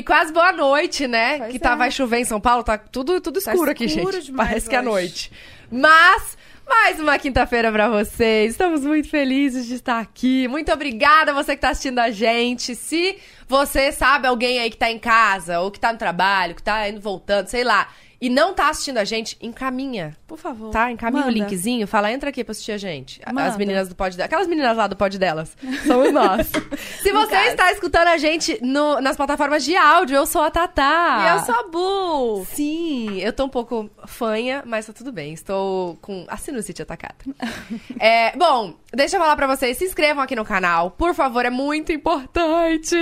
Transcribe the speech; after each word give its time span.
E 0.00 0.02
quase 0.02 0.32
boa 0.32 0.50
noite, 0.50 1.06
né? 1.06 1.36
Pois 1.36 1.52
que 1.52 1.58
tá, 1.58 1.72
é. 1.72 1.76
vai 1.76 1.90
chover 1.90 2.20
em 2.20 2.24
São 2.24 2.40
Paulo, 2.40 2.64
tá 2.64 2.78
tudo, 2.78 3.20
tudo 3.20 3.38
Tá 3.38 3.52
escuro 3.52 3.70
aqui, 3.70 3.84
escuro 3.84 4.18
gente. 4.18 4.32
Parece 4.32 4.66
que 4.66 4.74
é 4.74 4.78
hoje. 4.78 4.88
noite. 4.88 5.32
Mas, 5.70 6.38
mais 6.66 6.98
uma 6.98 7.18
quinta-feira 7.18 7.70
pra 7.70 7.86
vocês. 7.90 8.52
Estamos 8.52 8.82
muito 8.82 9.10
felizes 9.10 9.66
de 9.66 9.74
estar 9.74 10.00
aqui. 10.00 10.48
Muito 10.48 10.72
obrigada 10.72 11.32
a 11.32 11.34
você 11.34 11.54
que 11.54 11.60
tá 11.60 11.68
assistindo 11.68 11.98
a 11.98 12.10
gente. 12.10 12.74
Se 12.74 13.18
você 13.46 13.92
sabe 13.92 14.26
alguém 14.26 14.58
aí 14.58 14.70
que 14.70 14.78
tá 14.78 14.90
em 14.90 14.98
casa, 14.98 15.60
ou 15.60 15.70
que 15.70 15.78
tá 15.78 15.92
no 15.92 15.98
trabalho, 15.98 16.54
que 16.54 16.62
tá 16.62 16.88
indo 16.88 16.98
voltando, 16.98 17.48
sei 17.48 17.62
lá, 17.62 17.86
e 18.20 18.28
não 18.28 18.52
tá 18.52 18.68
assistindo 18.68 18.98
a 18.98 19.04
gente, 19.04 19.36
encaminha. 19.40 20.16
Por 20.26 20.38
favor. 20.38 20.70
Tá? 20.70 20.90
Encaminha 20.90 21.22
o 21.22 21.26
Manda. 21.26 21.38
linkzinho, 21.38 21.86
fala, 21.86 22.12
entra 22.12 22.30
aqui 22.30 22.44
pra 22.44 22.52
assistir 22.52 22.72
a 22.72 22.78
gente. 22.78 23.20
A- 23.24 23.30
As 23.30 23.34
Manda. 23.34 23.58
meninas 23.58 23.88
do 23.88 23.94
pod. 23.94 24.20
Aquelas 24.20 24.46
meninas 24.46 24.76
lá 24.76 24.86
do 24.86 24.94
pod 24.96 25.18
delas. 25.18 25.56
Somos 25.86 26.12
nós. 26.12 26.46
Se 27.02 27.12
você 27.12 27.30
caso. 27.34 27.48
está 27.48 27.72
escutando 27.72 28.08
a 28.08 28.18
gente 28.18 28.58
no- 28.62 29.00
nas 29.00 29.16
plataformas 29.16 29.64
de 29.64 29.74
áudio, 29.76 30.16
eu 30.16 30.26
sou 30.26 30.42
a 30.42 30.50
Tatá. 30.50 31.24
E 31.24 31.38
eu 31.38 31.44
sou 31.46 31.54
a 31.54 31.68
Bu. 31.68 32.44
Sim, 32.46 33.18
eu 33.20 33.32
tô 33.32 33.44
um 33.44 33.48
pouco 33.48 33.90
fanha, 34.06 34.62
mas 34.66 34.86
tá 34.86 34.92
tudo 34.92 35.10
bem. 35.10 35.32
Estou 35.32 35.96
com 36.02 36.24
a 36.28 36.36
sinusite 36.36 36.82
atacada. 36.82 37.16
É, 37.98 38.34
bom, 38.36 38.74
deixa 38.92 39.16
eu 39.16 39.20
falar 39.20 39.36
pra 39.36 39.46
vocês. 39.46 39.76
Se 39.76 39.84
inscrevam 39.84 40.22
aqui 40.22 40.34
no 40.34 40.44
canal. 40.44 40.90
Por 40.90 41.14
favor, 41.14 41.44
é 41.44 41.50
muito 41.50 41.92
importante. 41.92 42.96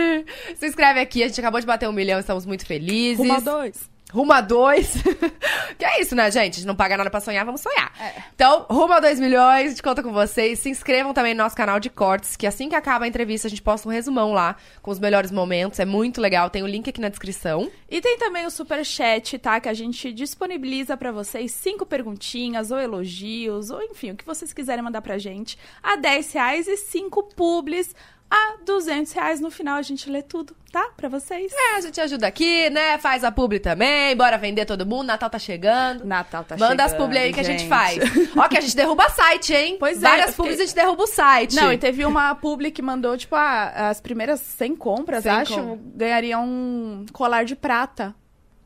Se 0.57 0.66
inscreve 0.66 1.01
aqui. 1.01 1.23
A 1.23 1.29
gente 1.29 1.38
acabou 1.41 1.60
de 1.60 1.66
bater 1.66 1.88
um 1.88 1.93
milhão, 1.93 2.19
estamos 2.19 2.45
muito 2.46 2.66
felizes. 2.66 3.19
Rumo 3.19 3.35
a 3.35 3.41
dois. 3.41 3.88
Rumo 4.12 4.33
a 4.33 4.41
dois. 4.41 4.95
que 5.77 5.85
é 5.85 6.01
isso, 6.01 6.15
né, 6.15 6.30
gente? 6.30 6.55
A 6.55 6.57
gente 6.57 6.66
não 6.66 6.75
paga 6.75 6.97
nada 6.97 7.11
pra 7.11 7.21
sonhar, 7.21 7.45
vamos 7.45 7.61
sonhar. 7.61 7.93
É. 8.01 8.23
Então, 8.35 8.65
rumo 8.71 8.95
a 8.95 9.01
dois 9.01 9.21
milhões, 9.21 9.66
a 9.66 9.69
gente 9.69 9.83
conta 9.83 10.03
com 10.03 10.12
vocês. 10.12 10.59
Se 10.59 10.71
inscrevam 10.71 11.12
também 11.12 11.35
no 11.35 11.43
nosso 11.43 11.55
canal 11.55 11.79
de 11.79 11.91
cortes, 11.91 12.35
que 12.35 12.47
assim 12.47 12.69
que 12.69 12.74
acaba 12.74 13.05
a 13.05 13.09
entrevista, 13.09 13.47
a 13.47 13.51
gente 13.51 13.60
posta 13.60 13.87
um 13.87 13.93
resumão 13.93 14.32
lá 14.32 14.57
com 14.80 14.91
os 14.91 14.99
melhores 14.99 15.30
momentos. 15.30 15.79
É 15.79 15.85
muito 15.85 16.21
legal. 16.21 16.49
Tem 16.49 16.63
o 16.63 16.66
link 16.66 16.88
aqui 16.88 17.01
na 17.01 17.10
descrição. 17.10 17.71
E 17.91 18.01
tem 18.01 18.16
também 18.19 18.47
o 18.47 18.51
super 18.51 18.85
chat, 18.85 19.38
tá? 19.38 19.60
Que 19.60 19.69
a 19.69 19.74
gente 19.74 20.10
disponibiliza 20.13 20.97
pra 20.97 21.13
vocês 21.13 21.52
cinco 21.52 21.85
perguntinhas 21.85 22.71
ou 22.71 22.79
elogios, 22.79 23.71
ou 23.71 23.82
enfim, 23.82 24.13
o 24.13 24.16
que 24.16 24.25
vocês 24.25 24.54
quiserem 24.54 24.82
mandar 24.82 25.02
pra 25.02 25.19
gente. 25.19 25.59
A 25.82 25.97
10 25.97 26.32
reais 26.32 26.66
e 26.66 26.77
cinco 26.79 27.23
publis 27.23 27.95
a 28.30 28.57
200 28.65 29.12
reais. 29.12 29.40
No 29.40 29.51
final 29.51 29.76
a 29.76 29.82
gente 29.82 30.09
lê 30.10 30.23
tudo, 30.23 30.54
tá? 30.71 30.90
Pra 30.96 31.09
vocês. 31.09 31.51
É, 31.52 31.76
a 31.76 31.80
gente 31.80 32.01
ajuda 32.01 32.26
aqui, 32.26 32.68
né? 32.70 32.98
Faz 32.98 33.24
a 33.24 33.32
publi 33.32 33.59
também. 33.59 34.15
Bora 34.16 34.37
vender 34.37 34.65
todo 34.66 34.85
mundo. 34.85 35.07
Natal 35.07 35.30
tá 35.30 35.38
chegando. 35.38 36.04
Natal 36.04 36.45
tá 36.45 36.57
Manda 36.57 36.85
as 36.85 36.90
chegando, 36.93 37.07
publi 37.07 37.18
aí 37.18 37.32
que 37.32 37.40
a 37.40 37.43
gente 37.45 37.66
faz. 37.68 37.98
Ó, 38.37 38.48
que 38.48 38.59
a 38.59 38.60
gente 38.60 38.76
derruba 38.76 39.09
site, 39.10 39.54
hein? 39.54 39.76
Pois 39.80 39.98
é, 39.98 40.01
Várias 40.01 40.26
eu 40.26 40.32
fiquei- 40.32 40.45
publis 40.45 40.60
a 40.60 40.65
gente 40.66 40.74
derruba 40.74 41.02
o 41.02 41.07
site. 41.07 41.57
Não, 41.57 41.73
e 41.73 41.79
teve 41.79 42.04
uma 42.04 42.35
publi 42.35 42.70
que 42.70 42.82
mandou, 42.82 43.16
tipo, 43.16 43.35
ah, 43.35 43.88
as 43.88 44.01
primeiras 44.01 44.40
100 44.40 44.76
compras, 44.76 45.23
100 45.23 45.32
acho, 45.32 45.54
compras. 45.54 45.79
ganhariam 45.95 46.45
um 46.45 47.07
colar 47.13 47.45
de 47.45 47.57
prata. 47.57 48.15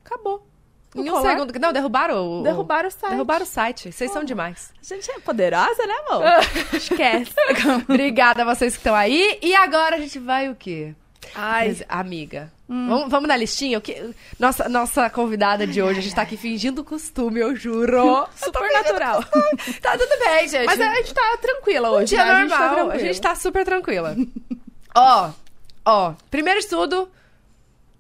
Acabou. 0.05 0.47
Em 0.95 1.11
um 1.11 1.23
segundo. 1.23 1.59
Não, 1.59 1.73
derrubaram 1.73 2.41
o. 2.41 2.43
Derrubaram 2.43 2.89
o 2.89 2.93
site. 2.93 3.11
Derrubaram 3.11 3.45
o 3.45 3.49
site. 3.49 3.93
Vocês 3.93 4.11
são 4.11 4.23
demais. 4.23 4.73
A 4.81 4.95
gente 4.95 5.11
é 5.11 5.19
poderosa, 5.21 5.87
né, 5.87 5.95
amor? 6.07 6.23
Esquece. 6.77 7.33
Obrigada 7.89 8.43
a 8.43 8.45
vocês 8.45 8.75
que 8.75 8.81
estão 8.81 8.95
aí. 8.95 9.39
E 9.41 9.55
agora 9.55 9.97
a 9.97 9.99
gente 9.99 10.19
vai 10.19 10.51
o 10.51 10.55
quê? 10.55 10.95
Ai, 11.35 11.69
Mas, 11.69 11.83
amiga, 11.89 12.53
vamos, 12.69 13.11
vamos 13.11 13.29
na 13.29 13.37
listinha? 13.37 13.79
O 13.79 13.81
que... 13.81 14.15
Nossa, 14.39 14.69
nossa 14.69 15.09
convidada 15.09 15.67
de 15.67 15.81
hoje, 15.81 16.01
a 16.01 16.03
gente 16.03 16.15
tá 16.15 16.23
aqui 16.23 16.37
fingindo 16.37 16.85
costume, 16.85 17.41
eu 17.41 17.57
juro. 17.57 18.27
super 18.37 18.71
natural. 18.71 19.25
Tá 19.81 19.97
tudo 19.97 20.19
bem, 20.19 20.49
gente. 20.49 20.67
Mas 20.67 20.81
a 20.81 20.95
gente 20.97 21.15
tá 21.15 21.39
tranquila 21.41 21.91
hoje, 21.91 22.17
dia 22.17 22.25
né? 22.25 22.33
A 22.33 22.41
gente 22.41 22.51
tá 22.51 22.69
normal. 22.69 22.91
A 22.91 22.99
gente 22.99 23.21
tá 23.21 23.35
super 23.35 23.65
tranquila. 23.65 24.15
ó, 24.95 25.31
ó. 25.87 26.15
Primeiro 26.31 26.61
de 26.61 26.67
tudo, 26.67 27.09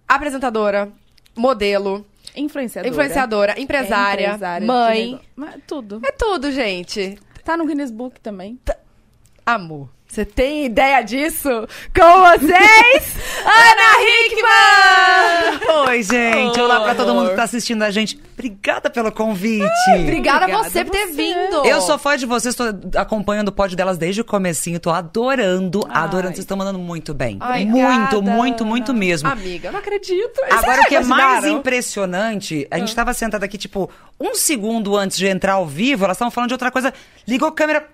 apresentadora, 0.06 0.92
modelo, 1.34 2.04
Influenciadora. 2.36 2.90
influenciadora, 2.90 3.60
empresária, 3.60 4.24
É 4.24 4.28
empresária 4.28 4.66
mãe. 4.66 5.20
Mas 5.36 5.56
Tudo. 5.66 6.00
É 6.04 6.12
tudo, 6.12 6.50
gente. 6.50 7.18
Tá 7.44 7.56
no 7.56 7.66
Guinness 7.66 7.90
Book 7.90 8.20
também. 8.20 8.58
Amor. 9.44 9.88
Você 10.12 10.26
tem 10.26 10.66
ideia 10.66 11.00
disso? 11.00 11.48
Com 11.48 12.20
vocês, 12.20 13.16
Ana 13.46 13.96
Hickman! 14.04 15.86
Oi, 15.88 16.02
gente. 16.02 16.60
Olá 16.60 16.82
pra 16.82 16.94
todo 16.94 17.14
mundo 17.14 17.30
que 17.30 17.36
tá 17.36 17.44
assistindo 17.44 17.80
a 17.82 17.90
gente. 17.90 18.20
Obrigada 18.34 18.90
pelo 18.90 19.10
convite. 19.10 19.64
Obrigada, 19.88 20.44
Obrigada 20.44 20.44
a 20.44 20.62
você 20.64 20.84
por 20.84 20.90
ter 20.90 21.06
você. 21.06 21.12
vindo. 21.14 21.64
Eu 21.64 21.80
sou 21.80 21.96
fã 21.96 22.14
de 22.18 22.26
vocês, 22.26 22.54
tô 22.54 22.64
acompanhando 22.94 23.48
o 23.48 23.52
pod 23.52 23.74
delas 23.74 23.96
desde 23.96 24.20
o 24.20 24.24
comecinho, 24.24 24.78
tô 24.78 24.90
adorando, 24.90 25.80
Ai. 25.88 26.04
adorando. 26.04 26.34
Vocês 26.34 26.40
estão 26.40 26.58
mandando 26.58 26.78
muito 26.78 27.14
bem. 27.14 27.38
Ai, 27.40 27.64
muito, 27.64 27.86
obrigada, 28.18 28.20
muito, 28.20 28.66
muito 28.66 28.92
mesmo. 28.92 29.30
Amiga, 29.30 29.68
eu 29.68 29.72
não 29.72 29.78
acredito. 29.78 30.42
Agora, 30.50 30.60
Vocês 30.60 30.78
o 30.84 30.88
que 30.90 30.96
é 30.96 31.00
mais 31.04 31.46
impressionante, 31.46 32.68
a 32.70 32.78
gente 32.78 32.94
tava 32.94 33.14
sentada 33.14 33.46
aqui, 33.46 33.56
tipo, 33.56 33.88
um 34.20 34.34
segundo 34.34 34.94
antes 34.94 35.16
de 35.16 35.26
entrar 35.26 35.54
ao 35.54 35.66
vivo, 35.66 36.04
elas 36.04 36.18
estavam 36.18 36.30
falando 36.30 36.48
de 36.48 36.54
outra 36.54 36.70
coisa. 36.70 36.92
Ligou 37.26 37.48
a 37.48 37.52
câmera, 37.52 37.88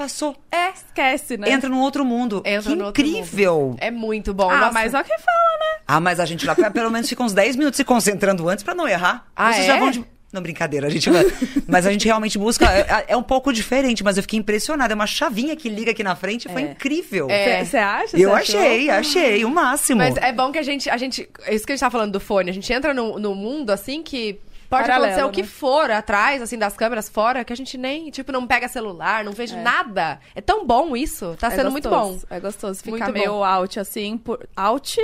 passou. 0.00 0.34
É. 0.50 0.70
Esquece, 0.70 1.36
né? 1.36 1.50
Entra 1.50 1.68
num 1.68 1.80
outro 1.80 2.06
mundo. 2.06 2.42
Entra 2.46 2.74
que 2.74 3.02
incrível. 3.02 3.76
É 3.78 3.90
muito 3.90 4.32
bom. 4.32 4.50
Ah, 4.50 4.56
Nossa. 4.60 4.72
mas 4.72 4.94
ó 4.94 5.02
quem 5.02 5.18
fala, 5.18 5.58
né? 5.58 5.82
Ah, 5.86 6.00
mas 6.00 6.18
a 6.18 6.24
gente 6.24 6.46
lá 6.46 6.54
pelo 6.54 6.90
menos 6.90 7.06
fica 7.06 7.22
uns 7.22 7.34
10 7.34 7.56
minutos 7.56 7.76
se 7.76 7.84
concentrando 7.84 8.48
antes 8.48 8.64
pra 8.64 8.74
não 8.74 8.88
errar. 8.88 9.26
Ah, 9.36 9.52
Vocês 9.52 9.64
é? 9.64 9.66
já 9.66 9.78
vão 9.78 9.90
de... 9.90 10.02
Não, 10.32 10.40
brincadeira, 10.40 10.86
a 10.86 10.90
gente 10.90 11.10
vai... 11.10 11.24
Mas 11.66 11.86
a 11.86 11.92
gente 11.92 12.06
realmente 12.06 12.38
busca... 12.38 12.64
É, 12.64 13.06
é 13.08 13.16
um 13.16 13.22
pouco 13.22 13.52
diferente, 13.52 14.02
mas 14.02 14.16
eu 14.16 14.22
fiquei 14.22 14.38
impressionada. 14.38 14.94
É 14.94 14.94
uma 14.94 15.06
chavinha 15.06 15.54
que 15.54 15.68
liga 15.68 15.90
aqui 15.90 16.02
na 16.04 16.16
frente 16.16 16.48
foi 16.48 16.62
É. 16.62 16.70
incrível. 16.70 17.28
É. 17.28 17.62
Você 17.64 17.76
acha? 17.76 18.16
Eu 18.16 18.32
achou? 18.34 18.58
achei, 18.58 18.90
achei, 18.90 19.44
o 19.44 19.50
máximo. 19.50 19.98
Mas 19.98 20.16
é 20.16 20.32
bom 20.32 20.50
que 20.50 20.58
a 20.58 20.62
gente, 20.62 20.88
a 20.88 20.96
gente. 20.96 21.28
é 21.44 21.54
Isso 21.54 21.66
que 21.66 21.72
a 21.72 21.76
gente 21.76 21.80
tá 21.80 21.90
falando 21.90 22.12
do 22.12 22.20
fone. 22.20 22.48
A 22.48 22.54
gente 22.54 22.72
entra 22.72 22.94
no, 22.94 23.18
no 23.18 23.34
mundo 23.34 23.70
assim 23.70 24.02
que. 24.02 24.38
Pode 24.70 24.84
Paralelo, 24.84 25.06
acontecer 25.12 25.24
o 25.26 25.30
que 25.32 25.42
né? 25.42 25.48
for 25.48 25.90
atrás, 25.90 26.40
assim, 26.40 26.56
das 26.56 26.76
câmeras 26.76 27.08
fora, 27.08 27.44
que 27.44 27.52
a 27.52 27.56
gente 27.56 27.76
nem, 27.76 28.08
tipo, 28.10 28.30
não 28.30 28.46
pega 28.46 28.68
celular, 28.68 29.24
não 29.24 29.32
vejo 29.32 29.56
É. 29.56 29.62
nada. 29.62 30.20
É 30.32 30.40
tão 30.40 30.64
bom 30.64 30.96
isso. 30.96 31.36
Tá 31.40 31.48
É 31.48 31.50
sendo 31.50 31.72
muito 31.72 31.90
bom. 31.90 32.12
gostoso, 32.12 32.26
É 32.30 32.38
gostoso 32.38 32.80
ficar 32.80 32.90
Muito 33.06 33.12
meio 33.12 33.32
bom. 33.32 33.44
out, 33.44 33.80
assim, 33.80 34.16
por... 34.16 34.48
out 34.56 34.96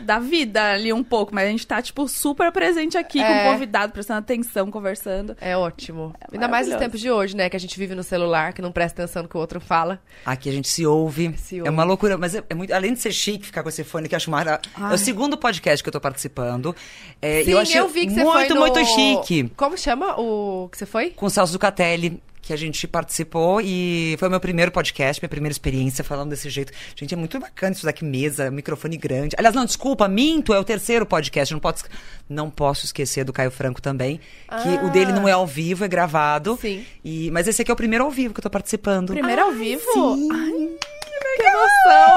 da 0.00 0.18
vida 0.18 0.72
ali 0.72 0.92
um 0.92 1.02
pouco, 1.04 1.34
mas 1.34 1.46
a 1.46 1.50
gente 1.50 1.66
tá, 1.66 1.80
tipo, 1.82 2.06
super 2.08 2.50
presente 2.52 2.96
aqui 2.98 3.20
É. 3.20 3.26
com 3.44 3.48
o 3.48 3.52
convidado, 3.52 3.92
prestando 3.92 4.18
atenção, 4.20 4.70
conversando. 4.70 5.36
É 5.40 5.56
ótimo. 5.56 6.14
Ainda 6.32 6.48
mais 6.48 6.66
nos 6.66 6.74
maravilhoso. 6.74 6.78
tempos 6.78 7.00
de 7.00 7.10
hoje, 7.10 7.36
né? 7.36 7.48
Que 7.48 7.56
a 7.56 7.60
gente 7.60 7.78
vive 7.78 7.94
no 7.94 8.02
celular, 8.02 8.52
que 8.52 8.62
não 8.62 8.72
presta 8.72 9.02
atenção 9.02 9.22
no 9.24 9.28
que 9.28 9.36
o 9.36 9.40
outro 9.40 9.60
fala. 9.60 10.00
Aqui 10.24 10.48
a 10.48 10.52
gente 10.52 10.68
se 10.68 10.84
ouve. 10.86 11.34
Se 11.38 11.56
É 11.56 11.60
ouve. 11.60 11.70
uma 11.70 11.84
loucura, 11.84 12.16
mas 12.18 12.34
é, 12.34 12.42
é 12.48 12.54
muito. 12.54 12.72
Além 12.72 12.92
de 12.94 13.00
ser 13.00 13.12
chique 13.12 13.46
ficar 13.46 13.62
com 13.62 13.68
esse 13.68 13.84
fone 13.84 14.08
que 14.08 14.14
eu 14.14 14.16
acho 14.16 14.30
mara... 14.30 14.60
É 14.90 14.94
o 14.94 14.98
segundo 14.98 15.36
podcast 15.36 15.82
que 15.82 15.88
eu 15.88 15.92
tô 15.92 16.00
participando. 16.00 16.74
É, 17.20 17.44
Sim, 17.44 17.50
eu 17.52 17.58
achei 17.58 17.86
vi 17.88 18.06
que 18.06 18.14
você 18.14 18.24
muito, 18.24 18.32
foi 18.32 18.48
no... 18.48 18.60
muito 18.60 18.84
chique. 18.84 19.50
Como 19.56 19.76
chama 19.78 20.18
o 20.20 20.68
que 20.70 20.78
você 20.78 20.86
foi? 20.86 21.10
Com 21.10 21.26
o 21.26 21.30
Celso 21.30 21.52
Zucatelli, 21.52 22.20
que 22.46 22.52
a 22.52 22.56
gente 22.56 22.86
participou 22.86 23.60
e 23.60 24.14
foi 24.18 24.28
o 24.28 24.30
meu 24.30 24.38
primeiro 24.40 24.70
podcast, 24.70 25.20
minha 25.20 25.28
primeira 25.28 25.52
experiência 25.52 26.04
falando 26.04 26.30
desse 26.30 26.48
jeito. 26.48 26.72
Gente, 26.94 27.12
é 27.12 27.16
muito 27.16 27.38
bacana 27.40 27.72
isso 27.74 27.84
daqui, 27.84 28.04
mesa, 28.04 28.50
microfone 28.50 28.96
grande. 28.96 29.34
Aliás, 29.38 29.54
não, 29.54 29.64
desculpa, 29.64 30.06
minto, 30.08 30.54
é 30.54 30.58
o 30.58 30.64
terceiro 30.64 31.04
podcast. 31.04 31.52
Não 31.52 31.60
posso, 31.60 31.84
não 32.28 32.48
posso 32.50 32.84
esquecer 32.86 33.24
do 33.24 33.32
Caio 33.32 33.50
Franco 33.50 33.82
também, 33.82 34.18
que 34.18 34.76
Ah. 34.76 34.84
o 34.84 34.90
dele 34.90 35.12
não 35.12 35.26
é 35.28 35.32
ao 35.32 35.46
vivo, 35.46 35.84
é 35.84 35.88
gravado. 35.88 36.56
Sim. 36.60 36.84
E, 37.04 37.30
mas 37.32 37.48
esse 37.48 37.62
aqui 37.62 37.70
é 37.70 37.74
o 37.74 37.76
primeiro 37.76 38.04
ao 38.04 38.10
vivo 38.10 38.32
que 38.32 38.38
eu 38.38 38.42
tô 38.42 38.50
participando. 38.50 39.12
Primeiro 39.12 39.42
ao 39.42 39.52
vivo? 39.52 39.82
sim. 39.92 40.28
Ai! 40.32 40.76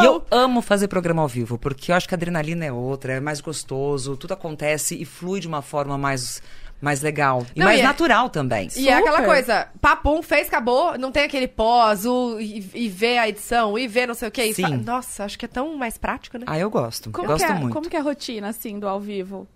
E 0.02 0.06
eu 0.06 0.24
amo 0.32 0.62
fazer 0.62 0.88
programa 0.88 1.22
ao 1.22 1.28
vivo, 1.28 1.58
porque 1.58 1.92
eu 1.92 1.96
acho 1.96 2.08
que 2.08 2.14
a 2.14 2.18
adrenalina 2.18 2.66
é 2.66 2.72
outra, 2.72 3.14
é 3.14 3.20
mais 3.20 3.42
gostoso, 3.42 4.16
tudo 4.16 4.34
acontece 4.34 4.96
e 4.96 5.06
flui 5.06 5.40
de 5.40 5.48
uma 5.48 5.62
forma 5.62 5.98
mais, 5.98 6.42
mais 6.82 7.02
legal. 7.02 7.46
E 7.56 7.60
Não, 7.60 7.66
mais 7.66 7.80
e 7.80 7.82
é- 7.82 7.86
natural 7.86 8.30
também. 8.30 8.70
E 8.76 8.88
é 8.90 8.94
aquela 8.94 9.18
Super. 9.18 9.28
coisa, 9.28 9.68
papum, 9.82 10.22
fez, 10.22 10.48
acabou, 10.48 10.98
não 10.98 11.12
tem 11.12 11.24
aquele 11.24 11.48
pós, 11.48 12.06
o, 12.06 12.40
e, 12.40 12.70
e 12.74 12.88
ver 12.90 13.18
a 13.18 13.28
edição, 13.30 13.78
e 13.78 13.88
ver 13.88 14.08
não 14.08 14.14
sei 14.16 14.28
o 14.28 14.32
quê. 14.32 14.46
e 14.46 14.54
Sim. 14.54 14.62
fa- 14.64 14.70
Nossa, 14.70 15.24
acho 15.26 15.38
que 15.38 15.46
é 15.46 15.48
tão 15.48 15.76
mais 15.76 15.98
prático, 15.98 16.38
né? 16.38 16.46
Ah, 16.48 16.58
eu 16.58 16.70
gosto. 16.70 17.12
Como, 17.12 17.28
gosto 17.28 17.46
que 17.46 17.52
é, 17.52 17.56
muito. 17.56 17.74
como 17.74 17.90
que 17.90 17.96
é 17.96 18.00
a 18.00 18.04
rotina, 18.04 18.48
assim, 18.50 18.80
do 18.80 18.88
ao 18.88 19.00
vivo? 19.00 19.48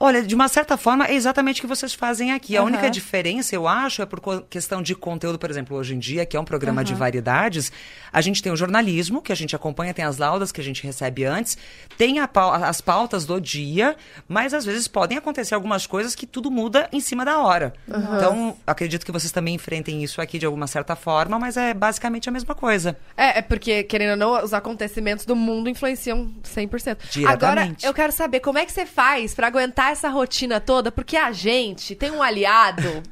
Olha, 0.00 0.22
de 0.22 0.32
uma 0.32 0.46
certa 0.46 0.76
forma, 0.76 1.06
é 1.06 1.14
exatamente 1.14 1.58
o 1.58 1.62
que 1.62 1.66
vocês 1.66 1.92
fazem 1.92 2.30
aqui. 2.32 2.56
A 2.56 2.60
Aham. 2.60 2.68
única 2.68 2.88
diferença, 2.88 3.54
eu 3.54 3.66
acho, 3.66 4.00
é 4.00 4.06
por 4.06 4.20
questão 4.48 4.80
de 4.80 4.94
conteúdo, 4.94 5.40
por 5.40 5.50
exemplo, 5.50 5.76
hoje 5.76 5.94
em 5.94 5.98
dia, 5.98 6.24
que 6.24 6.36
é 6.36 6.40
um 6.40 6.44
programa 6.44 6.84
de 6.84 6.92
Aham. 6.92 7.00
variedades, 7.00 7.72
a 8.12 8.20
gente 8.20 8.40
tem 8.40 8.52
o 8.52 8.56
jornalismo, 8.56 9.20
que 9.20 9.32
a 9.32 9.34
gente 9.34 9.56
acompanha, 9.56 9.92
tem 9.92 10.04
as 10.04 10.16
laudas 10.16 10.52
que 10.52 10.60
a 10.60 10.64
gente 10.64 10.84
recebe 10.84 11.24
antes, 11.24 11.58
tem 11.96 12.20
a 12.20 12.28
pau- 12.28 12.52
as 12.52 12.80
pautas 12.80 13.24
do 13.26 13.40
dia, 13.40 13.96
mas 14.28 14.54
às 14.54 14.64
vezes 14.64 14.86
podem 14.86 15.18
acontecer 15.18 15.56
algumas 15.56 15.84
coisas 15.84 16.14
que 16.14 16.26
tudo 16.28 16.48
muda 16.48 16.88
em 16.92 17.00
cima 17.00 17.24
da 17.24 17.38
hora. 17.38 17.74
Então, 17.88 18.56
acredito 18.64 19.04
que 19.04 19.10
vocês 19.10 19.32
também 19.32 19.56
enfrentem 19.56 20.04
isso 20.04 20.20
aqui 20.20 20.38
de 20.38 20.46
alguma 20.46 20.68
certa 20.68 20.94
forma, 20.94 21.40
mas 21.40 21.56
é 21.56 21.74
basicamente 21.74 22.28
a 22.28 22.32
mesma 22.32 22.54
coisa. 22.54 22.96
É, 23.16 23.40
é 23.40 23.42
porque, 23.42 23.82
querendo 23.82 24.10
ou 24.12 24.16
não, 24.16 24.44
os 24.44 24.54
acontecimentos 24.54 25.24
do 25.24 25.34
mundo 25.34 25.68
influenciam 25.68 26.30
100%. 26.44 26.98
Diretamente. 27.10 27.24
Agora, 27.26 27.76
eu 27.82 27.92
quero 27.92 28.12
saber 28.12 28.38
como 28.38 28.58
é 28.58 28.64
que 28.64 28.70
você 28.70 28.86
faz 28.86 29.34
pra 29.34 29.48
aguentar 29.48 29.87
essa 29.90 30.08
rotina 30.08 30.60
toda, 30.60 30.90
porque 30.92 31.16
a 31.16 31.32
gente 31.32 31.94
tem 31.94 32.10
um 32.10 32.22
aliado 32.22 33.02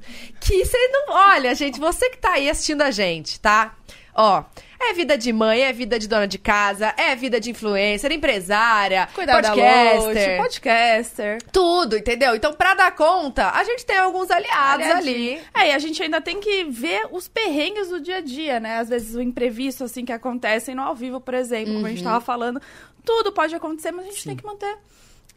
que 0.40 0.64
você 0.64 0.88
não. 0.88 1.14
Olha, 1.14 1.54
gente, 1.54 1.78
você 1.80 2.10
que 2.10 2.18
tá 2.18 2.32
aí 2.32 2.48
assistindo 2.50 2.82
a 2.82 2.90
gente, 2.90 3.38
tá? 3.40 3.74
Ó, 4.18 4.42
É 4.78 4.92
vida 4.94 5.16
de 5.16 5.32
mãe, 5.32 5.62
é 5.62 5.72
vida 5.72 5.98
de 5.98 6.06
dona 6.06 6.26
de 6.28 6.36
casa, 6.38 6.92
é 6.98 7.14
vida 7.16 7.38
de 7.40 7.50
influencer, 7.50 8.12
empresária, 8.12 9.08
Cuidar 9.14 9.34
podcaster. 9.42 10.00
loja, 10.02 10.36
podcaster. 10.42 11.38
Tudo, 11.50 11.96
entendeu? 11.96 12.34
Então, 12.36 12.52
pra 12.52 12.74
dar 12.74 12.94
conta, 12.94 13.50
a 13.50 13.64
gente 13.64 13.84
tem 13.86 13.96
alguns 13.96 14.30
aliados 14.30 14.86
ali. 14.86 15.40
É, 15.54 15.68
e 15.68 15.72
a 15.72 15.78
gente 15.78 16.02
ainda 16.02 16.20
tem 16.20 16.40
que 16.40 16.64
ver 16.64 17.08
os 17.10 17.26
perrengues 17.26 17.88
do 17.88 18.00
dia 18.00 18.16
a 18.18 18.20
dia, 18.20 18.60
né? 18.60 18.78
Às 18.78 18.88
vezes 18.90 19.14
o 19.14 19.20
imprevisto, 19.22 19.84
assim, 19.84 20.04
que 20.04 20.12
acontecem 20.12 20.74
no 20.74 20.82
ao 20.82 20.94
vivo, 20.94 21.20
por 21.20 21.34
exemplo, 21.34 21.72
como 21.74 21.86
a 21.86 21.88
gente 21.90 21.98
Uhum. 21.98 22.04
tava 22.04 22.20
falando. 22.20 22.60
Tudo 23.04 23.32
pode 23.32 23.54
acontecer, 23.54 23.92
mas 23.92 24.06
a 24.06 24.10
gente 24.10 24.24
tem 24.24 24.36
que 24.36 24.44
manter 24.44 24.76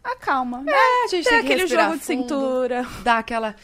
a 0.04 0.16
calma. 0.16 0.60
né? 0.62 0.72
É, 0.72 1.06
a 1.06 1.08
gente 1.08 1.28
tem 1.28 1.40
que 1.40 1.46
aquele 1.54 1.68
jogo 1.68 1.84
de 1.98 2.00
fundo. 2.00 2.04
cintura. 2.04 2.86
Dá 3.04 3.18
aquela. 3.20 3.56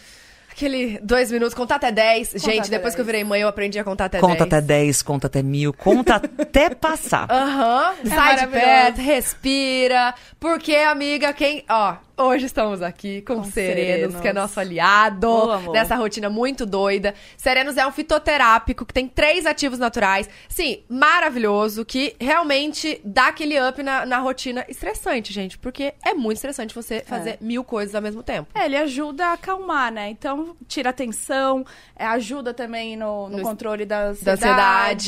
Aquele 0.52 0.98
dois 1.04 1.30
minutos, 1.34 1.54
contar 1.54 1.76
até 1.76 1.92
10. 1.92 2.32
Gente, 2.38 2.60
até 2.62 2.70
depois 2.70 2.96
que 2.96 3.02
eu 3.02 3.06
10. 3.06 3.08
virei 3.08 3.24
mãe, 3.26 3.42
eu 3.42 3.48
aprendi 3.50 3.78
a 3.78 3.84
contar 3.84 4.06
até 4.06 4.22
Conta 4.22 4.46
10. 4.46 4.54
até 4.54 4.62
10, 4.62 5.02
conta 5.02 5.28
até 5.28 5.44
mil, 5.44 5.74
conta 5.74 6.16
até 6.40 6.70
passar. 6.70 7.28
Aham, 7.30 7.94
sai 7.96 8.06
de 8.06 8.14
É 8.14 8.16
maravilhoso. 8.16 8.52
perto, 8.66 8.98
respira. 9.02 10.16
Porque, 10.40 10.74
amiga, 10.78 11.34
quem. 11.34 11.66
Ó, 11.70 11.96
hoje 12.18 12.46
estamos 12.46 12.82
aqui 12.82 13.22
com, 13.22 13.36
Com 13.36 13.44
Serenos, 13.44 13.86
Serenos. 13.86 14.22
que 14.22 14.28
é 14.28 14.34
nosso 14.34 14.60
aliado 14.60 15.28
amor. 15.52 15.74
nessa 15.74 15.96
rotina 15.96 16.30
muito 16.30 16.66
doida. 16.66 17.14
Serenos 17.38 17.78
é 17.78 17.86
um 17.86 17.92
fitoterápico 17.92 18.86
que 18.86 18.94
tem 18.94 19.08
três 19.08 19.46
ativos 19.46 19.80
naturais. 19.80 20.30
Sim, 20.48 20.84
maravilhoso, 20.90 21.84
que 21.86 22.16
realmente 22.20 23.00
dá 23.04 23.28
aquele 23.28 23.56
up 23.60 23.82
na, 23.84 24.06
na 24.06 24.20
rotina 24.20 24.66
estressante, 24.70 25.34
gente. 25.34 25.58
Porque 25.58 25.94
é 26.06 26.14
muito 26.14 26.38
estressante 26.38 26.74
você 26.74 27.02
fazer 27.02 27.38
mil 27.42 27.64
coisas 27.64 27.96
ao 27.96 28.02
mesmo 28.02 28.24
tempo. 28.24 28.50
É, 28.56 28.66
ele 28.66 28.78
ajuda 28.78 29.28
a 29.28 29.34
acalmar, 29.34 29.92
né? 29.92 30.10
Então, 30.10 30.56
tira 30.68 30.90
a 30.90 30.94
tensão, 30.94 31.66
é, 31.96 32.06
ajuda 32.06 32.54
também 32.54 32.96
no, 32.96 33.30
no 33.30 33.38
No- 33.38 33.44
controle 33.44 33.86
da 33.86 33.96
da 33.96 34.10
ansiedade, 34.12 34.44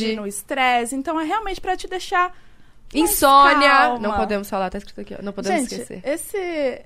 ansiedade. 0.03 0.15
no 0.15 0.27
estresse. 0.27 0.95
Então, 0.95 1.19
é 1.19 1.23
realmente 1.23 1.59
pra 1.61 1.75
te 1.77 1.87
deixar 1.87 2.33
Insônia. 2.93 3.69
calma. 3.69 3.99
Não 3.99 4.15
podemos 4.15 4.49
falar, 4.49 4.69
tá 4.69 4.77
escrito 4.77 5.01
aqui, 5.01 5.15
ó. 5.19 5.21
Não 5.21 5.33
podemos 5.33 5.61
Gente, 5.69 5.81
esquecer. 5.81 6.01
esse... 6.05 6.85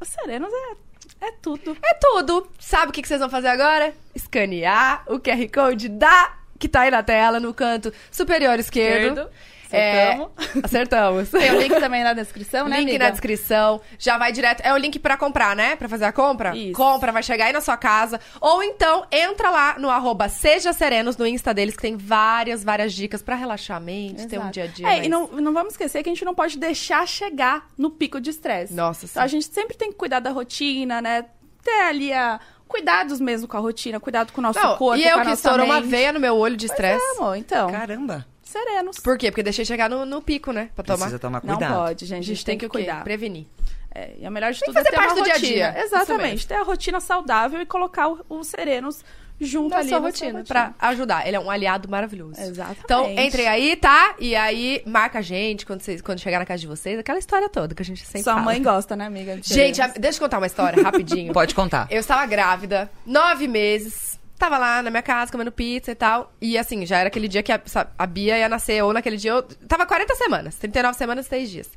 O 0.00 0.04
Serenos 0.04 0.50
é, 0.52 1.26
é 1.26 1.32
tudo. 1.40 1.76
É 1.82 1.94
tudo. 1.94 2.48
Sabe 2.58 2.90
o 2.90 2.92
que 2.92 3.02
que 3.02 3.08
vocês 3.08 3.20
vão 3.20 3.30
fazer 3.30 3.48
agora? 3.48 3.94
Escanear 4.14 5.04
o 5.06 5.18
QR 5.18 5.48
Code 5.52 5.88
da 5.88 6.36
que 6.58 6.68
tá 6.68 6.82
aí 6.82 6.90
na 6.90 7.02
tela, 7.02 7.38
no 7.38 7.52
canto 7.52 7.92
superior 8.10 8.58
esquerdo. 8.58 9.20
Esquerdo. 9.20 9.30
É, 9.70 10.12
Acertamos. 10.12 10.30
acertamos. 10.64 11.30
Tem 11.30 11.50
o 11.52 11.60
link 11.60 11.80
também 11.80 12.02
na 12.04 12.12
descrição, 12.12 12.68
né, 12.68 12.76
link 12.78 12.88
amiga? 12.90 13.04
na 13.04 13.10
descrição. 13.10 13.80
Já 13.98 14.16
vai 14.18 14.32
direto. 14.32 14.60
É 14.62 14.72
o 14.72 14.76
link 14.76 14.98
pra 14.98 15.16
comprar, 15.16 15.54
né? 15.56 15.76
Pra 15.76 15.88
fazer 15.88 16.04
a 16.04 16.12
compra? 16.12 16.56
Isso. 16.56 16.72
Compra, 16.74 17.12
vai 17.12 17.22
chegar 17.22 17.46
aí 17.46 17.52
na 17.52 17.60
sua 17.60 17.76
casa. 17.76 18.20
Ou 18.40 18.62
então, 18.62 19.04
entra 19.10 19.50
lá 19.50 19.78
no 19.78 19.90
arroba 19.90 20.28
Seja 20.28 20.72
Serenos, 20.72 21.16
no 21.16 21.26
Insta 21.26 21.52
deles, 21.54 21.74
que 21.76 21.82
tem 21.82 21.96
várias, 21.96 22.62
várias 22.64 22.92
dicas 22.92 23.22
pra 23.22 23.34
relaxar 23.34 23.76
a 23.76 23.80
mente, 23.80 24.26
ter 24.26 24.38
um 24.38 24.50
dia 24.50 24.64
a 24.64 24.66
dia. 24.66 24.86
É, 24.86 24.90
mais- 24.90 25.06
e 25.06 25.08
não, 25.08 25.26
não 25.28 25.52
vamos 25.52 25.72
esquecer 25.72 26.02
que 26.02 26.08
a 26.08 26.12
gente 26.12 26.24
não 26.24 26.34
pode 26.34 26.58
deixar 26.58 27.06
chegar 27.06 27.66
no 27.76 27.90
pico 27.90 28.20
de 28.20 28.30
estresse. 28.30 28.72
Nossa, 28.74 29.00
sim. 29.06 29.12
Então, 29.12 29.22
a 29.22 29.26
gente 29.26 29.46
sempre 29.46 29.76
tem 29.76 29.90
que 29.90 29.96
cuidar 29.96 30.20
da 30.20 30.30
rotina, 30.30 31.00
né? 31.00 31.24
Ter 31.64 31.82
ali 31.82 32.12
a... 32.12 32.38
cuidados 32.68 33.20
mesmo 33.20 33.48
com 33.48 33.56
a 33.56 33.60
rotina, 33.60 33.98
cuidado 33.98 34.32
com 34.32 34.40
o 34.40 34.42
nosso 34.42 34.58
Não, 34.60 34.76
corpo, 34.76 34.96
e 34.96 35.02
com 35.02 35.08
eu 35.08 35.18
a 35.18 35.24
que 35.24 35.30
estourou 35.32 35.66
uma 35.66 35.80
veia 35.80 36.12
no 36.12 36.20
meu 36.20 36.36
olho 36.36 36.56
de 36.56 36.66
estresse. 36.66 37.04
É, 37.04 37.18
amor, 37.18 37.36
então, 37.36 37.70
Caramba, 37.70 38.24
serenos. 38.50 38.98
Por 38.98 39.18
quê? 39.18 39.30
Porque 39.30 39.42
deixei 39.42 39.64
chegar 39.64 39.88
no, 39.90 40.04
no 40.06 40.22
pico, 40.22 40.52
né? 40.52 40.70
Pra 40.74 40.84
tomar. 40.84 40.96
precisa 40.98 41.18
tomar 41.18 41.42
Não 41.44 41.54
cuidado. 41.56 41.74
pode, 41.74 42.06
gente. 42.06 42.20
A 42.24 42.26
gente 42.26 42.44
tem 42.44 42.56
que, 42.58 42.66
o 42.66 42.70
quê? 42.70 42.78
cuidar. 42.78 43.02
Prevenir. 43.04 43.46
É, 43.94 44.12
e 44.18 44.26
a 44.26 44.30
melhor 44.30 44.52
de 44.52 44.60
Tem 44.60 44.68
que 44.68 44.74
tudo 44.74 44.78
é 44.78 44.84
fazer 44.84 44.90
ter 44.90 44.96
parte 44.96 45.12
uma 45.14 45.20
do 45.20 45.24
dia 45.24 45.32
a 45.32 45.36
rotina. 45.36 45.52
dia. 45.54 45.68
Isso 45.70 45.78
mesmo. 45.80 45.96
Exatamente. 45.96 46.46
Ter 46.46 46.54
a 46.54 46.62
rotina 46.62 47.00
saudável 47.00 47.60
e 47.62 47.66
colocar 47.66 48.08
os 48.28 48.46
serenos 48.46 49.02
junto 49.40 49.70
na 49.70 49.78
ali 49.78 49.88
sua 49.88 50.00
na 50.00 50.06
rotina, 50.06 50.44
pra 50.44 50.74
ajudar. 50.78 51.26
Ele 51.26 51.36
é 51.36 51.40
um 51.40 51.50
aliado 51.50 51.88
maravilhoso. 51.88 52.40
Exatamente. 52.40 52.80
Então, 52.84 53.10
entrem 53.10 53.46
aí, 53.48 53.74
tá? 53.76 54.14
E 54.18 54.34
aí, 54.36 54.82
marca 54.86 55.18
a 55.18 55.22
gente 55.22 55.64
quando, 55.66 55.80
vocês, 55.80 56.00
quando 56.02 56.18
chegar 56.20 56.38
na 56.38 56.44
casa 56.46 56.60
de 56.60 56.66
vocês. 56.66 56.98
Aquela 56.98 57.18
história 57.18 57.48
toda 57.48 57.74
que 57.74 57.82
a 57.82 57.84
gente 57.84 58.02
sempre 58.04 58.22
Sua 58.22 58.34
fala. 58.34 58.44
mãe 58.44 58.62
gosta, 58.62 58.94
né, 58.96 59.06
amiga? 59.06 59.36
de 59.40 59.52
Gente, 59.52 59.80
a- 59.80 59.88
deixa 59.88 60.18
eu 60.18 60.22
contar 60.22 60.38
uma 60.38 60.46
história 60.46 60.82
rapidinho. 60.82 61.32
Pode 61.34 61.54
contar. 61.54 61.86
Eu 61.90 62.00
estava 62.00 62.24
grávida, 62.26 62.90
nove 63.06 63.46
meses. 63.48 64.15
Tava 64.38 64.58
lá 64.58 64.82
na 64.82 64.90
minha 64.90 65.02
casa 65.02 65.32
comendo 65.32 65.50
pizza 65.50 65.92
e 65.92 65.94
tal. 65.94 66.32
E 66.40 66.58
assim, 66.58 66.84
já 66.84 66.98
era 66.98 67.08
aquele 67.08 67.28
dia 67.28 67.42
que 67.42 67.52
a, 67.52 67.60
a 67.98 68.06
Bia 68.06 68.38
ia 68.38 68.48
nascer, 68.48 68.82
ou 68.82 68.92
naquele 68.92 69.16
dia 69.16 69.30
eu. 69.30 69.42
Tava 69.42 69.86
40 69.86 70.14
semanas, 70.14 70.56
39 70.56 70.96
semanas, 70.96 71.28
3 71.28 71.50
dias. 71.50 71.70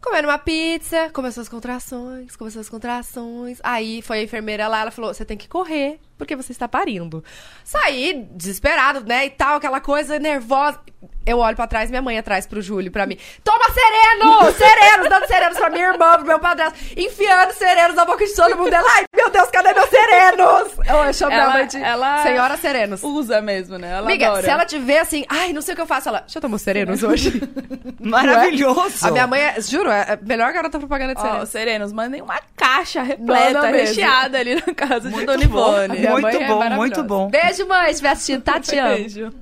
Comendo 0.00 0.28
uma 0.28 0.38
pizza, 0.38 1.08
começou 1.14 1.40
as 1.40 1.48
contrações, 1.48 2.36
começou 2.36 2.60
as 2.60 2.68
contrações. 2.68 3.58
Aí 3.62 4.02
foi 4.02 4.18
a 4.18 4.22
enfermeira 4.22 4.68
lá, 4.68 4.82
ela 4.82 4.90
falou: 4.90 5.14
você 5.14 5.24
tem 5.24 5.38
que 5.38 5.48
correr, 5.48 5.98
porque 6.18 6.36
você 6.36 6.52
está 6.52 6.66
parindo. 6.68 7.22
Saí, 7.64 8.26
desesperado, 8.32 9.00
né? 9.06 9.26
E 9.26 9.30
tal, 9.30 9.56
aquela 9.56 9.80
coisa 9.80 10.18
nervosa. 10.18 10.78
Eu 11.26 11.38
olho 11.38 11.56
pra 11.56 11.66
trás, 11.66 11.88
minha 11.90 12.02
mãe 12.02 12.18
atrás 12.18 12.46
pro 12.46 12.60
Júlio, 12.60 12.90
pra 12.92 13.06
mim. 13.06 13.16
Toma 13.42 13.64
sereno! 13.72 14.52
Serenos! 14.52 15.08
Dando 15.08 15.26
serenos 15.26 15.58
pra 15.58 15.70
minha 15.70 15.88
irmã, 15.92 16.16
pro 16.18 16.26
meu 16.26 16.38
padrasto. 16.38 16.78
Enfiando 16.96 17.52
serenos 17.52 17.94
na 17.96 18.04
boca 18.04 18.24
de 18.26 18.34
todo 18.34 18.56
mundo. 18.56 18.72
Ela, 18.72 18.86
ai, 18.94 19.04
meu 19.14 19.30
Deus, 19.30 19.48
cadê 19.50 19.72
meus 19.72 19.88
serenos? 19.88 20.72
Eu 20.86 21.12
chamo 21.14 21.30
minha 21.32 21.42
Ela- 21.44 21.52
mãe 21.52 21.66
de 21.66 21.76
ela- 21.82 22.22
Senhora 22.22 22.56
Serenos. 22.58 23.02
Usa 23.02 23.40
mesmo, 23.40 23.78
né? 23.78 23.90
Ela 23.92 24.06
Amiga, 24.06 24.26
adora. 24.28 24.42
se 24.42 24.50
ela 24.50 24.64
te 24.66 24.78
vê 24.78 24.98
assim, 24.98 25.24
ai, 25.28 25.52
não 25.52 25.62
sei 25.62 25.72
o 25.72 25.76
que 25.76 25.82
eu 25.82 25.86
faço, 25.86 26.08
ela, 26.10 26.20
deixa 26.20 26.38
eu 26.38 26.42
tomar 26.42 26.56
os 26.56 26.62
serenos 26.62 27.02
hoje. 27.02 27.40
Maravilhoso. 28.00 29.06
A 29.06 29.10
minha 29.10 29.26
mãe 29.26 29.40
é, 29.40 29.60
juro, 29.60 29.90
é 29.90 30.12
a 30.12 30.18
melhor 30.22 30.52
garota 30.52 30.78
propaganda 30.78 31.14
de 31.14 31.20
Ó, 31.20 31.24
serenos. 31.24 31.48
serenos, 31.48 31.92
mandem 31.92 32.20
uma 32.22 32.38
caixa 32.56 33.02
repleta, 33.02 33.66
recheada 33.68 34.38
ali 34.38 34.54
na 34.56 34.74
casa 34.74 35.08
de 35.08 35.14
Muito 35.14 35.26
Dona 35.26 35.46
bom. 35.46 35.82
Ivone. 35.84 36.03
Minha 36.08 36.20
Muito 36.20 36.22
mãe 36.24 36.34
é 36.44 36.46
bom, 36.48 36.58
maravilhosa. 36.58 36.76
muito 36.78 37.02
bom. 37.04 37.28
Beijo, 37.30 37.66
mãe, 37.68 37.84
se 37.86 37.90
estiver 37.92 38.08
assistindo, 38.10 38.42
tá, 38.42 38.60
te 38.60 38.76
amo. 38.78 38.96
Beijo. 38.96 39.32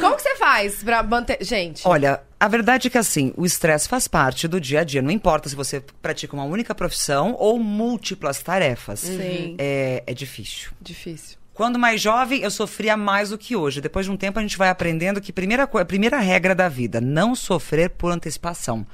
Como 0.00 0.16
que 0.16 0.22
você 0.22 0.36
faz 0.36 0.82
pra 0.82 1.02
manter... 1.02 1.38
Gente, 1.40 1.82
Olha, 1.86 2.20
a 2.38 2.48
verdade 2.48 2.88
é 2.88 2.90
que 2.90 2.98
assim, 2.98 3.32
o 3.36 3.44
estresse 3.46 3.88
faz 3.88 4.06
parte 4.08 4.46
do 4.48 4.60
dia 4.60 4.80
a 4.80 4.84
dia. 4.84 5.00
Não 5.02 5.10
importa 5.10 5.48
se 5.48 5.56
você 5.56 5.82
pratica 6.02 6.34
uma 6.34 6.44
única 6.44 6.74
profissão 6.74 7.34
ou 7.38 7.58
múltiplas 7.58 8.42
tarefas. 8.42 9.00
Sim. 9.00 9.54
É, 9.58 10.02
é 10.06 10.14
difícil. 10.14 10.70
difícil. 10.80 11.36
Quando 11.54 11.76
mais 11.78 12.00
jovem, 12.00 12.40
eu 12.42 12.50
sofria 12.52 12.96
mais 12.96 13.30
do 13.30 13.36
que 13.38 13.56
hoje. 13.56 13.80
Depois 13.80 14.06
de 14.06 14.12
um 14.12 14.16
tempo, 14.16 14.38
a 14.38 14.42
gente 14.42 14.56
vai 14.56 14.68
aprendendo 14.68 15.20
que 15.20 15.32
primeira, 15.32 15.66
co- 15.66 15.84
primeira 15.84 16.18
regra 16.18 16.54
da 16.54 16.68
vida, 16.68 17.00
não 17.00 17.34
sofrer 17.34 17.90
por 17.90 18.12
antecipação. 18.12 18.86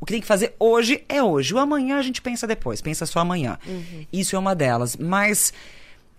O 0.00 0.06
que 0.06 0.12
tem 0.14 0.20
que 0.20 0.26
fazer 0.26 0.54
hoje 0.58 1.04
é 1.08 1.22
hoje. 1.22 1.54
O 1.54 1.58
amanhã 1.58 1.98
a 1.98 2.02
gente 2.02 2.20
pensa 2.20 2.46
depois, 2.48 2.80
pensa 2.80 3.06
só 3.06 3.20
amanhã. 3.20 3.58
Isso 4.12 4.34
é 4.34 4.38
uma 4.38 4.54
delas. 4.56 4.96
Mas 4.96 5.52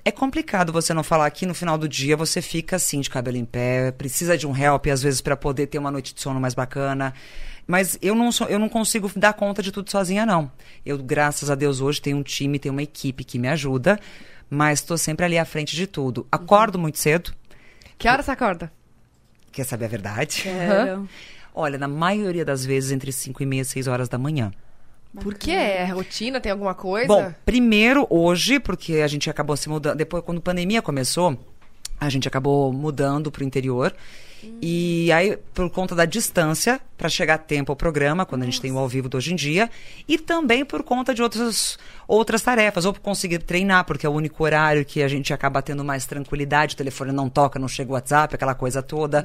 é 0.03 0.11
complicado 0.11 0.73
você 0.73 0.93
não 0.93 1.03
falar 1.03 1.29
que 1.31 1.45
no 1.45 1.53
final 1.53 1.77
do 1.77 1.87
dia 1.87 2.17
você 2.17 2.41
fica 2.41 2.75
assim, 2.75 3.01
de 3.01 3.09
cabelo 3.09 3.37
em 3.37 3.45
pé, 3.45 3.91
precisa 3.91 4.37
de 4.37 4.47
um 4.47 4.55
help, 4.55 4.87
às 4.87 5.03
vezes, 5.03 5.21
para 5.21 5.37
poder 5.37 5.67
ter 5.67 5.77
uma 5.77 5.91
noite 5.91 6.13
de 6.13 6.21
sono 6.21 6.39
mais 6.39 6.53
bacana. 6.53 7.13
Mas 7.67 7.97
eu 8.01 8.15
não, 8.15 8.31
sou, 8.31 8.47
eu 8.47 8.57
não 8.57 8.67
consigo 8.67 9.11
dar 9.15 9.33
conta 9.33 9.61
de 9.61 9.71
tudo 9.71 9.89
sozinha, 9.89 10.25
não. 10.25 10.51
Eu, 10.85 10.97
graças 10.97 11.49
a 11.49 11.55
Deus, 11.55 11.79
hoje 11.79 12.01
tenho 12.01 12.17
um 12.17 12.23
time, 12.23 12.57
tenho 12.57 12.73
uma 12.73 12.83
equipe 12.83 13.23
que 13.23 13.37
me 13.37 13.47
ajuda, 13.47 13.99
mas 14.49 14.79
estou 14.79 14.97
sempre 14.97 15.25
ali 15.25 15.37
à 15.37 15.45
frente 15.45 15.75
de 15.75 15.85
tudo. 15.85 16.27
Acordo 16.31 16.79
muito 16.79 16.97
cedo. 16.97 17.33
Que 17.97 18.07
hora 18.07 18.23
você 18.23 18.31
acorda? 18.31 18.71
Quer 19.51 19.65
saber 19.65 19.85
a 19.85 19.89
verdade? 19.89 20.41
Quero. 20.43 21.07
Olha, 21.53 21.77
na 21.77 21.87
maioria 21.87 22.45
das 22.45 22.65
vezes, 22.65 22.91
entre 22.91 23.11
5 23.11 23.43
e 23.43 23.45
meia 23.45 23.61
e 23.61 23.65
6 23.65 23.87
horas 23.87 24.09
da 24.09 24.17
manhã. 24.17 24.51
Por 25.19 25.33
quê? 25.33 25.51
É 25.51 25.85
rotina? 25.85 26.39
Tem 26.39 26.51
alguma 26.51 26.73
coisa? 26.73 27.07
Bom, 27.07 27.33
primeiro 27.45 28.07
hoje, 28.09 28.59
porque 28.59 28.95
a 28.95 29.07
gente 29.07 29.29
acabou 29.29 29.57
se 29.57 29.67
mudando. 29.67 29.97
Depois, 29.97 30.23
quando 30.23 30.37
a 30.37 30.41
pandemia 30.41 30.81
começou, 30.81 31.37
a 32.01 32.09
gente 32.09 32.27
acabou 32.27 32.73
mudando 32.73 33.31
para 33.31 33.43
o 33.43 33.45
interior. 33.45 33.93
E 34.59 35.11
aí, 35.11 35.37
por 35.53 35.69
conta 35.69 35.93
da 35.93 36.03
distância, 36.03 36.81
para 36.97 37.07
chegar 37.07 37.35
a 37.35 37.37
tempo 37.37 37.71
ao 37.71 37.75
programa, 37.75 38.25
quando 38.25 38.41
a 38.41 38.45
gente 38.45 38.59
tem 38.59 38.71
o 38.71 38.77
ao 38.79 38.87
vivo 38.87 39.07
de 39.07 39.15
hoje 39.15 39.31
em 39.33 39.35
dia, 39.35 39.69
e 40.07 40.17
também 40.17 40.65
por 40.65 40.81
conta 40.81 41.13
de 41.13 41.21
outras, 41.21 41.77
outras 42.07 42.41
tarefas, 42.41 42.83
ou 42.83 42.91
por 42.91 43.01
conseguir 43.01 43.37
treinar, 43.39 43.85
porque 43.85 44.03
é 44.03 44.09
o 44.09 44.11
único 44.11 44.43
horário 44.43 44.83
que 44.83 45.03
a 45.03 45.07
gente 45.07 45.31
acaba 45.31 45.61
tendo 45.61 45.83
mais 45.85 46.07
tranquilidade, 46.07 46.73
o 46.73 46.77
telefone 46.77 47.11
não 47.11 47.29
toca, 47.29 47.59
não 47.59 47.67
chega 47.67 47.91
o 47.91 47.93
WhatsApp, 47.93 48.33
aquela 48.33 48.55
coisa 48.55 48.81
toda. 48.81 49.23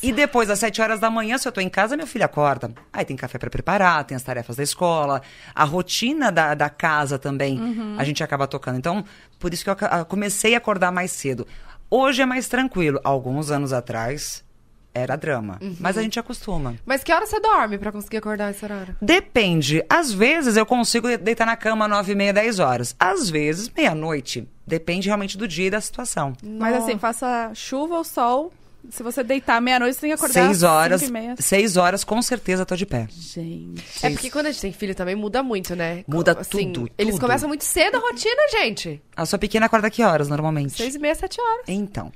E 0.00 0.12
depois, 0.12 0.48
às 0.48 0.60
7 0.60 0.80
horas 0.80 1.00
da 1.00 1.10
manhã, 1.10 1.36
se 1.38 1.48
eu 1.48 1.50
tô 1.52 1.60
em 1.60 1.68
casa, 1.68 1.96
meu 1.96 2.06
filho 2.06 2.24
acorda. 2.24 2.70
Aí 2.92 3.04
tem 3.04 3.16
café 3.16 3.38
para 3.38 3.50
preparar, 3.50 4.04
tem 4.04 4.14
as 4.14 4.22
tarefas 4.22 4.54
da 4.54 4.62
escola, 4.62 5.22
a 5.52 5.64
rotina 5.64 6.30
da, 6.30 6.54
da 6.54 6.70
casa 6.70 7.18
também, 7.18 7.58
a 7.98 8.04
gente 8.04 8.22
acaba 8.22 8.46
tocando. 8.46 8.78
Então, 8.78 9.04
por 9.40 9.52
isso 9.52 9.64
que 9.64 9.70
eu 9.70 9.72
aca- 9.72 10.04
comecei 10.04 10.54
a 10.54 10.58
acordar 10.58 10.92
mais 10.92 11.10
cedo. 11.10 11.46
Hoje 11.90 12.22
é 12.22 12.26
mais 12.26 12.48
tranquilo. 12.48 13.00
Alguns 13.04 13.50
anos 13.50 13.72
atrás 13.72 14.44
era 14.92 15.14
drama. 15.14 15.60
Mas 15.78 15.98
a 15.98 16.02
gente 16.02 16.18
acostuma. 16.18 16.74
Mas 16.84 17.04
que 17.04 17.12
hora 17.12 17.26
você 17.26 17.38
dorme 17.38 17.76
pra 17.76 17.92
conseguir 17.92 18.16
acordar 18.16 18.50
esse 18.50 18.64
horário? 18.64 18.96
Depende. 19.00 19.84
Às 19.88 20.10
vezes 20.12 20.56
eu 20.56 20.64
consigo 20.64 21.06
deitar 21.18 21.44
na 21.44 21.54
cama 21.56 21.86
nove 21.86 22.12
e 22.12 22.14
meia, 22.14 22.32
10 22.32 22.58
horas. 22.58 22.96
Às 22.98 23.28
vezes, 23.28 23.68
meia-noite. 23.68 24.48
Depende 24.66 25.08
realmente 25.08 25.36
do 25.36 25.46
dia 25.46 25.66
e 25.66 25.70
da 25.70 25.80
situação. 25.80 26.32
Mas 26.42 26.76
assim, 26.76 26.98
faça 26.98 27.52
chuva 27.54 27.96
ou 27.96 28.04
sol. 28.04 28.52
Se 28.90 29.02
você 29.02 29.22
deitar 29.24 29.60
meia-noite, 29.60 29.94
você 29.94 30.00
tem 30.02 30.10
que 30.10 30.14
acordar 30.14 30.32
Seis 30.46 30.62
horas. 30.62 31.00
cinco 31.00 31.10
e 31.10 31.12
meia. 31.20 31.34
Seis 31.38 31.76
horas, 31.76 32.04
com 32.04 32.20
certeza, 32.22 32.64
tô 32.64 32.76
de 32.76 32.86
pé. 32.86 33.06
Gente. 33.10 33.82
É 34.02 34.10
porque 34.10 34.30
quando 34.30 34.46
a 34.46 34.50
gente 34.52 34.60
tem 34.60 34.72
filho 34.72 34.94
também 34.94 35.14
muda 35.14 35.42
muito, 35.42 35.74
né? 35.76 36.04
Muda 36.06 36.32
Assim, 36.38 36.72
tudo, 36.72 36.90
Eles 36.96 37.14
tudo. 37.14 37.20
começam 37.22 37.48
muito 37.48 37.64
cedo 37.64 37.96
a 37.96 38.00
rotina, 38.00 38.42
gente. 38.52 39.02
A 39.16 39.26
sua 39.26 39.38
pequena 39.38 39.66
acorda 39.66 39.90
que 39.90 40.02
horas, 40.02 40.28
normalmente? 40.28 40.74
Seis 40.76 40.94
e 40.94 40.98
meia, 40.98 41.14
sete 41.14 41.40
horas. 41.40 41.64
Então, 41.68 42.12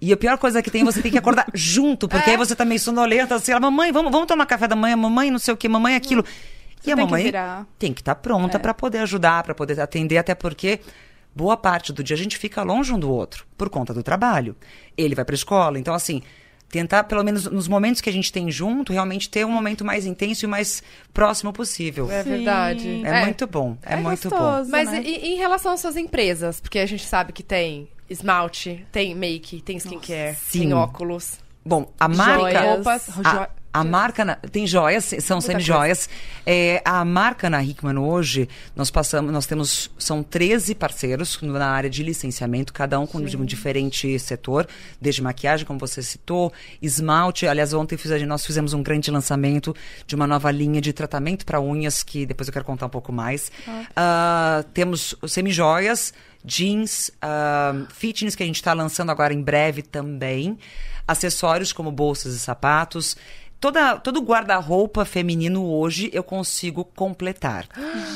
E 0.00 0.12
a 0.12 0.16
pior 0.16 0.36
coisa 0.38 0.62
que 0.62 0.70
tem, 0.70 0.84
você 0.84 1.00
tem 1.00 1.10
que 1.10 1.18
acordar 1.18 1.46
junto, 1.54 2.06
porque 2.06 2.28
É. 2.28 2.32
aí 2.34 2.36
você 2.38 2.54
tá 2.54 2.64
meio 2.64 2.78
sonolenta, 2.78 3.34
assim, 3.36 3.50
ela, 3.52 3.60
mamãe, 3.60 3.90
vamos, 3.90 4.12
vamos 4.12 4.26
tomar 4.26 4.44
café 4.46 4.68
da 4.68 4.76
manhã, 4.76 4.96
mamãe, 4.96 5.30
não 5.30 5.38
sei 5.38 5.54
o 5.54 5.56
que, 5.56 5.68
mamãe, 5.68 5.94
aquilo. 5.96 6.22
E 6.84 6.92
a 6.92 6.94
tem 6.94 7.04
que 7.06 7.10
mamãe 7.10 7.22
virar. 7.24 7.66
tem 7.78 7.92
que 7.94 8.00
estar 8.02 8.14
pronta 8.16 8.58
É. 8.58 8.60
pra 8.60 8.74
poder 8.74 8.98
ajudar, 8.98 9.42
pra 9.42 9.54
poder 9.54 9.80
atender, 9.80 10.18
até 10.18 10.34
porque 10.34 10.80
boa 11.34 11.56
parte 11.56 11.92
do 11.92 12.02
dia 12.02 12.14
a 12.14 12.18
gente 12.18 12.36
fica 12.38 12.62
longe 12.62 12.92
um 12.92 12.98
do 12.98 13.10
outro, 13.10 13.46
por 13.56 13.68
conta 13.70 13.92
do 13.94 14.02
trabalho. 14.02 14.56
Ele 14.96 15.14
vai 15.14 15.24
pra 15.24 15.34
escola, 15.34 15.78
então 15.78 15.94
assim, 15.94 16.22
tentar, 16.68 17.04
pelo 17.04 17.22
menos 17.22 17.44
nos 17.46 17.68
momentos 17.68 18.00
que 18.00 18.08
a 18.08 18.12
gente 18.12 18.32
tem 18.32 18.50
junto, 18.50 18.92
realmente 18.92 19.28
ter 19.28 19.44
um 19.44 19.50
momento 19.50 19.84
mais 19.84 20.06
intenso 20.06 20.44
e 20.44 20.48
mais 20.48 20.82
próximo 21.12 21.52
possível. 21.52 22.10
É 22.10 22.22
verdade. 22.22 23.02
É, 23.04 23.24
muito 23.24 23.46
bom, 23.46 23.76
é, 23.82 23.96
muito 23.96 24.28
bom. 24.30 24.36
gostoso, 24.38 24.70
Mas 24.70 24.90
né? 24.90 25.02
e- 25.04 25.26
e 25.26 25.34
em 25.34 25.36
relação 25.36 25.72
às 25.72 25.80
suas 25.80 25.96
empresas? 25.96 26.60
Porque 26.60 26.78
a 26.78 26.86
gente 26.86 27.04
sabe 27.04 27.32
que 27.32 27.42
tem 27.42 27.88
esmalte, 28.08 28.86
tem 28.92 29.14
make, 29.14 29.60
tem 29.62 29.76
skincare, 29.78 30.36
Sim. 30.36 30.60
tem 30.60 30.72
óculos, 30.74 31.38
Bom, 31.64 31.92
a 32.00 32.08
marca. 32.08 32.38
Joias. 32.40 32.64
roupas, 32.64 33.08
A, 33.24 33.48
a 33.72 33.82
marca 33.84 34.24
na- 34.24 34.36
tem 34.36 34.66
joias, 34.66 35.14
são 35.20 35.40
semi-joias. 35.40 36.08
É, 36.44 36.82
a 36.84 37.04
marca 37.04 37.48
na 37.48 37.62
Hickman 37.62 37.98
hoje, 37.98 38.48
nós 38.76 38.90
passamos, 38.90 39.32
nós 39.32 39.46
temos, 39.46 39.90
são 39.98 40.22
13 40.22 40.74
parceiros 40.74 41.38
na 41.40 41.68
área 41.68 41.88
de 41.88 42.02
licenciamento, 42.02 42.72
cada 42.72 42.98
um 43.00 43.06
com 43.06 43.18
um 43.18 43.44
diferente 43.44 44.18
setor, 44.18 44.66
desde 45.00 45.22
maquiagem, 45.22 45.64
como 45.64 45.78
você 45.78 46.02
citou, 46.02 46.52
esmalte. 46.82 47.46
Aliás, 47.46 47.72
ontem 47.72 47.96
fiz- 47.96 48.26
nós 48.26 48.44
fizemos 48.44 48.72
um 48.74 48.82
grande 48.82 49.10
lançamento 49.10 49.74
de 50.06 50.14
uma 50.14 50.26
nova 50.26 50.50
linha 50.50 50.80
de 50.80 50.92
tratamento 50.92 51.46
para 51.46 51.60
unhas, 51.60 52.02
que 52.02 52.26
depois 52.26 52.48
eu 52.48 52.52
quero 52.52 52.64
contar 52.64 52.86
um 52.86 52.90
pouco 52.90 53.12
mais. 53.12 53.50
Ah, 53.96 54.64
temos 54.74 55.14
os 55.22 55.32
semi-joias, 55.32 56.12
jeans, 56.44 57.10
ah, 57.22 57.86
fitness, 57.94 58.34
que 58.34 58.42
a 58.42 58.46
gente 58.46 58.56
está 58.56 58.72
lançando 58.72 59.10
agora 59.10 59.32
em 59.32 59.40
breve 59.42 59.80
também. 59.82 60.58
Acessórios 61.06 61.72
como 61.72 61.90
bolsas 61.90 62.34
e 62.34 62.38
sapatos. 62.38 63.16
Toda, 63.62 63.96
todo 63.96 64.20
guarda-roupa 64.20 65.04
feminino 65.04 65.64
hoje 65.64 66.10
eu 66.12 66.24
consigo 66.24 66.84
completar. 66.84 67.68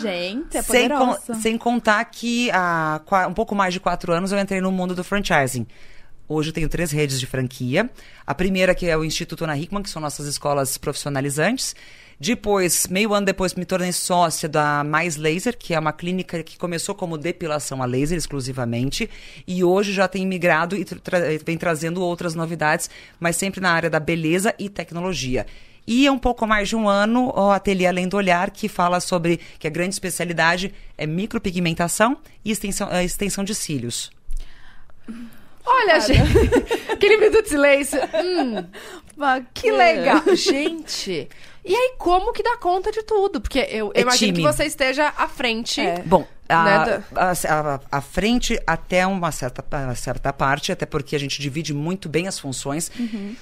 Gente, 0.03 0.57
é 0.57 0.61
sem, 0.63 0.89
con- 0.99 1.15
sem 1.41 1.57
contar 1.57 2.05
que 2.07 2.51
há 2.51 3.01
um 3.29 3.33
pouco 3.33 3.55
mais 3.55 3.73
de 3.73 3.79
quatro 3.79 4.13
anos 4.13 4.33
eu 4.33 4.39
entrei 4.41 4.61
no 4.61 4.73
mundo 4.73 4.93
do 4.93 5.05
franchising. 5.05 5.65
Hoje 6.29 6.49
eu 6.51 6.53
tenho 6.53 6.69
três 6.69 6.91
redes 6.91 7.21
de 7.21 7.27
franquia. 7.27 7.89
A 8.27 8.35
primeira 8.35 8.75
que 8.75 8.87
é 8.89 8.97
o 8.97 9.05
Instituto 9.05 9.45
Ana 9.45 9.57
Hickman, 9.57 9.85
que 9.85 9.89
são 9.89 10.03
nossas 10.03 10.27
escolas 10.27 10.77
profissionalizantes. 10.77 11.77
Depois, 12.19 12.87
meio 12.89 13.13
ano 13.13 13.27
depois, 13.27 13.53
me 13.55 13.65
tornei 13.67 13.93
sócia 13.93 14.49
da 14.49 14.83
Mais 14.83 15.17
Laser, 15.17 15.57
que 15.57 15.75
é 15.75 15.79
uma 15.79 15.93
clínica 15.93 16.43
que 16.43 16.57
começou 16.57 16.95
como 16.95 17.19
depilação 17.19 17.83
a 17.83 17.87
laser 17.87 18.17
exclusivamente. 18.17 19.09
E 19.47 19.63
hoje 19.63 19.93
já 19.93 20.09
tem 20.09 20.27
migrado 20.27 20.75
e 20.77 20.85
tra- 20.85 20.99
tra- 20.99 21.21
vem 21.45 21.59
trazendo 21.59 22.03
outras 22.03 22.35
novidades, 22.35 22.89
mas 23.21 23.37
sempre 23.37 23.61
na 23.61 23.71
área 23.71 23.91
da 23.91 24.01
beleza 24.01 24.55
e 24.59 24.71
tecnologia. 24.71 25.47
E 25.87 26.07
há 26.07 26.11
um 26.13 26.19
pouco 26.19 26.47
mais 26.47 26.69
de 26.69 26.75
um 26.75 26.89
ano, 26.89 27.33
o 27.37 27.51
Ateliê 27.51 27.87
Além 27.87 28.09
do 28.09 28.17
Olhar, 28.17 28.51
que 28.51 28.67
fala 28.67 28.99
sobre 28.99 29.39
que 29.59 29.67
a 29.67 29.71
grande 29.71 29.95
especialidade 29.95 30.75
é 30.99 31.07
micropigmentação 31.07 32.17
e 32.45 32.51
extensão, 32.51 32.89
eh, 32.91 33.05
extensão 33.05 33.45
de 33.45 33.55
cílios. 33.55 34.11
Olha, 35.65 36.01
gente, 36.01 36.21
aquele 36.93 37.19
minuto 37.19 37.43
de 37.43 37.49
silêncio. 37.51 38.01
Hum, 39.19 39.45
que 39.55 39.71
legal. 39.73 40.23
Gente, 40.37 41.27
e 41.67 41.75
aí 41.75 41.95
como 41.99 42.33
que 42.33 42.43
dá 42.43 42.57
conta 42.57 42.91
de 42.93 43.03
tudo? 43.03 43.41
Porque 43.41 43.59
eu, 43.59 43.87
eu 43.87 43.93
É 43.95 44.01
imagino 44.03 44.33
time. 44.35 44.47
que 44.47 44.53
você 44.57 44.65
esteja 44.65 45.13
à 45.17 45.29
frente. 45.29 45.81
É. 45.81 46.03
Bom, 46.07 46.27
a, 46.49 46.65
Né, 46.65 47.03
a, 47.17 47.31
a- 47.33 47.81
a 47.91 48.01
frente 48.01 48.59
até 48.67 49.05
uma 49.07 49.33
certa, 49.33 49.65
uma 49.85 49.95
certa 49.97 50.33
parte, 50.33 50.71
até 50.71 50.87
porque 50.87 51.17
a 51.17 51.19
gente 51.19 51.41
divide 51.43 51.75
muito 51.75 52.09
bem 52.09 52.29
as 52.29 52.39
funções. 52.39 52.91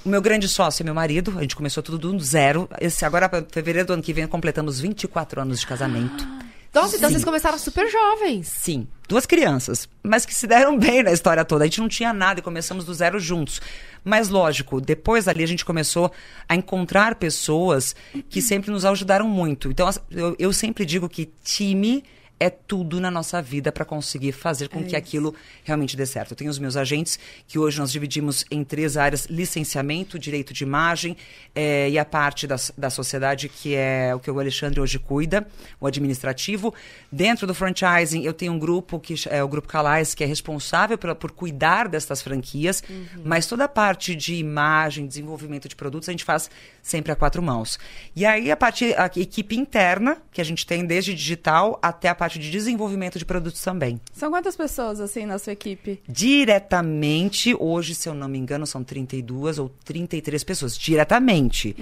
O 0.04 0.08
meu 0.08 0.22
grande 0.22 0.48
sócio 0.48 0.82
é 0.82 0.84
meu 0.84 0.94
marido, 0.94 1.34
a 1.36 1.42
gente 1.42 1.54
começou 1.54 1.82
tudo 1.82 1.98
do 2.12 2.18
zero. 2.20 2.68
Esse, 2.80 3.04
agora, 3.04 3.30
fevereiro 3.52 3.88
do 3.88 3.92
ano 3.92 4.02
que 4.02 4.12
vem, 4.14 4.26
completamos 4.26 4.80
24 4.80 5.42
anos 5.42 5.60
de 5.60 5.66
casamento. 5.66 6.26
Nossa, 6.74 6.96
então 6.96 7.08
Sim. 7.08 7.14
vocês 7.14 7.24
começaram 7.24 7.56
super 7.56 7.88
jovens. 7.88 8.48
Sim, 8.48 8.88
duas 9.08 9.26
crianças, 9.26 9.88
mas 10.02 10.26
que 10.26 10.34
se 10.34 10.46
deram 10.46 10.76
bem 10.76 11.04
na 11.04 11.12
história 11.12 11.44
toda. 11.44 11.64
A 11.64 11.66
gente 11.66 11.80
não 11.80 11.88
tinha 11.88 12.12
nada 12.12 12.40
e 12.40 12.42
começamos 12.42 12.84
do 12.84 12.92
zero 12.92 13.20
juntos. 13.20 13.60
Mas 14.04 14.28
lógico, 14.28 14.80
depois 14.80 15.26
dali 15.26 15.44
a 15.44 15.46
gente 15.46 15.64
começou 15.64 16.10
a 16.48 16.56
encontrar 16.56 17.14
pessoas 17.14 17.94
que 18.28 18.42
sempre 18.42 18.70
nos 18.70 18.84
ajudaram 18.84 19.28
muito. 19.28 19.70
Então 19.70 19.88
eu, 20.10 20.34
eu 20.38 20.52
sempre 20.52 20.84
digo 20.84 21.08
que 21.08 21.30
time 21.44 22.02
é 22.38 22.50
tudo 22.50 23.00
na 23.00 23.10
nossa 23.10 23.40
vida 23.40 23.70
para 23.70 23.84
conseguir 23.84 24.32
fazer 24.32 24.68
com 24.68 24.84
que 24.84 24.96
aquilo 24.96 25.34
realmente 25.62 25.96
dê 25.96 26.04
certo. 26.04 26.32
Eu 26.32 26.36
tenho 26.36 26.50
os 26.50 26.58
meus 26.58 26.76
agentes, 26.76 27.18
que 27.46 27.58
hoje 27.58 27.78
nós 27.78 27.92
dividimos 27.92 28.44
em 28.50 28.64
três 28.64 28.96
áreas: 28.96 29.26
licenciamento, 29.26 30.18
direito 30.18 30.52
de 30.52 30.64
imagem 30.64 31.16
eh, 31.54 31.90
e 31.90 31.98
a 31.98 32.04
parte 32.04 32.46
da, 32.46 32.56
da 32.76 32.90
sociedade, 32.90 33.48
que 33.48 33.74
é 33.74 34.14
o 34.14 34.18
que 34.18 34.30
o 34.30 34.38
Alexandre 34.38 34.80
hoje 34.80 34.98
cuida, 34.98 35.46
o 35.80 35.86
administrativo. 35.86 36.74
Dentro 37.10 37.46
do 37.46 37.54
franchising, 37.54 38.24
eu 38.24 38.32
tenho 38.32 38.52
um 38.52 38.58
grupo, 38.58 38.98
que 38.98 39.14
é 39.28 39.42
o 39.42 39.48
Grupo 39.48 39.68
Calais, 39.68 40.14
que 40.14 40.24
é 40.24 40.26
responsável 40.26 40.98
pela, 40.98 41.14
por 41.14 41.30
cuidar 41.30 41.88
destas 41.88 42.20
franquias, 42.20 42.82
mas 43.24 43.46
toda 43.46 43.64
a 43.64 43.68
parte 43.68 44.14
de 44.14 44.34
imagem, 44.34 45.06
desenvolvimento 45.06 45.68
de 45.68 45.76
produtos, 45.76 46.08
a 46.08 46.12
gente 46.12 46.24
faz 46.24 46.50
sempre 46.82 47.12
a 47.12 47.16
quatro 47.16 47.42
mãos. 47.42 47.78
E 48.14 48.26
aí, 48.26 48.50
a 48.50 48.56
parte, 48.56 48.92
a 48.94 49.06
equipe 49.16 49.56
interna, 49.56 50.18
que 50.32 50.40
a 50.40 50.44
gente 50.44 50.66
tem 50.66 50.84
desde 50.84 51.14
digital 51.14 51.78
até 51.80 52.08
a 52.08 52.14
parte 52.24 52.38
de 52.38 52.50
desenvolvimento 52.50 53.18
de 53.18 53.24
produtos 53.24 53.60
também. 53.60 54.00
São 54.14 54.30
quantas 54.30 54.56
pessoas, 54.56 54.98
assim, 54.98 55.26
na 55.26 55.38
sua 55.38 55.52
equipe? 55.52 56.00
Diretamente, 56.08 57.54
hoje, 57.58 57.94
se 57.94 58.08
eu 58.08 58.14
não 58.14 58.28
me 58.28 58.38
engano, 58.38 58.66
são 58.66 58.82
32 58.82 59.58
ou 59.58 59.70
33 59.84 60.42
pessoas. 60.42 60.78
Diretamente. 60.78 61.76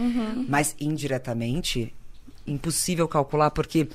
Mas 0.49 0.75
indiretamente, 0.81 1.95
impossível 2.45 3.07
calcular, 3.07 3.53
porque 3.53 3.89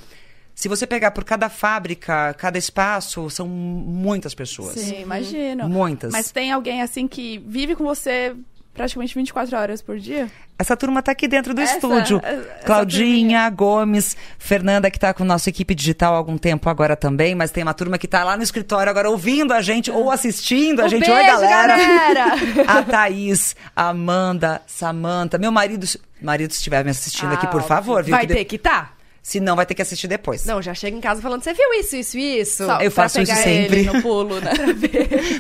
se 0.55 0.69
você 0.69 0.87
pegar 0.87 1.11
por 1.11 1.25
cada 1.25 1.49
fábrica, 1.49 2.33
cada 2.35 2.57
espaço, 2.57 3.29
são 3.29 3.45
muitas 3.45 4.33
pessoas. 4.33 4.79
Sim, 4.79 5.01
imagino. 5.01 5.67
Muitas. 5.67 6.13
Mas 6.13 6.31
tem 6.31 6.53
alguém, 6.53 6.81
assim, 6.81 7.09
que 7.09 7.39
vive 7.45 7.75
com 7.75 7.83
você 7.83 8.33
praticamente 8.77 9.13
24 9.15 9.57
horas 9.57 9.81
por 9.81 9.98
dia? 10.00 10.29
Essa 10.60 10.77
turma 10.77 11.01
tá 11.03 11.12
aqui 11.12 11.27
dentro 11.27 11.53
do 11.53 11.62
Essa- 11.62 11.75
estúdio. 11.75 12.22
essa 12.24 12.63
Claudinha, 12.65 13.50
Gomes, 13.50 14.15
Fernanda, 14.39 14.89
que 14.89 14.98
tá 15.00 15.13
com 15.13 15.24
nossa 15.24 15.50
equipe 15.50 15.75
digital 15.75 16.13
há 16.13 16.17
algum 16.17 16.38
tempo 16.38 16.69
agora 16.69 16.96
também, 16.96 17.36
mas 17.36 17.51
tem 17.51 17.63
uma 17.63 17.74
turma 17.74 17.98
que 17.98 18.07
tá 18.07 18.24
lá 18.24 18.38
no 18.38 18.43
escritório 18.43 18.89
agora 18.89 19.10
ouvindo 19.10 19.53
a 19.53 19.62
gente 19.62 19.91
ou 19.91 20.10
assistindo 20.10 20.81
a 20.81 20.86
Um 20.86 20.89
gente. 20.89 21.01
beijo, 21.05 21.13
Oi, 21.15 21.25
galera! 21.25 21.77
galera! 21.77 22.25
a 22.67 22.84
Thaís, 22.84 23.55
a 23.75 23.89
Amanda, 23.89 24.62
Samanta, 24.65 25.38
meu 25.38 25.51
marido, 25.51 25.86
marido 26.22 26.51
se 26.51 26.57
estiver 26.57 26.84
me 26.86 26.91
assistindo 26.91 27.34
aqui, 27.34 27.48
por 27.48 27.62
Ah, 27.62 27.63
favor, 27.63 28.03
viu? 28.03 28.12
Vai 28.15 28.25
que 28.25 28.34
ter 28.34 28.39
de- 28.39 28.46
que 28.46 28.57
tá? 28.57 28.91
Se 29.27 29.41
não, 29.41 29.57
vai 29.57 29.65
ter 29.65 29.75
que 29.75 29.81
assistir 29.81 30.07
depois. 30.07 30.46
Não, 30.46 30.62
já 30.62 30.74
chega 30.74 30.96
em 30.96 31.01
casa 31.01 31.22
falando, 31.22 31.43
você 31.43 31.53
viu 31.53 31.74
isso, 31.74 31.98
isso, 31.98 32.17
isso? 32.17 32.65
Só 32.65 32.79
Eu 32.79 32.89
faço 32.89 33.19
isso 33.19 33.36
sempre. 33.36 33.79
ele 33.79 33.91
no 33.91 34.01
pulo, 34.01 34.39
né? 34.39 34.53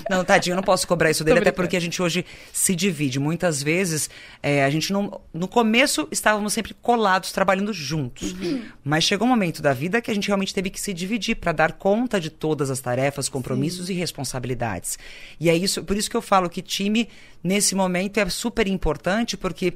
Não, 0.09 0.25
tadinho, 0.25 0.51
eu 0.51 0.55
não 0.57 0.63
posso 0.63 0.85
cobrar 0.85 1.09
isso 1.09 1.23
dele, 1.23 1.39
até 1.39 1.53
porque 1.53 1.77
a 1.77 1.79
gente 1.79 2.01
hoje 2.01 2.25
se 2.51 2.75
divide. 2.75 3.17
Muitas 3.17 3.63
vezes, 3.63 4.09
é, 4.43 4.65
a 4.65 4.69
gente 4.69 4.91
não. 4.91 5.21
No 5.33 5.47
começo, 5.47 6.05
estávamos 6.11 6.51
sempre 6.51 6.73
colados, 6.73 7.31
trabalhando 7.31 7.71
juntos. 7.71 8.35
Mas 8.83 9.05
chegou 9.05 9.25
um 9.25 9.29
momento 9.29 9.61
da 9.61 9.71
vida 9.71 10.01
que 10.01 10.11
a 10.11 10.13
gente 10.13 10.27
realmente 10.27 10.53
teve 10.53 10.69
que 10.69 10.81
se 10.81 10.93
dividir 10.93 11.37
para 11.37 11.53
dar 11.53 11.71
conta 11.71 12.19
de 12.19 12.29
todas 12.29 12.69
as 12.69 12.81
tarefas, 12.81 13.29
compromissos 13.29 13.89
e 13.89 13.93
responsabilidades. 13.93 14.99
E 15.39 15.49
é 15.49 15.55
isso, 15.55 15.81
por 15.81 15.95
isso 15.95 16.09
que 16.09 16.17
eu 16.17 16.21
falo 16.21 16.49
que 16.49 16.61
time, 16.61 17.07
nesse 17.41 17.73
momento, 17.73 18.17
é 18.17 18.27
super 18.27 18.67
importante, 18.67 19.37
porque 19.37 19.75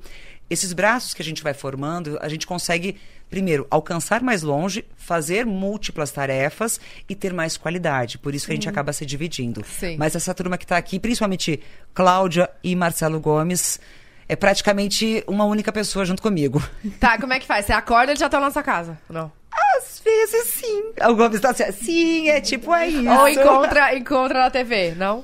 esses 0.51 0.74
braços 0.74 1.13
que 1.13 1.22
a 1.22 1.25
gente 1.25 1.41
vai 1.41 1.53
formando, 1.53 2.20
a 2.22 2.27
gente 2.27 2.46
consegue, 2.46 2.98
primeiro, 3.31 3.65
alcançar 3.71 4.21
mais 4.21 4.43
longe, 4.43 4.85
fazer 4.97 5.45
múltiplas 5.45 6.11
tarefas 6.11 6.79
e 7.07 7.15
ter 7.15 7.33
mais 7.33 7.55
qualidade. 7.55 8.17
Por 8.17 8.35
isso 8.35 8.45
que 8.45 8.51
a 8.51 8.55
gente 8.55 8.69
acaba 8.69 8.91
se 8.91 9.05
dividindo. 9.05 9.63
Sim. 9.65 9.95
Mas 9.97 10.13
essa 10.15 10.33
turma 10.33 10.57
que 10.57 10.65
está 10.65 10.75
aqui, 10.75 11.00
principalmente 11.00 11.61
Cláudia 11.93 12.50
e 12.61 12.75
Marcelo 12.75 13.21
Gomes, 13.21 13.79
é 14.27 14.35
praticamente 14.35 15.23
uma 15.25 15.45
única 15.45 15.71
pessoa 15.71 16.05
junto 16.05 16.21
comigo. 16.21 16.61
Tá, 17.00 17.17
como 17.17 17.31
é 17.33 17.39
que 17.39 17.47
faz? 17.47 17.65
Você 17.65 17.73
acorda 17.73 18.13
e 18.13 18.15
já 18.17 18.25
estão 18.25 18.41
na 18.41 18.51
sua 18.51 18.61
casa? 18.61 19.00
Não. 19.09 19.31
Às 19.77 20.01
vezes 20.03 20.47
sim. 20.47 20.83
O 21.09 21.15
Gomes 21.15 21.35
está 21.35 21.51
assim, 21.51 21.71
sim, 21.71 22.29
é 22.29 22.41
tipo 22.41 22.73
é 22.75 22.88
isso. 22.88 23.09
Ou 23.09 23.27
encontra, 23.27 23.95
encontra 23.95 24.39
na 24.41 24.50
TV, 24.50 24.93
não? 24.95 25.23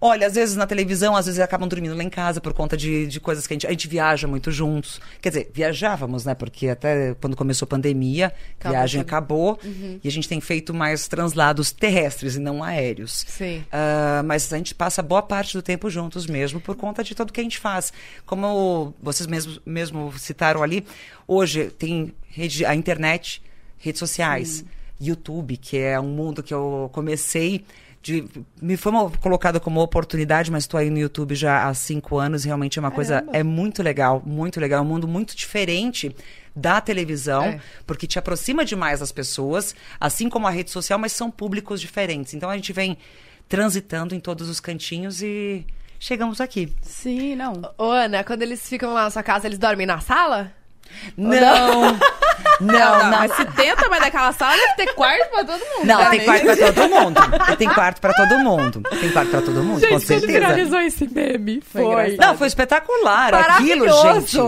Olha, 0.00 0.26
às 0.26 0.34
vezes 0.34 0.54
na 0.54 0.66
televisão, 0.66 1.16
às 1.16 1.26
vezes 1.26 1.40
acabam 1.40 1.68
dormindo 1.68 1.96
lá 1.96 2.04
em 2.04 2.10
casa 2.10 2.40
por 2.40 2.52
conta 2.52 2.76
de, 2.76 3.06
de 3.06 3.18
coisas 3.18 3.46
que 3.46 3.52
a 3.52 3.56
gente, 3.56 3.66
a 3.66 3.70
gente 3.70 3.88
viaja 3.88 4.28
muito 4.28 4.50
juntos. 4.50 5.00
Quer 5.20 5.30
dizer, 5.30 5.50
viajávamos, 5.52 6.24
né? 6.24 6.34
Porque 6.34 6.68
até 6.68 7.14
quando 7.20 7.36
começou 7.36 7.66
a 7.66 7.68
pandemia, 7.68 8.32
a 8.62 8.70
viagem 8.70 9.00
acabou 9.00 9.58
e 10.02 10.06
a 10.06 10.10
gente 10.10 10.28
tem 10.28 10.40
feito 10.40 10.72
mais 10.72 11.08
translados 11.08 11.72
terrestres 11.72 12.36
e 12.36 12.38
não 12.38 12.62
aéreos. 12.62 13.24
Sim. 13.28 13.64
Ah, 13.72 14.22
mas 14.24 14.52
a 14.52 14.56
gente 14.56 14.74
passa 14.74 15.02
boa 15.02 15.22
parte 15.22 15.54
do 15.54 15.62
tempo 15.62 15.90
juntos 15.90 16.26
mesmo 16.26 16.60
por 16.60 16.76
conta 16.76 17.02
de 17.02 17.14
tudo 17.14 17.32
que 17.32 17.40
a 17.40 17.42
gente 17.42 17.58
faz. 17.58 17.92
Como 18.24 18.94
vocês 19.02 19.26
mesmos 19.26 19.60
mesmo 19.64 20.12
citaram 20.18 20.62
ali, 20.62 20.84
hoje 21.26 21.70
tem 21.70 22.14
rede, 22.28 22.64
a 22.64 22.74
internet, 22.74 23.42
redes 23.78 23.98
sociais, 23.98 24.64
YouTube, 25.00 25.56
que 25.56 25.76
é 25.76 25.98
um 25.98 26.08
mundo 26.08 26.42
que 26.42 26.52
eu 26.52 26.90
comecei 26.92 27.64
de- 28.12 28.28
me 28.62 28.76
foi 28.76 28.90
colocado 29.20 29.60
como 29.60 29.80
oportunidade, 29.80 30.50
mas 30.50 30.64
estou 30.64 30.78
aí 30.78 30.88
no 30.90 30.98
YouTube 30.98 31.34
já 31.34 31.66
há 31.68 31.74
cinco 31.74 32.18
anos. 32.18 32.44
Realmente 32.44 32.78
é 32.78 32.80
uma 32.80 32.90
coisa, 32.90 33.24
é 33.32 33.42
muito 33.42 33.82
legal, 33.82 34.22
muito 34.24 34.58
legal. 34.58 34.78
É 34.78 34.82
um 34.82 34.86
mundo 34.86 35.06
muito 35.06 35.36
diferente 35.36 36.14
da 36.56 36.80
televisão, 36.80 37.44
É. 37.44 37.60
porque 37.86 38.06
te 38.06 38.18
aproxima 38.18 38.64
demais 38.64 39.00
das 39.00 39.12
pessoas, 39.12 39.74
assim 40.00 40.28
como 40.28 40.46
a 40.46 40.50
rede 40.50 40.70
social, 40.70 40.98
mas 40.98 41.12
são 41.12 41.30
públicos 41.30 41.80
diferentes. 41.80 42.34
Então 42.34 42.48
a 42.50 42.56
gente 42.56 42.72
vem 42.72 42.96
transitando 43.48 44.14
em 44.14 44.20
todos 44.20 44.48
os 44.48 44.58
cantinhos 44.60 45.22
e 45.22 45.64
chegamos 46.00 46.40
aqui. 46.40 46.72
Sim, 46.82 47.34
não. 47.36 47.52
Ô, 47.78 47.84
Ana, 47.90 48.24
quando 48.24 48.42
eles 48.42 48.66
ficam 48.68 48.92
lá 48.92 49.04
na 49.04 49.10
sua 49.10 49.22
casa, 49.22 49.46
eles 49.46 49.58
dormem 49.58 49.86
na 49.86 50.00
sala? 50.00 50.52
Não, 51.16 51.98
não, 52.60 53.10
não. 53.10 53.10
Mas 53.10 53.32
se 53.34 53.44
tem 53.44 53.72
o 53.72 53.76
tamanho 53.76 54.02
daquela 54.02 54.32
sala, 54.32 54.56
deve 54.56 54.74
ter 54.74 54.94
quarto 54.94 55.30
pra 55.30 55.44
todo 55.44 55.60
mundo. 55.60 55.86
Não, 55.86 55.98
né? 55.98 56.10
tem 56.10 56.24
quarto 56.24 56.44
pra 56.44 56.72
todo 56.72 56.88
mundo. 56.88 57.20
Tem 57.56 57.68
quarto 57.68 58.00
pra 58.00 58.14
todo 58.14 58.38
mundo. 58.38 58.82
Tem 59.00 59.10
quarto 59.10 59.30
pra 59.30 59.42
todo 59.42 59.62
mundo, 59.62 59.88
com 59.88 59.98
certeza. 59.98 60.82
esse 60.82 61.08
meme, 61.08 61.60
Foi 61.60 61.84
engraçado. 61.84 62.16
Não, 62.16 62.38
foi 62.38 62.46
espetacular 62.46 63.34
aquilo, 63.34 63.86
gente. 64.02 64.38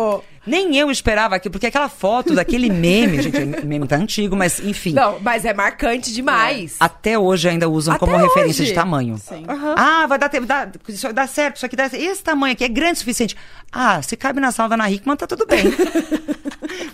Nem 0.47 0.75
eu 0.77 0.91
esperava 0.91 1.37
aquilo, 1.37 1.53
porque 1.53 1.67
aquela 1.67 1.89
foto 1.89 2.35
daquele 2.35 2.71
meme, 2.71 3.21
gente, 3.21 3.61
o 3.63 3.67
meme 3.67 3.87
tá 3.87 3.97
antigo, 3.97 4.35
mas 4.35 4.59
enfim. 4.59 4.95
Não, 4.95 5.21
mas 5.21 5.45
é 5.45 5.53
marcante 5.53 6.13
demais. 6.13 6.77
Até 6.81 7.19
hoje 7.19 7.49
ainda 7.49 7.69
usam 7.69 7.95
Até 7.95 8.07
como 8.07 8.17
referência 8.17 8.63
hoje? 8.63 8.73
de 8.73 8.75
tamanho. 8.75 9.19
Sim. 9.19 9.45
Ah, 9.77 10.07
vai 10.07 10.19
dar 10.19 10.31
tempo, 10.31 10.47
dá, 10.47 10.67
isso 10.89 11.13
dá 11.13 11.27
certo, 11.27 11.57
isso 11.57 11.67
aqui 11.67 11.77
dá 11.77 11.87
Esse 11.87 12.23
tamanho 12.23 12.55
aqui 12.55 12.65
é 12.65 12.69
grande 12.69 12.95
o 12.95 12.99
suficiente. 12.99 13.37
Ah, 13.73 14.03
se 14.03 14.17
cabe 14.17 14.41
na 14.41 14.51
sala 14.53 14.71
da 14.71 14.75
Ana 14.75 14.91
Hickman, 14.91 15.17
tá 15.17 15.27
tudo 15.27 15.47
bem. 15.47 15.63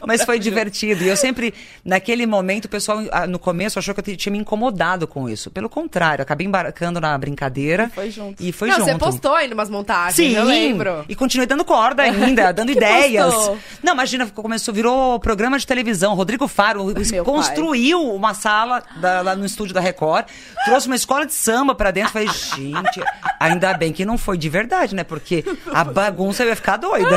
Mas 0.07 0.23
foi 0.25 0.39
divertido. 0.39 1.03
E 1.03 1.09
eu 1.09 1.17
sempre, 1.17 1.53
naquele 1.85 2.27
momento, 2.27 2.67
o 2.67 2.69
pessoal 2.69 3.01
ah, 3.11 3.27
no 3.27 3.39
começo 3.39 3.79
achou 3.79 3.93
que 3.95 4.11
eu 4.13 4.17
tinha 4.17 4.31
me 4.33 4.39
incomodado 4.39 5.07
com 5.07 5.29
isso. 5.29 5.51
Pelo 5.51 5.69
contrário, 5.69 6.23
acabei 6.23 6.47
embarcando 6.47 7.01
na 7.01 7.17
brincadeira. 7.19 7.91
Foi 7.95 8.11
junto. 8.11 8.41
E 8.43 8.53
foi 8.53 8.69
Não, 8.69 8.77
junto. 8.77 8.87
você 8.93 8.99
postou 8.99 9.35
ainda 9.35 9.55
umas 9.55 9.69
montagens, 9.69 10.15
Sim, 10.15 10.37
eu 10.37 10.45
lembro. 10.45 11.05
e 11.09 11.15
continuei 11.17 11.47
dando 11.47 11.65
corda 11.65 12.03
ainda, 12.05 12.53
dando 12.55 12.71
ideias. 12.71 13.35
postou? 13.35 13.59
Não, 13.83 13.95
imagina, 13.95 14.27
começou, 14.29 14.73
virou 14.73 15.19
programa 15.19 15.59
de 15.59 15.67
televisão. 15.67 16.15
Rodrigo 16.15 16.47
Faro 16.47 16.85
Meu 17.11 17.25
construiu 17.25 18.01
uma 18.15 18.33
sala 18.35 18.83
da- 19.01 19.23
lá 19.23 19.35
no 19.35 19.45
estúdio 19.45 19.75
da 19.75 19.81
Record, 19.81 20.27
trouxe 20.65 20.87
uma 20.87 20.97
escola 20.97 21.27
de 21.27 21.35
samba 21.35 21.75
pra 21.75 21.91
dentro. 21.91 22.13
Falei, 22.13 22.29
gente, 22.29 23.03
ainda 23.41 23.75
bem 23.75 23.93
que 23.93 24.05
não 24.05 24.17
foi 24.17 24.39
de 24.39 24.49
verdade, 24.49 24.95
né? 24.95 25.03
Porque 25.03 25.45
a 25.73 25.83
bagunça 25.83 26.45
ia 26.45 26.55
ficar 26.55 26.66
doida. 26.77 27.17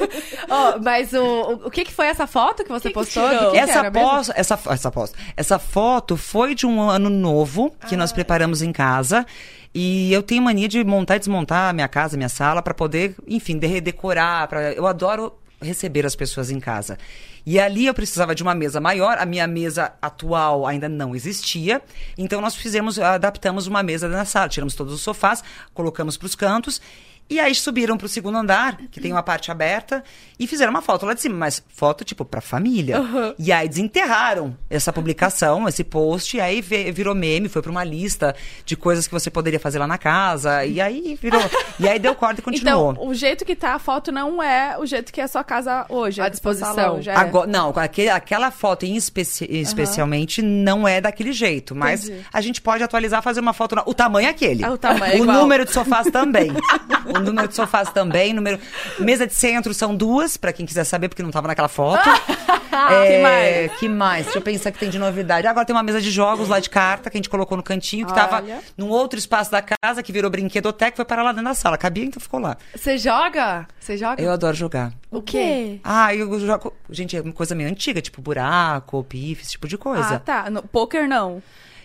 Ó, 0.48 0.78
mas 0.82 1.12
o, 1.12 1.60
o, 1.66 1.70
que, 1.70 1.84
que 1.84 1.92
foi 1.92 2.06
essa 2.06 2.26
foto 2.26 2.62
que 2.64 2.70
você 2.70 2.88
Que 2.88 2.94
postou? 2.94 3.28
que 3.28 3.50
que 3.50 3.58
essa, 3.58 3.90
pos- 3.90 4.30
essa, 4.34 4.58
essa, 4.70 4.90
pos- 4.90 5.12
essa 5.36 5.58
foto 5.58 6.16
foi 6.16 6.54
de 6.54 6.66
um 6.66 6.80
ano 6.88 7.10
novo 7.10 7.74
que 7.88 7.94
Ah. 7.94 7.98
nós 7.98 8.12
preparamos 8.12 8.62
em 8.62 8.72
casa. 8.72 9.26
E 9.74 10.10
eu 10.12 10.22
tenho 10.22 10.42
mania 10.42 10.68
de 10.68 10.82
montar 10.84 11.16
e 11.16 11.18
desmontar 11.18 11.68
a 11.68 11.72
minha 11.72 11.88
casa, 11.88 12.16
minha 12.16 12.28
sala, 12.30 12.62
para 12.62 12.72
poder, 12.72 13.14
enfim, 13.26 13.58
de- 13.58 13.80
decorar. 13.80 14.46
Pra... 14.48 14.72
Eu 14.72 14.86
adoro 14.86 15.34
receber 15.60 16.06
as 16.06 16.14
pessoas 16.16 16.50
em 16.50 16.60
casa. 16.60 16.96
E 17.44 17.60
ali 17.60 17.86
eu 17.86 17.94
precisava 17.94 18.34
de 18.34 18.42
uma 18.42 18.54
mesa 18.54 18.80
maior. 18.80 19.18
A 19.18 19.26
minha 19.26 19.46
mesa 19.46 19.92
atual 20.00 20.66
ainda 20.66 20.88
não 20.88 21.14
existia. 21.14 21.80
Então 22.16 22.40
nós 22.40 22.54
fizemos, 22.54 22.98
adaptamos 22.98 23.66
uma 23.66 23.82
mesa 23.82 24.08
na 24.08 24.24
sala. 24.24 24.48
Tiramos 24.48 24.74
todos 24.74 24.92
os 24.94 25.00
sofás, 25.00 25.42
colocamos 25.74 26.16
para 26.16 26.26
os 26.26 26.34
cantos. 26.34 26.80
E 27.28 27.40
aí 27.40 27.54
subiram 27.54 27.96
pro 27.96 28.08
segundo 28.08 28.38
andar, 28.38 28.76
que 28.90 29.00
tem 29.00 29.10
uma 29.12 29.22
parte 29.22 29.50
aberta, 29.50 30.04
e 30.38 30.46
fizeram 30.46 30.70
uma 30.70 30.80
foto 30.82 31.04
lá 31.04 31.12
de 31.12 31.20
cima, 31.20 31.34
mas 31.36 31.62
foto, 31.68 32.04
tipo, 32.04 32.24
pra 32.24 32.40
família. 32.40 32.98
E 33.38 33.50
aí 33.50 33.68
desenterraram 33.68 34.56
essa 34.70 34.92
publicação, 34.92 35.68
esse 35.68 35.82
post, 35.82 36.36
e 36.36 36.40
aí 36.40 36.60
virou 36.60 37.14
meme, 37.14 37.48
foi 37.48 37.62
pra 37.62 37.70
uma 37.70 37.82
lista 37.82 38.34
de 38.64 38.76
coisas 38.76 39.08
que 39.08 39.12
você 39.12 39.28
poderia 39.30 39.58
fazer 39.58 39.78
lá 39.80 39.86
na 39.88 39.98
casa, 39.98 40.64
e 40.64 40.80
aí 40.80 41.18
virou. 41.20 41.40
e 41.80 41.88
aí 41.88 41.98
deu 41.98 42.14
corda 42.14 42.38
e 42.40 42.42
continuou. 42.44 42.92
Então, 42.92 43.06
o 43.08 43.12
jeito 43.14 43.44
que 43.44 43.56
tá 43.56 43.74
a 43.74 43.78
foto 43.78 44.12
não 44.12 44.40
é 44.42 44.76
o 44.78 44.86
jeito 44.86 45.12
que 45.12 45.20
é 45.20 45.24
a 45.24 45.28
sua 45.28 45.42
casa 45.42 45.84
hoje. 45.88 46.20
À 46.20 46.24
a 46.24 46.26
sua 46.26 46.30
disposição. 46.30 47.00
é. 47.04 47.14
Agora, 47.16 47.46
não, 47.48 47.70
aquele- 47.70 48.10
aquela 48.10 48.50
foto 48.52 48.84
em 48.86 48.94
especi- 48.94 49.48
especialmente 49.50 50.40
não 50.42 50.86
é 50.86 51.00
daquele 51.00 51.32
jeito, 51.32 51.74
mas 51.74 52.04
Entendi. 52.08 52.24
a 52.32 52.40
gente 52.40 52.60
pode 52.62 52.82
atualizar, 52.84 53.20
fazer 53.22 53.40
uma 53.40 53.52
foto. 53.52 53.74
na- 53.74 53.82
O 53.84 53.92
tamanho 53.94 54.26
é 54.26 54.30
aquele. 54.30 54.64
Ah, 54.64 54.70
o 54.72 54.78
tamanho 54.78 55.12
é 55.14 55.20
O 55.20 55.22
igual. 55.24 55.40
número 55.40 55.64
de 55.64 55.72
sofás 55.72 56.08
também. 56.10 56.52
o 57.16 57.20
número 57.20 57.48
de 57.48 57.54
sofás 57.54 57.90
também. 57.90 58.32
Número... 58.32 58.58
Mesa 58.98 59.26
de 59.26 59.34
centro 59.34 59.72
são 59.74 59.94
duas, 59.94 60.36
pra 60.36 60.52
quem 60.52 60.66
quiser 60.66 60.84
saber, 60.84 61.08
porque 61.08 61.22
não 61.22 61.30
tava 61.30 61.48
naquela 61.48 61.68
foto. 61.68 62.08
Que 63.06 63.18
mais? 63.18 63.72
Que 63.78 63.88
mais? 63.88 64.24
Deixa 64.24 64.38
eu 64.38 64.42
pensar 64.42 64.70
que 64.70 64.78
tem 64.78 64.90
de 64.90 64.98
novidade. 64.98 65.46
Agora 65.46 65.64
tem 65.64 65.74
uma 65.74 65.82
mesa 65.82 66.00
de 66.00 66.10
jogos 66.10 66.48
lá 66.48 66.60
de 66.60 66.68
carta 66.68 67.10
que 67.10 67.16
a 67.16 67.18
gente 67.18 67.28
colocou 67.28 67.56
no 67.56 67.62
cantinho, 67.62 68.06
que 68.06 68.14
tava 68.14 68.36
Olha. 68.36 68.60
num 68.76 68.88
outro 68.88 69.18
espaço 69.18 69.50
da 69.50 69.62
casa, 69.62 70.02
que 70.02 70.12
virou 70.12 70.30
brinquedoteca, 70.30 70.94
foi 70.94 71.04
parar 71.04 71.22
lá 71.22 71.32
dentro 71.32 71.46
da 71.46 71.54
sala. 71.54 71.78
Cabia, 71.78 72.04
então 72.04 72.20
ficou 72.20 72.38
lá. 72.38 72.56
Você 72.74 72.98
joga? 72.98 73.66
Você 73.80 73.96
joga? 73.96 74.22
Eu 74.22 74.30
adoro 74.30 74.54
jogar. 74.54 74.92
O 75.10 75.22
quê? 75.22 75.80
Ah, 75.82 76.14
eu 76.14 76.38
jogo. 76.38 76.72
Gente, 76.90 77.16
é 77.16 77.20
uma 77.20 77.32
coisa 77.32 77.54
meio 77.54 77.68
antiga, 77.68 78.00
tipo 78.00 78.20
buraco, 78.20 79.02
pife, 79.04 79.42
esse 79.42 79.52
tipo 79.52 79.66
de 79.66 79.78
coisa. 79.78 80.16
Ah, 80.16 80.18
tá. 80.18 80.50
No, 80.50 80.62
poker 80.62 81.08
não. 81.08 81.42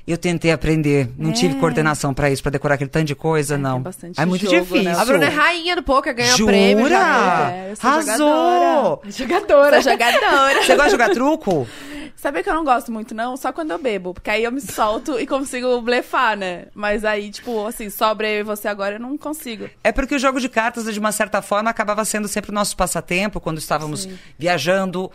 Eu 0.07 0.17
tentei 0.17 0.51
aprender, 0.51 1.09
não 1.17 1.31
tive 1.31 1.55
É. 1.55 1.59
coordenação 1.59 2.13
pra 2.13 2.29
isso, 2.29 2.41
pra 2.41 2.51
decorar 2.51 2.75
aquele 2.75 2.89
tanto 2.89 3.05
de 3.05 3.15
coisa, 3.15 3.55
tem 3.55 3.63
não. 3.63 3.81
bastante 3.81 4.19
é 4.19 4.25
muito 4.25 4.43
jogo, 4.45 4.55
né? 4.57 4.61
difícil. 4.81 4.99
A 4.99 5.05
Bruna 5.05 5.25
é 5.25 5.29
rainha 5.29 5.75
do 5.75 5.83
poker, 5.83 6.15
ganha 6.15 6.35
Jura? 6.35 6.51
prêmio. 6.51 6.87
É, 6.87 7.67
eu 7.71 7.75
sou 7.75 7.89
Arrasou! 7.89 9.01
Jogadora. 9.05 9.81
Sou 9.81 9.91
jogadora. 9.91 10.63
Você 10.63 10.75
gosta 10.75 10.85
de 10.85 10.91
jogar 10.91 11.09
truco? 11.11 11.67
Sabe 12.15 12.43
que 12.43 12.49
eu 12.49 12.53
não 12.53 12.63
gosto 12.63 12.91
muito, 12.91 13.15
não? 13.15 13.35
Só 13.35 13.51
quando 13.51 13.71
eu 13.71 13.79
bebo. 13.79 14.13
Porque 14.13 14.29
aí 14.29 14.43
eu 14.43 14.51
me 14.51 14.61
solto 14.61 15.19
e 15.19 15.25
consigo 15.25 15.81
blefar, 15.81 16.37
né? 16.37 16.65
Mas 16.75 17.03
aí, 17.03 17.31
tipo, 17.31 17.65
assim, 17.65 17.89
sobra 17.89 18.27
eu 18.27 18.41
e 18.41 18.43
você 18.43 18.67
agora, 18.67 18.95
eu 18.95 18.99
não 18.99 19.17
consigo. 19.17 19.67
É 19.83 19.91
porque 19.91 20.13
o 20.15 20.19
jogo 20.19 20.39
de 20.39 20.47
cartas, 20.47 20.91
de 20.93 20.99
uma 20.99 21.11
certa 21.11 21.41
forma, 21.41 21.69
acabava 21.71 22.05
sendo 22.05 22.27
sempre 22.27 22.51
o 22.51 22.53
nosso 22.53 22.77
passatempo, 22.77 23.39
quando 23.39 23.57
estávamos 23.57 24.07
viajando. 24.37 25.11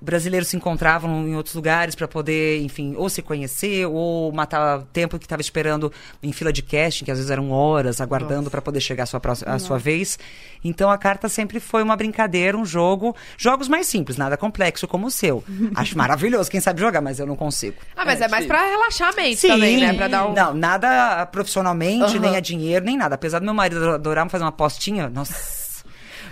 Brasileiros 0.00 0.48
se 0.48 0.56
encontravam 0.56 1.28
em 1.28 1.36
outros 1.36 1.54
lugares 1.54 1.94
para 1.94 2.08
poder, 2.08 2.62
enfim, 2.62 2.94
ou 2.96 3.08
se 3.10 3.20
conhecer, 3.20 3.86
ou 3.86 4.32
matar 4.32 4.82
tempo 4.92 5.18
que 5.18 5.26
estava 5.26 5.42
esperando 5.42 5.92
em 6.22 6.32
fila 6.32 6.52
de 6.52 6.62
casting, 6.62 7.04
que 7.04 7.10
às 7.10 7.18
vezes 7.18 7.30
eram 7.30 7.50
horas 7.50 8.00
aguardando 8.00 8.50
para 8.50 8.62
poder 8.62 8.80
chegar 8.80 9.02
a 9.02 9.06
sua, 9.06 9.20
próxima, 9.20 9.52
a 9.52 9.58
sua 9.58 9.78
vez. 9.78 10.18
Então 10.64 10.90
a 10.90 10.96
carta 10.96 11.28
sempre 11.28 11.60
foi 11.60 11.82
uma 11.82 11.96
brincadeira, 11.96 12.56
um 12.56 12.64
jogo. 12.64 13.14
Jogos 13.36 13.68
mais 13.68 13.86
simples, 13.86 14.16
nada 14.16 14.36
complexo 14.36 14.88
como 14.88 15.06
o 15.06 15.10
seu. 15.10 15.44
Acho 15.74 15.96
maravilhoso 15.98 16.50
quem 16.50 16.60
sabe 16.60 16.80
jogar, 16.80 17.00
mas 17.00 17.18
eu 17.18 17.26
não 17.26 17.36
consigo. 17.36 17.76
Ah, 17.94 18.04
mas 18.04 18.20
é, 18.20 18.24
É, 18.24 18.28
mais 18.28 18.44
sim. 18.44 18.48
pra 18.48 18.64
relaxar 18.66 19.10
a 19.10 19.16
mente 19.16 19.46
também, 19.46 19.76
né? 19.78 19.92
Pra 19.92 20.08
dar 20.08 20.26
um... 20.28 20.32
Não, 20.32 20.54
nada 20.54 21.26
profissionalmente, 21.26 22.04
Aham. 22.16 22.20
nem 22.20 22.36
a 22.36 22.40
dinheiro, 22.40 22.84
nem 22.84 22.96
nada. 22.96 23.14
Apesar 23.16 23.38
do 23.38 23.44
meu 23.44 23.54
marido 23.54 23.90
adorar 23.90 24.28
fazer 24.30 24.44
uma 24.44 24.50
apostinha, 24.50 25.08
nossa. 25.08 25.60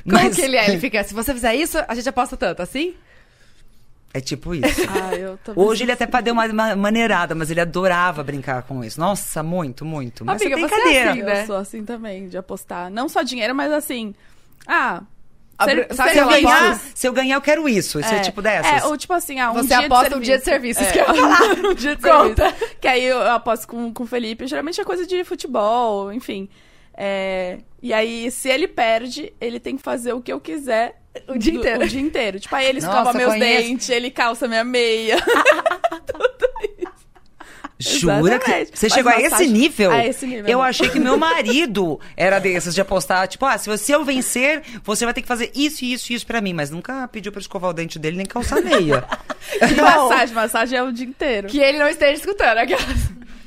Como 0.09 0.31
que 0.31 0.41
ele 0.41 0.57
é? 0.57 0.69
Ele 0.71 0.79
fica, 0.81 1.03
se 1.05 1.13
você 1.13 1.35
fizer 1.35 1.55
isso, 1.55 1.79
a 1.87 1.95
gente 1.95 2.09
aposta 2.09 2.37
tanto, 2.37 2.63
assim? 2.63 2.95
É 4.13 4.21
tipo 4.21 4.55
isso. 4.55 4.81
Ah, 4.91 5.15
eu 5.15 5.39
tô 5.45 5.53
Hoje 5.55 5.85
ele 5.85 5.93
até 5.93 6.07
deu 6.23 6.33
uma, 6.33 6.47
uma 6.47 6.77
maneirada, 6.77 7.35
mas 7.35 7.51
ele 7.51 7.61
adorava 7.61 8.23
brincar 8.23 8.63
com 8.63 8.83
isso. 8.83 8.99
Nossa, 8.99 9.43
muito, 9.43 9.85
muito. 9.85 10.25
Mas 10.25 10.41
Amiga, 10.41 10.57
é 10.57 10.61
você 10.61 10.75
é 10.75 10.79
brincadeira. 10.79 11.11
assim, 11.11 11.23
né? 11.23 11.43
Eu 11.43 11.47
sou 11.47 11.57
assim 11.57 11.85
também, 11.85 12.29
de 12.29 12.37
apostar. 12.39 12.91
Não 12.91 13.09
só 13.09 13.23
dinheiro, 13.23 13.55
mas 13.55 13.71
assim. 13.73 14.15
Ah. 14.67 15.03
Ser- 15.65 15.93
sabe 15.93 16.11
Se 16.13 16.19
eu, 16.19 16.23
Ela 16.23 16.33
ganhar, 16.33 16.81
se 16.95 17.09
eu 17.09 17.13
ganhar, 17.13 17.35
eu 17.37 17.41
quero 17.41 17.69
isso. 17.69 17.99
Isso 17.99 18.15
é, 18.15 18.21
tipo 18.21 18.41
dessas. 18.41 18.85
É, 18.85 18.87
ou 18.87 18.97
tipo 18.97 19.13
assim, 19.13 19.41
ah, 19.41 19.51
um 19.51 19.55
Você 19.55 19.67
dia 19.69 19.79
aposta 19.81 20.11
de 20.11 20.15
um 20.17 20.21
dia 20.21 20.39
de 20.39 20.45
serviço, 20.45 20.81
isso 20.81 20.91
É. 20.91 20.93
que 20.93 20.99
eu 21.01 21.15
ia 21.15 21.15
falar. 21.15 21.41
Um 21.71 21.75
dia 21.75 21.97
de 21.97 22.03
Conta. 22.03 22.49
serviço. 22.51 22.77
Que 22.81 22.87
aí 22.89 23.05
eu 23.05 23.21
aposto 23.33 23.67
com, 23.67 23.93
com 23.93 24.05
o 24.05 24.07
Felipe. 24.07 24.47
Geralmente 24.47 24.81
é 24.81 24.85
coisa 24.85 25.05
de 25.05 25.25
futebol, 25.25 26.13
enfim. 26.13 26.49
É, 27.01 27.59
e 27.81 27.93
aí, 27.93 28.29
se 28.31 28.49
ele 28.49 28.67
perde, 28.67 29.33
ele 29.41 29.61
tem 29.61 29.77
que 29.77 29.83
fazer 29.85 30.13
o 30.13 30.21
que 30.21 30.33
eu 30.33 30.41
quiser 30.41 31.01
O 31.29 31.39
dia 31.39 31.53
do- 31.53 31.59
inteiro. 31.61 31.85
O 31.85 31.89
dia 31.89 32.01
inteiro. 32.01 32.41
Tipo, 32.41 32.57
aí 32.57 32.67
ele 32.67 32.81
Nossa, 32.81 32.99
escova 32.99 33.17
meus 33.17 33.33
conheço. 33.35 33.63
dentes, 33.69 33.89
ele 33.89 34.11
calça 34.11 34.49
minha 34.49 34.65
meia. 34.65 35.17
Jura 37.81 38.41
que 38.41 38.51
você 38.77 38.89
Faz 38.89 38.93
chegou 38.93 39.13
a 39.13 39.21
esse 39.21 39.47
nível? 39.47 39.93
A 39.93 40.05
esse 40.05 40.27
nível, 40.27 40.47
Eu 40.49 40.59
amor. 40.59 40.69
achei 40.71 40.89
que 40.89 40.99
meu 40.99 41.17
marido 41.17 42.01
era 42.17 42.41
desses 42.41 42.75
de 42.75 42.81
apostar, 42.81 43.29
tipo, 43.29 43.47
ah, 43.47 43.57
se 43.57 43.69
você 43.71 43.95
eu 43.95 44.05
vencer, 44.05 44.63
você 44.83 45.05
vai 45.05 45.15
ter 45.15 45.23
que 45.23 45.29
fazer 45.29 45.53
isso, 45.55 45.85
isso, 45.85 46.13
isso 46.13 46.27
pra 46.27 46.41
mim, 46.41 46.53
mas 46.53 46.71
nunca 46.71 47.07
pediu 47.07 47.31
pra 47.31 47.41
escovar 47.41 47.71
o 47.71 47.73
dente 47.73 47.97
dele 47.97 48.17
nem 48.17 48.27
calçar 48.27 48.61
meia. 48.61 49.05
E 49.63 49.81
massagem, 49.81 50.35
massagem 50.35 50.79
é 50.79 50.83
o 50.83 50.93
dia 50.93 51.07
inteiro. 51.07 51.47
Que 51.49 51.59
ele 51.61 51.79
não 51.79 51.89
esteja 51.89 52.15
escutando. 52.15 52.59
Aquelas... 52.59 52.85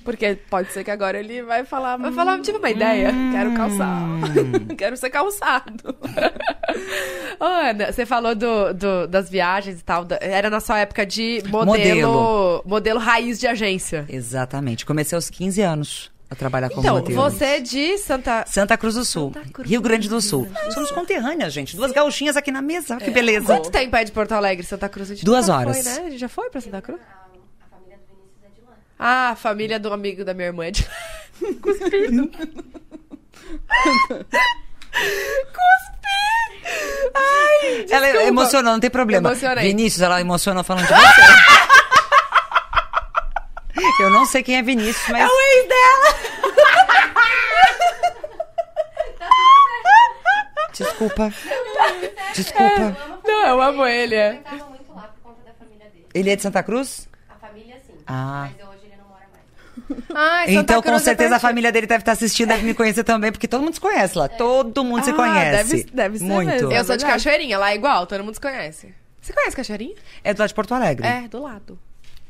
Porque 0.04 0.36
pode 0.50 0.72
ser 0.74 0.84
que 0.84 0.92
agora 0.92 1.20
ele 1.20 1.42
vai 1.44 1.64
falar. 1.64 1.98
Vai 1.98 2.10
"Hum, 2.12 2.14
falar, 2.14 2.40
tive 2.42 2.58
uma 2.58 2.70
ideia. 2.70 3.12
Quero 3.32 3.54
calçar. 3.54 4.02
Quero 4.78 4.98
ser 4.98 5.10
calçado. 5.10 5.96
Ô, 7.40 7.44
Ana, 7.44 7.92
você 7.92 8.06
falou 8.06 8.36
do, 8.36 8.74
do- 8.74 9.08
das 9.08 9.30
viagens 9.30 9.80
e 9.80 9.84
tal. 9.84 10.06
da- 10.06 10.18
Era 10.22 10.50
na 10.50 10.60
sua 10.60 10.80
época 10.80 11.06
de 11.06 11.42
modelo, 11.48 11.66
Modelo. 11.66 12.64
modelo. 12.66 13.00
raiz 13.00 13.40
de 13.40 13.48
agência. 13.48 14.06
Exatamente. 14.10 14.86
Comecei 14.86 15.16
aos 15.16 15.30
15 15.30 15.62
anos 15.62 16.12
a 16.30 16.36
trabalhar 16.36 16.70
como 16.70 16.82
Então, 16.82 16.96
modelo. 16.96 17.22
você 17.22 17.46
é 17.46 17.60
de 17.60 17.98
Santa... 17.98 18.46
Santa 18.48 18.78
Cruz 18.78 18.96
do 18.96 19.04
Sul, 19.04 19.32
Cruz 19.54 19.70
Rio 19.70 19.82
Grande 19.82 20.08
do 20.08 20.22
Sul. 20.22 20.48
Somos 20.74 20.90
conterrâneas, 20.92 21.52
gente. 21.52 21.76
Duas 21.76 21.92
gauchinhas 21.92 22.38
aqui 22.38 22.52
na 22.52 22.62
mesa. 22.62 22.96
Olha 22.96 23.04
que 23.06 23.12
beleza. 23.12 23.46
Quanto 23.46 23.70
tempo 23.70 23.96
é 23.96 24.04
de 24.04 24.12
Porto 24.12 24.32
Alegre, 24.34 24.66
Santa 24.66 24.88
Cruz? 24.88 25.12
A 25.12 25.16
gente 25.16 25.26
Duas 25.26 25.50
horas. 25.50 25.76
Foi, 25.84 25.92
né? 25.94 26.00
A 26.08 26.10
gente 26.10 26.18
já 26.20 26.30
foi 26.30 26.50
pra 26.50 26.62
Santa 26.62 26.82
Cruz? 26.82 27.00
Ah, 29.04 29.30
a 29.32 29.36
família 29.36 29.80
do 29.80 29.92
amigo 29.92 30.24
da 30.24 30.32
minha 30.34 30.48
irmã 30.50 30.66
é 30.66 30.72
de 30.72 30.88
Ai, 37.14 37.86
Ela 37.90 38.06
desculpa. 38.08 38.28
emocionou, 38.28 38.74
não 38.74 38.80
tem 38.80 38.90
problema. 38.90 39.30
Emocionei. 39.30 39.64
Vinícius, 39.68 40.02
ela 40.02 40.22
emocionou 40.22 40.64
falando 40.64 40.86
de 40.88 40.94
você. 40.94 41.22
Eu 44.04 44.10
não 44.10 44.26
sei 44.26 44.42
quem 44.44 44.58
é 44.58 44.62
Vinícius, 44.64 45.08
mas. 45.10 45.22
É 45.22 45.28
o 45.28 45.42
ex 45.42 45.68
dela! 45.68 46.16
Desculpa. 50.74 51.32
Desculpa. 52.34 52.98
Não, 53.26 53.48
eu 53.48 53.62
amo 53.62 53.86
ele. 53.86 54.16
é. 54.16 54.42
Ele 56.14 56.30
é 56.30 56.36
de 56.36 56.42
Santa 56.42 56.64
Cruz? 56.64 57.08
A 57.30 57.36
família, 57.36 57.76
sim. 57.86 57.94
Ah. 58.08 58.50
Mas 58.58 58.68
hoje 58.70 58.80
ele 58.86 58.96
não 58.98 59.06
mora 59.08 59.26
mais. 59.32 59.46
Ai, 60.14 60.48
Santa 60.48 60.60
Então, 60.62 60.82
com 60.82 60.92
é 60.92 61.00
certeza, 61.00 61.36
a 61.36 61.40
família 61.40 61.72
dele 61.72 61.88
deve 61.88 62.02
estar 62.02 62.12
assistindo, 62.14 62.50
deve 62.50 62.64
me 62.66 62.74
conhecer 62.74 63.04
também, 63.04 63.32
porque 63.32 63.48
todo 63.48 63.62
mundo 63.64 63.74
se 63.74 63.82
conhece 63.82 64.18
lá. 64.18 64.28
Todo 64.28 64.84
mundo 64.84 65.04
se 65.04 65.12
Ah, 65.12 65.14
conhece. 65.14 65.70
deve- 65.76 65.84
deve 65.94 66.18
ser 66.20 66.24
Muito. 66.26 66.48
mesmo. 66.48 66.72
Eu 66.72 66.84
sou 66.84 66.98
de. 66.98 67.06
Cachoeirinha, 67.06 67.58
lá 67.58 67.72
é 67.72 67.76
igual, 67.76 68.06
todo 68.08 68.24
mundo 68.24 68.34
se 68.36 68.42
conhece. 68.42 68.94
Você 69.22 69.34
conhece 69.34 69.56
Cachoeirinha? 69.56 69.96
É 70.24 70.34
do 70.34 70.40
lado 70.40 70.50
de 70.50 70.56
Porto 70.56 70.74
Alegre. 70.74 71.06
É, 71.08 71.28
do 71.28 71.42
lado. 71.42 71.78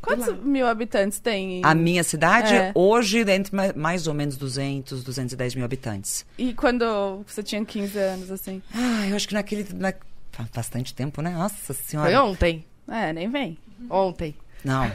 Quantos 0.02 0.26
Do 0.26 0.32
lado. 0.32 0.44
mil 0.44 0.66
habitantes 0.68 1.20
tem? 1.20 1.62
A 1.64 1.76
minha 1.76 2.04
cidade, 2.04 2.56
É. 2.56 2.72
hoje, 2.74 3.20
entre 3.30 3.56
ma- 3.56 3.72
mais 3.76 4.08
ou 4.08 4.14
menos 4.16 4.36
200, 4.36 5.04
210 5.04 5.54
mil 5.54 5.64
habitantes. 5.64 6.26
E 6.40 6.54
quando 6.56 7.24
você 7.28 7.44
tinha 7.44 7.64
15 7.64 8.00
anos, 8.00 8.32
assim? 8.32 8.64
Ah, 8.74 9.08
eu 9.08 9.16
acho 9.16 9.28
que 9.28 9.34
naquele. 9.36 9.68
Na... 9.76 9.94
Faz 10.32 10.50
bastante 10.50 10.94
tempo, 10.96 11.22
né? 11.22 11.30
Nossa 11.30 11.74
senhora. 11.74 12.10
Foi 12.10 12.18
ontem. 12.20 12.66
É, 12.90 13.14
nem 13.14 13.30
vem. 13.30 13.58
Ontem. 13.90 14.36
Não. 14.66 14.92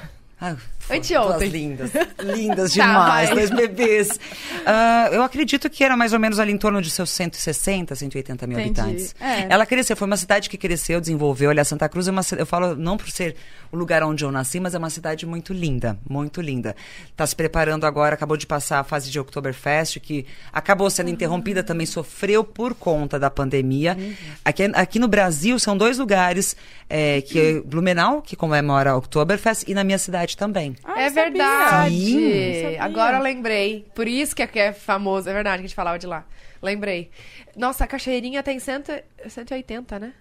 Foi 0.78 0.98
Anteontem. 0.98 1.48
lindas. 1.48 1.90
Lindas 2.22 2.74
Tá, 2.76 2.86
demais, 2.86 3.30
dois 3.30 3.50
bebês. 3.50 4.20
Ah, 4.64 5.08
eu 5.10 5.22
acredito 5.22 5.68
que 5.70 5.82
era 5.82 5.96
mais 5.96 6.12
ou 6.12 6.18
menos 6.20 6.38
ali 6.38 6.52
em 6.52 6.58
torno 6.58 6.80
de 6.80 6.90
seus 6.90 7.10
160, 7.10 7.94
180 7.94 8.46
mil 8.46 8.58
Entendi. 8.60 8.80
habitantes. 8.80 9.14
É. 9.20 9.46
Ela 9.48 9.64
cresceu, 9.66 9.96
foi 9.96 10.06
uma 10.06 10.16
cidade 10.16 10.48
que 10.50 10.56
cresceu, 10.58 11.00
desenvolveu. 11.00 11.50
Olha, 11.50 11.64
Santa 11.64 11.88
Cruz 11.88 12.06
é 12.06 12.10
uma 12.10 12.22
eu 12.36 12.46
falo 12.46 12.76
não 12.76 12.96
por 12.96 13.10
ser 13.10 13.34
o 13.72 13.76
lugar 13.76 14.02
onde 14.04 14.24
eu 14.24 14.30
nasci, 14.30 14.60
mas 14.60 14.74
é 14.74 14.78
uma 14.78 14.90
cidade 14.90 15.26
muito 15.26 15.52
linda, 15.52 15.98
muito 16.08 16.40
linda. 16.40 16.76
Está 17.10 17.26
se 17.26 17.34
preparando 17.34 17.84
agora, 17.84 18.14
acabou 18.14 18.36
de 18.36 18.46
passar 18.46 18.78
a 18.78 18.84
fase 18.84 19.10
de 19.10 19.18
Oktoberfest, 19.18 19.98
que 19.98 20.24
acabou 20.52 20.88
sendo 20.90 21.10
interrompida, 21.10 21.62
também 21.64 21.86
sofreu 21.86 22.44
por 22.44 22.74
conta 22.74 23.18
da 23.18 23.28
pandemia. 23.30 23.96
Aqui, 24.44 24.64
aqui 24.74 24.98
no 24.98 25.08
Brasil 25.08 25.58
são 25.58 25.76
dois 25.76 25.98
lugares, 25.98 26.54
é, 26.88 27.20
que 27.22 27.38
é 27.40 27.60
Blumenau, 27.60 28.22
que 28.22 28.36
comemora 28.36 28.96
Oktoberfest, 28.96 29.64
e 29.66 29.74
na 29.74 29.82
minha 29.82 29.98
cidade 29.98 30.25
também. 30.34 30.74
Ah, 30.82 31.02
é 31.02 31.10
verdade. 31.10 32.76
Agora 32.80 33.18
eu 33.18 33.22
lembrei. 33.22 33.86
Por 33.94 34.08
isso 34.08 34.34
que 34.34 34.42
aqui 34.42 34.58
é 34.58 34.72
famoso. 34.72 35.28
É 35.28 35.32
verdade 35.32 35.58
que 35.58 35.66
a 35.66 35.68
gente 35.68 35.76
falava 35.76 35.98
de 35.98 36.06
lá. 36.06 36.24
Lembrei. 36.62 37.10
Nossa, 37.54 37.84
a 37.84 37.86
Cachoeirinha 37.86 38.42
tem 38.42 38.58
cento, 38.58 38.92
180, 39.28 39.98
né? 39.98 40.12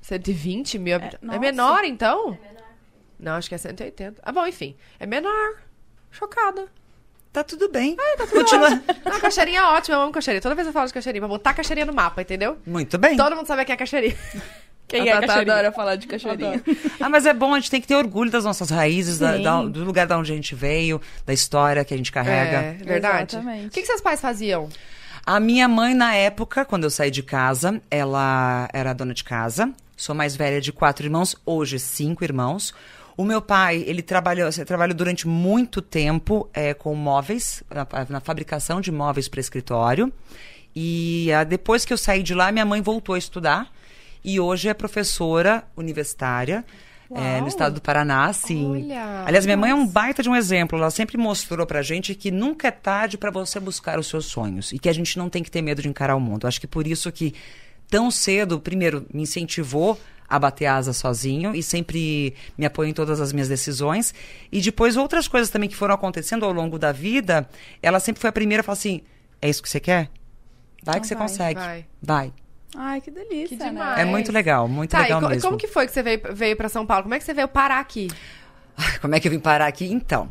120 0.00 0.78
mil 0.78 0.96
habitantes. 0.96 1.22
É, 1.22 1.26
nossa. 1.26 1.38
menor, 1.38 1.84
então? 1.84 2.38
Não, 3.18 3.32
acho 3.32 3.48
que 3.48 3.54
é 3.54 3.58
180. 3.58 4.20
Ah, 4.22 4.30
bom, 4.32 4.46
enfim. 4.46 4.76
É 5.00 5.06
menor. 5.06 5.56
Chocada. 6.10 6.68
Tá 7.32 7.44
tudo 7.44 7.68
bem. 7.68 7.96
Continua. 8.30 8.82
Ah, 9.04 9.20
Cachoeirinha 9.20 9.60
é 9.60 9.64
ótima. 9.64 9.96
Eu 9.96 10.02
amo 10.02 10.12
Cachoeirinha. 10.12 10.40
Toda 10.40 10.54
vez 10.54 10.66
eu 10.66 10.72
falo 10.72 10.86
de 10.86 10.94
Cachoeirinha. 10.94 11.20
Pra 11.20 11.28
botar 11.28 11.54
Cachoeirinha 11.54 11.86
no 11.86 11.92
mapa, 11.92 12.22
entendeu? 12.22 12.58
Muito 12.66 12.96
bem. 12.98 13.16
Todo 13.16 13.36
mundo 13.36 13.46
sabe 13.46 13.64
quem 13.64 13.74
é 13.74 13.76
Cachoeirinha. 13.76 14.16
Quem 14.88 15.02
A 15.02 15.04
é 15.16 15.20
Cachoeirinha? 15.20 15.52
adora 15.54 15.72
falar 15.72 15.96
de 15.96 16.06
Cachoeirinha. 16.06 16.62
Ah, 16.98 17.08
mas 17.10 17.26
é 17.26 17.34
bom, 17.34 17.52
a 17.54 17.60
gente 17.60 17.70
tem 17.70 17.80
que 17.80 17.86
ter 17.86 17.94
orgulho 17.94 18.30
das 18.30 18.44
nossas 18.44 18.70
raízes, 18.70 19.18
da- 19.18 19.36
da- 19.36 19.62
do 19.64 19.84
lugar 19.84 20.06
da 20.06 20.16
onde 20.18 20.32
a 20.32 20.34
gente 20.34 20.54
veio, 20.54 21.00
da 21.26 21.32
história 21.34 21.84
que 21.84 21.92
a 21.92 21.96
gente 21.96 22.10
carrega. 22.10 22.56
É, 22.58 22.72
verdade. 22.82 23.36
Exatamente. 23.36 23.66
O 23.66 23.70
que, 23.70 23.80
que 23.82 23.86
seus 23.86 24.00
pais 24.00 24.20
faziam? 24.20 24.68
A 25.26 25.38
minha 25.38 25.68
mãe, 25.68 25.92
na 25.94 26.14
época, 26.14 26.64
quando 26.64 26.84
eu 26.84 26.90
saí 26.90 27.10
de 27.10 27.22
casa, 27.22 27.80
ela 27.90 28.66
era 28.72 28.94
dona 28.94 29.12
de 29.12 29.22
casa. 29.22 29.70
Sou 29.94 30.14
mais 30.14 30.34
velha 30.34 30.58
de 30.60 30.72
quatro 30.72 31.04
irmãos, 31.04 31.36
hoje 31.44 31.78
cinco 31.78 32.24
irmãos. 32.24 32.72
O 33.14 33.24
meu 33.24 33.42
pai, 33.42 33.82
ele 33.86 34.00
trabalhou, 34.00 34.48
ele 34.48 34.64
trabalhou 34.64 34.94
durante 34.96 35.26
muito 35.28 35.82
tempo 35.82 36.48
eh, 36.54 36.72
com 36.72 36.94
móveis, 36.94 37.62
na, 37.68 37.86
na 38.08 38.20
fabricação 38.20 38.80
de 38.80 38.90
móveis 38.92 39.28
para 39.28 39.40
escritório. 39.40 40.10
E 40.74 41.30
ah, 41.32 41.44
depois 41.44 41.84
que 41.84 41.92
eu 41.92 41.98
saí 41.98 42.22
de 42.22 42.32
lá, 42.34 42.52
minha 42.52 42.64
mãe 42.64 42.80
voltou 42.80 43.14
a 43.14 43.18
estudar. 43.18 43.66
E 44.28 44.38
hoje 44.38 44.68
é 44.68 44.74
professora 44.74 45.64
universitária 45.74 46.62
Uau. 47.10 47.40
no 47.40 47.48
estado 47.48 47.76
do 47.76 47.80
Paraná, 47.80 48.30
sim. 48.30 48.82
Olha, 48.82 49.24
Aliás, 49.24 49.46
minha 49.46 49.56
mãe 49.56 49.70
é 49.70 49.74
um 49.74 49.86
baita 49.86 50.22
de 50.22 50.28
um 50.28 50.36
exemplo. 50.36 50.78
Ela 50.78 50.90
sempre 50.90 51.16
mostrou 51.16 51.66
pra 51.66 51.80
gente 51.80 52.14
que 52.14 52.30
nunca 52.30 52.68
é 52.68 52.70
tarde 52.70 53.16
pra 53.16 53.30
você 53.30 53.58
buscar 53.58 53.98
os 53.98 54.06
seus 54.06 54.26
sonhos. 54.26 54.70
E 54.70 54.78
que 54.78 54.86
a 54.86 54.92
gente 54.92 55.16
não 55.16 55.30
tem 55.30 55.42
que 55.42 55.50
ter 55.50 55.62
medo 55.62 55.80
de 55.80 55.88
encarar 55.88 56.14
o 56.14 56.20
mundo. 56.20 56.46
Acho 56.46 56.60
que 56.60 56.66
por 56.66 56.86
isso 56.86 57.10
que 57.10 57.34
tão 57.88 58.10
cedo, 58.10 58.60
primeiro, 58.60 59.06
me 59.14 59.22
incentivou 59.22 59.98
a 60.28 60.38
bater 60.38 60.66
asa 60.66 60.92
sozinho 60.92 61.54
e 61.54 61.62
sempre 61.62 62.34
me 62.58 62.66
apoiou 62.66 62.90
em 62.90 62.92
todas 62.92 63.22
as 63.22 63.32
minhas 63.32 63.48
decisões. 63.48 64.12
E 64.52 64.60
depois 64.60 64.94
outras 64.98 65.26
coisas 65.26 65.48
também 65.48 65.70
que 65.70 65.76
foram 65.76 65.94
acontecendo 65.94 66.44
ao 66.44 66.52
longo 66.52 66.78
da 66.78 66.92
vida, 66.92 67.48
ela 67.82 67.98
sempre 67.98 68.20
foi 68.20 68.28
a 68.28 68.32
primeira 68.32 68.60
a 68.60 68.64
falar 68.64 68.74
assim: 68.74 69.00
é 69.40 69.48
isso 69.48 69.62
que 69.62 69.70
você 69.70 69.80
quer? 69.80 70.10
Vai 70.84 70.96
Então 70.96 71.00
que 71.00 71.06
você 71.06 71.14
vai, 71.14 71.26
consegue. 71.26 71.60
vai. 71.60 71.86
Vai. 72.02 72.32
Ai, 72.76 73.00
que 73.00 73.10
delícia, 73.10 73.56
Que 73.56 73.62
né? 73.64 73.70
demais. 73.70 73.98
É 73.98 74.04
muito 74.04 74.30
legal, 74.30 74.68
muito 74.68 74.90
tá, 74.90 75.00
legal 75.02 75.20
e 75.20 75.22
co- 75.22 75.28
mesmo. 75.30 75.42
como 75.42 75.58
que 75.58 75.66
foi 75.66 75.86
que 75.86 75.92
você 75.92 76.02
veio, 76.02 76.20
veio 76.32 76.56
pra 76.56 76.68
São 76.68 76.84
Paulo? 76.86 77.02
Como 77.04 77.14
é 77.14 77.18
que 77.18 77.24
você 77.24 77.32
veio 77.34 77.48
parar 77.48 77.78
aqui? 77.80 78.08
Como 79.00 79.14
é 79.14 79.20
que 79.20 79.26
eu 79.26 79.32
vim 79.32 79.38
parar 79.40 79.66
aqui? 79.66 79.86
Então, 79.86 80.28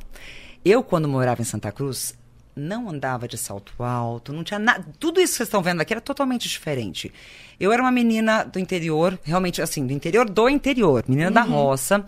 eu 0.64 0.84
quando 0.84 1.08
morava 1.08 1.42
em 1.42 1.46
Santa 1.46 1.72
Cruz, 1.72 2.16
não 2.56 2.90
andava 2.90 3.28
de 3.28 3.38
salto 3.38 3.74
alto, 3.84 4.32
não 4.34 4.44
tinha 4.44 4.60
nada. 4.60 4.86
Tudo 5.00 5.20
isso 5.20 5.34
que 5.34 5.38
vocês 5.38 5.48
estão 5.48 5.62
vendo 5.62 5.82
aqui 5.82 5.94
era 5.94 6.02
totalmente 6.02 6.48
diferente. 6.48 7.12
Eu 7.60 7.72
era 7.74 7.82
uma 7.82 7.92
menina 7.92 8.44
do 8.44 8.60
interior, 8.60 9.18
realmente 9.24 9.62
assim, 9.62 9.86
do 9.86 9.92
interior 9.94 10.30
do 10.30 10.48
interior, 10.50 11.04
menina 11.08 11.30
da 11.32 11.42
roça. 11.42 12.06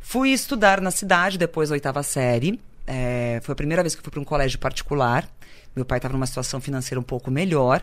Fui 0.00 0.30
estudar 0.30 0.80
na 0.80 0.90
cidade 0.90 1.38
depois 1.38 1.68
da 1.68 1.74
oitava 1.74 2.02
série. 2.02 2.60
É, 2.86 3.40
foi 3.42 3.52
a 3.52 3.56
primeira 3.56 3.82
vez 3.82 3.94
que 3.94 4.00
eu 4.00 4.04
fui 4.04 4.10
para 4.10 4.20
um 4.20 4.24
colégio 4.24 4.58
particular. 4.58 5.28
Meu 5.74 5.84
pai 5.84 5.98
estava 5.98 6.12
numa 6.14 6.26
situação 6.26 6.60
financeira 6.60 6.98
um 7.00 7.04
pouco 7.04 7.30
melhor. 7.30 7.82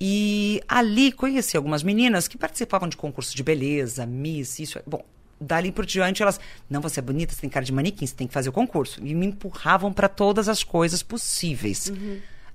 E 0.00 0.60
ali 0.68 1.10
conheci 1.10 1.56
algumas 1.56 1.82
meninas 1.82 2.28
que 2.28 2.36
participavam 2.36 2.88
de 2.88 2.96
concursos 2.96 3.32
de 3.32 3.42
beleza, 3.42 4.04
Miss, 4.04 4.58
isso. 4.58 4.78
Bom, 4.86 5.02
dali 5.40 5.72
por 5.72 5.86
diante 5.86 6.22
elas. 6.22 6.38
Não, 6.68 6.80
você 6.80 7.00
é 7.00 7.02
bonita, 7.02 7.32
você 7.34 7.40
tem 7.40 7.50
cara 7.50 7.64
de 7.64 7.72
manequim, 7.72 8.06
você 8.06 8.14
tem 8.14 8.26
que 8.26 8.34
fazer 8.34 8.48
o 8.48 8.52
concurso. 8.52 9.00
E 9.02 9.14
me 9.14 9.26
empurravam 9.26 9.92
para 9.92 10.08
todas 10.08 10.48
as 10.48 10.62
coisas 10.62 11.02
possíveis. 11.02 11.92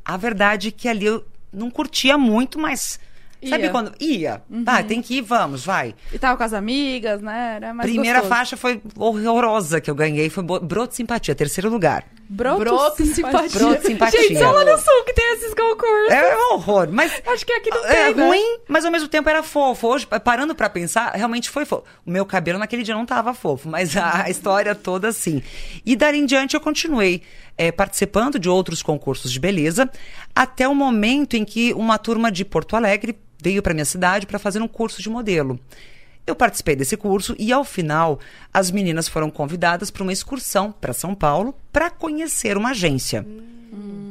A 0.06 0.18
verdade 0.18 0.70
é 0.70 0.72
que 0.72 0.88
ali 0.88 1.06
eu 1.06 1.26
não 1.52 1.70
curtia 1.72 2.18
muito, 2.18 2.60
mas. 2.60 3.00
Sabe 3.50 3.64
Ia. 3.64 3.70
quando? 3.72 3.96
Ia. 4.00 4.44
Vai, 4.48 4.84
tem 4.84 5.02
que 5.02 5.16
ir, 5.16 5.22
vamos, 5.22 5.66
vai. 5.66 5.96
E 6.14 6.20
tava 6.20 6.38
com 6.38 6.44
as 6.44 6.54
amigas, 6.54 7.22
né? 7.22 7.56
Era 7.56 7.74
mais 7.74 7.90
Primeira 7.90 8.20
gostoso. 8.20 8.36
faixa 8.36 8.56
foi 8.58 8.80
horrorosa 8.96 9.82
que 9.82 9.90
eu 9.90 9.96
ganhei, 9.96 10.30
foi 10.30 10.44
Broto 10.44 10.94
Simpatia, 10.94 11.34
terceiro 11.34 11.68
lugar. 11.68 12.06
Broto, 12.34 12.60
Broto 12.60 13.06
simpatia. 13.06 13.14
simpatia. 13.50 13.60
Broto 13.60 13.86
simpatia. 13.88 14.22
Gente, 14.22 14.40
só 14.40 14.52
lá 14.52 14.64
no 14.64 14.78
sul 14.78 15.04
que 15.06 15.12
tem 15.14 15.34
esses 15.34 15.54
concursos. 15.54 16.12
É 16.14 16.38
um 16.38 16.54
horror, 16.54 16.88
mas 16.90 17.12
Acho 17.28 17.46
que 17.46 17.52
aqui 17.52 17.70
não 17.70 17.86
é 17.86 18.06
tem, 18.06 18.16
né? 18.16 18.28
ruim, 18.28 18.58
mas 18.70 18.86
ao 18.86 18.92
mesmo 18.92 19.10
tempo 19.10 19.30
era 19.30 19.44
fofo. 19.44 19.88
Hoje, 19.90 20.08
parando 20.24 20.56
pra 20.56 20.70
pensar, 20.70 21.12
realmente 21.12 21.50
foi 21.50 21.66
fofo. 21.66 21.84
O 22.06 22.10
meu 22.10 22.26
cabelo 22.26 22.58
naquele 22.58 22.84
dia 22.84 22.96
não 22.96 23.06
tava 23.06 23.34
fofo, 23.34 23.68
mas 23.68 23.98
a 23.98 24.30
história 24.30 24.74
toda 24.74 25.12
sim. 25.12 25.44
E 25.86 25.94
dali 25.94 26.20
em 26.20 26.26
diante 26.26 26.54
eu 26.56 26.62
continuei 26.62 27.22
eh, 27.58 27.70
participando 27.70 28.40
de 28.40 28.48
outros 28.48 28.82
concursos 28.82 29.30
de 29.30 29.38
beleza, 29.40 29.92
até 30.34 30.66
o 30.70 30.74
momento 30.74 31.36
em 31.36 31.44
que 31.44 31.74
uma 31.74 31.98
turma 31.98 32.32
de 32.32 32.46
Porto 32.46 32.78
Alegre 32.78 33.20
veio 33.44 33.62
para 33.62 33.74
minha 33.74 33.84
cidade 33.86 34.26
para 34.26 34.40
fazer 34.40 34.62
um 34.62 34.68
curso 34.70 35.02
de 35.02 35.10
modelo. 35.10 35.60
Eu 36.26 36.36
participei 36.36 36.76
desse 36.76 36.96
curso 36.96 37.36
e, 37.38 37.52
ao 37.52 37.64
final, 37.64 38.20
as 38.54 38.70
meninas 38.72 39.08
foram 39.08 39.30
convidadas 39.30 39.90
para 39.90 40.04
uma 40.04 40.14
excursão 40.14 40.72
para 40.72 40.94
São 40.94 41.16
Paulo 41.16 41.56
para 41.72 41.90
conhecer 41.90 42.58
uma 42.58 42.72
agência. 42.72 43.26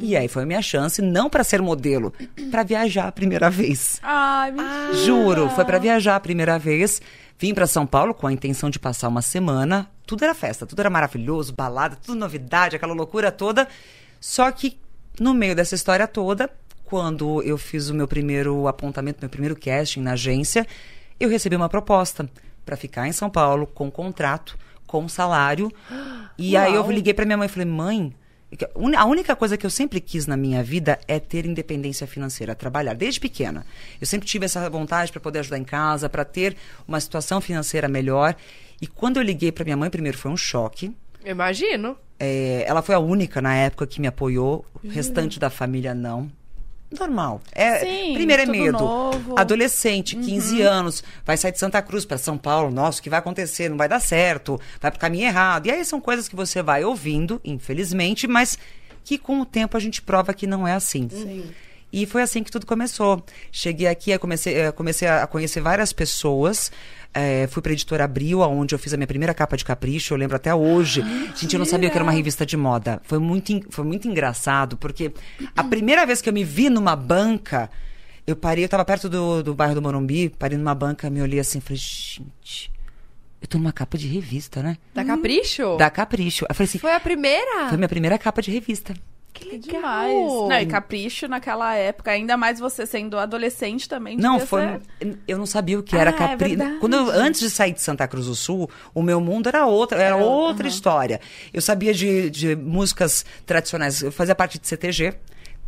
E 0.01 0.17
aí 0.17 0.29
foi 0.29 0.43
a 0.43 0.47
minha 0.47 0.63
chance, 0.63 1.03
não 1.03 1.29
para 1.29 1.45
ser 1.45 1.61
modelo, 1.61 2.13
para 2.51 2.63
viajar 2.63 3.07
a 3.07 3.13
primeira 3.13 3.51
vez. 3.51 4.01
Ai, 4.03 4.51
mentira. 4.51 4.95
Juro, 5.05 5.51
foi 5.51 5.65
para 5.65 5.79
viajar 5.79 6.17
a 6.17 6.21
primeira 6.21 6.59
vez. 6.59 7.01
Vim 7.39 7.55
para 7.55 7.67
São 7.67 7.87
Paulo 7.87 8.15
com 8.15 8.27
a 8.27 8.33
intenção 8.33 8.71
de 8.71 8.79
passar 8.79 9.09
uma 9.09 9.23
semana. 9.23 9.91
Tudo 10.07 10.25
era 10.25 10.35
festa, 10.35 10.67
tudo 10.67 10.81
era 10.81 10.91
maravilhoso, 10.91 11.55
balada, 11.55 11.97
tudo 11.97 12.19
novidade, 12.19 12.77
aquela 12.77 12.95
loucura 12.95 13.31
toda. 13.31 13.69
Só 14.19 14.51
que 14.51 14.79
no 15.19 15.35
meio 15.35 15.55
dessa 15.55 15.75
história 15.75 16.09
toda, 16.09 16.51
quando 16.85 17.43
eu 17.43 17.57
fiz 17.57 17.91
o 17.91 17.95
meu 17.95 18.09
primeiro 18.09 18.67
apontamento, 18.67 19.19
meu 19.21 19.31
primeiro 19.31 19.55
casting 19.55 20.01
na 20.01 20.13
agência, 20.13 20.67
eu 21.21 21.29
recebi 21.29 21.55
uma 21.55 21.69
proposta 21.69 22.29
para 22.65 22.77
ficar 22.77 23.07
em 23.07 23.13
São 23.13 23.31
Paulo 23.31 23.67
com 23.67 23.91
contrato, 23.91 24.59
com 24.87 25.09
salário. 25.09 25.71
E 26.39 26.57
aí 26.57 26.75
eu 26.75 26.83
Uau. 26.83 26.91
liguei 26.91 27.15
para 27.15 27.25
minha 27.25 27.37
mãe 27.37 27.47
e 27.47 27.51
falei: 27.51 27.67
"Mãe, 27.67 28.15
a 28.97 29.05
única 29.05 29.37
coisa 29.37 29.57
que 29.57 29.65
eu 29.65 29.71
sempre 29.71 30.01
quis 30.01 30.27
na 30.27 30.37
minha 30.37 30.63
vida 30.63 30.99
é 31.07 31.21
ter 31.21 31.47
independência 31.47 32.07
financeira, 32.07 32.55
trabalhar 32.55 32.95
desde 32.95 33.21
pequena. 33.21 33.65
Eu 34.01 34.07
sempre 34.07 34.27
tive 34.27 34.47
essa 34.47 34.69
vontade 34.69 35.13
para 35.13 35.21
poder 35.21 35.41
ajudar 35.41 35.59
em 35.59 35.65
casa, 35.65 36.09
para 36.09 36.25
ter 36.25 36.57
uma 36.89 36.99
situação 36.99 37.41
financeira 37.41 37.89
melhor. 37.89 38.35
E 38.81 38.87
quando 38.87 39.19
eu 39.19 39.23
liguei 39.23 39.53
para 39.53 39.65
minha 39.65 39.77
mãe, 39.77 39.91
primeiro 39.91 40.19
foi 40.19 40.31
um 40.31 40.37
choque. 40.37 40.95
Imagino. 41.25 41.97
É, 42.19 42.65
ela 42.67 42.83
foi 42.83 42.95
a 42.95 42.99
única 42.99 43.41
na 43.41 43.55
época 43.55 43.87
que 43.87 44.01
me 44.01 44.07
apoiou, 44.07 44.65
o 44.83 44.89
restante 44.89 45.39
da 45.39 45.49
família 45.49 45.95
não. 45.95 46.31
Normal. 46.99 47.41
É, 47.53 47.79
Sim, 47.79 48.15
primeiro 48.15 48.43
é 48.43 48.47
medo. 48.47 48.79
novo. 48.79 49.39
Adolescente, 49.39 50.17
15 50.17 50.61
anos, 50.63 51.05
vai 51.25 51.37
sair 51.37 51.53
de 51.53 51.59
Santa 51.59 51.81
Cruz 51.81 52.05
para 52.05 52.19
São 52.19 52.37
Paulo. 52.37 52.71
Nossa, 52.71 52.99
o 52.99 53.03
que 53.03 53.11
vai 53.11 53.21
acontecer? 53.21 53.69
Não 53.69 53.77
vai 53.77 53.89
dar 53.89 54.01
certo, 54.01 54.61
vai 54.81 54.91
pro 54.91 54.99
caminho 54.99 55.27
errado. 55.27 55.67
E 55.67 55.71
aí 55.71 55.85
são 55.85 56.01
coisas 56.01 56.29
que 56.29 56.35
você 56.35 56.63
vai 56.63 56.85
ouvindo, 56.85 57.41
infelizmente, 57.45 58.27
mas 58.27 58.59
que 59.05 59.17
com 59.19 59.41
o 59.41 59.47
tempo 59.47 59.77
a 59.77 59.81
gente 59.81 60.03
prova 60.03 60.35
que 60.35 60.47
não 60.47 60.67
é 60.67 60.75
assim. 60.75 61.09
E 61.93 62.07
foi 62.07 62.23
assim 62.23 62.43
que 62.43 62.51
tudo 62.51 62.67
começou. 62.67 63.25
Cheguei 63.51 63.87
aqui, 63.89 64.17
comecei, 64.19 64.71
comecei 64.73 65.09
a 65.09 65.27
conhecer 65.27 65.61
várias 65.61 65.93
pessoas. 65.93 66.71
eh, 67.13 67.49
fui 67.51 67.61
pra 67.61 67.73
editora 67.73 68.05
Abril, 68.05 68.41
onde 68.41 68.73
eu 68.75 68.79
fiz 68.79 68.95
a 68.95 68.97
minha 68.97 69.07
primeira 69.07 69.35
capa 69.35 69.57
de 69.57 69.65
capricho, 69.65 70.15
eu 70.15 70.19
lembro 70.19 70.37
até 70.37 70.55
hoje. 70.55 71.03
Gente, 71.35 71.55
eu 71.55 71.59
não 71.59 71.67
sabia 71.67 71.91
que 71.91 71.97
era 71.97 72.05
uma 72.05 72.13
revista 72.13 72.47
de 72.47 72.57
moda. 72.57 73.01
Foi 73.05 73.19
muito, 73.19 73.53
foi 73.71 73.85
muito 73.85 74.07
engraçado, 74.07 74.77
porque 74.77 75.13
a 75.57 75.65
primeira 75.65 76.07
vez 76.07 76.23
que 76.23 76.29
eu 76.29 76.33
me 76.33 76.45
vi 76.45 76.71
numa 76.71 76.95
banca, 76.95 77.69
eu 78.25 78.37
parei, 78.37 78.63
eu 78.65 78.69
tava 78.69 78.85
perto 78.85 79.09
do, 79.09 79.43
do 79.43 79.55
bairro 79.55 79.75
do 79.75 79.83
Morumbi, 79.83 80.29
parei 80.29 80.57
numa 80.57 80.75
banca, 80.75 81.11
me 81.11 81.21
olhei 81.21 81.41
assim 81.41 81.59
e 81.59 81.61
falei, 81.61 81.79
gente, 81.79 82.71
eu 83.43 83.49
tô 83.49 83.59
numa 83.59 83.73
capa 83.73 83.99
de 83.99 84.07
revista, 84.07 84.63
né? 84.63 84.77
Da 84.95 85.05
Capricho? 85.05 85.77
Da 85.77 85.91
Capricho. 85.91 86.47
Eu 86.49 86.55
falei 86.55 86.69
assim, 86.69 86.79
Foi 86.79 86.93
a 86.93 87.01
primeira? 87.01 87.69
foi 87.69 87.77
minha 87.77 87.89
primeira 87.89 88.17
capa 88.19 88.41
de 88.41 88.53
revista. 88.53 88.95
Que 89.33 89.59
Que 89.59 89.69
legal. 89.73 89.81
demais. 89.81 90.49
Não, 90.49 90.61
e 90.61 90.67
capricho 90.67 91.29
naquela 91.29 91.75
época, 91.75 92.11
ainda 92.11 92.37
mais 92.37 92.59
você 92.59 92.85
sendo 92.85 93.19
adolescente 93.19 93.89
também. 93.89 94.17
Não, 94.17 94.39
foi. 94.41 94.63
ser- 94.63 95.19
Eu 95.27 95.39
não 95.39 95.47
sabia 95.47 95.79
o 95.79 95.83
que 95.83 95.97
era 95.97 96.11
Ah, 96.11 96.15
é 96.15 96.17
capricho. 96.17 96.57
verdade. 96.57 96.79
Quando 96.81 96.95
eu- 96.95 97.11
antes 97.11 97.41
de 97.41 97.49
sair 97.51 97.73
de 97.73 97.81
Santa 97.81 98.07
Cruz 98.09 98.27
do 98.27 98.35
Sul, 98.35 98.69
o 98.95 99.03
meu 99.03 99.21
mundo 99.21 99.49
era 99.49 99.67
outra, 99.67 100.03
era 100.03 100.17
outra 100.17 100.67
história. 100.69 101.21
Eu 101.55 101.61
sabia 101.63 101.95
de, 101.95 102.29
de 102.31 102.57
músicas 102.57 103.25
tradicionais. 103.47 104.03
Eu 104.03 104.13
fazia 104.13 104.35
parte 104.35 104.59
de 104.59 104.67
CTG. 104.67 105.15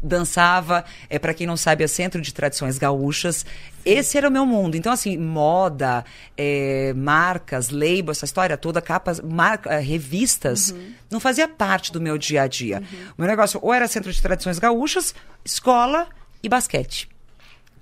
Dançava, 0.03 0.85
é 1.09 1.19
para 1.19 1.33
quem 1.33 1.47
não 1.47 1.57
sabe, 1.57 1.85
é 1.85 1.87
Centro 1.87 2.21
de 2.21 2.35
Tradições 2.35 2.77
Gaúchas. 2.79 3.47
Esse 3.85 4.19
era 4.19 4.29
o 4.29 4.33
meu 4.33 4.45
mundo. 4.45 4.77
Então, 4.77 4.93
assim, 4.93 5.17
moda, 5.17 6.05
é, 6.37 6.93
marcas, 6.95 7.71
label, 7.71 8.11
essa 8.11 8.25
história 8.25 8.57
toda, 8.57 8.81
capas, 8.83 9.21
marca, 9.21 9.71
eh, 9.73 9.79
revistas, 9.81 10.71
Uhum. 10.71 10.93
não 11.11 11.21
fazia 11.21 11.47
parte 11.49 11.93
do 11.93 12.01
meu 12.01 12.19
dia 12.19 12.43
a 12.43 12.47
dia. 12.47 12.83
O 13.17 13.21
meu 13.23 13.29
negócio 13.29 13.59
ou 13.63 13.73
era 13.73 13.87
Centro 13.89 14.13
de 14.13 14.21
Tradições 14.21 14.59
Gaúchas, 14.59 15.15
escola 15.45 16.07
e 16.43 16.49
basquete. 16.49 17.09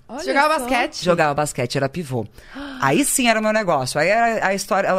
Olha 0.08 0.24
Jogava 0.24 0.54
só. 0.54 0.60
basquete? 0.60 1.04
Jogava 1.04 1.34
basquete, 1.34 1.76
era 1.76 1.88
pivô. 1.88 2.26
Aí 2.80 3.04
sim 3.04 3.28
era 3.28 3.38
o 3.38 3.42
meu 3.42 3.52
negócio. 3.52 4.00
Aí 4.00 4.08
era 4.08 4.44
a 4.48 4.54
história. 4.54 4.90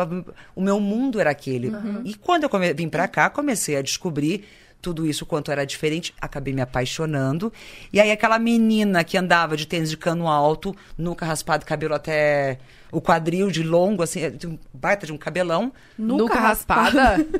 O 0.55 0.61
meu 0.61 0.79
mundo 0.79 1.19
era 1.19 1.29
aquele. 1.31 1.69
E 2.05 2.13
quando 2.15 2.43
eu 2.43 2.49
come- 2.49 2.73
vim 2.73 2.87
pra 2.87 3.09
cá, 3.09 3.29
comecei 3.29 3.75
a 3.75 3.81
descobrir 3.81 4.47
tudo 4.81 5.05
isso, 5.05 5.25
quanto 5.25 5.51
era 5.51 5.65
diferente. 5.65 6.13
Acabei 6.19 6.53
me 6.53 6.61
apaixonando. 6.61 7.51
E 7.93 7.99
aí 7.99 8.11
aquela 8.11 8.39
menina 8.39 9.03
que 9.03 9.17
andava 9.17 9.55
de 9.55 9.65
tênis 9.67 9.89
de 9.89 9.97
cano 9.97 10.27
alto, 10.27 10.75
nuca 10.97 11.25
raspada, 11.25 11.65
cabelo 11.65 11.93
até 11.93 12.57
o 12.91 12.99
quadril 12.99 13.49
de 13.49 13.63
longo, 13.63 14.03
assim, 14.03 14.29
de 14.31 14.47
um 14.47 14.59
baita 14.73 15.05
de 15.05 15.13
um 15.13 15.17
cabelão. 15.17 15.71
Nuca 15.97 16.39
raspada? 16.39 17.25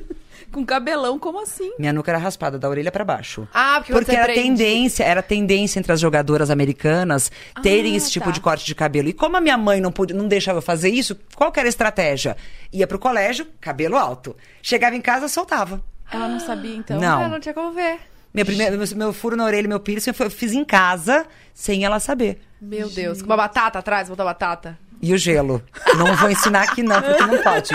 Com 0.51 0.65
cabelão, 0.65 1.17
como 1.17 1.41
assim? 1.41 1.71
Minha 1.80 1.93
nuca 1.93 2.12
era 2.12 2.17
raspada, 2.17 2.60
da 2.60 2.67
orelha 2.67 2.91
pra 2.91 3.06
baixo. 3.06 3.47
Ah, 3.54 3.75
porque, 3.77 3.93
Porque 3.93 4.12
era 4.12 4.25
prende- 4.25 4.41
tendência, 4.41 5.04
era 5.04 5.21
tendência 5.21 5.80
entre 5.80 5.93
as 5.93 5.99
jogadoras 5.99 6.49
americanas 6.49 7.32
terem 7.62 7.93
Ah, 7.93 7.97
esse 7.97 8.12
tipo 8.12 8.25
tá. 8.25 8.32
de 8.32 8.41
corte 8.41 8.65
de 8.65 8.75
cabelo. 8.75 9.08
E 9.08 9.13
como 9.13 9.38
a 9.38 9.41
minha 9.41 9.58
mãe 9.58 9.80
não, 9.80 9.91
podia, 9.93 10.15
não 10.17 10.27
deixava 10.27 10.58
eu 10.58 10.62
fazer 10.62 10.89
isso, 10.89 11.17
qual 11.36 11.51
que 11.54 11.60
era 11.60 11.69
a 11.69 11.69
estratégia? 11.69 12.36
Ia 12.73 12.86
pro 12.86 12.99
colégio, 12.99 13.45
cabelo 13.62 13.95
alto. 13.95 14.36
Chegava 14.62 14.93
em 14.95 15.01
casa, 15.01 15.30
soltava. 15.30 15.82
Ela 16.12 16.28
não 16.28 16.39
sabia, 16.39 16.76
então. 16.76 17.00
Não. 17.00 17.24
Ah, 17.24 17.28
não 17.28 17.39
tinha 17.39 17.54
como 17.54 17.71
ver. 17.71 18.00
Minha 18.34 18.45
primeira, 18.45 18.78
meu, 18.78 18.88
meu 18.95 19.13
furo 19.13 19.36
na 19.36 19.43
orelha, 19.45 19.67
meu 19.67 19.80
piercing, 19.80 20.12
eu 20.17 20.30
fiz 20.30 20.54
em 20.54 20.63
casa, 20.63 21.26
sem 21.54 21.84
ela 21.84 22.00
saber. 22.00 22.39
Meu 22.62 22.89
Deus. 22.89 23.21
Com 23.21 23.28
uma 23.28 23.38
batata 23.38 23.80
atrás, 23.80 24.08
botar 24.08 24.24
batata. 24.24 24.78
E 25.02 25.13
o 25.13 25.17
gelo? 25.17 25.63
Não 25.97 26.15
vou 26.15 26.30
ensinar 26.30 26.62
aqui 26.62 26.84
não, 26.84 27.02
porque 27.02 27.26
não 27.26 27.41
pode. 27.41 27.69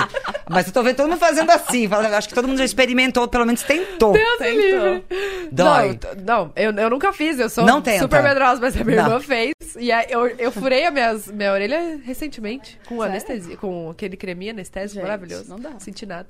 Mas 0.49 0.69
eu 0.69 0.73
tô 0.73 0.81
vendo 0.85 0.95
todo 0.97 1.09
mundo 1.09 1.19
fazendo 1.19 1.51
assim. 1.51 1.89
Acho 2.17 2.29
que 2.29 2.35
todo 2.35 2.47
mundo 2.47 2.59
já 2.59 2.65
experimentou, 2.65 3.27
pelo 3.27 3.45
menos 3.45 3.63
tentou. 3.65 4.13
Tentou. 4.39 5.03
Dói. 5.51 5.99
Não, 6.25 6.45
não 6.45 6.53
eu, 6.55 6.71
eu 6.73 6.89
nunca 6.89 7.13
fiz, 7.13 7.41
eu 7.41 7.51
sou 7.51 7.65
Não 7.65 7.83
tenta. 7.83 7.99
super 7.99 8.23
medrosa, 8.23 8.61
mas 8.61 8.81
a 8.81 8.85
minha 8.85 8.99
Não. 9.03 9.09
irmã 9.09 9.21
fez. 9.21 9.53
E 9.77 9.91
aí 9.91 10.07
eu, 10.09 10.27
eu 10.29 10.53
furei 10.53 10.87
a 10.87 10.91
minhas, 10.93 11.27
minha 11.27 11.53
orelha 11.53 11.99
recentemente, 12.05 12.79
com 12.89 12.95
Sério? 12.99 13.11
anestesia, 13.11 13.57
com 13.57 13.91
aquele 13.91 14.17
creminho 14.17 14.53
anestésico 14.53 14.95
Gente, 14.95 15.03
maravilhoso. 15.03 15.49
não 15.49 15.59
dá. 15.59 15.73
Senti 15.81 16.07
nada. 16.07 16.29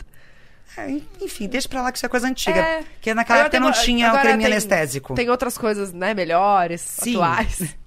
É, 0.79 0.91
enfim, 1.23 1.47
deixa 1.49 1.69
pra 1.69 1.83
lá 1.83 1.91
que 1.91 1.99
isso 1.99 2.07
é 2.07 2.09
coisa 2.09 2.27
antiga. 2.29 2.59
É. 2.61 2.83
Porque 2.83 3.15
naquela 3.15 3.41
Agora 3.41 3.57
época 3.57 3.61
não 3.61 3.73
tem- 3.73 3.83
tinha 3.85 4.13
o 4.13 4.21
creme 4.21 4.45
tem- 4.45 4.53
anestésico. 4.53 5.15
Tem 5.15 5.29
outras 5.31 5.57
coisas, 5.57 5.93
né, 5.93 6.13
melhores, 6.15 6.81
Sim. 6.81 7.17
atuais. 7.17 7.75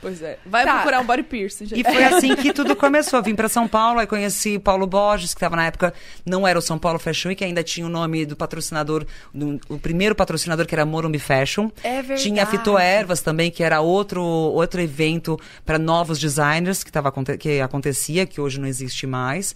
Pois 0.00 0.20
é. 0.22 0.38
Vai 0.44 0.64
Tá. 0.64 0.74
procurar 0.74 1.00
um 1.00 1.06
body 1.06 1.22
piercing, 1.22 1.66
gente. 1.66 1.80
E 1.80 1.84
foi 1.84 2.02
assim 2.02 2.34
que 2.34 2.52
tudo 2.52 2.74
começou. 2.74 3.22
Vim 3.22 3.34
pra 3.36 3.48
São 3.48 3.68
Paulo, 3.68 4.00
aí 4.00 4.06
conheci 4.06 4.58
Paulo 4.58 4.88
Borges, 4.88 5.32
que 5.32 5.38
estava 5.38 5.54
na 5.54 5.66
época, 5.66 5.94
não 6.26 6.46
era 6.46 6.58
o 6.58 6.62
São 6.62 6.76
Paulo 6.80 6.98
Fashion 6.98 7.28
Week, 7.28 7.44
ainda 7.44 7.62
tinha 7.62 7.86
o 7.86 7.88
nome 7.88 8.26
do 8.26 8.34
patrocinador, 8.34 9.06
do- 9.32 9.60
o 9.68 9.78
primeiro 9.78 10.16
patrocinador 10.16 10.66
que 10.66 10.74
era 10.74 10.84
Morumbi 10.84 11.20
Fashion. 11.20 11.70
É 11.84 12.02
verdade. 12.02 12.22
Tinha 12.22 12.42
a 12.42 12.46
Fitoervas 12.46 13.20
também, 13.22 13.48
que 13.48 13.62
era 13.62 13.80
outro, 13.80 14.20
outro 14.20 14.80
evento 14.80 15.38
para 15.64 15.78
novos 15.78 16.18
designers 16.18 16.82
que, 16.82 16.90
tava, 16.90 17.12
que 17.38 17.60
acontecia, 17.60 18.26
que 18.26 18.40
hoje 18.40 18.58
não 18.60 18.66
existe 18.66 19.06
mais. 19.06 19.54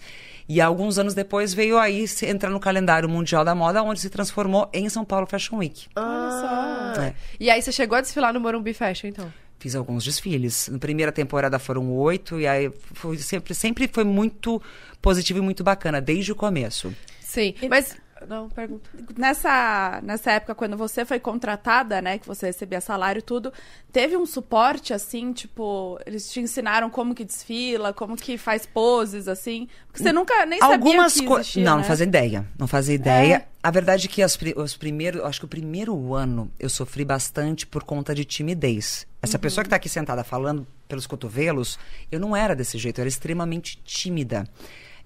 E 0.53 0.59
alguns 0.59 0.99
anos 0.99 1.13
depois 1.13 1.53
veio 1.53 1.79
aí 1.79 2.03
entrar 2.23 2.49
no 2.49 2.59
calendário 2.59 3.07
mundial 3.07 3.45
da 3.45 3.55
moda, 3.55 3.81
onde 3.81 4.01
se 4.01 4.09
transformou 4.09 4.69
em 4.73 4.89
São 4.89 5.05
Paulo 5.05 5.25
Fashion 5.25 5.59
Week. 5.59 5.87
Ah. 5.95 6.93
É. 6.99 7.13
E 7.39 7.49
aí 7.49 7.61
você 7.61 7.71
chegou 7.71 7.97
a 7.97 8.01
desfilar 8.01 8.33
no 8.33 8.41
Morumbi 8.41 8.73
Fashion, 8.73 9.07
então? 9.07 9.33
Fiz 9.59 9.75
alguns 9.75 10.03
desfiles. 10.03 10.67
Na 10.67 10.77
primeira 10.77 11.09
temporada 11.09 11.57
foram 11.57 11.89
oito, 11.93 12.37
e 12.37 12.45
aí 12.45 12.69
foi 12.91 13.17
sempre, 13.19 13.55
sempre 13.55 13.87
foi 13.87 14.03
muito 14.03 14.61
positivo 15.01 15.39
e 15.39 15.41
muito 15.41 15.63
bacana, 15.63 16.01
desde 16.01 16.33
o 16.33 16.35
começo. 16.35 16.93
Sim. 17.21 17.53
Mas. 17.69 17.95
Não, 18.27 18.49
pergunta. 18.49 18.89
Nessa, 19.17 19.99
nessa 20.03 20.31
época, 20.31 20.53
quando 20.55 20.77
você 20.77 21.03
foi 21.05 21.19
contratada, 21.19 22.01
né, 22.01 22.17
que 22.17 22.27
você 22.27 22.47
recebia 22.47 22.81
salário 22.81 23.19
e 23.19 23.21
tudo, 23.21 23.51
teve 23.91 24.15
um 24.17 24.25
suporte, 24.25 24.93
assim, 24.93 25.31
tipo, 25.33 25.99
eles 26.05 26.31
te 26.31 26.39
ensinaram 26.39 26.89
como 26.89 27.13
que 27.15 27.23
desfila, 27.25 27.93
como 27.93 28.15
que 28.15 28.37
faz 28.37 28.65
poses, 28.65 29.27
assim? 29.27 29.67
Porque 29.87 30.03
você 30.03 30.11
nunca 30.13 30.45
nem 30.45 30.61
Algumas 30.61 31.13
sabia 31.13 31.21
que 31.23 31.27
coisas. 31.27 31.47
existia, 31.47 31.63
Não, 31.63 31.71
né? 31.73 31.77
não 31.81 31.83
fazia 31.87 32.05
ideia. 32.05 32.45
Não 32.57 32.67
fazia 32.67 32.95
ideia. 32.95 33.45
A 33.63 33.69
verdade 33.69 34.07
é 34.07 34.09
que 34.09 34.23
as 34.23 34.37
os 34.55 34.75
primeiros. 34.75 35.23
Acho 35.23 35.39
que 35.41 35.45
o 35.45 35.49
primeiro 35.49 36.13
ano 36.15 36.51
eu 36.59 36.69
sofri 36.69 37.05
bastante 37.05 37.67
por 37.67 37.83
conta 37.83 38.15
de 38.15 38.25
timidez. 38.25 39.05
Essa 39.21 39.37
Uhum. 39.37 39.41
pessoa 39.41 39.63
que 39.63 39.69
tá 39.69 39.75
aqui 39.75 39.87
sentada 39.87 40.23
falando 40.23 40.65
pelos 40.87 41.05
cotovelos, 41.05 41.77
eu 42.11 42.19
não 42.19 42.35
era 42.35 42.55
desse 42.55 42.77
jeito, 42.79 42.97
eu 42.99 43.03
era 43.03 43.09
extremamente 43.09 43.79
tímida. 43.85 44.47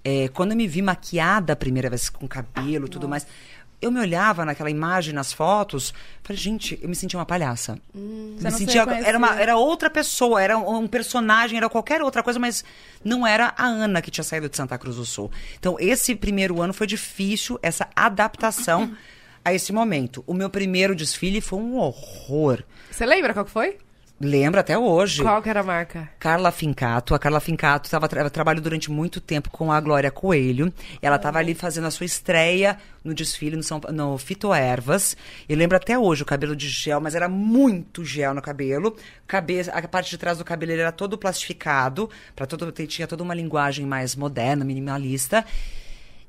É, 0.07 0.27
quando 0.27 0.51
eu 0.51 0.57
me 0.57 0.67
vi 0.67 0.83
maquiada 0.83 1.53
a 1.53 1.55
primeira 1.55 1.89
vez 1.89 2.09
com 2.09 2.27
cabelo 2.27 2.85
e 2.85 2.89
tudo 2.89 3.09
mais, 3.09 3.25
eu 3.81 3.91
me 3.91 3.99
olhava 3.99 4.45
naquela 4.45 4.69
imagem, 4.69 5.13
nas 5.13 5.33
fotos, 5.33 5.93
falei, 6.23 6.41
gente, 6.41 6.79
eu 6.81 6.87
me 6.87 6.95
sentia 6.95 7.19
uma 7.19 7.25
palhaça. 7.25 7.79
Você 7.93 8.45
me 8.45 8.51
sentia, 8.51 8.83
era, 8.83 9.17
uma, 9.17 9.39
era 9.39 9.57
outra 9.57 9.89
pessoa, 9.89 10.41
era 10.41 10.57
um, 10.57 10.83
um 10.83 10.87
personagem, 10.87 11.57
era 11.57 11.67
qualquer 11.67 12.01
outra 12.01 12.21
coisa, 12.21 12.39
mas 12.39 12.63
não 13.03 13.25
era 13.25 13.53
a 13.57 13.65
Ana 13.65 14.01
que 14.01 14.11
tinha 14.11 14.23
saído 14.23 14.47
de 14.47 14.55
Santa 14.55 14.77
Cruz 14.77 14.95
do 14.95 15.05
Sul. 15.05 15.31
Então, 15.59 15.75
esse 15.79 16.15
primeiro 16.15 16.61
ano 16.61 16.73
foi 16.73 16.87
difícil, 16.87 17.59
essa 17.61 17.87
adaptação 17.95 18.95
a 19.43 19.53
esse 19.53 19.73
momento. 19.73 20.23
O 20.25 20.33
meu 20.33 20.49
primeiro 20.49 20.95
desfile 20.95 21.41
foi 21.41 21.59
um 21.59 21.77
horror. 21.77 22.63
Você 22.89 23.05
lembra 23.05 23.33
qual 23.33 23.45
que 23.45 23.51
foi? 23.51 23.77
Lembro 24.19 24.61
até 24.61 24.77
hoje. 24.77 25.21
Qual 25.21 25.41
que 25.41 25.49
era 25.49 25.59
a 25.59 25.63
marca? 25.63 26.09
Carla 26.19 26.49
Fincato. 26.49 27.13
A 27.13 27.19
Carla 27.19 27.41
Fincato 27.41 27.89
tava, 27.89 28.07
tra 28.07 28.29
trabalhou 28.29 28.61
durante 28.61 28.89
muito 28.89 29.19
tempo 29.19 29.49
com 29.49 29.73
a 29.73 29.81
Glória 29.81 30.09
Coelho. 30.09 30.73
Ela 31.01 31.17
estava 31.17 31.39
ali 31.39 31.53
fazendo 31.53 31.85
a 31.85 31.91
sua 31.91 32.05
estreia 32.05 32.77
no 33.03 33.13
desfile 33.13 33.57
no, 33.57 33.63
São, 33.63 33.81
no 33.91 34.17
Fitoervas. 34.17 35.17
Eu 35.49 35.57
lembro 35.57 35.75
até 35.75 35.99
hoje 35.99 36.23
o 36.23 36.25
cabelo 36.25 36.55
de 36.55 36.69
gel, 36.69 37.01
mas 37.01 37.13
era 37.13 37.27
muito 37.27 38.05
gel 38.05 38.33
no 38.33 38.41
cabelo. 38.41 38.95
Cabeça, 39.27 39.71
a 39.71 39.85
parte 39.85 40.11
de 40.11 40.17
trás 40.17 40.37
do 40.37 40.45
cabelo 40.45 40.71
era 40.71 40.93
todo 40.93 41.17
plastificado, 41.17 42.09
para 42.33 42.45
todo 42.45 42.71
tinha 42.71 43.07
toda 43.07 43.21
uma 43.21 43.33
linguagem 43.33 43.85
mais 43.85 44.15
moderna, 44.15 44.63
minimalista. 44.63 45.45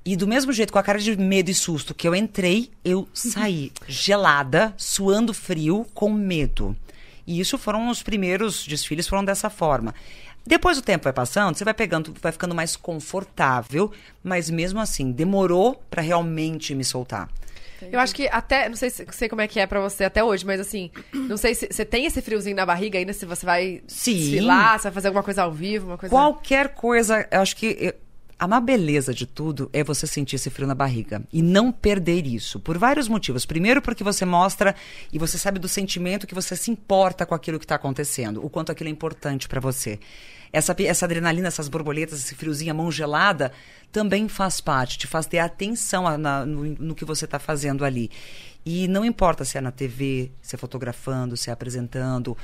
E 0.04 0.16
do 0.16 0.26
mesmo 0.26 0.52
jeito, 0.52 0.72
com 0.72 0.78
a 0.78 0.82
cara 0.82 0.98
de 0.98 1.16
medo 1.16 1.50
e 1.50 1.54
susto 1.54 1.94
que 1.94 2.06
eu 2.06 2.14
entrei, 2.14 2.70
eu 2.84 3.08
saí 3.12 3.72
gelada, 3.86 4.74
suando 4.76 5.32
frio, 5.32 5.86
com 5.94 6.10
medo. 6.12 6.76
E 7.26 7.40
isso 7.40 7.58
foram 7.58 7.88
os 7.88 8.02
primeiros 8.02 8.64
desfiles, 8.66 9.08
foram 9.08 9.24
dessa 9.24 9.50
forma. 9.50 9.94
Depois 10.46 10.78
o 10.78 10.82
tempo 10.82 11.04
vai 11.04 11.12
passando, 11.12 11.56
você 11.56 11.64
vai 11.64 11.74
pegando, 11.74 12.14
vai 12.22 12.30
ficando 12.30 12.54
mais 12.54 12.76
confortável, 12.76 13.90
mas 14.22 14.48
mesmo 14.48 14.78
assim, 14.80 15.10
demorou 15.10 15.82
para 15.90 16.02
realmente 16.02 16.74
me 16.74 16.84
soltar. 16.84 17.28
Eu 17.92 18.00
acho 18.00 18.14
que 18.14 18.26
até, 18.28 18.68
não 18.68 18.76
sei, 18.76 18.88
se- 18.88 19.06
sei 19.10 19.28
como 19.28 19.42
é 19.42 19.48
que 19.48 19.60
é 19.60 19.66
pra 19.66 19.80
você 19.80 20.04
até 20.04 20.24
hoje, 20.24 20.46
mas 20.46 20.58
assim, 20.60 20.90
não 21.12 21.36
sei 21.36 21.54
se 21.54 21.66
você 21.70 21.84
tem 21.84 22.06
esse 22.06 22.22
friozinho 22.22 22.56
na 22.56 22.64
barriga 22.64 22.98
ainda, 22.98 23.12
se 23.12 23.26
você 23.26 23.44
vai 23.44 23.82
Sim. 23.86 24.14
desfilar, 24.14 24.78
se 24.78 24.84
vai 24.84 24.92
fazer 24.92 25.08
alguma 25.08 25.22
coisa 25.22 25.42
ao 25.42 25.52
vivo, 25.52 25.88
uma 25.88 25.98
coisa... 25.98 26.14
Qualquer 26.14 26.68
coisa, 26.70 27.26
eu 27.30 27.40
acho 27.40 27.54
que 27.56 27.76
eu- 27.78 27.94
A 28.38 28.46
beleza 28.60 29.14
de 29.14 29.24
tudo 29.24 29.70
é 29.72 29.82
você 29.82 30.06
sentir 30.06 30.36
esse 30.36 30.50
frio 30.50 30.66
na 30.68 30.74
barriga 30.74 31.22
e 31.32 31.40
não 31.40 31.72
perder 31.72 32.26
isso, 32.26 32.60
por 32.60 32.76
vários 32.76 33.08
motivos. 33.08 33.46
Primeiro, 33.46 33.80
porque 33.80 34.04
você 34.04 34.26
mostra 34.26 34.74
e 35.10 35.18
você 35.18 35.38
sabe 35.38 35.58
do 35.58 35.66
sentimento 35.68 36.26
que 36.26 36.34
você 36.34 36.54
se 36.54 36.70
importa 36.70 37.24
com 37.24 37.34
aquilo 37.34 37.58
que 37.58 37.64
está 37.64 37.76
acontecendo, 37.76 38.44
o 38.44 38.50
quanto 38.50 38.70
aquilo 38.70 38.88
é 38.90 38.92
importante 38.92 39.48
para 39.48 39.58
você. 39.58 39.98
Essa, 40.52 40.76
essa 40.80 41.06
adrenalina, 41.06 41.48
essas 41.48 41.66
borboletas, 41.66 42.18
esse 42.20 42.34
friozinho, 42.34 42.70
a 42.72 42.74
mão 42.74 42.92
gelada, 42.92 43.52
também 43.90 44.28
faz 44.28 44.60
parte, 44.60 44.98
te 44.98 45.06
faz 45.06 45.24
ter 45.26 45.38
atenção 45.38 46.06
a- 46.06 46.18
na- 46.18 46.44
no, 46.44 46.64
no 46.64 46.94
que 46.94 47.06
você 47.06 47.24
está 47.24 47.38
fazendo 47.38 47.86
ali. 47.86 48.10
E 48.66 48.86
não 48.86 49.04
importa 49.04 49.44
se 49.46 49.56
é 49.56 49.60
na 49.62 49.70
TV, 49.70 50.30
se 50.42 50.54
é 50.54 50.58
fotografando, 50.58 51.36
se 51.36 51.48
é 51.48 51.52
apresentando, 51.52 52.36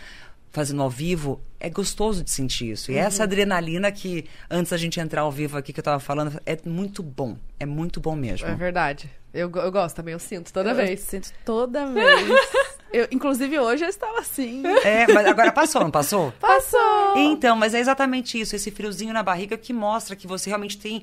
fazendo 0.53 0.83
ao 0.83 0.91
vivo, 0.91 1.41
é 1.59 1.71
gostoso 1.71 2.23
de 2.23 2.31
sentir 2.31 2.71
isso. 2.71 2.93
E 2.93 2.97
essa 2.97 3.23
adrenalina 3.23 3.91
que, 3.91 4.27
antes 4.51 4.71
da 4.71 4.77
gente 4.77 5.01
entrar 5.01 5.23
ao 5.23 5.33
vivo 5.33 5.57
aqui, 5.57 5.73
que 5.73 5.81
eu 5.81 5.85
tava 5.85 5.99
falando, 5.99 6.41
é 6.45 6.57
muito 6.65 7.03
bom. 7.03 7.37
É 7.59 7.65
muito 7.65 8.01
bom 8.01 8.15
mesmo. 8.15 8.47
É 8.47 8.55
verdade. 8.55 9.11
Eu, 9.33 9.51
eu 9.51 9.73
gosto 9.73 9.97
também, 9.97 10.13
eu 10.13 10.19
sinto 10.19 10.53
toda 10.53 10.71
Eu 10.71 10.75
vez. 10.75 11.01
Sinto 11.01 11.33
toda 11.45 11.87
vez. 11.87 12.29
Eu, 12.93 13.09
inclusive, 13.11 13.59
hoje 13.59 13.83
eu 13.83 13.89
estava 13.89 14.19
assim. 14.19 14.63
É, 14.85 15.11
mas 15.11 15.27
agora 15.27 15.51
passou, 15.51 15.83
não 15.83 15.91
passou? 15.91 16.31
Passou! 16.33 17.17
Então, 17.17 17.57
mas 17.57 17.73
é 17.73 17.81
exatamente 17.81 18.39
isso, 18.39 18.55
esse 18.55 18.71
friozinho 18.71 19.15
na 19.15 19.23
barriga 19.23 19.57
que 19.57 19.73
mostra 19.73 20.15
que 20.15 20.27
você 20.27 20.51
realmente 20.51 20.77
tem 20.77 21.03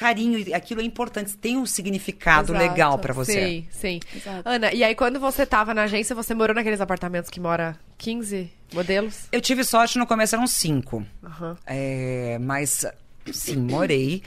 carinho 0.00 0.38
e 0.38 0.54
aquilo 0.54 0.80
é 0.80 0.84
importante, 0.84 1.36
tem 1.36 1.58
um 1.58 1.66
significado 1.66 2.54
Exato. 2.54 2.70
legal 2.70 2.98
pra 2.98 3.12
você. 3.12 3.46
Sim, 3.46 3.66
sim. 3.70 4.00
Exato. 4.16 4.48
Ana, 4.48 4.72
e 4.72 4.82
aí 4.82 4.94
quando 4.94 5.20
você 5.20 5.44
tava 5.44 5.74
na 5.74 5.82
agência, 5.82 6.16
você 6.16 6.32
morou 6.32 6.54
naqueles 6.54 6.80
apartamentos 6.80 7.28
que 7.28 7.38
mora 7.38 7.78
15 7.98 8.50
modelos? 8.72 9.28
Eu 9.30 9.42
tive 9.42 9.62
sorte, 9.62 9.98
no 9.98 10.06
começo 10.06 10.34
eram 10.34 10.46
cinco. 10.46 11.04
Aham. 11.22 11.54
É, 11.66 12.38
mas, 12.40 12.86
sim, 13.30 13.56
morei. 13.56 14.22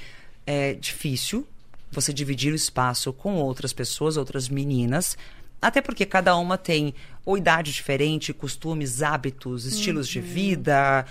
É 0.45 0.73
difícil 0.73 1.47
você 1.91 2.13
dividir 2.13 2.53
o 2.53 2.55
espaço 2.55 3.11
com 3.11 3.37
outras 3.37 3.73
pessoas, 3.73 4.15
outras 4.15 4.47
meninas. 4.49 5.17
Até 5.59 5.81
porque 5.81 6.05
cada 6.05 6.35
uma 6.37 6.55
tem 6.55 6.93
ou 7.25 7.35
idade 7.35 7.71
diferente, 7.73 8.31
costumes, 8.31 9.01
hábitos, 9.01 9.65
estilos 9.65 10.07
de 10.07 10.19
vida. 10.21 11.03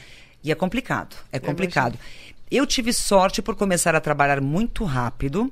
E 0.44 0.52
é 0.52 0.54
complicado. 0.54 1.16
É 1.32 1.40
complicado. 1.40 1.98
Eu 2.54 2.66
tive 2.66 2.92
sorte 2.92 3.40
por 3.40 3.56
começar 3.56 3.94
a 3.94 4.00
trabalhar 4.00 4.38
muito 4.42 4.84
rápido. 4.84 5.50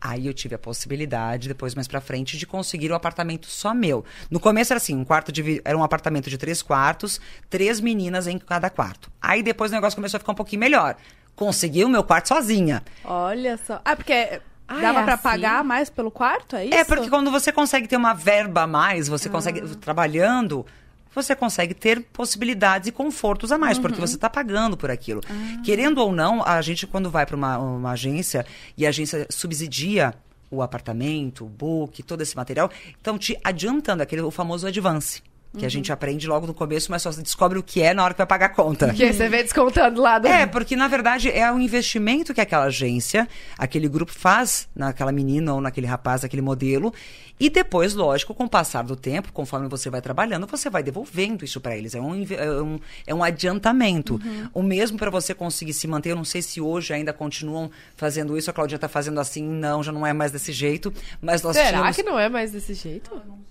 Aí 0.00 0.26
eu 0.26 0.34
tive 0.34 0.56
a 0.56 0.58
possibilidade, 0.58 1.46
depois 1.46 1.76
mais 1.76 1.86
pra 1.86 2.00
frente, 2.00 2.36
de 2.36 2.44
conseguir 2.44 2.90
um 2.90 2.94
apartamento 2.96 3.46
só 3.46 3.72
meu. 3.72 4.04
No 4.28 4.40
começo 4.40 4.72
era 4.72 4.78
assim, 4.78 4.96
um 4.96 5.04
quarto 5.04 5.30
de, 5.30 5.62
era 5.64 5.78
um 5.78 5.84
apartamento 5.84 6.28
de 6.28 6.36
três 6.36 6.60
quartos, 6.60 7.20
três 7.48 7.80
meninas 7.80 8.26
em 8.26 8.36
cada 8.36 8.68
quarto. 8.68 9.12
Aí 9.22 9.44
depois 9.44 9.70
o 9.70 9.74
negócio 9.74 9.94
começou 9.94 10.16
a 10.16 10.20
ficar 10.20 10.32
um 10.32 10.34
pouquinho 10.34 10.58
melhor. 10.58 10.96
Consegui 11.36 11.84
o 11.84 11.88
meu 11.88 12.02
quarto 12.02 12.26
sozinha. 12.28 12.82
Olha 13.04 13.56
só. 13.64 13.80
Ah, 13.84 13.94
porque 13.94 14.40
Ah, 14.66 14.80
dava 14.80 15.00
é 15.00 15.04
pra 15.04 15.14
assim? 15.14 15.22
pagar 15.22 15.62
mais 15.62 15.88
pelo 15.88 16.10
quarto, 16.10 16.56
é 16.56 16.64
isso? 16.64 16.74
É 16.74 16.82
porque 16.82 17.08
quando 17.08 17.30
você 17.30 17.52
consegue 17.52 17.86
ter 17.86 17.96
uma 17.96 18.12
verba 18.12 18.62
a 18.62 18.66
mais, 18.66 19.06
você 19.06 19.28
consegue 19.28 19.76
trabalhando, 19.76 20.66
você 21.14 21.34
consegue 21.34 21.74
ter 21.74 22.02
possibilidades 22.12 22.88
e 22.88 22.92
confortos 22.92 23.50
a 23.52 23.58
mais, 23.58 23.78
porque 23.78 24.00
você 24.00 24.14
está 24.14 24.30
pagando 24.30 24.76
por 24.76 24.90
aquilo. 24.90 25.20
Querendo 25.64 25.98
ou 25.98 26.12
não, 26.12 26.42
a 26.44 26.60
gente 26.62 26.86
quando 26.86 27.10
vai 27.10 27.26
para 27.26 27.36
uma, 27.36 27.58
uma 27.58 27.90
agência 27.92 28.46
e 28.76 28.86
a 28.86 28.88
agência 28.88 29.26
subsidia 29.30 30.14
o 30.50 30.62
apartamento, 30.62 31.44
o 31.44 31.48
book, 31.48 32.02
todo 32.02 32.22
esse 32.22 32.36
material, 32.36 32.70
então 33.00 33.16
te 33.16 33.38
adiantando 33.44 34.02
aquele 34.02 34.22
o 34.22 34.30
famoso 34.30 34.66
advance. 34.66 35.22
Que 35.58 35.66
a 35.66 35.68
gente 35.68 35.92
aprende 35.92 36.28
logo 36.28 36.46
no 36.46 36.54
começo, 36.54 36.90
mas 36.92 37.02
só 37.02 37.10
se 37.10 37.20
descobre 37.22 37.58
o 37.58 37.62
que 37.62 37.82
é 37.82 37.92
na 37.92 38.04
hora 38.04 38.14
que 38.14 38.18
vai 38.18 38.26
pagar 38.26 38.46
a 38.46 38.50
conta. 38.50 38.86
Porque 38.86 39.12
você 39.12 39.28
vê 39.28 39.42
descontando 39.42 40.00
lá 40.00 40.18
do... 40.18 40.28
É, 40.28 40.46
porque 40.46 40.76
na 40.76 40.86
verdade 40.86 41.28
é 41.28 41.50
o 41.52 41.58
investimento 41.58 42.32
que 42.32 42.40
aquela 42.40 42.66
agência, 42.66 43.28
aquele 43.58 43.88
grupo 43.88 44.12
faz 44.12 44.68
naquela 44.74 45.10
menina 45.10 45.52
ou 45.52 45.60
naquele 45.60 45.88
rapaz, 45.88 46.22
naquele 46.22 46.40
modelo. 46.40 46.94
E 47.40 47.48
depois, 47.48 47.94
lógico, 47.94 48.34
com 48.34 48.44
o 48.44 48.48
passar 48.48 48.84
do 48.84 48.94
tempo, 48.94 49.32
conforme 49.32 49.66
você 49.66 49.88
vai 49.88 50.02
trabalhando, 50.02 50.46
você 50.46 50.68
vai 50.68 50.82
devolvendo 50.82 51.42
isso 51.42 51.58
para 51.58 51.74
eles. 51.74 51.94
É 51.94 52.00
um, 52.00 52.26
é 52.30 52.62
um, 52.62 52.80
é 53.06 53.14
um 53.14 53.24
adiantamento. 53.24 54.20
O 54.52 54.62
mesmo 54.62 54.98
para 54.98 55.10
você 55.10 55.34
conseguir 55.34 55.72
se 55.72 55.88
manter. 55.88 56.10
Eu 56.10 56.16
não 56.16 56.24
sei 56.24 56.42
se 56.42 56.60
hoje 56.60 56.92
ainda 56.92 57.14
continuam 57.14 57.70
fazendo 57.96 58.36
isso. 58.36 58.50
A 58.50 58.52
Claudinha 58.52 58.76
está 58.76 58.88
fazendo 58.88 59.18
assim. 59.18 59.42
Não, 59.42 59.82
já 59.82 59.90
não 59.90 60.06
é 60.06 60.12
mais 60.12 60.30
desse 60.30 60.52
jeito. 60.52 60.92
Mas 61.20 61.42
nós 61.42 61.56
Será 61.56 61.70
tínhamos... 61.70 61.96
que 61.96 62.02
não 62.02 62.18
é 62.18 62.28
mais 62.28 62.52
desse 62.52 62.74
jeito? 62.74 63.10
é 63.14 63.49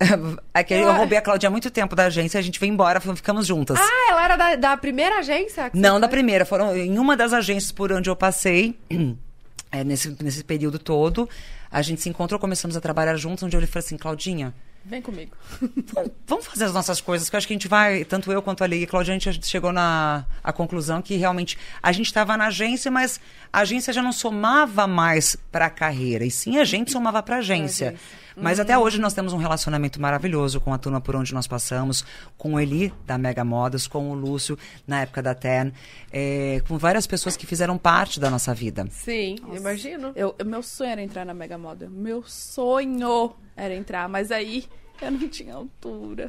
que 0.66 0.74
eu 0.74 0.92
roubei 0.92 1.18
a 1.18 1.22
Claudinha 1.22 1.48
há 1.48 1.50
muito 1.50 1.70
tempo 1.70 1.96
da 1.96 2.06
agência. 2.06 2.38
A 2.38 2.42
gente 2.42 2.58
veio 2.58 2.72
embora, 2.72 3.00
ficamos 3.00 3.46
juntas. 3.46 3.78
Ah, 3.80 4.10
ela 4.10 4.24
era 4.24 4.36
da, 4.36 4.56
da 4.56 4.76
primeira 4.76 5.18
agência? 5.18 5.70
Não 5.74 5.98
da 6.00 6.06
foi? 6.08 6.16
primeira, 6.16 6.44
foram 6.44 6.76
em 6.76 6.98
uma 6.98 7.16
das 7.16 7.32
agências 7.32 7.72
por 7.72 7.92
onde 7.92 8.08
eu 8.08 8.16
passei, 8.16 8.78
é, 9.72 9.82
nesse, 9.84 10.16
nesse 10.22 10.44
período 10.44 10.78
todo, 10.78 11.28
a 11.70 11.82
gente 11.82 12.00
se 12.00 12.08
encontrou, 12.08 12.38
começamos 12.40 12.76
a 12.76 12.80
trabalhar 12.80 13.16
juntos, 13.16 13.42
onde 13.42 13.56
eu 13.56 13.60
falei 13.66 13.84
assim, 13.84 13.96
Claudinha, 13.96 14.54
Vem 14.84 15.02
comigo. 15.02 15.32
vamos- 16.26 16.46
fazer 16.46 16.64
as 16.64 16.72
nossas 16.72 16.98
coisas, 16.98 17.28
que 17.28 17.36
eu 17.36 17.38
acho 17.38 17.46
que 17.46 17.52
a 17.52 17.56
gente 17.56 17.68
vai, 17.68 18.04
tanto 18.04 18.32
eu 18.32 18.40
quanto 18.40 18.64
a 18.64 18.66
Lei 18.66 18.80
e 18.80 18.84
a 18.84 18.86
Claudinha, 18.86 19.16
a 19.16 19.18
gente 19.18 19.46
chegou 19.46 19.70
na 19.70 20.24
a 20.42 20.50
conclusão 20.50 21.02
que 21.02 21.16
realmente 21.16 21.58
a 21.82 21.92
gente 21.92 22.06
estava 22.06 22.36
na 22.38 22.46
agência, 22.46 22.90
mas 22.90 23.20
a 23.52 23.60
agência 23.60 23.92
já 23.92 24.02
não 24.02 24.12
somava 24.12 24.86
mais 24.86 25.36
para 25.52 25.66
a 25.66 25.70
carreira, 25.70 26.24
e 26.24 26.30
sim 26.30 26.58
a 26.58 26.64
gente 26.64 26.90
somava 26.90 27.22
para 27.22 27.36
a 27.36 27.38
agência. 27.40 27.96
Mas 28.40 28.60
até 28.60 28.76
hoje 28.78 29.00
nós 29.00 29.12
temos 29.14 29.32
um 29.32 29.36
relacionamento 29.36 30.00
maravilhoso 30.00 30.60
com 30.60 30.72
a 30.72 30.78
turma 30.78 31.00
por 31.00 31.16
onde 31.16 31.32
nós 31.34 31.46
passamos, 31.46 32.04
com 32.36 32.54
o 32.54 32.60
Eli, 32.60 32.92
da 33.06 33.18
Mega 33.18 33.44
Modas, 33.44 33.86
com 33.86 34.10
o 34.10 34.14
Lúcio, 34.14 34.58
na 34.86 35.00
época 35.02 35.22
da 35.22 35.34
TEN, 35.34 35.72
é, 36.12 36.62
com 36.68 36.78
várias 36.78 37.06
pessoas 37.06 37.36
que 37.36 37.46
fizeram 37.46 37.76
parte 37.78 38.18
da 38.20 38.30
nossa 38.30 38.54
vida. 38.54 38.86
Sim, 38.90 39.36
imagino. 39.54 40.12
Eu, 40.14 40.34
eu- 40.38 40.46
meu 40.46 40.62
sonho 40.62 40.90
era 40.90 41.02
entrar 41.02 41.24
na 41.24 41.34
Mega 41.34 41.58
Model. 41.58 41.90
Meu 41.90 42.22
sonho 42.26 43.32
era 43.56 43.74
entrar, 43.74 44.08
mas 44.08 44.30
aí 44.30 44.64
eu 45.02 45.10
não 45.10 45.28
tinha 45.28 45.54
altura. 45.54 46.28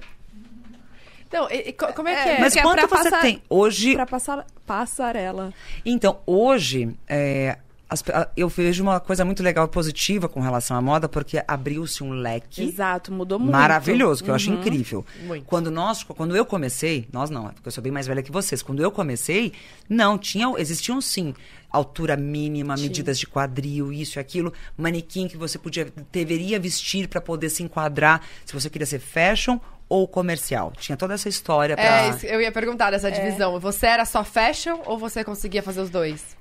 Então, 1.28 1.48
e- 1.52 1.70
e 1.70 1.74
co- 1.74 1.94
como 1.94 2.08
é, 2.08 2.14
É, 2.14 2.24
que 2.24 2.30
é? 2.30 2.40
Mas 2.40 2.54
que 2.54 2.60
é 2.60 2.62
quanto 2.64 2.82
você 2.82 2.88
passar- 2.88 3.22
tem? 3.22 3.42
Hoje, 3.48 3.94
Pra 3.94 4.06
passar 4.06 4.46
passarela. 4.66 5.54
Então, 5.86 6.20
hoje, 6.26 6.96
é, 7.08 7.60
as 7.90 8.04
eu 8.38 8.48
vejo 8.48 8.84
uma 8.84 9.00
coisa 9.00 9.26
muito 9.26 9.42
legal 9.42 9.66
e 9.66 9.68
positiva 9.68 10.30
com 10.30 10.40
relação 10.40 10.78
à 10.78 10.82
moda, 10.82 11.10
porque 11.10 11.44
abriu-se 11.48 12.04
um 12.04 12.12
leque 12.12 12.62
Exato, 12.62 13.12
mudou 13.12 13.40
muito. 13.40 13.52
maravilhoso, 13.52 14.24
que 14.24 14.30
eu 14.30 14.36
acho 14.36 14.52
incrível. 14.52 15.04
Muito. 15.24 15.46
Quando 15.46 15.72
nós, 15.72 16.04
quando 16.04 16.36
eu 16.36 16.46
comecei, 16.46 17.08
nós 17.12 17.30
não, 17.30 17.48
é 17.48 17.52
porque 17.52 17.68
eu 17.68 17.72
sou 17.72 17.84
bem 17.84 17.92
mais 17.92 18.06
velha 18.06 18.22
que 18.22 18.32
vocês. 18.32 18.62
Quando 18.62 18.84
eu 18.84 18.92
comecei, 18.92 19.54
não, 19.90 20.18
tinha, 20.18 20.54
existiam 20.58 21.02
sim 21.02 21.34
altura 21.72 22.16
mínima, 22.16 22.76
medidas 22.76 23.20
de 23.20 23.28
quadril, 23.28 23.94
isso 23.94 24.18
e 24.18 24.20
aquilo, 24.20 24.54
manequim 24.76 25.28
que 25.28 25.38
você 25.38 25.58
podia 25.58 25.88
deveria 26.12 26.60
vestir 26.60 27.08
para 27.08 27.22
poder 27.22 27.50
se 27.50 27.62
enquadrar, 27.62 28.22
se 28.46 28.54
você 28.54 28.70
queria 28.70 28.88
ser 28.88 29.00
fashion 29.00 29.60
ou 29.88 30.08
comercial. 30.08 30.72
Tinha 30.78 30.96
toda 30.96 31.16
essa 31.16 31.28
história 31.28 31.76
pra... 31.76 31.84
É, 31.84 32.18
eu 32.24 32.40
ia 32.40 32.52
perguntar 32.52 32.92
dessa 32.92 33.12
divisão. 33.12 33.60
Você 33.60 33.88
era 33.88 34.06
só 34.06 34.24
fashion 34.24 34.80
ou 34.86 34.98
você 34.98 35.24
conseguia 35.24 35.64
fazer 35.64 35.82
os 35.82 35.90
dois? 35.90 36.39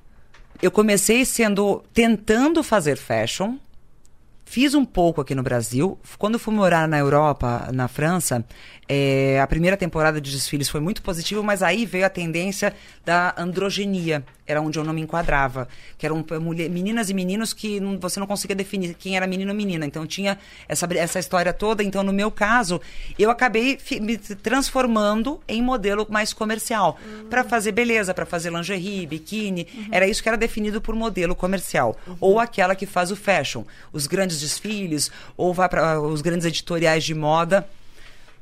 Eu 0.61 0.71
comecei 0.71 1.23
sendo 1.25 1.83
tentando 1.93 2.61
fazer 2.61 2.97
fashion. 2.97 3.55
Fiz 4.49 4.73
um 4.73 4.83
pouco 4.83 5.21
aqui 5.21 5.35
no 5.35 5.43
Brasil. 5.43 5.99
Quando 6.17 6.39
fui 6.39 6.51
morar 6.55 6.87
na 6.87 6.97
Europa, 6.97 7.69
na 7.71 7.87
França, 7.87 8.43
é, 8.87 9.39
a 9.39 9.45
primeira 9.45 9.77
temporada 9.77 10.19
de 10.19 10.31
desfiles 10.31 10.67
foi 10.67 10.79
muito 10.81 11.03
positiva, 11.03 11.43
mas 11.43 11.61
aí 11.61 11.85
veio 11.85 12.03
a 12.03 12.09
tendência 12.09 12.73
da 13.05 13.35
androgenia. 13.37 14.23
Era 14.47 14.59
onde 14.59 14.79
eu 14.79 14.83
não 14.83 14.91
me 14.91 15.01
enquadrava. 15.01 15.67
Que 15.95 16.07
eram 16.07 16.25
é, 16.31 16.39
mulher- 16.39 16.67
meninas 16.71 17.11
e 17.11 17.13
meninos 17.13 17.53
que 17.53 17.79
não- 17.79 17.99
você 17.99 18.19
não 18.19 18.25
conseguia 18.25 18.55
definir 18.55 18.95
quem 18.95 19.15
era 19.15 19.27
menino 19.27 19.51
ou 19.51 19.55
menina. 19.55 19.85
Então 19.85 20.07
tinha 20.07 20.39
essa, 20.67 20.87
essa 20.95 21.19
história 21.19 21.53
toda. 21.53 21.83
Então, 21.83 22.01
no 22.01 22.11
meu 22.11 22.31
caso, 22.31 22.81
eu 23.19 23.29
acabei 23.29 23.77
fi- 23.77 23.99
me 23.99 24.17
transformando 24.17 25.39
em 25.47 25.61
modelo 25.61 26.07
mais 26.09 26.33
comercial. 26.33 26.97
Pra 27.29 27.43
fazer 27.43 27.71
beleza, 27.73 28.11
pra 28.11 28.25
fazer 28.25 28.51
lingerie, 28.51 29.05
biquíni. 29.05 29.67
Era 29.91 30.07
isso 30.07 30.23
que 30.23 30.27
era 30.29 30.37
definido 30.37 30.81
por 30.81 30.95
modelo 30.95 31.35
comercial. 31.35 31.95
Ou 32.19 32.39
aquela 32.39 32.73
que 32.73 32.87
faz 32.87 33.11
o 33.11 33.15
fashion. 33.15 33.63
Os 33.93 34.07
grandes 34.07 34.38
desfiles, 34.39 35.11
ou 35.35 35.53
vai 35.53 35.67
para 35.69 35.99
os 36.01 36.21
grandes 36.21 36.45
editoriais 36.45 37.03
de 37.03 37.13
moda. 37.13 37.67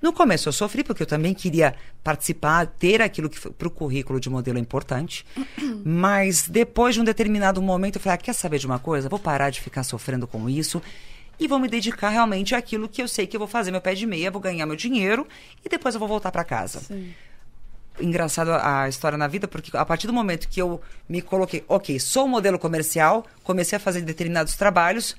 No 0.01 0.13
começo 0.13 0.47
eu 0.47 0.53
sofri 0.53 0.83
porque 0.83 1.01
eu 1.01 1.07
também 1.07 1.33
queria 1.33 1.75
participar, 2.03 2.67
ter 2.67 3.01
aquilo 3.01 3.29
que 3.29 3.49
para 3.49 3.67
o 3.67 3.71
currículo 3.71 4.19
de 4.19 4.29
modelo 4.29 4.57
é 4.57 4.61
importante. 4.61 5.25
Mas 5.83 6.47
depois 6.47 6.95
de 6.95 7.01
um 7.01 7.03
determinado 7.03 7.61
momento 7.61 7.95
eu 7.95 8.01
falei, 8.01 8.15
ah, 8.15 8.17
quer 8.17 8.33
saber 8.33 8.59
de 8.59 8.67
uma 8.67 8.79
coisa? 8.79 9.09
Vou 9.09 9.19
parar 9.19 9.49
de 9.49 9.59
ficar 9.59 9.83
sofrendo 9.83 10.27
com 10.27 10.49
isso 10.49 10.81
e 11.39 11.47
vou 11.47 11.59
me 11.59 11.67
dedicar 11.67 12.09
realmente 12.09 12.55
àquilo 12.55 12.87
que 12.89 13.01
eu 13.01 13.07
sei 13.07 13.27
que 13.27 13.35
eu 13.35 13.39
vou 13.39 13.47
fazer 13.47 13.71
meu 13.71 13.81
pé 13.81 13.93
de 13.93 14.05
meia, 14.05 14.31
vou 14.31 14.41
ganhar 14.41 14.65
meu 14.65 14.75
dinheiro 14.75 15.27
e 15.63 15.69
depois 15.69 15.95
eu 15.95 15.99
vou 15.99 16.07
voltar 16.07 16.31
para 16.31 16.43
casa. 16.43 16.81
Engraçado 17.99 18.51
a 18.51 18.87
história 18.87 19.17
na 19.17 19.27
vida, 19.27 19.47
porque 19.47 19.75
a 19.75 19.85
partir 19.85 20.05
do 20.07 20.13
momento 20.13 20.47
que 20.47 20.61
eu 20.61 20.79
me 21.09 21.21
coloquei, 21.21 21.63
ok, 21.67 21.99
sou 21.99 22.27
modelo 22.27 22.59
comercial, 22.59 23.25
comecei 23.43 23.75
a 23.75 23.79
fazer 23.79 24.01
determinados 24.01 24.55
trabalhos, 24.55 25.15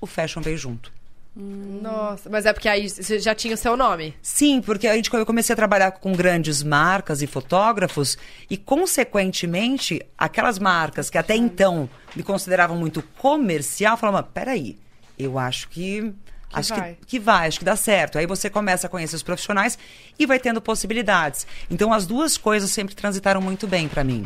o 0.00 0.06
fashion 0.06 0.40
veio 0.40 0.56
junto. 0.56 0.92
Nossa, 1.36 2.28
mas 2.28 2.44
é 2.44 2.52
porque 2.52 2.68
aí 2.68 2.88
você 2.88 3.20
já 3.20 3.34
tinha 3.34 3.54
o 3.54 3.56
seu 3.56 3.76
nome. 3.76 4.14
Sim, 4.20 4.60
porque 4.60 4.88
a 4.88 4.96
gente, 4.96 5.12
eu 5.14 5.24
comecei 5.24 5.52
a 5.52 5.56
trabalhar 5.56 5.92
com 5.92 6.12
grandes 6.12 6.60
marcas 6.62 7.22
e 7.22 7.26
fotógrafos 7.26 8.18
e, 8.50 8.56
consequentemente, 8.56 10.04
aquelas 10.18 10.58
marcas 10.58 11.08
que 11.08 11.16
até 11.16 11.36
então 11.36 11.88
me 12.16 12.22
consideravam 12.22 12.76
muito 12.76 13.00
comercial, 13.16 13.96
falavam, 13.96 14.20
"Mas, 14.22 14.30
peraí, 14.34 14.76
eu 15.16 15.38
acho 15.38 15.68
que... 15.68 16.12
acho 16.52 16.74
vai. 16.74 16.94
Que, 16.94 17.06
que 17.06 17.18
vai, 17.20 17.46
acho 17.46 17.60
que 17.60 17.64
dá 17.64 17.76
certo. 17.76 18.18
Aí 18.18 18.26
você 18.26 18.50
começa 18.50 18.88
a 18.88 18.90
conhecer 18.90 19.14
os 19.14 19.22
profissionais 19.22 19.78
e 20.18 20.26
vai 20.26 20.40
tendo 20.40 20.60
possibilidades. 20.60 21.46
Então, 21.70 21.92
as 21.92 22.06
duas 22.06 22.36
coisas 22.36 22.70
sempre 22.70 22.94
transitaram 22.96 23.40
muito 23.40 23.68
bem 23.68 23.86
pra 23.88 24.02
mim. 24.02 24.24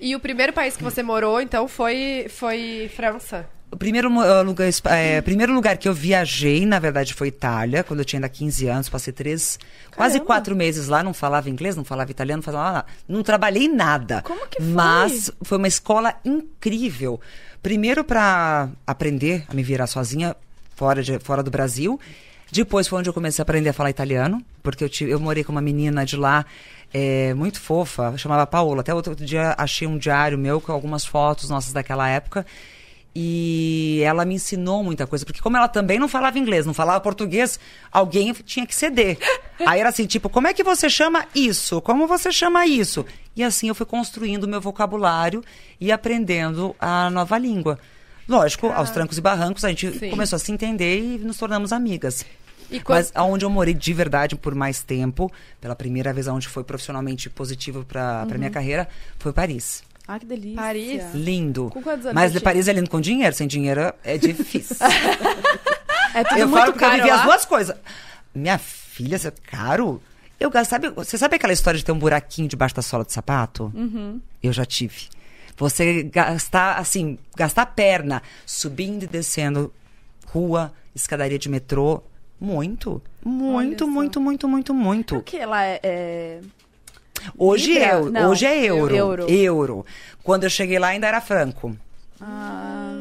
E 0.00 0.14
o 0.14 0.20
primeiro 0.20 0.52
país 0.52 0.76
que 0.76 0.84
você 0.84 1.02
morou, 1.02 1.40
então, 1.40 1.66
foi, 1.66 2.26
foi 2.30 2.88
França. 2.94 3.44
O 3.72 3.76
primeiro 3.76 4.08
eh, 4.22 4.42
lugar, 4.42 4.68
esp- 4.68 4.86
eh, 4.86 5.22
primeiro 5.22 5.52
lugar 5.54 5.78
que 5.78 5.88
eu 5.88 5.94
viajei, 5.94 6.66
na 6.66 6.78
verdade, 6.78 7.14
foi 7.14 7.28
Itália, 7.28 7.82
quando 7.82 8.00
eu 8.00 8.04
tinha 8.04 8.18
ainda 8.18 8.28
15 8.28 8.68
anos, 8.68 8.88
passei 8.90 9.12
três, 9.14 9.58
quase 9.96 10.14
Caramba. 10.14 10.26
quatro 10.26 10.54
meses 10.54 10.88
lá, 10.88 11.02
não 11.02 11.14
falava 11.14 11.48
inglês, 11.48 11.74
não 11.74 11.82
falava 11.82 12.10
italiano, 12.10 12.38
não 12.40 12.44
falava 12.44 12.72
nada. 12.74 12.86
Não 13.08 13.22
trabalhei 13.22 13.68
nada. 13.68 14.20
Como 14.22 14.46
que 14.46 14.60
foi? 14.62 14.70
Mas 14.72 15.30
foi 15.42 15.56
uma 15.56 15.68
escola 15.68 16.14
incrível. 16.22 17.18
Primeiro 17.62 18.04
para 18.04 18.68
aprender 18.86 19.44
a 19.48 19.54
me 19.54 19.62
virar 19.62 19.86
sozinha 19.86 20.36
fora, 20.76 21.02
de, 21.02 21.18
fora 21.18 21.42
do 21.42 21.50
Brasil. 21.50 21.98
Depois 22.50 22.86
foi 22.86 22.98
onde 22.98 23.08
eu 23.08 23.14
comecei 23.14 23.40
a 23.40 23.44
aprender 23.44 23.70
a 23.70 23.72
falar 23.72 23.88
italiano, 23.88 24.44
porque 24.62 24.84
eu, 24.84 24.88
tive, 24.90 25.10
eu 25.12 25.18
morei 25.18 25.42
com 25.42 25.52
uma 25.52 25.62
menina 25.62 26.04
de 26.04 26.16
lá 26.16 26.44
eh, 26.92 27.32
muito 27.32 27.58
fofa, 27.58 28.12
chamava 28.18 28.46
Paola. 28.46 28.82
Até 28.82 28.92
outro 28.92 29.14
dia 29.16 29.54
achei 29.56 29.88
um 29.88 29.96
diário 29.96 30.36
meu 30.36 30.60
com 30.60 30.72
algumas 30.72 31.06
fotos 31.06 31.48
nossas 31.48 31.72
daquela 31.72 32.06
época. 32.06 32.44
E 33.14 34.00
ela 34.04 34.24
me 34.24 34.34
ensinou 34.36 34.82
muita 34.82 35.06
coisa, 35.06 35.24
porque 35.26 35.40
como 35.40 35.56
ela 35.56 35.68
também 35.68 35.98
não 35.98 36.08
falava 36.08 36.38
inglês, 36.38 36.64
não 36.64 36.72
falava 36.72 36.98
português, 37.00 37.60
alguém 37.90 38.32
tinha 38.32 38.66
que 38.66 38.74
ceder. 38.74 39.18
Aí 39.66 39.80
era 39.80 39.90
assim, 39.90 40.06
tipo, 40.06 40.30
como 40.30 40.46
é 40.48 40.54
que 40.54 40.64
você 40.64 40.88
chama 40.88 41.26
isso? 41.34 41.80
Como 41.82 42.06
você 42.06 42.32
chama 42.32 42.66
isso? 42.66 43.04
E 43.36 43.42
assim 43.44 43.68
eu 43.68 43.74
fui 43.74 43.84
construindo 43.86 44.44
o 44.44 44.48
meu 44.48 44.60
vocabulário 44.60 45.42
e 45.80 45.92
aprendendo 45.92 46.74
a 46.80 47.10
nova 47.10 47.36
língua. 47.36 47.78
Lógico, 48.26 48.68
aos 48.68 48.90
trancos 48.90 49.18
e 49.18 49.20
barrancos, 49.20 49.64
a 49.64 49.68
gente 49.68 49.98
Sim. 49.98 50.10
começou 50.10 50.36
a 50.36 50.38
se 50.38 50.50
entender 50.52 50.98
e 50.98 51.18
nos 51.18 51.36
tornamos 51.36 51.72
amigas. 51.72 52.24
E 52.70 52.80
quando- 52.80 52.96
Mas 52.98 53.12
aonde 53.14 53.44
eu 53.44 53.50
morei 53.50 53.74
de 53.74 53.92
verdade 53.92 54.36
por 54.36 54.54
mais 54.54 54.82
tempo, 54.82 55.30
pela 55.60 55.76
primeira 55.76 56.12
vez 56.14 56.28
aonde 56.28 56.48
foi 56.48 56.64
profissionalmente 56.64 57.28
positivo 57.28 57.84
para 57.84 58.24
minha 58.38 58.48
carreira, 58.50 58.88
foi 59.18 59.32
Paris. 59.34 59.82
Ah, 60.14 60.18
que 60.18 60.26
delícia. 60.26 60.56
Paris? 60.60 61.02
Lindo. 61.14 61.70
Com 61.72 61.82
quantos 61.82 62.04
anos 62.04 62.14
Mas 62.14 62.32
você 62.32 62.38
de 62.38 62.44
Paris 62.44 62.68
é 62.68 62.72
lindo 62.74 62.90
com 62.90 63.00
dinheiro, 63.00 63.34
sem 63.34 63.46
dinheiro 63.46 63.92
é 64.04 64.18
difícil. 64.18 64.76
É 66.14 66.22
tudo 66.24 66.40
eu 66.40 66.46
muito 66.46 66.60
falo 66.60 66.72
porque 66.72 66.84
eu 66.84 66.88
caro 66.90 67.02
vivi 67.02 67.10
as 67.10 67.20
lá. 67.20 67.24
duas 67.24 67.44
coisas. 67.46 67.76
Minha 68.34 68.58
filha, 68.58 69.16
isso 69.16 69.28
é 69.28 69.32
caro? 69.44 69.98
Eu 70.38 70.50
sabe, 70.66 70.90
você 70.90 71.16
sabe 71.16 71.36
aquela 71.36 71.54
história 71.54 71.78
de 71.78 71.84
ter 71.86 71.90
um 71.92 71.98
buraquinho 71.98 72.46
debaixo 72.48 72.74
da 72.74 72.82
sola 72.82 73.02
do 73.02 73.10
sapato? 73.10 73.72
Uhum. 73.74 74.20
Eu 74.42 74.52
já 74.52 74.66
tive. 74.66 75.08
Você 75.56 76.02
gastar, 76.02 76.76
assim, 76.78 77.18
gastar 77.34 77.64
perna, 77.64 78.22
subindo 78.44 79.04
e 79.04 79.06
descendo 79.06 79.72
rua, 80.26 80.70
escadaria 80.94 81.38
de 81.38 81.48
metrô, 81.48 82.02
muito. 82.38 83.00
Muito, 83.24 83.86
muito, 83.88 84.20
muito, 84.20 84.46
muito, 84.46 84.74
muito. 84.74 85.16
O 85.16 85.22
que 85.22 85.46
lá 85.46 85.64
é... 85.64 85.80
é- 85.82 86.40
Hoje 87.36 87.72
Libra? 87.72 87.84
é 87.88 87.94
euro. 87.94 88.10
Não, 88.10 88.30
hoje 88.30 88.46
é 88.46 88.64
euro. 88.64 88.94
euro. 88.94 89.30
Euro. 89.30 89.86
Quando 90.22 90.44
eu 90.44 90.50
cheguei 90.50 90.78
lá 90.78 90.88
ainda 90.88 91.06
era 91.06 91.20
franco. 91.20 91.76
Ah, 92.20 92.91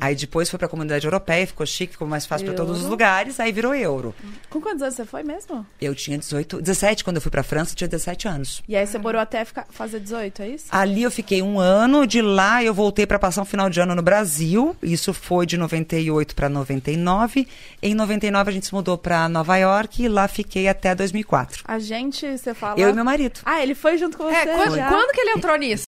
Aí 0.00 0.14
depois 0.14 0.48
foi 0.48 0.58
pra 0.58 0.68
comunidade 0.68 1.06
europeia, 1.06 1.46
ficou 1.46 1.66
chique, 1.66 1.92
ficou 1.92 2.08
mais 2.08 2.26
fácil 2.26 2.46
pra 2.46 2.54
todos 2.56 2.80
os 2.82 2.86
lugares, 2.86 3.38
aí 3.40 3.52
virou 3.52 3.74
euro. 3.74 4.14
com 4.48 4.60
quantos 4.60 4.82
anos 4.82 4.94
você 4.94 5.04
foi 5.04 5.22
mesmo? 5.22 5.66
Eu 5.80 5.94
tinha 5.94 6.16
18, 6.18 6.60
17 6.60 7.04
quando 7.04 7.16
eu 7.16 7.22
fui 7.22 7.30
pra 7.30 7.42
França, 7.42 7.72
eu 7.72 7.76
tinha 7.76 7.88
17 7.88 8.28
anos. 8.28 8.62
E 8.68 8.76
aí 8.76 8.86
você 8.86 8.98
morou 8.98 9.20
até 9.20 9.44
ficar, 9.44 9.66
fazer 9.70 10.00
18, 10.00 10.42
é 10.42 10.48
isso? 10.48 10.66
Ali 10.70 11.02
eu 11.02 11.10
fiquei 11.10 11.42
um 11.42 11.58
ano, 11.58 12.06
de 12.06 12.20
lá 12.22 12.62
eu 12.62 12.72
voltei 12.74 13.06
pra 13.06 13.18
passar 13.18 13.42
um 13.42 13.44
final 13.44 13.68
de 13.70 13.80
ano 13.80 13.94
no 13.94 14.02
Brasil. 14.02 14.76
Isso 14.82 15.12
foi 15.12 15.46
de 15.46 15.56
98 15.56 16.34
pra 16.34 16.48
99. 16.48 17.46
Em 17.82 17.94
99 17.94 18.50
a 18.50 18.52
gente 18.52 18.66
se 18.66 18.74
mudou 18.74 18.96
pra 18.98 19.28
Nova 19.28 19.56
York 19.56 20.02
e 20.02 20.08
lá 20.08 20.26
fiquei 20.28 20.68
até 20.68 20.94
2004. 20.94 21.62
A 21.66 21.78
gente, 21.78 22.26
você 22.38 22.54
fala... 22.54 22.78
Eu 22.80 22.90
e 22.90 22.92
meu 22.92 23.04
marido. 23.04 23.40
Ah, 23.44 23.62
ele 23.62 23.74
foi 23.74 23.98
junto 23.98 24.16
com 24.16 24.24
você 24.24 24.34
É, 24.36 24.46
quando, 24.46 24.76
já? 24.76 24.88
quando 24.88 25.12
que 25.12 25.20
ele 25.20 25.30
entrou 25.30 25.56
nisso? 25.56 25.84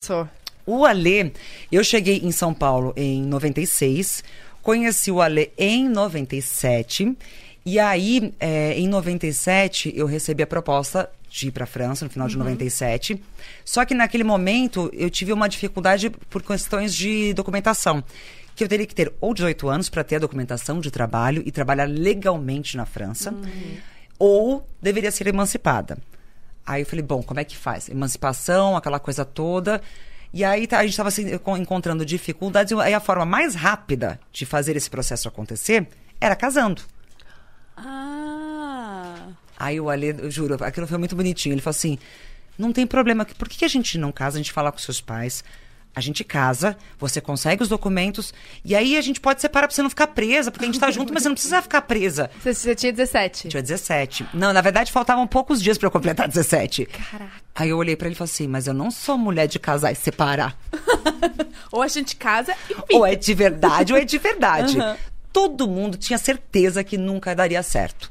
O 0.66 0.84
Alê, 0.84 1.32
eu 1.70 1.82
cheguei 1.82 2.18
em 2.18 2.32
São 2.32 2.52
Paulo 2.54 2.92
em 2.96 3.22
96, 3.22 4.22
conheci 4.62 5.10
o 5.10 5.20
Alê 5.20 5.50
em 5.56 5.88
97, 5.88 7.16
e 7.64 7.78
aí, 7.78 8.32
é, 8.40 8.72
em 8.78 8.88
97, 8.88 9.92
eu 9.94 10.06
recebi 10.06 10.42
a 10.42 10.46
proposta 10.46 11.10
de 11.28 11.48
ir 11.48 11.50
para 11.50 11.64
a 11.64 11.66
França, 11.66 12.04
no 12.04 12.10
final 12.10 12.26
de 12.26 12.36
97. 12.36 13.22
Só 13.64 13.84
que 13.84 13.94
naquele 13.94 14.24
momento, 14.24 14.90
eu 14.92 15.10
tive 15.10 15.32
uma 15.32 15.48
dificuldade 15.48 16.10
por 16.10 16.42
questões 16.42 16.94
de 16.94 17.32
documentação. 17.34 18.02
Que 18.56 18.64
eu 18.64 18.68
teria 18.68 18.86
que 18.86 18.94
ter 18.94 19.12
ou 19.20 19.32
18 19.32 19.68
anos 19.68 19.88
para 19.88 20.02
ter 20.02 20.16
a 20.16 20.18
documentação 20.18 20.80
de 20.80 20.90
trabalho 20.90 21.42
e 21.46 21.52
trabalhar 21.52 21.88
legalmente 21.88 22.76
na 22.76 22.84
França, 22.84 23.32
ou 24.18 24.66
deveria 24.82 25.10
ser 25.10 25.26
emancipada. 25.26 25.98
Aí 26.66 26.82
eu 26.82 26.86
falei, 26.86 27.04
bom, 27.04 27.22
como 27.22 27.40
é 27.40 27.44
que 27.44 27.56
faz? 27.56 27.88
Emancipação, 27.88 28.76
aquela 28.76 28.98
coisa 28.98 29.24
toda. 29.24 29.80
E 30.32 30.44
aí 30.44 30.66
tá, 30.66 30.78
a 30.78 30.82
gente 30.82 30.92
estava 30.92 31.10
encontrando 31.58 32.04
dificuldades. 32.04 32.72
E 32.72 32.94
a 32.94 33.00
forma 33.00 33.24
mais 33.24 33.54
rápida 33.54 34.20
de 34.32 34.46
fazer 34.46 34.76
esse 34.76 34.88
processo 34.88 35.28
acontecer 35.28 35.88
era 36.20 36.36
casando. 36.36 36.82
Ah... 37.76 39.28
Aí 39.58 39.78
o 39.78 39.90
Ale, 39.90 40.16
eu 40.18 40.30
juro, 40.30 40.56
aquilo 40.64 40.86
foi 40.86 40.96
muito 40.96 41.14
bonitinho. 41.14 41.52
Ele 41.52 41.60
falou 41.60 41.76
assim: 41.76 41.98
não 42.56 42.72
tem 42.72 42.86
problema, 42.86 43.26
por 43.26 43.46
que 43.46 43.58
que 43.58 43.64
a 43.64 43.68
gente 43.68 43.98
não 43.98 44.10
casa? 44.10 44.38
A 44.38 44.40
gente 44.42 44.52
fala 44.52 44.72
com 44.72 44.78
seus 44.78 45.02
pais, 45.02 45.44
a 45.94 46.00
gente 46.00 46.22
casa, 46.22 46.76
você 46.98 47.20
consegue 47.20 47.62
os 47.62 47.68
documentos, 47.68 48.32
e 48.64 48.74
aí 48.76 48.96
a 48.96 49.00
gente 49.00 49.20
pode 49.20 49.40
separar 49.40 49.66
pra 49.66 49.74
você 49.74 49.82
não 49.82 49.90
ficar 49.90 50.06
presa, 50.08 50.50
porque 50.50 50.64
a 50.64 50.68
gente 50.68 50.78
tá 50.78 50.90
junto, 50.90 51.12
mas 51.12 51.22
você 51.22 51.28
não 51.28 51.34
precisa 51.34 51.60
ficar 51.60 51.82
presa. 51.82 52.30
Você, 52.40 52.54
você 52.54 52.74
tinha 52.74 52.92
17. 52.92 53.48
Tinha 53.48 53.62
17. 53.62 54.26
Não, 54.32 54.52
na 54.52 54.60
verdade 54.60 54.92
faltavam 54.92 55.26
poucos 55.26 55.60
dias 55.60 55.76
pra 55.76 55.86
eu 55.86 55.90
completar 55.90 56.26
17. 56.28 56.86
Caraca. 56.86 57.32
Aí 57.54 57.68
eu 57.68 57.76
olhei 57.76 57.96
pra 57.96 58.06
ele 58.06 58.14
e 58.14 58.16
falei 58.16 58.30
assim: 58.32 58.46
mas 58.46 58.66
eu 58.66 58.74
não 58.74 58.90
sou 58.90 59.18
mulher 59.18 59.46
de 59.46 59.58
casar 59.58 59.92
e 59.92 59.94
separar. 59.94 60.56
Ou 61.70 61.82
a 61.82 61.88
gente 61.88 62.16
casa 62.16 62.52
e 62.68 62.74
fica. 62.74 62.84
Ou 62.92 63.06
é 63.06 63.14
de 63.14 63.34
verdade 63.34 63.92
ou 63.92 63.98
é 63.98 64.04
de 64.04 64.18
verdade. 64.18 64.76
Todo 65.32 65.68
mundo 65.68 65.96
tinha 65.96 66.18
certeza 66.18 66.82
que 66.82 66.96
nunca 66.98 67.34
daria 67.34 67.62
certo. 67.62 68.10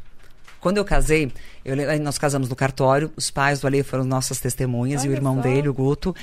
Quando 0.59 0.77
eu 0.77 0.85
casei, 0.85 1.31
eu 1.63 1.75
nós 1.99 2.17
casamos 2.17 2.49
no 2.49 2.55
cartório, 2.55 3.11
os 3.15 3.31
pais 3.31 3.59
do 3.59 3.67
Ale 3.67 3.81
foram 3.83 4.03
nossas 4.03 4.39
testemunhas 4.39 5.03
e 5.03 5.07
o 5.07 5.11
Olha 5.11 5.17
irmão 5.17 5.35
só. 5.35 5.41
dele, 5.41 5.69
o 5.69 5.73
Guto. 5.73 6.15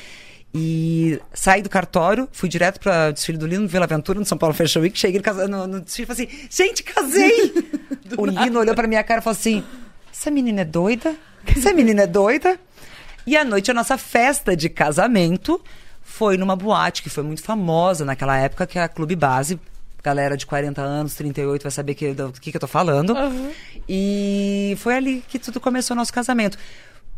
E 0.57 1.21
saí 1.35 1.61
do 1.61 1.69
cartório, 1.69 2.29
fui 2.33 2.49
direto 2.49 2.81
para 2.81 3.11
desfile 3.11 3.37
do 3.39 3.47
Lino 3.47 3.63
no 3.63 3.69
Vila 3.69 3.85
Aventura, 3.85 4.19
no 4.19 4.25
São 4.25 4.39
Paulo 4.39 4.55
Fashion 4.55 4.81
Week. 4.81 4.99
Cheguei 4.99 5.21
no, 5.49 5.67
no, 5.67 5.81
desfile 5.81 6.05
e 6.05 6.15
falei 6.15 6.27
assim: 6.27 6.49
gente, 6.51 6.83
casei! 6.83 7.53
o 8.17 8.27
Lino 8.27 8.59
olhou 8.59 8.75
pra 8.75 8.87
minha 8.87 9.05
cara 9.05 9.21
e 9.21 9.23
falou 9.23 9.37
assim: 9.37 9.63
essa 10.13 10.31
menina 10.31 10.63
é 10.63 10.65
doida? 10.65 11.15
Essa 11.47 11.73
menina 11.73 12.03
é 12.03 12.07
doida? 12.07 12.59
E 13.27 13.37
à 13.37 13.45
noite, 13.45 13.71
a 13.71 13.75
nossa 13.75 13.99
festa 13.99 14.57
de 14.57 14.69
casamento 14.69 15.61
foi 16.01 16.37
numa 16.37 16.57
boate 16.57 17.03
que 17.03 17.11
foi 17.11 17.25
muito 17.25 17.43
famosa 17.43 18.05
naquela 18.05 18.39
época, 18.39 18.67
que 18.67 18.79
é 18.79 18.83
a 18.83 18.89
Clube 18.89 19.17
Base. 19.17 19.61
Galera 20.03 20.37
de 20.37 20.47
40 20.47 20.81
anos, 20.81 21.15
38 21.15 21.63
vai 21.65 21.73
saber 21.73 21.95
que, 21.95 22.15
do 22.15 22.33
que, 22.33 22.53
que 22.53 22.57
eu 22.57 22.61
tô 22.61 22.69
falando. 22.69 23.13
E 23.89 24.77
foi 24.79 24.95
ali 24.95 25.25
que 25.29 25.39
tudo 25.39 25.61
começou 25.61 25.97
o 25.97 25.99
nosso 25.99 26.13
casamento. 26.13 26.57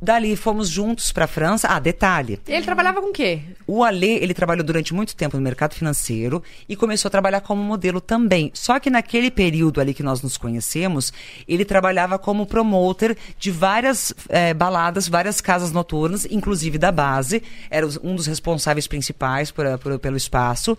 Dali 0.01 0.37
fomos 0.37 0.69
juntos 0.69 1.11
pra 1.11 1.27
França. 1.27 1.67
Ah, 1.69 1.81
detalhe. 1.81 2.39
Ele 2.47 2.65
trabalhava 2.65 3.01
com 3.03 3.09
o 3.09 3.13
quê? 3.13 3.41
O 3.67 3.83
Alê, 3.83 4.15
ele 4.23 4.33
trabalhou 4.33 4.65
durante 4.65 4.95
muito 4.95 5.17
tempo 5.17 5.37
no 5.37 5.43
mercado 5.43 5.75
financeiro 5.75 6.41
e 6.69 6.77
começou 6.77 7.09
a 7.09 7.11
trabalhar 7.11 7.41
como 7.41 7.61
modelo 7.63 8.01
também. 8.01 8.51
Só 8.55 8.79
que 8.79 8.91
naquele 8.91 9.29
período 9.31 9.81
ali 9.81 9.93
que 9.93 10.03
nós 10.03 10.23
nos 10.23 10.37
conhecemos, 10.37 11.13
ele 11.49 11.65
trabalhava 11.65 12.17
como 12.17 12.47
promoter 12.47 13.19
de 13.41 13.51
várias 13.51 14.15
eh, 14.29 14.55
baladas, 14.55 15.09
várias 15.09 15.41
casas 15.41 15.73
noturnas, 15.73 16.25
inclusive 16.31 16.79
da 16.79 16.93
base. 16.93 17.43
Era 17.69 17.85
um 18.03 18.15
dos 18.15 18.27
responsáveis 18.27 18.87
principais 18.87 19.51
por- 19.51 19.79
por- 19.79 19.99
pelo 19.99 20.17
espaço. 20.17 20.79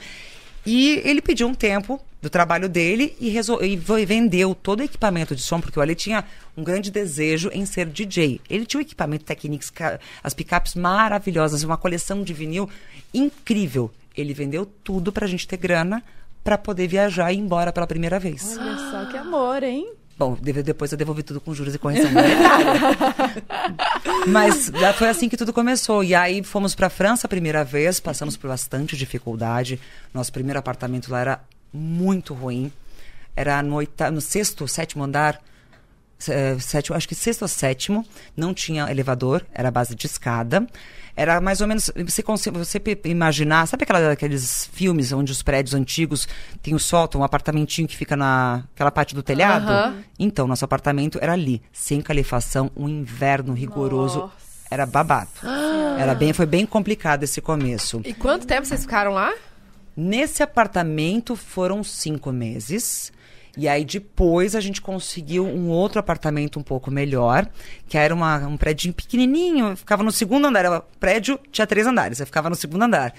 E 0.66 1.02
ele 1.04 1.22
pediu 1.22 1.48
um 1.48 1.54
tempo 1.54 2.00
do 2.22 2.30
trabalho 2.30 2.68
dele 2.68 3.16
e, 3.20 3.30
resol- 3.30 3.64
e 3.64 3.76
vendeu 4.06 4.54
todo 4.54 4.82
o 4.82 4.84
equipamento 4.84 5.36
de 5.36 5.42
som, 5.42 5.62
porque 5.62 5.80
o 5.80 5.82
Ale 5.82 5.96
tinha 5.96 6.24
um 6.58 6.64
grande 6.64 6.92
desejo 6.92 7.50
em 7.54 7.66
ser 7.66 7.86
DJ. 7.86 8.42
Ele 8.50 8.66
tinha 8.66 8.80
o 8.80 8.82
equipamento 8.82 9.24
Technics, 9.26 9.72
as 10.24 10.34
picapes 10.34 10.76
maravilhosas, 10.76 11.64
uma 11.64 11.78
coleção 11.78 12.24
de 12.24 12.34
vinil 12.34 12.70
incrível. 13.14 13.90
Ele 14.18 14.34
vendeu 14.34 14.66
tudo 14.84 15.12
pra 15.14 15.28
gente 15.28 15.48
ter 15.48 15.58
grana 15.58 16.04
pra 16.44 16.58
poder 16.58 16.88
viajar 16.88 17.32
e 17.32 17.36
ir 17.36 17.40
embora 17.40 17.72
pela 17.72 17.88
primeira 17.88 18.20
vez. 18.20 18.58
Olha 18.58 18.78
só 18.92 19.06
que 19.12 19.18
amor, 19.18 19.64
hein? 19.64 19.94
Bom, 20.18 20.38
depois 20.42 20.92
eu 20.92 20.98
devolvi 20.98 21.24
tudo 21.24 21.40
com 21.40 21.54
juros 21.54 21.74
e 21.74 21.78
correção. 21.80 22.12
Mas 24.28 24.70
já 24.78 24.92
foi 24.94 25.08
assim 25.08 25.30
que 25.30 25.38
tudo 25.38 25.54
começou. 25.54 26.04
E 26.04 26.14
aí 26.14 26.44
fomos 26.44 26.76
pra 26.76 26.90
França 26.90 27.28
a 27.28 27.30
primeira 27.30 27.64
vez, 27.64 28.00
passamos 28.02 28.36
por 28.36 28.50
bastante 28.50 28.98
dificuldade. 28.98 29.80
Nosso 30.14 30.34
primeiro 30.34 30.60
apartamento 30.60 31.10
lá 31.12 31.22
era 31.22 31.40
muito 31.74 32.34
ruim. 32.34 32.72
era 33.36 33.62
no, 33.64 33.76
oita- 33.76 34.12
no 34.12 34.20
sexto, 34.22 34.68
sétimo 34.68 35.04
andar. 35.04 35.40
eh, 36.28 36.58
sétimo, 36.60 36.98
acho 36.98 37.08
que 37.08 37.16
sexto 37.16 37.44
ou 37.44 37.48
sétimo, 37.48 38.06
não 38.36 38.54
tinha 38.54 38.92
elevador, 38.92 39.46
era 39.54 39.72
base 39.72 39.96
de 39.96 40.06
escada. 40.06 40.68
Era 41.16 41.40
mais 41.42 41.62
ou 41.62 41.68
menos, 41.68 41.90
você, 42.06 42.52
você 42.52 42.82
imaginar, 43.06 43.66
sabe 43.68 43.84
aquela, 43.84 44.12
aqueles 44.12 44.70
filmes 44.74 45.12
onde 45.14 45.32
os 45.32 45.42
prédios 45.42 45.74
antigos 45.74 46.28
tem 46.62 46.74
o 46.76 46.80
sótão, 46.80 47.22
um 47.22 47.24
apartamentinho 47.24 47.88
que 47.88 47.96
fica 47.96 48.16
na 48.18 48.64
aquela 48.76 48.92
parte 48.92 49.16
do 49.16 49.24
telhado? 49.24 49.72
Aham. 49.72 50.04
Então, 50.18 50.46
nosso 50.48 50.66
apartamento 50.66 51.18
era 51.22 51.32
ali, 51.34 51.62
sem 51.72 52.02
calefação, 52.02 52.70
um 52.76 52.88
inverno 52.90 53.54
rigoroso. 53.54 54.20
Nossa 54.20 54.34
Era 54.72 54.86
babado. 54.86 55.30
Era 55.98 56.14
bem, 56.14 56.32
foi 56.34 56.46
bem 56.46 56.66
complicado 56.66 57.24
esse 57.24 57.42
começo. 57.42 58.02
E 58.06 58.14
quanto 58.14 58.46
tempo 58.46 58.66
vocês 58.68 58.82
ficaram 58.82 59.12
lá? 59.14 59.34
Nesse 60.02 60.42
apartamento 60.42 61.36
foram 61.36 61.84
cinco 61.84 62.32
meses. 62.32 63.12
E 63.58 63.68
aí 63.68 63.84
depois 63.84 64.56
a 64.56 64.62
gente 64.62 64.82
conseguiu 64.82 65.46
um 65.46 65.68
outro 65.68 66.00
apartamento 66.00 66.58
um 66.58 66.64
pouco 66.64 66.90
melhor, 66.90 67.46
que 67.86 67.98
era 67.98 68.16
uma, 68.16 68.38
um 68.48 68.56
prédio 68.56 68.94
pequenininho, 68.94 69.76
ficava 69.76 70.02
no 70.02 70.12
segundo 70.14 70.48
andar. 70.48 70.64
Era, 70.64 70.80
prédio 71.02 71.38
tinha 71.52 71.68
três 71.68 71.86
andares, 71.86 72.22
eu 72.22 72.26
ficava 72.26 72.50
no 72.50 72.56
segundo 72.56 72.84
andar. 72.84 73.14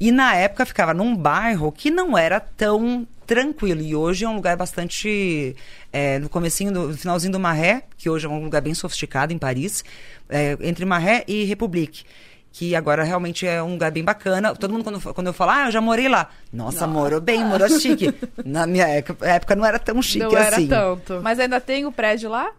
E 0.00 0.10
na 0.10 0.34
época 0.34 0.64
ficava 0.64 0.94
num 0.94 1.14
bairro 1.14 1.70
que 1.70 1.90
não 1.90 2.16
era 2.16 2.40
tão 2.40 3.06
tranquilo. 3.26 3.82
E 3.82 3.94
hoje 3.94 4.24
é 4.24 4.28
um 4.28 4.36
lugar 4.36 4.56
bastante... 4.56 5.54
é, 5.92 6.18
no 6.18 6.30
comecinho, 6.30 6.72
do, 6.72 6.88
no 6.88 6.96
finalzinho 6.96 7.32
do 7.32 7.40
Maré, 7.40 7.82
que 7.98 8.08
hoje 8.08 8.24
é 8.24 8.30
um 8.30 8.42
lugar 8.42 8.62
bem 8.62 8.72
sofisticado 8.72 9.34
em 9.34 9.38
Paris, 9.38 9.84
é, 10.30 10.56
entre 10.62 10.86
Maré 10.86 11.24
e 11.28 11.44
République 11.44 12.04
que 12.52 12.76
agora 12.76 13.02
realmente 13.02 13.46
é 13.46 13.62
um 13.62 13.72
lugar 13.72 13.90
bem 13.90 14.04
bacana. 14.04 14.54
Todo 14.54 14.72
mundo, 14.72 14.84
quando, 14.84 15.14
quando 15.14 15.26
eu 15.28 15.32
falo, 15.32 15.50
ah, 15.52 15.66
eu 15.66 15.72
já 15.72 15.80
morei 15.80 16.08
lá. 16.08 16.28
Nossa, 16.52 16.86
morou 16.86 17.20
bem, 17.20 17.42
morou 17.44 17.68
chique. 17.80 18.14
Na 18.44 18.66
minha 18.66 18.86
época, 18.86 19.56
não 19.56 19.64
era 19.64 19.78
tão 19.78 20.02
chique 20.02 20.24
não 20.24 20.36
era 20.36 20.56
assim. 20.56 20.68
tanto. 20.68 21.20
Mas 21.22 21.40
ainda 21.40 21.60
tem 21.60 21.86
o 21.86 21.92
prédio 21.92 22.28
lá? 22.28 22.52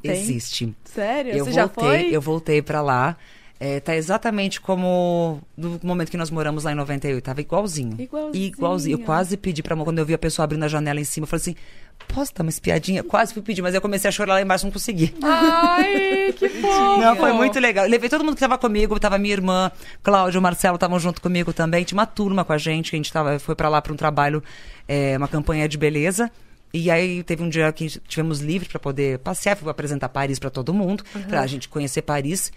Tem. 0.00 0.12
Existe. 0.12 0.72
Sério? 0.84 1.32
Eu 1.32 1.44
Você 1.44 1.52
já 1.52 1.66
voltei, 1.66 2.04
foi? 2.04 2.16
eu 2.16 2.20
voltei 2.20 2.62
pra 2.62 2.80
lá. 2.80 3.16
É, 3.58 3.80
tá 3.80 3.96
exatamente 3.96 4.60
como 4.60 5.40
no 5.56 5.80
momento 5.82 6.10
que 6.10 6.16
nós 6.16 6.30
moramos 6.30 6.64
lá 6.64 6.72
em 6.72 6.74
98. 6.74 7.24
Tava 7.24 7.40
igualzinho. 7.40 7.96
Igualzinho. 7.98 8.44
Igualzinho. 8.44 8.94
Eu 8.98 9.04
quase 9.04 9.36
pedi 9.36 9.62
pra 9.62 9.76
quando 9.76 9.98
eu 9.98 10.04
vi 10.04 10.12
a 10.14 10.18
pessoa 10.18 10.44
abrindo 10.44 10.64
a 10.64 10.68
janela 10.68 11.00
em 11.00 11.04
cima, 11.04 11.24
eu 11.24 11.28
falei 11.28 11.40
assim: 11.40 11.56
posso 12.08 12.32
dar 12.34 12.42
uma 12.42 12.50
espiadinha? 12.50 13.02
Quase 13.02 13.32
fui 13.32 13.42
pedir, 13.42 13.60
mas 13.62 13.74
eu 13.74 13.80
comecei 13.80 14.08
a 14.08 14.12
chorar 14.12 14.34
lá 14.34 14.42
embaixo, 14.42 14.64
não 14.64 14.72
consegui. 14.72 15.14
Ai, 15.22 16.32
que 16.36 16.48
fofo. 16.60 17.00
Não, 17.00 17.16
foi 17.16 17.32
muito 17.32 17.58
legal. 17.58 17.86
Levei 17.86 18.08
todo 18.08 18.24
mundo 18.24 18.34
que 18.34 18.40
tava 18.40 18.56
comigo, 18.56 18.98
tava 19.00 19.18
minha 19.18 19.32
irmã, 19.32 19.70
Cláudio, 20.02 20.40
Marcelo 20.40 20.76
estavam 20.76 20.98
junto 20.98 21.20
comigo 21.20 21.52
também. 21.52 21.84
Tinha 21.84 21.98
uma 21.98 22.06
turma 22.06 22.44
com 22.44 22.52
a 22.52 22.58
gente, 22.58 22.90
que 22.90 22.96
a 22.96 22.98
gente 22.98 23.12
tava, 23.12 23.38
foi 23.38 23.54
pra 23.54 23.68
lá 23.68 23.82
pra 23.82 23.92
um 23.92 23.96
trabalho, 23.96 24.42
é, 24.86 25.16
uma 25.16 25.28
campanha 25.28 25.68
de 25.68 25.76
beleza. 25.76 26.30
E 26.72 26.90
aí 26.90 27.22
teve 27.22 27.42
um 27.42 27.48
dia 27.48 27.70
que 27.72 27.88
tivemos 28.00 28.40
livre 28.40 28.68
pra 28.68 28.80
poder 28.80 29.18
passear, 29.20 29.56
fui 29.56 29.70
apresentar 29.70 30.08
Paris 30.08 30.38
pra 30.38 30.50
todo 30.50 30.74
mundo. 30.74 31.04
Pra 31.28 31.46
gente 31.46 31.68
conhecer 31.68 32.02
Paris, 32.02 32.52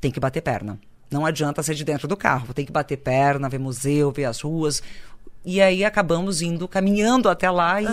tem 0.00 0.10
que 0.10 0.18
bater 0.18 0.40
perna. 0.40 0.78
Não 1.10 1.24
adianta 1.24 1.62
ser 1.62 1.74
de 1.74 1.84
dentro 1.84 2.06
do 2.06 2.16
carro, 2.16 2.52
tem 2.52 2.64
que 2.64 2.72
bater 2.72 2.96
perna, 2.98 3.48
ver 3.48 3.58
museu, 3.58 4.10
ver 4.10 4.26
as 4.26 4.40
ruas. 4.40 4.82
E 5.44 5.62
aí 5.62 5.84
acabamos 5.84 6.42
indo, 6.42 6.68
caminhando 6.68 7.28
até 7.28 7.50
lá 7.50 7.80
e 7.80 7.86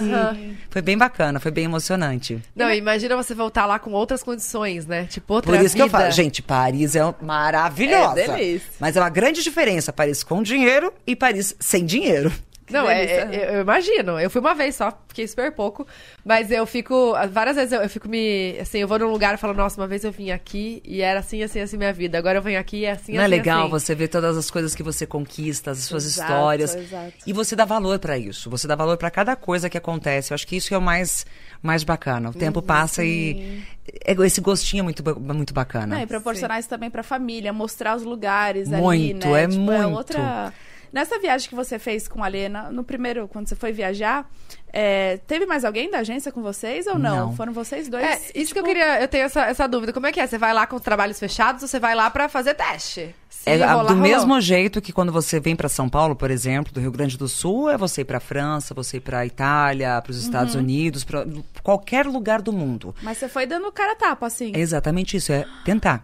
foi 0.70 0.82
bem 0.82 0.98
bacana, 0.98 1.40
foi 1.40 1.52
bem 1.52 1.66
emocionante. 1.66 2.42
Não, 2.56 2.72
imagina 2.72 3.16
você 3.16 3.34
voltar 3.34 3.66
lá 3.66 3.80
com 3.80 3.92
outras 3.92 4.24
condições, 4.24 4.86
né? 4.86 5.06
Tipo, 5.06 5.36
outra 5.36 5.52
Por 5.52 5.64
isso 5.64 5.76
que 5.76 5.82
eu 5.82 5.86
vida. 5.88 6.00
falo, 6.00 6.12
gente, 6.12 6.42
Paris 6.42 6.96
é 6.96 7.02
maravilhosa. 7.22 8.20
É 8.20 8.28
delícia. 8.28 8.70
Mas 8.80 8.98
é 8.98 9.00
uma 9.00 9.10
grande 9.10 9.42
diferença, 9.42 9.94
Paris 9.94 10.24
com 10.24 10.44
dinheiro 10.44 10.92
e 11.08 11.16
Paris 11.16 11.56
sem 11.60 11.86
dinheiro. 11.86 12.32
Não, 12.70 12.90
é, 12.90 13.04
é- 13.06 13.56
eu 13.58 13.62
imagino. 13.62 14.20
Eu 14.20 14.28
fui 14.30 14.42
uma 14.42 14.56
vez 14.56 14.76
só, 14.76 14.92
fiquei 15.08 15.28
super 15.28 15.52
pouco. 15.52 15.86
Mas 16.24 16.50
eu 16.50 16.66
fico. 16.66 17.14
Várias 17.32 17.56
vezes 17.56 17.72
eu, 17.72 17.82
eu 17.82 17.90
fico 17.90 18.10
me. 18.10 18.58
Assim, 18.60 18.80
eu 18.80 18.88
vou 18.88 18.98
num 18.98 19.12
lugar 19.12 19.36
e 19.36 19.38
falo, 19.38 19.54
nossa, 19.54 19.80
uma 19.80 19.88
vez 19.88 20.04
eu 20.04 20.12
vim 20.12 20.32
aqui 20.32 20.82
e 20.84 21.02
era 21.02 21.20
assim, 21.20 21.44
assim, 21.44 21.60
assim 21.60 21.78
minha 21.78 21.94
vida. 21.94 22.18
Agora 22.18 22.40
eu 22.40 22.42
venho 22.42 22.60
aqui 22.60 22.78
e 22.78 22.86
é 22.86 22.92
assim, 22.92 23.14
Não 23.14 23.22
é 23.22 23.26
assim. 23.26 23.36
legal 23.36 23.62
assim. 23.64 23.70
você 23.72 23.94
ver 23.94 24.08
todas 24.08 24.36
as 24.36 24.50
coisas 24.50 24.74
que 24.74 24.82
você 24.82 25.06
conquista, 25.06 25.72
as 25.72 25.78
suas 25.80 26.06
Exato, 26.06 26.32
histórias. 26.32 26.76
exato. 26.76 27.14
E 27.28 27.32
você 27.34 27.56
dá 27.56 27.66
valor 27.66 28.00
pra 28.00 28.18
isso. 28.18 28.50
Você 28.50 28.68
dá 28.68 28.76
valor 28.76 28.98
pra 28.98 29.12
cada 29.12 29.36
coisa 29.36 29.70
que 29.70 29.78
acontece. 29.78 30.32
Eu 30.32 30.36
acho 30.36 30.48
que 30.48 30.56
isso 30.56 30.74
é 30.74 30.78
o 30.78 30.82
mais, 30.82 31.24
mais 31.62 31.84
bacana. 31.84 32.32
O 32.32 32.34
tempo 32.34 32.62
Uhum, 32.62 32.66
passa 32.66 33.04
e 33.04 33.62
é- 34.04 34.14
esse 34.26 34.42
gostinho 34.42 34.82
é 34.82 34.84
muito, 34.84 35.04
muito 35.20 35.54
bacana. 35.54 35.98
Não, 35.98 36.02
e 36.02 36.08
proporcionar 36.08 36.60
isso 36.60 36.68
também 36.70 36.90
pra 36.90 37.04
família, 37.04 37.54
mostrar 37.54 37.96
os 37.96 38.02
lugares 38.04 38.74
ali, 38.74 38.82
Muito, 38.82 39.28
né? 39.28 39.44
é 39.44 39.48
Tipo, 39.48 39.62
muito. 39.62 39.90
outra... 39.96 40.52
Nessa 40.96 41.20
viagem 41.20 41.50
que 41.50 41.56
você 41.56 41.78
fez 41.78 42.08
com 42.08 42.24
a 42.24 42.28
Lena, 42.30 42.72
no 42.72 42.82
primeiro, 42.82 43.28
quando 43.28 43.50
você 43.50 43.56
foi 43.56 43.74
viajar, 43.74 44.26
é, 44.72 45.18
teve 45.28 45.46
mais 45.46 45.66
alguém 45.66 45.92
da 45.92 46.00
agência 46.00 46.32
com 46.32 46.42
vocês 46.42 46.88
ou 46.88 46.98
não? 46.98 47.18
Não. 47.28 47.36
Foram 47.36 47.52
vocês 47.52 47.90
dois? 47.90 48.02
É, 48.06 48.16
isso 48.34 48.54
que 48.54 48.60
eu 48.60 48.64
tipo, 48.64 48.68
queria. 48.68 49.02
Eu 49.02 49.08
tenho 49.10 49.26
essa, 49.26 49.42
essa 49.42 49.68
dúvida. 49.68 49.92
Como 49.92 50.08
é 50.08 50.14
que 50.14 50.22
é? 50.22 50.26
Você 50.26 50.38
vai 50.38 50.54
lá 50.54 50.66
com 50.66 50.78
os 50.78 50.82
trabalhos 50.82 51.20
fechados 51.20 51.62
ou 51.64 51.68
você 51.68 51.82
vai 51.82 51.94
lá 51.96 52.10
pra 52.10 52.30
fazer 52.30 52.54
teste? 52.54 53.14
Se 53.30 53.50
É, 53.50 53.58
rolar, 53.58 53.84
do 53.84 53.90
rolou. 53.90 53.96
mesmo 53.98 54.40
jeito 54.40 54.82
que 54.82 54.94
quando 54.94 55.12
você 55.12 55.38
vem 55.38 55.54
para 55.54 55.68
São 55.68 55.90
Paulo, 55.90 56.16
por 56.16 56.32
exemplo, 56.32 56.72
do 56.72 56.80
Rio 56.80 56.94
Grande 56.94 57.18
do 57.18 57.28
Sul, 57.28 57.70
é 57.70 57.78
você 57.78 58.00
ir 58.00 58.06
para 58.06 58.22
França, 58.22 58.74
você 58.74 58.96
ir 58.96 59.02
para 59.02 59.26
Itália, 59.26 60.02
para 60.02 60.12
os 60.12 60.18
Estados 60.24 60.56
Uhum. 60.56 60.62
Unidos, 60.62 61.04
para 61.04 61.26
qualquer 61.62 62.06
lugar 62.06 62.42
do 62.42 62.54
mundo. 62.54 62.96
Mas 63.02 63.18
você 63.18 63.28
foi 63.28 63.46
dando 63.46 63.70
cara 63.70 63.92
a 63.92 63.96
tapa, 63.96 64.28
assim. 64.28 64.54
É 64.56 64.60
exatamente 64.60 65.18
isso, 65.18 65.34
é 65.34 65.46
tentar. 65.66 66.04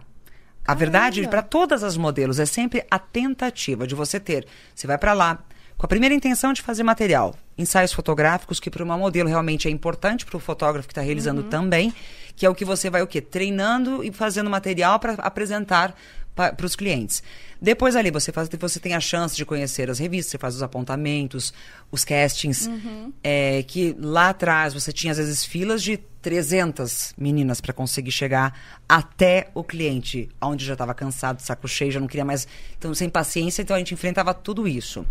A 0.64 0.74
verdade, 0.74 1.26
para 1.26 1.42
todas 1.42 1.82
as 1.82 1.96
modelos, 1.96 2.38
é 2.38 2.46
sempre 2.46 2.84
a 2.90 2.98
tentativa 2.98 3.86
de 3.86 3.94
você 3.94 4.20
ter. 4.20 4.46
Você 4.74 4.86
vai 4.86 4.96
para 4.96 5.12
lá 5.12 5.38
com 5.76 5.86
a 5.86 5.88
primeira 5.88 6.14
intenção 6.14 6.52
de 6.52 6.62
fazer 6.62 6.84
material, 6.84 7.34
ensaios 7.58 7.92
fotográficos, 7.92 8.60
que 8.60 8.70
para 8.70 8.84
uma 8.84 8.96
modelo 8.96 9.28
realmente 9.28 9.66
é 9.66 9.70
importante 9.70 10.24
para 10.24 10.36
o 10.36 10.40
fotógrafo 10.40 10.86
que 10.86 10.92
está 10.92 11.02
realizando 11.02 11.42
também, 11.42 11.92
que 12.36 12.46
é 12.46 12.48
o 12.48 12.54
que 12.54 12.64
você 12.64 12.88
vai 12.88 13.02
o 13.02 13.06
quê? 13.08 13.20
Treinando 13.20 14.04
e 14.04 14.12
fazendo 14.12 14.48
material 14.48 15.00
para 15.00 15.14
apresentar 15.14 15.92
para 16.34 16.64
os 16.64 16.74
clientes. 16.74 17.22
Depois 17.60 17.94
ali 17.94 18.10
você 18.10 18.32
faz, 18.32 18.48
você 18.48 18.80
tem 18.80 18.94
a 18.94 19.00
chance 19.00 19.36
de 19.36 19.44
conhecer 19.44 19.90
as 19.90 19.98
revistas, 19.98 20.32
você 20.32 20.38
faz 20.38 20.54
os 20.56 20.62
apontamentos, 20.62 21.52
os 21.90 22.04
castings, 22.04 22.68
é, 23.22 23.62
que 23.62 23.94
lá 23.98 24.30
atrás 24.30 24.74
você 24.74 24.92
tinha 24.92 25.12
às 25.12 25.18
vezes 25.18 25.44
filas 25.44 25.82
de 25.82 25.96
300 25.96 27.14
meninas 27.18 27.60
para 27.60 27.72
conseguir 27.72 28.12
chegar 28.12 28.58
até 28.88 29.48
o 29.54 29.62
cliente, 29.62 30.28
onde 30.40 30.64
já 30.64 30.72
estava 30.72 30.94
cansado, 30.94 31.40
saco 31.40 31.68
cheio, 31.68 31.92
já 31.92 32.00
não 32.00 32.06
queria 32.06 32.24
mais, 32.24 32.46
então 32.78 32.94
sem 32.94 33.08
paciência, 33.08 33.62
então 33.62 33.76
a 33.76 33.78
gente 33.78 33.94
enfrentava 33.94 34.32
tudo 34.32 34.66
isso. 34.66 35.04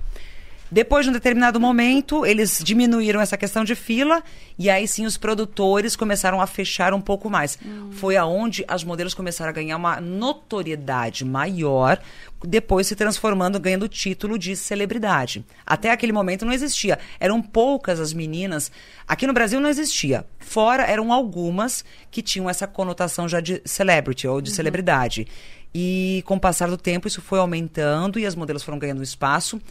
Depois 0.72 1.04
de 1.04 1.10
um 1.10 1.14
determinado 1.14 1.60
momento, 1.60 2.26
eles 2.26 2.62
diminuíram 2.64 3.20
essa 3.20 3.36
questão 3.36 3.66
de 3.66 3.76
fila 3.76 4.24
e 4.58 4.70
aí 4.70 4.88
sim 4.88 5.06
os 5.06 5.18
produtores 5.18 5.98
começaram 5.98 6.40
a 6.40 6.48
fechar 6.48 6.94
um 6.94 7.02
pouco 7.02 7.30
mais. 7.30 7.60
Foi 7.92 8.16
aonde 8.16 8.64
as 8.70 8.82
modelos 8.82 9.14
começaram 9.14 9.50
a 9.50 9.54
ganhar 9.54 9.76
uma 9.76 10.00
notoriedade 10.00 11.26
maior, 11.26 12.00
depois 12.42 12.88
se 12.88 12.96
transformando, 12.96 13.60
ganhando 13.60 13.84
o 13.84 13.90
título 13.90 14.40
de 14.40 14.56
celebridade. 14.56 15.46
Até 15.66 15.92
aquele 15.92 16.14
momento 16.14 16.46
não 16.46 16.54
existia. 16.54 16.98
Eram 17.20 17.42
poucas 17.42 18.00
as 18.00 18.14
meninas. 18.14 18.72
Aqui 19.06 19.28
no 19.28 19.34
Brasil 19.34 19.60
não 19.60 19.70
existia. 19.70 20.26
Fora 20.40 20.84
eram 20.84 21.12
algumas 21.12 21.84
que 22.10 22.22
tinham 22.22 22.50
essa 22.50 22.66
conotação 22.66 23.28
já 23.28 23.42
de 23.42 23.62
celebrity 23.66 24.26
ou 24.26 24.40
de 24.40 24.52
celebridade. 24.52 25.28
E 25.76 26.24
com 26.26 26.36
o 26.36 26.40
passar 26.40 26.70
do 26.70 26.78
tempo 26.78 27.10
isso 27.10 27.22
foi 27.22 27.40
aumentando 27.40 28.18
e 28.18 28.26
as 28.26 28.36
modelos 28.36 28.64
foram 28.64 28.80
ganhando 28.80 29.04
espaço 29.04 29.62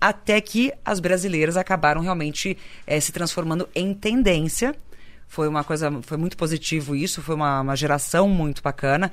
até 0.00 0.40
que 0.40 0.72
as 0.84 1.00
brasileiras 1.00 1.56
acabaram 1.56 2.00
realmente 2.00 2.56
eh, 2.86 3.00
se 3.00 3.12
transformando 3.12 3.68
em 3.74 3.94
tendência. 3.94 4.74
Foi 5.26 5.48
uma 5.48 5.64
coisa, 5.64 5.90
foi 6.02 6.16
muito 6.16 6.36
positivo 6.36 6.94
isso, 6.94 7.20
foi 7.20 7.34
uma, 7.34 7.60
uma 7.60 7.76
geração 7.76 8.28
muito 8.28 8.62
bacana. 8.62 9.10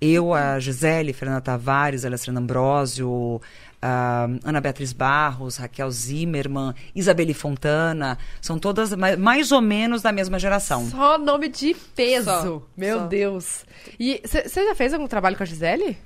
Eu, 0.00 0.34
a 0.34 0.58
Gisele, 0.58 1.12
Fernanda 1.12 1.40
Tavares, 1.40 2.04
Alessandra 2.04 2.42
Ambrosio, 2.42 3.40
a 3.80 4.28
Ana 4.44 4.60
Beatriz 4.60 4.92
Barros, 4.92 5.56
Raquel 5.56 5.90
Zimmermann, 5.90 6.74
Isabelle 6.94 7.32
Fontana, 7.32 8.18
são 8.40 8.58
todas 8.58 8.94
mais, 8.94 9.18
mais 9.18 9.52
ou 9.52 9.60
menos 9.60 10.02
da 10.02 10.10
mesma 10.10 10.38
geração. 10.38 10.88
Só 10.88 11.18
nome 11.18 11.48
de 11.48 11.74
peso. 11.94 12.24
Só, 12.24 12.62
Meu 12.76 13.00
só. 13.00 13.06
Deus. 13.06 13.64
E 13.98 14.20
você 14.24 14.64
já 14.64 14.74
fez 14.74 14.92
algum 14.92 15.06
trabalho 15.06 15.36
com 15.36 15.42
a 15.42 15.46
Gisele? 15.46 15.98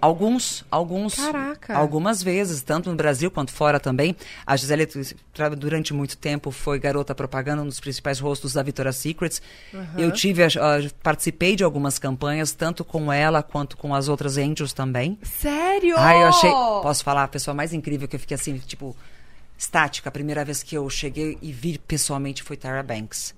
Alguns, 0.00 0.64
alguns, 0.70 1.14
Caraca. 1.16 1.76
algumas 1.76 2.22
vezes, 2.22 2.62
tanto 2.62 2.88
no 2.90 2.96
Brasil 2.96 3.30
quanto 3.30 3.52
fora 3.52 3.78
também. 3.78 4.16
A 4.46 4.56
Gisele, 4.56 4.88
durante 5.58 5.92
muito 5.92 6.16
tempo, 6.16 6.50
foi 6.50 6.78
garota 6.78 7.14
propaganda, 7.14 7.62
um 7.62 7.66
dos 7.66 7.80
principais 7.80 8.18
rostos 8.18 8.52
da 8.54 8.62
Victoria's 8.62 8.96
Secrets. 8.96 9.42
Eu 9.98 10.10
tive, 10.12 10.42
a- 10.42 10.48
participei 11.02 11.54
de 11.56 11.64
algumas 11.64 11.98
campanhas, 11.98 12.52
tanto 12.52 12.84
com 12.84 13.12
ela 13.12 13.42
quanto 13.42 13.76
com 13.76 13.94
as 13.94 14.08
outras 14.08 14.36
Angels 14.38 14.72
também. 14.72 15.18
Sério? 15.22 15.94
Ai, 15.98 16.22
eu 16.22 16.28
achei, 16.28 16.50
posso 16.50 17.04
falar, 17.04 17.24
a 17.24 17.28
pessoa 17.28 17.54
mais 17.54 17.72
incrível 17.72 18.08
que 18.08 18.16
eu 18.16 18.20
fiquei 18.20 18.34
assim, 18.34 18.56
tipo, 18.58 18.96
estática. 19.58 20.08
A 20.08 20.12
primeira 20.12 20.44
vez 20.44 20.62
que 20.62 20.74
eu 20.76 20.88
cheguei 20.88 21.36
e 21.42 21.52
vi 21.52 21.78
pessoalmente 21.78 22.42
foi 22.42 22.56
Tyra 22.56 22.82
Banks. 22.82 23.34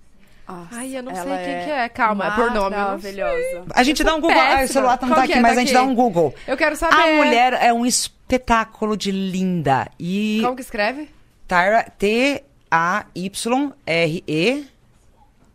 Nossa, 0.48 0.68
Ai, 0.72 0.96
eu 0.96 1.02
não 1.02 1.14
sei 1.14 1.22
quem 1.24 1.64
que 1.64 1.70
é. 1.70 1.88
Calma, 1.88 2.26
é 2.26 2.30
por 2.32 2.50
nome, 2.52 2.76
Maravilhosa. 2.76 3.64
A 3.74 3.82
gente 3.82 4.02
dá 4.04 4.14
um 4.14 4.20
Google. 4.20 4.38
Ah, 4.40 4.62
o 4.64 4.68
celular 4.68 4.98
não 5.00 5.08
Qual 5.08 5.16
tá 5.18 5.22
aqui, 5.24 5.32
é? 5.32 5.40
mas 5.40 5.54
Tá 5.54 5.56
a 5.56 5.64
gente 5.64 5.74
aqui. 5.74 5.74
dá 5.74 5.82
um 5.90 5.94
Google. 5.94 6.34
Eu 6.46 6.56
quero 6.56 6.76
saber. 6.76 6.94
A 6.94 7.06
mulher 7.16 7.52
é 7.54 7.72
um 7.72 7.86
espetáculo 7.86 8.96
de 8.96 9.10
linda. 9.10 9.88
E 9.98 10.40
Como 10.42 10.56
que 10.56 10.62
escreve? 10.62 11.08
Tyra, 11.48 11.84
T, 11.98 12.44
B-A-Y-R-E 12.70 14.66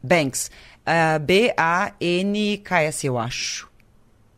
Banks. 0.02 0.52
Ah, 0.86 1.20
B-A-N-K-S, 1.20 3.06
eu 3.06 3.18
acho. 3.18 3.70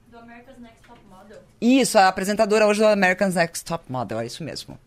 Do 0.10 0.18
America's 0.18 0.58
Next 0.60 0.82
Top 0.88 1.00
Model. 1.10 1.38
Isso, 1.62 1.98
a 2.00 2.08
apresentadora 2.08 2.66
hoje 2.66 2.80
do 2.80 2.88
American's 2.88 3.36
Next 3.36 3.64
Top 3.66 3.84
Model, 3.92 4.20
é 4.20 4.26
isso 4.26 4.44
mesmo. 4.44 4.80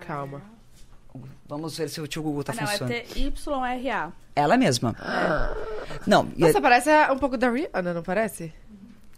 Calma. 0.00 0.42
Vamos 1.46 1.76
ver 1.76 1.88
se 1.90 2.00
o 2.00 2.06
tio 2.06 2.22
Google 2.22 2.42
tá 2.42 2.52
Ah, 2.56 2.60
não, 2.62 2.66
funcionando. 2.68 2.92
é 2.92 3.00
T-Y-R-A. 3.00 4.12
Ela 4.34 4.56
mesma. 4.56 4.96
Não, 6.06 6.28
e- 6.36 6.40
Nossa, 6.40 6.60
parece 6.60 6.90
é, 6.90 7.10
um 7.12 7.18
pouco 7.18 7.36
da 7.36 7.50
Rihanna, 7.50 7.94
não 7.94 8.02
parece? 8.02 8.44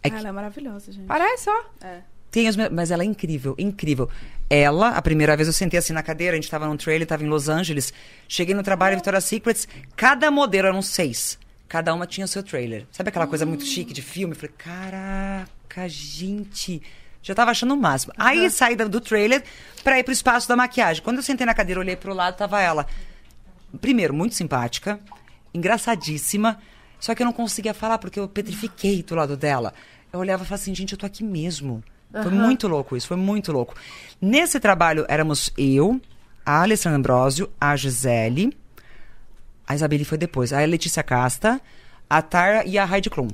É 0.03 0.07
Ah, 0.07 0.09
que- 0.11 0.17
Ela 0.17 0.29
é 0.29 0.31
maravilhosa, 0.31 0.91
gente. 0.91 1.05
Parece, 1.07 1.49
ó. 1.49 1.63
É. 1.85 2.01
Tem 2.29 2.47
os 2.49 2.55
me- 2.55 2.69
mas 2.69 2.91
ela 2.91 3.03
é 3.03 3.05
incrível, 3.05 3.55
incrível. 3.57 4.09
Ela, 4.49 4.89
a 4.89 5.01
primeira 5.01 5.35
vez 5.35 5.47
eu 5.47 5.53
sentei 5.53 5.79
assim 5.79 5.93
na 5.93 6.03
cadeira, 6.03 6.33
a 6.33 6.39
gente 6.39 6.49
tava 6.51 6.67
num 6.67 6.77
trailer, 6.77 7.07
tava 7.07 7.23
em 7.23 7.27
Los 7.27 7.47
Angeles. 7.49 7.93
Cheguei 8.27 8.53
no 8.53 8.61
trabalho 8.63 8.95
Victoria's 8.97 9.23
Secrets, 9.23 9.67
cada 9.95 10.29
modelo 10.29 10.67
eram 10.67 10.81
seis. 10.81 11.39
Cada 11.67 11.93
uma 11.93 12.05
tinha 12.05 12.25
o 12.25 12.27
seu 12.27 12.43
trailer. 12.43 12.85
Sabe 12.91 13.09
aquela 13.09 13.27
coisa 13.27 13.45
muito 13.45 13.65
chique 13.65 13.93
de 13.93 14.01
filme? 14.01 14.33
Eu 14.33 14.39
falei, 14.39 14.53
caraca, 14.57 15.87
gente. 15.89 16.81
Já 17.27 17.35
tava 17.35 17.51
achando 17.51 17.73
o 17.73 17.77
máximo. 17.77 18.13
Aí 18.17 18.49
saí 18.49 18.73
do 18.75 19.01
trailer 19.01 19.43
pra 19.83 19.99
ir 19.99 20.03
pro 20.03 20.13
espaço 20.13 20.47
da 20.47 20.55
maquiagem. 20.55 21.03
Quando 21.03 21.17
eu 21.17 21.23
sentei 21.23 21.45
na 21.45 21.53
cadeira, 21.53 21.81
olhei 21.81 21.97
pro 21.97 22.13
lado, 22.13 22.37
tava 22.37 22.61
ela. 22.61 22.87
Primeiro, 23.81 24.13
muito 24.13 24.33
simpática, 24.33 24.97
engraçadíssima. 25.53 26.57
Só 26.99 27.13
que 27.13 27.21
eu 27.21 27.25
não 27.25 27.33
conseguia 27.33 27.73
falar 27.73 27.97
porque 27.97 28.17
eu 28.17 28.29
petrifiquei 28.29 29.03
do 29.03 29.13
lado 29.13 29.35
dela. 29.35 29.73
Eu 30.11 30.21
olhava 30.21 30.43
e 30.43 30.47
falava 30.47 30.61
assim, 30.61 30.73
gente, 30.73 30.93
eu 30.93 30.97
tô 30.97 31.05
aqui 31.05 31.21
mesmo. 31.21 31.83
Foi 32.11 32.31
muito 32.31 32.65
louco 32.69 32.95
isso, 32.95 33.07
foi 33.07 33.17
muito 33.17 33.51
louco. 33.51 33.75
Nesse 34.21 34.57
trabalho 34.61 35.05
éramos 35.09 35.51
eu, 35.57 35.99
a 36.45 36.61
Alessandra 36.61 36.97
Ambrosio, 36.97 37.51
a 37.59 37.75
Gisele, 37.75 38.57
a 39.67 39.75
Isabelle 39.75 40.05
foi 40.05 40.17
depois, 40.17 40.53
a 40.53 40.63
Letícia 40.63 41.03
Casta, 41.03 41.59
a 42.09 42.21
Tara 42.21 42.65
e 42.65 42.77
a 42.77 42.85
Heidi 42.89 43.09
Klum. 43.09 43.27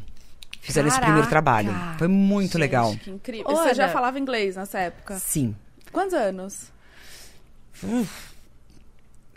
Fizeram 0.64 0.88
esse 0.88 0.98
primeiro 0.98 1.28
Caraca! 1.28 1.30
trabalho. 1.30 1.98
Foi 2.00 2.08
muito 2.08 2.58
legal. 2.58 2.92
Gente, 2.92 3.04
que 3.04 3.10
incrível. 3.12 3.48
Ô, 3.52 3.56
Você 3.58 3.74
já 3.74 3.84
Ana. 3.84 3.94
falava 3.94 4.18
inglês 4.18 4.56
nessa 4.56 4.80
época? 4.80 5.20
Sim. 5.20 5.54
Quantos 5.92 6.14
anos? 6.14 6.72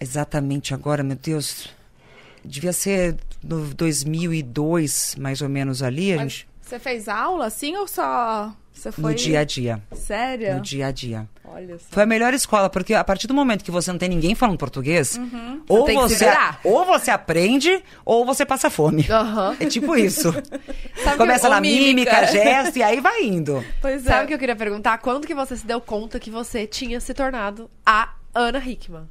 Exatamente 0.00 0.72
agora, 0.72 1.02
meu 1.02 1.16
Deus. 1.16 1.68
Devia 2.44 2.72
ser 2.72 3.16
no 3.42 3.74
2002, 3.74 5.16
mais 5.18 5.42
ou 5.42 5.48
menos 5.48 5.82
ali. 5.82 6.14
Mas 6.16 6.32
gente, 6.32 6.48
Você 6.62 6.78
fez 6.78 7.08
aula 7.08 7.46
assim 7.46 7.74
ou 7.76 7.88
só 7.88 8.54
você 8.78 8.92
foi 8.92 9.12
no 9.12 9.14
dia 9.16 9.40
a 9.40 9.44
dia. 9.44 9.82
Sério? 9.92 10.54
No 10.54 10.60
dia 10.60 10.86
a 10.88 10.90
dia. 10.90 11.28
Olha 11.44 11.78
só. 11.78 11.84
Foi 11.90 12.02
a 12.02 12.06
melhor 12.06 12.34
escola, 12.34 12.68
porque 12.68 12.92
a 12.94 13.02
partir 13.02 13.26
do 13.26 13.34
momento 13.34 13.64
que 13.64 13.70
você 13.70 13.90
não 13.90 13.98
tem 13.98 14.08
ninguém 14.08 14.34
falando 14.34 14.58
português, 14.58 15.18
ou 15.68 15.88
Uhum. 15.88 16.08
se 16.08 16.16
você, 16.16 16.26
ou 16.64 16.84
você 16.84 17.10
aprende, 17.10 17.82
ou 18.04 18.24
você 18.26 18.44
passa 18.44 18.68
fome. 18.68 19.06
Aham. 19.10 19.56
É 19.58 19.66
tipo 19.66 19.96
isso. 19.96 20.32
Sabe 21.02 21.16
Começa 21.16 21.44
que, 21.44 21.48
na 21.50 21.56
ou 21.56 21.62
mímica. 21.62 21.86
mímica, 22.20 22.26
gesto, 22.26 22.76
e 22.78 22.82
aí 22.82 23.00
vai 23.00 23.22
indo. 23.24 23.64
Pois 23.80 24.04
é. 24.04 24.08
Sabe 24.10 24.24
o 24.24 24.28
que 24.28 24.34
eu 24.34 24.38
queria 24.38 24.56
perguntar? 24.56 24.98
Quando 24.98 25.26
que 25.26 25.34
você 25.34 25.56
se 25.56 25.66
deu 25.66 25.80
conta 25.80 26.18
que 26.20 26.30
você 26.30 26.66
tinha 26.66 27.00
se 27.00 27.14
tornado 27.14 27.70
a 27.84 28.10
Ana 28.34 28.58
Hickman? 28.58 29.08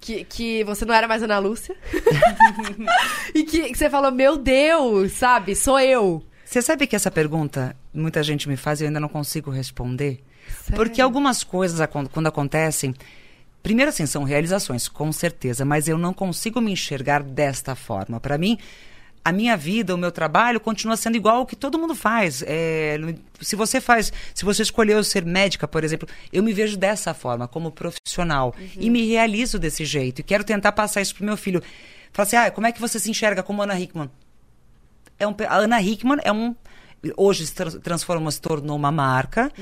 Que, 0.00 0.24
que 0.24 0.62
você 0.64 0.84
não 0.84 0.94
era 0.94 1.08
mais 1.08 1.22
Ana 1.22 1.38
Lúcia. 1.38 1.74
e 3.34 3.44
que, 3.44 3.62
que 3.70 3.74
você 3.76 3.88
falou, 3.88 4.10
meu 4.12 4.36
Deus, 4.36 5.12
sabe? 5.12 5.54
Sou 5.54 5.78
eu. 5.80 6.22
Você 6.46 6.62
sabe 6.62 6.86
que 6.86 6.94
essa 6.94 7.10
pergunta 7.10 7.76
muita 7.92 8.22
gente 8.22 8.48
me 8.48 8.56
faz 8.56 8.80
e 8.80 8.84
eu 8.84 8.86
ainda 8.86 9.00
não 9.00 9.08
consigo 9.08 9.50
responder? 9.50 10.22
Sério? 10.62 10.76
Porque 10.76 11.02
algumas 11.02 11.42
coisas, 11.42 11.86
quando 12.12 12.28
acontecem, 12.28 12.94
primeiro 13.64 13.88
assim, 13.88 14.06
são 14.06 14.22
realizações, 14.22 14.86
com 14.86 15.10
certeza, 15.10 15.64
mas 15.64 15.88
eu 15.88 15.98
não 15.98 16.14
consigo 16.14 16.60
me 16.60 16.70
enxergar 16.70 17.20
desta 17.20 17.74
forma. 17.74 18.20
Para 18.20 18.38
mim, 18.38 18.58
a 19.24 19.32
minha 19.32 19.56
vida, 19.56 19.92
o 19.92 19.98
meu 19.98 20.12
trabalho 20.12 20.60
continua 20.60 20.96
sendo 20.96 21.16
igual 21.16 21.38
ao 21.38 21.46
que 21.46 21.56
todo 21.56 21.80
mundo 21.80 21.96
faz. 21.96 22.44
É, 22.46 22.96
se 23.40 23.56
você 23.56 23.80
faz, 23.80 24.12
se 24.32 24.44
você 24.44 24.62
escolheu 24.62 25.02
ser 25.02 25.24
médica, 25.24 25.66
por 25.66 25.82
exemplo, 25.82 26.08
eu 26.32 26.44
me 26.44 26.52
vejo 26.52 26.76
dessa 26.76 27.12
forma, 27.12 27.48
como 27.48 27.72
profissional, 27.72 28.54
e 28.78 28.88
me 28.88 29.04
realizo 29.08 29.58
desse 29.58 29.84
jeito. 29.84 30.20
E 30.20 30.22
quero 30.22 30.44
tentar 30.44 30.70
passar 30.70 31.00
isso 31.00 31.16
pro 31.16 31.24
meu 31.24 31.36
filho. 31.36 31.60
Falar 32.12 32.26
assim, 32.28 32.36
ah, 32.36 32.50
como 32.52 32.68
é 32.68 32.72
que 32.72 32.80
você 32.80 33.00
se 33.00 33.10
enxerga 33.10 33.42
como 33.42 33.60
Ana 33.60 33.78
Hickman? 33.78 34.08
É 35.18 35.26
um, 35.26 35.34
a 35.48 35.56
Ana 35.56 35.80
Hickman 35.80 36.18
é 36.24 36.32
um 36.32 36.54
hoje 37.16 37.46
se 37.46 37.54
trans- 37.54 37.78
transformou, 37.84 38.28
se 38.32 38.40
tornou 38.40 38.74
uma 38.76 38.90
marca, 38.90 39.52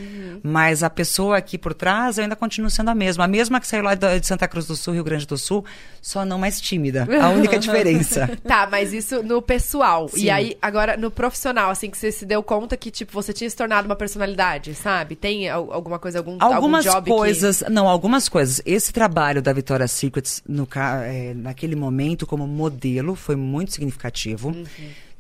mas 0.42 0.82
a 0.82 0.88
pessoa 0.88 1.36
aqui 1.36 1.58
por 1.58 1.74
trás 1.74 2.18
ainda 2.18 2.34
continua 2.34 2.70
sendo 2.70 2.88
a 2.90 2.94
mesma. 2.94 3.24
A 3.24 3.28
mesma 3.28 3.60
que 3.60 3.66
saiu 3.66 3.82
lá 3.82 3.94
de 3.94 4.26
Santa 4.26 4.48
Cruz 4.48 4.66
do 4.66 4.74
Sul, 4.74 4.94
Rio 4.94 5.04
Grande 5.04 5.26
do 5.26 5.36
Sul, 5.36 5.62
só 6.00 6.24
não 6.24 6.38
mais 6.38 6.58
tímida. 6.58 7.06
A 7.20 7.28
única 7.30 7.58
diferença. 7.60 8.30
Tá, 8.44 8.66
mas 8.70 8.94
isso 8.94 9.22
no 9.22 9.42
pessoal. 9.42 10.08
Sim. 10.08 10.22
E 10.24 10.30
aí, 10.30 10.56
agora, 10.62 10.96
no 10.96 11.10
profissional, 11.10 11.70
assim, 11.70 11.90
que 11.90 11.98
você 11.98 12.10
se 12.10 12.24
deu 12.24 12.42
conta 12.42 12.78
que, 12.78 12.90
tipo, 12.90 13.12
você 13.12 13.32
tinha 13.32 13.50
se 13.50 13.56
tornado 13.56 13.84
uma 13.86 13.96
personalidade, 13.96 14.74
sabe? 14.74 15.14
Tem 15.14 15.46
al- 15.50 15.70
alguma 15.70 15.98
coisa, 15.98 16.20
algum, 16.20 16.38
Algumas 16.40 16.86
algum 16.86 16.98
job 16.98 17.10
coisas, 17.10 17.62
não, 17.68 17.86
algumas 17.88 18.26
coisas. 18.26 18.62
Esse 18.64 18.90
trabalho 18.90 19.42
da 19.42 19.52
Victoria's 19.52 19.90
Secrets, 19.92 20.42
no, 20.48 20.66
é, 21.04 21.34
naquele 21.34 21.76
momento, 21.76 22.26
como 22.26 22.46
modelo, 22.46 23.14
foi 23.14 23.36
muito 23.36 23.72
significativo. 23.72 24.48
Uhum. 24.48 24.64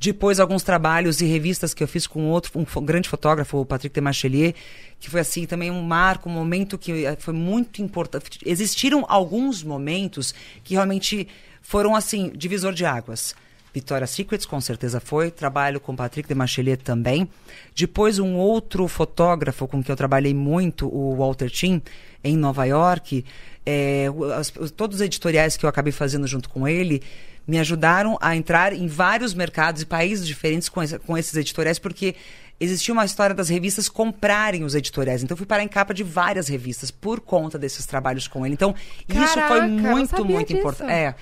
Depois, 0.04 0.38
alguns 0.38 0.62
trabalhos 0.62 1.22
e 1.22 1.24
revistas 1.24 1.72
que 1.72 1.82
eu 1.82 1.88
fiz 1.88 2.06
com 2.06 2.28
outro, 2.28 2.52
um 2.54 2.84
grande 2.84 3.08
fotógrafo, 3.08 3.56
o 3.56 3.64
Patrick 3.64 3.94
Demachelier, 3.94 4.52
que 5.00 5.08
foi 5.08 5.20
assim 5.20 5.46
também 5.46 5.70
um 5.70 5.80
marco, 5.80 6.28
um 6.28 6.32
momento 6.32 6.76
que 6.76 7.06
eh, 7.06 7.16
foi 7.18 7.32
muito 7.32 7.80
importante. 7.80 8.38
Existiram 8.44 9.06
alguns 9.08 9.62
momentos 9.62 10.34
que 10.62 10.74
realmente 10.74 11.26
foram 11.62 11.96
assim, 11.96 12.30
divisor 12.36 12.74
de 12.74 12.84
águas. 12.84 13.34
Victoria's 13.72 14.10
Secrets, 14.10 14.44
com 14.44 14.60
certeza 14.60 15.00
foi. 15.00 15.30
Trabalho 15.30 15.80
com 15.80 15.96
Patrick 15.96 16.28
Demachelier 16.28 16.76
também. 16.76 17.26
Depois, 17.74 18.18
um 18.18 18.34
outro 18.34 18.86
fotógrafo 18.86 19.66
com 19.66 19.82
quem 19.82 19.90
eu 19.90 19.96
trabalhei 19.96 20.34
muito, 20.34 20.86
o 20.86 21.16
Walter 21.16 21.48
Tim, 21.48 21.80
em 22.22 22.36
Nova 22.36 22.66
York. 22.66 23.24
é, 23.64 24.08
todos 24.76 24.96
os 24.96 25.00
editoriais 25.00 25.56
que 25.56 25.64
eu 25.64 25.70
acabei 25.70 25.92
fazendo 25.92 26.26
junto 26.26 26.50
com 26.50 26.68
ele 26.68 27.02
me 27.46 27.58
ajudaram 27.58 28.16
a 28.20 28.34
entrar 28.36 28.72
em 28.72 28.86
vários 28.86 29.34
mercados 29.34 29.82
e 29.82 29.86
países 29.86 30.26
diferentes 30.26 30.68
com, 30.68 30.82
esse- 30.82 30.98
com 30.98 31.16
esses 31.18 31.34
editoriais, 31.36 31.78
porque 31.78 32.14
existia 32.60 32.92
uma 32.94 33.04
história 33.04 33.34
das 33.34 33.48
revistas 33.48 33.88
comprarem 33.88 34.64
os 34.64 34.74
editoriais. 34.74 35.22
Então, 35.22 35.34
eu 35.34 35.38
fui 35.38 35.46
parar 35.46 35.62
em 35.62 35.68
capa 35.68 35.92
de 35.92 36.02
várias 36.04 36.48
revistas 36.48 36.90
por 36.90 37.20
conta 37.20 37.58
desses 37.58 37.84
trabalhos 37.84 38.26
com 38.28 38.46
ele. 38.46 38.54
Então, 38.54 38.74
isso 39.08 39.18
Caraca, 39.34 39.48
foi 39.48 39.58
eu 39.58 39.68
não 39.68 39.90
muito, 39.90 40.24
muito 40.24 40.52
importante. 40.52 40.90
É. 40.92 41.14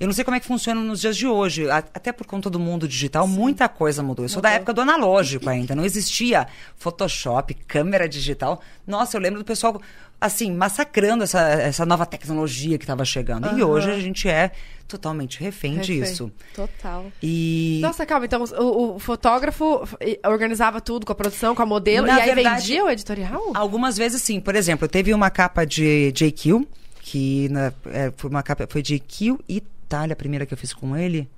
Eu 0.00 0.06
não 0.06 0.14
sei 0.14 0.24
como 0.24 0.36
é 0.36 0.40
que 0.40 0.46
funciona 0.46 0.80
nos 0.80 1.00
dias 1.00 1.16
de 1.16 1.26
hoje. 1.26 1.68
Até 1.70 2.12
por 2.12 2.24
conta 2.24 2.48
do 2.48 2.58
mundo 2.58 2.86
digital, 2.86 3.26
muita 3.26 3.68
coisa 3.68 4.00
mudou. 4.00 4.24
Eu 4.24 4.28
sou 4.28 4.40
da 4.40 4.50
época 4.50 4.72
do 4.72 4.80
analógico 4.80 5.50
ainda. 5.50 5.74
Não 5.74 5.84
existia 5.84 6.46
Photoshop, 6.76 7.52
câmera 7.66 8.08
digital. 8.08 8.60
Nossa, 8.86 9.16
eu 9.16 9.20
lembro 9.20 9.40
do 9.40 9.44
pessoal, 9.44 9.82
assim, 10.20 10.52
massacrando 10.54 11.24
essa, 11.24 11.40
essa 11.40 11.84
nova 11.84 12.06
tecnologia 12.06 12.78
que 12.78 12.84
estava 12.84 13.04
chegando. 13.04 13.46
E 13.48 13.60
Aham. 13.60 13.66
hoje 13.66 13.90
a 13.90 13.98
gente 13.98 14.28
é 14.28 14.52
totalmente 14.88 15.38
refém, 15.38 15.76
Refém. 15.76 16.00
disso. 16.02 16.32
Total. 16.54 17.06
E. 17.22 17.78
Nossa, 17.82 18.04
calma, 18.06 18.24
então 18.26 18.42
o, 18.42 18.96
o 18.96 18.98
fotógrafo 18.98 19.86
eh, 20.00 20.18
organizava 20.26 20.80
tudo 20.80 21.04
com 21.06 21.12
a 21.12 21.14
produção, 21.14 21.54
com 21.54 21.62
a 21.62 21.66
modelo, 21.66 22.06
Na 22.06 22.18
e 22.18 22.20
aí 22.22 22.34
verdade- 22.34 22.60
vendia 22.62 22.84
o 22.84 22.90
editorial? 22.90 23.52
Algumas 23.54 23.96
vezes 23.96 24.22
sim. 24.22 24.40
Por 24.40 24.56
exemplo, 24.56 24.88
teve 24.88 25.12
uma 25.14 25.30
capa 25.30 25.64
de 25.66 26.10
JQ, 26.12 26.66
que 27.02 27.48
na- 27.50 27.72
é, 27.86 28.12
foi 28.16 28.30
uma 28.30 28.42
capa. 28.42 28.66
Foi 28.68 28.82
JQ 28.82 29.38
Itália, 29.48 30.14
a 30.14 30.16
primeira 30.16 30.44
que 30.46 30.54
eu 30.54 30.58
fiz 30.58 30.72
com 30.72 30.96
ele. 30.96 31.28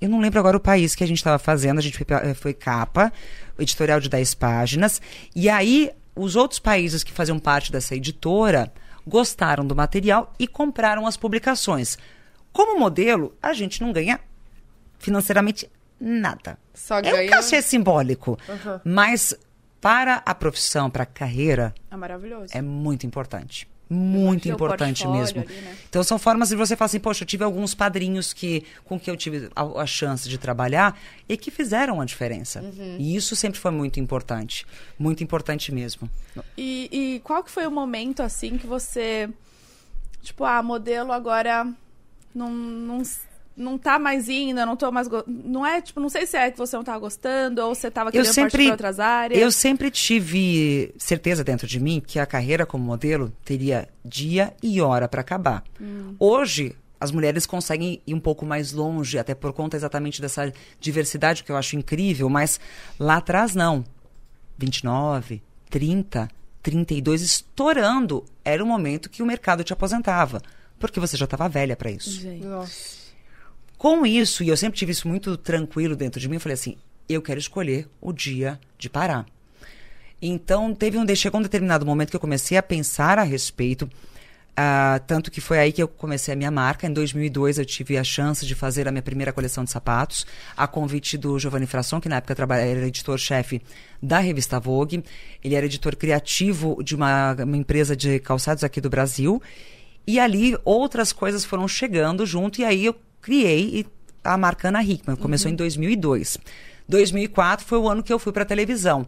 Eu 0.00 0.08
não 0.08 0.20
lembro 0.20 0.38
agora 0.38 0.56
o 0.56 0.60
país 0.60 0.94
que 0.94 1.02
a 1.02 1.06
gente 1.06 1.16
estava 1.18 1.38
fazendo. 1.38 1.78
A 1.78 1.80
gente 1.80 1.96
foi, 1.96 2.06
eh, 2.22 2.34
foi 2.34 2.52
capa, 2.52 3.12
editorial 3.58 4.00
de 4.00 4.08
10 4.08 4.34
páginas. 4.34 5.00
E 5.34 5.48
aí, 5.48 5.90
os 6.14 6.36
outros 6.36 6.58
países 6.58 7.02
que 7.02 7.12
faziam 7.12 7.38
parte 7.38 7.72
dessa 7.72 7.94
editora 7.94 8.72
gostaram 9.06 9.66
do 9.66 9.74
material 9.74 10.32
e 10.38 10.46
compraram 10.46 11.06
as 11.06 11.16
publicações. 11.16 11.98
Como 12.54 12.78
modelo, 12.78 13.36
a 13.42 13.52
gente 13.52 13.82
não 13.82 13.92
ganha 13.92 14.18
financeiramente 14.98 15.68
nada. 16.00 16.58
Só 16.72 16.98
É 16.98 17.02
ganha- 17.02 17.26
um 17.26 17.30
cachê 17.30 17.60
simbólico. 17.60 18.38
Aham. 18.48 18.80
Mas 18.84 19.34
para 19.80 20.22
a 20.24 20.34
profissão, 20.34 20.88
para 20.88 21.02
a 21.02 21.06
carreira, 21.06 21.74
É 21.90 21.96
maravilhoso. 21.96 22.56
é 22.56 22.62
muito 22.62 23.04
importante. 23.06 23.68
Muito 23.90 24.48
importante 24.48 25.06
mesmo. 25.06 25.42
ali, 25.42 25.54
né? 25.60 25.76
Então 25.90 26.02
são 26.02 26.18
formas 26.18 26.48
de 26.48 26.56
você 26.56 26.74
falar 26.74 26.86
assim, 26.86 26.98
poxa, 26.98 27.22
eu 27.22 27.26
tive 27.26 27.44
alguns 27.44 27.74
padrinhos 27.74 28.32
que 28.32 28.64
com 28.82 28.98
que 28.98 29.10
eu 29.10 29.16
tive 29.16 29.50
a, 29.54 29.62
a 29.82 29.86
chance 29.86 30.26
de 30.26 30.38
trabalhar 30.38 30.98
e 31.28 31.36
que 31.36 31.50
fizeram 31.50 32.00
a 32.00 32.04
diferença. 32.06 32.62
Uhum. 32.62 32.96
E 32.98 33.14
isso 33.14 33.36
sempre 33.36 33.60
foi 33.60 33.70
muito 33.70 34.00
importante. 34.00 34.66
Muito 34.98 35.22
importante 35.22 35.70
mesmo. 35.70 36.08
E, 36.56 36.88
e 36.90 37.20
qual 37.20 37.44
que 37.44 37.50
foi 37.50 37.66
o 37.66 37.70
momento, 37.70 38.22
assim, 38.22 38.56
que 38.56 38.66
você... 38.66 39.28
Tipo, 40.22 40.44
ah, 40.44 40.62
modelo 40.62 41.12
agora 41.12 41.68
não, 42.34 42.50
não, 42.50 43.02
não 43.56 43.78
tá 43.78 43.98
mais 43.98 44.28
indo, 44.28 44.56
não 44.66 44.76
tô 44.76 44.90
mais. 44.90 45.06
go- 45.08 45.22
Não 45.26 45.64
é, 45.64 45.80
tipo, 45.80 46.00
não 46.00 46.08
sei 46.08 46.26
se 46.26 46.36
é 46.36 46.50
que 46.50 46.58
você 46.58 46.76
não 46.76 46.82
tava 46.84 46.98
gostando 46.98 47.62
ou 47.62 47.74
você 47.74 47.90
tava 47.90 48.08
Eu 48.08 48.12
querendo 48.12 48.26
partir 48.34 48.50
sempre, 48.50 48.64
pra 48.64 48.72
outras 48.72 49.00
áreas. 49.00 49.40
eu 49.40 49.50
sempre 49.52 49.90
tive 49.90 50.92
certeza 50.98 51.44
dentro 51.44 51.66
de 51.66 51.78
mim 51.78 52.02
que 52.04 52.18
a 52.18 52.26
carreira 52.26 52.66
como 52.66 52.82
modelo 52.84 53.32
teria 53.44 53.88
dia 54.04 54.52
e 54.62 54.80
hora 54.80 55.06
para 55.08 55.20
acabar. 55.20 55.62
Hoje, 56.18 56.74
as 57.00 57.10
mulheres 57.10 57.44
conseguem 57.46 58.00
ir 58.06 58.14
um 58.14 58.20
pouco 58.20 58.46
mais 58.46 58.72
longe, 58.72 59.18
até 59.18 59.34
por 59.34 59.52
conta 59.52 59.76
exatamente 59.76 60.20
dessa 60.22 60.52
diversidade 60.80 61.44
que 61.44 61.52
eu 61.52 61.56
acho 61.56 61.76
incrível, 61.76 62.28
mas 62.30 62.58
lá 62.98 63.16
atrás 63.16 63.54
não. 63.54 63.84
29, 64.58 65.42
30, 65.68 66.28
32, 66.62 67.22
estourando, 67.22 68.24
era 68.44 68.62
o 68.62 68.66
momento 68.66 69.10
que 69.10 69.22
o 69.22 69.26
mercado 69.26 69.64
te 69.64 69.72
aposentava. 69.72 70.40
Porque 70.78 71.00
você 71.00 71.16
já 71.16 71.24
estava 71.24 71.48
velha 71.48 71.76
para 71.76 71.90
isso. 71.90 72.10
Gente. 72.10 72.44
Nossa. 72.44 73.04
Com 73.76 74.06
isso, 74.06 74.42
e 74.42 74.48
eu 74.48 74.56
sempre 74.56 74.78
tive 74.78 74.92
isso 74.92 75.06
muito 75.06 75.36
tranquilo 75.36 75.94
dentro 75.94 76.20
de 76.20 76.28
mim, 76.28 76.36
eu 76.36 76.40
falei 76.40 76.54
assim: 76.54 76.76
eu 77.08 77.20
quero 77.20 77.38
escolher 77.38 77.88
o 78.00 78.12
dia 78.12 78.58
de 78.78 78.88
parar. 78.88 79.26
Então, 80.20 80.74
teve 80.74 80.96
um, 80.96 81.14
chegou 81.14 81.38
um 81.38 81.42
determinado 81.42 81.84
momento 81.84 82.10
que 82.10 82.16
eu 82.16 82.20
comecei 82.20 82.56
a 82.56 82.62
pensar 82.62 83.18
a 83.18 83.22
respeito. 83.22 83.90
ah, 84.56 85.00
tanto 85.06 85.30
que 85.30 85.40
foi 85.40 85.58
aí 85.58 85.72
que 85.72 85.82
eu 85.82 85.88
comecei 85.88 86.32
a 86.32 86.36
minha 86.36 86.50
marca. 86.50 86.86
Em 86.86 86.92
2002, 86.92 87.58
eu 87.58 87.64
tive 87.66 87.98
a 87.98 88.04
chance 88.04 88.46
de 88.46 88.54
fazer 88.54 88.88
a 88.88 88.90
minha 88.90 89.02
primeira 89.02 89.32
coleção 89.32 89.64
de 89.64 89.70
sapatos, 89.70 90.24
a 90.56 90.66
convite 90.66 91.18
do 91.18 91.38
Giovanni 91.38 91.66
Frasson, 91.66 92.00
que 92.00 92.08
na 92.08 92.16
época 92.16 92.34
era 92.54 92.86
editor-chefe 92.86 93.60
da 94.02 94.18
revista 94.18 94.58
Vogue. 94.58 95.04
Ele 95.42 95.54
era 95.54 95.66
editor 95.66 95.94
criativo 95.96 96.82
de 96.82 96.94
uma, 96.94 97.34
uma 97.34 97.56
empresa 97.56 97.94
de 97.94 98.18
calçados 98.20 98.64
aqui 98.64 98.80
do 98.80 98.88
Brasil. 98.88 99.42
E 100.06 100.20
ali 100.20 100.56
outras 100.64 101.12
coisas 101.12 101.44
foram 101.44 101.66
chegando 101.66 102.26
junto, 102.26 102.60
e 102.60 102.64
aí 102.64 102.84
eu 102.84 102.94
criei 103.20 103.80
e- 103.80 103.86
a 104.22 104.36
marca 104.36 104.68
Ana 104.68 104.82
Hickman. 104.82 105.16
Começou 105.16 105.50
em 105.50 105.54
2002. 105.54 106.38
2004 106.88 107.64
foi 107.66 107.78
o 107.78 107.88
ano 107.88 108.02
que 108.02 108.12
eu 108.12 108.18
fui 108.18 108.32
para 108.32 108.44
televisão. 108.44 109.06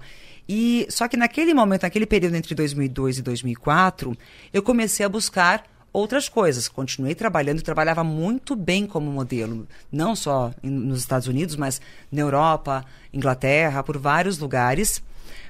E 0.49 0.87
só 0.91 1.09
que 1.09 1.17
naquele 1.17 1.53
momento, 1.53 1.83
naquele 1.83 2.07
período 2.07 2.37
entre 2.37 2.55
2002 2.55 3.19
e 3.19 3.23
2004, 3.23 4.17
eu 4.53 4.63
comecei 4.63 5.05
a 5.05 5.09
buscar 5.09 5.65
outras 5.93 6.29
coisas. 6.29 6.69
Continuei 6.69 7.15
trabalhando, 7.15 7.63
trabalhava 7.63 8.05
muito 8.05 8.55
bem 8.55 8.87
como 8.87 9.11
modelo, 9.11 9.67
não 9.91 10.15
só 10.15 10.53
em- 10.63 10.71
nos 10.71 11.01
Estados 11.01 11.27
Unidos, 11.27 11.57
mas 11.57 11.81
na 12.13 12.21
Europa, 12.21 12.85
Inglaterra, 13.13 13.83
por 13.83 13.99
vários 13.99 14.39
lugares. 14.39 15.03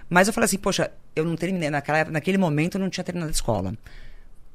Mas 0.08 0.28
eu 0.28 0.32
falei 0.34 0.46
assim, 0.46 0.58
poxa, 0.58 0.90
eu 1.14 1.24
não 1.24 1.36
terminei 1.36 1.68
naquela, 1.68 2.04
naquele 2.10 2.38
momento 2.38 2.76
eu 2.76 2.80
não 2.80 2.88
tinha 2.88 3.04
terminado 3.04 3.30
a 3.30 3.34
escola. 3.34 3.74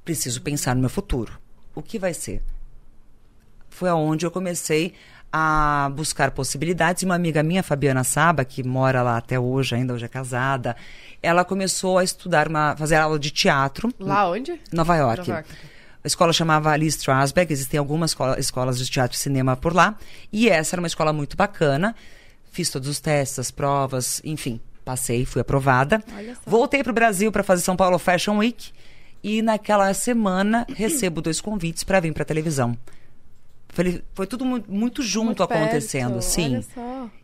Preciso 0.04 0.41
pensar 0.41 0.76
no 0.76 0.82
meu 0.82 0.89
futuro. 0.89 1.39
O 1.76 1.82
que 1.82 1.97
vai 1.99 2.14
ser? 2.14 2.41
foi 3.74 3.89
aonde 3.89 4.26
eu 4.26 4.30
comecei 4.30 4.93
a 5.32 5.89
buscar 5.95 6.30
possibilidades. 6.32 7.02
E 7.02 7.06
uma 7.06 7.16
amiga 7.16 7.41
minha, 7.41 7.64
Fabiana 7.64 8.04
Saba, 8.04 8.43
que 8.45 8.62
mora 8.62 9.02
lá 9.02 9.18
até 9.18 9.39
hoje, 9.39 9.74
ainda 9.74 9.93
hoje 9.93 10.06
é 10.06 10.08
casada, 10.10 10.76
ela 11.24 11.43
começou 11.45 11.97
a 11.97 12.04
estudar, 12.04 12.47
uma, 12.47 12.76
fazer 12.78 12.97
aula 12.97 13.18
de 13.18 13.32
teatro 13.32 13.91
Lá 13.97 14.30
onde? 14.30 14.60
Nova 14.72 14.95
York. 14.97 15.20
Nova 15.20 15.32
York. 15.32 15.49
A 16.04 16.08
escola 16.08 16.34
chamava 16.34 16.70
Ali 16.70 16.86
Strasberg, 16.88 17.52
existem 17.52 17.78
algumas 17.80 18.12
escola- 18.12 18.38
escolas 18.39 18.78
de 18.78 18.86
teatro 18.91 19.16
e 19.16 19.20
cinema 19.20 19.56
por 19.56 19.74
lá. 19.74 19.95
E 20.32 20.49
essa 20.49 20.76
era 20.76 20.82
uma 20.82 20.88
escola 20.88 21.14
muito 21.14 21.38
bacana. 21.38 21.95
Fiz 22.52 22.70
todos 22.70 22.88
os 22.89 22.99
testes, 22.99 23.39
as 23.39 23.49
provas, 23.52 24.22
enfim, 24.26 24.60
passei, 24.84 25.26
fui 25.26 25.41
aprovada. 25.41 26.04
Voltei 26.45 26.84
para 26.84 26.91
o 26.91 26.93
Brasil 26.93 27.32
para 27.32 27.41
fazer 27.41 27.64
São 27.64 27.76
Paulo 27.78 27.97
Fashion 27.97 28.38
Week. 28.38 28.72
E 29.24 29.41
naquela 29.41 29.93
semana 29.93 30.65
recebo 30.69 31.22
dois 31.22 31.39
convites 31.39 31.84
para 31.84 31.99
vir 31.99 32.13
para 32.13 32.26
televisão. 32.26 32.76
Falei, 33.74 34.01
foi 34.13 34.28
tudo 34.28 34.43
mu- 34.43 34.61
muito 34.67 35.01
junto 35.01 35.28
Muito 35.28 35.43
acontecendo, 35.43 36.13
perto, 36.15 36.24
sim. 36.24 36.61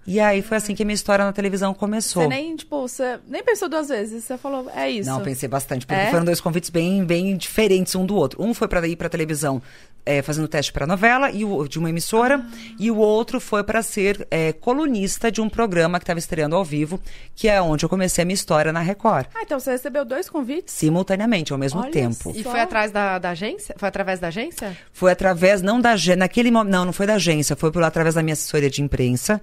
E 0.05 0.17
aí 0.17 0.41
foi 0.41 0.55
assim 0.55 0.73
que 0.73 0.81
a 0.81 0.85
minha 0.85 0.93
história 0.95 1.25
na 1.25 1.33
televisão 1.33 1.73
começou. 1.73 2.23
Você 2.23 2.29
nem, 2.29 2.55
tipo, 2.55 2.79
você 2.87 3.19
nem 3.27 3.43
pensou 3.43 3.67
duas 3.67 3.89
vezes. 3.89 4.23
Você 4.23 4.37
falou, 4.37 4.69
é 4.73 4.89
isso. 4.89 5.09
Não, 5.09 5.19
pensei 5.21 5.49
bastante, 5.49 5.85
porque 5.85 5.99
É? 5.99 6.09
foram 6.09 6.23
dois 6.23 6.39
convites 6.39 6.69
bem, 6.69 7.03
bem 7.03 7.35
diferentes 7.35 7.93
um 7.95 8.05
do 8.05 8.15
outro. 8.15 8.41
Um 8.41 8.53
foi 8.53 8.69
para 8.69 8.87
ir 8.87 8.95
para 8.95 9.09
televisão 9.09 9.61
é, 10.07 10.21
fazendo 10.21 10.47
teste 10.47 10.71
para 10.71 10.87
novela 10.87 11.29
e 11.29 11.43
o, 11.43 11.67
de 11.67 11.77
uma 11.77 11.89
emissora, 11.89 12.37
Ah. 12.43 12.57
e 12.79 12.89
o 12.89 12.97
outro 12.97 13.39
foi 13.39 13.63
para 13.63 13.81
ser 13.83 14.25
é, 14.31 14.53
colunista 14.53 15.31
de 15.31 15.41
um 15.41 15.49
programa 15.49 15.99
que 15.99 16.03
estava 16.03 16.17
estreando 16.19 16.55
ao 16.55 16.63
vivo, 16.63 16.99
que 17.35 17.47
é 17.47 17.61
onde 17.61 17.83
eu 17.85 17.89
comecei 17.89 18.21
a 18.21 18.25
minha 18.25 18.33
história 18.33 18.71
na 18.71 18.79
Record, 18.79 19.27
Ah, 19.35 19.41
então 19.43 19.59
você 19.59 19.71
recebeu 19.71 20.05
dois 20.05 20.29
convites? 20.29 20.73
simultaneamente, 20.73 21.51
ao 21.53 21.59
mesmo 21.59 21.81
Olha 21.81 21.91
tempo. 21.91 22.31
E 22.35 22.43
Só? 22.43 22.51
foi 22.51 22.59
atrás 22.61 22.91
da, 22.91 23.19
da 23.19 23.31
agência? 23.31 23.75
Foi 23.77 23.87
através 23.89 24.19
da 24.19 24.27
agência? 24.29 24.77
Foi 24.93 25.11
através, 25.11 25.61
não 25.61 25.79
da 25.81 25.91
agência, 25.91 26.15
naquele 26.15 26.49
momento, 26.49 26.71
não, 26.71 26.85
não 26.85 26.93
foi 26.93 27.05
da 27.05 27.15
agência, 27.15 27.55
foi 27.55 27.71
por 27.71 27.83
através 27.83 28.15
da 28.15 28.23
minha 28.23 28.33
assessoria 28.33 28.69
de 28.69 28.81
imprensa, 28.81 29.41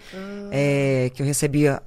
é, 0.51 1.11
que 1.15 1.21
eu 1.23 1.27
recebia 1.27 1.83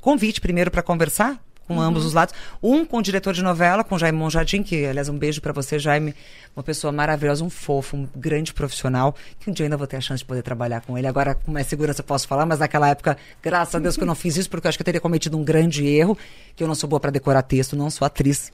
convite 0.00 0.40
primeiro 0.40 0.70
para 0.70 0.82
conversar 0.82 1.40
com 1.66 1.80
ambos 1.80 2.04
os 2.04 2.12
lados. 2.12 2.34
Um 2.62 2.84
com 2.84 2.98
o 2.98 3.02
diretor 3.02 3.32
de 3.32 3.42
novela, 3.42 3.82
com 3.82 3.98
Jaime 3.98 4.18
Monjardim, 4.18 4.62
que, 4.62 4.84
aliás, 4.84 5.08
um 5.08 5.16
beijo 5.18 5.40
para 5.40 5.52
você, 5.52 5.78
Jaime, 5.78 6.14
uma 6.56 6.62
pessoa 6.62 6.92
maravilhosa, 6.92 7.42
um 7.44 7.50
fofo, 7.50 7.96
um 7.96 8.08
grande 8.14 8.52
profissional, 8.52 9.14
que 9.40 9.50
um 9.50 9.52
dia 9.52 9.66
ainda 9.66 9.76
vou 9.76 9.86
ter 9.86 9.96
a 9.96 10.00
chance 10.00 10.18
de 10.18 10.24
poder 10.24 10.42
trabalhar 10.42 10.80
com 10.82 10.96
ele. 10.96 11.06
Agora, 11.06 11.34
com 11.34 11.50
mais 11.52 11.66
segurança 11.66 12.00
eu 12.00 12.04
posso 12.04 12.28
falar, 12.28 12.46
mas 12.46 12.58
naquela 12.58 12.88
época, 12.88 13.16
graças 13.42 13.74
a 13.74 13.78
Deus 13.78 13.96
que 13.96 14.02
eu 14.02 14.06
não 14.06 14.14
fiz 14.14 14.36
isso, 14.36 14.48
porque 14.50 14.66
eu 14.66 14.68
acho 14.68 14.78
que 14.78 14.82
eu 14.82 14.86
teria 14.86 15.00
cometido 15.00 15.36
um 15.36 15.44
grande 15.44 15.86
erro, 15.86 16.16
que 16.54 16.62
eu 16.62 16.68
não 16.68 16.74
sou 16.74 16.88
boa 16.88 17.00
para 17.00 17.10
decorar 17.10 17.42
texto, 17.42 17.74
não 17.76 17.90
sou 17.90 18.06
atriz. 18.06 18.52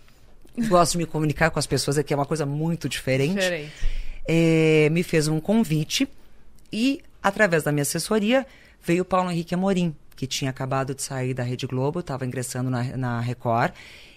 Gosto 0.69 0.93
de 0.93 0.99
me 0.99 1.07
comunicar 1.07 1.51
com 1.51 1.59
as 1.59 1.67
pessoas, 1.67 1.97
é 1.99 2.03
que 2.03 2.13
é 2.13 2.17
uma 2.17 2.27
coisa 2.27 2.45
muito 2.45 2.89
diferente 2.89 3.35
Diferente. 3.35 3.73
eh, 4.27 4.89
me 4.91 5.03
fez 5.03 5.29
um 5.29 5.41
convite 5.41 6.09
e, 6.73 7.01
através 7.23 7.63
da 7.63 7.73
minha 7.73 7.83
assessoria, 7.83 8.47
veio 8.85 9.03
o 9.03 9.05
Paulo 9.05 9.31
Henrique 9.31 9.55
Amorim, 9.55 9.95
que 10.21 10.27
tinha 10.27 10.51
acabado 10.51 10.95
de 10.95 11.03
sair 11.03 11.33
da 11.33 11.43
Rede 11.43 11.67
Globo, 11.67 12.01
estava 12.01 12.27
ingressando 12.27 12.69
na, 12.69 12.83
na 12.95 13.21
Record, 13.21 13.73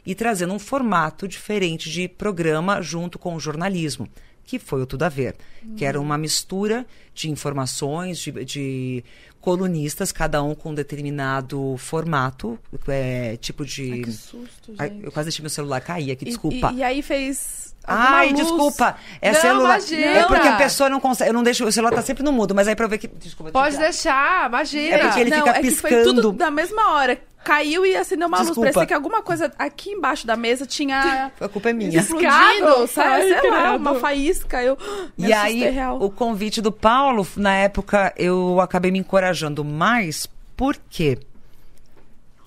e 0.06 0.14
trazendo 0.14 0.54
um 0.54 0.60
formato 0.60 1.30
diferente 1.30 1.90
de 1.90 2.10
programa 2.10 2.82
junto 2.82 3.18
com 3.18 3.34
o 3.36 3.40
jornalismo, 3.40 4.10
que 4.44 4.60
foi 4.60 4.82
o 4.82 4.86
Tudo 4.86 5.04
a 5.04 5.08
Ver, 5.08 5.34
que 5.78 5.86
era 5.86 6.02
uma 6.02 6.18
mistura 6.18 6.86
de 7.16 7.30
informações, 7.32 8.18
de, 8.20 8.32
de 8.44 9.04
colunistas, 9.40 10.12
cada 10.12 10.44
um 10.44 10.54
com 10.54 10.72
um 10.72 10.76
determinado 10.76 11.78
formato, 11.78 12.60
eh, 12.90 13.38
tipo 13.40 13.66
de... 13.66 13.94
Ai, 13.94 14.00
que 14.02 14.12
susto, 14.12 14.74
Ai, 14.78 14.90
gente. 14.90 15.06
eu 15.06 15.12
quase 15.14 15.28
deixei 15.28 15.42
meu 15.42 15.50
celular 15.50 15.80
cair 15.80 16.12
aqui, 16.12 16.26
E- 16.26 16.28
desculpa. 16.28 16.70
E, 16.74 16.80
e 16.80 16.84
aí 16.84 17.02
fez. 17.02 17.73
Ai, 17.86 18.30
luz. 18.30 18.42
desculpa. 18.42 18.96
É 19.22 19.32
Não, 19.32 19.42
celular. 19.42 19.78
imagina. 19.80 20.06
É 20.06 20.24
porque 20.26 20.48
a 20.48 20.56
pessoa 20.56 20.90
não 20.90 21.00
consegue. 21.00 21.30
Eu 21.30 21.34
não 21.34 21.44
deixo. 21.44 21.66
O 21.66 21.72
celular 21.72 21.94
tá 21.94 22.02
sempre 22.02 22.24
no 22.24 22.32
mudo, 22.32 22.56
mas 22.56 22.68
aí 22.68 22.76
pra 22.76 22.86
eu 22.86 22.90
ver 22.90 22.98
que. 22.98 23.08
Desculpa. 23.08 23.52
Pode 23.52 23.78
deixa- 23.78 23.84
deixar, 23.92 24.48
imagina. 24.48 24.96
É 24.96 24.98
porque 25.00 25.20
ele 25.20 25.30
não, 25.30 25.38
fica 25.40 25.50
é 25.50 25.62
que 25.62 25.72
foi 25.72 25.90
piscando. 25.92 26.22
tudo 26.22 26.38
na 26.40 26.50
mesma 26.52 26.92
hora. 26.94 27.20
Caiu 27.44 27.86
e 27.86 27.94
acendeu 27.94 28.30
uma 28.30 28.38
Desculpa. 28.38 28.62
luz. 28.62 28.74
Parecia 28.74 28.88
que 28.88 28.94
alguma 28.94 29.22
coisa 29.22 29.52
aqui 29.60 29.90
embaixo 29.92 30.26
da 30.26 30.38
mesa 30.38 30.66
tinha 30.66 31.30
A 31.42 31.50
culpa 31.50 31.72
é 31.72 31.74
minha. 31.74 32.00
explodido, 32.00 32.88
sabe? 32.88 33.34
Ai, 33.34 33.40
Sei 33.42 33.52
lá, 33.52 33.76
uma 33.76 33.96
faísca. 33.96 34.64
Eu 34.64 34.78
me 35.18 35.28
E 35.28 35.34
aí, 35.34 35.70
real. 35.70 36.02
o 36.02 36.10
convite 36.10 36.62
do 36.62 36.72
Paulo, 36.72 37.28
na 37.36 37.54
época, 37.54 38.14
eu 38.16 38.62
acabei 38.62 38.92
me 38.92 39.00
encorajando 39.00 39.62
mais, 39.66 40.26
porque. 40.56 41.18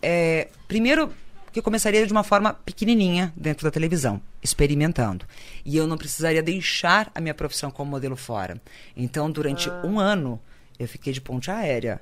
é, 0.03 0.49
primeiro, 0.67 1.13
que 1.57 1.61
eu 1.61 1.63
começaria 1.65 2.07
de 2.07 2.13
uma 2.13 2.23
forma 2.23 2.53
pequenininha 2.53 3.33
dentro 3.35 3.65
da 3.65 3.71
televisão, 3.71 4.21
experimentando. 4.43 5.25
E 5.65 5.75
eu 5.75 5.87
não 5.87 5.97
precisaria 5.97 6.43
deixar 6.43 7.11
a 7.15 7.21
minha 7.21 7.33
profissão 7.33 7.71
como 7.71 7.91
modelo 7.91 8.15
fora. 8.15 8.61
Então, 8.95 9.31
durante 9.31 9.71
Ah. 9.71 9.81
um 9.83 9.99
ano, 9.99 10.39
eu 10.79 10.87
fiquei 10.87 11.15
de 11.15 11.21
ponte 11.23 11.51
aérea. 11.51 11.99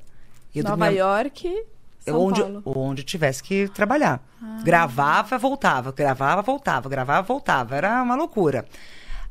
E 0.52 0.60
Nova 0.60 0.76
dormia- 0.76 0.98
York, 0.98 1.64
São 2.00 2.20
onde, 2.20 2.40
Paulo. 2.40 2.62
Ah. 2.66 2.70
onde 2.78 3.04
tivesse 3.04 3.44
que 3.44 3.68
trabalhar. 3.68 4.20
Gravava, 4.64 5.38
voltava, 5.38 5.92
gravava, 5.92 6.42
voltava, 6.42 6.88
gravava, 6.88 7.22
voltava. 7.26 7.76
Era 7.76 8.02
uma 8.02 8.16
loucura. 8.16 8.64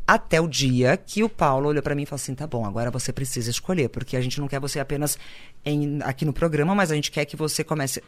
Até 0.08 0.40
o 0.40 0.48
dia 0.48 0.96
que 0.98 1.22
o 1.22 1.28
Paulo 1.30 1.68
olhou 1.68 1.84
pra 1.84 1.96
mim 1.96 2.04
e 2.04 2.06
falou 2.06 2.16
assim: 2.22 2.34
tá 2.34 2.48
bom, 2.48 2.66
agora 2.66 2.90
você 2.90 3.12
precisa 3.12 3.50
escolher, 3.52 3.90
porque 3.90 4.16
a 4.16 4.22
gente 4.22 4.40
não 4.40 4.48
quer 4.48 4.60
você 4.62 4.80
apenas 4.80 5.18
em- 5.66 6.00
aqui 6.02 6.24
no 6.26 6.32
programa, 6.34 6.74
mas 6.74 6.92
a 6.92 6.96
gente 6.96 7.12
quer 7.12 7.26
que 7.26 7.36
você 7.38 7.64
comece, 7.64 8.02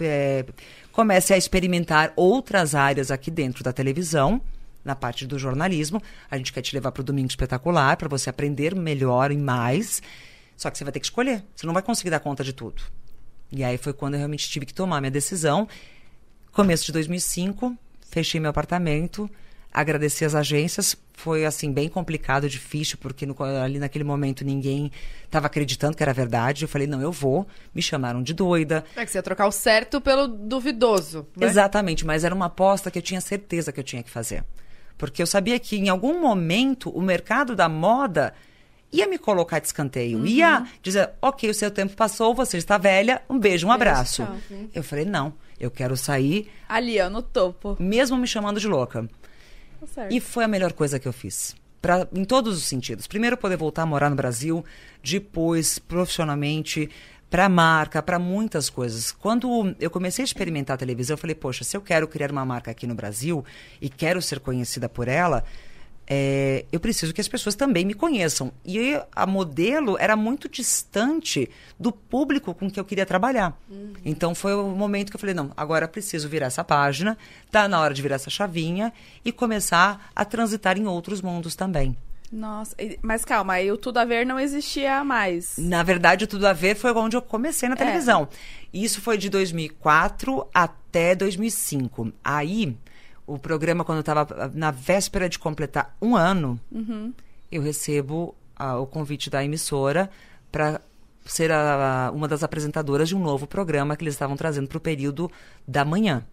é, 0.00 0.44
comece 0.92 1.34
a 1.34 1.36
experimentar 1.36 2.12
outras 2.14 2.74
áreas 2.74 3.10
aqui 3.10 3.30
dentro 3.30 3.64
da 3.64 3.72
televisão. 3.72 4.40
Na 4.84 4.94
parte 4.96 5.26
do 5.26 5.38
jornalismo, 5.38 6.02
a 6.30 6.36
gente 6.36 6.52
quer 6.52 6.60
te 6.60 6.74
levar 6.74 6.92
para 6.92 7.00
o 7.00 7.04
Domingo 7.04 7.28
Espetacular 7.28 7.96
para 7.96 8.08
você 8.08 8.28
aprender 8.28 8.74
melhor 8.74 9.30
e 9.30 9.36
mais. 9.36 10.02
Só 10.56 10.70
que 10.70 10.78
você 10.78 10.84
vai 10.84 10.92
ter 10.92 11.00
que 11.00 11.06
escolher. 11.06 11.44
Você 11.54 11.66
não 11.66 11.74
vai 11.74 11.82
conseguir 11.82 12.10
dar 12.10 12.20
conta 12.20 12.44
de 12.44 12.52
tudo. 12.52 12.82
E 13.50 13.62
aí 13.62 13.78
foi 13.78 13.92
quando 13.92 14.14
eu 14.14 14.18
realmente 14.18 14.48
tive 14.48 14.66
que 14.66 14.74
tomar 14.74 15.00
minha 15.00 15.10
decisão. 15.10 15.68
Começo 16.52 16.86
de 16.86 16.92
2005, 16.92 17.76
fechei 18.10 18.40
meu 18.40 18.50
apartamento, 18.50 19.30
agradeci 19.72 20.24
as 20.24 20.34
agências. 20.34 20.96
Foi, 21.14 21.44
assim, 21.44 21.72
bem 21.72 21.88
complicado, 21.88 22.48
difícil, 22.48 22.98
porque 23.00 23.24
no- 23.24 23.36
ali 23.62 23.78
naquele 23.78 24.04
momento 24.04 24.44
ninguém 24.44 24.90
estava 25.24 25.46
acreditando 25.46 25.96
que 25.96 26.02
era 26.02 26.12
verdade. 26.12 26.64
Eu 26.64 26.68
falei, 26.68 26.86
não, 26.86 27.00
eu 27.00 27.12
vou. 27.12 27.46
Me 27.74 27.80
chamaram 27.80 28.22
de 28.22 28.34
doida. 28.34 28.84
É 28.96 29.04
que 29.04 29.10
você 29.10 29.18
ia 29.18 29.22
trocar 29.22 29.46
o 29.46 29.52
certo 29.52 30.00
pelo 30.00 30.26
duvidoso. 30.28 31.26
Né? 31.36 31.46
Exatamente, 31.46 32.04
mas 32.04 32.24
era 32.24 32.34
uma 32.34 32.46
aposta 32.46 32.90
que 32.90 32.98
eu 32.98 33.02
tinha 33.02 33.20
certeza 33.20 33.72
que 33.72 33.80
eu 33.80 33.84
tinha 33.84 34.02
que 34.02 34.10
fazer. 34.10 34.44
Porque 34.98 35.22
eu 35.22 35.26
sabia 35.26 35.58
que 35.58 35.76
em 35.76 35.88
algum 35.88 36.20
momento 36.20 36.90
o 36.90 37.00
mercado 37.00 37.56
da 37.56 37.68
moda 37.68 38.34
ia 38.92 39.06
me 39.06 39.16
colocar 39.18 39.58
de 39.58 39.66
escanteio, 39.66 40.26
ia 40.26 40.66
dizer, 40.82 41.10
ok, 41.22 41.48
o 41.48 41.54
seu 41.54 41.70
tempo 41.70 41.96
passou, 41.96 42.34
você 42.34 42.58
está 42.58 42.76
velha, 42.76 43.22
um 43.28 43.38
beijo, 43.38 43.66
um 43.66 43.72
abraço. 43.72 44.22
tchau. 44.22 44.36
Eu 44.74 44.82
falei, 44.82 45.06
não, 45.06 45.32
eu 45.58 45.70
quero 45.70 45.96
sair, 45.96 46.50
Ali, 46.68 47.00
ó, 47.00 47.08
no 47.08 47.22
topo. 47.22 47.74
mesmo 47.80 48.18
me 48.18 48.26
chamando 48.26 48.60
de 48.60 48.68
louca. 48.68 49.08
Tá 49.82 49.86
certo. 49.86 50.12
E 50.12 50.20
foi 50.20 50.44
a 50.44 50.48
melhor 50.48 50.72
coisa 50.72 50.98
que 50.98 51.08
eu 51.08 51.12
fiz. 51.12 51.56
Pra, 51.80 52.06
em 52.14 52.24
todos 52.24 52.56
os 52.56 52.62
sentidos. 52.62 53.08
Primeiro, 53.08 53.36
poder 53.36 53.56
voltar 53.56 53.82
a 53.82 53.86
morar 53.86 54.08
no 54.08 54.14
Brasil. 54.14 54.64
Depois, 55.02 55.80
profissionalmente, 55.80 56.88
para 57.28 57.48
marca, 57.48 58.00
para 58.00 58.16
muitas 58.16 58.70
coisas. 58.70 59.10
Quando 59.10 59.74
eu 59.80 59.90
comecei 59.90 60.22
a 60.22 60.26
experimentar 60.26 60.74
a 60.74 60.78
televisão, 60.78 61.14
eu 61.14 61.18
falei, 61.18 61.34
poxa, 61.34 61.64
se 61.64 61.76
eu 61.76 61.80
quero 61.80 62.06
criar 62.06 62.30
uma 62.30 62.44
marca 62.44 62.70
aqui 62.70 62.86
no 62.86 62.94
Brasil 62.94 63.44
e 63.80 63.88
quero 63.88 64.22
ser 64.22 64.38
conhecida 64.38 64.88
por 64.88 65.08
ela, 65.08 65.42
é, 66.14 66.66
eu 66.70 66.78
preciso 66.78 67.14
que 67.14 67.22
as 67.22 67.28
pessoas 67.28 67.54
também 67.54 67.86
me 67.86 67.94
conheçam. 67.94 68.52
E 68.66 69.00
a 69.16 69.26
modelo 69.26 69.96
era 69.98 70.14
muito 70.14 70.46
distante 70.46 71.48
do 71.80 71.90
público 71.90 72.52
com 72.52 72.70
que 72.70 72.78
eu 72.78 72.84
queria 72.84 73.06
trabalhar. 73.06 73.58
Então 74.04 74.34
foi 74.34 74.54
o 74.54 74.68
momento 74.68 75.08
que 75.08 75.16
eu 75.16 75.20
falei, 75.20 75.34
não, 75.34 75.50
agora 75.56 75.88
preciso 75.88 76.28
virar 76.28 76.48
essa 76.48 76.62
página, 76.62 77.16
tá 77.50 77.66
na 77.66 77.80
hora 77.80 77.94
de 77.94 78.02
virar 78.02 78.16
essa 78.16 78.28
chavinha 78.28 78.92
e 79.24 79.32
começar 79.32 80.10
a 80.14 80.22
transitar 80.22 80.76
em 80.76 80.86
outros 80.86 81.22
mundos 81.22 81.56
também. 81.56 81.96
Nossa, 82.30 82.76
mas 83.00 83.24
calma, 83.24 83.54
aí 83.54 83.72
o 83.72 83.78
Tudo 83.78 83.96
a 83.96 84.04
Ver 84.04 84.26
não 84.26 84.38
existia 84.38 85.02
mais. 85.02 85.56
Na 85.56 85.82
verdade, 85.82 86.24
o 86.24 86.28
Tudo 86.28 86.46
a 86.46 86.52
Ver 86.52 86.74
foi 86.74 86.92
onde 86.92 87.16
eu 87.16 87.22
comecei 87.22 87.70
na 87.70 87.76
televisão. 87.76 88.28
Isso 88.72 89.00
foi 89.00 89.16
de 89.16 89.30
2004 89.30 90.46
até 90.52 91.14
2005. 91.14 92.12
Aí, 92.22 92.76
o 93.34 93.38
programa, 93.38 93.84
quando 93.84 93.98
eu 93.98 94.00
estava 94.02 94.50
na 94.54 94.70
véspera 94.70 95.28
de 95.28 95.38
completar 95.38 95.96
um 96.00 96.14
ano, 96.16 96.58
eu 97.50 97.62
recebo 97.62 98.34
ah, 98.56 98.78
o 98.78 98.86
convite 98.86 99.28
da 99.30 99.44
emissora 99.44 100.10
para 100.50 100.80
ser 101.24 101.50
a- 101.52 102.10
uma 102.14 102.26
das 102.28 102.42
apresentadoras 102.42 103.08
de 103.08 103.16
um 103.16 103.22
novo 103.22 103.46
programa 103.46 103.96
que 103.96 104.02
eles 104.04 104.14
estavam 104.14 104.36
trazendo 104.36 104.68
para 104.68 104.78
o 104.78 104.80
período 104.80 105.30
da 105.66 105.84
manhã. 105.84 106.24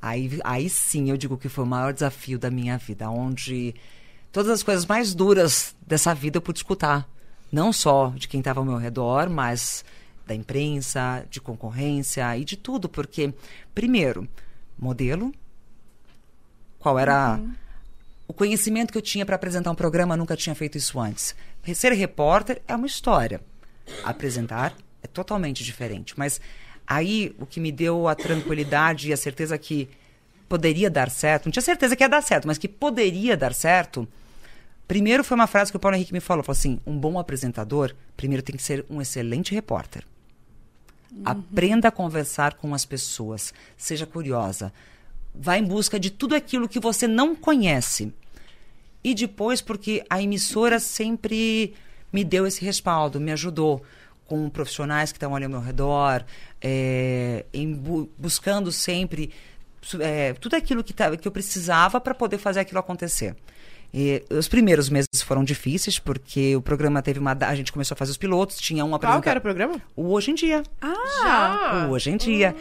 Aí, 0.00 0.38
aí 0.44 0.68
sim 0.68 1.10
eu 1.10 1.16
digo 1.16 1.36
que 1.36 1.48
foi 1.48 1.64
o 1.64 1.66
maior 1.66 1.92
desafio 1.92 2.38
da 2.38 2.50
minha 2.50 2.76
vida, 2.78 3.08
onde 3.10 3.74
todas 4.30 4.50
as 4.50 4.62
coisas 4.62 4.86
mais 4.86 5.14
duras 5.14 5.74
dessa 5.86 6.14
vida 6.14 6.36
eu 6.38 6.42
pude 6.42 6.58
escutar. 6.58 7.08
Não 7.50 7.72
só 7.72 8.12
de 8.14 8.28
quem 8.28 8.40
estava 8.40 8.60
ao 8.60 8.66
meu 8.66 8.76
redor, 8.76 9.28
mas 9.30 9.84
da 10.26 10.34
imprensa, 10.34 11.24
de 11.30 11.40
concorrência 11.40 12.36
e 12.36 12.44
de 12.44 12.56
tudo. 12.56 12.88
Porque, 12.88 13.32
primeiro, 13.74 14.28
modelo. 14.78 15.32
Qual 16.86 17.00
era 17.00 17.40
o 18.28 18.32
conhecimento 18.32 18.92
que 18.92 18.98
eu 18.98 19.02
tinha 19.02 19.26
para 19.26 19.34
apresentar 19.34 19.72
um 19.72 19.74
programa? 19.74 20.16
Nunca 20.16 20.36
tinha 20.36 20.54
feito 20.54 20.78
isso 20.78 21.00
antes. 21.00 21.34
Ser 21.74 21.90
repórter 21.90 22.62
é 22.68 22.76
uma 22.76 22.86
história. 22.86 23.40
Apresentar 24.04 24.72
é 25.02 25.08
totalmente 25.08 25.64
diferente. 25.64 26.16
Mas 26.16 26.40
aí 26.86 27.34
o 27.40 27.44
que 27.44 27.58
me 27.58 27.72
deu 27.72 28.06
a 28.06 28.14
tranquilidade 28.14 29.08
e 29.08 29.12
a 29.12 29.16
certeza 29.16 29.58
que 29.58 29.88
poderia 30.48 30.88
dar 30.88 31.10
certo, 31.10 31.46
não 31.46 31.50
tinha 31.50 31.60
certeza 31.60 31.96
que 31.96 32.04
ia 32.04 32.08
dar 32.08 32.22
certo, 32.22 32.46
mas 32.46 32.56
que 32.56 32.68
poderia 32.68 33.36
dar 33.36 33.52
certo. 33.52 34.06
Primeiro 34.86 35.24
foi 35.24 35.34
uma 35.34 35.48
frase 35.48 35.72
que 35.72 35.76
o 35.76 35.80
Paulo 35.80 35.96
Henrique 35.96 36.12
me 36.12 36.20
falou, 36.20 36.44
falou 36.44 36.56
assim, 36.56 36.78
um 36.86 36.96
bom 36.96 37.18
apresentador, 37.18 37.96
primeiro 38.16 38.44
tem 38.44 38.54
que 38.54 38.62
ser 38.62 38.86
um 38.88 39.02
excelente 39.02 39.52
repórter. 39.52 40.04
Aprenda 41.24 41.88
a 41.88 41.90
conversar 41.90 42.54
com 42.54 42.72
as 42.72 42.84
pessoas, 42.84 43.52
seja 43.76 44.06
curiosa. 44.06 44.72
Vá 45.38 45.58
em 45.58 45.64
busca 45.64 45.98
de 46.00 46.10
tudo 46.10 46.34
aquilo 46.34 46.68
que 46.68 46.80
você 46.80 47.06
não 47.06 47.34
conhece. 47.36 48.12
E 49.04 49.14
depois, 49.14 49.60
porque 49.60 50.04
a 50.10 50.20
emissora 50.20 50.80
sempre 50.80 51.74
me 52.12 52.24
deu 52.24 52.46
esse 52.46 52.64
respaldo, 52.64 53.20
me 53.20 53.30
ajudou 53.32 53.82
com 54.26 54.48
profissionais 54.50 55.12
que 55.12 55.16
estavam 55.18 55.36
ali 55.36 55.44
ao 55.44 55.50
meu 55.50 55.60
redor, 55.60 56.24
é, 56.60 57.44
bu- 57.76 58.08
buscando 58.18 58.72
sempre 58.72 59.30
é, 60.00 60.32
tudo 60.32 60.56
aquilo 60.56 60.82
que, 60.82 60.92
tava, 60.92 61.16
que 61.16 61.28
eu 61.28 61.32
precisava 61.32 62.00
para 62.00 62.14
poder 62.14 62.38
fazer 62.38 62.60
aquilo 62.60 62.80
acontecer. 62.80 63.36
E 63.94 64.22
os 64.30 64.48
primeiros 64.48 64.90
meses 64.90 65.08
foram 65.22 65.42
difíceis, 65.42 65.98
porque 65.98 66.54
o 66.56 66.60
programa 66.62 67.00
teve 67.02 67.18
uma. 67.18 67.36
A 67.40 67.54
gente 67.54 67.72
começou 67.72 67.94
a 67.94 67.96
fazer 67.96 68.10
os 68.10 68.16
pilotos, 68.16 68.58
tinha 68.58 68.84
um 68.84 68.90
Qual 68.90 68.98
que 69.00 69.06
era 69.06 69.14
o 69.14 69.18
apresentador. 69.18 69.42
programa? 69.42 69.82
O 69.94 70.12
Hoje 70.12 70.30
em 70.30 70.34
Dia. 70.34 70.62
Já! 71.22 71.86
O 71.88 71.92
Hoje 71.92 72.10
em 72.10 72.16
Dia. 72.16 72.54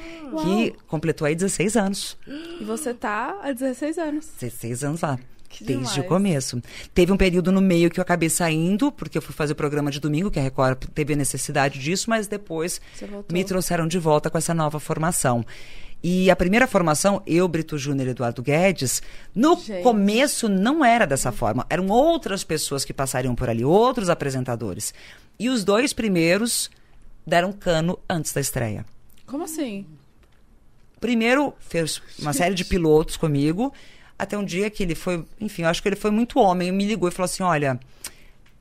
que 0.44 0.74
completou 0.88 1.26
aí 1.28 1.36
16 1.36 1.76
anos. 1.76 2.18
E 2.60 2.64
você 2.64 2.94
tá 2.94 3.38
há 3.44 3.52
16 3.52 3.98
anos. 3.98 4.28
16 4.40 4.84
anos 4.84 5.02
lá. 5.02 5.20
Que 5.48 5.64
desde 5.64 5.84
demais. 5.86 6.06
o 6.06 6.10
começo. 6.10 6.62
Teve 6.94 7.12
um 7.14 7.18
período 7.18 7.50
no 7.52 7.62
meio 7.62 7.90
que 7.90 7.98
eu 8.00 8.02
acabei 8.02 8.30
saindo, 8.30 8.92
porque 8.92 9.18
eu 9.18 9.22
fui 9.22 9.34
fazer 9.34 9.54
o 9.54 9.56
programa 9.56 9.90
de 9.90 10.02
domingo, 10.02 10.30
que 10.30 10.38
a 10.40 10.42
Record 10.42 10.84
teve 10.94 11.14
a 11.14 11.16
necessidade 11.16 11.80
disso, 11.80 12.10
mas 12.10 12.28
depois 12.28 12.82
me 13.32 13.44
trouxeram 13.44 13.88
de 13.88 13.98
volta 13.98 14.30
com 14.30 14.38
essa 14.38 14.54
nova 14.54 14.80
formação. 14.82 15.46
E 16.08 16.30
a 16.30 16.36
primeira 16.36 16.68
formação, 16.68 17.24
eu, 17.26 17.48
Brito 17.48 17.80
Júnior 17.80 18.08
e 18.08 18.12
Eduardo 18.12 18.44
Guedes, 18.44 19.02
no 19.34 19.56
Gente. 19.58 19.82
começo 19.82 20.48
não 20.48 20.86
era 20.86 21.08
dessa 21.08 21.32
forma. 21.32 21.66
Eram 21.68 21.88
outras 21.88 22.44
pessoas 22.44 22.86
que 22.86 22.94
passariam 22.94 23.34
por 23.34 23.50
ali, 23.50 23.66
outros 23.66 24.08
apresentadores. 24.08 24.94
E 25.40 25.50
os 25.50 25.64
dois 25.64 25.94
primeiros 25.94 26.70
deram 27.26 27.52
cano 27.52 27.98
antes 28.08 28.32
da 28.32 28.40
estreia. 28.40 28.86
Como 29.26 29.46
assim? 29.46 29.84
Primeiro, 31.00 31.56
fez 31.60 32.00
uma 32.20 32.34
série 32.34 32.54
de 32.54 32.66
pilotos 32.66 33.18
comigo, 33.18 33.74
até 34.16 34.38
um 34.38 34.46
dia 34.46 34.70
que 34.70 34.84
ele 34.84 34.94
foi, 34.94 35.26
enfim, 35.42 35.64
eu 35.64 35.70
acho 35.70 35.82
que 35.82 35.90
ele 35.90 35.96
foi 35.96 36.12
muito 36.12 36.38
homem, 36.38 36.72
me 36.72 36.86
ligou 36.86 37.10
e 37.10 37.12
falou 37.12 37.26
assim: 37.26 37.42
olha, 37.42 37.80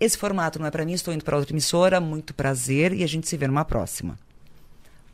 esse 0.00 0.16
formato 0.16 0.58
não 0.58 0.64
é 0.64 0.70
para 0.70 0.86
mim, 0.86 0.94
estou 0.94 1.12
indo 1.12 1.22
para 1.22 1.36
outra 1.36 1.52
emissora, 1.52 2.00
muito 2.00 2.32
prazer 2.32 2.94
e 2.94 3.04
a 3.04 3.06
gente 3.06 3.28
se 3.28 3.36
vê 3.36 3.46
numa 3.46 3.66
próxima. 3.66 4.18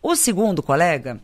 O 0.00 0.14
segundo 0.14 0.62
colega, 0.62 1.20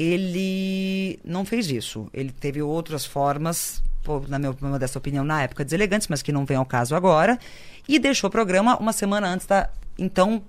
ele 0.00 1.20
não 1.22 1.44
fez 1.44 1.70
isso. 1.70 2.08
Ele 2.14 2.32
teve 2.32 2.62
outras 2.62 3.04
formas, 3.04 3.82
na 4.28 4.38
minha 4.38 4.50
opinião, 4.50 5.24
na 5.24 5.42
época 5.42 5.62
deselegantes, 5.62 6.08
mas 6.08 6.22
que 6.22 6.32
não 6.32 6.46
vem 6.46 6.56
ao 6.56 6.64
caso 6.64 6.96
agora, 6.96 7.38
e 7.86 7.98
deixou 7.98 8.28
o 8.28 8.30
programa 8.30 8.78
uma 8.78 8.94
semana 8.94 9.28
antes 9.28 9.46
da 9.46 9.68
então 9.98 10.42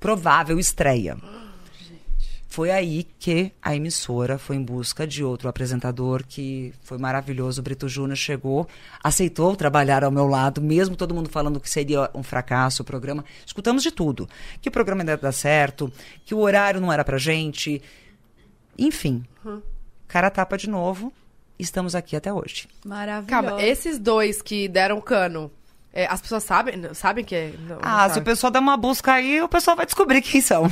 provável 0.00 0.58
estreia. 0.58 1.16
Foi 2.48 2.72
aí 2.72 3.06
que 3.16 3.52
a 3.62 3.76
emissora 3.76 4.36
foi 4.36 4.56
em 4.56 4.62
busca 4.62 5.06
de 5.06 5.22
outro 5.22 5.48
apresentador 5.48 6.24
que 6.26 6.74
foi 6.82 6.98
maravilhoso. 6.98 7.60
O 7.60 7.62
Brito 7.62 7.88
Júnior 7.88 8.16
chegou, 8.16 8.66
aceitou 9.04 9.54
trabalhar 9.54 10.02
ao 10.02 10.10
meu 10.10 10.26
lado, 10.26 10.60
mesmo 10.60 10.96
todo 10.96 11.14
mundo 11.14 11.28
falando 11.28 11.60
que 11.60 11.70
seria 11.70 12.10
um 12.12 12.24
fracasso 12.24 12.82
o 12.82 12.84
programa. 12.84 13.24
Escutamos 13.46 13.84
de 13.84 13.92
tudo. 13.92 14.28
Que 14.60 14.68
o 14.68 14.72
programa 14.72 15.04
não 15.04 15.12
ia 15.12 15.16
dar 15.16 15.30
certo, 15.30 15.92
que 16.24 16.34
o 16.34 16.40
horário 16.40 16.80
não 16.80 16.92
era 16.92 17.04
pra 17.04 17.18
gente. 17.18 17.80
Enfim, 18.80 19.22
cara 20.08 20.26
a 20.26 20.30
tapa 20.30 20.56
de 20.58 20.68
novo. 20.68 21.12
Estamos 21.58 21.94
aqui 21.94 22.16
até 22.16 22.32
hoje. 22.32 22.66
Maravilhoso. 22.84 23.28
Calma, 23.48 23.62
esses 23.62 23.98
dois 23.98 24.40
que 24.40 24.66
deram 24.66 24.98
cano, 24.98 25.50
é, 25.92 26.06
as 26.06 26.18
pessoas 26.22 26.42
sabem, 26.42 26.94
sabem 26.94 27.22
que 27.22 27.34
é. 27.34 27.52
Não, 27.68 27.76
não 27.76 27.78
Ah, 27.82 28.08
se 28.08 28.18
o 28.18 28.22
pessoal 28.22 28.50
der 28.50 28.60
uma 28.60 28.78
busca 28.78 29.12
aí, 29.12 29.42
o 29.42 29.48
pessoal 29.48 29.76
vai 29.76 29.84
descobrir 29.84 30.22
quem 30.22 30.40
são. 30.40 30.66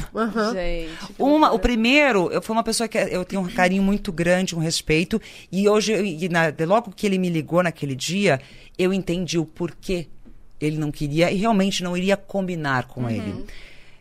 Gente. 0.54 1.06
que 1.14 1.22
Uma, 1.22 1.52
o 1.52 1.58
primeiro, 1.58 2.30
eu 2.32 2.40
fui 2.40 2.56
uma 2.56 2.62
pessoa 2.64 2.88
que 2.88 2.96
eu 2.96 3.22
tenho 3.22 3.42
um 3.42 3.48
carinho 3.48 3.82
muito 3.82 4.10
grande, 4.10 4.56
um 4.56 4.60
respeito. 4.60 5.20
E 5.52 5.68
hoje, 5.68 5.92
e 5.94 6.26
na- 6.30 6.50
logo 6.66 6.90
que 6.90 7.06
ele 7.06 7.18
me 7.18 7.28
ligou 7.28 7.62
naquele 7.62 7.94
dia, 7.94 8.40
eu 8.78 8.90
entendi 8.90 9.38
o 9.38 9.44
porquê 9.44 10.06
ele 10.58 10.78
não 10.78 10.90
queria 10.90 11.30
e 11.30 11.36
realmente 11.36 11.84
não 11.84 11.94
iria 11.98 12.16
combinar 12.16 12.84
com 12.86 13.10
ele. 13.10 13.44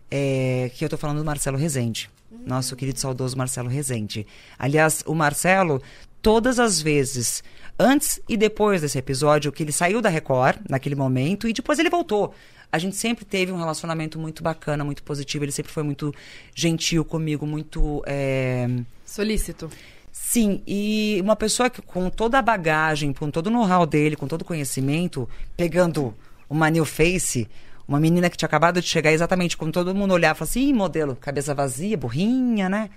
É, 0.09 0.71
que 0.73 0.85
eu 0.85 0.89
tô 0.89 0.97
falando 0.97 1.17
do 1.19 1.25
Marcelo 1.25 1.57
Rezende. 1.57 2.09
Nosso 2.45 2.75
querido 2.75 2.99
saudoso 2.99 3.37
Marcelo 3.37 3.69
Rezende. 3.69 4.27
Aliás, 4.57 5.03
o 5.05 5.15
Marcelo, 5.15 5.81
todas 6.21 6.59
as 6.59 6.81
vezes, 6.81 7.43
antes 7.79 8.19
e 8.27 8.35
depois 8.35 8.81
desse 8.81 8.97
episódio, 8.97 9.51
que 9.51 9.63
ele 9.63 9.71
saiu 9.71 10.01
da 10.01 10.09
Record, 10.09 10.59
naquele 10.69 10.95
momento, 10.95 11.47
e 11.47 11.53
depois 11.53 11.79
ele 11.79 11.89
voltou. 11.89 12.33
A 12.71 12.77
gente 12.77 12.97
sempre 12.97 13.23
teve 13.23 13.51
um 13.51 13.57
relacionamento 13.57 14.19
muito 14.19 14.43
bacana, 14.43 14.83
muito 14.83 15.01
positivo. 15.03 15.45
Ele 15.45 15.53
sempre 15.53 15.71
foi 15.71 15.83
muito 15.83 16.13
gentil 16.53 17.05
comigo, 17.05 17.45
muito. 17.45 18.03
é, 18.05 18.67
Solícito. 19.05 19.69
Sim, 20.11 20.61
e 20.67 21.19
uma 21.23 21.35
pessoa 21.35 21.69
que 21.69 21.81
com 21.81 22.09
toda 22.09 22.37
a 22.39 22.41
bagagem, 22.41 23.13
com 23.13 23.31
todo 23.31 23.47
o 23.47 23.49
know-how 23.49 23.85
dele, 23.85 24.15
com 24.15 24.27
todo 24.27 24.41
o 24.41 24.45
conhecimento, 24.45 25.29
pegando 25.55 26.13
uma 26.49 26.69
new 26.69 26.83
face, 26.83 27.47
uma 27.87 27.99
menina 27.99 28.29
que 28.29 28.35
tinha 28.37 28.47
acabado 28.47 28.81
de 28.81 28.87
chegar 28.87 29.11
exatamente 29.11 29.55
quando 29.55 29.71
todo 29.71 29.95
mundo 29.95 30.13
olhava 30.13 30.43
assim, 30.43 30.69
Ih, 30.69 30.73
modelo, 30.73 31.15
cabeça 31.15 31.53
vazia, 31.55 31.97
burrinha, 31.97 32.67
né? 32.67 32.89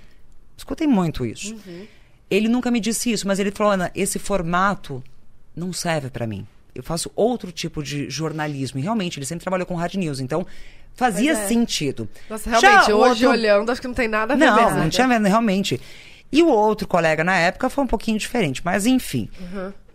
Escutei 0.56 0.86
muito 0.86 1.24
isso. 1.24 1.54
Ele 2.30 2.48
nunca 2.48 2.70
me 2.70 2.80
disse 2.80 3.10
isso, 3.10 3.26
mas 3.26 3.38
ele 3.38 3.50
falou, 3.50 3.72
Ana, 3.72 3.90
esse 3.94 4.18
formato 4.18 5.02
não 5.54 5.72
serve 5.72 6.10
pra 6.10 6.26
mim. 6.26 6.46
Eu 6.74 6.82
faço 6.82 7.10
outro 7.16 7.50
tipo 7.50 7.82
de 7.82 8.08
jornalismo. 8.10 8.78
E 8.78 8.82
realmente, 8.82 9.18
ele 9.18 9.26
sempre 9.26 9.42
trabalhou 9.42 9.66
com 9.66 9.74
hard 9.74 9.94
news, 9.94 10.20
então 10.20 10.46
fazia 10.94 11.32
é. 11.32 11.46
sentido. 11.48 12.08
Nossa, 12.28 12.50
Já 12.50 12.58
realmente, 12.60 12.92
o 12.92 12.96
hoje 12.98 13.26
outro- 13.26 13.40
olhando, 13.40 13.70
acho 13.72 13.80
que 13.80 13.86
não 13.88 13.94
tem 13.94 14.06
nada 14.08 14.34
a 14.34 14.36
ver 14.36 14.46
não, 14.46 14.76
não 14.76 14.88
tinha 14.88 15.08
vendo, 15.08 15.26
realmente. 15.26 15.80
E 16.32 16.42
o 16.42 16.48
outro 16.48 16.86
colega 16.86 17.24
na 17.24 17.36
época 17.36 17.68
foi 17.68 17.82
um 17.82 17.86
pouquinho 17.88 18.18
diferente, 18.18 18.60
mas 18.64 18.86
enfim. 18.86 19.28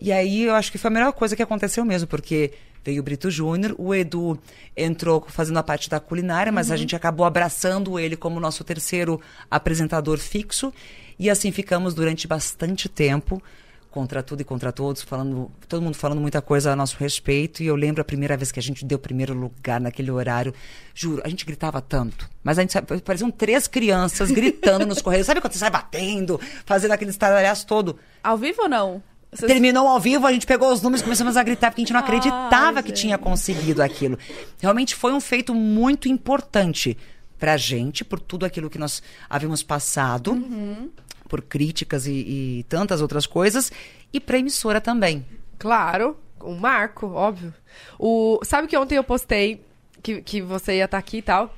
E 0.00 0.12
aí 0.12 0.42
eu 0.42 0.54
acho 0.54 0.70
que 0.70 0.76
foi 0.76 0.88
a 0.88 0.92
melhor 0.92 1.12
coisa 1.12 1.34
que 1.34 1.42
aconteceu 1.42 1.82
mesmo, 1.84 2.06
porque 2.06 2.52
veio 2.86 3.00
o 3.00 3.02
Brito 3.02 3.30
Júnior, 3.30 3.74
o 3.76 3.92
Edu 3.92 4.38
entrou 4.76 5.24
fazendo 5.28 5.58
a 5.58 5.62
parte 5.62 5.90
da 5.90 5.98
culinária, 5.98 6.52
mas 6.52 6.70
a 6.70 6.76
gente 6.76 6.94
acabou 6.94 7.26
abraçando 7.26 7.98
ele 7.98 8.16
como 8.16 8.38
nosso 8.38 8.62
terceiro 8.62 9.20
apresentador 9.50 10.18
fixo. 10.18 10.72
E 11.18 11.28
assim 11.28 11.50
ficamos 11.50 11.94
durante 11.94 12.28
bastante 12.28 12.88
tempo, 12.88 13.42
contra 13.90 14.22
tudo 14.22 14.42
e 14.42 14.44
contra 14.44 14.70
todos, 14.70 15.02
falando, 15.02 15.50
todo 15.66 15.82
mundo 15.82 15.96
falando 15.96 16.20
muita 16.20 16.40
coisa 16.40 16.70
a 16.70 16.76
nosso 16.76 16.96
respeito. 16.98 17.60
E 17.62 17.66
eu 17.66 17.74
lembro 17.74 18.02
a 18.02 18.04
primeira 18.04 18.36
vez 18.36 18.52
que 18.52 18.60
a 18.60 18.62
gente 18.62 18.84
deu 18.84 19.00
primeiro 19.00 19.34
lugar 19.34 19.80
naquele 19.80 20.10
horário. 20.12 20.54
Juro, 20.94 21.22
a 21.24 21.28
gente 21.28 21.44
gritava 21.44 21.80
tanto. 21.80 22.30
Mas 22.44 22.56
a 22.56 22.62
gente 22.62 22.74
pareciam 23.02 23.32
três 23.32 23.66
crianças 23.66 24.30
gritando 24.30 24.86
nos 24.86 25.02
correios. 25.02 25.26
Sabe 25.26 25.40
quando 25.40 25.54
você 25.54 25.58
sai 25.58 25.70
batendo, 25.70 26.38
fazendo 26.64 26.92
aquele 26.92 27.10
estardalhaço 27.10 27.66
todo? 27.66 27.98
Ao 28.22 28.38
vivo 28.38 28.62
ou 28.62 28.68
não? 28.68 29.02
Vocês- 29.36 29.52
Terminou 29.52 29.86
ao 29.86 30.00
vivo, 30.00 30.26
a 30.26 30.32
gente 30.32 30.46
pegou 30.46 30.72
os 30.72 30.80
números 30.82 31.00
e 31.00 31.04
começamos 31.04 31.36
a 31.36 31.42
gritar, 31.42 31.70
porque 31.70 31.82
a 31.82 31.84
gente 31.84 31.92
não 31.92 32.00
acreditava 32.00 32.78
Ai, 32.78 32.82
que 32.82 32.88
gente. 32.88 33.00
tinha 33.02 33.18
conseguido 33.18 33.82
aquilo. 33.82 34.18
Realmente 34.60 34.94
foi 34.94 35.12
um 35.12 35.20
feito 35.20 35.54
muito 35.54 36.08
importante 36.08 36.96
pra 37.38 37.56
gente, 37.56 38.02
por 38.04 38.18
tudo 38.18 38.46
aquilo 38.46 38.70
que 38.70 38.78
nós 38.78 39.02
havíamos 39.28 39.62
passado, 39.62 40.32
Uhum. 40.32 40.90
por 41.28 41.42
críticas 41.42 42.06
e, 42.06 42.12
e 42.60 42.64
tantas 42.68 43.00
outras 43.02 43.26
coisas, 43.26 43.70
e 44.12 44.18
pra 44.18 44.38
emissora 44.38 44.80
também. 44.80 45.24
Claro, 45.58 46.16
um 46.42 46.54
marco, 46.56 47.06
óbvio. 47.08 47.52
O, 47.98 48.40
sabe 48.42 48.66
que 48.68 48.76
ontem 48.76 48.96
eu 48.96 49.04
postei 49.04 49.60
que, 50.02 50.22
que 50.22 50.40
você 50.40 50.76
ia 50.76 50.84
estar 50.86 50.98
aqui 50.98 51.18
e 51.18 51.22
tal? 51.22 51.54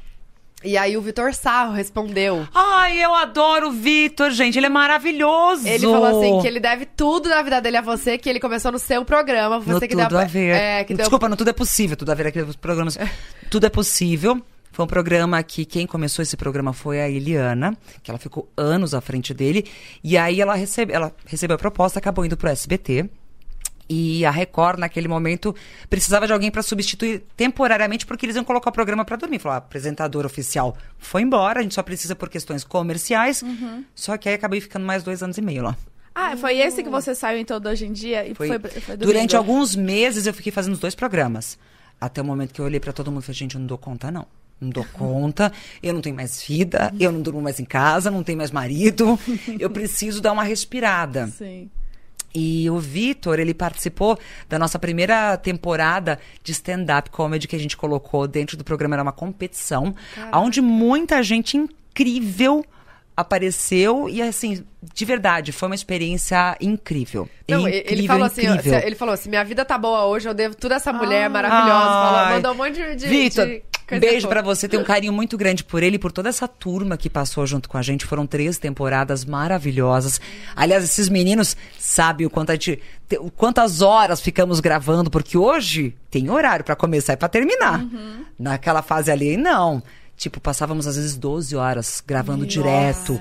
E 0.65 0.77
aí 0.77 0.97
o 0.97 1.01
Vitor 1.01 1.33
Sarro 1.35 1.73
respondeu. 1.73 2.47
Ai, 2.53 2.99
eu 3.03 3.15
adoro 3.15 3.69
o 3.69 3.73
Vitor, 3.73 4.31
gente, 4.33 4.59
ele 4.59 4.67
é 4.67 4.69
maravilhoso. 4.69 5.67
Ele 5.69 5.87
falou 5.87 6.05
assim 6.07 6.41
que 6.41 6.49
ele 6.49 6.59
deve 6.59 6.85
tudo 6.85 7.29
na 7.29 7.41
vida 7.43 7.61
dele 7.61 7.77
a 7.77 7.81
você, 7.81 8.19
que 8.19 8.29
ele 8.29 8.41
começou 8.41 8.73
no 8.73 8.79
seu 8.79 9.05
programa. 9.05 9.61
Você 9.61 9.73
no 9.73 9.81
que 9.81 9.89
Tudo 9.89 10.09
deu 10.09 10.19
a 10.19 10.25
Ver. 10.25 10.55
É, 10.57 10.83
que 10.85 10.95
deu- 10.95 11.05
Desculpa, 11.05 11.29
no 11.29 11.37
Tudo 11.37 11.51
é 11.51 11.53
Possível. 11.53 11.97
Tudo 11.97 12.11
a 12.11 12.15
Ver 12.15 12.27
aqui, 12.27 12.45
programas. 12.61 12.99
Tudo 13.49 13.67
é 13.67 13.71
Possível. 13.71 14.43
Foi 14.73 14.85
um 14.85 14.89
programa 14.89 15.43
que 15.43 15.65
quem 15.65 15.87
começou 15.87 16.23
esse 16.23 16.37
programa 16.37 16.73
foi 16.73 17.01
a 17.01 17.09
Eliana, 17.09 17.77
que 18.03 18.11
ela 18.11 18.19
ficou 18.19 18.49
anos 18.57 18.95
à 18.95 19.01
frente 19.01 19.33
dele. 19.33 19.65
E 20.05 20.17
aí 20.19 20.41
ela, 20.41 20.55
recebe, 20.55 20.93
ela 20.93 21.13
recebeu 21.27 21.55
a 21.55 21.59
proposta, 21.59 21.99
acabou 21.99 22.25
indo 22.25 22.37
pro 22.37 22.49
SBT. 22.49 23.09
E 23.89 24.25
a 24.25 24.31
Record, 24.31 24.79
naquele 24.79 25.09
momento, 25.09 25.55
precisava 25.89 26.27
de 26.27 26.33
alguém 26.33 26.51
para 26.51 26.63
substituir 26.63 27.25
temporariamente, 27.37 28.05
porque 28.05 28.27
eles 28.27 28.37
iam 28.37 28.45
colocar 28.45 28.69
o 28.71 28.73
programa 28.73 29.05
para 29.05 29.17
dormir. 29.17 29.39
Falou, 29.39 29.55
a 29.55 29.59
apresentadora 29.59 30.27
oficial 30.27 30.77
foi 30.99 31.23
embora, 31.23 31.61
a 31.61 31.63
gente 31.63 31.75
só 31.75 31.83
precisa 31.83 32.15
por 32.15 32.29
questões 32.29 32.65
comerciais. 32.65 33.43
Uhum. 33.43 33.85
Só 33.95 34.17
que 34.17 34.29
aí 34.29 34.35
acabei 34.35 34.61
ficando 34.61 34.85
mais 34.85 35.03
dois 35.03 35.23
anos 35.23 35.39
e 35.39 35.43
meio 35.43 35.63
lá. 35.63 35.77
Ah, 36.15 36.37
foi 36.37 36.59
esse 36.59 36.83
que 36.83 36.91
você 36.91 37.15
saiu 37.15 37.39
então 37.39 37.61
hoje 37.65 37.87
em 37.87 37.93
dia? 37.93 38.27
E 38.27 38.35
Foi, 38.35 38.49
foi, 38.49 38.59
foi 38.59 38.97
durante 38.97 39.37
alguns 39.37 39.77
meses 39.77 40.27
eu 40.27 40.35
fiquei 40.35 40.51
fazendo 40.51 40.75
os 40.75 40.81
dois 40.81 40.95
programas. 40.95 41.57
Até 42.01 42.21
o 42.21 42.25
momento 42.25 42.53
que 42.53 42.61
eu 42.61 42.65
olhei 42.65 42.81
pra 42.81 42.93
todo 42.93 43.11
mundo 43.11 43.23
e 43.23 43.27
falei, 43.27 43.39
gente, 43.39 43.55
eu 43.55 43.61
não 43.61 43.67
dou 43.67 43.79
conta, 43.79 44.11
não. 44.11 44.27
Não 44.61 44.71
dou 44.71 44.85
conta, 44.93 45.53
eu 45.81 45.95
não 45.95 46.01
tenho 46.01 46.17
mais 46.17 46.43
vida, 46.43 46.93
eu 46.99 47.13
não 47.13 47.23
durmo 47.23 47.41
mais 47.41 47.61
em 47.61 47.65
casa, 47.65 48.11
não 48.11 48.25
tenho 48.25 48.39
mais 48.39 48.51
marido. 48.51 49.17
Eu 49.59 49.71
preciso 49.71 50.21
dar 50.21 50.33
uma 50.33 50.43
respirada. 50.43 51.29
Sim. 51.29 51.71
E 52.35 52.69
o 52.71 52.79
Vitor, 52.79 53.39
ele 53.39 53.55
participou 53.55 54.19
da 54.49 54.59
nossa 54.59 54.79
primeira 54.79 55.37
temporada 55.37 56.19
de 56.43 56.53
stand-up 56.53 57.11
comedy 57.11 57.49
que 57.49 57.57
a 57.57 57.59
gente 57.59 57.77
colocou 57.77 58.29
dentro 58.29 58.57
do 58.57 58.65
programa. 58.65 58.95
Era 58.95 59.03
uma 59.03 59.13
competição, 59.13 59.95
onde 60.33 60.61
muita 60.61 61.23
gente 61.23 61.57
incrível 61.57 62.65
apareceu. 63.17 64.09
E, 64.09 64.23
assim, 64.23 64.65
de 64.95 65.05
verdade, 65.05 65.51
foi 65.51 65.69
uma 65.69 65.75
experiência 65.75 66.57
incrível. 66.61 67.29
Não, 67.49 67.61
incrível, 67.61 67.83
ele 67.87 68.07
falou 68.07 68.25
assim, 68.27 68.47
incrível. 68.47 68.79
ele 68.79 68.95
falou 68.95 69.15
assim, 69.15 69.29
minha 69.29 69.45
vida 69.45 69.65
tá 69.65 69.77
boa 69.77 70.05
hoje, 70.05 70.29
eu 70.29 70.35
devo 70.35 70.55
tudo 70.55 70.73
a 70.73 70.77
essa 70.77 70.93
mulher 70.93 71.29
maravilhosa. 71.29 71.85
Falou, 71.85 72.29
mandou 72.35 72.53
um 72.53 72.55
monte 72.55 72.95
de, 72.95 73.09
Vitor, 73.09 73.47
de 73.47 73.63
coisa 73.89 74.01
beijo 74.01 74.29
pra 74.29 74.43
você. 74.43 74.69
Tenho 74.69 74.83
um 74.83 74.87
carinho 74.87 75.13
muito 75.13 75.37
grande 75.39 75.65
por 75.65 75.83
ele 75.83 75.97
e 75.97 75.99
por 75.99 76.13
toda 76.13 76.29
essa 76.29 76.47
turma 76.47 76.97
que 76.97 77.09
passou 77.09 77.47
junto 77.47 77.69
com 77.69 77.79
a 77.79 77.83
gente. 77.83 78.05
Foram 78.05 78.27
três 78.27 78.59
temporadas 78.59 79.25
maravilhosas. 79.25 80.21
Aliás, 80.55 80.85
esses 80.85 81.09
meninos 81.09 81.57
sabem 81.79 82.27
o 82.27 82.31
quanto 82.31 82.51
a 82.51 82.55
gente, 82.55 82.81
quantas 83.37 83.81
horas 83.81 84.21
ficamos 84.21 84.61
gravando, 84.61 85.11
porque 85.11 85.39
hoje 85.39 85.95
tem 86.11 86.31
horário 86.31 86.65
pra 86.65 86.77
começar 86.77 87.15
e 87.15 87.17
pra 87.17 87.29
terminar. 87.29 87.81
Uhum. 87.81 88.25
Naquela 88.39 88.83
fase 88.83 89.11
ali, 89.11 89.37
não. 89.37 89.83
Tipo, 90.17 90.41
passávamos 90.41 90.87
às 90.87 90.97
vezes 90.97 91.17
12 91.17 91.55
horas 91.55 92.03
gravando 92.05 92.45
direto. 92.45 93.21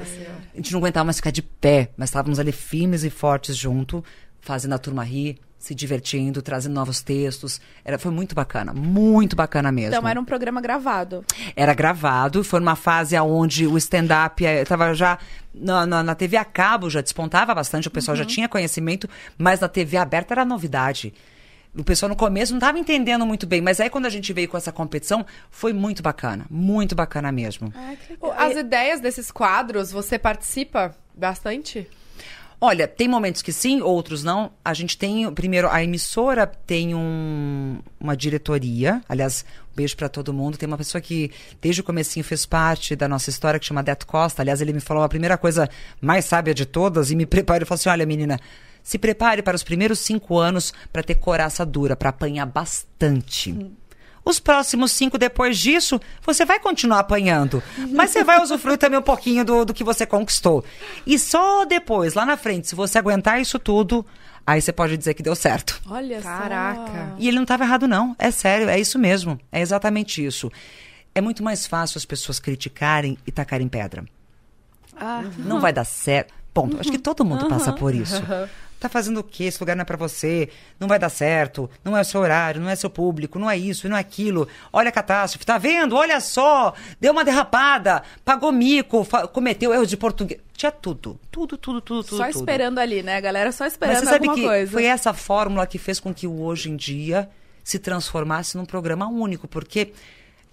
A 0.53 0.57
gente 0.57 0.71
não 0.71 0.79
aguentava 0.79 1.05
mais 1.05 1.17
ficar 1.17 1.31
de 1.31 1.43
pé, 1.43 1.91
mas 1.95 2.09
estávamos 2.09 2.39
ali 2.39 2.51
firmes 2.51 3.03
e 3.03 3.09
fortes 3.11 3.55
junto, 3.55 4.03
fazendo 4.41 4.73
a 4.73 4.79
turma 4.79 5.03
rir, 5.03 5.37
se 5.59 5.73
divertindo, 5.73 6.41
trazendo 6.41 6.73
novos 6.73 7.01
textos. 7.01 7.59
Era, 7.83 7.97
foi 7.97 8.11
muito 8.11 8.35
bacana, 8.35 8.73
muito 8.73 9.35
bacana 9.35 9.71
mesmo. 9.71 9.95
Então 9.95 10.07
era 10.07 10.19
um 10.19 10.25
programa 10.25 10.61
gravado. 10.61 11.25
Era 11.55 11.73
gravado, 11.73 12.43
foi 12.43 12.59
numa 12.59 12.75
fase 12.75 13.17
onde 13.19 13.65
o 13.65 13.77
stand-up 13.77 14.43
estava 14.43 14.93
já 14.93 15.17
na, 15.53 15.85
na, 15.85 16.03
na 16.03 16.15
TV 16.15 16.37
a 16.37 16.45
cabo, 16.45 16.89
já 16.89 17.01
despontava 17.01 17.53
bastante, 17.55 17.87
o 17.87 17.91
pessoal 17.91 18.15
já 18.15 18.25
tinha 18.25 18.47
conhecimento, 18.47 19.09
mas 19.37 19.59
na 19.59 19.67
TV 19.67 19.97
aberta 19.97 20.33
era 20.33 20.45
novidade. 20.45 21.13
O 21.75 21.83
pessoal 21.83 22.09
no 22.09 22.15
começo 22.15 22.53
não 22.53 22.57
estava 22.57 22.79
entendendo 22.79 23.25
muito 23.25 23.45
bem, 23.45 23.61
mas 23.61 23.79
aí 23.79 23.89
quando 23.89 24.05
a 24.07 24.09
gente 24.09 24.33
veio 24.33 24.47
com 24.47 24.57
essa 24.57 24.71
competição, 24.71 25.25
foi 25.51 25.73
muito 25.73 26.01
bacana, 26.01 26.45
muito 26.49 26.95
bacana 26.95 27.31
mesmo. 27.31 27.71
As 28.35 28.55
ideias 28.55 28.99
desses 28.99 29.31
quadros, 29.31 29.91
você 29.91 30.17
participa 30.17 30.95
bastante? 31.15 31.87
Olha, 32.59 32.87
tem 32.87 33.07
momentos 33.07 33.43
que 33.43 33.53
sim, 33.53 33.81
outros 33.81 34.23
não. 34.23 34.51
A 34.65 34.73
gente 34.73 34.97
tem, 34.97 35.31
primeiro, 35.31 35.69
a 35.69 35.83
emissora 35.83 36.47
tem 36.47 36.95
um- 36.95 37.77
uma 37.99 38.17
diretoria. 38.17 38.99
Aliás, 39.07 39.45
um 39.71 39.75
beijo 39.75 39.95
pra 39.95 40.09
todo 40.09 40.33
mundo. 40.33 40.57
Tem 40.57 40.65
uma 40.65 40.77
pessoa 40.77 40.99
que, 40.99 41.29
desde 41.61 41.81
o 41.81 41.83
comecinho, 41.83 42.23
fez 42.23 42.47
parte 42.47 42.95
da 42.95 43.07
nossa 43.07 43.29
história, 43.29 43.59
que 43.59 43.65
chama 43.67 43.83
Deto 43.83 44.07
Costa. 44.07 44.41
Aliás, 44.41 44.59
ele 44.59 44.73
me 44.73 44.79
falou 44.79 45.03
a 45.03 45.09
primeira 45.09 45.37
coisa 45.37 45.69
mais 46.01 46.25
sábia 46.25 46.51
de 46.53 46.65
todas 46.65 47.11
e 47.11 47.15
me 47.15 47.27
preparou. 47.27 47.57
Ele 47.59 47.65
falou 47.65 47.79
assim, 47.79 47.89
olha, 47.89 48.07
menina, 48.07 48.39
se 48.81 48.97
prepare 48.97 49.43
para 49.43 49.55
os 49.55 49.63
primeiros 49.63 49.99
cinco 49.99 50.39
anos 50.39 50.73
para 50.91 51.03
ter 51.03 51.15
coraça 51.15 51.63
dura, 51.63 51.95
para 51.95 52.09
apanhar 52.09 52.47
bastante. 52.47 53.55
Os 54.27 54.39
próximos 54.39 54.91
cinco 54.91 55.17
depois 55.17 55.57
disso, 55.57 56.01
você 56.21 56.43
vai 56.43 56.59
continuar 56.59 56.99
apanhando. 56.99 57.63
Mas 57.93 58.11
você 58.11 58.25
vai 58.25 58.41
usufruir 58.43 58.77
também 58.77 58.99
um 58.99 59.01
pouquinho 59.01 59.45
do, 59.45 59.63
do 59.63 59.73
que 59.73 59.85
você 59.85 60.05
conquistou. 60.05 60.65
E 61.05 61.17
só 61.17 61.63
depois, 61.63 62.13
lá 62.13 62.25
na 62.25 62.35
frente, 62.35 62.67
se 62.67 62.75
você 62.75 62.97
aguentar 62.97 63.39
isso 63.39 63.57
tudo, 63.57 64.05
aí 64.45 64.61
você 64.61 64.73
pode 64.73 64.97
dizer 64.97 65.13
que 65.13 65.23
deu 65.23 65.33
certo. 65.33 65.81
Olha 65.89 66.19
Caraca. 66.21 66.91
só. 66.91 67.15
E 67.17 67.29
ele 67.29 67.37
não 67.37 67.43
estava 67.43 67.63
errado, 67.63 67.87
não. 67.87 68.13
É 68.19 68.29
sério, 68.29 68.67
é 68.67 68.77
isso 68.77 68.99
mesmo. 68.99 69.39
É 69.49 69.61
exatamente 69.61 70.25
isso. 70.25 70.51
É 71.15 71.21
muito 71.21 71.41
mais 71.41 71.65
fácil 71.65 71.97
as 71.97 72.03
pessoas 72.03 72.37
criticarem 72.37 73.17
e 73.25 73.31
tacarem 73.31 73.69
pedra. 73.69 74.03
Ah, 74.99 75.23
Não 75.37 75.61
vai 75.61 75.71
dar 75.71 75.85
certo. 75.85 76.33
Ponto. 76.53 76.77
Acho 76.81 76.91
que 76.91 76.97
todo 76.97 77.23
mundo 77.23 77.47
passa 77.47 77.71
por 77.71 77.95
isso. 77.95 78.21
Tá 78.79 78.87
fazendo 78.87 79.19
o 79.19 79.23
quê? 79.23 79.45
Esse 79.45 79.59
lugar 79.59 79.75
não 79.75 79.81
é 79.81 79.85
pra 79.85 79.97
você. 79.97 80.49
Não 80.79 80.87
vai 80.87 80.99
dar 80.99 81.09
certo. 81.09 81.69
Não 81.83 81.97
é 81.97 82.01
o 82.01 82.05
seu 82.05 82.21
horário, 82.21 82.61
não 82.61 82.69
é 82.69 82.75
seu 82.75 82.89
público, 82.89 83.39
não 83.39 83.49
é 83.49 83.57
isso, 83.57 83.89
não 83.89 83.97
é 83.97 83.99
aquilo. 83.99 84.47
Olha 84.71 84.89
a 84.89 84.91
catástrofe, 84.91 85.45
tá 85.45 85.57
vendo? 85.57 85.95
Olha 85.95 86.19
só. 86.19 86.73
Deu 86.99 87.11
uma 87.11 87.25
derrapada, 87.25 88.03
pagou 88.23 88.51
mico, 88.51 89.07
cometeu 89.33 89.73
erros 89.73 89.89
de 89.89 89.97
português. 89.97 90.39
Tinha 90.53 90.71
tudo. 90.71 91.19
Tudo, 91.31 91.57
tudo, 91.57 91.81
tudo, 91.81 92.03
tudo. 92.03 92.17
só 92.17 92.27
tudo. 92.27 92.39
esperando 92.39 92.79
ali, 92.79 93.01
né? 93.01 93.19
Galera 93.19 93.51
só 93.51 93.63
Mas 93.63 93.73
esperando 93.73 93.99
você 93.99 94.05
sabe 94.05 94.27
alguma 94.27 94.35
que 94.35 94.47
coisa. 94.47 94.71
foi 94.71 94.85
essa 94.85 95.13
fórmula 95.13 95.65
que 95.65 95.79
fez 95.79 95.99
com 95.99 96.13
que 96.13 96.27
o 96.27 96.41
Hoje 96.41 96.69
em 96.69 96.75
Dia 96.75 97.29
se 97.63 97.79
transformasse 97.79 98.55
num 98.57 98.65
programa 98.65 99.07
único, 99.07 99.47
porque 99.47 99.91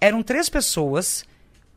eram 0.01 0.21
três 0.21 0.49
pessoas 0.49 1.23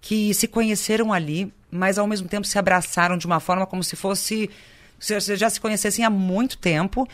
que 0.00 0.32
se 0.34 0.48
conheceram 0.48 1.12
ali, 1.12 1.52
mas 1.70 1.98
ao 1.98 2.06
mesmo 2.06 2.28
tempo 2.28 2.46
se 2.46 2.58
abraçaram 2.58 3.16
de 3.18 3.26
uma 3.26 3.38
forma 3.38 3.66
como 3.66 3.84
se 3.84 3.96
fosse. 3.96 4.50
Se 4.98 5.20
se 5.20 5.36
já 5.36 5.48
se 5.48 5.60
conhecessem 5.60 6.04
há 6.04 6.10
muito 6.10 6.58
tempo 6.58 7.08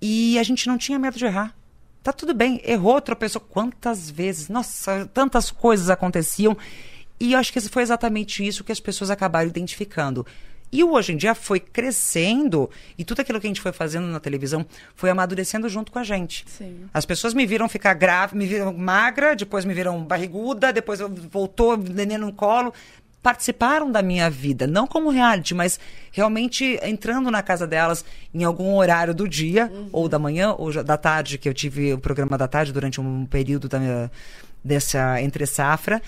e 0.00 0.38
a 0.38 0.42
gente 0.42 0.66
não 0.66 0.76
tinha 0.76 0.98
medo 0.98 1.16
de 1.16 1.24
errar. 1.24 1.54
Tá 2.02 2.12
tudo 2.12 2.34
bem, 2.34 2.60
errou, 2.64 3.00
tropeçou. 3.00 3.40
Quantas 3.40 4.10
vezes? 4.10 4.48
Nossa, 4.48 5.08
tantas 5.14 5.50
coisas 5.50 5.88
aconteciam. 5.88 6.56
E 7.20 7.34
eu 7.34 7.38
acho 7.38 7.52
que 7.52 7.60
foi 7.60 7.82
exatamente 7.82 8.44
isso 8.44 8.64
que 8.64 8.72
as 8.72 8.80
pessoas 8.80 9.10
acabaram 9.10 9.48
identificando. 9.48 10.26
E 10.72 10.82
o 10.82 10.92
hoje 10.92 11.12
em 11.12 11.16
dia 11.18 11.34
foi 11.34 11.60
crescendo 11.60 12.70
e 12.96 13.04
tudo 13.04 13.20
aquilo 13.20 13.38
que 13.38 13.46
a 13.46 13.50
gente 13.50 13.60
foi 13.60 13.72
fazendo 13.72 14.06
na 14.06 14.18
televisão 14.18 14.64
foi 14.96 15.10
amadurecendo 15.10 15.68
junto 15.68 15.92
com 15.92 15.98
a 15.98 16.02
gente. 16.02 16.46
Sim. 16.48 16.86
As 16.94 17.04
pessoas 17.04 17.34
me 17.34 17.44
viram 17.44 17.68
ficar 17.68 17.92
grávida, 17.92 18.38
me 18.38 18.46
viram 18.46 18.72
magra, 18.72 19.36
depois 19.36 19.66
me 19.66 19.74
viram 19.74 20.02
barriguda, 20.02 20.72
depois 20.72 20.98
voltou 21.30 21.76
neném 21.76 22.16
no 22.16 22.32
colo. 22.32 22.72
Participaram 23.22 23.90
da 23.90 24.02
minha 24.02 24.28
vida, 24.28 24.66
não 24.66 24.84
como 24.86 25.08
reality, 25.10 25.54
mas 25.54 25.78
realmente 26.10 26.78
entrando 26.82 27.30
na 27.30 27.40
casa 27.40 27.66
delas 27.66 28.04
em 28.34 28.42
algum 28.42 28.74
horário 28.74 29.14
do 29.14 29.28
dia, 29.28 29.70
ou 29.92 30.08
da 30.08 30.18
manhã, 30.18 30.54
ou 30.58 30.72
da 30.82 30.96
tarde, 30.96 31.38
que 31.38 31.48
eu 31.48 31.54
tive 31.54 31.94
o 31.94 31.98
programa 31.98 32.36
da 32.36 32.48
tarde 32.48 32.72
durante 32.72 33.00
um 33.00 33.24
período 33.24 33.68
da 33.68 33.78
minha- 33.78 34.10
dessa 34.64 35.20
entre 35.22 35.46
safra. 35.46 36.02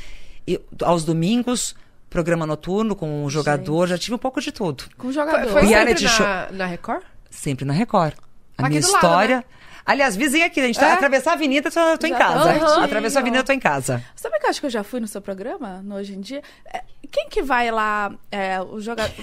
E 0.46 0.60
aos 0.82 1.04
domingos, 1.04 1.76
programa 2.10 2.44
noturno 2.46 2.96
com 2.96 3.24
um 3.24 3.30
jogador, 3.30 3.86
já 3.86 3.96
tive 3.96 4.14
um 4.14 4.18
pouco 4.18 4.40
de 4.40 4.50
tudo. 4.50 4.84
Com 4.98 5.04
Foi, 5.04 5.12
jogador. 5.12 5.48
foi 5.50 5.62
Reality 5.66 6.00
sempre 6.02 6.16
show. 6.16 6.26
na, 6.26 6.48
na 6.52 6.66
Record? 6.66 7.02
Sempre 7.30 7.64
na 7.64 7.72
Record. 7.72 8.14
A 8.58 8.62
Aqui 8.62 8.70
minha 8.70 8.80
do 8.80 8.86
lado, 8.88 8.96
história. 8.96 9.36
né? 9.38 9.44
Aliás, 9.86 10.16
vizinha 10.16 10.46
aqui, 10.46 10.60
a 10.60 10.66
gente 10.66 10.78
tá 10.78 10.88
É? 10.88 10.92
atravessar 10.92 11.32
a 11.32 11.34
avenida, 11.34 11.68
eu 11.68 11.98
tô 11.98 12.06
em 12.06 12.10
Já 12.10 12.18
tá 12.18 12.24
casa. 12.24 12.52
pertinho. 12.52 12.84
Atravessou 12.84 13.18
a 13.18 13.20
avenida, 13.20 13.40
eu 13.40 13.44
tô 13.44 13.52
em 13.52 13.60
casa. 13.60 14.02
Sabe 14.16 14.38
que 14.38 14.46
eu 14.46 14.50
acho 14.50 14.60
que 14.60 14.66
eu 14.66 14.70
já 14.70 14.82
fui 14.82 15.00
no 15.00 15.06
seu 15.06 15.20
programa, 15.20 15.82
no 15.82 15.96
Hoje 15.96 16.14
em 16.14 16.20
Dia? 16.20 16.42
É, 16.72 16.82
Quem 17.10 17.28
que 17.28 17.42
vai 17.42 17.70
lá, 17.70 18.12
é, 18.30 18.60
o 18.60 18.80
jogador... 18.80 19.14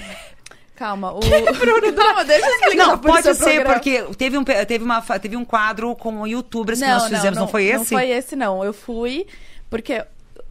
Calma, 0.75 1.13
o... 1.13 1.19
Bruno, 1.19 1.91
não, 1.93 2.25
deixa 2.25 2.47
eu 2.47 2.55
explicar. 2.55 2.87
Não, 2.87 2.97
pode 2.97 3.35
ser, 3.35 3.43
programa. 3.55 3.73
porque 3.75 4.03
teve 4.17 4.37
um, 4.37 4.43
teve, 4.43 4.83
uma, 4.83 5.01
teve 5.19 5.37
um 5.37 5.45
quadro 5.45 5.95
com 5.95 6.25
youtubers 6.25 6.79
que 6.79 6.87
nós 6.87 7.07
fizemos, 7.07 7.37
não, 7.37 7.47
foi 7.47 7.65
esse? 7.65 7.77
Não 7.77 7.99
foi 7.99 8.09
esse, 8.09 8.35
não. 8.35 8.63
Eu 8.63 8.73
fui 8.73 9.27
porque 9.69 10.03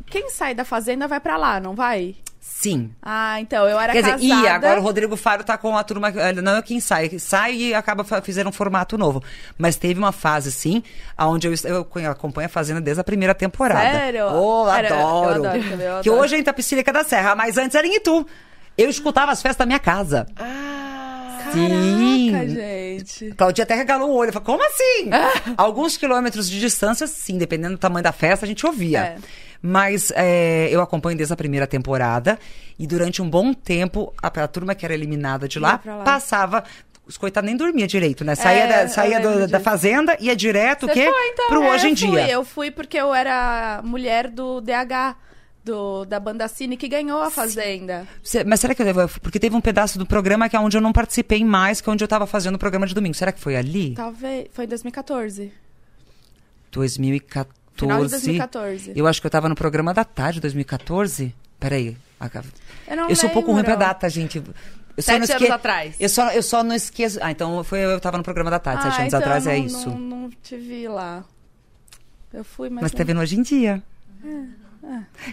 quem 0.06 0.30
sai 0.30 0.54
da 0.54 0.64
fazenda 0.64 1.06
vai 1.06 1.20
pra 1.20 1.36
lá, 1.36 1.58
não 1.61 1.74
vai? 1.74 2.16
Sim. 2.43 2.91
Ah, 3.03 3.38
então, 3.41 3.68
eu 3.68 3.78
era 3.78 3.93
Quer 3.93 4.01
casada. 4.03 4.20
dizer, 4.20 4.34
e 4.34 4.47
agora 4.49 4.80
o 4.80 4.82
Rodrigo 4.82 5.14
Faro 5.14 5.45
tá 5.45 5.59
com 5.59 5.76
a 5.76 5.84
turma. 5.84 6.09
ele 6.09 6.41
Não 6.41 6.57
é 6.57 6.62
quem 6.62 6.80
sai, 6.80 7.09
que 7.09 7.18
sai 7.18 7.55
e 7.55 7.74
acaba 7.74 8.03
fa- 8.03 8.22
fizeram 8.22 8.49
um 8.49 8.53
formato 8.53 8.97
novo. 8.97 9.22
Mas 9.59 9.76
teve 9.76 9.99
uma 10.01 10.11
fase, 10.11 10.51
sim, 10.51 10.82
onde 11.18 11.47
eu, 11.47 11.55
eu 11.64 12.11
acompanho 12.11 12.47
a 12.47 12.49
Fazenda 12.49 12.80
desde 12.80 13.01
a 13.01 13.05
primeira 13.05 13.34
temporada. 13.34 13.80
Sério? 13.91 14.24
Oh, 14.32 14.68
Era- 14.70 14.88
eu 14.88 14.95
adoro. 14.97 15.28
adoro 15.28 15.43
também, 15.43 15.70
eu 15.86 16.01
Que 16.03 16.09
adoro. 16.09 16.14
hoje 16.22 16.34
é 16.34 16.38
em 16.38 16.43
Tapicílica 16.43 16.91
da 16.93 17.05
Serra, 17.05 17.34
mas 17.34 17.59
antes 17.59 17.74
era 17.74 17.86
em 17.86 17.97
Itu. 17.97 18.26
Eu 18.78 18.88
escutava 18.88 19.30
as 19.32 19.43
festas 19.43 19.59
da 19.59 19.66
minha 19.66 19.78
casa. 19.78 20.26
Sim. 21.53 22.30
Caraca, 22.32 22.48
gente. 22.48 23.34
Claudia 23.36 23.64
até 23.64 23.74
regalou 23.74 24.11
o 24.11 24.14
olho. 24.14 24.32
Falou, 24.32 24.46
como 24.46 24.64
assim? 24.66 25.11
Alguns 25.57 25.96
quilômetros 25.96 26.48
de 26.48 26.59
distância, 26.61 27.07
sim, 27.07 27.38
dependendo 27.38 27.74
do 27.74 27.78
tamanho 27.78 28.03
da 28.05 28.12
festa, 28.12 28.44
a 28.44 28.48
gente 28.48 28.64
ouvia. 28.66 28.98
É. 29.01 29.16
Mas 29.62 30.11
é, 30.16 30.68
eu 30.70 30.80
acompanho 30.80 31.16
desde 31.16 31.32
a 31.34 31.36
primeira 31.36 31.66
temporada 31.66 32.38
e 32.78 32.86
durante 32.86 33.20
um 33.20 33.28
bom 33.28 33.53
tempo, 33.53 34.12
a, 34.22 34.28
a 34.28 34.48
turma 34.48 34.74
que 34.74 34.84
era 34.86 34.94
eliminada 34.94 35.46
de 35.46 35.59
lá, 35.59 35.80
lá. 35.84 36.03
passava. 36.03 36.64
Os 37.07 37.18
coitados 37.18 37.46
nem 37.48 37.57
dormia 37.57 37.86
direito, 37.86 38.24
né? 38.24 38.34
Saía, 38.36 38.62
É, 38.64 38.66
da, 38.84 38.88
saía 38.88 39.20
do- 39.20 39.48
da 39.48 39.59
fazenda, 39.61 40.16
ia 40.20 40.34
direto 40.36 40.84
o 40.84 40.86
Você 40.86 40.94
quê? 40.94 41.11
foi, 41.11 41.28
então? 41.28 41.48
Pro 41.48 41.62
É, 41.64 41.70
hoje 41.74 41.86
em 41.88 41.90
eu 41.90 41.96
fui, 41.96 42.09
dia. 42.11 42.30
Eu 42.30 42.44
fui 42.44 42.70
porque 42.70 42.96
eu 42.96 43.12
era 43.12 43.80
mulher 43.84 44.28
do 44.30 44.61
DH, 44.61 45.16
do, 45.70 46.04
da 46.04 46.18
banda 46.18 46.46
Cine, 46.48 46.76
que 46.76 46.88
ganhou 46.88 47.20
a 47.22 47.30
Fazenda. 47.30 48.06
Cê- 48.22 48.44
Mas 48.44 48.60
será 48.60 48.74
que 48.74 48.82
eu 48.82 48.86
devo. 48.86 49.20
Porque 49.20 49.38
teve 49.38 49.54
um 49.54 49.60
pedaço 49.60 49.98
do 49.98 50.04
programa 50.06 50.48
que 50.48 50.56
é 50.56 50.60
onde 50.60 50.76
eu 50.76 50.80
não 50.80 50.92
participei 50.92 51.44
mais, 51.44 51.80
que 51.80 51.88
é 51.88 51.92
onde 51.92 52.02
eu 52.04 52.08
tava 52.08 52.26
fazendo 52.26 52.56
o 52.56 52.58
programa 52.58 52.86
de 52.86 52.94
domingo. 52.94 53.14
Será 53.14 53.30
que 53.32 53.40
foi 53.40 53.56
ali? 53.56 53.94
Talvez. 53.94 54.48
Foi 54.52 54.64
em 54.64 54.68
2014. 54.68 55.52
2014. 56.70 57.60
Final 57.76 58.04
de 58.04 58.10
2014. 58.10 58.92
Eu 58.94 59.06
acho 59.06 59.20
que 59.20 59.26
eu 59.26 59.30
tava 59.30 59.48
no 59.48 59.54
programa 59.54 59.94
da 59.94 60.04
tarde, 60.04 60.40
2014. 60.40 61.34
Peraí. 61.58 61.96
Eu 62.86 62.96
não 62.96 63.08
Eu 63.08 63.16
sou 63.16 63.30
um 63.30 63.32
pouco 63.32 63.50
ruim 63.52 63.64
pra 63.64 63.74
data, 63.76 64.08
gente. 64.08 64.36
Eu 64.38 64.44
Sete 65.02 65.08
não 65.08 65.16
anos 65.16 65.30
esque- 65.30 65.50
atrás. 65.50 65.96
Eu 65.98 66.08
só, 66.10 66.30
eu 66.32 66.42
só 66.42 66.62
não 66.62 66.74
esqueço. 66.74 67.18
Ah, 67.22 67.30
então 67.30 67.62
foi, 67.64 67.78
eu 67.80 67.98
tava 67.98 68.18
no 68.18 68.24
programa 68.24 68.50
da 68.50 68.58
tarde, 68.58 68.82
sete 68.82 68.92
Ah, 68.92 69.00
anos 69.00 69.08
então 69.14 69.20
atrás 69.20 69.46
é 69.46 69.56
não, 69.56 69.64
isso. 69.66 69.88
Não, 69.88 69.98
não 69.98 70.30
te 70.42 70.56
vi 70.58 70.86
lá. 70.88 71.24
Eu 72.34 72.44
fui, 72.44 72.68
mas. 72.68 72.82
Mas 72.82 72.92
não- 72.92 72.98
tá 72.98 73.04
vendo 73.04 73.20
hoje 73.20 73.38
em 73.38 73.42
dia. 73.42 73.82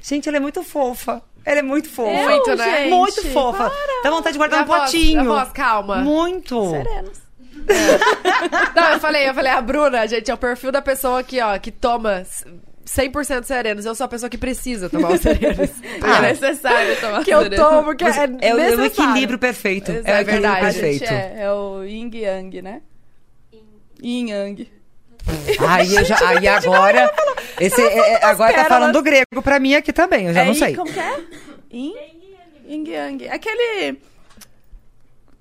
Gente, 0.02 0.28
ela 0.28 0.38
é 0.38 0.40
muito 0.40 0.64
fofa. 0.64 1.22
Ela 1.46 1.60
é 1.60 1.64
muito 1.64 1.90
fofa. 1.90 2.12
Eu, 2.12 2.30
Muito, 2.30 2.56
né? 2.56 2.78
gente, 2.82 2.90
Muito 2.90 3.28
fofa. 3.30 3.72
Dá 4.04 4.10
vontade 4.12 4.34
de 4.34 4.38
guardar 4.38 4.60
a 4.60 4.62
no 4.64 4.68
voz? 4.68 4.84
potinho. 4.84 5.20
A 5.22 5.24
voz, 5.24 5.52
calma. 5.54 5.96
Muito. 5.98 6.70
Serenos. 6.72 7.22
Não, 8.76 8.90
eu 8.92 9.00
falei, 9.00 9.28
eu 9.30 9.34
falei, 9.34 9.52
a 9.52 9.62
Bruna, 9.62 10.08
gente, 10.08 10.30
é 10.30 10.34
o 10.34 10.38
perfil 10.38 10.72
da 10.72 10.82
pessoa 10.82 11.20
aqui, 11.20 11.40
ó, 11.42 11.58
que 11.58 11.72
toma 11.72 12.24
100% 12.86 13.44
serenos. 13.46 13.86
Eu 13.86 13.96
sou 13.96 14.06
a 14.06 14.08
pessoa 14.08 14.30
que 14.30 14.38
precisa 14.38 14.90
tomar 14.90 15.12
os 15.12 15.22
serenos. 15.22 15.70
Ah. 16.02 16.18
É 16.18 16.22
necessário 16.34 17.00
tomar 17.00 17.24
que 17.24 17.32
eu 17.32 17.42
sereno. 17.44 17.64
tomo, 17.64 17.84
porque 17.84 18.04
é, 18.04 18.08
É, 18.42 18.54
o- 18.56 18.60
é 18.60 18.74
o 18.76 19.40
perfeito. 19.40 19.92
Exato. 19.92 20.08
É 20.08 20.14
o 20.14 20.18
É 20.18 20.22
equilíbrio 20.22 20.42
verdade. 20.42 20.62
Perfeito. 20.80 21.04
é, 21.14 21.36
é 21.44 21.52
o 21.52 21.84
yin 21.84 22.10
yang, 22.14 22.62
né? 22.62 22.82
Yin 24.04 24.30
yang. 24.30 24.70
Aí, 25.68 25.96
eu 25.96 26.06
já, 26.06 26.18
aí 26.28 26.48
agora. 26.48 27.12
Esse, 27.60 27.82
é- 27.82 27.98
é- 28.14 28.26
agora 28.26 28.54
tá 28.54 28.66
falando 28.66 29.02
grego 29.02 29.42
pra 29.44 29.60
mim 29.60 29.74
aqui 29.76 29.92
também, 29.94 30.28
eu 30.28 30.34
já 30.34 30.42
é 30.42 30.46
não 30.46 30.54
sei. 30.54 30.76
Como 30.76 30.92
que 30.92 31.00
é? 31.00 31.20
Yin? 31.74 31.94
Yin 32.68 32.88
yang. 32.90 33.28
Aquele... 33.30 33.98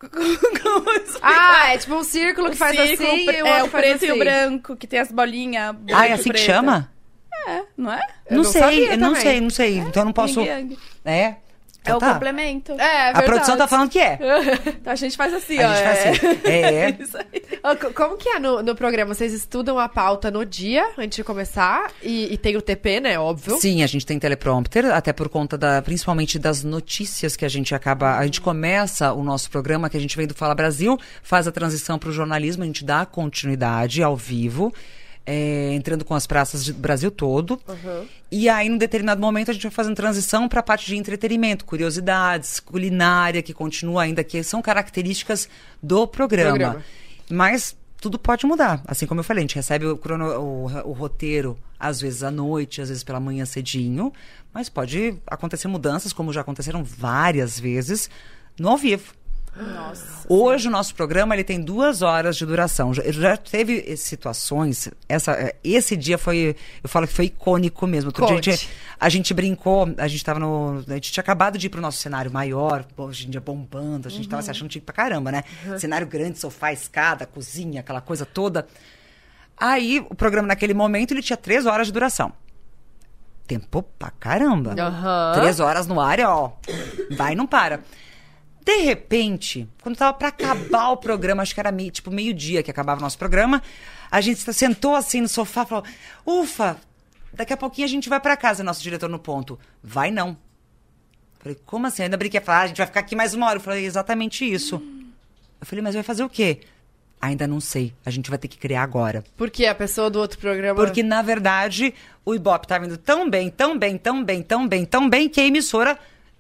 Ah, 1.23 1.73
é 1.73 1.79
tipo 1.79 1.95
um 1.95 2.05
círculo 2.05 2.51
que 2.51 2.57
faz 2.57 2.77
Círculo, 2.79 3.09
assim 3.11 3.25
pre- 3.25 3.39
e 3.39 3.43
o 3.43 3.47
É, 3.47 3.53
outro 3.63 3.67
o 3.67 3.71
preto 3.81 4.05
e 4.05 4.09
o 4.09 4.11
assim. 4.13 4.19
branco, 4.19 4.77
que 4.77 4.87
tem 4.87 5.01
as 5.01 5.11
bolinhas. 5.11 5.75
Ah, 5.93 6.07
é 6.07 6.13
assim 6.13 6.31
que 6.31 6.39
chama? 6.39 6.91
É, 7.49 7.63
não 7.77 7.93
é? 7.93 8.01
Eu 8.29 8.37
não, 8.37 8.43
não 8.45 8.51
sei, 8.53 8.93
eu 8.93 8.99
não 8.99 9.15
sei, 9.15 9.41
não 9.41 9.51
sei. 9.51 9.79
Então 9.79 10.03
eu 10.03 10.05
não 10.07 10.13
posso. 10.13 10.41
Yin 10.41 10.47
yang. 10.47 10.79
É? 11.05 11.37
É 11.87 11.95
o 11.95 11.99
tá. 11.99 12.15
complemento. 12.15 12.73
É, 12.73 12.85
é 12.85 13.01
A 13.01 13.05
verdade. 13.07 13.27
produção 13.27 13.57
tá 13.57 13.69
falando 13.69 13.91
que 13.91 13.99
é. 13.99 14.19
Então 14.81 14.93
a 14.93 14.97
gente 14.97 15.17
faz 15.17 15.33
assim, 15.33 15.59
A 15.61 15.71
ó. 15.71 15.75
gente 15.75 15.85
faz 15.85 15.99
é. 15.99 16.11
assim. 16.11 16.27
É. 16.45 16.97
Isso 17.01 17.17
aí. 17.17 17.43
Como 17.95 18.17
que 18.17 18.29
é 18.29 18.39
no, 18.39 18.63
no 18.63 18.75
programa? 18.75 19.15
Vocês 19.15 19.33
estudam 19.33 19.79
a 19.79 19.89
pauta 19.89 20.31
no 20.31 20.45
dia, 20.45 20.89
antes 20.99 21.17
de 21.17 21.25
começar? 21.25 21.91
E, 22.03 22.33
e 22.33 22.39
tem 22.39 22.57
o 22.57 22.63
TP, 22.63 23.01
né? 23.01 23.19
Óbvio. 23.19 23.57
Sim, 23.57 23.83
a 23.83 23.87
gente 23.87 24.05
tem 24.07 24.19
teleprompter, 24.19 24.87
até 24.87 25.13
por 25.13 25.29
conta 25.29 25.57
da, 25.57 25.81
principalmente 25.83 26.39
das 26.39 26.63
notícias 26.63 27.37
que 27.37 27.45
a 27.45 27.49
gente 27.49 27.75
acaba. 27.75 28.17
A 28.17 28.25
gente 28.25 28.41
começa 28.41 29.13
o 29.13 29.23
nosso 29.23 29.51
programa, 29.51 29.89
que 29.89 29.97
a 29.97 30.01
gente 30.01 30.17
vem 30.17 30.27
do 30.27 30.35
Fala 30.35 30.55
Brasil, 30.55 30.99
faz 31.23 31.47
a 31.47 31.53
transição 31.53 31.99
para 31.99 32.09
o 32.09 32.13
jornalismo, 32.13 32.63
a 32.63 32.67
gente 32.67 32.85
dá 32.85 33.05
continuidade 33.07 34.03
ao 34.03 34.17
vivo. 34.17 34.73
É, 35.27 35.73
entrando 35.75 36.05
com 36.05 36.15
as 36.15 36.27
praças 36.27 36.65
do 36.67 36.75
Brasil 36.75 37.11
todo. 37.11 37.61
E 38.31 38.49
aí, 38.49 38.69
num 38.69 38.79
determinado 38.79 39.21
momento, 39.21 39.51
a 39.51 39.55
gente 39.55 39.65
vai 39.65 39.73
fazendo 39.73 39.97
transição 39.97 40.49
para 40.49 40.61
a 40.61 40.63
parte 40.63 40.87
de 40.87 40.97
entretenimento, 40.97 41.65
curiosidades, 41.65 42.61
culinária, 42.61 43.43
que 43.43 43.53
continua 43.53 44.03
ainda, 44.03 44.23
que 44.25 44.43
são 44.43 44.63
características 44.63 45.49
do 45.83 46.07
programa. 46.07 46.51
Programa. 46.51 46.85
Mas 47.31 47.77
tudo 48.01 48.19
pode 48.19 48.47
mudar. 48.47 48.83
Assim 48.87 49.07
como 49.07 49.21
eu 49.21 49.25
falei, 49.25 49.41
a 49.41 49.45
gente 49.47 49.57
recebe 49.57 49.87
o, 49.87 49.97
crono- 49.97 50.39
o, 50.39 50.65
o 50.89 50.93
roteiro, 50.93 51.59
às 51.79 52.01
vezes 52.01 52.23
à 52.23 52.31
noite, 52.31 52.81
às 52.81 52.89
vezes 52.89 53.03
pela 53.03 53.19
manhã 53.19 53.45
cedinho, 53.45 54.13
mas 54.55 54.69
pode 54.69 55.17
acontecer 55.27 55.67
mudanças, 55.69 56.13
como 56.13 56.33
já 56.33 56.41
aconteceram 56.43 56.85
várias 56.85 57.59
vezes, 57.59 58.09
no 58.59 58.69
ao 58.69 58.77
vivo. 58.77 59.13
Nossa. 59.57 60.27
Hoje 60.29 60.69
o 60.69 60.71
nosso 60.71 60.95
programa 60.95 61.35
ele 61.35 61.45
tem 61.45 61.61
duas 61.61 62.03
horas 62.03 62.37
de 62.37 62.45
duração. 62.45 62.93
Já, 62.93 63.03
já 63.11 63.37
teve 63.37 63.97
situações. 63.97 64.91
Essa, 65.09 65.33
eh, 65.33 65.57
esse 65.65 65.97
dia 65.97 66.19
foi, 66.19 66.57
eu 66.83 66.89
falo 66.89 67.07
que 67.07 67.15
foi 67.15 67.27
icônico 67.27 67.87
mesmo. 67.87 68.09
Outro 68.09 68.27
dia 68.27 68.35
a 68.35 68.37
Conte. 68.37 68.51
gente, 68.51 68.69
a 69.01 69.09
gente 69.09 69.33
brincou, 69.33 69.89
a 69.97 70.09
gente 70.09 70.23
tava 70.23 70.39
no, 70.39 70.85
a 70.87 70.95
gente 70.95 71.11
tinha 71.11 71.23
acabado 71.23 71.57
de 71.57 71.67
ir 71.67 71.71
pro 71.71 71.81
nosso 71.81 71.99
cenário 71.99 72.31
maior, 72.31 72.85
hoje 72.97 73.27
em 73.27 73.31
dia 73.31 73.41
bombando, 73.41 74.09
a 74.09 74.11
gente 74.11 74.29
tava 74.29 74.43
se 74.43 74.51
achando 74.51 74.71
chique 74.71 74.85
pra 74.85 74.95
caramba, 74.95 75.33
né? 75.33 75.45
Cenário 75.79 76.07
grande, 76.07 76.39
sofá, 76.39 76.73
escada, 76.73 77.25
cozinha, 77.25 77.81
aquela 77.81 78.01
coisa 78.01 78.27
toda. 78.27 78.67
Aí 79.57 80.05
o 80.11 80.15
programa 80.15 80.49
naquele 80.49 80.75
momento 80.75 81.13
ele 81.13 81.23
tinha 81.23 81.37
três 81.37 81.65
horas 81.65 81.87
de 81.87 81.93
duração. 81.93 82.33
Tempo 83.47 83.83
pra 83.99 84.11
caramba. 84.11 84.75
Aham. 84.77 85.33
Três 85.35 85.61
horas 85.61 85.87
no 85.87 86.01
ar, 86.01 86.19
ó. 86.21 86.53
Vai 87.17 87.33
e 87.33 87.37
não 87.37 87.47
para. 87.47 87.81
De 88.67 88.79
repente, 88.79 89.69
quando 89.81 89.95
tava 89.97 90.13
pra 90.13 90.27
acabar 90.27 90.89
o 90.91 90.97
programa, 90.97 91.41
acho 91.41 91.55
que 91.55 91.61
era 91.61 91.71
meio, 91.71 91.93
tipo 91.93 92.11
meio-dia 92.11 92.65
que 92.65 92.71
acabava 92.71 92.99
o 92.99 93.03
nosso 93.03 93.17
programa, 93.17 93.63
a 94.11 94.21
gente 94.21 94.41
se- 94.41 94.53
sentou 94.53 94.97
assim 94.97 95.21
no 95.21 95.29
sofá 95.29 95.63
e 95.63 95.67
falou: 95.67 95.85
Ufa, 96.27 96.77
daqui 97.33 97.53
a 97.53 97.57
pouquinho 97.57 97.85
a 97.87 97.89
gente 97.89 98.09
vai 98.09 98.19
pra 98.19 98.37
casa, 98.37 98.65
nosso 98.65 98.83
diretor 98.83 99.09
no 99.09 99.21
ponto. 99.21 99.57
Vai 99.81 100.11
não. 100.11 100.37
Falei, 101.39 101.57
como 101.65 101.87
assim? 101.87 102.03
Eu 102.03 102.07
ainda 102.07 102.17
brinquei, 102.17 102.41
falei, 102.41 102.61
ah, 102.61 102.65
a 102.65 102.67
gente 102.67 102.79
vai 102.79 102.87
ficar 102.87 102.99
aqui 103.01 103.15
mais 103.15 103.35
uma 103.35 103.47
hora. 103.47 103.59
Eu 103.59 103.63
falei, 103.63 103.85
exatamente 103.85 104.45
isso. 104.45 104.83
Eu 105.61 105.65
falei, 105.67 105.81
mas 105.81 105.95
vai 105.95 106.03
fazer 106.03 106.25
o 106.25 106.29
quê? 106.29 106.59
Ainda 107.21 107.47
não 107.47 107.61
sei. 107.61 107.95
A 108.05 108.11
gente 108.11 108.29
vai 108.29 108.39
ter 108.39 108.49
que 108.49 108.59
criar 108.59 108.83
agora. 108.83 109.23
Porque 109.37 109.65
a 109.65 109.77
pessoa 109.77 110.11
do 110.11 110.19
outro 110.19 110.41
programa. 110.41 110.75
Porque, 110.75 111.05
na 111.05 111.23
verdade, 111.23 111.95
o 112.25 112.35
Ibope 112.35 112.67
tava 112.67 112.85
indo 112.87 112.99
tão 112.99 113.31
bem, 113.31 113.49
tão 113.49 113.79
bem, 113.79 113.97
tão 113.97 114.25
bem, 114.25 114.43
tão 114.43 114.67
bem, 114.67 114.85
tão 114.85 115.09
bem, 115.09 115.29
que 115.29 115.41
a 115.41 115.45
emissora 115.47 115.97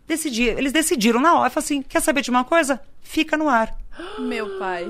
decidia. 0.06 0.52
Eles 0.52 0.72
decidiram 0.72 1.20
na 1.20 1.34
hora, 1.34 1.50
falaram 1.50 1.64
assim: 1.64 1.82
quer 1.82 2.00
saber 2.00 2.22
de 2.22 2.30
uma 2.30 2.44
coisa? 2.44 2.80
Fica 3.02 3.36
no 3.36 3.48
ar. 3.48 3.76
Meu 4.18 4.58
pai. 4.58 4.86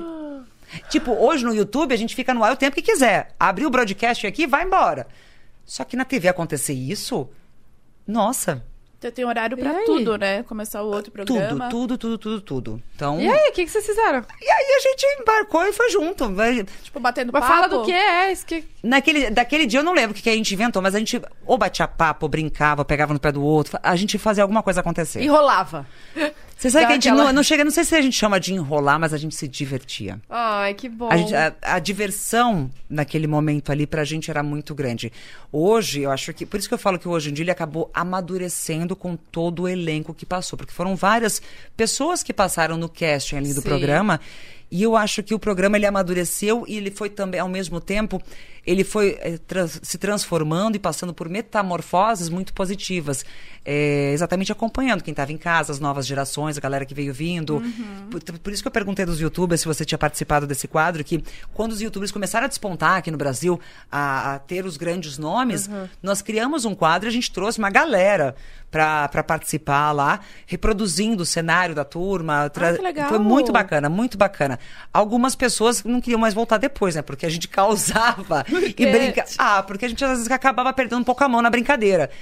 Tipo, 0.89 1.11
hoje 1.13 1.45
no 1.45 1.53
YouTube 1.53 1.93
a 1.93 1.97
gente 1.97 2.15
fica 2.15 2.33
no 2.33 2.43
ar 2.43 2.53
o 2.53 2.57
tempo 2.57 2.75
que 2.75 2.81
quiser. 2.81 3.33
Abriu 3.39 3.67
o 3.67 3.71
broadcast 3.71 4.27
aqui, 4.27 4.45
vai 4.45 4.63
embora. 4.63 5.07
Só 5.65 5.83
que 5.83 5.97
na 5.97 6.05
TV 6.05 6.27
acontecer 6.27 6.73
isso, 6.73 7.29
nossa, 8.05 8.65
Então 8.99 9.11
tem 9.11 9.23
horário 9.25 9.55
pra 9.55 9.69
aí? 9.69 9.85
tudo, 9.85 10.17
né? 10.17 10.41
Começar 10.41 10.81
o 10.81 10.87
outro 10.87 11.11
programa. 11.11 11.69
tudo, 11.69 11.97
tudo, 11.99 12.17
tudo, 12.17 12.17
tudo, 12.17 12.41
tudo. 12.41 12.83
Então. 12.95 13.19
E 13.21 13.29
aí, 13.29 13.49
o 13.49 13.53
que, 13.53 13.63
que 13.63 13.69
vocês 13.69 13.85
fizeram? 13.85 14.23
E 14.41 14.49
aí 14.49 14.65
a 14.75 14.79
gente 14.79 15.05
embarcou 15.21 15.63
e 15.67 15.71
foi 15.71 15.89
junto. 15.91 16.33
Vai- 16.33 16.65
Tipo, 16.81 16.99
batendo 16.99 17.31
Mas 17.31 17.41
papo. 17.43 17.53
fala 17.53 17.67
do 17.67 17.83
que 17.83 17.91
é 17.91 18.31
isso 18.31 18.43
que. 18.45 18.63
Naquele, 18.81 19.29
daquele 19.29 19.67
dia 19.67 19.81
eu 19.81 19.83
não 19.83 19.93
lembro 19.93 20.11
o 20.11 20.15
que, 20.15 20.23
que 20.23 20.29
a 20.31 20.33
gente 20.33 20.51
inventou, 20.51 20.81
mas 20.81 20.95
a 20.95 20.99
gente 20.99 21.21
ou 21.45 21.57
batia 21.59 21.87
papo, 21.87 22.25
ou 22.25 22.29
brincava, 22.29 22.81
ou 22.81 22.85
pegava 22.85 23.13
no 23.13 23.19
pé 23.19 23.31
do 23.31 23.43
outro. 23.43 23.77
A 23.83 23.95
gente 23.95 24.17
fazia 24.17 24.43
alguma 24.43 24.63
coisa 24.63 24.79
acontecer. 24.79 25.21
Enrolava. 25.21 25.85
Você 26.57 26.71
sabe 26.71 26.87
que 26.87 26.91
a 26.91 26.95
gente 26.95 27.07
aquela- 27.07 27.25
não, 27.25 27.33
não 27.33 27.43
chega, 27.43 27.63
não 27.63 27.69
sei 27.71 27.83
se 27.83 27.93
a 27.95 28.01
gente 28.01 28.15
chama 28.17 28.39
de 28.39 28.51
enrolar, 28.53 28.99
mas 28.99 29.13
a 29.13 29.17
gente 29.17 29.35
se 29.35 29.47
divertia. 29.47 30.19
Ai, 30.27 30.73
que 30.73 30.89
bom. 30.89 31.07
A, 31.11 31.15
gente- 31.17 31.35
a- 31.35 31.53
a 31.61 31.77
diversão 31.79 32.69
naquele 32.89 33.27
momento 33.27 33.71
ali 33.71 33.85
pra 33.85 34.03
gente 34.03 34.31
era 34.31 34.41
muito 34.41 34.73
grande. 34.73 35.13
Hoje, 35.51 36.01
eu 36.01 36.09
acho 36.11 36.33
que. 36.33 36.45
Por 36.47 36.59
isso 36.59 36.67
que 36.67 36.73
eu 36.73 36.77
falo 36.79 36.97
que 36.97 37.07
hoje 37.07 37.29
em 37.29 37.33
dia 37.33 37.43
ele 37.43 37.51
acabou 37.51 37.91
amadurecendo 37.93 38.95
com 38.95 39.15
todo 39.15 39.63
o 39.63 39.67
elenco 39.67 40.13
que 40.13 40.25
passou. 40.25 40.57
Porque 40.57 40.73
foram 40.73 40.95
várias 40.95 41.41
pessoas 41.75 42.23
que 42.23 42.33
passaram 42.33 42.75
no 42.75 42.89
casting 42.89 43.35
ali 43.37 43.53
do 43.53 43.61
Sim. 43.61 43.67
programa 43.69 44.19
E 44.69 44.83
eu 44.83 44.97
acho 44.97 45.23
que 45.23 45.33
o 45.33 45.39
programa 45.39 45.77
ele 45.77 45.85
amadureceu 45.85 46.65
e 46.67 46.75
ele 46.75 46.91
foi 46.91 47.09
também, 47.09 47.39
ao 47.39 47.47
mesmo 47.47 47.79
tempo, 47.79 48.21
ele 48.67 48.83
foi 48.83 49.17
eh, 49.21 49.39
trans- 49.47 49.79
se 49.81 49.97
transformando 49.97 50.75
e 50.75 50.79
passando 50.79 51.13
por 51.13 51.27
metamorfoses 51.29 52.29
muito 52.29 52.53
positivas. 52.53 53.25
É, 53.69 54.11
exatamente 54.13 54.49
acompanhando 54.49 55.03
quem 55.03 55.11
estava 55.11 55.33
em 55.33 55.37
casa, 55.37 55.73
as 55.73 55.79
novas 55.79 56.07
gerações, 56.07 56.57
a 56.57 56.61
galera 56.61 56.85
que 56.85 56.93
veio 56.93 57.13
vindo. 57.13 57.61
Por, 58.09 58.21
por 58.39 58.53
isso 58.53 58.61
que 58.61 58.67
eu 58.67 58.71
perguntei 58.71 59.05
dos 59.05 59.19
youtubers 59.19 59.59
se 59.59 59.67
você 59.67 59.83
tinha 59.83 59.97
participado 59.97 60.47
desse 60.47 60.69
quadro, 60.69 61.03
que 61.03 61.21
quando 61.53 61.73
os 61.73 61.81
youtubers 61.81 62.09
começaram 62.11 62.45
a 62.45 62.47
despontar 62.47 62.97
aqui 62.97 63.11
no 63.11 63.17
Brasil, 63.17 63.59
a, 63.91 64.35
a 64.35 64.39
ter 64.39 64.65
os 64.65 64.77
grandes 64.77 65.17
nomes, 65.17 65.69
nós 66.01 66.21
criamos 66.21 66.63
um 66.63 66.73
quadro 66.73 67.07
e 67.07 67.09
a 67.09 67.13
gente 67.13 67.29
trouxe 67.29 67.59
uma 67.59 67.69
galera 67.69 68.35
para 68.71 69.23
participar 69.23 69.91
lá, 69.93 70.19
reproduzindo 70.45 71.23
o 71.23 71.25
cenário 71.25 71.73
da 71.73 71.83
turma. 71.85 72.49
tra- 72.49 72.73
que 72.73 72.81
legal. 72.81 73.09
Foi 73.09 73.19
muito 73.19 73.51
bacana, 73.51 73.89
muito 73.89 74.17
bacana. 74.17 74.59
Algumas 74.93 75.35
pessoas 75.35 75.83
não 75.83 75.99
queriam 76.01 76.19
mais 76.19 76.33
voltar 76.33 76.57
depois, 76.57 76.95
né? 76.95 77.01
Porque 77.01 77.25
a 77.25 77.29
gente 77.29 77.47
causava 77.49 78.45
e 78.65 78.73
quê? 78.73 78.85
brinca. 78.91 79.25
Ah, 79.37 79.61
porque 79.63 79.85
a 79.85 79.89
gente 79.89 80.03
às 80.03 80.11
vezes 80.11 80.31
acabava 80.31 80.71
perdendo 80.73 80.99
um 80.99 81.03
pouco 81.03 81.23
a 81.23 81.29
mão 81.29 81.41
na 81.41 81.49
brincadeira. 81.49 82.09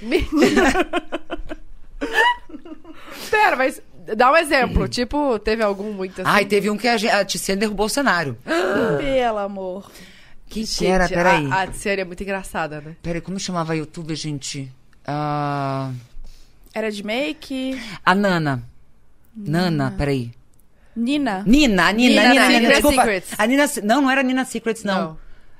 Pera, 3.30 3.56
mas 3.56 3.80
dá 4.16 4.30
um 4.32 4.36
exemplo. 4.36 4.88
tipo, 4.88 5.38
teve 5.38 5.62
algum 5.62 5.92
muito 5.92 6.20
assim? 6.20 6.30
Ai, 6.30 6.44
teve 6.44 6.70
um 6.70 6.76
que 6.76 6.86
a, 6.88 6.96
gen- 6.96 7.10
a 7.10 7.24
Tiziane 7.24 7.60
derrubou 7.60 7.86
o 7.86 7.88
cenário. 7.88 8.36
Pelo 8.98 9.38
amor. 9.38 9.90
Quem 10.48 10.62
que 10.64 10.70
Gente, 10.70 10.86
era? 10.86 11.08
Peraí. 11.08 11.46
A, 11.50 11.62
a 11.62 11.66
Tiziane 11.66 12.02
é 12.02 12.04
muito 12.04 12.22
engraçada, 12.22 12.80
né? 12.80 12.96
Peraí, 13.02 13.20
como 13.20 13.38
chamava 13.38 13.72
a 13.72 13.76
youtuber, 13.76 14.14
gente? 14.16 14.70
Ah, 15.06 15.90
Era 16.74 16.90
de 16.90 17.02
make? 17.04 17.80
a 18.04 18.14
Nana. 18.14 18.62
Nana, 19.36 19.94
peraí. 19.98 20.32
Nina? 20.94 21.42
Nina, 21.46 21.88
a 21.88 21.92
Nina, 21.92 22.22
Nina, 22.22 22.28
Nina, 22.32 22.46
Nina, 22.48 22.58
Secret 22.60 22.72
desculpa. 22.72 23.02
Secrets. 23.02 23.30
A 23.36 23.46
Nina, 23.46 23.66
não, 23.82 24.00
não 24.02 24.10
era 24.10 24.22
Nina 24.22 24.44
Secrets, 24.46 24.82
não. 24.82 25.00
Não. 25.00 25.18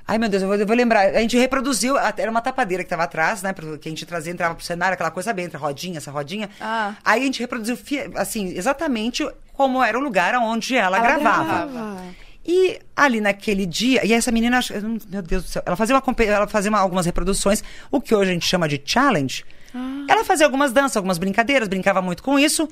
Ai, 0.08 0.18
meu 0.18 0.28
Deus, 0.28 0.42
eu 0.42 0.48
vou, 0.48 0.56
eu 0.56 0.66
vou 0.66 0.76
lembrar. 0.76 1.00
A 1.14 1.20
gente 1.20 1.36
reproduziu, 1.36 1.96
era 1.98 2.30
uma 2.30 2.40
tapadeira 2.40 2.84
que 2.84 2.88
tava 2.90 3.02
atrás, 3.02 3.42
né? 3.42 3.52
Que 3.52 3.88
a 3.88 3.90
gente 3.90 4.06
trazia, 4.06 4.32
entrava 4.32 4.54
pro 4.54 4.64
cenário, 4.64 4.94
aquela 4.94 5.10
coisa 5.10 5.32
bem, 5.32 5.46
entre 5.46 5.58
rodinha, 5.58 5.98
essa 5.98 6.10
rodinha. 6.12 6.48
Ah. 6.60 6.94
Aí 7.04 7.22
a 7.22 7.24
gente 7.24 7.40
reproduziu, 7.40 7.76
assim, 8.14 8.48
exatamente 8.56 9.28
como 9.52 9.82
era 9.82 9.98
o 9.98 10.00
lugar 10.02 10.34
onde 10.36 10.76
ela, 10.76 10.98
Ela 10.98 11.06
gravava. 11.06 11.44
gravava. 11.66 12.02
E 12.48 12.78
ali 12.94 13.20
naquele 13.20 13.66
dia, 13.66 14.06
e 14.06 14.12
essa 14.12 14.30
menina, 14.30 14.60
meu 15.10 15.20
Deus 15.22 15.42
do 15.42 15.48
céu, 15.48 15.62
ela 15.66 15.74
fazia, 15.74 15.96
uma, 15.96 16.14
ela 16.24 16.46
fazia 16.46 16.70
uma- 16.70 16.78
algumas 16.78 17.04
reproduções, 17.04 17.64
o 17.90 18.00
que 18.00 18.14
hoje 18.14 18.30
a 18.30 18.34
gente 18.34 18.46
chama 18.46 18.68
de 18.68 18.80
challenge. 18.84 19.44
Ela 20.08 20.24
fazia 20.24 20.46
algumas 20.46 20.72
danças, 20.72 20.96
algumas 20.96 21.18
brincadeiras, 21.18 21.66
brincava 21.68 22.00
muito 22.00 22.22
com 22.22 22.38
isso. 22.38 22.68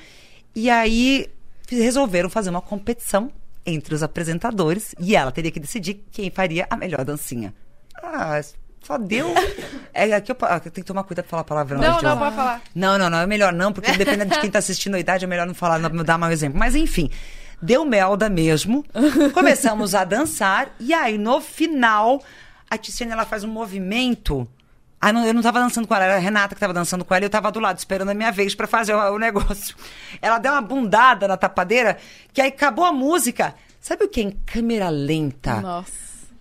E 0.54 0.70
aí 0.70 1.26
resolveram 1.68 2.30
fazer 2.30 2.50
uma 2.50 2.60
competição 2.62 3.32
entre 3.66 3.94
os 3.94 4.02
apresentadores 4.02 4.94
e 4.98 5.16
ela 5.16 5.32
teria 5.32 5.50
que 5.50 5.60
decidir 5.60 6.04
quem 6.10 6.30
faria 6.30 6.66
a 6.68 6.76
melhor 6.76 7.04
dancinha. 7.04 7.54
Ah, 8.02 8.40
só 8.82 8.98
deu. 8.98 9.32
É 9.96 10.12
aqui 10.12 10.32
eu, 10.32 10.36
eu 10.36 10.60
tenho 10.60 10.72
que 10.72 10.82
tomar 10.82 11.04
cuidado 11.04 11.24
pra 11.26 11.30
falar 11.30 11.44
palavrão. 11.44 11.80
Não, 11.80 12.02
não, 12.02 12.18
pode 12.18 12.34
falar. 12.34 12.60
não, 12.74 12.98
não, 12.98 13.08
não, 13.08 13.18
é 13.18 13.26
melhor 13.28 13.52
não, 13.52 13.72
porque 13.72 13.92
dependendo 13.92 14.34
de 14.34 14.40
quem 14.40 14.50
tá 14.50 14.58
assistindo 14.58 14.96
a 14.96 14.98
idade, 14.98 15.24
é 15.24 15.28
melhor 15.28 15.46
não 15.46 15.54
falar, 15.54 15.78
não 15.78 16.02
dar 16.02 16.18
mau 16.18 16.32
exemplo. 16.32 16.58
Mas 16.58 16.74
enfim, 16.74 17.08
deu 17.62 17.84
melda 17.84 18.28
mesmo. 18.28 18.84
Começamos 19.32 19.94
a 19.94 20.02
dançar 20.02 20.74
e 20.80 20.92
aí 20.92 21.16
no 21.16 21.40
final 21.40 22.20
a 22.68 22.76
Tiziane 22.76 23.12
ela 23.12 23.24
faz 23.24 23.44
um 23.44 23.48
movimento. 23.48 24.48
Ah, 25.06 25.12
não, 25.12 25.26
eu 25.26 25.34
não 25.34 25.42
tava 25.42 25.60
dançando 25.60 25.86
com 25.86 25.94
ela, 25.94 26.06
era 26.06 26.16
a 26.16 26.18
Renata 26.18 26.54
que 26.54 26.60
tava 26.62 26.72
dançando 26.72 27.04
com 27.04 27.14
ela 27.14 27.22
e 27.22 27.26
eu 27.26 27.30
tava 27.30 27.52
do 27.52 27.60
lado 27.60 27.76
esperando 27.76 28.08
a 28.08 28.14
minha 28.14 28.32
vez 28.32 28.54
pra 28.54 28.66
fazer 28.66 28.94
o, 28.94 29.14
o 29.14 29.18
negócio. 29.18 29.76
Ela 30.22 30.38
deu 30.38 30.50
uma 30.50 30.62
bundada 30.62 31.28
na 31.28 31.36
tapadeira, 31.36 31.98
que 32.32 32.40
aí 32.40 32.48
acabou 32.48 32.86
a 32.86 32.92
música. 32.92 33.54
Sabe 33.78 34.04
o 34.04 34.08
que 34.08 34.20
é 34.20 34.22
em 34.22 34.30
câmera 34.30 34.88
lenta? 34.88 35.60
Nossa. 35.60 35.92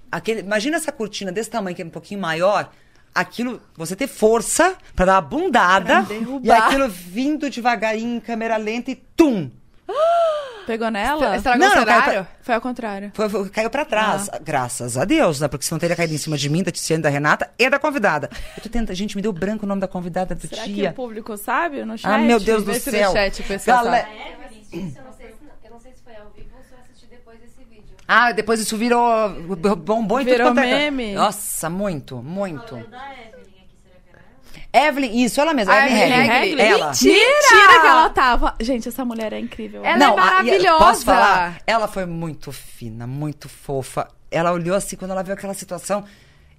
Aquele, 0.09 0.39
imagina 0.39 0.77
essa 0.77 0.93
cortina 0.93 1.29
desse 1.29 1.49
tamanho, 1.49 1.75
que 1.75 1.81
é 1.81 1.85
um 1.85 1.89
pouquinho 1.89 2.21
maior. 2.21 2.71
Aquilo, 3.13 3.61
você 3.75 3.97
ter 3.97 4.07
força 4.07 4.77
pra 4.95 5.07
dar 5.07 5.15
uma 5.15 5.21
bundada. 5.21 6.05
E 6.41 6.49
aquilo 6.49 6.87
vindo 6.87 7.49
devagarinho 7.49 8.15
em 8.15 8.19
câmera 8.21 8.55
lenta 8.55 8.91
e 8.91 8.95
tum! 8.95 9.51
Pegou 10.65 10.89
nela? 10.89 11.35
Estragou 11.35 11.59
Não, 11.59 11.73
o 11.73 11.75
não, 11.75 11.85
cara, 11.85 12.01
cenário? 12.03 12.27
Foi 12.41 12.55
ao 12.55 12.61
contrário. 12.61 13.11
Foi- 13.13 13.27
foi- 13.27 13.49
caiu 13.49 13.69
pra 13.69 13.83
trás. 13.83 14.29
Graças 14.41 14.97
a 14.97 15.03
Deus, 15.03 15.41
né? 15.41 15.49
Porque 15.49 15.65
senão 15.65 15.77
teria 15.77 15.93
caído 15.95 16.13
em 16.13 16.17
cima 16.17 16.37
de 16.37 16.49
mim, 16.49 16.63
da 16.63 16.71
Tiziane, 16.71 17.03
da 17.03 17.09
Renata 17.09 17.51
e 17.59 17.69
da 17.69 17.77
convidada. 17.77 18.29
Eu 18.55 18.63
tô 18.63 18.69
tentando. 18.69 18.95
Gente, 18.95 19.15
me 19.17 19.21
deu 19.21 19.33
branco 19.33 19.65
o 19.65 19.67
nome 19.67 19.81
da 19.81 19.87
convidada 19.89 20.33
do 20.33 20.47
Será 20.47 20.63
que 20.63 20.71
dia. 20.73 20.91
o 20.91 20.93
público 20.93 21.35
sabe 21.35 21.83
no 21.83 21.97
chat? 21.97 22.09
Ah, 22.09 22.17
meu 22.17 22.39
Deus 22.39 22.63
do 22.63 22.71
no 22.71 22.79
céu. 22.79 23.11
chat 23.11 23.43
pessoal 23.43 23.83
Galera- 23.83 24.07
A 24.07 24.11
Evelyn, 24.45 24.61
isso 24.87 24.97
eu 24.99 25.03
não 25.03 25.11
sei 25.13 25.27
se, 25.27 25.35
eu 25.65 25.71
não 25.71 25.79
sei 25.81 25.91
se 25.91 26.01
foi 26.01 26.15
ao 26.15 26.29
vivo 26.29 26.47
ou 26.57 26.63
se 26.63 26.71
eu 26.71 26.77
assisti 26.79 27.07
depois 27.07 27.39
desse 27.41 27.63
vídeo. 27.69 27.95
Ah, 28.07 28.31
depois 28.31 28.59
isso 28.61 28.77
virou 28.77 29.29
bombom 29.75 30.21
e 30.21 30.23
tudo 30.23 30.31
Virou 30.31 30.47
quanto 30.53 30.59
é- 30.59 30.89
meme? 30.91 31.13
Nossa, 31.13 31.69
muito, 31.69 32.23
muito. 32.23 32.77
Eu 32.77 32.87
da 32.87 32.97
Evelyn 33.11 33.41
aqui, 33.59 33.75
será 33.83 33.95
que 34.01 34.09
era 34.11 34.19
ela? 34.19 34.39
Evelyn, 34.71 35.23
isso, 35.23 35.39
ela 35.41 35.53
mesma. 35.53 35.73
A 35.73 35.85
Evelyn 35.85 36.01
Evelyn 36.03 36.27
Regli. 36.27 36.49
Regli? 36.49 36.61
Ela. 36.61 36.87
Mentira! 36.87 37.13
Mentira 37.13 37.81
que 37.81 37.87
ela 37.87 38.09
tava. 38.09 38.55
Gente, 38.61 38.87
essa 38.89 39.03
mulher 39.05 39.33
é 39.33 39.39
incrível. 39.39 39.83
Ela 39.83 40.03
é 40.03 40.07
a- 40.07 40.11
e- 40.11 40.15
maravilhosa. 40.15 40.85
Posso 40.85 41.05
falar? 41.05 41.57
Ela 41.67 41.87
foi 41.87 42.05
muito 42.05 42.51
fina, 42.51 43.05
muito 43.07 43.47
fofa. 43.49 44.07
Ela 44.31 44.51
olhou 44.51 44.75
assim, 44.75 44.95
quando 44.95 45.11
ela 45.11 45.23
viu 45.23 45.33
aquela 45.33 45.53
situação. 45.53 46.03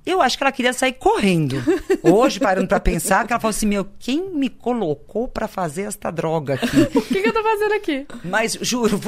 Eu 0.07 0.21
acho 0.21 0.37
que 0.37 0.45
ela 0.45 0.53
queria 0.53 0.75
sair 0.75 0.93
correndo. 0.93 1.57
Hoje, 2.03 2.39
parando 2.39 2.69
pra 2.69 2.79
pensar, 2.79 3.27
que 3.27 3.33
ela 3.33 3.41
falou 3.41 3.53
assim: 3.53 3.65
Meu, 3.65 3.87
quem 3.99 4.29
me 4.35 4.51
colocou 4.51 5.27
pra 5.27 5.49
fazer 5.49 5.85
esta 5.85 6.11
droga 6.11 6.55
aqui? 6.55 6.67
O 6.95 7.01
que, 7.01 7.23
que 7.23 7.29
eu 7.29 7.33
tô 7.33 7.43
fazendo 7.43 7.73
aqui? 7.73 8.07
Mas, 8.23 8.53
juro, 8.61 9.01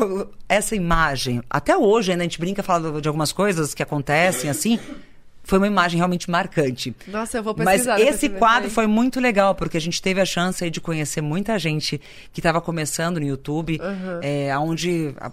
essa 0.48 0.74
imagem, 0.74 1.42
até 1.50 1.76
hoje 1.76 2.12
ainda 2.12 2.22
a 2.22 2.24
gente 2.24 2.40
brinca 2.40 2.62
falando 2.62 2.98
de 3.02 3.08
algumas 3.08 3.30
coisas 3.30 3.74
que 3.74 3.82
acontecem 3.82 4.48
assim. 4.48 4.80
Foi 5.46 5.58
uma 5.58 5.66
imagem 5.66 5.96
realmente 5.96 6.28
marcante. 6.30 6.94
Nossa, 7.06 7.38
eu 7.38 7.42
vou 7.42 7.54
Mas 7.56 7.66
pesquisar. 7.66 7.96
depois 7.96 8.14
esse 8.16 8.28
quadro 8.30 8.68
foi 8.70 8.86
muito 8.88 9.20
legal, 9.20 9.54
porque 9.54 9.76
a 9.76 9.80
gente 9.80 10.02
teve 10.02 10.20
a 10.20 10.24
chance 10.26 10.62
aí 10.64 10.70
de 10.70 10.80
conhecer 10.80 11.20
muita 11.20 11.56
gente 11.58 12.00
que 12.32 12.40
estava 12.40 12.60
começando 12.60 13.18
no 13.20 13.26
YouTube, 13.26 13.80
é, 14.22 14.56
onde. 14.58 15.14
a- 15.20 15.30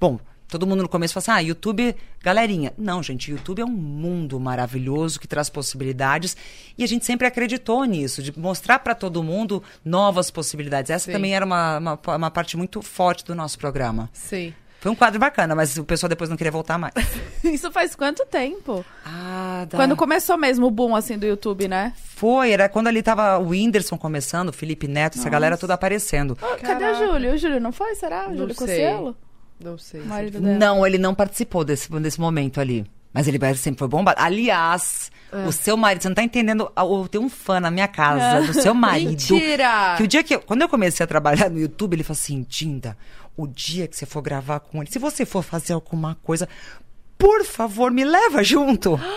bom, 0.00 0.18
todo 0.48 0.66
mundo 0.66 0.82
no 0.82 0.88
começo 0.88 1.12
fala 1.14 1.22
assim: 1.22 1.44
ah, 1.44 1.48
YouTube, 1.48 1.94
galerinha. 2.22 2.72
Não, 2.78 3.02
gente, 3.02 3.30
YouTube 3.30 3.60
é 3.60 3.64
um 3.64 3.68
mundo 3.68 4.40
maravilhoso 4.40 5.20
que 5.20 5.28
traz 5.28 5.50
possibilidades 5.50 6.36
e 6.78 6.82
a 6.82 6.86
gente 6.86 7.04
sempre 7.04 7.26
acreditou 7.26 7.84
nisso, 7.84 8.22
de 8.22 8.36
mostrar 8.38 8.78
para 8.78 8.94
todo 8.94 9.22
mundo 9.22 9.62
novas 9.84 10.30
possibilidades. 10.30 10.90
Essa 10.90 11.06
Sim. 11.06 11.12
também 11.12 11.34
era 11.34 11.44
uma, 11.44 11.78
uma, 11.78 11.98
uma 12.16 12.30
parte 12.30 12.56
muito 12.56 12.80
forte 12.80 13.24
do 13.24 13.34
nosso 13.34 13.58
programa. 13.58 14.08
Sim. 14.14 14.54
Foi 14.82 14.90
um 14.90 14.96
quadro 14.96 15.20
bacana, 15.20 15.54
mas 15.54 15.76
o 15.76 15.84
pessoal 15.84 16.08
depois 16.08 16.28
não 16.28 16.36
queria 16.36 16.50
voltar 16.50 16.76
mais. 16.76 16.92
Isso 17.44 17.70
faz 17.70 17.94
quanto 17.94 18.26
tempo? 18.26 18.84
Ah, 19.06 19.64
dá. 19.70 19.78
Quando 19.78 19.94
começou 19.94 20.36
mesmo 20.36 20.66
o 20.66 20.72
boom, 20.72 20.96
assim, 20.96 21.16
do 21.16 21.24
YouTube, 21.24 21.68
né? 21.68 21.92
Foi, 22.16 22.50
era 22.50 22.68
quando 22.68 22.88
ali 22.88 23.00
tava 23.00 23.38
o 23.38 23.50
Whindersson 23.50 23.96
começando, 23.96 24.48
o 24.48 24.52
Felipe 24.52 24.88
Neto, 24.88 25.20
essa 25.20 25.30
galera 25.30 25.56
toda 25.56 25.72
aparecendo. 25.72 26.36
Ah, 26.42 26.56
Cadê 26.60 26.84
o 26.84 26.94
Júlio? 26.96 27.32
O 27.32 27.38
Júlio 27.38 27.60
não 27.60 27.70
foi, 27.70 27.94
será? 27.94 28.26
O 28.26 28.30
Não 28.30 28.38
Júlio. 28.38 28.56
Cossielo? 28.56 29.16
Não 29.62 29.78
sei. 29.78 30.00
O 30.00 30.06
marido 30.06 30.40
dela. 30.40 30.58
Não, 30.58 30.84
ele 30.84 30.98
não 30.98 31.14
participou 31.14 31.64
desse, 31.64 31.88
desse 32.00 32.20
momento 32.20 32.60
ali. 32.60 32.84
Mas 33.12 33.28
ele 33.28 33.38
sempre 33.54 33.78
foi 33.78 33.88
bombado. 33.88 34.20
Aliás, 34.20 35.12
o 35.46 35.52
seu 35.52 35.76
marido, 35.76 36.02
você 36.02 36.08
não 36.08 36.14
tá 36.14 36.22
entendendo. 36.22 36.72
Eu 36.76 37.06
tenho 37.08 37.24
um 37.24 37.28
fã 37.28 37.60
na 37.60 37.70
minha 37.70 37.86
casa 37.86 38.46
do 38.46 38.54
seu 38.54 38.74
marido. 38.74 39.10
Mentira! 39.30 39.94
Que 39.96 40.02
o 40.02 40.08
dia 40.08 40.22
que 40.22 40.34
eu, 40.34 40.40
quando 40.40 40.62
eu 40.62 40.68
comecei 40.68 41.04
a 41.04 41.06
trabalhar 41.06 41.50
no 41.50 41.58
YouTube, 41.58 41.94
ele 41.94 42.02
falou 42.02 42.18
assim: 42.18 42.44
Dinda, 42.48 42.96
o 43.36 43.46
dia 43.46 43.88
que 43.88 43.96
você 43.96 44.06
for 44.06 44.20
gravar 44.22 44.60
com 44.60 44.82
ele, 44.82 44.90
se 44.90 44.98
você 44.98 45.24
for 45.24 45.42
fazer 45.42 45.72
alguma 45.72 46.16
coisa, 46.22 46.48
por 47.18 47.44
favor, 47.44 47.90
me 47.90 48.04
leva 48.04 48.42
junto. 48.42 48.98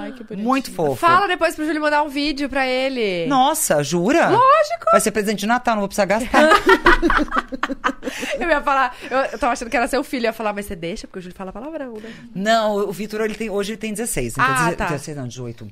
Ai, 0.00 0.12
que 0.12 0.22
bonitinho. 0.24 0.48
Muito 0.48 0.70
fofo. 0.72 0.96
Fala 0.96 1.26
depois 1.26 1.54
pro 1.54 1.64
Júlio 1.66 1.80
mandar 1.82 2.02
um 2.02 2.08
vídeo 2.08 2.48
pra 2.48 2.66
ele. 2.66 3.26
Nossa, 3.26 3.82
jura? 3.82 4.28
Lógico! 4.28 4.84
Vai 4.92 5.00
ser 5.00 5.10
presente 5.10 5.40
de 5.40 5.46
Natal, 5.46 5.74
não 5.74 5.80
vou 5.82 5.88
precisar 5.88 6.04
gastar. 6.06 6.48
Eu 8.38 8.48
ia 8.48 8.60
falar, 8.62 8.94
eu, 9.10 9.18
eu 9.18 9.38
tava 9.38 9.52
achando 9.52 9.68
que 9.70 9.76
era 9.76 9.86
seu 9.88 10.02
filho. 10.02 10.22
Eu 10.24 10.28
ia 10.28 10.32
falar, 10.32 10.52
mas 10.52 10.66
você 10.66 10.74
deixa, 10.76 11.06
porque 11.06 11.18
o 11.18 11.22
Júlio 11.22 11.36
fala 11.36 11.52
palavrão, 11.52 11.94
né? 11.94 12.12
não, 12.34 12.76
o 12.76 12.92
Vitor, 12.92 13.20
ele 13.20 13.34
tem, 13.34 13.50
hoje 13.50 13.72
ele 13.72 13.76
tem 13.78 13.92
16. 13.92 14.32
Então 14.34 14.44
Ah, 14.44 14.64
deze- 14.64 14.76
tá. 14.76 14.86
16 14.86 15.16
não, 15.16 15.28
18. 15.28 15.70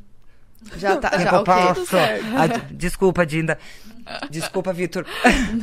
Já 0.77 0.97
tá, 0.97 1.11
É 1.13 1.21
já, 1.21 1.43
pra- 1.43 1.57
ok. 1.57 1.75
Tudo 1.75 1.87
certo. 1.87 2.25
Ah, 2.37 2.47
desculpa, 2.71 3.25
Dinda. 3.27 3.59
Desculpa, 4.31 4.73
Vitor. 4.73 5.07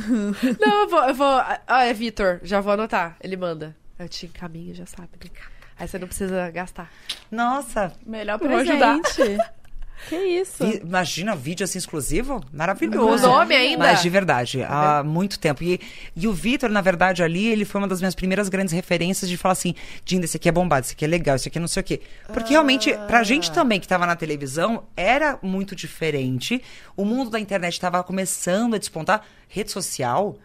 Não, 0.60 0.82
eu 0.82 0.88
vou, 0.88 1.04
eu 1.04 1.14
vou. 1.14 1.26
Ah, 1.66 1.84
é 1.84 1.92
Vitor, 1.92 2.40
já 2.42 2.60
vou 2.60 2.72
anotar. 2.72 3.16
Ele 3.20 3.36
manda. 3.36 3.76
Eu 3.98 4.08
te 4.08 4.26
encaminho, 4.26 4.74
já 4.74 4.86
sabe. 4.86 5.08
né? 5.22 5.30
Aí 5.78 5.88
você 5.88 5.98
não 5.98 6.06
precisa 6.06 6.50
gastar. 6.50 6.90
Nossa, 7.30 7.92
Melhor 8.06 8.40
Eu 8.40 8.48
vou 8.48 8.58
ajudar. 8.58 8.98
que 10.08 10.16
isso? 10.16 10.64
vi- 10.66 10.80
imagina 10.84 11.34
vídeo 11.34 11.64
assim 11.64 11.78
exclusivo? 11.78 12.42
Maravilhoso. 12.52 13.22
Com 13.24 13.30
nome 13.30 13.54
ainda? 13.54 13.78
Mas 13.78 14.02
de 14.02 14.08
verdade, 14.10 14.62
há 14.62 15.02
muito 15.04 15.38
tempo. 15.38 15.62
E, 15.64 15.80
e 16.16 16.26
o 16.28 16.32
Vitor, 16.32 16.68
na 16.70 16.80
verdade, 16.80 17.22
ali, 17.22 17.46
ele 17.46 17.64
foi 17.64 17.80
uma 17.80 17.88
das 17.88 18.00
minhas 18.00 18.14
primeiras 18.14 18.48
grandes 18.48 18.72
referências 18.74 19.28
de 19.30 19.36
falar 19.36 19.52
assim: 19.52 19.74
Dinda, 20.04 20.24
esse 20.24 20.36
aqui 20.36 20.48
é 20.48 20.52
bombado, 20.52 20.84
esse 20.86 20.94
aqui 20.94 21.04
é 21.04 21.08
legal, 21.08 21.36
esse 21.36 21.48
aqui 21.48 21.58
é 21.58 21.60
não 21.60 21.68
sei 21.68 21.80
o 21.80 21.84
quê. 21.84 22.00
Porque 22.32 22.50
realmente, 22.52 22.92
pra 23.06 23.22
gente 23.22 23.50
também 23.52 23.80
que 23.80 23.88
tava 23.88 24.06
na 24.06 24.16
televisão, 24.16 24.84
era 24.96 25.38
muito 25.42 25.74
diferente. 25.74 26.62
O 26.96 27.04
mundo 27.04 27.30
da 27.30 27.40
internet 27.40 27.80
tava 27.80 28.02
começando 28.04 28.74
a 28.74 28.78
despontar. 28.78 29.22
Rede 29.48 29.70
social. 29.70 30.36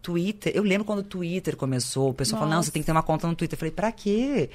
Twitter, 0.00 0.50
eu 0.54 0.64
lembro 0.64 0.84
quando 0.84 0.98
o 0.98 1.02
Twitter 1.04 1.56
começou, 1.56 2.10
o 2.10 2.14
pessoal 2.14 2.40
falou, 2.40 2.50
não, 2.50 2.56
Nossa. 2.56 2.66
você 2.66 2.72
tem 2.72 2.82
que 2.82 2.86
ter 2.86 2.90
uma 2.92 3.04
conta 3.04 3.28
no 3.28 3.36
Twitter. 3.36 3.54
Eu 3.56 3.58
falei, 3.60 3.70
pra 3.70 3.92
quê? 3.92 4.50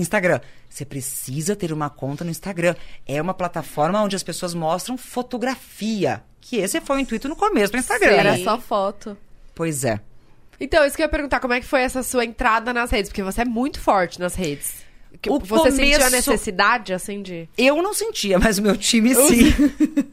Instagram. 0.00 0.40
Você 0.68 0.84
precisa 0.84 1.54
ter 1.56 1.72
uma 1.72 1.90
conta 1.90 2.24
no 2.24 2.30
Instagram. 2.30 2.74
É 3.06 3.20
uma 3.20 3.34
plataforma 3.34 4.02
onde 4.02 4.16
as 4.16 4.22
pessoas 4.22 4.54
mostram 4.54 4.96
fotografia. 4.96 6.22
Que 6.40 6.56
esse 6.56 6.80
foi 6.80 6.96
o 6.96 7.00
intuito 7.00 7.28
no 7.28 7.36
começo 7.36 7.72
do 7.72 7.78
Instagram. 7.78 8.12
Era 8.12 8.36
né? 8.36 8.44
só 8.44 8.58
foto. 8.58 9.16
Pois 9.54 9.84
é. 9.84 10.00
Então, 10.60 10.84
isso 10.84 10.96
que 10.96 11.02
eu 11.02 11.04
ia 11.06 11.10
perguntar, 11.10 11.40
como 11.40 11.54
é 11.54 11.60
que 11.60 11.66
foi 11.66 11.82
essa 11.82 12.02
sua 12.02 12.24
entrada 12.24 12.72
nas 12.72 12.90
redes? 12.90 13.10
Porque 13.10 13.22
você 13.22 13.42
é 13.42 13.44
muito 13.44 13.80
forte 13.80 14.18
nas 14.18 14.34
redes. 14.34 14.86
Que- 15.22 15.30
O 15.30 15.38
você 15.38 15.70
sentiu 15.70 15.96
a 15.96 16.04
começo- 16.04 16.30
necessidade, 16.30 16.92
assim, 16.92 17.22
de... 17.22 17.48
Eu 17.56 17.82
não 17.82 17.94
sentia, 17.94 18.38
mas 18.38 18.58
o 18.58 18.62
meu 18.62 18.76
time 18.76 19.14
sim. 19.14 19.52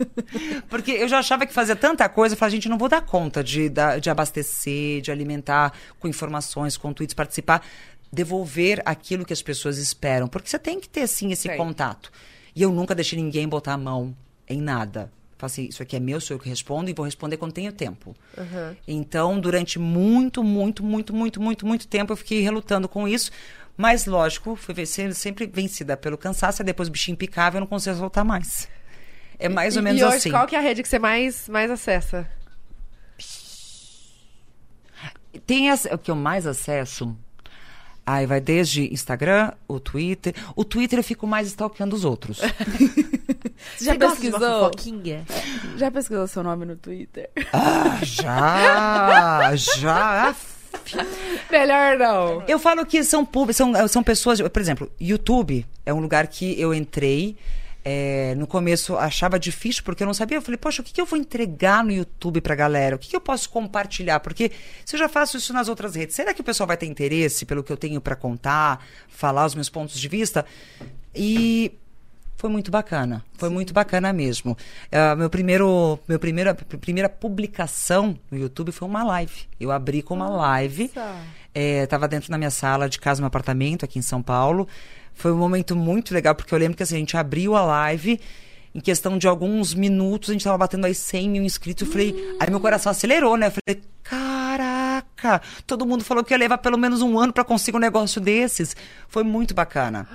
Porque 0.70 0.92
eu 0.92 1.08
já 1.08 1.20
achava 1.20 1.46
que 1.46 1.54
fazia 1.54 1.76
tanta 1.76 2.08
coisa, 2.10 2.34
eu 2.34 2.38
falava, 2.40 2.52
gente, 2.56 2.70
não 2.70 2.78
vou 2.78 2.88
dar 2.90 3.02
conta 3.02 3.44
de, 3.44 3.70
da- 3.70 3.98
de 4.00 4.10
abastecer, 4.10 5.02
de 5.02 5.12
alimentar 5.12 5.74
com 6.00 6.08
informações, 6.08 6.78
com 6.78 6.94
tweets, 6.94 7.14
participar, 7.14 7.62
devolver 8.16 8.82
aquilo 8.86 9.26
que 9.26 9.34
as 9.34 9.42
pessoas 9.42 9.78
esperam. 9.78 10.28
Porque 10.28 10.50
você 10.50 10.58
tem 10.58 10.80
que 10.80 10.88
ter, 10.90 11.06
sim, 11.08 11.32
esse 11.32 11.48
Tem. 11.50 11.58
contato. 11.58 12.12
E 12.56 12.62
eu 12.62 12.72
nunca 12.72 12.96
deixei 12.96 13.20
ninguém 13.22 13.48
botar 13.48 13.74
a 13.74 13.78
mão 13.78 14.16
em 14.48 14.62
nada. 14.62 15.12
Falei 15.38 15.52
assim, 15.52 15.66
isso 15.66 15.84
aqui 15.84 15.98
é 15.98 16.00
meu, 16.00 16.22
sou 16.22 16.36
eu 16.36 16.40
que 16.40 16.48
respondo 16.48 16.90
e 16.90 16.94
vou 16.94 17.04
responder 17.06 17.36
quando 17.36 17.52
tenho 17.52 17.74
tempo. 17.74 18.16
Então, 18.88 19.38
durante 19.40 19.78
muito, 19.78 20.42
muito, 20.44 20.82
muito, 20.82 21.14
muito, 21.14 21.42
muito, 21.42 21.66
muito 21.68 21.88
tempo, 21.88 22.14
eu 22.14 22.18
fiquei 22.18 22.42
relutando 22.42 22.88
com 22.88 23.06
isso. 23.08 23.32
Mas, 23.76 24.06
lógico, 24.06 24.56
fui 24.56 24.74
vencer- 24.74 25.14
sempre 25.14 25.46
vencida 25.46 25.98
pelo 25.98 26.18
cansaço, 26.18 26.62
e 26.62 26.66
depois 26.66 26.88
o 26.88 26.92
bichinho 26.92 27.18
picava 27.18 27.56
e 27.56 27.58
eu 27.58 27.60
não 27.62 27.68
conseguia 27.68 28.00
soltar 28.00 28.24
mais. 28.24 28.70
É 29.38 29.50
mais 29.50 29.76
ou 29.76 29.82
E- 29.82 29.84
menos 29.84 30.00
e 30.00 30.06
hoje, 30.06 30.16
assim. 30.16 30.32
qual 30.32 30.48
que 30.48 30.56
é 30.56 30.60
a 30.60 30.62
rede 30.62 30.82
que 30.82 30.88
você 30.88 30.98
mais, 30.98 31.50
mais 31.50 31.70
acessa? 31.70 32.26
Tem 35.46 35.70
essa- 35.70 35.94
o 35.94 35.98
que 35.98 36.10
eu 36.10 36.16
mais 36.16 36.48
acesso. 36.48 37.14
Aí 38.06 38.26
vai 38.26 38.40
desde 38.40 38.94
Instagram, 38.94 39.52
o 39.68 39.80
Twitter. 39.80 40.36
O 40.56 40.64
Twitter 40.64 41.00
eu 41.00 41.04
fico 41.04 41.26
mais 41.26 41.48
stalkeando 41.48 41.96
os 41.96 42.06
outros. 42.06 42.40
Já 43.80 43.94
Você 43.94 43.98
gosta 43.98 44.22
de 44.22 44.28
uma 44.28 44.40
pesquisou? 44.40 44.72
Já 45.78 45.92
pesquisou 45.92 46.28
seu 46.28 46.44
nome 46.44 46.66
no 46.66 46.76
Twitter? 46.76 47.30
ah, 47.54 48.00
já! 48.04 49.56
Já! 49.56 50.36
Melhor 51.50 51.98
não. 51.98 52.44
Eu 52.48 52.60
falo 52.60 52.86
que 52.86 53.04
são 53.04 53.26
públicos, 53.26 53.56
são, 53.56 53.88
são 53.88 54.04
pessoas. 54.04 54.42
Por 54.42 54.62
exemplo, 54.62 54.92
YouTube 55.00 55.66
é 55.86 55.94
um 55.94 56.00
lugar 56.00 56.28
que 56.28 56.60
eu 56.60 56.74
entrei. 56.74 57.38
É, 57.88 58.34
no 58.34 58.48
começo 58.48 58.98
achava 58.98 59.38
difícil 59.38 59.84
porque 59.84 60.02
eu 60.02 60.08
não 60.08 60.14
sabia. 60.14 60.40
Eu 60.40 60.42
falei, 60.42 60.58
poxa, 60.58 60.82
o 60.82 60.86
que, 60.86 60.92
que 60.92 61.00
eu 61.00 61.06
vou 61.06 61.20
entregar 61.20 61.84
no 61.84 61.92
YouTube 61.92 62.42
pra 62.42 62.56
galera? 62.56 62.96
O 62.96 63.00
que, 63.00 63.10
que 63.10 63.16
eu 63.16 63.22
posso 63.22 63.48
compartilhar? 63.48 64.20
Porque 64.22 64.52
se 64.84 64.96
eu 64.96 65.00
já 65.00 65.08
faço 65.08 65.38
isso 65.38 65.54
nas 65.54 65.70
outras 65.70 65.94
redes, 65.94 66.16
será 66.16 66.34
que 66.34 66.42
o 66.42 66.44
pessoal 66.44 66.66
vai 66.66 66.78
ter 66.78 66.88
interesse 66.88 67.46
pelo 67.46 67.64
que 67.64 67.72
eu 67.72 67.78
tenho 67.78 68.02
pra 68.02 68.16
contar, 68.16 68.84
falar 69.08 69.46
os 69.46 69.54
meus 69.54 69.70
pontos 69.70 70.00
de 70.00 70.08
vista? 70.08 70.44
E 71.14 71.78
foi 72.36 72.50
muito 72.50 72.72
bacana. 72.72 73.24
Foi 73.38 73.50
muito 73.50 73.72
bacana 73.72 74.12
mesmo. 74.12 74.58
Ah, 74.92 75.16
meu 75.16 75.30
primeiro, 75.30 76.00
meu 76.08 76.18
primeira, 76.18 76.56
primeira 76.56 77.08
publicação 77.08 78.18
no 78.32 78.38
YouTube 78.40 78.72
foi 78.72 78.88
uma 78.88 79.04
live. 79.04 79.44
Eu 79.60 79.72
abri 79.72 80.02
com 80.02 80.16
uma 80.16 80.30
live. 80.30 80.92
É, 81.54 81.86
tava 81.86 82.08
dentro 82.08 82.32
da 82.32 82.38
minha 82.38 82.50
sala 82.50 82.90
de 82.90 83.00
casa, 83.00 83.22
no 83.22 83.28
apartamento, 83.28 83.86
aqui 83.86 84.00
em 84.00 84.02
São 84.02 84.24
Paulo. 84.24 84.68
Foi 85.16 85.32
um 85.32 85.38
momento 85.38 85.76
muito 85.76 86.14
legal, 86.14 86.36
porque 86.36 86.54
eu 86.54 86.60
lembro 86.60 86.78
que 86.78 86.84
assim, 86.84 86.96
a 86.96 87.00
gente 87.00 87.18
abriu 87.18 87.56
a 87.56 87.62
live. 87.64 88.20
Em 88.74 88.80
questão 88.82 89.18
de 89.18 89.26
alguns 89.26 89.74
minutos, 89.74 90.30
a 90.30 90.34
gente 90.34 90.44
tava 90.44 90.58
batendo 90.58 90.86
aí 90.86 90.94
100 90.94 91.30
mil 91.30 91.44
inscritos. 91.44 91.88
Eu 91.88 91.92
falei, 91.94 92.36
aí 92.42 92.50
meu 92.50 92.60
coração 92.60 92.92
acelerou, 92.92 93.38
né? 93.38 93.48
Eu 93.48 93.52
falei, 93.52 93.82
caraca! 94.04 95.42
Todo 95.66 95.86
mundo 95.86 96.04
falou 96.04 96.24
que 96.24 96.34
ia 96.34 96.38
levar 96.38 96.58
pelo 96.58 96.78
menos 96.78 97.02
um 97.02 97.18
ano 97.18 97.32
pra 97.32 97.44
conseguir 97.44 97.78
um 97.78 97.80
negócio 97.80 98.20
desses. 98.20 98.76
Foi 99.08 99.24
muito 99.24 99.54
bacana. 99.54 100.08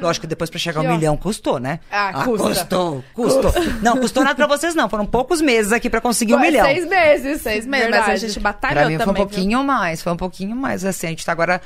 Lógico 0.00 0.22
que 0.22 0.26
depois 0.28 0.50
pra 0.50 0.58
chegar 0.58 0.80
Que 0.80 0.86
ao 0.86 0.92
ó- 0.92 0.96
milhão 0.96 1.16
custou, 1.16 1.58
né? 1.60 1.80
Ah, 1.90 2.24
custa. 2.24 2.48
Custou, 2.48 3.04
custou. 3.14 3.52
Não, 3.82 3.96
custou 3.98 4.22
nada 4.24 4.34
pra 4.34 4.46
vocês, 4.46 4.74
não. 4.74 4.88
Foram 4.88 5.06
poucos 5.06 5.40
meses 5.40 5.72
aqui 5.72 5.88
pra 5.90 6.00
conseguir 6.00 6.34
um 6.34 6.40
milhão. 6.40 6.64
Seis 6.66 6.88
meses. 6.88 7.40
Seis 7.42 7.66
meses, 7.66 7.88
mas 7.90 8.00
a 8.00 8.02
Verdade. 8.06 8.20
gente 8.26 8.40
batalhou 8.40 8.74
Pra 8.82 8.88
mim 8.90 8.98
também. 8.98 9.04
foi 9.04 9.12
um 9.12 9.14
viu? 9.14 9.26
pouquinho 9.26 9.64
mais, 9.64 10.02
foi 10.02 10.12
um 10.12 10.16
pouquinho 10.16 10.56
mais. 10.56 10.84
Assim, 10.84 11.06
a 11.06 11.10
gente 11.10 11.24
tá 11.24 11.32
agora 11.32 11.60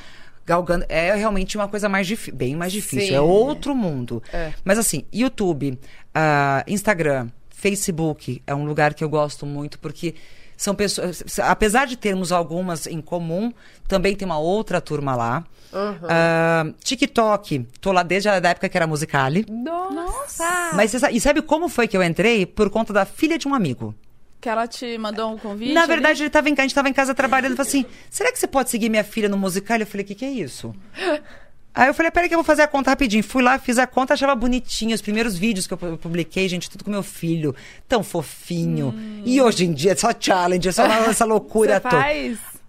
galgando. 0.45 0.85
É 0.89 1.13
realmente 1.15 1.57
uma 1.57 1.67
coisa 1.67 1.87
mais 1.89 2.07
difícil, 2.07 2.35
bem 2.35 2.55
mais 2.55 2.71
difícil. 2.71 3.07
Sim. 3.07 3.15
É 3.15 3.21
outro 3.21 3.75
mundo. 3.75 4.21
É. 4.31 4.53
Mas 4.63 4.77
assim, 4.77 5.05
YouTube, 5.11 5.79
ah, 6.13 6.63
Instagram, 6.67 7.29
Facebook 7.49 8.41
é 8.45 8.53
um 8.53 8.65
lugar 8.65 8.93
que 8.93 9.03
eu 9.03 9.09
gosto 9.09 9.45
muito 9.45 9.79
porque 9.79 10.15
são 10.55 10.75
pessoas. 10.75 11.23
Apesar 11.39 11.85
de 11.85 11.97
termos 11.97 12.31
algumas 12.31 12.87
em 12.87 13.01
comum, 13.01 13.51
também 13.87 14.15
tem 14.15 14.25
uma 14.25 14.39
outra 14.39 14.79
turma 14.79 15.15
lá. 15.15 15.43
Ah, 15.73 16.65
TikTok, 16.83 17.67
tô 17.81 17.91
lá 17.91 18.03
desde 18.03 18.29
a 18.29 18.35
época 18.35 18.69
que 18.69 18.77
era 18.77 18.85
musicale. 18.85 19.45
Nossa! 19.49 20.71
Mas 20.73 20.93
e 20.93 21.19
sabe 21.19 21.41
como 21.41 21.67
foi 21.67 21.87
que 21.87 21.97
eu 21.97 22.03
entrei? 22.03 22.45
Por 22.45 22.69
conta 22.69 22.93
da 22.93 23.05
filha 23.05 23.37
de 23.37 23.47
um 23.47 23.55
amigo. 23.55 23.95
Que 24.43 24.49
ela 24.49 24.67
te 24.67 24.97
mandou 24.97 25.31
um 25.33 25.37
convite? 25.37 25.71
Na 25.71 25.83
ali? 25.83 25.87
verdade, 25.87 26.21
ele 26.21 26.29
tava 26.29 26.49
em, 26.49 26.53
casa- 26.53 26.63
a 26.63 26.67
gente 26.67 26.75
tava 26.75 26.89
em 26.89 26.93
casa 26.93 27.15
trabalhando 27.15 27.55
falou 27.55 27.65
assim: 27.65 27.85
será 28.09 28.29
que 28.29 28.37
você 28.37 28.45
pode 28.45 28.69
seguir 28.69 28.89
minha 28.89 29.03
filha 29.03 29.29
no 29.29 29.37
musical? 29.37 29.77
Eu 29.77 29.87
falei, 29.87 30.03
o 30.03 30.07
que, 30.07 30.15
que 30.15 30.25
é 30.25 30.29
isso? 30.29 30.75
Aí 31.73 31.87
eu 31.87 31.93
falei, 31.93 32.11
peraí 32.11 32.27
que 32.27 32.35
eu 32.35 32.37
vou 32.39 32.43
fazer 32.43 32.61
a 32.61 32.67
conta 32.67 32.89
rapidinho. 32.91 33.23
Fui 33.23 33.41
lá, 33.41 33.57
fiz 33.57 33.79
a 33.79 33.87
conta, 33.87 34.13
achava 34.13 34.35
bonitinho. 34.35 34.93
Os 34.93 35.01
primeiros 35.01 35.35
vídeos 35.37 35.65
que 35.65 35.73
eu 35.73 35.77
pu- 35.77 35.97
publiquei, 35.97 36.47
gente, 36.49 36.69
tudo 36.69 36.83
com 36.83 36.91
meu 36.91 37.01
filho. 37.01 37.55
Tão 37.87 38.03
fofinho. 38.03 38.93
E 39.25 39.41
hoje 39.41 39.65
em 39.65 39.73
dia 39.73 39.93
é 39.93 39.95
só 39.95 40.09
challenge, 40.19 40.67
é 40.67 40.71
só 40.73 40.83
essa 41.09 41.23
loucura 41.25 41.79
toda. 41.79 41.95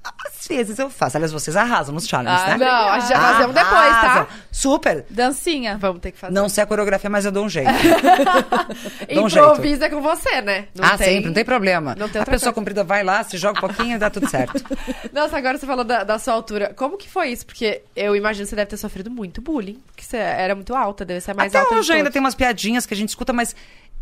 Às 0.05 0.47
vezes 0.47 0.79
eu 0.79 0.91
faço. 0.91 1.17
Aliás, 1.17 1.33
vocês 1.33 1.57
arrasam 1.57 1.95
nos 1.95 2.07
challenges, 2.07 2.43
Ah, 2.43 2.59
né? 2.59 2.67
Não, 2.67 2.89
a 2.89 2.99
gente 2.99 3.09
vai 3.09 3.33
fazer 3.33 3.47
um 3.47 3.53
depois, 3.53 3.91
tá? 3.91 4.27
Super. 4.53 5.07
Dancinha. 5.09 5.79
Vamos 5.79 6.01
ter 6.03 6.13
que 6.13 6.19
fazer. 6.19 6.35
Não 6.35 6.49
sei 6.49 6.63
a 6.63 6.67
coreografia, 6.67 7.09
mas 7.09 7.25
eu 7.25 7.33
dou 7.33 7.45
um 7.45 7.49
jeito. 7.49 7.71
Dou 9.15 9.25
um 9.25 9.29
jeito. 9.29 9.49
Improvisa 9.49 9.89
com 9.89 10.01
você, 10.01 10.41
né? 10.43 10.67
Não 10.75 10.85
ah, 10.85 10.99
sempre, 10.99 11.27
não 11.27 11.33
tem 11.33 11.45
problema. 11.45 11.95
Não 11.97 12.09
tem 12.09 12.21
a 12.21 12.25
pessoa 12.25 12.39
coisa. 12.39 12.53
comprida 12.53 12.85
vai 12.85 13.03
lá, 13.03 13.23
se 13.25 13.37
joga 13.39 13.59
um 13.59 13.61
pouquinho 13.61 13.97
e 13.97 13.99
dá 13.99 14.11
tudo 14.11 14.29
certo. 14.29 14.63
Nossa, 15.13 15.37
agora 15.37 15.59
você 15.59 15.67
falou 15.67 15.85
da, 15.85 16.05
da 16.05 16.19
sua 16.19 16.35
altura. 16.35 16.73
Como 16.75 16.97
que 16.97 17.09
foi 17.09 17.31
isso? 17.31 17.47
Porque 17.47 17.83
eu 17.97 18.15
imagino 18.15 18.45
que 18.45 18.51
você 18.51 18.57
deve 18.57 18.71
ter 18.71 18.77
sofrido 18.77 19.11
muito 19.11 19.41
bullying. 19.41 19.81
Porque 19.87 20.05
você 20.05 20.17
era 20.17 20.55
muito 20.55 20.75
alta, 20.75 21.05
deve 21.05 21.21
ser 21.21 21.35
mais 21.35 21.55
Até 21.55 21.61
alta 21.63 21.75
de 21.75 21.81
hoje 21.81 21.93
ainda 21.93 22.11
tem 22.11 22.21
umas 22.21 22.35
piadinhas 22.35 22.85
que 22.87 22.95
a 22.95 22.97
gente 22.97 23.09
escuta, 23.11 23.33
mas 23.33 23.55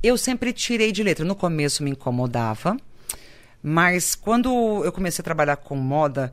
eu 0.02 0.18
sempre 0.18 0.52
tirei 0.52 0.90
de 0.90 1.02
letra. 1.02 1.24
No 1.24 1.34
começo 1.34 1.82
me 1.82 1.90
incomodava, 1.90 2.76
mas 3.62 4.14
quando 4.14 4.84
eu 4.84 4.92
comecei 4.92 5.22
a 5.22 5.24
trabalhar 5.24 5.56
com 5.56 5.76
moda, 5.76 6.32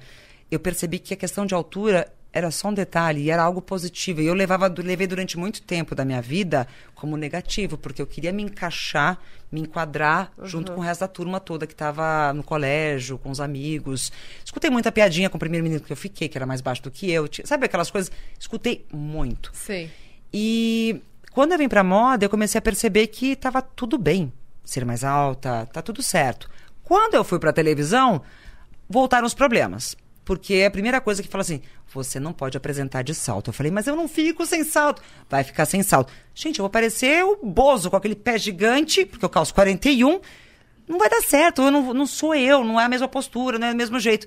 eu 0.49 0.59
percebi 0.59 0.99
que 0.99 1.13
a 1.13 1.17
questão 1.17 1.45
de 1.45 1.53
altura 1.53 2.11
era 2.31 2.51
só 2.51 2.69
um 2.69 2.73
detalhe 2.73 3.23
e 3.23 3.31
era 3.31 3.41
algo 3.41 3.61
positivo. 3.61 4.21
E 4.21 4.27
eu 4.27 4.33
levava, 4.33 4.67
levei 4.77 5.07
durante 5.07 5.37
muito 5.37 5.61
tempo 5.61 5.95
da 5.95 6.05
minha 6.05 6.21
vida 6.21 6.67
como 6.93 7.17
negativo, 7.17 7.77
porque 7.77 8.01
eu 8.01 8.07
queria 8.07 8.31
me 8.31 8.43
encaixar, 8.43 9.19
me 9.51 9.61
enquadrar 9.61 10.31
junto 10.43 10.71
com 10.71 10.81
o 10.81 10.83
resto 10.83 11.01
da 11.01 11.07
turma 11.07 11.39
toda 11.39 11.65
que 11.65 11.73
estava 11.73 12.31
no 12.33 12.43
colégio, 12.43 13.17
com 13.17 13.31
os 13.31 13.39
amigos. 13.39 14.11
Escutei 14.45 14.69
muita 14.69 14.91
piadinha 14.91 15.29
com 15.29 15.37
o 15.37 15.39
primeiro 15.39 15.63
menino 15.63 15.81
que 15.81 15.91
eu 15.91 15.97
fiquei, 15.97 16.29
que 16.29 16.37
era 16.37 16.45
mais 16.45 16.61
baixo 16.61 16.83
do 16.83 16.91
que 16.91 17.11
eu. 17.11 17.27
Sabe 17.43 17.65
aquelas 17.65 17.89
coisas? 17.89 18.11
Escutei 18.39 18.85
muito. 18.91 19.51
Sim. 19.53 19.89
E 20.31 21.01
quando 21.31 21.53
eu 21.53 21.57
vim 21.57 21.67
pra 21.67 21.83
moda, 21.83 22.25
eu 22.25 22.29
comecei 22.29 22.59
a 22.59 22.61
perceber 22.61 23.07
que 23.07 23.35
tava 23.35 23.61
tudo 23.61 23.97
bem 23.97 24.31
ser 24.63 24.85
mais 24.85 25.03
alta, 25.03 25.67
tá 25.73 25.81
tudo 25.81 26.03
certo. 26.03 26.47
Quando 26.89 27.13
eu 27.13 27.23
fui 27.23 27.37
pra 27.37 27.53
televisão, 27.53 28.19
voltaram 28.89 29.27
os 29.27 29.35
problemas. 29.35 29.95
Porque 30.25 30.55
é 30.55 30.65
a 30.65 30.71
primeira 30.71 30.99
coisa 30.99 31.21
que 31.21 31.29
fala 31.29 31.43
assim: 31.43 31.61
você 31.93 32.19
não 32.19 32.33
pode 32.33 32.57
apresentar 32.57 33.03
de 33.03 33.13
salto. 33.13 33.49
Eu 33.49 33.53
falei, 33.53 33.71
mas 33.71 33.85
eu 33.85 33.95
não 33.95 34.07
fico 34.07 34.43
sem 34.43 34.63
salto. 34.63 34.99
Vai 35.29 35.43
ficar 35.43 35.67
sem 35.67 35.83
salto. 35.83 36.11
Gente, 36.33 36.57
eu 36.57 36.63
vou 36.63 36.69
parecer 36.69 37.23
o 37.23 37.45
Bozo 37.45 37.91
com 37.91 37.95
aquele 37.95 38.15
pé 38.15 38.39
gigante, 38.39 39.05
porque 39.05 39.23
eu 39.23 39.29
calço 39.29 39.53
41. 39.53 40.19
Não 40.87 40.97
vai 40.97 41.07
dar 41.07 41.21
certo, 41.21 41.61
eu 41.61 41.69
não, 41.69 41.93
não 41.93 42.07
sou 42.07 42.33
eu, 42.33 42.63
não 42.63 42.81
é 42.81 42.85
a 42.85 42.89
mesma 42.89 43.07
postura, 43.07 43.59
não 43.59 43.67
é 43.67 43.71
o 43.71 43.75
mesmo 43.75 43.99
jeito. 43.99 44.25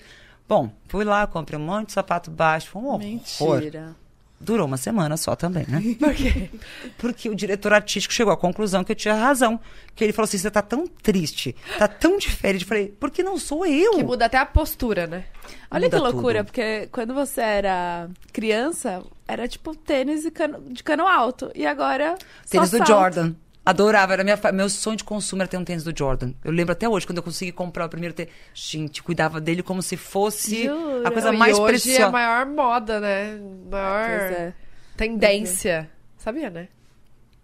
Bom, 0.48 0.70
fui 0.86 1.04
lá, 1.04 1.26
comprei 1.26 1.58
um 1.58 1.64
monte 1.64 1.88
de 1.88 1.94
sapato 1.94 2.30
baixo, 2.30 2.68
foi 2.68 2.80
um 2.80 2.86
horror. 2.86 3.00
Mentira. 3.00 3.96
Durou 4.42 4.66
uma 4.66 4.76
semana 4.76 5.16
só 5.16 5.36
também, 5.36 5.64
né? 5.68 5.80
Por 5.98 6.14
quê? 6.14 6.50
Porque 6.98 7.28
o 7.28 7.34
diretor 7.34 7.72
artístico 7.72 8.12
chegou 8.12 8.32
à 8.32 8.36
conclusão 8.36 8.82
que 8.82 8.92
eu 8.92 8.96
tinha 8.96 9.14
razão. 9.14 9.60
Que 9.94 10.04
ele 10.04 10.12
falou 10.12 10.24
assim: 10.24 10.38
você 10.38 10.50
tá 10.50 10.62
tão 10.62 10.86
triste, 10.86 11.54
tá 11.78 11.86
tão 11.86 12.18
diferente. 12.18 12.62
Eu 12.62 12.68
falei, 12.68 12.94
porque 12.98 13.22
não 13.22 13.38
sou 13.38 13.64
eu. 13.64 13.92
Que 13.92 14.04
muda 14.04 14.26
até 14.26 14.38
a 14.38 14.46
postura, 14.46 15.06
né? 15.06 15.24
Olha 15.70 15.86
Muda 15.86 15.96
que 15.96 16.02
loucura, 16.02 16.38
tudo. 16.40 16.46
porque 16.46 16.88
quando 16.92 17.14
você 17.14 17.40
era 17.40 18.08
criança, 18.32 19.02
era 19.26 19.48
tipo 19.48 19.74
tênis 19.74 20.22
de 20.22 20.30
cano, 20.30 20.60
de 20.70 20.82
cano 20.82 21.06
alto. 21.06 21.50
E 21.54 21.66
agora. 21.66 22.16
só 22.44 22.50
Tênis 22.50 22.70
do 22.70 22.78
salto. 22.78 22.88
Jordan. 22.88 23.34
Adorava, 23.64 24.12
era 24.12 24.24
minha, 24.24 24.38
meu 24.52 24.68
sonho 24.68 24.96
de 24.96 25.04
consumo 25.04 25.42
era 25.42 25.48
ter 25.48 25.56
um 25.56 25.64
tênis 25.64 25.84
do 25.84 25.96
Jordan. 25.96 26.32
Eu 26.44 26.50
lembro 26.50 26.72
até 26.72 26.88
hoje, 26.88 27.06
quando 27.06 27.18
eu 27.18 27.22
consegui 27.22 27.52
comprar 27.52 27.86
o 27.86 27.88
primeiro 27.88 28.12
tênis. 28.14 28.32
Gente, 28.52 29.02
cuidava 29.02 29.40
dele 29.40 29.62
como 29.62 29.80
se 29.80 29.96
fosse 29.96 30.64
Jura? 30.64 31.08
a 31.08 31.10
coisa 31.12 31.30
Não, 31.30 31.38
mais 31.38 31.56
e 31.56 31.60
hoje 31.60 31.96
é 31.96 32.02
a 32.02 32.10
maior 32.10 32.44
moda, 32.46 32.98
né? 32.98 33.38
Maior 33.70 34.06
Pois 34.06 34.32
é. 34.32 34.54
tendência. 34.96 35.88
Sabia, 36.18 36.50
né? 36.50 36.68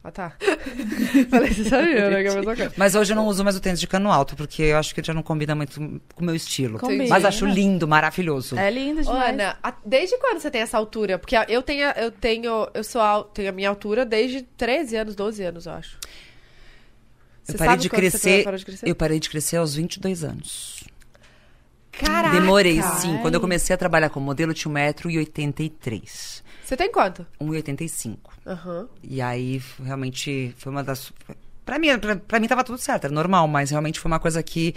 Ah, 0.03 0.13
tá. 0.13 0.33
Falei, 1.29 1.53
você 1.53 1.65
sabia, 1.65 2.09
né? 2.09 2.23
Que 2.23 2.29
é 2.29 2.31
a 2.31 2.35
mesma 2.37 2.57
coisa. 2.57 2.73
Mas 2.77 2.95
hoje 2.95 3.13
eu 3.13 3.17
não 3.17 3.27
uso 3.27 3.43
mais 3.43 3.57
o 3.57 3.61
tênis 3.61 3.81
de 3.81 3.87
cano 3.87 4.11
alto, 4.13 4.37
porque 4.37 4.63
eu 4.63 4.79
acho 4.79 4.95
que 4.95 5.03
já 5.03 5.13
não 5.13 5.23
combina 5.25 5.55
muito 5.55 5.75
com 6.15 6.23
o 6.23 6.25
meu 6.25 6.35
estilo. 6.37 6.79
Combina. 6.79 7.07
Mas 7.09 7.25
acho 7.25 7.45
lindo, 7.45 7.87
maravilhoso. 7.87 8.57
É 8.57 8.71
lindo 8.71 9.01
Ô, 9.01 9.05
demais. 9.05 9.35
Ana, 9.35 9.59
a- 9.63 9.75
desde 9.85 10.17
quando 10.19 10.39
você 10.41 10.51
tem 10.51 10.61
essa 10.63 10.79
altura? 10.79 11.19
Porque 11.19 11.37
eu 11.49 11.61
tenho, 11.63 11.89
eu 11.91 12.11
tenho, 12.13 12.69
eu 12.73 12.85
sou 12.85 13.01
al- 13.01 13.25
tenho 13.25 13.49
a 13.49 13.53
minha 13.53 13.69
altura 13.69 14.07
desde 14.07 14.43
13 14.43 14.97
anos, 14.97 15.15
12 15.17 15.43
anos, 15.43 15.67
eu 15.67 15.73
acho. 15.73 15.99
Eu 17.47 17.53
Você 17.53 17.59
parei 17.59 17.71
sabe 17.73 17.83
de 17.83 17.89
quando 17.91 18.01
você 18.03 18.11
crescer. 18.11 18.45
parou 18.45 18.59
de 18.59 18.65
crescer? 18.65 18.89
Eu 18.89 18.95
parei 18.95 19.21
de 19.21 19.29
crescer 19.29 19.57
aos 19.57 19.75
22 19.75 20.23
anos. 20.25 20.85
Caraca! 21.93 22.39
Demorei, 22.39 22.81
sim. 23.01 23.19
Quando 23.21 23.35
eu 23.35 23.41
comecei 23.41 23.75
a 23.75 23.77
trabalhar 23.77 24.11
como 24.11 24.25
modelo, 24.27 24.53
eu 24.53 24.55
tinha 24.55 24.73
1,83m. 24.73 26.43
Você 26.69 26.77
tem 26.77 26.93
quanto? 26.93 27.27
1,85m. 27.41 28.19
Aham. 28.47 28.91
E 29.03 29.23
aí, 29.23 29.63
realmente, 29.83 30.55
foi 30.59 30.71
uma 30.71 30.85
das. 30.85 31.11
Pra 31.65 31.79
mim, 31.79 31.99
pra, 31.99 32.17
pra 32.17 32.39
mim 32.39 32.47
tava 32.47 32.63
tudo 32.63 32.77
certo, 32.77 33.05
era 33.05 33.15
normal, 33.15 33.49
mas 33.49 33.71
realmente 33.71 33.99
foi 33.99 34.11
uma 34.11 34.21
coisa 34.21 34.43
que. 34.43 34.75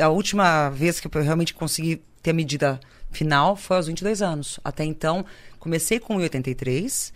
A 0.00 0.08
última 0.08 0.70
vez 0.70 1.00
que 1.00 1.08
eu 1.08 1.20
realmente 1.20 1.52
consegui 1.52 2.00
ter 2.22 2.30
a 2.30 2.32
medida 2.32 2.78
final 3.10 3.56
foi 3.56 3.76
aos 3.76 3.88
22 3.88 4.22
anos. 4.22 4.60
Até 4.62 4.84
então, 4.84 5.26
comecei 5.58 5.98
com 5.98 6.16
1,83. 6.18 7.12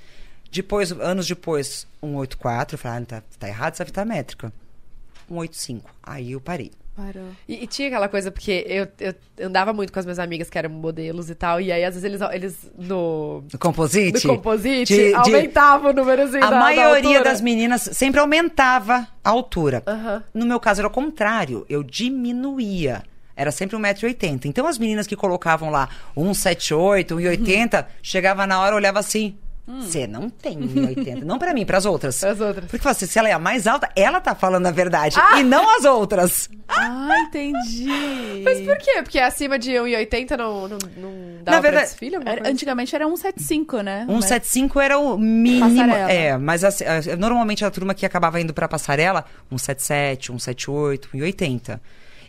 Depois, 0.50 0.90
anos 0.90 1.28
depois, 1.28 1.86
1,84. 2.02 2.72
Eu 2.72 2.78
falei, 2.78 3.02
ah, 3.04 3.06
tá, 3.06 3.22
tá 3.38 3.46
errado 3.46 3.74
essa 3.74 3.86
fita 3.86 4.04
métrica. 4.04 4.52
1,85. 5.30 5.82
Aí 6.02 6.32
eu 6.32 6.40
parei. 6.40 6.72
Parou. 6.96 7.28
E, 7.46 7.62
e 7.64 7.66
tinha 7.66 7.88
aquela 7.88 8.08
coisa, 8.08 8.30
porque 8.30 8.64
eu, 8.66 8.88
eu 8.98 9.46
andava 9.46 9.70
muito 9.74 9.92
com 9.92 9.98
as 9.98 10.06
minhas 10.06 10.18
amigas 10.18 10.48
que 10.48 10.56
eram 10.56 10.70
modelos 10.70 11.28
e 11.28 11.34
tal, 11.34 11.60
e 11.60 11.70
aí 11.70 11.84
às 11.84 11.94
vezes 11.94 12.04
eles, 12.04 12.20
eles 12.32 12.70
no, 12.78 13.44
No 13.52 13.58
composite? 13.58 14.26
no 14.26 14.36
composite 14.36 14.94
de- 14.94 15.08
de- 15.10 15.14
aumentavam 15.14 15.90
o 15.90 15.94
númerozinho 15.94 16.42
A 16.42 16.46
da, 16.48 16.52
da 16.52 16.58
maioria 16.60 17.16
altura. 17.18 17.24
das 17.24 17.40
meninas 17.42 17.82
sempre 17.92 18.18
aumentava 18.18 19.06
a 19.22 19.28
altura. 19.30 19.82
No 20.32 20.46
meu 20.46 20.58
caso 20.58 20.80
era 20.80 20.88
o 20.88 20.90
contrário, 20.90 21.66
eu 21.68 21.82
diminuía. 21.82 23.02
Era 23.38 23.50
sempre 23.50 23.76
1,80m. 23.76 24.46
Então 24.46 24.66
as 24.66 24.78
meninas 24.78 25.06
que 25.06 25.14
colocavam 25.14 25.68
lá 25.68 25.90
1,78, 26.16 27.08
1,80, 27.16 27.84
chegava 28.02 28.46
na 28.46 28.58
hora, 28.60 28.74
olhava 28.74 28.98
assim. 29.00 29.36
Você 29.66 30.06
não 30.06 30.30
tem 30.30 30.58
1,80. 30.60 31.22
não 31.24 31.38
pra 31.38 31.52
mim, 31.52 31.66
pras 31.66 31.84
outras. 31.84 32.20
Pras 32.20 32.40
outras. 32.40 32.70
Porque 32.70 32.86
assim, 32.86 33.04
se 33.06 33.18
ela 33.18 33.28
é 33.28 33.32
a 33.32 33.38
mais 33.38 33.66
alta, 33.66 33.88
ela 33.96 34.20
tá 34.20 34.34
falando 34.34 34.66
a 34.66 34.70
verdade. 34.70 35.16
Ah! 35.18 35.40
E 35.40 35.44
não 35.44 35.76
as 35.76 35.84
outras. 35.84 36.48
Ah, 36.68 37.18
entendi. 37.26 38.42
Mas 38.44 38.60
por 38.60 38.78
quê? 38.78 39.02
Porque 39.02 39.18
acima 39.18 39.58
de 39.58 39.72
1,80 39.72 40.36
não, 40.36 40.68
não, 40.68 40.78
não 40.96 41.10
dava 41.42 41.56
Na 41.56 41.60
verdade, 41.60 41.96
coisa? 41.98 42.48
antigamente 42.48 42.94
era 42.94 43.04
175, 43.06 43.80
né? 43.80 44.04
175 44.08 44.80
era 44.80 44.98
o 44.98 45.18
mínimo. 45.18 45.68
Passarela. 45.68 46.12
É, 46.12 46.38
mas 46.38 46.62
assim, 46.62 46.84
normalmente 47.18 47.64
a 47.64 47.70
turma 47.70 47.92
que 47.94 48.06
acabava 48.06 48.40
indo 48.40 48.54
pra 48.54 48.68
passarela, 48.68 49.24
177, 49.50 50.26
178, 50.28 51.08
180. 51.10 51.80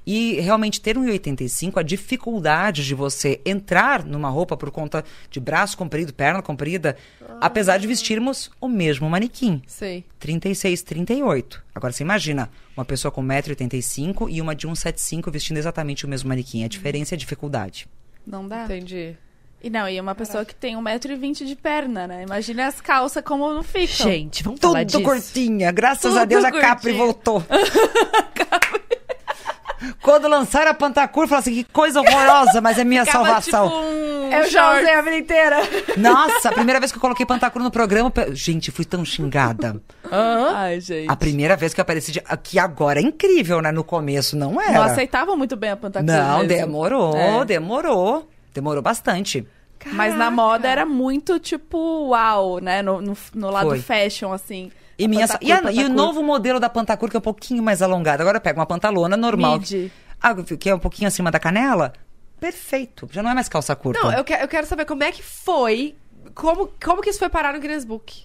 E 0.07 0.39
realmente 0.39 0.79
ter 0.79 0.97
um 0.97 1.03
1,85, 1.05 1.81
a 1.81 1.84
dificuldade 1.84 2.85
de 2.85 2.95
você 2.95 3.41
entrar 3.45 4.05
numa 4.05 4.29
roupa 4.29 4.55
por 4.55 4.71
conta 4.71 5.03
de 5.29 5.38
braço 5.38 5.77
comprido, 5.77 6.13
perna 6.13 6.41
comprida, 6.41 6.95
apesar 7.41 7.77
de 7.77 7.85
vestirmos 7.88 8.49
o 8.61 8.69
mesmo 8.69 9.09
manequim. 9.09 9.61
Sei. 9.67 10.05
36, 10.17 10.81
38. 10.81 11.61
Agora 11.75 11.91
você 11.91 12.03
imagina 12.03 12.49
uma 12.77 12.85
pessoa 12.85 13.11
com 13.11 13.21
1,85m 13.21 14.27
e 14.29 14.41
uma 14.41 14.55
de 14.55 14.65
1,75 14.65 15.29
vestindo 15.29 15.57
exatamente 15.57 16.05
o 16.05 16.07
mesmo 16.07 16.29
manequim. 16.29 16.63
A 16.63 16.69
diferença 16.69 17.13
é 17.13 17.17
a 17.17 17.19
dificuldade. 17.19 17.85
Não 18.25 18.47
dá. 18.47 18.63
Entendi. 18.63 19.13
E 19.61 19.69
não, 19.69 19.89
e 19.89 19.99
uma 19.99 20.15
pessoa 20.15 20.45
que 20.45 20.55
tem 20.55 20.77
1,20m 20.77 21.43
de 21.43 21.55
perna, 21.55 22.07
né? 22.07 22.23
Imagina 22.23 22.67
as 22.67 22.79
calças 22.79 23.21
como 23.25 23.53
não 23.53 23.63
ficam. 23.63 24.09
Gente, 24.09 24.41
vamos 24.41 24.61
falar 24.61 24.85
Tudo 24.85 24.99
disso. 24.99 25.03
curtinha. 25.03 25.69
Graças 25.69 26.03
Tudo 26.03 26.19
a 26.19 26.23
Deus 26.23 26.45
a 26.45 26.51
Capri 26.51 26.93
voltou. 26.93 27.43
Quando 30.01 30.27
lançaram 30.27 30.71
a 30.71 30.73
Pantacur, 30.73 31.27
falaram 31.27 31.39
assim, 31.41 31.53
que 31.53 31.63
coisa 31.65 32.01
horrorosa, 32.01 32.59
mas 32.61 32.77
é 32.77 32.83
minha 32.83 33.05
Ficava, 33.05 33.25
salvação. 33.25 33.69
Tipo, 33.69 33.79
um 33.81 34.31
Eu 34.31 34.49
já 34.49 34.63
short. 34.69 34.81
usei 34.83 34.93
a 34.95 35.01
vida 35.01 35.17
inteira. 35.17 35.57
Nossa, 35.97 36.49
a 36.49 36.51
primeira 36.51 36.79
vez 36.79 36.91
que 36.91 36.97
eu 36.97 37.01
coloquei 37.01 37.25
Pantacur 37.25 37.61
no 37.61 37.71
programa, 37.71 38.11
gente, 38.31 38.71
fui 38.71 38.85
tão 38.85 39.03
xingada. 39.05 39.81
Ai, 40.11 40.79
gente. 40.79 41.09
A 41.11 41.15
primeira 41.15 41.55
vez 41.55 41.73
que 41.73 41.79
eu 41.79 41.83
apareci, 41.83 42.11
de... 42.11 42.21
que 42.43 42.57
agora 42.59 42.99
é 42.99 43.03
incrível, 43.03 43.61
né? 43.61 43.71
No 43.71 43.83
começo 43.83 44.35
não 44.35 44.59
era. 44.61 44.73
Não 44.73 44.83
aceitava 44.83 45.35
muito 45.35 45.55
bem 45.55 45.71
a 45.71 45.77
Pantacur 45.77 46.07
Não, 46.07 46.39
mesmo. 46.39 46.47
demorou, 46.47 47.15
É. 47.15 47.45
demorou. 47.45 48.27
Demorou 48.53 48.81
bastante. 48.81 49.45
Mas 49.91 50.15
na 50.17 50.31
moda 50.31 50.67
era 50.67 50.85
muito, 50.85 51.39
tipo, 51.39 52.07
uau, 52.09 52.57
né? 52.59 52.81
No, 52.81 52.99
no, 52.99 53.15
no 53.35 53.49
lado 53.51 53.69
Foi. 53.69 53.79
fashion, 53.79 54.33
assim. 54.33 54.71
E, 54.98 55.07
minha, 55.07 55.28
Pantacur, 55.28 55.48
e, 55.48 55.52
a- 55.52 55.72
e 55.72 55.86
o 55.86 55.90
novo 55.90 56.24
modelo 56.24 56.60
da 56.60 56.69
Pantacur, 56.69 57.10
que 57.10 57.15
é 57.15 57.19
um 57.19 57.22
pouquinho 57.22 57.61
mais 57.61 57.82
alongado. 57.82 58.22
Agora 58.22 58.38
eu 58.38 58.41
pego 58.41 58.60
uma 58.60 58.65
pantalona 58.65 59.15
normal. 59.15 59.60
Midi. 59.60 59.91
Ah, 60.22 60.34
que 60.34 60.69
é 60.69 60.74
um 60.74 60.80
pouquinho 60.80 61.07
acima 61.07 61.30
da 61.30 61.40
canela. 61.40 61.94
Perfeito. 62.40 63.07
Já 63.11 63.22
não 63.24 63.30
é 63.32 63.34
mais 63.34 63.48
calça 63.49 63.76
curta. 63.76 64.02
Não, 64.02 64.11
eu, 64.14 64.24
que- 64.24 64.34
eu 64.34 64.48
quero 64.48 64.65
saber 64.68 64.86
como 64.86 65.03
é 65.03 65.11
que 65.11 65.22
foi. 65.24 65.95
Como, 66.36 66.69
como 66.84 67.02
que 67.02 67.10
isso 67.10 67.19
foi 67.19 67.30
parar 67.30 67.53
no 67.53 67.60
Guinness 67.60 67.86
Book? 67.86 68.24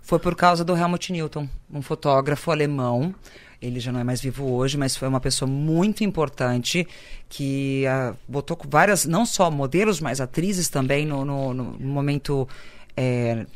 Foi 0.00 0.18
por 0.18 0.34
causa 0.34 0.64
do 0.64 0.76
Helmut 0.76 1.12
Newton, 1.12 1.48
um 1.72 1.80
fotógrafo 1.82 2.50
alemão. 2.50 3.14
Ele 3.60 3.78
já 3.78 3.92
não 3.92 4.00
é 4.00 4.04
mais 4.04 4.20
vivo 4.20 4.52
hoje, 4.52 4.76
mas 4.76 4.96
foi 4.96 5.06
uma 5.06 5.20
pessoa 5.20 5.48
muito 5.48 6.02
importante 6.02 6.86
que 7.28 7.86
ah, 7.86 8.14
botou 8.26 8.58
várias, 8.68 9.04
não 9.06 9.24
só 9.24 9.48
modelos, 9.50 10.00
mas 10.00 10.20
atrizes 10.20 10.68
também 10.68 11.06
no, 11.06 11.24
no- 11.24 11.52
no 11.54 11.78
momento 11.78 12.48
é, 12.96 13.46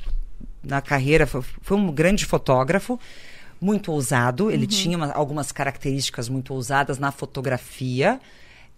na 0.67 0.81
carreira. 0.81 1.27
Foi, 1.27 1.43
foi 1.63 1.77
um 1.77 1.91
grande 1.93 2.25
fotógrafo, 2.27 2.99
muito 3.61 3.91
ousado. 3.93 4.51
Ele 4.51 4.67
tinha 4.67 4.97
uma- 4.97 5.13
algumas 5.13 5.51
características 5.53 6.29
muito 6.29 6.53
ousadas 6.53 6.99
na 6.99 7.11
fotografia. 7.13 8.21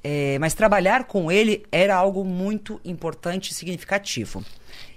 É, 0.04 0.38
mas 0.38 0.54
trabalhar 0.54 1.04
com 1.04 1.30
ele 1.32 1.64
era 1.72 1.96
algo 1.96 2.24
muito 2.24 2.80
importante 2.84 3.50
e 3.50 3.54
significativo. 3.54 4.44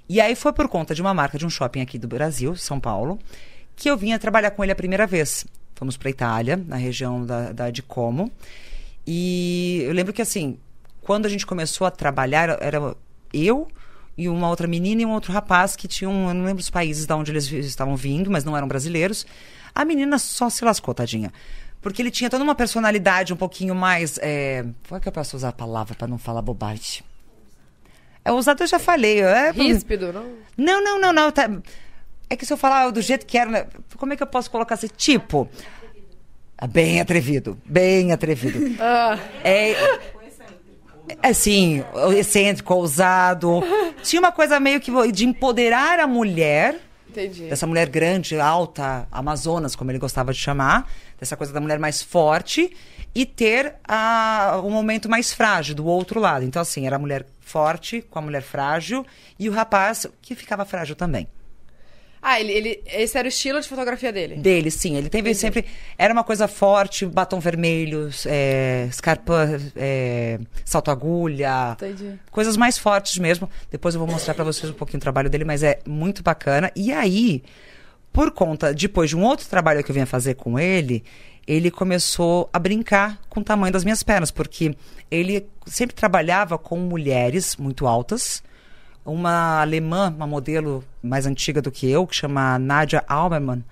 E 0.08 0.22
aí 0.22 0.36
foi 0.36 0.54
por 0.54 0.68
conta 0.68 0.94
de 0.94 1.02
uma 1.02 1.14
marca 1.14 1.38
de 1.40 1.46
um 1.46 1.50
shopping 1.50 1.82
aqui 1.82 1.98
do 1.98 2.08
Brasil, 2.08 2.56
São 2.56 2.80
Paulo, 2.80 3.18
que 3.76 3.90
eu 3.90 3.98
vinha 3.98 4.20
trabalhar 4.20 4.52
com 4.52 4.62
ele 4.64 4.72
a 4.72 4.76
primeira 4.76 5.08
vez. 5.08 5.44
Fomos 5.74 5.98
para 5.98 6.10
Itália, 6.12 6.56
na 6.68 6.76
região 6.76 7.26
da, 7.26 7.52
da 7.52 7.72
de 7.72 7.82
Como. 7.82 8.32
E 9.08 9.82
eu 9.86 9.94
lembro 9.94 10.14
que 10.14 10.22
assim, 10.22 10.58
quando 11.02 11.26
a 11.26 11.30
gente 11.30 11.46
começou 11.48 11.88
a 11.88 11.92
trabalhar, 11.92 12.58
era 12.62 12.96
eu 13.34 13.68
e 14.18 14.28
uma 14.30 14.50
outra 14.50 14.68
menina 14.68 15.02
e 15.02 15.06
um 15.06 15.12
outro 15.12 15.32
rapaz 15.32 15.76
que 15.76 15.88
tinham, 15.88 16.28
eu 16.28 16.34
não 16.34 16.46
lembro 16.46 16.62
os 16.62 16.70
países 16.70 17.06
de 17.06 17.14
onde 17.14 17.32
eles 17.32 17.50
estavam 17.52 17.96
vindo, 17.96 18.30
mas 18.30 18.44
não 18.44 18.56
eram 18.56 18.68
brasileiros. 18.68 19.26
A 19.74 19.86
menina 19.86 20.20
só 20.20 20.50
se 20.50 20.64
lascou, 20.66 20.94
tadinha. 20.94 21.32
Porque 21.82 22.02
ele 22.02 22.12
tinha 22.12 22.30
toda 22.30 22.44
uma 22.44 22.54
personalidade 22.54 23.34
um 23.34 23.38
pouquinho 23.38 23.74
mais. 23.74 24.20
É... 24.22 24.64
Como 24.88 24.98
é 24.98 25.00
que 25.00 25.08
eu 25.08 25.12
posso 25.12 25.36
usar 25.36 25.50
a 25.50 25.54
palavra 25.54 25.96
para 25.96 26.08
não 26.08 26.18
falar 26.18 26.42
bobagem? 26.42 27.02
É 28.24 28.32
ousado, 28.32 28.62
eu 28.62 28.68
já 28.68 28.78
falei. 28.78 29.22
É... 29.22 29.50
Ríspido, 29.52 30.14
não? 30.14 30.26
Não, 30.56 30.84
não, 30.84 31.00
não, 31.02 31.12
não. 31.14 31.32
tá- 31.32 31.50
É 32.30 32.36
que 32.36 32.46
se 32.46 32.54
eu 32.54 32.58
falar 32.58 32.92
do 32.92 33.02
jeito 33.02 33.26
que 33.26 33.36
era. 33.38 33.50
né, 33.50 33.66
Como 33.98 34.14
é 34.14 34.16
que 34.16 34.22
eu 34.22 34.28
posso 34.28 34.52
colocar 34.52 34.76
esse 34.76 34.90
tipo? 34.90 35.50
Bem 36.70 37.02
atrevido. 37.02 37.58
Bem 37.66 38.12
atrevido. 38.12 38.76
Ah, 38.80 39.18
É. 39.44 39.74
É 41.22 41.30
assim, 41.30 41.84
excêntrico, 42.18 42.74
ousado. 42.74 43.62
Tinha 44.04 44.20
uma 44.20 44.32
coisa 44.32 44.60
meio 44.60 44.80
que 44.80 44.92
de 45.12 45.26
empoderar 45.26 46.00
a 46.00 46.08
mulher 46.08 46.80
entendi. 47.10 47.48
dessa 47.48 47.68
mulher 47.68 47.90
grande, 47.90 48.40
alta, 48.40 49.08
Amazonas, 49.12 49.76
como 49.76 49.92
ele 49.92 50.00
gostava 50.00 50.32
de 50.32 50.40
chamar, 50.40 50.90
dessa 51.20 51.36
coisa 51.36 51.54
da 51.54 51.60
mulher 51.60 51.80
mais 51.80 52.02
forte, 52.02 52.76
e 53.14 53.26
ter 53.26 53.76
a, 53.86 54.62
o 54.64 54.70
momento 54.70 55.10
mais 55.10 55.34
frágil 55.34 55.76
do 55.76 55.86
outro 55.86 56.20
lado. 56.20 56.46
Então, 56.46 56.62
assim, 56.62 56.88
era 56.88 56.96
a 56.96 57.00
mulher 57.00 57.26
forte 57.40 58.02
com 58.02 58.20
a 58.20 58.22
mulher 58.22 58.42
frágil 58.42 59.06
e 59.38 59.50
o 59.50 59.52
rapaz 59.52 60.08
que 60.22 60.34
ficava 60.36 60.64
frágil 60.64 60.96
também. 60.96 61.28
Ah, 62.22 62.40
ele, 62.40 62.52
ele, 62.52 62.84
esse 62.86 63.18
era 63.18 63.26
o 63.26 63.30
estilo 63.30 63.60
de 63.60 63.68
fotografia 63.68 64.14
dele. 64.14 64.36
Dele, 64.36 64.70
sim. 64.70 64.96
Ele 64.96 65.10
teve 65.10 65.34
sempre. 65.34 65.66
Era 65.98 66.14
uma 66.14 66.24
coisa 66.24 66.48
forte, 66.48 67.06
batom 67.06 67.40
vermelho, 67.40 68.12
é, 68.28 68.88
é, 69.76 70.40
salto-agulha. 70.64 71.72
Entendi. 71.74 72.20
Coisas 72.30 72.56
mais 72.56 72.78
fortes 72.78 73.18
mesmo. 73.18 73.50
Depois 73.72 73.96
eu 73.96 74.00
vou 74.00 74.08
mostrar 74.08 74.36
pra 74.36 74.44
vocês 74.44 74.72
um 74.72 74.76
pouquinho 74.76 75.00
o 75.00 75.02
trabalho 75.02 75.32
dele, 75.32 75.46
mas 75.46 75.64
é 75.64 75.80
muito 75.88 76.22
bacana. 76.22 76.72
E 76.76 76.94
aí, 76.94 77.42
por 78.14 78.30
conta, 78.32 78.72
depois 78.72 79.10
de 79.10 79.18
um 79.18 79.24
outro 79.24 79.48
trabalho 79.48 79.84
que 79.84 79.90
eu 79.90 79.94
vinha 79.94 80.06
fazer 80.06 80.36
com 80.36 80.60
ele, 80.60 81.04
ele 81.48 81.72
começou 81.72 82.50
a 82.54 82.60
brincar 82.60 83.20
com 83.30 83.40
o 83.40 83.44
tamanho 83.44 83.74
das 83.74 83.84
minhas 83.84 84.04
pernas, 84.04 84.30
porque 84.30 84.76
ele 85.10 85.48
sempre 85.66 85.96
trabalhava 85.96 86.58
com 86.58 86.78
mulheres 86.78 87.58
muito 87.58 87.88
altas. 87.88 88.44
Uma 89.06 89.62
alemã, 89.62 90.14
uma 90.16 90.28
modelo 90.28 90.84
mais 91.02 91.26
antiga 91.26 91.62
do 91.62 91.72
que 91.72 91.90
eu, 91.90 92.06
que 92.06 92.16
chama 92.16 92.60
Nadia 92.60 93.04
Almermann, 93.08 93.64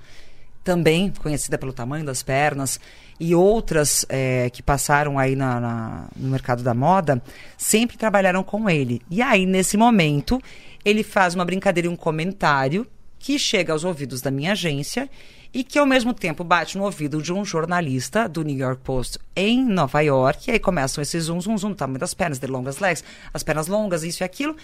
também 0.64 1.12
conhecida 1.22 1.58
pelo 1.58 1.72
tamanho 1.74 2.04
das 2.06 2.22
pernas, 2.24 2.80
e 3.20 3.36
outras 3.36 4.06
eh, 4.10 4.50
que 4.52 4.64
passaram 4.64 5.20
aí 5.20 5.36
na- 5.36 5.60
na- 5.60 6.08
no 6.16 6.30
mercado 6.30 6.64
da 6.64 6.74
moda, 6.74 7.22
sempre 7.58 7.98
trabalharam 7.98 8.44
com 8.44 8.70
ele. 8.70 9.02
E 9.10 9.22
aí, 9.22 9.46
nesse 9.46 9.78
momento, 9.78 10.42
ele 10.84 11.04
faz 11.04 11.36
uma 11.36 11.46
brincadeira 11.46 11.88
e 11.88 11.92
um 11.92 11.96
comentário 11.96 12.88
que 13.20 13.38
chega 13.38 13.74
aos 13.74 13.84
ouvidos 13.84 14.22
da 14.22 14.32
minha 14.32 14.54
agência 14.54 15.10
e 15.54 15.64
que 15.64 15.78
ao 15.78 15.86
mesmo 15.86 16.14
tempo 16.14 16.44
bate 16.44 16.78
no 16.78 16.86
ouvido 16.86 17.22
de 17.22 17.34
um 17.34 17.44
jornalista 17.44 18.30
do 18.30 18.44
New 18.44 18.56
York 18.58 18.82
Post 18.84 19.18
em 19.36 19.66
Nova 19.66 20.00
York, 20.02 20.50
e 20.50 20.54
aí 20.54 20.60
começam 20.60 21.02
esses 21.02 21.26
zoom, 21.26 21.42
zoom, 21.42 21.58
zoom, 21.58 21.74
tamanho 21.74 22.00
das 22.00 22.14
pernas, 22.14 22.40
de 22.40 22.48
longas 22.48 22.80
legs, 22.80 23.04
as 23.34 23.44
pernas 23.44 23.68
longas, 23.68 24.04
isso 24.04 24.24
e 24.24 24.26
aquilo, 24.26 24.56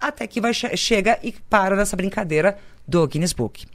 até 0.00 0.26
que 0.26 0.40
vai 0.40 0.52
che- 0.54 0.76
chega 0.76 1.18
e 1.22 1.32
para 1.32 1.76
nessa 1.76 1.96
brincadeira 1.96 2.56
do 2.86 3.06
Guinness 3.06 3.32
Book. 3.32 3.66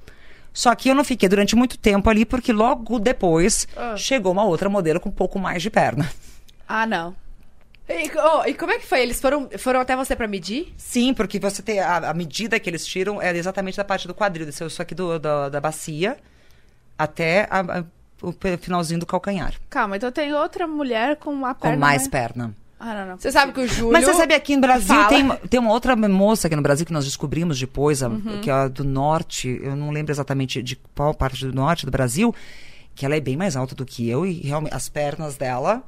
Só 0.54 0.74
que 0.74 0.90
eu 0.90 0.96
não 0.96 1.04
fiquei 1.04 1.28
durante 1.28 1.56
muito 1.56 1.78
tempo 1.78 2.10
ali, 2.10 2.26
porque 2.26 2.54
logo 2.54 2.98
depois 3.00 3.68
Ah. 3.76 3.96
chegou 3.98 4.32
uma 4.32 4.46
outra 4.46 4.70
modelo 4.70 5.00
com 5.00 5.10
um 5.10 5.12
pouco 5.12 5.38
mais 5.38 5.62
de 5.62 5.70
perna. 5.70 6.10
Ah, 6.68 6.86
não. 6.86 7.16
E, 7.88 8.10
oh, 8.18 8.44
e 8.48 8.54
como 8.56 8.72
é 8.72 8.80
que 8.80 8.88
foi? 8.88 9.02
Eles 9.02 9.22
foram, 9.22 9.48
foram 9.60 9.80
até 9.80 9.96
você 9.96 10.16
pra 10.16 10.28
medir? 10.28 10.74
Sim, 10.78 11.14
porque 11.14 11.38
você 11.40 11.62
tem 11.62 11.80
a, 11.80 11.98
a 12.10 12.14
medida 12.14 12.60
que 12.60 12.68
eles 12.70 12.84
tiram 12.86 13.22
é 13.22 13.36
exatamente 13.38 13.78
da 13.78 13.84
parte 13.84 14.08
do 14.08 14.16
quadril, 14.16 14.46
desse 14.46 14.64
isso 14.66 14.82
aqui 14.82 14.96
do, 14.96 15.20
da- 15.20 15.50
da 15.50 15.62
bacia 15.62 16.18
até 16.98 17.48
a- 17.52 17.80
a- 17.80 17.84
o 18.22 18.34
finalzinho 18.60 19.00
do 19.00 19.06
calcanhar, 19.06 19.54
Calma, 19.70 19.98
então 19.98 20.12
tem 20.12 20.34
outra 20.34 20.66
mulher 20.66 21.18
com 21.18 21.32
uma 21.32 21.54
com 21.54 21.62
perna... 21.62 21.78
mais 21.78 21.98
mais- 22.04 22.08
perna. 22.08 22.56
Ah. 22.80 23.16
Você 23.18 23.32
sabe 23.32 23.54
que 23.54 23.62
o 23.62 23.68
Júlio... 23.68 23.94
Mas 23.94 24.04
você 24.06 24.14
sabe, 24.14 24.34
aqui 24.34 24.56
no 24.56 24.62
Brasil 24.62 24.88
fala. 24.96 25.08
tem, 25.08 25.30
tem 25.50 25.60
uma 25.60 25.72
outra 25.72 25.96
moça 25.96 26.48
aqui 26.48 26.56
no 26.56 26.62
Brasil 26.62 26.86
que 26.86 26.92
nós 26.94 27.06
descobrimos 27.06 27.58
depois, 27.60 28.04
a- 28.04 28.10
Uhum. 28.10 28.42
que 28.42 28.50
é 28.50 28.54
a 28.54 28.68
do 28.68 28.84
norte, 28.84 29.60
eu 29.64 29.76
não 29.76 29.92
lembro 29.92 30.12
exatamente 30.12 30.62
de 30.62 30.76
qual 30.94 31.14
parte 31.14 31.46
do 31.46 31.54
norte 31.56 31.86
do 31.86 31.92
Brasil, 31.92 32.36
que 32.94 33.06
ela 33.06 33.16
é 33.16 33.20
bem 33.22 33.38
mais 33.38 33.56
alta 33.56 33.74
do 33.76 33.86
que 33.86 34.10
eu 34.10 34.26
e 34.26 34.34
realmente 34.42 34.74
as 34.74 34.90
pernas 34.90 35.36
dela, 35.38 35.84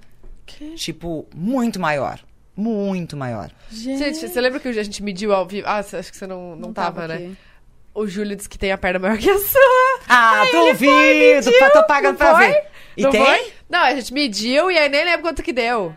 tipo, 0.76 1.28
muito 1.36 1.80
maior. 1.80 2.20
Muito 2.56 3.16
maior. 3.16 3.52
Gente, 3.70 4.28
você 4.28 4.42
lembra 4.42 4.60
que 4.60 4.68
a 4.68 4.84
gente 4.84 5.04
mediu 5.04 5.32
ao 5.34 5.46
vivo? 5.46 5.68
Ah, 5.68 5.78
acho 5.80 6.12
que 6.12 6.18
você 6.18 6.26
não, 6.26 6.52
não, 6.52 6.68
Não 6.68 6.74
tava, 6.74 7.02
tava 7.02 7.20
né? 7.20 7.36
O 7.94 8.08
Júlio 8.08 8.36
disse 8.36 8.48
que 8.50 8.58
tem 8.58 8.72
a 8.72 8.78
perna 8.78 8.98
maior 9.00 9.18
que 9.18 9.30
a 9.30 9.38
sua. 9.38 10.00
Ah, 10.08 10.44
duvido! 10.52 11.52
Tô 11.74 11.84
pagando 11.86 12.12
Não 12.14 12.18
pra 12.18 12.36
foi? 12.36 12.48
ver. 12.48 12.64
E 12.96 13.02
não 13.04 13.12
tem? 13.12 13.24
foi? 13.24 13.52
Não, 13.70 13.80
a 13.80 13.94
gente 13.94 14.14
mediu 14.14 14.72
e 14.72 14.78
aí 14.78 14.90
nem 14.90 15.04
lembro 15.06 15.22
quanto 15.22 15.44
que 15.44 15.52
deu. 15.54 15.94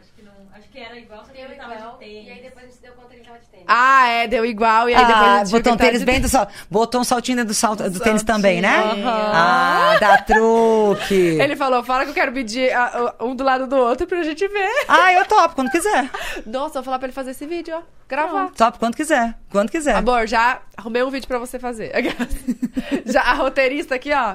Que 0.72 0.78
era 0.78 0.96
igual, 0.98 1.24
só 1.24 1.32
que 1.32 1.40
ele 1.40 1.54
tava 1.56 1.74
de 1.74 1.98
tênis. 1.98 2.26
E 2.26 2.30
aí 2.30 2.42
depois 2.42 2.64
a 2.64 2.68
gente 2.68 2.80
deu 2.80 2.92
conta 2.92 3.08
que 3.08 3.14
ele 3.16 3.24
tava 3.24 3.38
de 3.38 3.46
tênis. 3.46 3.66
Ah, 3.68 4.06
é, 4.08 4.28
deu 4.28 4.44
igual 4.46 4.88
e 4.88 4.94
aí 4.94 5.04
depois 5.04 5.24
a 5.26 5.32
Ah, 5.34 5.44
gente 5.44 5.52
botou 5.52 5.72
um 5.72 5.76
tênis 5.76 6.00
de 6.00 6.06
bem 6.06 6.20
do 6.20 6.28
sal... 6.28 6.48
Botou 6.70 7.00
um 7.00 7.04
saltinho 7.04 7.36
dentro 7.38 7.48
do, 7.48 7.54
salto, 7.54 7.90
do 7.90 7.98
tênis 8.00 8.22
também, 8.22 8.60
né? 8.62 8.78
Aham. 8.78 9.32
Ah, 9.34 9.96
dá 10.00 10.18
truque. 10.22 11.14
Ele 11.40 11.56
falou, 11.56 11.82
fala 11.82 12.04
que 12.04 12.10
eu 12.10 12.14
quero 12.14 12.30
medir 12.32 12.72
ah, 12.72 13.14
um 13.20 13.34
do 13.34 13.42
lado 13.44 13.66
do 13.66 13.76
outro 13.76 14.06
pra 14.06 14.22
gente 14.22 14.46
ver. 14.46 14.70
Ah, 14.88 15.12
eu 15.12 15.24
topo, 15.26 15.54
quando 15.56 15.70
quiser. 15.70 16.08
Nossa, 16.46 16.74
vou 16.74 16.82
falar 16.84 16.98
pra 16.98 17.06
ele 17.06 17.14
fazer 17.14 17.32
esse 17.32 17.46
vídeo, 17.46 17.76
ó. 17.76 17.82
Gravar. 18.08 18.50
Topo 18.56 18.78
quando 18.78 18.96
quiser. 18.96 19.34
Quando 19.50 19.70
quiser. 19.70 19.94
Amor, 19.96 20.26
já 20.26 20.60
arrumei 20.76 21.02
um 21.02 21.10
vídeo 21.10 21.26
pra 21.28 21.38
você 21.38 21.58
fazer. 21.58 21.92
já 23.06 23.22
a 23.22 23.32
roteirista 23.34 23.94
aqui, 23.96 24.12
ó. 24.12 24.34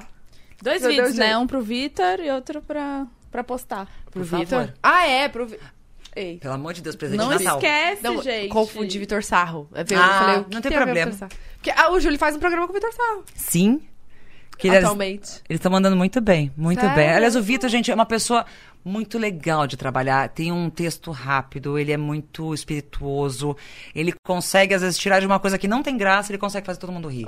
Dois 0.62 0.82
Meu 0.82 0.90
vídeos, 0.92 1.08
Deus, 1.10 1.18
né? 1.20 1.28
gente. 1.28 1.38
Um 1.38 1.48
pro 1.48 1.62
Vitor 1.62 2.20
e 2.20 2.32
outro 2.32 2.62
pra, 2.62 3.06
pra 3.32 3.44
postar. 3.44 3.88
Pro 4.12 4.24
Vitor. 4.24 4.70
Ah, 4.82 5.06
é, 5.08 5.28
pro 5.28 5.46
Vi- 5.46 5.60
Ei. 6.16 6.38
Pelo 6.38 6.54
amor 6.54 6.74
de 6.74 6.82
Deus, 6.82 6.96
presente 6.96 7.18
Não 7.18 7.30
de 7.36 7.44
Natal. 7.44 7.58
esquece, 7.60 8.04
Não, 8.04 8.22
gente. 8.22 8.48
confundi 8.50 8.98
Vitor 9.00 9.22
Sarro. 9.24 9.68
Eu 9.74 9.82
Ah, 10.00 10.20
falei, 10.20 10.38
o 10.40 10.44
que 10.46 10.56
não 10.56 10.62
tem 10.62 10.72
ver 10.72 10.78
problema. 10.78 11.12
Porque 11.58 11.72
ah, 11.72 11.92
o 11.92 12.00
Júlio 12.00 12.18
faz 12.18 12.36
um 12.36 12.40
programa 12.40 12.66
com 12.68 12.72
o 12.72 12.76
Vitor 12.76 12.94
Sarro. 12.94 13.24
Sim. 13.36 13.82
Que 14.58 14.70
atualmente. 14.70 15.42
eles 15.50 15.60
estão 15.60 15.70
mandando 15.70 15.98
muito 15.98 16.22
bem, 16.22 16.50
muito 16.56 16.80
Sério? 16.80 16.96
bem. 16.96 17.10
Aliás, 17.10 17.36
o 17.36 17.42
Vitor, 17.42 17.70
gente, 17.70 17.92
é 17.92 17.94
uma 17.94 18.06
pessoa 18.06 18.46
muito 18.86 19.18
legal 19.18 19.68
de 19.68 19.76
trabalhar. 19.76 20.30
Tem 20.30 20.50
um 20.50 20.70
texto 20.70 21.12
rápido, 21.12 21.78
ele 21.78 21.92
é 21.92 21.98
muito 21.98 22.54
espirituoso. 22.54 23.58
Ele 23.94 24.14
consegue, 24.26 24.74
às 24.74 24.82
vezes, 24.82 24.98
tirar 24.98 25.20
de 25.20 25.26
uma 25.26 25.40
coisa 25.40 25.58
que 25.58 25.68
não 25.68 25.84
tem 25.84 25.98
graça, 25.98 26.32
ele 26.32 26.38
consegue 26.38 26.66
fazer 26.66 26.80
todo 26.80 26.94
mundo 26.94 27.10
rir. 27.10 27.26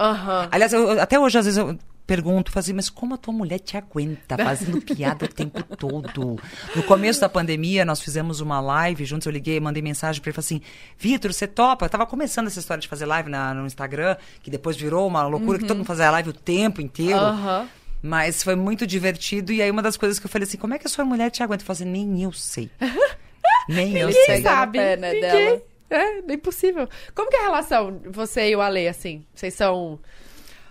Aliás, 0.51 0.71
eu- 0.71 1.01
até 1.01 1.19
hoje, 1.19 1.37
às 1.37 1.43
vezes, 1.45 1.57
eu 1.57 1.77
pergunto, 2.07 2.51
fazia, 2.51 2.73
mas 2.73 2.89
como 2.89 3.13
a 3.13 3.17
tua 3.17 3.33
mulher 3.33 3.59
te 3.59 3.75
aguenta 3.77 4.37
fazendo 4.37 4.81
piada 4.81 5.25
o 5.25 5.27
tempo 5.27 5.61
todo? 5.75 6.39
No 6.75 6.81
começo 6.83 7.19
da 7.19 7.27
pandemia, 7.27 7.83
nós 7.83 8.01
fizemos 8.01 8.39
uma 8.39 8.59
live 8.61 9.03
juntos, 9.05 9.25
eu 9.25 9.31
liguei, 9.31 9.59
mandei 9.59 9.83
mensagem 9.83 10.21
pra 10.21 10.29
ele, 10.29 10.35
falei 10.35 10.45
assim, 10.45 10.61
Vitor, 10.97 11.33
você 11.33 11.45
topa? 11.45 11.85
Eu 11.85 11.89
tava 11.89 12.05
começando 12.05 12.47
essa 12.47 12.59
história 12.59 12.79
de 12.81 12.87
fazer 12.87 13.05
live 13.05 13.29
na- 13.29 13.53
no 13.53 13.65
Instagram, 13.67 14.15
que 14.41 14.49
depois 14.49 14.77
virou 14.77 15.05
uma 15.05 15.27
loucura, 15.27 15.59
que 15.59 15.65
todo 15.65 15.77
mundo 15.77 15.85
fazia 15.85 16.09
live 16.09 16.29
o 16.29 16.33
tempo 16.33 16.81
inteiro. 16.81 17.19
Aham. 17.19 17.67
Mas 18.01 18.41
foi 18.43 18.55
muito 18.55 18.87
divertido. 18.87 19.51
E 19.51 19.61
aí, 19.61 19.69
uma 19.69 19.81
das 19.81 19.97
coisas 19.97 20.17
que 20.19 20.25
eu 20.25 20.29
falei 20.29 20.47
assim: 20.47 20.57
como 20.57 20.73
é 20.73 20.79
que 20.79 20.85
a 20.85 20.89
sua 20.89 21.03
mulher 21.03 21.29
te 21.31 21.41
aguenta? 21.43 21.63
Eu 21.63 21.65
falei 21.65 21.81
assim, 21.81 21.91
nem 21.91 22.23
eu 22.23 22.31
sei. 22.31 22.69
nem 23.67 23.97
eu 23.97 24.11
sei. 24.11 24.41
Sabe. 24.41 24.77
né, 24.77 24.95
Ninguém. 24.95 25.21
dela. 25.21 25.61
É, 25.89 26.19
é 26.19 26.33
impossível. 26.33 26.87
Como 27.15 27.29
que 27.29 27.35
é 27.35 27.39
a 27.39 27.43
relação, 27.45 27.99
você 28.09 28.49
e 28.51 28.55
o 28.55 28.61
Ale, 28.61 28.87
assim? 28.87 29.25
Vocês 29.33 29.53
são 29.53 29.99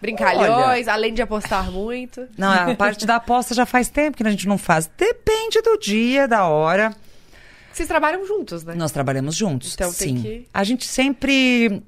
brincalhões, 0.01 0.89
além 0.89 1.13
de 1.15 1.23
apostar 1.23 1.71
muito? 1.71 2.27
Não, 2.37 2.71
a 2.71 2.75
parte 2.77 3.07
da 3.07 3.17
aposta 3.17 3.55
já 3.55 3.65
faz 3.67 3.89
tempo 3.89 4.17
que 4.17 4.23
a 4.27 4.31
gente 4.31 4.47
não 4.49 4.59
faz. 4.59 4.91
Depende 4.97 5.61
do 5.63 5.77
dia, 5.79 6.27
da 6.29 6.47
hora. 6.47 6.95
Vocês 7.73 7.89
trabalham 7.89 8.27
juntos, 8.27 8.65
né? 8.65 8.75
Nós 8.75 8.91
trabalhamos 8.93 9.35
juntos. 9.35 9.75
Então 9.75 9.93
tem 9.93 10.17
sim. 10.17 10.23
que- 10.23 10.49
A 10.53 10.65
gente 10.65 10.87
sempre. 10.87 11.83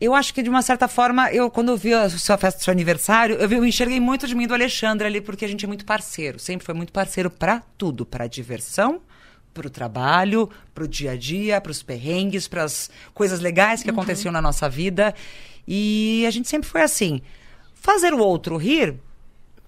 Eu 0.00 0.14
acho 0.14 0.32
que 0.32 0.42
de 0.42 0.48
uma 0.50 0.62
certa 0.62 0.86
forma, 0.86 1.32
eu 1.32 1.50
quando 1.50 1.70
eu 1.72 1.76
vi 1.76 1.92
a 1.92 2.08
sua 2.08 2.36
festa, 2.38 2.62
seu 2.62 2.70
aniversário, 2.70 3.34
eu, 3.36 3.48
vi- 3.48 3.56
eu 3.56 3.64
enxerguei 3.64 3.98
muito 3.98 4.28
de 4.28 4.34
mim 4.34 4.46
do 4.46 4.54
Alexandre 4.54 5.06
ali, 5.06 5.20
porque 5.20 5.44
a 5.44 5.48
gente 5.48 5.64
é 5.64 5.68
muito 5.68 5.84
parceiro. 5.84 6.38
Sempre 6.38 6.64
foi 6.64 6.74
muito 6.74 6.92
parceiro 6.92 7.28
pra 7.30 7.62
tudo, 7.76 8.06
pra 8.06 8.28
diversão, 8.28 9.00
pro 9.52 9.68
trabalho, 9.68 10.48
pro 10.72 10.86
dia 10.86 11.12
a 11.12 11.16
dia, 11.16 11.60
pros 11.60 11.82
perrengues, 11.82 12.46
pras 12.46 12.88
coisas 13.12 13.40
legais 13.40 13.82
que 13.82 13.90
aconteciam 13.90 14.30
na 14.30 14.40
nossa 14.40 14.68
vida. 14.68 15.12
E 15.70 16.24
a 16.26 16.30
gente 16.30 16.48
sempre 16.48 16.66
foi 16.66 16.80
assim. 16.80 17.20
Fazer 17.74 18.14
o 18.14 18.18
outro 18.18 18.56
rir, 18.56 18.94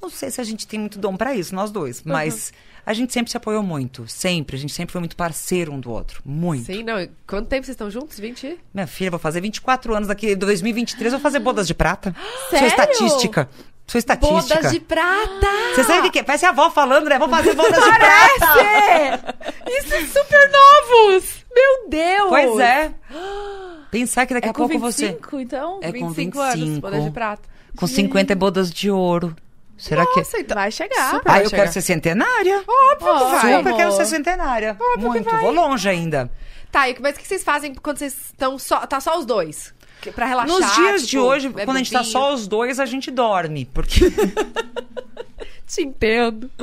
não 0.00 0.08
sei 0.08 0.30
se 0.30 0.40
a 0.40 0.44
gente 0.44 0.66
tem 0.66 0.80
muito 0.80 0.98
dom 0.98 1.14
pra 1.14 1.34
isso, 1.34 1.54
nós 1.54 1.70
dois, 1.70 2.02
mas 2.02 2.54
a 2.86 2.94
gente 2.94 3.12
sempre 3.12 3.30
se 3.30 3.36
apoiou 3.36 3.62
muito, 3.62 4.08
sempre. 4.08 4.56
A 4.56 4.58
gente 4.58 4.72
sempre 4.72 4.92
foi 4.92 5.00
muito 5.00 5.14
parceiro 5.14 5.70
um 5.70 5.78
do 5.78 5.90
outro, 5.90 6.22
muito. 6.24 6.64
Sim, 6.64 6.82
não. 6.84 7.06
Quanto 7.26 7.48
tempo 7.48 7.66
vocês 7.66 7.74
estão 7.74 7.90
juntos? 7.90 8.18
20? 8.18 8.58
Minha 8.72 8.86
filha, 8.86 9.10
vou 9.10 9.20
fazer 9.20 9.42
24 9.42 9.94
anos 9.94 10.08
daqui, 10.08 10.34
2023, 10.34 11.12
vou 11.12 11.20
fazer 11.20 11.38
bodas 11.38 11.66
de 11.66 11.74
prata. 11.74 12.16
Sou 12.48 12.58
Sério? 12.58 12.68
estatística. 12.68 13.50
Sou 13.86 13.98
estatística. 13.98 14.54
Bodas 14.54 14.72
de 14.72 14.80
prata! 14.80 15.46
Você 15.74 15.84
sabe 15.84 15.98
o 15.98 16.02
que 16.04 16.10
que 16.12 16.18
é? 16.20 16.22
Parece 16.22 16.46
a 16.46 16.48
avó 16.48 16.70
falando, 16.70 17.08
né? 17.08 17.18
Vou 17.18 17.28
fazer 17.28 17.54
bodas 17.54 17.74
de 17.74 17.90
prata. 17.90 19.36
Isso 19.68 19.94
é 19.94 20.06
super 20.06 20.50
novos! 20.50 21.44
Meu 21.54 21.88
Deus! 21.90 22.28
Pois 22.30 22.58
é. 22.60 22.94
Pensar 23.90 24.26
que 24.26 24.34
daqui 24.34 24.46
É 24.46 24.50
a 24.50 24.54
com 24.54 24.68
pouco 24.68 24.78
25, 24.90 25.30
você... 25.30 25.42
então? 25.42 25.80
É 25.82 25.92
com 25.92 26.10
25 26.10 26.40
anos, 26.40 26.54
25. 26.54 26.80
bodas 26.80 27.04
de 27.04 27.10
prata. 27.10 27.48
Com 27.76 27.86
50 27.86 28.32
é 28.32 28.36
bodas 28.36 28.70
de 28.70 28.90
ouro. 28.90 29.34
Será 29.76 30.04
que... 30.06 30.18
Nossa, 30.20 30.38
então... 30.38 30.54
Vai 30.54 30.70
chegar. 30.70 31.10
Super. 31.10 31.28
Ah, 31.28 31.32
vai 31.32 31.44
eu 31.44 31.48
chegar. 31.50 31.62
quero 31.62 31.72
ser 31.72 31.80
centenária. 31.80 32.56
Óbvio 32.66 32.98
que 32.98 33.04
Ó, 33.04 33.28
vai. 33.30 33.56
Super 33.56 33.76
quero 33.76 33.92
ser 33.92 34.06
centenária. 34.06 34.76
Muito. 34.98 35.30
Vou 35.36 35.52
longe 35.52 35.88
ainda. 35.88 36.30
Tá, 36.70 36.88
e 36.88 36.96
mas 37.00 37.16
o 37.16 37.18
que 37.18 37.26
vocês 37.26 37.42
fazem 37.42 37.74
quando 37.74 37.96
vocês 37.98 38.14
estão 38.26 38.58
só... 38.58 38.86
Tá 38.86 39.00
só 39.00 39.18
os 39.18 39.24
dois? 39.24 39.74
Que- 40.00 40.12
Pra 40.12 40.26
relaxar, 40.26 40.58
Nos 40.58 40.74
dias 40.74 41.02
de 41.02 41.08
tipo, 41.08 41.22
hoje, 41.22 41.48
bebe 41.48 41.64
quando 41.64 41.76
a 41.76 41.80
gente 41.80 41.92
tá 41.92 42.04
só 42.04 42.32
os 42.34 42.46
dois, 42.46 42.78
a 42.78 42.86
gente 42.86 43.10
dorme. 43.10 43.64
Porque... 43.64 44.00
Te 45.66 45.82
entendo. 45.82 46.50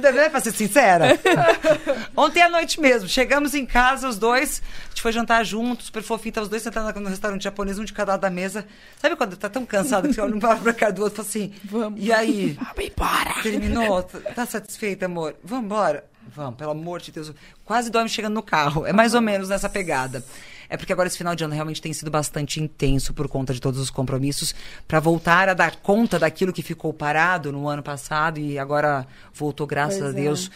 Deve 0.00 0.30
pra 0.30 0.40
ser 0.40 0.52
sincera. 0.52 1.18
Ontem 2.16 2.42
à 2.42 2.48
noite 2.48 2.80
mesmo, 2.80 3.08
chegamos 3.08 3.54
em 3.54 3.66
casa, 3.66 4.08
os 4.08 4.18
dois, 4.18 4.62
a 4.86 4.88
gente 4.90 5.02
foi 5.02 5.12
jantar 5.12 5.44
juntos, 5.44 5.86
super 5.86 6.02
fofinho, 6.02 6.34
os 6.42 6.48
dois 6.48 6.62
sentados 6.62 7.00
no 7.02 7.08
restaurante 7.08 7.42
japonês, 7.42 7.78
um 7.78 7.84
de 7.84 7.92
cada 7.92 8.12
lado 8.12 8.20
da 8.22 8.30
mesa. 8.30 8.66
Sabe 9.00 9.16
quando 9.16 9.36
tá 9.36 9.48
tão 9.48 9.64
cansado 9.66 10.08
que 10.08 10.14
você 10.14 10.20
olha 10.20 10.34
um 10.34 10.38
pra 10.40 10.56
cara 10.74 10.92
do 10.92 11.02
outro 11.02 11.14
e 11.22 11.24
fala 11.24 11.28
assim, 11.28 11.54
Vamos. 11.64 12.00
e 12.02 12.12
aí? 12.12 12.58
Vamos 12.58 12.90
embora. 12.92 13.34
Terminou? 13.42 14.02
Tá- 14.02 14.18
Tá 14.34 14.46
satisfeita, 14.46 15.06
amor? 15.06 15.34
Vamos 15.44 15.64
embora? 15.66 16.04
Vamos, 16.34 16.56
pelo 16.56 16.70
amor 16.70 17.00
de 17.00 17.12
Deus. 17.12 17.32
Quase 17.64 17.90
dorme 17.90 18.08
chegando 18.08 18.34
no 18.34 18.42
carro. 18.42 18.86
É 18.86 18.92
mais 18.92 19.14
ou 19.14 19.20
menos 19.20 19.48
nessa 19.50 19.68
pegada. 19.68 20.24
É 20.68 20.76
porque 20.76 20.92
agora 20.92 21.06
esse 21.06 21.18
final 21.18 21.34
de 21.34 21.44
ano 21.44 21.54
realmente 21.54 21.80
tem 21.80 21.92
sido 21.92 22.10
bastante 22.10 22.60
intenso 22.60 23.12
por 23.12 23.28
conta 23.28 23.52
de 23.52 23.60
todos 23.60 23.80
os 23.80 23.90
compromissos 23.90 24.54
para 24.86 25.00
voltar 25.00 25.48
a 25.48 25.54
dar 25.54 25.76
conta 25.76 26.18
daquilo 26.18 26.52
que 26.52 26.62
ficou 26.62 26.92
parado 26.92 27.52
no 27.52 27.68
ano 27.68 27.82
passado 27.82 28.38
e 28.38 28.58
agora 28.58 29.06
voltou, 29.32 29.66
graças 29.66 29.98
Pois 29.98 30.14
a 30.14 30.18
é. 30.18 30.22
Deus, 30.22 30.50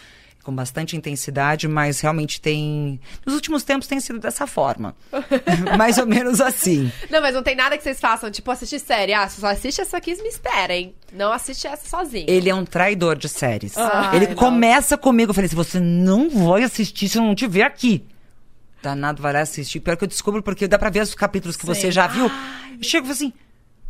com 0.48 0.54
bastante 0.54 0.96
intensidade, 0.96 1.68
mas 1.68 2.00
realmente 2.00 2.40
tem. 2.40 2.98
Nos 3.26 3.34
últimos 3.34 3.62
tempos 3.64 3.86
tem 3.86 4.00
sido 4.00 4.18
dessa 4.18 4.46
forma. 4.46 4.96
mais 5.76 5.98
ou 5.98 6.06
menos 6.06 6.40
assim. 6.40 6.90
Não, 7.10 7.20
mas 7.20 7.34
não 7.34 7.42
tem 7.42 7.54
nada 7.54 7.76
que 7.76 7.82
vocês 7.82 8.00
façam, 8.00 8.30
tipo, 8.30 8.50
assistir 8.50 8.78
série. 8.78 9.12
Ah, 9.12 9.28
se 9.28 9.42
só 9.42 9.48
assiste 9.48 9.82
essa 9.82 9.98
aqui, 9.98 10.14
me 10.22 10.28
esperem. 10.28 10.94
Não 11.12 11.30
assiste 11.32 11.66
essa 11.66 11.86
sozinho. 11.86 12.24
Ele 12.26 12.48
é 12.48 12.54
um 12.54 12.64
traidor 12.64 13.16
de 13.16 13.28
séries. 13.28 13.76
Ai, 13.76 14.16
ele 14.16 14.28
não. 14.28 14.34
começa 14.36 14.96
comigo, 14.96 15.30
eu 15.30 15.34
falei 15.34 15.46
assim, 15.46 15.56
você 15.56 15.78
não 15.78 16.30
vai 16.30 16.62
assistir 16.62 17.10
se 17.10 17.18
eu 17.18 17.22
não 17.22 17.34
te 17.34 17.46
ver 17.46 17.62
aqui. 17.62 18.02
Danado 18.82 19.22
vai 19.22 19.32
lá 19.32 19.40
assistir. 19.40 19.80
Pior 19.80 19.96
que 19.96 20.04
eu 20.04 20.08
descubro, 20.08 20.42
porque 20.42 20.68
dá 20.68 20.78
pra 20.78 20.90
ver 20.90 21.02
os 21.02 21.14
capítulos 21.14 21.56
que 21.56 21.66
você 21.66 21.90
já 21.90 22.06
viu. 22.06 22.24
Eu 22.26 22.82
chego 22.82 23.04
e 23.06 23.08
falo 23.08 23.12
assim, 23.12 23.32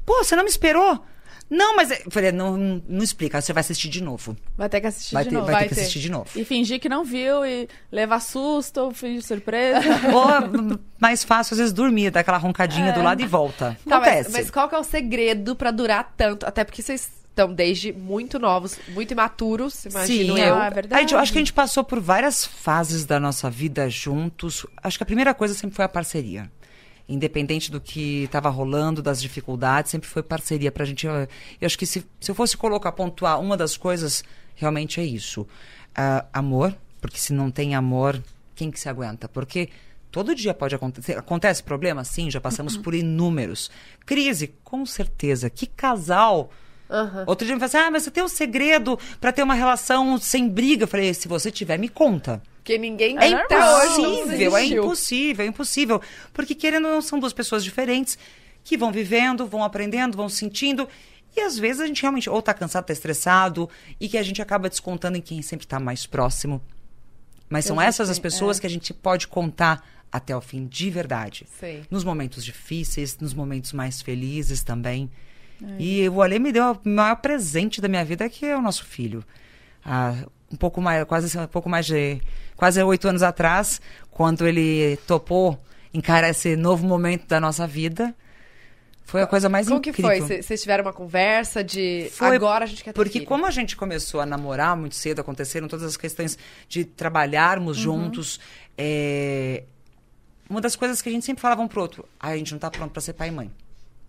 pô, 0.07 0.25
você 0.25 0.35
não 0.37 0.45
me 0.45 0.51
esperou? 0.51 1.05
Não, 1.51 1.75
mas 1.77 1.91
é- 1.91 2.03
eu 2.05 2.11
falei, 2.11 2.31
não, 2.31 2.59
não, 2.59 3.03
explica, 3.03 3.41
você 3.41 3.55
vai 3.55 3.63
assistir 3.63 3.89
de 3.89 4.03
novo. 4.03 4.37
Vai 4.55 4.69
ter 4.69 4.83
que 4.83 4.87
assistir 4.87 5.15
Vai 5.15 5.25
de 5.25 5.31
ter, 5.31 5.35
novo. 5.35 5.47
vai 5.47 5.55
Vai 5.55 5.63
ter 5.65 5.69
que 5.71 5.75
ter. 5.77 5.81
assistir 5.81 6.01
de 6.01 6.11
novo. 6.11 6.29
E 6.37 6.45
fingir 6.45 6.79
que 6.79 6.91
não 6.91 7.03
viu 7.05 7.45
e 7.47 7.67
levar 7.91 8.21
susto 8.21 8.79
ou 8.83 8.93
fingir 8.93 9.23
surpresa. 9.23 9.81
Ou 10.13 10.79
mais 11.01 11.25
fácil, 11.25 11.55
às 11.55 11.59
vezes, 11.59 11.73
dormir, 11.73 12.11
dar 12.11 12.21
aquela 12.21 12.37
roncadinha 12.37 12.93
do 12.93 13.03
lado 13.03 13.23
e 13.23 13.27
volta. 13.27 13.79
Tá, 13.89 13.99
mas, 13.99 14.09
Acontece. 14.09 14.31
mas 14.33 14.51
qual 14.51 14.69
que 14.69 14.75
é 14.75 14.79
o 14.79 14.85
segredo 14.85 15.57
pra 15.57 15.71
durar 15.71 16.13
tanto? 16.19 16.45
Até 16.45 16.65
porque 16.65 16.83
vocês 16.83 17.09
estão 17.41 17.53
desde 17.55 17.93
muito 17.93 18.39
novos, 18.39 18.79
muito 18.89 19.13
imaturos, 19.13 19.85
imagino 19.85 20.35
Sim, 20.37 20.41
eu. 20.41 20.55
Ah, 20.57 20.65
é 20.65 20.67
A 20.67 20.71
verdade. 20.71 21.01
gente- 21.03 21.15
eu 21.15 21.21
acho 21.21 21.31
que 21.33 21.39
a 21.39 21.41
gente 21.41 21.53
passou 21.53 21.85
por 21.85 22.01
várias 22.01 22.45
fases 22.45 23.05
da 23.05 23.21
nossa 23.21 23.49
vida 23.49 23.89
juntos. 23.89 24.67
Acho 24.83 24.99
que 24.99 25.03
a 25.03 25.07
primeira 25.07 25.33
coisa 25.33 25.55
sempre 25.55 25.77
foi 25.77 25.85
a 25.85 25.89
parceria. 25.89 26.51
Independente 27.09 27.71
do 27.71 27.81
que 27.81 28.25
estava 28.25 28.51
rolando, 28.51 29.01
das 29.03 29.23
dificuldades, 29.23 29.91
sempre 29.91 30.09
foi 30.09 30.23
parceria 30.23 30.71
pra 30.71 30.85
gente. 30.85 31.07
Eu, 31.07 31.13
eu 31.15 31.29
acho 31.67 31.79
que 31.79 31.87
se, 31.87 32.05
se 32.21 32.31
eu 32.31 32.35
fosse 32.35 32.57
colocar, 32.57 32.93
pontuar 32.93 33.41
uma 33.41 33.57
das 33.57 33.77
coisas, 33.77 34.23
realmente 34.55 35.01
é 35.01 35.05
isso. 35.05 35.47
Ah, 35.95 36.27
amor, 36.33 36.75
porque 37.01 37.19
se 37.19 37.33
não 37.33 37.51
tem 37.51 37.75
amor, 37.75 38.23
quem 38.55 38.71
que 38.71 38.79
se 38.79 38.89
aguenta? 38.91 39.27
Porque 39.29 39.71
todo 40.11 40.35
dia 40.35 40.53
pode 40.53 40.75
acontecer. 40.75 41.17
Acontece 41.17 41.63
problema? 41.63 42.05
Sim, 42.05 42.31
já 42.31 42.41
passamos 42.43 42.77
por 42.77 42.95
inúmeros. 42.95 43.71
Crise, 44.05 44.49
com 44.63 44.85
certeza. 44.85 45.49
Que 45.49 45.67
casal 45.67 46.51
Aham. 46.91 47.25
Outro 47.27 47.47
dia 47.47 47.55
me 47.55 47.61
falou 47.61 47.69
assim: 47.69 47.89
ah, 47.89 47.91
mas 47.91 48.03
você 48.03 48.11
tem 48.11 48.23
um 48.23 48.29
segredo 48.29 48.99
pra 49.21 49.33
ter 49.33 49.43
uma 49.43 49.55
relação 49.55 50.19
sem 50.19 50.49
briga. 50.49 50.85
Eu 50.85 50.89
falei: 50.89 51.13
se 51.13 51.29
você 51.29 51.51
tiver, 51.51 51.79
me 51.79 51.89
conta. 51.89 52.43
Porque 52.57 52.77
ninguém 52.77 53.17
É 53.17 53.27
hoje 53.27 54.03
não 54.03 54.15
impossível, 54.15 54.57
é 54.57 54.65
impossível, 54.65 55.45
é 55.45 55.49
impossível. 55.49 56.03
Porque 56.35 56.55
querendo 56.55 56.87
ou 56.87 56.93
não, 56.93 57.03
são 57.03 57.19
duas 57.19 57.33
pessoas 57.33 57.65
diferentes 57.65 58.19
que 58.63 58.77
vão 58.77 58.93
vivendo, 58.93 59.47
vão 59.47 59.65
aprendendo, 59.65 60.17
vão 60.17 60.29
sentindo. 60.29 60.87
E 61.35 61.41
às 61.41 61.59
vezes 61.59 61.81
a 61.81 61.87
gente 61.87 62.03
realmente 62.03 62.29
ou 62.29 62.43
tá 62.43 62.53
cansado, 62.53 62.85
tá 62.85 62.93
estressado, 62.93 63.71
e 63.99 64.09
que 64.09 64.19
a 64.19 64.23
gente 64.23 64.43
acaba 64.43 64.69
descontando 64.69 65.17
em 65.17 65.21
quem 65.23 65.41
sempre 65.41 65.67
tá 65.67 65.81
mais 65.81 66.05
próximo. 66.07 66.61
Mas 67.49 67.65
são 67.65 67.77
Eu 67.77 67.83
essas 67.83 68.11
as 68.11 68.17
sei, 68.17 68.23
pessoas 68.23 68.59
é. 68.59 68.61
que 68.61 68.67
a 68.67 68.71
gente 68.71 68.93
pode 68.93 69.29
contar 69.29 69.83
até 70.13 70.37
o 70.37 70.41
fim 70.41 70.67
de 70.67 70.91
verdade. 70.91 71.47
Sei. 71.59 71.85
Nos 71.91 72.05
momentos 72.05 72.45
difíceis, 72.45 73.17
nos 73.19 73.33
momentos 73.33 73.73
mais 73.73 74.03
felizes 74.03 74.63
também. 74.63 75.11
E 75.79 76.09
o 76.09 76.23
Ale 76.23 76.39
me 76.39 76.53
deu 76.53 76.73
o 76.73 76.89
maior 76.89 77.17
presente 77.17 77.81
da 77.81 77.89
minha 77.89 78.05
vida, 78.05 78.29
que 78.29 78.47
é 78.47 78.57
o 78.57 78.63
nosso 78.63 78.85
filho. 78.85 79.25
Ah, 79.85 80.15
um 80.53 80.57
pouco 80.57 80.81
mais, 80.81 81.05
quase 81.05 81.37
um 81.39 81.47
pouco 81.47 81.69
mais 81.69 81.85
de 81.87 82.21
quase 82.57 82.83
oito 82.83 83.09
anos 83.09 83.23
atrás, 83.23 83.81
quando 84.11 84.47
ele 84.47 84.97
topou 85.07 85.59
encarar 85.93 86.29
esse 86.31 86.55
novo 86.57 86.87
momento 86.87 87.27
da 87.27 87.41
nossa 87.41 87.67
vida, 87.67 88.15
foi 89.05 89.23
a 89.23 89.27
coisa 89.27 89.49
mais 89.49 89.67
Como 89.69 89.81
que 89.81 89.91
incrível. 89.91 90.11
foi? 90.19 90.27
Cê- 90.27 90.43
Vocês 90.43 90.61
tiveram 90.61 90.85
uma 90.85 90.93
conversa 90.93 91.65
de 91.65 92.09
Foi 92.13 92.37
agora 92.37 92.65
a 92.65 92.69
gente 92.69 92.85
quer 92.85 92.93
ter 92.93 92.95
Porque 92.95 93.13
filho. 93.21 93.25
como 93.27 93.47
a 93.47 93.51
gente 93.51 93.75
começou 93.77 94.21
a 94.21 94.27
namorar 94.27 94.77
muito 94.77 94.95
cedo, 94.95 95.21
aconteceram 95.21 95.67
todas 95.67 95.85
as 95.87 95.97
questões 95.97 96.39
de 96.69 96.85
trabalharmos 96.85 97.79
Uhum. 97.79 97.83
juntos. 98.05 98.39
é, 98.77 99.65
Uma 100.49 100.61
das 100.61 100.77
coisas 100.77 101.03
que 101.03 101.09
a 101.09 101.13
gente 101.13 101.25
sempre 101.27 101.41
falava 101.43 101.61
um 101.63 101.69
pro 101.69 101.81
outro, 101.83 102.07
ah, 102.21 102.29
a 102.29 102.37
gente 102.37 102.53
não 102.53 102.59
tá 102.59 102.71
pronto 102.71 102.91
para 102.93 103.01
ser 103.03 103.13
pai 103.15 103.29
e 103.29 103.31
mãe. 103.33 103.51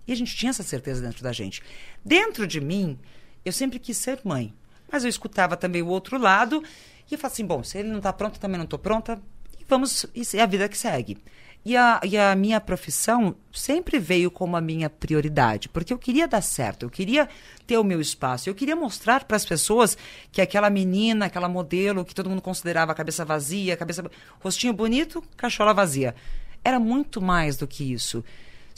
E 0.09 0.11
a 0.11 0.15
gente 0.15 0.35
tinha 0.35 0.49
essa 0.49 0.63
certeza 0.63 1.03
dentro 1.03 1.21
da 1.21 1.31
gente. 1.31 1.61
Dentro 2.03 2.47
de 2.47 2.59
mim, 2.59 2.97
eu 3.45 3.51
sempre 3.51 3.77
quis 3.77 3.95
ser 3.95 4.19
mãe. 4.23 4.51
Mas 4.91 5.03
eu 5.03 5.09
escutava 5.09 5.55
também 5.55 5.83
o 5.83 5.87
outro 5.87 6.17
lado 6.17 6.63
e 7.09 7.13
eu 7.13 7.19
falava 7.19 7.33
assim, 7.33 7.45
bom, 7.45 7.63
se 7.63 7.77
ele 7.77 7.89
não 7.89 8.01
tá 8.01 8.11
pronto, 8.11 8.39
também 8.39 8.57
não 8.57 8.65
tô 8.65 8.79
pronta. 8.79 9.21
E 9.59 9.63
vamos, 9.67 10.07
isso 10.15 10.35
é 10.35 10.41
a 10.41 10.47
vida 10.47 10.67
que 10.67 10.75
segue. 10.75 11.19
E 11.63 11.77
a, 11.77 12.01
e 12.03 12.17
a 12.17 12.35
minha 12.35 12.59
profissão 12.59 13.35
sempre 13.53 13.99
veio 13.99 14.31
como 14.31 14.57
a 14.57 14.61
minha 14.61 14.89
prioridade, 14.89 15.69
porque 15.69 15.93
eu 15.93 15.99
queria 15.99 16.27
dar 16.27 16.41
certo, 16.41 16.83
eu 16.83 16.89
queria 16.89 17.29
ter 17.67 17.77
o 17.77 17.83
meu 17.83 17.99
espaço, 17.99 18.49
eu 18.49 18.55
queria 18.55 18.77
mostrar 18.77 19.25
para 19.25 19.35
as 19.35 19.45
pessoas 19.45 19.97
que 20.31 20.41
aquela 20.41 20.69
menina, 20.69 21.25
aquela 21.25 21.49
modelo 21.49 22.05
que 22.05 22.15
todo 22.15 22.29
mundo 22.29 22.41
considerava 22.41 22.95
cabeça 22.95 23.25
vazia, 23.25 23.75
cabeça 23.75 24.09
rostinho 24.39 24.71
bonito, 24.71 25.21
cachola 25.35 25.73
vazia, 25.73 26.15
era 26.63 26.79
muito 26.79 27.21
mais 27.21 27.57
do 27.57 27.67
que 27.67 27.91
isso. 27.91 28.23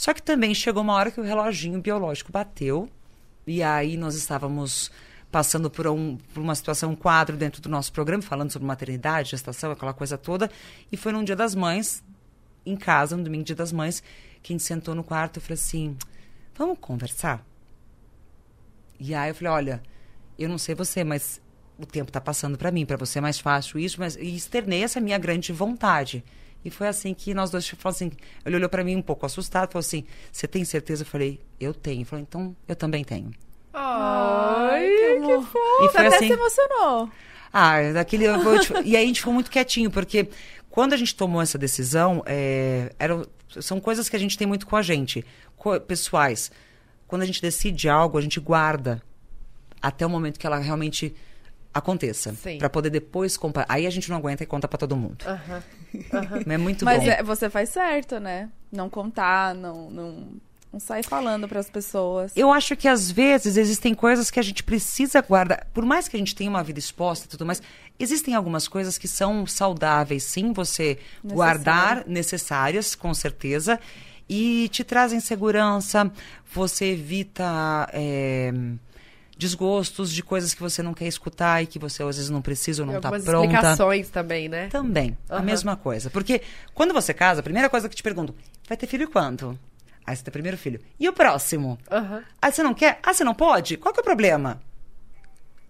Só 0.01 0.15
que 0.15 0.23
também 0.23 0.51
chegou 0.55 0.81
uma 0.81 0.95
hora 0.95 1.11
que 1.11 1.19
o 1.19 1.23
reloginho 1.23 1.79
biológico 1.79 2.31
bateu 2.31 2.89
e 3.45 3.61
aí 3.61 3.95
nós 3.97 4.15
estávamos 4.15 4.91
passando 5.31 5.69
por, 5.69 5.85
um, 5.85 6.17
por 6.33 6.41
uma 6.41 6.55
situação, 6.55 6.89
um 6.89 6.95
quadro 6.95 7.37
dentro 7.37 7.61
do 7.61 7.69
nosso 7.69 7.93
programa, 7.93 8.23
falando 8.23 8.49
sobre 8.49 8.67
maternidade, 8.67 9.29
gestação, 9.29 9.69
aquela 9.69 9.93
coisa 9.93 10.17
toda. 10.17 10.49
E 10.91 10.97
foi 10.97 11.11
num 11.11 11.23
dia 11.23 11.35
das 11.35 11.53
mães, 11.53 12.03
em 12.65 12.75
casa, 12.75 13.15
no 13.15 13.23
domingo 13.23 13.43
dia 13.43 13.55
das 13.55 13.71
mães, 13.71 14.01
que 14.41 14.51
a 14.51 14.53
gente 14.55 14.63
sentou 14.63 14.95
no 14.95 15.03
quarto 15.03 15.37
e 15.37 15.39
falou 15.39 15.53
assim, 15.53 15.95
vamos 16.55 16.79
conversar? 16.81 17.45
E 18.99 19.13
aí 19.13 19.29
eu 19.29 19.35
falei, 19.35 19.53
olha, 19.53 19.83
eu 20.35 20.49
não 20.49 20.57
sei 20.57 20.73
você, 20.73 21.03
mas 21.03 21.39
o 21.77 21.85
tempo 21.85 22.09
está 22.09 22.19
passando 22.19 22.57
para 22.57 22.71
mim, 22.71 22.87
para 22.87 22.97
você 22.97 23.19
é 23.19 23.21
mais 23.21 23.39
fácil 23.39 23.77
isso, 23.77 23.99
mas 23.99 24.15
e 24.15 24.35
externei 24.35 24.83
essa 24.83 24.99
minha 24.99 25.19
grande 25.19 25.53
vontade. 25.53 26.25
E 26.63 26.69
foi 26.69 26.87
assim 26.87 27.13
que 27.13 27.33
nós 27.33 27.49
dois 27.49 27.67
falamos 27.67 27.95
assim, 28.01 28.11
ele 28.45 28.55
olhou 28.55 28.69
para 28.69 28.83
mim 28.83 28.95
um 28.95 29.01
pouco 29.01 29.25
assustado, 29.25 29.71
falou 29.71 29.79
assim, 29.79 30.03
você 30.31 30.47
tem 30.47 30.63
certeza? 30.63 31.01
Eu 31.03 31.07
falei, 31.07 31.39
eu 31.59 31.73
tenho. 31.73 31.97
Ele 31.99 32.05
falou, 32.05 32.21
então 32.21 32.55
eu 32.67 32.75
também 32.75 33.03
tenho. 33.03 33.31
Ai, 33.73 34.87
que 34.87 35.19
que 35.25 35.31
amor. 35.31 35.47
E 35.83 35.89
foi 35.89 36.05
até 36.07 36.15
assim- 36.17 36.27
se 36.27 36.33
emocionou. 36.33 37.09
Ah, 37.53 37.81
daquele. 37.93 38.25
eu 38.25 38.39
vou 38.41 38.59
te- 38.59 38.73
e 38.85 38.95
aí 38.95 39.03
a 39.03 39.07
gente 39.07 39.19
ficou 39.19 39.33
muito 39.33 39.49
quietinho, 39.51 39.89
porque 39.91 40.29
quando 40.69 40.93
a 40.93 40.97
gente 40.97 41.15
tomou 41.15 41.41
essa 41.41 41.57
decisão, 41.57 42.23
é, 42.25 42.93
eram, 42.97 43.25
são 43.59 43.79
coisas 43.79 44.07
que 44.07 44.15
a 44.15 44.19
gente 44.19 44.37
tem 44.37 44.47
muito 44.47 44.65
com 44.67 44.75
a 44.75 44.81
gente, 44.81 45.25
co- 45.57 45.79
pessoais. 45.81 46.51
Quando 47.07 47.23
a 47.23 47.25
gente 47.25 47.41
decide 47.41 47.89
algo, 47.89 48.17
a 48.17 48.21
gente 48.21 48.39
guarda 48.39 49.01
até 49.81 50.05
o 50.05 50.09
momento 50.09 50.39
que 50.39 50.47
ela 50.47 50.59
realmente 50.59 51.13
aconteça. 51.73 52.33
Pra 52.57 52.69
poder 52.69 52.89
depois 52.89 53.35
comparar. 53.35 53.65
Aí 53.69 53.85
a 53.85 53.89
gente 53.89 54.09
não 54.09 54.15
aguenta 54.17 54.43
e 54.43 54.45
conta 54.45 54.67
pra 54.67 54.77
todo 54.77 54.95
mundo. 54.95 55.25
Aham. 56.13 56.41
É 56.47 56.57
muito 56.57 56.85
Mas 56.85 57.03
bom. 57.03 57.09
é, 57.09 57.23
você 57.23 57.49
faz 57.49 57.69
certo, 57.69 58.19
né? 58.19 58.49
Não 58.71 58.89
contar, 58.89 59.53
não, 59.55 59.89
não, 59.89 60.27
não 60.71 60.79
sair 60.79 61.03
falando 61.03 61.47
pras 61.47 61.69
pessoas. 61.69 62.31
Eu 62.35 62.51
acho 62.51 62.75
que 62.75 62.87
às 62.87 63.11
vezes 63.11 63.57
existem 63.57 63.93
coisas 63.93 64.31
que 64.31 64.39
a 64.39 64.43
gente 64.43 64.63
precisa 64.63 65.21
guardar. 65.21 65.67
Por 65.73 65.85
mais 65.85 66.07
que 66.07 66.15
a 66.15 66.19
gente 66.19 66.35
tenha 66.35 66.49
uma 66.49 66.63
vida 66.63 66.79
exposta 66.79 67.25
e 67.25 67.29
tudo 67.29 67.45
mais, 67.45 67.61
existem 67.99 68.33
algumas 68.35 68.67
coisas 68.67 68.97
que 68.97 69.07
são 69.07 69.45
saudáveis, 69.45 70.23
sim, 70.23 70.53
você 70.53 70.97
Necessário. 71.23 71.35
guardar, 71.35 72.03
necessárias, 72.07 72.95
com 72.95 73.13
certeza, 73.13 73.79
e 74.29 74.69
te 74.69 74.83
trazem 74.83 75.19
segurança, 75.19 76.09
você 76.53 76.85
evita. 76.93 77.89
é, 77.91 78.53
Desgostos 79.41 80.13
de 80.13 80.21
coisas 80.21 80.53
que 80.53 80.61
você 80.61 80.83
não 80.83 80.93
quer 80.93 81.07
escutar 81.07 81.63
e 81.63 81.65
que 81.65 81.79
você 81.79 82.03
às 82.03 82.15
vezes 82.15 82.29
não 82.29 82.43
precisa 82.43 82.83
ou 82.83 82.85
não 82.85 82.97
está 82.97 83.07
algumas 83.07 83.23
pronta. 83.23 83.47
explicações 83.47 84.07
também, 84.11 84.47
né? 84.47 84.67
Também, 84.67 85.17
a 85.27 85.37
Aham. 85.37 85.41
mesma 85.43 85.75
coisa. 85.75 86.11
Porque 86.11 86.43
quando 86.75 86.93
você 86.93 87.11
casa, 87.11 87.39
a 87.39 87.43
primeira 87.43 87.67
coisa 87.67 87.89
que 87.89 87.95
te 87.95 88.03
pergunto, 88.03 88.35
vai 88.67 88.77
ter 88.77 88.85
filho 88.85 89.09
quando? 89.09 89.57
Aí 90.05 90.15
você 90.15 90.21
tem 90.21 90.29
o 90.29 90.31
primeiro 90.31 90.59
filho. 90.59 90.79
E 90.99 91.09
o 91.09 91.13
próximo? 91.13 91.79
Aham. 91.89 92.23
Ah, 92.39 92.51
você 92.51 92.61
não 92.61 92.75
quer? 92.75 92.99
Ah, 93.01 93.15
você 93.15 93.23
não 93.23 93.33
pode? 93.33 93.77
Qual 93.77 93.91
que 93.91 93.99
é 93.99 94.03
o 94.03 94.05
problema? 94.05 94.61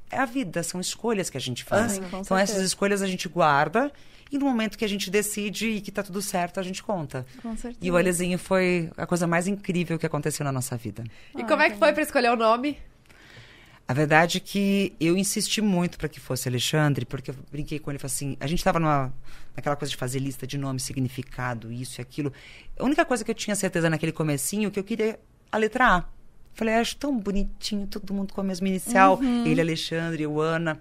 É 0.10 0.18
a 0.18 0.26
vida, 0.26 0.62
são 0.64 0.82
escolhas 0.82 1.30
que 1.30 1.38
a 1.38 1.42
gente 1.42 1.64
faz. 1.64 1.94
Sim, 1.94 2.02
com 2.02 2.08
então, 2.08 2.24
certeza. 2.24 2.42
essas 2.42 2.64
escolhas 2.64 3.02
a 3.02 3.08
gente 3.08 3.30
guarda 3.30 3.90
e 4.30 4.38
no 4.38 4.46
momento 4.48 4.78
que 4.78 4.84
a 4.84 4.90
gente 4.90 5.10
decide 5.10 5.70
e 5.70 5.80
que 5.80 5.92
tá 5.94 6.04
tudo 6.04 6.22
certo, 6.22 6.60
a 6.60 6.64
gente 6.64 6.84
conta. 6.84 7.26
Com 7.42 7.56
certeza. 7.56 7.80
E 7.82 7.90
o 7.90 7.96
Alezinho 7.96 8.38
foi 8.38 8.92
a 8.98 9.06
coisa 9.06 9.26
mais 9.26 9.48
incrível 9.48 9.98
que 9.98 10.06
aconteceu 10.06 10.44
na 10.44 10.52
nossa 10.52 10.76
vida. 10.76 11.06
E 11.38 11.44
como 11.46 11.62
é 11.62 11.70
que 11.70 11.78
foi 11.78 11.94
pra 11.94 12.04
escolher 12.04 12.32
o 12.32 12.36
nome? 12.36 12.78
A 13.92 13.94
verdade 13.94 14.38
é 14.38 14.40
que 14.40 14.96
eu 15.02 15.18
insisti 15.18 15.62
muito 15.62 15.98
para 15.98 16.08
que 16.08 16.18
fosse 16.18 16.48
Alexandre, 16.48 17.06
porque 17.06 17.32
eu 17.32 17.36
brinquei 17.52 17.78
com 17.78 17.92
ele, 17.92 18.00
falei 18.00 18.14
assim, 18.14 18.38
a 18.40 18.48
gente 18.48 18.60
estava 18.60 18.80
naquela 19.54 19.76
coisa 19.76 19.90
de 19.90 19.98
fazer 19.98 20.20
lista 20.20 20.48
de 20.48 20.58
nome, 20.58 20.80
significado, 20.80 21.70
isso 21.70 22.00
e 22.00 22.02
aquilo. 22.02 22.32
A 22.80 22.86
única 22.86 23.04
coisa 23.04 23.26
que 23.26 23.32
eu 23.32 23.36
tinha 23.36 23.54
certeza 23.54 23.90
naquele 23.90 24.14
comecinho 24.14 24.72
que 24.72 24.80
eu 24.80 24.84
queria 24.86 25.20
a 25.52 25.58
letra 25.58 25.98
A. 25.98 26.06
Falei, 26.54 26.76
acho 26.76 26.96
tão 26.96 27.20
bonitinho, 27.20 27.86
todo 27.86 28.14
mundo 28.14 28.34
com 28.34 28.40
a 28.40 28.46
mesma 28.46 28.70
inicial, 28.70 29.20
ele 29.46 29.60
Alexandre, 29.60 30.24
eu 30.24 30.40
Ana. 30.40 30.80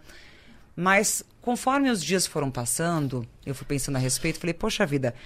Mas 0.77 1.24
conforme 1.43 1.91
os 1.91 2.01
dias 2.01 2.28
foram 2.28 2.49
passando, 2.49 3.27
eu 3.45 3.57
fui 3.57 3.66
pensando 3.66 3.97
a 3.97 3.99
respeito, 3.99 4.39
falei, 4.39 4.55
poxa 4.55 4.87
vida, 4.87 5.16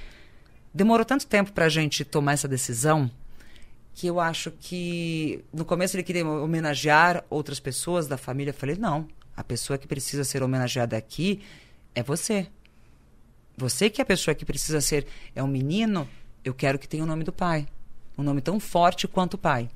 demorou 0.72 1.04
tanto 1.04 1.26
tempo 1.26 1.52
pra 1.52 1.68
gente 1.68 2.02
tomar 2.02 2.32
essa 2.32 2.48
decisão 2.48 3.10
que 3.94 4.08
eu 4.08 4.18
acho 4.18 4.50
que 4.50 5.44
no 5.52 5.64
começo 5.64 5.96
ele 5.96 6.02
queria 6.02 6.26
homenagear 6.26 7.24
outras 7.30 7.60
pessoas 7.60 8.08
da 8.08 8.18
família. 8.18 8.50
Eu 8.50 8.54
falei, 8.54 8.76
não, 8.76 9.06
a 9.36 9.44
pessoa 9.44 9.78
que 9.78 9.86
precisa 9.86 10.24
ser 10.24 10.42
homenageada 10.42 10.96
aqui 10.96 11.40
é 11.94 12.02
você. 12.02 12.48
Você 13.56 13.88
que 13.88 14.00
é 14.00 14.02
a 14.02 14.06
pessoa 14.06 14.34
que 14.34 14.44
precisa 14.44 14.80
ser 14.80 15.06
é 15.34 15.42
um 15.42 15.46
menino, 15.46 16.08
eu 16.44 16.52
quero 16.52 16.78
que 16.78 16.88
tenha 16.88 17.04
o 17.04 17.06
nome 17.06 17.22
do 17.22 17.32
pai. 17.32 17.68
Um 18.18 18.24
nome 18.24 18.40
tão 18.40 18.58
forte 18.58 19.06
quanto 19.06 19.34
o 19.34 19.38
pai. 19.38 19.70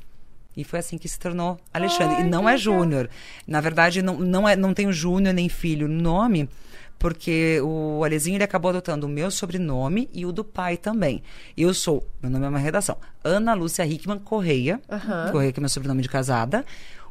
E 0.56 0.64
foi 0.64 0.80
assim 0.80 0.98
que 0.98 1.08
se 1.08 1.18
tornou 1.18 1.56
Alexandre. 1.72 2.16
Ai, 2.16 2.22
e 2.22 2.28
não 2.28 2.48
é. 2.48 2.56
Júnior. 2.56 3.08
Na 3.46 3.60
verdade, 3.60 4.02
não, 4.02 4.18
não, 4.18 4.48
é, 4.48 4.56
não 4.56 4.74
tem 4.74 4.88
o 4.88 4.92
Júnior 4.92 5.32
nem 5.32 5.48
filho 5.48 5.86
no 5.86 6.02
nome, 6.02 6.48
porque 6.98 7.60
o 7.62 8.02
Alezinho 8.04 8.36
ele 8.36 8.44
acabou 8.44 8.70
adotando 8.70 9.06
o 9.06 9.08
meu 9.08 9.30
sobrenome 9.30 10.10
e 10.12 10.26
o 10.26 10.32
do 10.32 10.42
pai 10.44 10.76
também. 10.76 11.22
Eu 11.56 11.72
sou, 11.72 12.06
meu 12.20 12.30
nome 12.30 12.46
é 12.46 12.48
uma 12.48 12.58
redação, 12.58 12.96
Ana 13.22 13.54
Lúcia 13.54 13.86
Hickman 13.86 14.18
Correia. 14.18 14.80
Aham. 14.90 15.30
Correia, 15.30 15.52
que 15.52 15.60
é 15.60 15.62
meu 15.62 15.68
sobrenome 15.68 16.02
de 16.02 16.08
casada. 16.08 16.64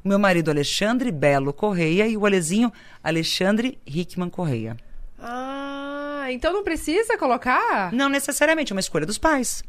O 0.03 0.07
meu 0.07 0.19
marido 0.19 0.51
Alexandre 0.51 1.11
Belo 1.11 1.51
Correia 1.51 2.07
e 2.07 2.15
o 2.15 2.25
Alezinho 2.25 2.71
Alexandre 3.03 3.79
Hickman 3.85 4.29
Correia. 4.29 4.77
Ah, 5.19 6.27
então 6.29 6.53
não 6.53 6.63
precisa 6.63 7.17
colocar? 7.17 7.91
Não 7.91 8.07
necessariamente, 8.07 8.71
é 8.71 8.75
uma 8.75 8.79
escolha 8.79 9.05
dos 9.05 9.17
pais. 9.17 9.63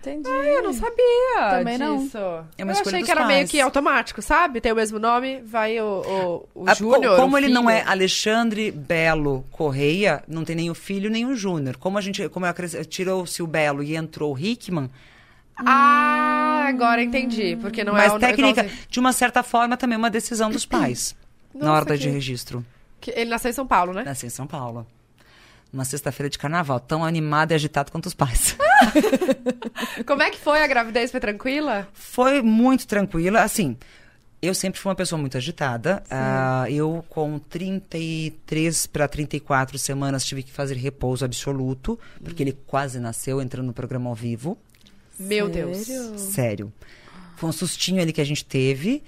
Entendi. 0.00 0.28
Ah, 0.28 0.44
eu 0.46 0.62
não 0.62 0.72
sabia 0.72 1.50
Também 1.58 1.76
não. 1.76 1.98
disso. 1.98 2.16
É 2.56 2.62
uma 2.64 2.70
eu 2.72 2.74
escolha 2.76 2.78
achei 2.96 2.98
dos 3.00 3.04
que 3.06 3.10
era 3.10 3.26
meio 3.26 3.40
pais. 3.40 3.50
que 3.50 3.60
automático, 3.60 4.22
sabe? 4.22 4.60
Tem 4.60 4.70
o 4.72 4.76
mesmo 4.76 4.98
nome, 4.98 5.40
vai 5.42 5.78
o, 5.80 6.44
o, 6.54 6.62
o 6.62 6.64
Ah, 6.68 6.74
Júnior. 6.74 7.16
co- 7.16 7.22
como 7.22 7.34
o 7.34 7.38
ele 7.38 7.48
não 7.48 7.62
filho. 7.66 7.74
é 7.74 7.82
Alexandre 7.84 8.70
Belo 8.70 9.44
Correia, 9.50 10.22
não 10.28 10.44
tem 10.44 10.54
nem 10.54 10.70
o 10.70 10.74
filho 10.74 11.10
nem 11.10 11.26
o 11.26 11.34
Júnior. 11.34 11.76
Como 11.76 11.98
a 11.98 12.00
gente, 12.00 12.28
como 12.28 12.46
tirou-se 12.88 13.42
o 13.42 13.46
Belo 13.46 13.82
e 13.82 13.96
entrou 13.96 14.32
o 14.34 14.38
Hickman, 14.38 14.88
Ah, 15.56 16.66
agora 16.68 17.02
entendi. 17.02 17.56
Porque 17.60 17.82
não 17.82 17.92
mas 17.92 18.12
é 18.12 18.14
o 18.16 18.18
técnica, 18.20 18.60
igualzinho. 18.60 18.82
de 18.88 19.00
uma 19.00 19.12
certa 19.12 19.42
forma, 19.42 19.76
também 19.76 19.96
é 19.96 19.98
uma 19.98 20.10
decisão 20.10 20.48
dos 20.50 20.64
pais 20.64 21.16
na 21.52 21.60
Nossa, 21.66 21.72
hora 21.72 21.84
da 21.86 21.94
que- 21.94 22.00
de 22.02 22.08
registro. 22.08 22.64
Que 23.00 23.10
Ele 23.10 23.30
nasceu 23.30 23.50
em 23.50 23.54
São 23.54 23.66
Paulo, 23.66 23.92
né? 23.92 24.04
Nasci 24.04 24.26
em 24.26 24.30
São 24.30 24.46
Paulo. 24.46 24.86
Uma 25.72 25.84
sexta-feira 25.84 26.30
de 26.30 26.38
carnaval, 26.38 26.80
tão 26.80 27.04
animado 27.04 27.50
e 27.52 27.54
agitado 27.54 27.90
quanto 27.92 28.06
os 28.06 28.14
pais. 28.14 28.56
Como 30.06 30.22
é 30.22 30.30
que 30.30 30.38
foi 30.38 30.62
a 30.62 30.66
gravidez? 30.66 31.10
Foi 31.10 31.20
tranquila? 31.20 31.88
Foi 31.92 32.42
muito 32.42 32.86
tranquila, 32.86 33.42
assim. 33.42 33.76
Eu 34.40 34.54
sempre 34.54 34.80
fui 34.80 34.88
uma 34.88 34.96
pessoa 34.96 35.20
muito 35.20 35.36
agitada. 35.36 36.02
Ah, 36.08 36.64
eu, 36.70 37.04
com 37.08 37.38
33 37.40 38.86
para 38.86 39.08
34 39.08 39.76
semanas, 39.78 40.24
tive 40.24 40.44
que 40.44 40.52
fazer 40.52 40.76
repouso 40.76 41.24
absoluto, 41.24 41.98
porque 42.22 42.42
ele 42.42 42.56
quase 42.66 43.00
nasceu 43.00 43.42
entrando 43.42 43.66
no 43.66 43.72
programa 43.72 44.08
ao 44.08 44.14
vivo. 44.14 44.56
Meu 45.18 45.48
Deus. 45.48 45.78
Sério? 45.78 46.18
Sério. 46.18 46.72
Foi 47.36 47.48
um 47.48 47.52
sustinho 47.52 48.00
ali 48.00 48.12
que 48.12 48.20
a 48.20 48.24
gente 48.24 48.44
teve. 48.44 49.02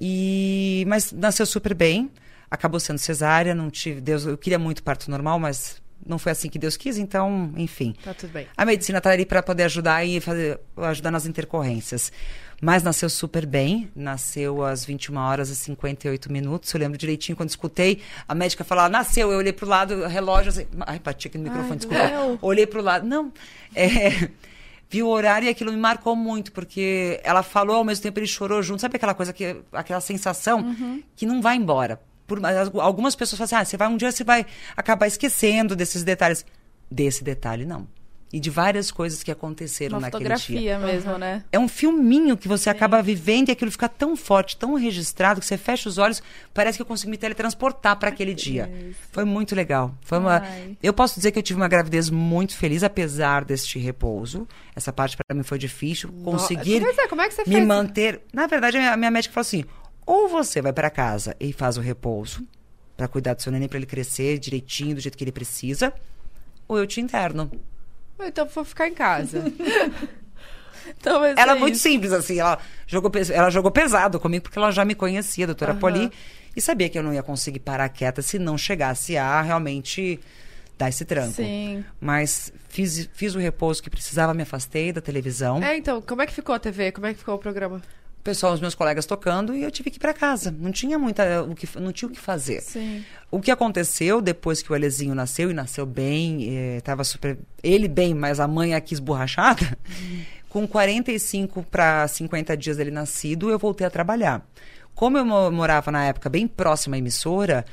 E 0.00 0.84
mas 0.88 1.12
nasceu 1.12 1.46
super 1.46 1.74
bem. 1.74 2.10
Acabou 2.50 2.78
sendo 2.80 2.98
cesárea, 2.98 3.54
não 3.54 3.70
tive 3.70 4.00
Deus, 4.00 4.26
eu 4.26 4.36
queria 4.36 4.58
muito 4.58 4.82
parto 4.82 5.10
normal, 5.10 5.38
mas 5.38 5.81
não 6.06 6.18
foi 6.18 6.32
assim 6.32 6.48
que 6.48 6.58
Deus 6.58 6.76
quis, 6.76 6.98
então, 6.98 7.52
enfim. 7.56 7.94
Tá 8.04 8.12
tudo 8.12 8.32
bem. 8.32 8.46
A 8.56 8.64
medicina 8.64 8.98
está 8.98 9.10
ali 9.10 9.24
para 9.24 9.42
poder 9.42 9.64
ajudar 9.64 10.04
e 10.04 10.20
fazer, 10.20 10.58
ajudar 10.76 11.10
nas 11.10 11.26
intercorrências. 11.26 12.12
Mas 12.60 12.82
nasceu 12.84 13.10
super 13.10 13.44
bem, 13.44 13.90
nasceu 13.94 14.64
às 14.64 14.84
21 14.84 15.16
horas 15.16 15.48
e 15.48 15.56
58 15.56 16.30
minutos. 16.30 16.72
Eu 16.72 16.78
lembro 16.78 16.96
direitinho 16.96 17.34
quando 17.34 17.48
escutei 17.48 18.00
a 18.28 18.36
médica 18.36 18.62
falar, 18.62 18.88
nasceu. 18.88 19.32
Eu 19.32 19.38
olhei 19.38 19.52
pro 19.52 19.66
lado, 19.66 20.06
relógio 20.06 20.50
assim. 20.50 20.66
Ai, 20.80 21.00
bati 21.00 21.26
aqui 21.26 21.38
no 21.38 21.44
microfone, 21.44 21.76
desculpa. 21.78 22.06
doeu. 22.06 22.38
Olhei 22.40 22.64
pro 22.64 22.80
lado. 22.80 23.04
Não. 23.04 23.32
É, 23.74 24.28
vi 24.88 25.02
o 25.02 25.08
horário 25.08 25.46
e 25.46 25.48
aquilo 25.48 25.72
me 25.72 25.78
marcou 25.78 26.14
muito, 26.14 26.52
porque 26.52 27.20
ela 27.24 27.42
falou 27.42 27.76
ao 27.76 27.84
mesmo 27.84 28.02
tempo, 28.02 28.20
ele 28.20 28.28
chorou 28.28 28.62
junto. 28.62 28.80
Sabe 28.80 28.94
aquela 28.94 29.14
coisa, 29.14 29.32
que, 29.32 29.56
aquela 29.72 30.00
sensação 30.00 30.76
que 31.16 31.26
não 31.26 31.42
vai 31.42 31.56
embora. 31.56 32.00
Por, 32.32 32.40
mas 32.40 32.56
algumas 32.76 33.14
pessoas 33.14 33.38
falam 33.38 33.44
assim, 33.44 33.56
ah, 33.56 33.64
você 33.64 33.76
vai, 33.76 33.88
um 33.88 33.96
dia 33.98 34.10
você 34.10 34.24
vai 34.24 34.46
acabar 34.74 35.06
esquecendo 35.06 35.76
desses 35.76 36.02
detalhes. 36.02 36.46
Desse 36.90 37.22
detalhe, 37.22 37.66
não. 37.66 37.86
E 38.32 38.40
de 38.40 38.48
várias 38.48 38.90
coisas 38.90 39.22
que 39.22 39.30
aconteceram 39.30 39.98
Uma 39.98 40.06
naquele 40.06 40.24
dia. 40.24 40.38
fotografia 40.38 40.78
mesmo, 40.78 41.18
né? 41.18 41.44
É 41.52 41.58
um 41.58 41.68
filminho 41.68 42.34
que 42.34 42.48
você 42.48 42.70
acaba 42.70 43.02
vivendo 43.02 43.50
e 43.50 43.52
aquilo 43.52 43.70
fica 43.70 43.86
tão 43.86 44.16
forte, 44.16 44.56
tão 44.56 44.72
registrado, 44.76 45.40
que 45.40 45.44
você 45.44 45.58
fecha 45.58 45.86
os 45.90 45.98
olhos, 45.98 46.22
parece 46.54 46.78
que 46.78 46.82
eu 46.82 46.86
consigo 46.86 47.10
me 47.10 47.18
teletransportar 47.18 47.98
para 47.98 48.08
aquele 48.08 48.32
dia. 48.32 48.72
Foi 49.10 49.26
muito 49.26 49.54
legal. 49.54 49.94
Foi 50.00 50.16
uma... 50.16 50.38
Ai. 50.38 50.74
Eu 50.82 50.94
posso 50.94 51.16
dizer 51.16 51.32
que 51.32 51.38
eu 51.38 51.42
tive 51.42 51.60
uma 51.60 51.68
gravidez 51.68 52.08
muito 52.08 52.56
feliz, 52.56 52.82
apesar 52.82 53.44
deste 53.44 53.78
repouso. 53.78 54.48
Essa 54.74 54.90
parte 54.90 55.18
para 55.18 55.36
mim 55.36 55.42
foi 55.42 55.58
difícil. 55.58 56.10
Conseguir 56.24 56.82
é, 56.82 57.08
como 57.08 57.20
é 57.20 57.28
que 57.28 57.34
você 57.34 57.42
me 57.44 57.56
fez? 57.56 57.66
manter. 57.66 58.22
Na 58.32 58.46
verdade, 58.46 58.78
a 58.78 58.80
minha, 58.80 58.92
a 58.94 58.96
minha 58.96 59.10
médica 59.10 59.34
falou 59.34 59.42
assim: 59.42 59.64
ou 60.06 60.28
você 60.28 60.60
vai 60.62 60.72
para 60.72 60.90
casa 60.90 61.36
e 61.40 61.52
faz 61.52 61.76
o 61.76 61.80
repouso, 61.80 62.46
para 62.96 63.08
cuidar 63.08 63.34
do 63.34 63.42
seu 63.42 63.50
neném, 63.52 63.68
para 63.68 63.78
ele 63.78 63.86
crescer 63.86 64.38
direitinho, 64.38 64.94
do 64.94 65.00
jeito 65.00 65.16
que 65.16 65.24
ele 65.24 65.32
precisa, 65.32 65.92
ou 66.68 66.78
eu 66.78 66.86
te 66.86 67.00
interno. 67.00 67.50
Então 68.20 68.46
vou 68.46 68.64
ficar 68.64 68.88
em 68.88 68.94
casa. 68.94 69.42
Então, 70.98 71.24
Ela 71.24 71.52
é 71.52 71.54
muito 71.54 71.74
isso. 71.74 71.84
simples, 71.84 72.12
assim. 72.12 72.40
Ela 72.40 72.58
jogou, 72.88 73.10
ela 73.32 73.50
jogou 73.50 73.70
pesado 73.70 74.18
comigo 74.18 74.42
porque 74.42 74.58
ela 74.58 74.70
já 74.72 74.84
me 74.84 74.94
conhecia, 74.96 75.44
a 75.44 75.46
doutora 75.46 75.70
Aham. 75.72 75.80
Poli, 75.80 76.12
e 76.56 76.60
sabia 76.60 76.88
que 76.88 76.98
eu 76.98 77.04
não 77.04 77.14
ia 77.14 77.22
conseguir 77.22 77.60
parar 77.60 77.88
quieta 77.88 78.20
se 78.20 78.36
não 78.38 78.58
chegasse 78.58 79.16
a 79.16 79.40
realmente 79.42 80.18
dar 80.76 80.88
esse 80.88 81.04
tranco. 81.04 81.34
Sim. 81.34 81.84
Mas 82.00 82.52
fiz, 82.68 83.08
fiz 83.14 83.34
o 83.34 83.38
repouso 83.38 83.80
que 83.82 83.88
precisava, 83.88 84.34
me 84.34 84.42
afastei 84.42 84.92
da 84.92 85.00
televisão. 85.00 85.62
é, 85.62 85.76
então, 85.76 86.02
como 86.02 86.20
é 86.22 86.26
que 86.26 86.32
ficou 86.32 86.52
a 86.54 86.58
TV? 86.58 86.90
Como 86.90 87.06
é 87.06 87.12
que 87.12 87.20
ficou 87.20 87.36
o 87.36 87.38
programa? 87.38 87.80
O 88.22 88.24
pessoal, 88.24 88.52
os 88.54 88.60
meus 88.60 88.76
colegas 88.76 89.04
tocando, 89.04 89.52
e 89.52 89.64
eu 89.64 89.70
tive 89.72 89.90
que 89.90 89.96
ir 89.96 90.00
para 90.00 90.14
casa. 90.14 90.54
Não 90.56 90.70
tinha 90.70 90.96
muita, 90.96 91.42
o 91.42 91.56
que, 91.56 91.68
não 91.80 91.90
tinha 91.90 92.08
o 92.08 92.12
que 92.12 92.20
fazer. 92.20 92.60
Sim. 92.60 93.04
O 93.32 93.40
que 93.40 93.50
aconteceu 93.50 94.20
depois 94.22 94.62
que 94.62 94.70
o 94.70 94.76
Alezinho 94.76 95.12
nasceu, 95.12 95.50
e 95.50 95.54
nasceu 95.54 95.84
bem, 95.84 96.46
eh, 96.56 96.80
tava 96.82 97.02
super. 97.02 97.36
Ele 97.64 97.88
bem, 97.88 98.14
mas 98.14 98.38
a 98.38 98.46
mãe 98.46 98.74
aqui 98.74 98.94
esborrachada. 98.94 99.76
Com 100.48 100.68
45 100.68 101.64
para 101.64 102.06
50 102.06 102.56
dias 102.56 102.76
dele 102.76 102.92
nascido, 102.92 103.50
eu 103.50 103.58
voltei 103.58 103.84
a 103.86 103.90
trabalhar. 103.90 104.46
Como 104.94 105.18
eu 105.18 105.24
mo- 105.24 105.50
morava 105.50 105.90
na 105.90 106.04
época 106.04 106.28
bem 106.28 106.46
próxima 106.46 106.94
à 106.94 106.98
emissora, 107.00 107.64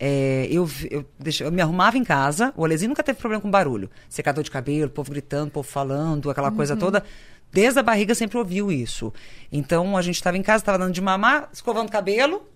eh, 0.00 0.48
eu, 0.50 0.66
eu, 0.90 1.04
eu 1.40 1.52
me 1.52 1.60
arrumava 1.60 1.98
em 1.98 2.04
casa. 2.04 2.50
O 2.56 2.64
Alezinho 2.64 2.88
nunca 2.88 3.02
teve 3.02 3.18
problema 3.18 3.42
com 3.42 3.50
barulho. 3.50 3.90
Secador 4.08 4.42
de 4.42 4.50
cabelo, 4.50 4.88
povo 4.88 5.10
gritando, 5.10 5.50
povo 5.50 5.68
falando, 5.68 6.30
aquela 6.30 6.50
coisa 6.50 6.74
toda. 6.76 7.04
Desde 7.52 7.80
a 7.80 7.82
barriga 7.82 8.14
sempre 8.14 8.38
ouviu 8.38 8.70
isso. 8.70 9.12
Então 9.50 9.96
a 9.96 10.02
gente 10.02 10.16
estava 10.16 10.36
em 10.36 10.42
casa, 10.42 10.62
estava 10.62 10.78
dando 10.78 10.92
de 10.92 11.00
mamar, 11.00 11.48
escovando 11.52 11.90
cabelo, 11.90 12.46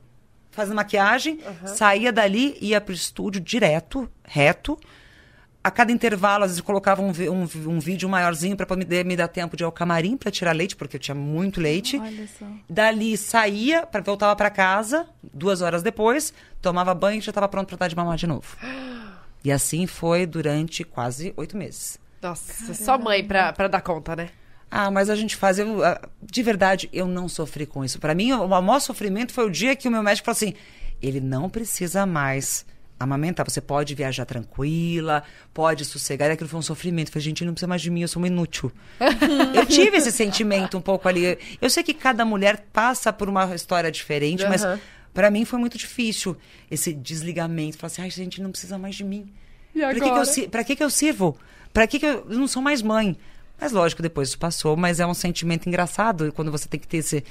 fazendo 0.51 0.77
maquiagem, 0.77 1.41
saía 1.67 2.13
dali, 2.13 2.57
ia 2.61 2.81
pro 2.81 2.95
estúdio 2.95 3.41
direto, 3.41 4.09
reto. 4.25 4.79
A 5.65 5.71
cada 5.71 5.93
intervalo, 5.93 6.43
às 6.43 6.51
vezes, 6.51 6.61
colocava 6.61 7.01
um, 7.01 7.13
um, 7.31 7.71
um 7.71 7.79
vídeo 7.79 8.09
maiorzinho 8.09 8.57
para 8.57 8.67
poder 8.67 9.05
me 9.05 9.15
dar 9.15 9.29
tempo 9.29 9.57
de 9.57 9.63
ir 9.63 9.65
ao 9.65 9.71
camarim 9.71 10.17
para 10.17 10.29
tirar 10.29 10.51
leite, 10.51 10.75
porque 10.75 10.97
eu 10.97 11.01
tinha 11.01 11.15
muito 11.15 11.61
leite. 11.61 11.99
Olha 11.99 12.27
só. 12.27 12.45
Dali 12.69 13.17
saía, 13.17 13.87
pra, 13.87 14.01
voltava 14.01 14.35
para 14.35 14.51
casa, 14.51 15.07
duas 15.23 15.63
horas 15.63 15.81
depois, 15.81 16.35
tomava 16.61 16.93
banho 16.95 17.19
e 17.19 17.21
já 17.21 17.31
estava 17.31 17.47
pronto 17.49 17.69
para 17.69 17.77
dar 17.77 17.89
de 17.89 17.95
mamar 17.95 18.17
de 18.17 18.27
novo. 18.27 18.57
E 19.45 19.53
assim 19.53 19.87
foi 19.87 20.27
durante 20.27 20.83
quase 20.83 21.33
oito 21.37 21.57
meses. 21.57 21.97
Nossa, 22.21 22.75
só 22.75 22.99
mãe 22.99 23.25
pra 23.25 23.53
dar 23.69 23.81
conta, 23.83 24.17
né? 24.17 24.31
Ah, 24.75 24.91
mas 24.91 25.11
a 25.11 25.15
gente 25.15 25.37
faz. 25.37 25.59
eu, 25.59 25.85
ah, 25.85 26.01
de 26.23 26.43
verdade, 26.43 26.89
eu 26.95 27.07
não 27.07 27.29
sofri 27.29 27.67
com 27.67 27.85
isso. 27.85 27.99
Para 27.99 28.15
mim, 28.15 28.33
o 28.33 28.49
maior 28.49 28.81
sofrimento 28.81 29.31
foi 29.31 29.45
o 29.45 29.51
dia 29.51 29.77
que 29.77 29.87
o 29.87 29.91
meu 29.91 30.03
médico 30.03 30.25
falou 30.25 30.35
assim: 30.35 30.55
ele 31.03 31.21
não 31.21 31.51
precisa 31.51 32.07
mais 32.07 32.65
amamentar. 32.99 33.45
Você 33.47 33.61
pode 33.61 33.95
viajar 33.95 34.25
tranquila, 34.25 35.25
pode 35.53 35.85
sossegar. 35.85 36.31
E 36.31 36.33
aquilo 36.33 36.49
foi 36.49 36.59
um 36.59 36.63
sofrimento. 36.63 37.09
Eu 37.09 37.13
falei, 37.13 37.25
gente, 37.25 37.45
não 37.45 37.53
precisa 37.53 37.67
mais 37.67 37.83
de 37.83 37.91
mim, 37.91 38.01
eu 38.01 38.09
sou 38.09 38.19
uma 38.19 38.29
inútil. 38.29 38.73
eu 39.55 39.67
tive 39.67 39.99
esse 39.99 40.11
sentimento 40.11 40.79
um 40.79 40.81
pouco 40.81 41.07
ali. 41.07 41.39
Eu 41.61 41.69
sei 41.69 41.83
que 41.83 41.93
cada 41.93 42.25
mulher 42.25 42.65
passa 42.73 43.13
por 43.13 43.29
uma 43.29 43.55
história 43.55 43.93
diferente, 43.93 44.43
mas 44.49 44.65
Aham. 44.65 44.81
para 45.13 45.31
mim 45.31 45.45
foi 45.45 45.59
muito 45.59 45.77
difícil 45.77 46.35
esse 46.71 46.95
desligamento. 46.95 47.77
Falar 47.77 47.89
assim, 47.89 48.03
ai, 48.03 48.11
gente, 48.11 48.41
não 48.41 48.51
precisa 48.51 48.79
mais 48.79 48.95
de 48.95 49.05
mim. 49.05 49.31
Pra 49.75 49.93
que, 49.93 50.01
que, 50.01 50.41
eu, 50.41 50.49
pra 50.49 50.65
que, 50.65 50.77
que 50.77 50.85
eu 50.85 50.91
sirvo? 50.91 51.37
Pra 51.75 51.87
que, 51.87 51.99
que 51.99 52.07
eu, 52.07 52.27
eu 52.31 52.39
não 52.39 52.49
sou 52.49 52.63
mais 52.63 52.81
mãe? 52.81 53.19
Mas 53.61 53.73
lógico, 53.73 54.03
depois 54.03 54.29
isso 54.31 54.39
passou, 54.39 54.77
mas 54.77 55.01
é 55.01 55.07
um 55.07 55.15
sentimento 55.15 55.69
engraçado 55.69 56.33
quando 56.33 56.51
você 56.51 56.69
tem 56.69 56.81
que 56.81 56.89
ter 56.89 56.99
esse. 56.99 57.25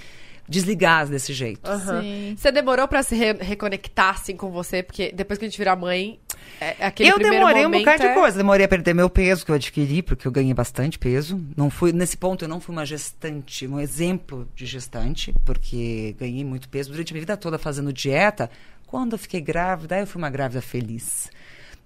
desligar 0.48 1.08
desse 1.08 1.34
jeito. 1.34 1.62
Sim. 2.02 2.36
Você 2.38 2.52
demorou 2.52 2.88
pra 2.88 3.04
se 3.04 3.16
re- 3.16 3.38
reconectar, 3.40 4.16
assim, 4.16 4.36
com 4.36 4.50
você? 4.50 4.82
Porque 4.84 5.12
depois 5.14 5.38
que 5.38 5.46
a 5.46 5.48
gente 5.48 5.58
vira 5.58 5.76
mãe, 5.76 6.20
é, 6.60 6.76
é 6.80 6.86
aquele 6.88 7.10
eu 7.10 7.16
primeiro 7.16 7.38
demorei 7.46 7.66
um 7.66 7.72
bocado 7.72 8.04
é... 8.04 8.08
de 8.10 8.14
coisa. 8.14 8.38
Demorei 8.38 8.66
a 8.66 8.70
perder 8.70 8.94
meu 8.94 9.10
peso, 9.10 9.46
que 9.46 9.52
eu 9.52 9.56
adquiri, 9.56 10.02
porque 10.02 10.28
eu 10.28 10.32
ganhei 10.32 10.54
bastante 10.54 10.98
peso. 10.98 11.40
Não 11.56 11.70
fui, 11.70 11.94
nesse 11.94 12.18
ponto, 12.18 12.44
eu 12.44 12.50
não 12.50 12.60
fui 12.60 12.74
uma 12.76 12.86
gestante, 12.86 13.68
um 13.68 13.80
exemplo 13.80 14.48
de 14.56 14.66
gestante, 14.66 15.34
porque 15.46 16.16
ganhei 16.20 16.44
muito 16.44 16.68
peso 16.70 16.92
durante 16.92 17.12
a 17.12 17.14
minha 17.14 17.22
vida 17.22 17.38
toda 17.38 17.58
fazendo 17.58 17.94
dieta. 17.94 18.50
Quando 18.88 19.14
eu 19.14 19.20
fiquei 19.20 19.40
grávida, 19.40 19.96
aí 19.96 20.02
eu 20.02 20.08
fui 20.08 20.22
uma 20.22 20.30
grávida 20.30 20.62
feliz. 20.62 21.30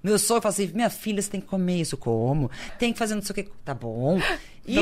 Meu 0.05 0.19
sonho, 0.19 0.37
eu 0.37 0.41
falei 0.43 0.65
assim, 0.65 0.75
minha 0.75 0.89
filha, 0.91 1.19
você 1.19 1.31
tem 1.31 1.41
que 1.41 1.47
comer 1.47 1.81
isso, 1.81 1.97
como? 1.97 2.51
Tem 2.77 2.93
que 2.93 2.99
fazer 2.99 3.15
não 3.15 3.23
sei 3.23 3.31
o 3.31 3.33
que. 3.33 3.43
Tá 3.63 3.73
bom. 3.73 4.19
E, 4.67 4.79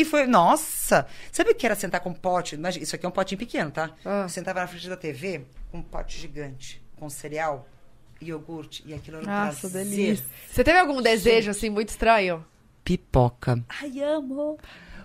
e 0.00 0.04
foi, 0.04 0.28
nossa. 0.28 1.08
Sabe 1.32 1.50
o 1.50 1.54
que 1.56 1.66
era 1.66 1.74
sentar 1.74 2.00
com 2.00 2.10
um 2.10 2.14
pote? 2.14 2.54
Imagina, 2.54 2.84
isso 2.84 2.94
aqui 2.94 3.04
é 3.04 3.08
um 3.08 3.10
potinho 3.10 3.36
pequeno, 3.36 3.68
tá? 3.68 3.90
Ah. 4.04 4.22
Eu 4.22 4.28
sentava 4.28 4.60
na 4.60 4.68
frente 4.68 4.88
da 4.88 4.96
TV 4.96 5.44
com 5.72 5.78
um 5.78 5.82
pote 5.82 6.20
gigante, 6.20 6.80
com 6.94 7.10
cereal, 7.10 7.68
iogurte, 8.22 8.84
e 8.86 8.94
aquilo 8.94 9.16
era 9.16 9.26
um 9.26 9.28
Nossa, 9.28 9.62
prazer. 9.62 9.86
delícia. 9.86 10.24
Você 10.48 10.62
teve 10.62 10.78
algum 10.78 11.02
desejo, 11.02 11.50
assim, 11.50 11.68
muito 11.68 11.88
estranho? 11.88 12.46
Pipoca. 12.84 13.60
Ai, 13.82 14.00
amo. 14.00 14.56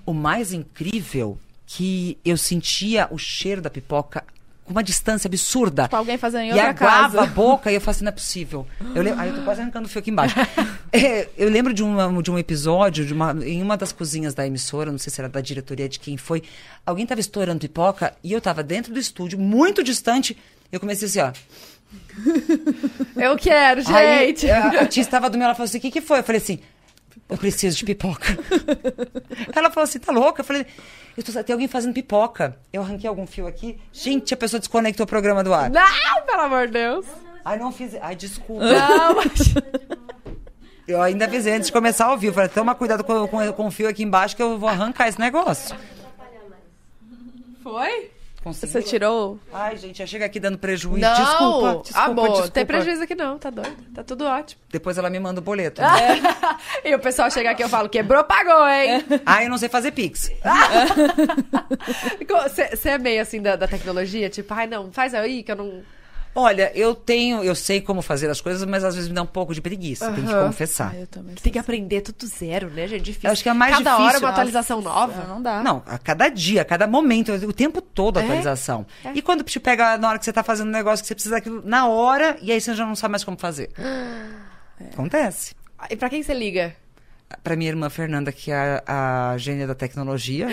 O 0.06 0.14
mais 0.14 0.54
incrível 0.54 1.40
que 1.66 2.20
eu 2.24 2.38
sentia 2.38 3.08
o 3.10 3.18
cheiro 3.18 3.64
da 3.64 3.70
pipoca 3.72 4.24
com 4.70 4.74
uma 4.74 4.84
distância 4.84 5.28
absurda. 5.28 5.84
Tipo, 5.84 5.96
alguém 5.96 6.16
fazendo 6.16 6.44
em 6.44 6.50
e 6.50 6.52
outra 6.52 6.70
aguava 6.70 7.18
casa. 7.18 7.22
a 7.22 7.26
boca 7.26 7.72
e 7.72 7.74
eu 7.76 7.82
falei 7.82 7.96
assim, 7.96 8.04
não 8.06 8.10
é 8.10 8.14
possível. 8.14 8.68
Eu 8.94 9.02
lembro, 9.02 9.20
ai, 9.20 9.30
eu 9.30 9.36
tô 9.38 9.42
quase 9.42 9.62
arrancando 9.62 9.88
o 9.88 9.90
fio 9.90 10.00
aqui 10.00 10.12
embaixo. 10.12 10.36
É, 10.92 11.30
eu 11.38 11.50
lembro 11.50 11.72
de, 11.72 11.84
uma, 11.84 12.20
de 12.24 12.32
um 12.32 12.40
episódio, 12.40 13.06
de 13.06 13.14
uma, 13.14 13.32
em 13.46 13.62
uma 13.62 13.78
das 13.78 13.92
cozinhas 13.92 14.34
da 14.34 14.48
emissora, 14.48 14.92
não 14.92 14.98
sei 14.98 15.14
se 15.14 15.22
era 15.22 15.30
da 15.30 15.40
diretoria 15.40 15.88
de 15.88 16.00
quem 16.00 16.18
foi, 16.18 16.42
alguém 16.84 17.06
tava 17.06 17.22
estourando 17.22 17.60
pipoca 17.60 18.16
e 18.24 18.34
eu 18.34 18.42
tava 18.42 18.64
dentro 18.64 18.92
do 18.92 19.00
estúdio, 19.00 19.38
muito 19.38 19.84
distante, 19.84 20.36
eu 20.72 20.80
comecei 20.80 21.08
assim, 21.08 21.20
ó. 21.20 21.32
Eu 23.16 23.38
quero, 23.38 23.82
Aí, 23.88 24.30
gente. 24.30 24.50
a, 24.50 24.82
a 24.82 24.86
tia 24.88 25.02
estava 25.02 25.30
do 25.30 25.38
meu, 25.38 25.46
ela 25.46 25.54
falou 25.54 25.66
assim, 25.66 25.78
o 25.78 25.82
que 25.82 25.92
que 25.92 26.02
foi? 26.02 26.20
Eu 26.20 26.24
falei 26.24 26.42
assim, 26.42 26.60
eu 27.30 27.38
preciso 27.38 27.78
de 27.78 27.86
pipoca. 27.86 28.38
ela 29.56 29.70
falou 29.70 29.84
assim, 29.84 30.00
tá 30.00 30.12
louca? 30.12 30.42
Eu 30.42 30.46
falei, 30.46 30.66
eu 31.16 31.24
tô, 31.24 31.32
tem 31.44 31.54
alguém 31.54 31.68
fazendo 31.68 31.94
pipoca. 31.94 32.58
Eu 32.74 32.82
arranquei 32.82 33.08
algum 33.08 33.28
fio 33.28 33.46
aqui. 33.46 33.80
Gente, 33.94 34.34
a 34.34 34.38
pessoa 34.38 34.60
desconectou 34.60 35.04
o 35.04 35.08
programa 35.08 35.44
do 35.44 35.54
ar. 35.54 35.70
Não, 35.70 36.26
pelo 36.26 36.42
amor 36.42 36.68
de 36.68 36.74
Deus. 36.74 37.06
Ai, 37.46 37.60
não 37.60 37.72
fiz. 37.72 37.96
Ai, 38.02 38.16
desculpa. 38.16 38.66
Não, 38.66 39.16
mas... 39.16 39.54
Eu 40.88 41.00
ainda 41.04 41.26
avisei 41.26 41.54
antes 41.54 41.68
de 41.68 41.72
começar 41.72 42.06
ao 42.06 42.18
vivo. 42.18 42.34
Falei, 42.34 42.50
toma 42.50 42.74
cuidado 42.74 43.04
com, 43.04 43.28
com, 43.28 43.54
com 43.54 43.68
o 43.68 43.72
fio 43.72 43.88
aqui 43.88 44.02
embaixo 44.02 44.36
que 44.36 44.42
eu 44.42 44.58
vou 44.58 44.68
arrancar 44.68 45.08
esse 45.08 45.20
negócio. 45.20 45.78
Foi? 47.62 48.10
Você 48.44 48.82
tirou? 48.82 49.38
Ai, 49.52 49.76
gente, 49.76 50.00
já 50.00 50.06
chega 50.06 50.26
aqui 50.26 50.40
dando 50.40 50.58
prejuízo. 50.58 51.02
Não, 51.02 51.14
Desculpa, 51.14 51.82
desculpa, 51.84 52.00
amor, 52.10 52.28
desculpa. 52.30 52.50
tem 52.52 52.66
prejuízo 52.66 53.04
aqui 53.04 53.14
não, 53.14 53.38
tá 53.38 53.50
doido. 53.50 53.76
Tá 53.94 54.02
tudo 54.04 54.26
ótimo. 54.26 54.62
Depois 54.70 54.98
ela 54.98 55.10
me 55.10 55.20
manda 55.20 55.42
o 55.42 55.44
boleto. 55.44 55.82
e 56.86 56.96
o 56.96 57.00
pessoal 57.00 57.30
chega 57.30 57.52
aqui 57.52 57.62
e 57.62 57.66
eu 57.66 57.70
falo, 57.70 57.90
quebrou, 57.90 58.24
pagou, 58.24 58.66
hein? 58.68 59.04
Ai, 59.26 59.46
eu 59.46 59.50
não 59.50 59.58
sei 59.58 59.68
fazer 59.68 59.92
pix. 59.92 60.32
Você 62.74 62.90
é 62.90 62.98
meio 62.98 63.22
assim 63.22 63.42
da, 63.42 63.56
da 63.58 63.68
tecnologia? 63.68 64.30
Tipo, 64.30 64.54
ai 64.54 64.68
não, 64.68 64.92
faz 64.92 65.14
aí 65.14 65.44
que 65.44 65.52
eu 65.52 65.56
não... 65.56 65.82
Olha, 66.36 66.72
eu 66.76 66.94
tenho, 66.94 67.44
eu 67.44 67.56
sei 67.56 67.82
como 67.82 68.02
fazer 68.02 68.30
as 68.30 68.40
coisas, 68.40 68.64
mas 68.64 68.84
às 68.84 68.94
vezes 68.96 69.10
me 69.10 69.16
dá 69.16 69.24
um 69.24 69.26
pouco 69.26 69.54
de 69.54 69.60
preguiça, 69.62 70.12
tem 70.12 70.24
que 70.26 70.32
confessar. 70.34 70.96
eu 70.96 71.08
também. 71.08 71.36
Tem 71.36 71.52
que 71.52 71.58
aprender 71.60 72.02
tudo 72.02 72.26
zero, 72.28 72.70
né, 72.70 72.88
gente? 72.88 73.02
Difícil. 73.02 73.28
Eu 73.28 73.32
acho 73.34 73.44
que 73.44 73.50
é 73.50 73.54
mais 73.54 73.76
Cada 73.78 73.96
hora 73.96 74.04
difícil. 74.06 74.22
uma 74.28 74.32
atualização 74.32 74.82
nova. 74.82 75.24
Não 75.28 75.42
dá. 75.42 75.62
Não, 75.64 75.84
a 75.88 75.98
cada 75.98 76.30
dia, 76.30 76.62
a 76.62 76.66
cada 76.66 76.86
momento, 76.88 77.32
o 77.34 77.52
tempo 77.52 77.82
todo 77.82 78.18
a 78.18 78.22
É? 78.22 78.26
atualização. 78.26 78.86
E 79.14 79.22
quando 79.22 79.44
te 79.44 79.60
pega 79.60 79.98
na 79.98 80.08
hora 80.10 80.20
que 80.20 80.26
você 80.26 80.32
tá 80.32 80.44
fazendo 80.44 80.68
um 80.68 80.72
negócio 80.72 81.04
que 81.04 81.08
você 81.08 81.16
precisa 81.16 81.36
daquilo 81.36 81.62
na 81.66 81.88
hora, 81.88 82.38
e 82.42 82.52
aí 82.52 82.62
você 82.62 82.74
já 82.76 82.86
não 82.86 82.96
sabe 82.96 83.12
mais 83.14 83.24
como 83.24 83.38
fazer. 83.38 83.70
Acontece. 84.94 85.56
E 85.90 85.96
pra 85.96 86.10
quem 86.10 86.22
você 86.24 86.34
liga? 86.34 86.76
Pra 87.44 87.56
minha 87.56 87.70
irmã 87.70 87.90
Fernanda, 87.90 88.32
que 88.32 88.52
é 88.52 88.82
a, 88.88 89.32
a 89.32 89.38
gênia 89.38 89.68
da 89.68 89.76
tecnologia, 89.76 90.48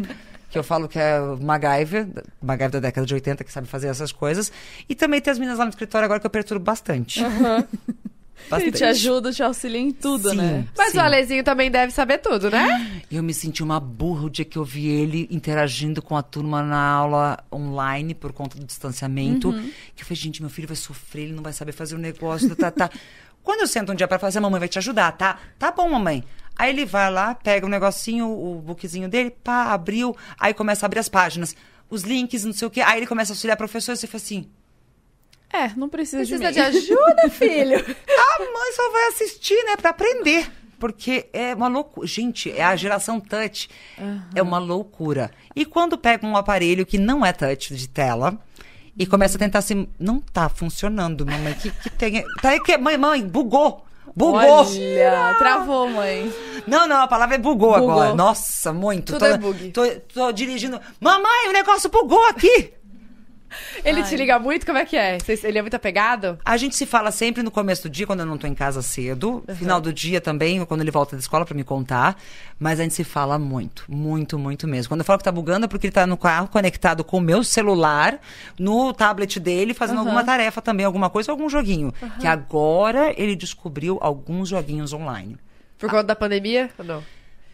que 0.52 0.58
eu 0.58 0.62
falo 0.62 0.86
que 0.86 0.98
é 0.98 1.18
o 1.18 1.42
MacGyver, 1.42 2.06
MacGyver 2.42 2.70
da 2.72 2.80
década 2.80 3.06
de 3.06 3.14
80, 3.14 3.42
que 3.42 3.50
sabe 3.50 3.66
fazer 3.66 3.88
essas 3.88 4.12
coisas. 4.12 4.52
E 4.86 4.94
também 4.94 5.18
tem 5.18 5.30
as 5.30 5.38
meninas 5.38 5.58
lá 5.58 5.64
no 5.64 5.70
escritório 5.70 6.04
agora 6.04 6.20
que 6.20 6.26
eu 6.26 6.30
perturbo 6.30 6.62
bastante. 6.62 7.20
Ele 7.20 7.32
Bastante. 8.50 8.72
te 8.72 8.84
ajuda, 8.84 9.32
te 9.32 9.42
auxilia 9.42 9.80
em 9.80 9.92
tudo, 9.92 10.30
Sim, 10.30 10.36
né? 10.36 10.66
Mas 10.76 10.92
sim. 10.92 10.98
o 10.98 11.00
Alezinho 11.00 11.44
também 11.44 11.70
deve 11.70 11.92
saber 11.92 12.18
tudo, 12.18 12.50
né? 12.50 13.02
Eu 13.10 13.22
me 13.22 13.32
senti 13.32 13.62
uma 13.62 13.78
burra 13.80 14.24
o 14.26 14.30
dia 14.30 14.44
que 14.44 14.58
eu 14.58 14.64
vi 14.64 14.88
ele 14.88 15.28
interagindo 15.30 16.02
com 16.02 16.16
a 16.16 16.22
turma 16.22 16.60
na 16.60 16.82
aula 16.82 17.38
online 17.52 18.14
por 18.14 18.32
conta 18.32 18.58
do 18.58 18.66
distanciamento. 18.66 19.52
Que 19.94 20.02
eu 20.02 20.06
falei, 20.06 20.16
gente, 20.16 20.42
meu 20.42 20.50
filho 20.50 20.66
vai 20.66 20.76
sofrer, 20.76 21.22
ele 21.22 21.32
não 21.34 21.42
vai 21.42 21.52
saber 21.52 21.72
fazer 21.72 21.94
o 21.94 21.98
negócio, 21.98 22.54
tá, 22.56 22.70
tá. 22.70 22.90
Quando 23.42 23.60
eu 23.60 23.66
sento 23.66 23.90
um 23.90 23.94
dia 23.94 24.06
pra 24.06 24.18
fazer, 24.18 24.38
a 24.38 24.40
mamãe 24.40 24.58
vai 24.58 24.68
te 24.68 24.78
ajudar, 24.78 25.12
tá? 25.12 25.38
Tá 25.58 25.70
bom, 25.70 25.88
mamãe. 25.88 26.22
Aí 26.56 26.70
ele 26.70 26.84
vai 26.84 27.10
lá, 27.10 27.34
pega 27.34 27.66
o 27.66 27.68
negocinho, 27.68 28.28
o 28.28 28.60
bookzinho 28.60 29.08
dele, 29.08 29.30
pá, 29.30 29.72
abriu, 29.72 30.16
aí 30.38 30.52
começa 30.54 30.84
a 30.84 30.86
abrir 30.86 31.00
as 31.00 31.08
páginas. 31.08 31.56
Os 31.88 32.02
links, 32.02 32.44
não 32.44 32.52
sei 32.52 32.68
o 32.68 32.70
quê. 32.70 32.80
Aí 32.80 32.98
ele 32.98 33.06
começa 33.06 33.32
a 33.32 33.34
auxiliar 33.34 33.54
a 33.54 33.56
professora 33.56 33.96
e 33.96 33.98
você 34.00 34.06
fala 34.06 34.22
assim: 34.22 34.48
É, 35.52 35.68
não 35.76 35.88
precisa, 35.88 36.18
Precisa 36.18 36.48
de 36.48 36.54
de 36.54 36.60
ajuda, 36.60 37.28
filho. 37.30 37.76
a 37.78 38.38
mãe 38.38 38.72
só 38.74 38.90
vai 38.92 39.08
assistir, 39.08 39.62
né, 39.64 39.76
pra 39.76 39.90
aprender. 39.90 40.50
Porque 40.78 41.28
é 41.32 41.54
uma 41.54 41.68
loucura. 41.68 42.06
Gente, 42.06 42.50
é 42.50 42.64
a 42.64 42.74
geração 42.74 43.20
touch. 43.20 43.68
É 44.34 44.42
uma 44.42 44.58
loucura. 44.58 45.30
E 45.54 45.64
quando 45.64 45.96
pega 45.96 46.26
um 46.26 46.36
aparelho 46.36 46.84
que 46.84 46.98
não 46.98 47.24
é 47.24 47.32
touch 47.32 47.76
de 47.76 47.88
tela 47.88 48.36
e 48.98 49.06
começa 49.06 49.36
a 49.36 49.38
tentar 49.38 49.60
assim, 49.60 49.86
não 49.96 50.20
tá 50.20 50.48
funcionando, 50.48 51.24
mamãe. 51.24 51.54
Que, 51.54 51.70
que 51.70 51.88
tem. 51.90 52.24
Tá 52.40 52.48
aí 52.50 52.60
que. 52.60 52.76
Mãe, 52.78 52.96
mãe, 52.98 53.24
bugou! 53.24 53.86
Bugou! 54.14 54.40
Olha, 54.40 55.34
travou, 55.38 55.88
mãe. 55.88 56.32
Não, 56.66 56.86
não, 56.86 57.00
a 57.02 57.08
palavra 57.08 57.34
é 57.34 57.38
bugou, 57.38 57.72
Bugou. 57.74 57.90
agora. 57.90 58.14
Nossa, 58.14 58.72
muito. 58.72 59.14
Tudo 59.14 59.18
tô, 59.20 59.26
é 59.26 59.38
bug. 59.38 59.70
Tô, 59.70 59.82
tô 60.12 60.32
dirigindo. 60.32 60.80
Mamãe, 61.00 61.48
o 61.48 61.52
negócio 61.52 61.90
bugou 61.90 62.24
aqui! 62.28 62.72
Ele 63.84 64.02
te 64.02 64.16
liga 64.16 64.38
muito? 64.38 64.64
Como 64.66 64.78
é 64.78 64.84
que 64.84 64.96
é? 64.96 65.18
Ele 65.42 65.58
é 65.58 65.62
muito 65.62 65.74
apegado? 65.74 66.38
A 66.44 66.56
gente 66.56 66.76
se 66.76 66.86
fala 66.86 67.10
sempre 67.10 67.42
no 67.42 67.50
começo 67.50 67.84
do 67.84 67.90
dia, 67.90 68.06
quando 68.06 68.20
eu 68.20 68.26
não 68.26 68.38
tô 68.38 68.46
em 68.46 68.54
casa 68.54 68.82
cedo. 68.82 69.44
Final 69.56 69.80
do 69.80 69.92
dia 69.92 70.20
também, 70.20 70.64
quando 70.64 70.80
ele 70.80 70.90
volta 70.90 71.16
da 71.16 71.20
escola 71.20 71.44
pra 71.44 71.54
me 71.54 71.64
contar. 71.64 72.16
Mas 72.58 72.78
a 72.78 72.82
gente 72.82 72.94
se 72.94 73.04
fala 73.04 73.38
muito, 73.38 73.84
muito, 73.88 74.38
muito 74.38 74.68
mesmo. 74.68 74.88
Quando 74.88 75.00
eu 75.00 75.04
falo 75.04 75.18
que 75.18 75.24
tá 75.24 75.32
bugando 75.32 75.64
é 75.64 75.68
porque 75.68 75.86
ele 75.86 75.92
tá 75.92 76.06
no 76.06 76.16
carro 76.16 76.48
conectado 76.48 77.02
com 77.02 77.18
o 77.18 77.20
meu 77.20 77.42
celular, 77.42 78.20
no 78.58 78.92
tablet 78.92 79.40
dele, 79.40 79.74
fazendo 79.74 79.98
alguma 79.98 80.24
tarefa 80.24 80.62
também, 80.62 80.86
alguma 80.86 81.10
coisa, 81.10 81.32
algum 81.32 81.48
joguinho. 81.48 81.92
Que 82.20 82.26
agora 82.26 83.12
ele 83.16 83.34
descobriu 83.34 83.98
alguns 84.00 84.48
joguinhos 84.48 84.92
online. 84.92 85.36
Por 85.78 85.90
conta 85.90 86.04
da 86.04 86.16
pandemia 86.16 86.70
ou 86.78 86.84
não? 86.84 87.02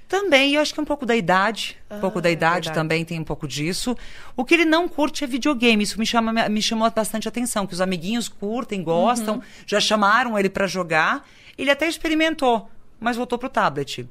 Também, 0.09 0.55
eu 0.55 0.63
acho 0.63 0.73
que 0.73 0.81
é 0.81 0.83
um 0.83 0.87
pouco 0.87 1.05
da 1.05 1.15
idade. 1.15 1.77
Um 1.91 2.01
pouco 2.01 2.19
da 2.19 2.31
idade 2.31 2.69
verdade. 2.69 2.75
também 2.75 3.05
tem 3.05 3.21
um 3.21 3.25
pouco 3.25 3.47
disso. 3.47 3.95
O 4.35 4.43
que 4.43 4.55
ele 4.55 4.65
não 4.65 4.89
curte 4.89 5.23
é 5.23 5.27
videogame. 5.27 5.85
Isso 5.85 5.99
me, 5.99 6.07
chama, 6.07 6.49
me 6.49 6.63
chamou 6.63 6.91
bastante 6.91 7.29
atenção. 7.29 7.67
Que 7.67 7.75
os 7.75 7.81
amiguinhos 7.81 8.27
curtem, 8.27 8.83
gostam, 8.83 9.43
já 9.67 9.79
chamaram 9.79 10.39
ele 10.39 10.49
pra 10.49 10.67
jogar. 10.67 11.29
Ele 11.59 11.71
até 11.71 11.87
experimentou, 11.87 12.71
mas 12.99 13.17
voltou 13.19 13.39
pro 13.39 13.51
tablet. 13.51 14.09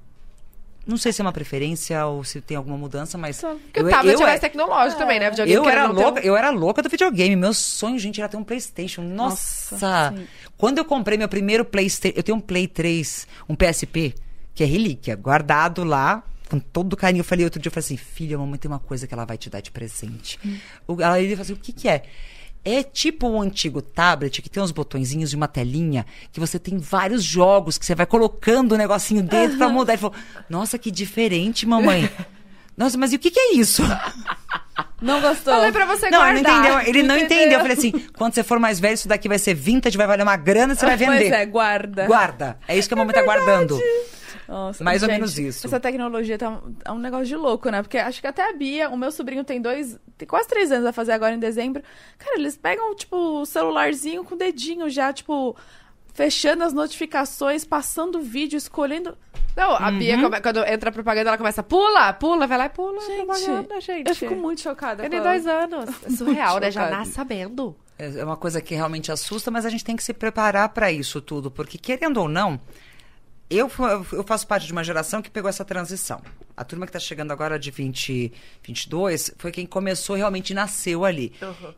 Não 0.85 0.97
sei 0.97 1.11
se 1.11 1.19
é 1.19 1.23
uma 1.25 1.33
preferência 1.33 2.05
ou 2.05 2.23
se 2.23 2.39
tem 2.41 2.55
alguma 2.55 2.77
mudança, 2.77 3.17
mas. 3.17 3.41
Porque 3.41 3.81
o 3.81 3.89
tablet 3.89 4.21
é 4.21 4.25
mais 4.25 4.39
tecnológico 4.39 4.99
também, 5.01 5.19
né? 5.19 5.29
Videogame 5.31 5.57
Eu 5.57 5.67
era, 5.69 5.87
louca, 5.87 6.21
um- 6.21 6.23
eu 6.23 6.37
era 6.37 6.49
louca 6.51 6.81
do 6.81 6.87
videogame. 6.89 7.35
Meu 7.35 7.53
sonho, 7.53 7.97
gente, 7.99 8.21
era 8.21 8.29
ter 8.29 8.37
um 8.37 8.43
Playstation. 8.43 9.01
Nossa! 9.01 9.75
Nossa. 9.75 10.15
Quando 10.57 10.77
eu 10.77 10.85
comprei 10.85 11.17
meu 11.17 11.27
primeiro 11.27 11.65
Playstation... 11.65 12.15
Eu 12.17 12.23
tenho 12.23 12.37
um 12.37 12.41
Play 12.41 12.67
3, 12.67 13.27
um 13.49 13.55
PSP, 13.55 14.15
que 14.57 14.63
é 14.63 14.65
relíquia, 14.67 15.15
guardado 15.15 15.84
lá, 15.84 16.23
com 16.49 16.57
todo 16.59 16.97
carinho. 16.97 17.21
Eu 17.21 17.25
falei 17.25 17.45
outro 17.45 17.61
dia, 17.61 17.69
eu 17.69 17.71
falei 17.71 17.85
assim, 17.85 17.95
filha, 17.97 18.35
a 18.35 18.39
mamãe 18.39 18.57
tem 18.57 18.69
uma 18.69 18.79
coisa 18.79 19.05
que 19.05 19.13
ela 19.13 19.23
vai 19.23 19.38
te 19.38 19.49
dar 19.51 19.61
de 19.61 19.69
presente. 19.69 20.39
O- 20.88 20.99
Ela 21.01 21.19
ele 21.19 21.29
falou 21.35 21.43
assim, 21.43 21.53
o 21.53 21.57
que 21.57 21.71
que 21.71 21.88
é? 21.88 22.03
É 22.65 22.81
tipo 22.84 23.27
o 23.29 23.39
antigo 23.39 23.81
tablet 23.84 24.41
que 24.41 24.49
tem 24.49 24.61
uns 24.61 24.71
botõezinhos 24.71 25.31
e 25.31 25.35
uma 25.35 25.47
telinha 25.47 26.05
que 26.34 26.39
você 26.39 26.57
tem 26.57 26.77
vários 26.79 27.23
jogos 27.23 27.77
que 27.77 27.85
você 27.85 27.93
vai 27.95 28.05
colocando 28.07 28.71
o 28.73 28.77
negocinho 28.77 29.21
dentro 29.23 29.57
pra 29.59 29.69
mudar. 29.69 29.93
Ele 29.93 30.01
falou, 30.01 30.15
nossa, 30.49 30.77
que 30.77 30.89
diferente, 30.91 31.65
mamãe. 31.67 32.09
Nossa, 32.75 32.97
mas 32.97 33.13
e 33.13 33.15
o 33.15 33.19
que 33.19 33.29
que 33.31 33.39
é 33.39 33.53
isso? 33.53 33.84
Não 35.01 35.21
gostou? 35.21 35.53
Falei 35.53 35.71
pra 35.71 35.85
você 35.85 36.09
Não, 36.09 36.19
guardar. 36.19 36.35
ele 36.35 36.43
não 36.43 36.57
entendeu. 36.59 36.79
Ele 36.89 37.03
não 37.03 37.17
Entendeu? 37.17 37.38
entendeu. 37.38 37.53
Eu 37.53 37.61
falei 37.61 37.77
assim: 37.77 37.91
quando 38.17 38.34
você 38.34 38.43
for 38.43 38.59
mais 38.59 38.79
velho, 38.79 38.93
isso 38.95 39.07
daqui 39.07 39.27
vai 39.27 39.39
ser 39.39 39.53
vintage, 39.53 39.95
vai 39.97 40.07
valer 40.07 40.23
uma 40.23 40.35
grana, 40.35 40.75
você 40.75 40.85
vai 40.85 40.97
vender. 40.97 41.17
Pois 41.19 41.31
é, 41.31 41.45
guarda. 41.45 42.05
Guarda. 42.05 42.59
É 42.67 42.77
isso 42.77 42.88
que 42.88 42.93
a 42.93 42.97
mamãe 42.97 43.13
tá 43.13 43.21
guardando. 43.23 43.79
Nossa, 44.47 44.83
Mais 44.83 45.03
ou 45.03 45.09
gente, 45.09 45.17
menos 45.17 45.37
isso. 45.37 45.67
Essa 45.67 45.79
tecnologia 45.79 46.37
tá 46.37 46.49
um, 46.49 46.75
é 46.85 46.91
um 46.91 46.99
negócio 46.99 47.25
de 47.25 47.35
louco, 47.35 47.69
né? 47.69 47.81
Porque 47.81 47.97
acho 47.97 48.21
que 48.21 48.27
até 48.27 48.49
a 48.49 48.53
Bia, 48.53 48.89
o 48.89 48.97
meu 48.97 49.11
sobrinho 49.11 49.43
tem 49.43 49.61
dois, 49.61 49.99
tem 50.17 50.27
quase 50.27 50.47
três 50.47 50.71
anos 50.71 50.85
a 50.85 50.93
fazer 50.93 51.11
agora 51.11 51.33
em 51.35 51.39
dezembro. 51.39 51.83
Cara, 52.17 52.37
eles 52.39 52.55
pegam, 52.55 52.95
tipo, 52.95 53.15
o 53.15 53.45
celularzinho 53.45 54.23
com 54.23 54.35
o 54.35 54.37
dedinho 54.37 54.89
já, 54.89 55.11
tipo, 55.11 55.55
fechando 56.13 56.63
as 56.63 56.73
notificações, 56.73 57.65
passando 57.65 58.19
o 58.19 58.21
vídeo, 58.21 58.57
escolhendo. 58.57 59.17
Não, 59.55 59.71
a 59.75 59.91
Bia, 59.91 60.15
Uhum. 60.15 60.23
come- 60.23 60.41
quando 60.41 60.63
entra 60.65 60.89
a 60.89 60.93
propaganda, 60.93 61.29
ela 61.31 61.37
começa, 61.37 61.61
pula, 61.63 62.13
pula, 62.13 62.45
vai 62.47 62.57
lá 62.57 62.65
e 62.67 62.69
pula. 62.69 63.01
Gente, 63.01 63.25
propaganda, 63.25 63.81
gente. 63.81 64.07
Eu 64.07 64.15
fico 64.15 64.35
muito 64.35 64.61
chocada. 64.61 65.01
Tem 65.07 65.19
com 65.19 65.23
dois 65.25 65.45
anos. 65.47 65.89
É 66.05 66.09
surreal, 66.11 66.59
né? 66.59 66.69
Já 66.71 66.89
nasce 66.89 67.11
sabendo. 67.11 67.75
É 67.99 68.23
uma 68.23 68.37
coisa 68.37 68.61
que 68.61 68.75
realmente 68.75 69.11
assusta, 69.11 69.49
mas 69.49 69.65
a 69.65 69.69
gente 69.69 69.83
tem 69.83 69.95
que 69.95 70.03
se 70.03 70.13
preparar 70.13 70.69
para 70.69 70.91
isso 70.91 71.19
tudo, 71.19 71.49
porque 71.49 71.79
querendo 71.79 72.17
ou 72.17 72.29
não, 72.29 72.59
eu, 73.49 73.71
eu 74.11 74.23
faço 74.23 74.45
parte 74.45 74.65
de 74.65 74.73
uma 74.73 74.83
geração 74.83 75.21
que 75.21 75.29
pegou 75.29 75.49
essa 75.49 75.63
transição. 75.63 76.21
A 76.55 76.63
turma 76.63 76.85
que 76.85 76.89
está 76.89 76.99
chegando 76.99 77.31
agora 77.31 77.57
de 77.57 77.71
20, 77.71 78.31
22 78.63 79.31
foi 79.37 79.51
quem 79.51 79.65
começou 79.65 80.15
realmente 80.15 80.53
nasceu 80.53 81.05
ali. 81.05 81.33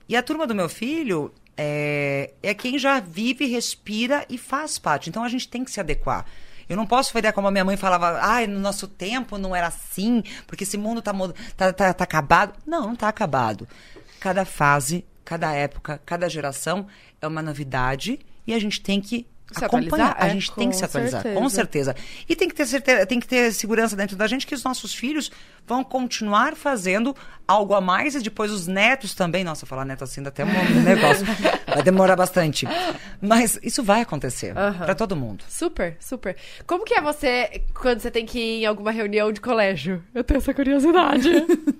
E 0.07 0.15
a 0.15 0.23
turma 0.23 0.47
do 0.47 0.55
meu 0.55 0.67
filho 0.67 1.31
é, 1.55 2.33
é 2.41 2.53
quem 2.53 2.79
já 2.79 2.99
vive, 2.99 3.45
respira 3.45 4.25
e 4.29 4.37
faz 4.37 4.79
parte. 4.79 5.09
Então 5.09 5.23
a 5.23 5.29
gente 5.29 5.47
tem 5.47 5.63
que 5.63 5.69
se 5.69 5.79
adequar. 5.79 6.25
Eu 6.67 6.77
não 6.77 6.87
posso 6.87 7.11
fazer 7.11 7.33
como 7.33 7.47
a 7.47 7.51
minha 7.51 7.65
mãe 7.65 7.75
falava, 7.75 8.19
ai, 8.21 8.47
no 8.47 8.59
nosso 8.59 8.87
tempo 8.87 9.37
não 9.37 9.55
era 9.55 9.67
assim, 9.67 10.23
porque 10.47 10.63
esse 10.63 10.77
mundo 10.77 11.01
tá, 11.01 11.11
tá, 11.57 11.73
tá, 11.73 11.93
tá 11.93 12.03
acabado. 12.03 12.53
Não, 12.65 12.87
não 12.87 12.95
tá 12.95 13.09
acabado. 13.09 13.67
Cada 14.19 14.45
fase, 14.45 15.05
cada 15.25 15.51
época, 15.53 16.01
cada 16.05 16.29
geração 16.29 16.87
é 17.21 17.27
uma 17.27 17.41
novidade 17.41 18.19
e 18.47 18.53
a 18.53 18.59
gente 18.59 18.81
tem 18.81 19.01
que 19.01 19.27
Se 19.51 19.65
acompanhar. 19.65 20.15
A 20.19 20.27
é, 20.27 20.29
gente 20.31 20.51
tem 20.53 20.69
que 20.69 20.75
se 20.75 20.85
atualizar, 20.85 21.21
certeza. 21.21 21.41
com 21.41 21.49
certeza. 21.49 21.95
E 22.27 22.35
tem 22.35 22.47
que 22.47 22.55
ter 22.55 22.65
certeza, 22.65 23.05
tem 23.05 23.19
que 23.19 23.27
ter 23.27 23.51
segurança 23.53 23.95
dentro 23.95 24.15
da 24.15 24.27
gente 24.27 24.45
que 24.45 24.53
os 24.55 24.63
nossos 24.63 24.93
filhos 24.93 25.31
vão 25.67 25.83
continuar 25.83 26.55
fazendo 26.55 27.15
algo 27.47 27.73
a 27.73 27.81
mais 27.81 28.15
e 28.15 28.19
depois 28.21 28.51
os 28.51 28.67
netos 28.67 29.13
também. 29.13 29.43
Nossa, 29.43 29.65
falar 29.65 29.85
neto 29.85 30.03
assim 30.03 30.21
dá 30.21 30.29
até 30.29 30.43
um 30.45 30.47
negócio. 30.83 31.25
Vai 31.67 31.83
demorar 31.83 32.15
bastante. 32.15 32.67
Mas 33.21 33.59
isso 33.63 33.83
vai 33.83 34.01
acontecer 34.01 34.53
pra 34.53 34.93
todo 34.95 35.15
mundo. 35.15 35.43
Super, 35.49 35.97
super. 35.99 36.35
Como 36.65 36.83
que 36.85 36.93
é 36.93 37.01
você 37.01 37.63
quando 37.73 37.99
você 37.99 38.11
tem 38.11 38.25
que 38.25 38.39
ir 38.39 38.61
em 38.61 38.65
alguma 38.65 38.91
reunião 38.91 39.31
de 39.31 39.41
colégio? 39.41 40.03
Eu 40.13 40.23
tenho 40.23 40.37
essa 40.37 40.53
curiosidade. 40.53 41.29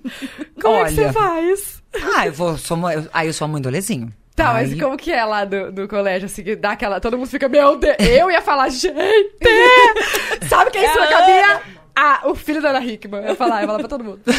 Como 0.60 0.74
é 0.76 0.84
que 0.86 0.94
você 0.94 1.00
Olha. 1.04 1.12
faz? 1.12 1.82
Ah, 2.16 2.26
eu 2.26 2.32
vou. 2.32 2.56
Sou, 2.58 2.90
eu- 2.90 3.08
ah, 3.12 3.24
eu 3.26 3.32
sou 3.32 3.44
a 3.44 3.48
mãe 3.48 3.60
do 3.62 3.70
Lezinho. 3.70 4.12
Tá, 4.34 4.54
Aí- 4.54 4.68
mas 4.70 4.80
como 4.80 4.96
que 4.96 5.12
é 5.12 5.24
lá 5.24 5.44
do, 5.44 5.70
do 5.72 5.88
colégio? 5.88 6.26
Assim, 6.26 6.42
que 6.42 6.56
dá 6.56 6.72
aquela. 6.72 7.00
Todo 7.00 7.18
mundo 7.18 7.28
fica, 7.28 7.48
meu 7.48 7.76
Deus, 7.76 7.96
eu 7.98 8.30
ia 8.30 8.40
falar, 8.40 8.68
gente! 8.70 8.94
Sabe 10.48 10.70
quem 10.70 10.84
é 10.84 11.06
cabia? 11.08 11.60
Ah, 11.94 12.22
o 12.24 12.34
filho 12.34 12.62
da 12.62 12.70
Ana 12.70 12.84
Hickman. 12.84 13.20
Eu 13.22 13.28
ia 13.30 13.34
falar, 13.36 13.56
eu 13.56 13.60
ia 13.62 13.66
falar 13.66 13.78
pra 13.80 13.88
todo 13.88 14.02
mundo. 14.04 14.20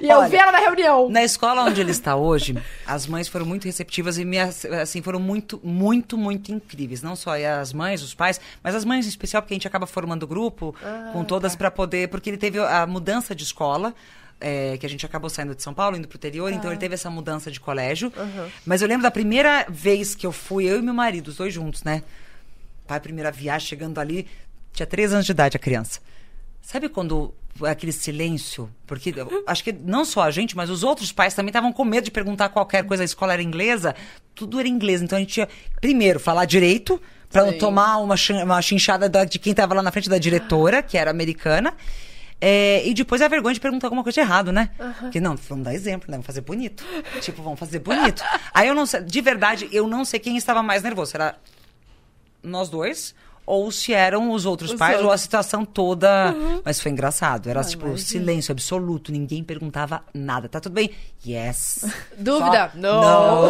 e 0.00 0.08
eu 0.08 0.18
Olha, 0.18 0.28
vi 0.28 0.36
ela 0.36 0.50
na 0.50 0.58
reunião. 0.58 1.08
Na 1.08 1.22
escola 1.22 1.62
onde 1.62 1.80
ele 1.80 1.92
está 1.92 2.16
hoje, 2.16 2.56
as 2.86 3.06
mães 3.06 3.28
foram 3.28 3.46
muito 3.46 3.64
receptivas 3.64 4.18
e 4.18 4.24
me, 4.24 4.38
assim, 4.40 5.00
foram 5.00 5.20
muito, 5.20 5.60
muito, 5.62 6.18
muito 6.18 6.50
incríveis. 6.50 7.02
Não 7.02 7.14
só 7.14 7.32
as 7.60 7.72
mães, 7.72 8.02
os 8.02 8.14
pais, 8.14 8.40
mas 8.62 8.74
as 8.74 8.84
mães 8.84 9.06
em 9.06 9.08
especial, 9.08 9.42
porque 9.42 9.54
a 9.54 9.56
gente 9.56 9.68
acaba 9.68 9.86
formando 9.86 10.26
grupo 10.26 10.74
com 11.12 11.24
todas 11.24 11.54
pra 11.54 11.70
poder. 11.70 12.08
Porque 12.08 12.30
ele 12.30 12.36
teve 12.38 12.58
a 12.58 12.86
mudança 12.86 13.34
de 13.34 13.44
escola. 13.44 13.94
É, 14.40 14.76
que 14.78 14.84
a 14.84 14.88
gente 14.88 15.04
acabou 15.06 15.30
saindo 15.30 15.54
de 15.54 15.62
São 15.62 15.72
Paulo, 15.74 15.96
indo 15.96 16.06
pro 16.08 16.16
interior, 16.18 16.52
então 16.52 16.70
ele 16.70 16.78
teve 16.80 16.94
essa 16.94 17.08
mudança 17.10 17.50
de 17.50 17.58
colégio. 17.60 18.12
Mas 18.66 18.82
eu 18.82 18.88
lembro 18.88 19.02
da 19.02 19.10
primeira 19.10 19.66
vez 19.68 20.14
que 20.14 20.26
eu 20.26 20.32
fui, 20.32 20.64
eu 20.64 20.78
e 20.78 20.82
meu 20.82 20.94
marido, 20.94 21.28
os 21.28 21.36
dois 21.36 21.52
juntos, 21.54 21.82
né? 21.82 22.02
Pai, 22.86 23.00
primeira 23.00 23.30
viagem, 23.32 23.66
chegando 23.68 23.98
ali, 23.98 24.26
tinha 24.72 24.86
três 24.86 25.12
anos 25.12 25.24
de 25.24 25.32
idade 25.32 25.56
a 25.56 25.60
criança. 25.60 26.00
Sabe 26.60 26.88
quando 26.88 27.32
aquele 27.62 27.92
silêncio? 27.92 28.68
Porque 28.86 29.14
acho 29.46 29.62
que 29.64 29.72
não 29.72 30.04
só 30.04 30.22
a 30.22 30.30
gente, 30.30 30.56
mas 30.56 30.68
os 30.70 30.82
outros 30.82 31.12
pais 31.12 31.32
também 31.34 31.50
estavam 31.50 31.72
com 31.72 31.84
medo 31.84 32.04
de 32.04 32.10
perguntar 32.10 32.48
qualquer 32.50 32.84
coisa. 32.84 33.02
A 33.02 33.06
escola 33.06 33.32
era 33.32 33.42
inglesa, 33.42 33.94
tudo 34.34 34.58
era 34.58 34.68
inglês. 34.68 35.00
Então 35.02 35.16
a 35.16 35.20
gente 35.20 35.32
tinha, 35.34 35.48
primeiro, 35.80 36.18
falar 36.18 36.44
direito, 36.44 37.00
para 37.30 37.44
não 37.44 37.52
tomar 37.58 37.98
uma, 37.98 38.14
uma 38.44 38.62
chinchada 38.62 39.08
da- 39.08 39.24
de 39.24 39.38
quem 39.38 39.50
estava 39.52 39.74
lá 39.74 39.82
na 39.82 39.90
frente 39.90 40.08
da 40.08 40.18
diretora, 40.18 40.82
que 40.82 40.96
era 40.98 41.10
americana. 41.10 41.74
É, 42.40 42.86
e 42.86 42.92
depois 42.92 43.22
a 43.22 43.28
vergonha 43.28 43.54
de 43.54 43.60
perguntar 43.60 43.86
alguma 43.86 44.02
coisa 44.02 44.14
de 44.14 44.20
errado, 44.20 44.52
né? 44.52 44.70
Porque 45.00 45.20
não, 45.20 45.34
vamos 45.36 45.64
dar 45.64 45.74
exemplo, 45.74 46.10
né? 46.10 46.16
Vamos 46.16 46.26
fazer 46.26 46.40
bonito. 46.42 46.84
tipo, 47.20 47.42
vamos 47.42 47.58
fazer 47.58 47.78
bonito. 47.78 48.22
Aí 48.52 48.68
eu 48.68 48.74
não 48.74 48.84
sei, 48.86 49.00
de 49.02 49.20
verdade, 49.20 49.68
eu 49.72 49.86
não 49.86 50.04
sei 50.04 50.20
quem 50.20 50.36
estava 50.36 50.62
mais 50.62 50.82
nervoso. 50.82 51.12
Será 51.12 51.36
nós 52.42 52.68
dois? 52.68 53.14
Ou 53.46 53.70
se 53.70 53.92
eram 53.92 54.30
os 54.30 54.46
outros 54.46 54.70
Os 54.72 54.78
pais, 54.78 54.94
ou 54.96 55.02
a 55.02 55.04
outros. 55.08 55.20
situação 55.20 55.66
toda. 55.66 56.34
Mas 56.64 56.80
foi 56.80 56.90
engraçado. 56.90 57.48
Era, 57.50 57.60
Ah, 57.60 57.64
tipo, 57.64 57.86
imagino. 57.86 58.06
silêncio 58.08 58.52
absoluto. 58.52 59.12
Ninguém 59.12 59.44
perguntava 59.44 60.02
nada. 60.14 60.48
Tá 60.48 60.60
tudo 60.60 60.72
bem? 60.72 60.90
Yes. 61.26 61.84
Dúvida? 62.16 62.70
Só- 62.72 62.78
Não. 62.78 63.48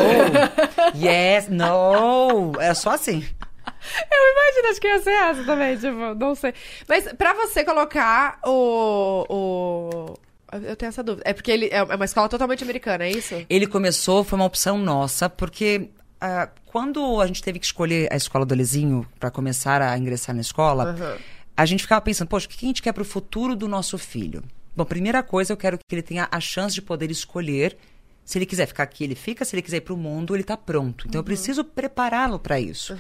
yes, 1.01 1.49
no. 1.49 2.53
É 2.61 2.75
só 2.75 2.91
assim. 2.91 3.25
Eu 3.67 4.33
imagino, 4.33 4.69
acho 4.71 4.81
que 4.81 4.87
ia 4.89 5.03
ser 5.03 5.11
essa 5.11 5.45
também, 5.45 5.77
tipo, 5.77 6.15
não 6.15 6.35
sei. 6.35 6.55
Mas 6.89 7.13
pra 7.13 7.35
você 7.35 7.65
colocar 7.65 8.39
o. 8.45 9.27
o... 9.29 10.19
Eu 10.53 10.77
tenho 10.77 10.89
essa 10.89 11.03
dúvida. 11.03 11.29
É 11.29 11.33
porque 11.33 11.51
ele 11.51 11.69
é 11.73 11.83
uma 11.83 12.05
escola 12.05 12.29
totalmente 12.29 12.63
americana, 12.63 13.05
é 13.05 13.11
isso? 13.11 13.35
Ele 13.51 13.67
começou, 13.67 14.23
foi 14.23 14.39
uma 14.39 14.45
opção 14.45 14.79
nossa, 14.79 15.29
porque 15.29 15.91
ah, 16.21 16.49
quando 16.67 17.21
a 17.21 17.27
gente 17.27 17.43
teve 17.43 17.59
que 17.59 17.67
escolher 17.67 18.11
a 18.13 18.17
escola 18.17 18.47
do 18.47 18.55
Lezinho 18.55 19.07
para 19.19 19.31
começar 19.31 19.83
a 19.83 19.99
ingressar 19.99 20.35
na 20.35 20.41
escola, 20.41 20.91
Aham. 20.91 21.17
a 21.57 21.67
gente 21.67 21.83
ficava 21.83 22.01
pensando, 22.01 22.29
poxa, 22.29 22.47
o 22.47 22.49
que 22.49 22.65
a 22.65 22.69
gente 22.69 22.83
quer 22.83 22.93
para 22.93 23.03
o 23.03 23.05
futuro 23.05 23.55
do 23.55 23.69
nosso 23.69 23.99
filho? 23.99 24.43
Bom, 24.77 24.85
primeira 24.85 25.23
coisa, 25.23 25.53
eu 25.53 25.57
quero 25.57 25.77
que 25.79 25.95
ele 25.95 26.03
tenha 26.03 26.27
a 26.31 26.41
chance 26.41 26.75
de 26.75 26.83
poder 26.83 27.11
escolher. 27.11 27.77
Se 28.25 28.39
ele 28.39 28.47
quiser 28.47 28.67
ficar 28.67 28.85
aqui, 28.85 29.05
ele 29.05 29.15
fica. 29.15 29.45
Se 29.45 29.55
ele 29.55 29.63
quiser 29.63 29.77
ir 29.77 29.81
para 29.83 29.95
o 29.95 29.97
mundo, 29.97 30.35
ele 30.35 30.43
está 30.43 30.57
pronto. 30.57 31.07
Então, 31.07 31.19
eu 31.19 31.25
preciso 31.25 31.63
prepará-lo 31.63 32.39
para 32.39 32.59
isso. 32.59 32.97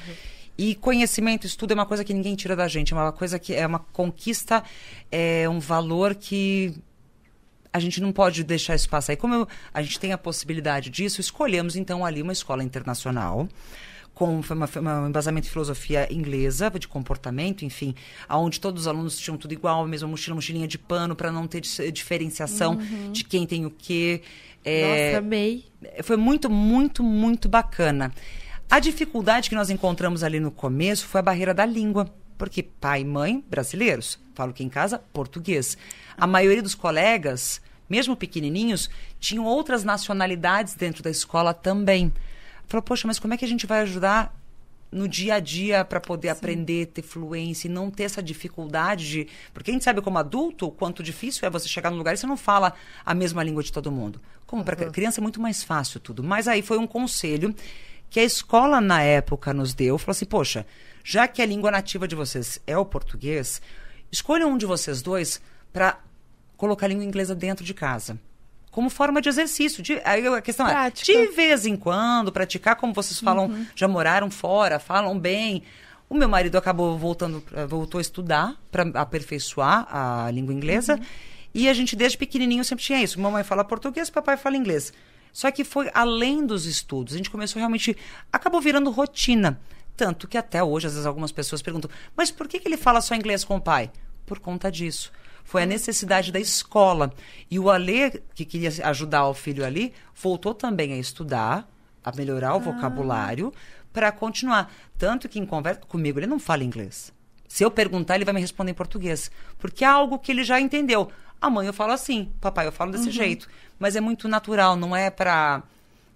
E 0.56 0.74
conhecimento, 0.76 1.46
estudo 1.46 1.72
é 1.72 1.74
uma 1.74 1.86
coisa 1.86 2.04
que 2.04 2.14
ninguém 2.14 2.34
tira 2.36 2.54
da 2.54 2.68
gente. 2.68 2.92
É 2.92 2.96
uma 2.96 3.10
coisa 3.12 3.38
que 3.38 3.52
é 3.54 3.66
uma 3.66 3.78
conquista, 3.80 4.62
é 5.10 5.48
um 5.48 5.58
valor 5.58 6.14
que 6.14 6.74
a 7.72 7.80
gente 7.80 8.00
não 8.00 8.12
pode 8.12 8.44
deixar 8.44 8.76
isso 8.76 8.88
passar. 8.88 9.14
E 9.14 9.16
como 9.16 9.34
eu- 9.34 9.48
a 9.72 9.82
gente 9.82 9.98
tem 9.98 10.12
a 10.12 10.18
possibilidade 10.18 10.90
disso, 10.90 11.20
escolhemos 11.20 11.74
então 11.74 12.04
ali 12.04 12.22
uma 12.22 12.32
escola 12.32 12.62
internacional 12.62 13.48
com 14.14 14.38
uma, 14.38 14.68
uma- 14.80 15.00
um 15.00 15.08
embasamento 15.08 15.46
de 15.46 15.50
filosofia 15.50 16.06
inglesa, 16.12 16.70
de 16.78 16.86
comportamento, 16.86 17.64
enfim, 17.64 17.92
aonde 18.28 18.60
todos 18.60 18.82
os 18.82 18.86
alunos 18.86 19.18
tinham 19.18 19.36
tudo 19.36 19.52
igual, 19.54 19.82
a 19.82 19.88
mesma 19.88 20.06
mochila, 20.06 20.36
mochilinha 20.36 20.68
de 20.68 20.78
pano, 20.78 21.16
para 21.16 21.32
não 21.32 21.48
ter 21.48 21.60
dis- 21.62 21.80
diferenciação 21.92 22.78
de 23.10 23.24
quem 23.24 23.44
tem 23.44 23.66
o 23.66 23.70
quê. 23.72 24.22
É, 24.64 25.08
Nossa, 25.14 25.18
amei. 25.18 25.64
foi 26.04 26.16
muito, 26.16 26.48
muito, 26.48 27.02
muito 27.02 27.48
bacana. 27.48 28.12
A 28.74 28.80
dificuldade 28.80 29.48
que 29.48 29.54
nós 29.54 29.70
encontramos 29.70 30.24
ali 30.24 30.40
no 30.40 30.50
começo 30.50 31.06
foi 31.06 31.20
a 31.20 31.22
barreira 31.22 31.54
da 31.54 31.64
língua. 31.64 32.12
Porque 32.36 32.60
pai 32.60 33.02
e 33.02 33.04
mãe, 33.04 33.44
brasileiros, 33.48 34.18
falo 34.34 34.52
que 34.52 34.64
em 34.64 34.68
casa, 34.68 34.98
português. 35.12 35.78
A 36.16 36.26
maioria 36.26 36.60
dos 36.60 36.74
colegas, 36.74 37.62
mesmo 37.88 38.16
pequenininhos, 38.16 38.90
tinham 39.20 39.44
outras 39.44 39.84
nacionalidades 39.84 40.74
dentro 40.74 41.04
da 41.04 41.10
escola 41.10 41.54
também. 41.54 42.12
Falou, 42.66 42.82
poxa, 42.82 43.06
mas 43.06 43.20
como 43.20 43.32
é 43.32 43.36
que 43.36 43.44
a 43.44 43.48
gente 43.48 43.64
vai 43.64 43.78
ajudar 43.82 44.36
no 44.90 45.06
dia 45.06 45.34
a 45.34 45.40
dia 45.40 45.84
para 45.84 46.00
poder 46.00 46.30
aprender, 46.30 46.86
ter 46.86 47.02
fluência 47.02 47.68
e 47.68 47.70
não 47.70 47.92
ter 47.92 48.02
essa 48.02 48.20
dificuldade 48.20 49.08
de. 49.08 49.28
Porque 49.52 49.70
a 49.70 49.74
gente 49.74 49.84
sabe 49.84 50.00
como 50.00 50.18
adulto 50.18 50.66
o 50.66 50.72
quanto 50.72 51.00
difícil 51.00 51.46
é 51.46 51.50
você 51.50 51.68
chegar 51.68 51.92
num 51.92 51.98
lugar 51.98 52.14
e 52.14 52.16
você 52.16 52.26
não 52.26 52.36
fala 52.36 52.72
a 53.06 53.14
mesma 53.14 53.40
língua 53.44 53.62
de 53.62 53.72
todo 53.72 53.92
mundo. 53.92 54.20
Como 54.48 54.64
para 54.64 54.74
criança 54.74 55.20
é 55.20 55.22
muito 55.22 55.40
mais 55.40 55.62
fácil 55.62 56.00
tudo. 56.00 56.24
Mas 56.24 56.48
aí 56.48 56.60
foi 56.60 56.76
um 56.76 56.88
conselho 56.88 57.54
que 58.14 58.20
a 58.20 58.24
escola 58.24 58.80
na 58.80 59.02
época 59.02 59.52
nos 59.52 59.74
deu, 59.74 59.98
falou 59.98 60.12
assim: 60.12 60.24
"Poxa, 60.24 60.64
já 61.02 61.26
que 61.26 61.42
a 61.42 61.46
língua 61.46 61.68
nativa 61.68 62.06
de 62.06 62.14
vocês 62.14 62.60
é 62.64 62.78
o 62.78 62.84
português, 62.84 63.60
escolham 64.08 64.52
um 64.52 64.56
de 64.56 64.64
vocês 64.64 65.02
dois 65.02 65.42
para 65.72 65.98
colocar 66.56 66.86
a 66.86 66.90
língua 66.90 67.04
inglesa 67.04 67.34
dentro 67.34 67.64
de 67.64 67.74
casa." 67.74 68.16
Como 68.70 68.88
forma 68.88 69.20
de 69.20 69.28
exercício. 69.28 69.82
De, 69.82 70.00
aí 70.04 70.24
a 70.28 70.40
questão 70.40 70.64
Prática. 70.64 71.10
é, 71.10 71.26
de 71.26 71.32
vez 71.34 71.66
em 71.66 71.74
quando, 71.76 72.30
praticar 72.30 72.76
como 72.76 72.92
vocês 72.94 73.18
falam, 73.18 73.66
já 73.74 73.88
moraram 73.88 74.30
fora, 74.30 74.78
falam 74.78 75.18
bem. 75.18 75.64
O 76.08 76.14
meu 76.14 76.28
marido 76.28 76.56
acabou 76.56 76.96
voltando, 76.96 77.42
voltou 77.68 77.98
a 77.98 78.02
estudar 78.02 78.54
para 78.70 78.84
aperfeiçoar 78.94 79.88
a 79.90 80.30
língua 80.30 80.54
inglesa. 80.54 81.00
E 81.52 81.68
a 81.68 81.74
gente, 81.74 81.96
desde 81.96 82.16
pequenininho, 82.16 82.64
sempre 82.64 82.84
tinha 82.84 83.02
isso. 83.02 83.20
Mamãe 83.20 83.42
fala 83.42 83.64
português, 83.64 84.08
papai 84.08 84.36
fala 84.36 84.56
inglês. 84.56 84.92
Só 85.34 85.50
que 85.50 85.64
foi 85.64 85.90
além 85.92 86.46
dos 86.46 86.64
estudos. 86.64 87.12
A 87.12 87.16
gente 87.16 87.28
começou 87.28 87.58
realmente. 87.58 87.96
Acabou 88.32 88.60
virando 88.60 88.88
rotina. 88.88 89.60
Tanto 89.96 90.28
que 90.28 90.38
até 90.38 90.62
hoje, 90.62 90.86
às 90.86 90.92
vezes, 90.92 91.06
algumas 91.06 91.32
pessoas 91.32 91.60
perguntam: 91.60 91.90
mas 92.16 92.30
por 92.30 92.46
que, 92.46 92.60
que 92.60 92.68
ele 92.68 92.76
fala 92.76 93.00
só 93.00 93.16
inglês 93.16 93.42
com 93.42 93.56
o 93.56 93.60
pai? 93.60 93.90
Por 94.24 94.38
conta 94.38 94.70
disso. 94.70 95.12
Foi 95.42 95.64
a 95.64 95.66
necessidade 95.66 96.30
da 96.30 96.38
escola. 96.38 97.12
E 97.50 97.58
o 97.58 97.68
Alê, 97.68 98.22
que 98.32 98.44
queria 98.44 98.70
ajudar 98.88 99.26
o 99.26 99.34
filho 99.34 99.64
ali, 99.64 99.92
voltou 100.14 100.54
também 100.54 100.92
a 100.92 100.96
estudar, 100.96 101.68
a 102.02 102.12
melhorar 102.12 102.54
o 102.54 102.60
vocabulário, 102.60 103.52
para 103.92 104.12
continuar. 104.12 104.72
Tanto 104.96 105.28
que 105.28 105.40
em 105.40 105.44
conversa 105.44 105.80
comigo, 105.80 106.20
ele 106.20 106.28
não 106.28 106.38
fala 106.38 106.62
inglês. 106.62 107.12
Se 107.48 107.64
eu 107.64 107.70
perguntar, 107.70 108.14
ele 108.14 108.24
vai 108.24 108.34
me 108.34 108.40
responder 108.40 108.70
em 108.70 108.74
português. 108.74 109.30
Porque 109.58 109.84
é 109.84 109.88
algo 109.88 110.18
que 110.18 110.30
ele 110.30 110.44
já 110.44 110.60
entendeu. 110.60 111.10
A 111.40 111.50
mãe 111.50 111.66
eu 111.66 111.74
falo 111.74 111.92
assim, 111.92 112.32
papai 112.40 112.66
eu 112.66 112.72
falo 112.72 112.90
desse 112.92 113.10
jeito. 113.10 113.46
Mas 113.78 113.96
é 113.96 114.00
muito 114.00 114.28
natural, 114.28 114.76
não 114.76 114.94
é 114.94 115.10
para 115.10 115.62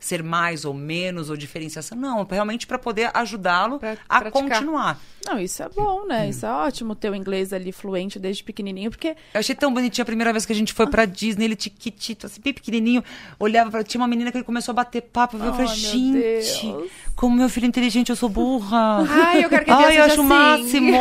ser 0.00 0.22
mais 0.22 0.64
ou 0.64 0.72
menos 0.72 1.28
ou 1.28 1.36
diferenciação. 1.36 1.98
Não, 1.98 2.20
é 2.22 2.26
realmente 2.30 2.68
para 2.68 2.78
poder 2.78 3.10
ajudá-lo 3.12 3.80
Pra 3.80 3.96
a 4.08 4.20
praticar. 4.20 4.30
continuar. 4.32 5.00
Não, 5.26 5.40
isso 5.40 5.60
é 5.60 5.68
bom, 5.68 6.06
né? 6.06 6.28
Isso 6.28 6.46
é 6.46 6.50
ótimo 6.52 6.94
ter 6.94 7.10
o 7.10 7.14
inglês 7.16 7.52
ali 7.52 7.72
fluente 7.72 8.16
desde 8.16 8.44
pequenininho, 8.44 8.90
porque 8.92 9.16
Eu 9.34 9.40
achei 9.40 9.56
tão 9.56 9.74
bonitinho 9.74 10.04
a 10.04 10.06
primeira 10.06 10.32
vez 10.32 10.46
que 10.46 10.52
a 10.52 10.54
gente 10.56 10.72
foi 10.72 10.86
pra 10.86 11.04
Disney, 11.04 11.46
ele 11.46 11.56
tiquitito, 11.56 12.26
assim, 12.26 12.40
bem 12.40 12.54
pequenininho, 12.54 13.02
olhava 13.40 13.70
pra... 13.72 13.82
Tinha 13.82 14.00
uma 14.00 14.06
menina 14.06 14.30
que 14.30 14.36
ele 14.38 14.44
começou 14.44 14.72
a 14.72 14.76
bater 14.76 15.02
papo, 15.02 15.36
eu 15.36 15.40
falei, 15.52 15.54
Oh, 15.66 15.68
meu 15.68 15.76
gente, 15.76 16.12
Deus. 16.12 16.88
Como 17.18 17.34
meu 17.36 17.48
filho 17.48 17.64
é 17.64 17.68
inteligente, 17.68 18.10
eu 18.10 18.16
sou 18.16 18.28
burra. 18.28 19.04
Ai, 19.10 19.44
eu 19.44 19.48
quero 19.48 19.64
que 19.64 19.70
ele 19.72 19.84
Ai, 19.84 19.98
eu 19.98 20.04
acho 20.04 20.20
o 20.20 20.20
assim. 20.20 20.28
máximo. 20.80 20.98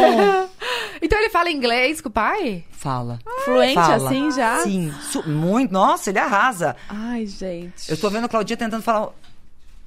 então 0.99 1.19
ele 1.19 1.30
fala 1.30 1.52
inglês 1.52 2.02
com 2.02 2.10
o 2.10 2.11
pai? 2.11 2.64
Fala. 2.72 3.19
fluente 3.45 3.76
Fala. 3.76 3.95
assim 4.10 4.31
já. 4.31 4.57
Sim, 4.64 4.91
su- 4.99 5.30
muito. 5.30 5.72
Nossa, 5.72 6.10
ele 6.10 6.18
arrasa. 6.18 6.76
Ai, 6.89 7.27
gente. 7.27 7.88
Eu 7.88 7.95
tô 7.98 8.10
vendo 8.10 8.26
a 8.26 8.27
Claudinha 8.30 8.57
tentando 8.57 8.81
falar... 8.81 9.10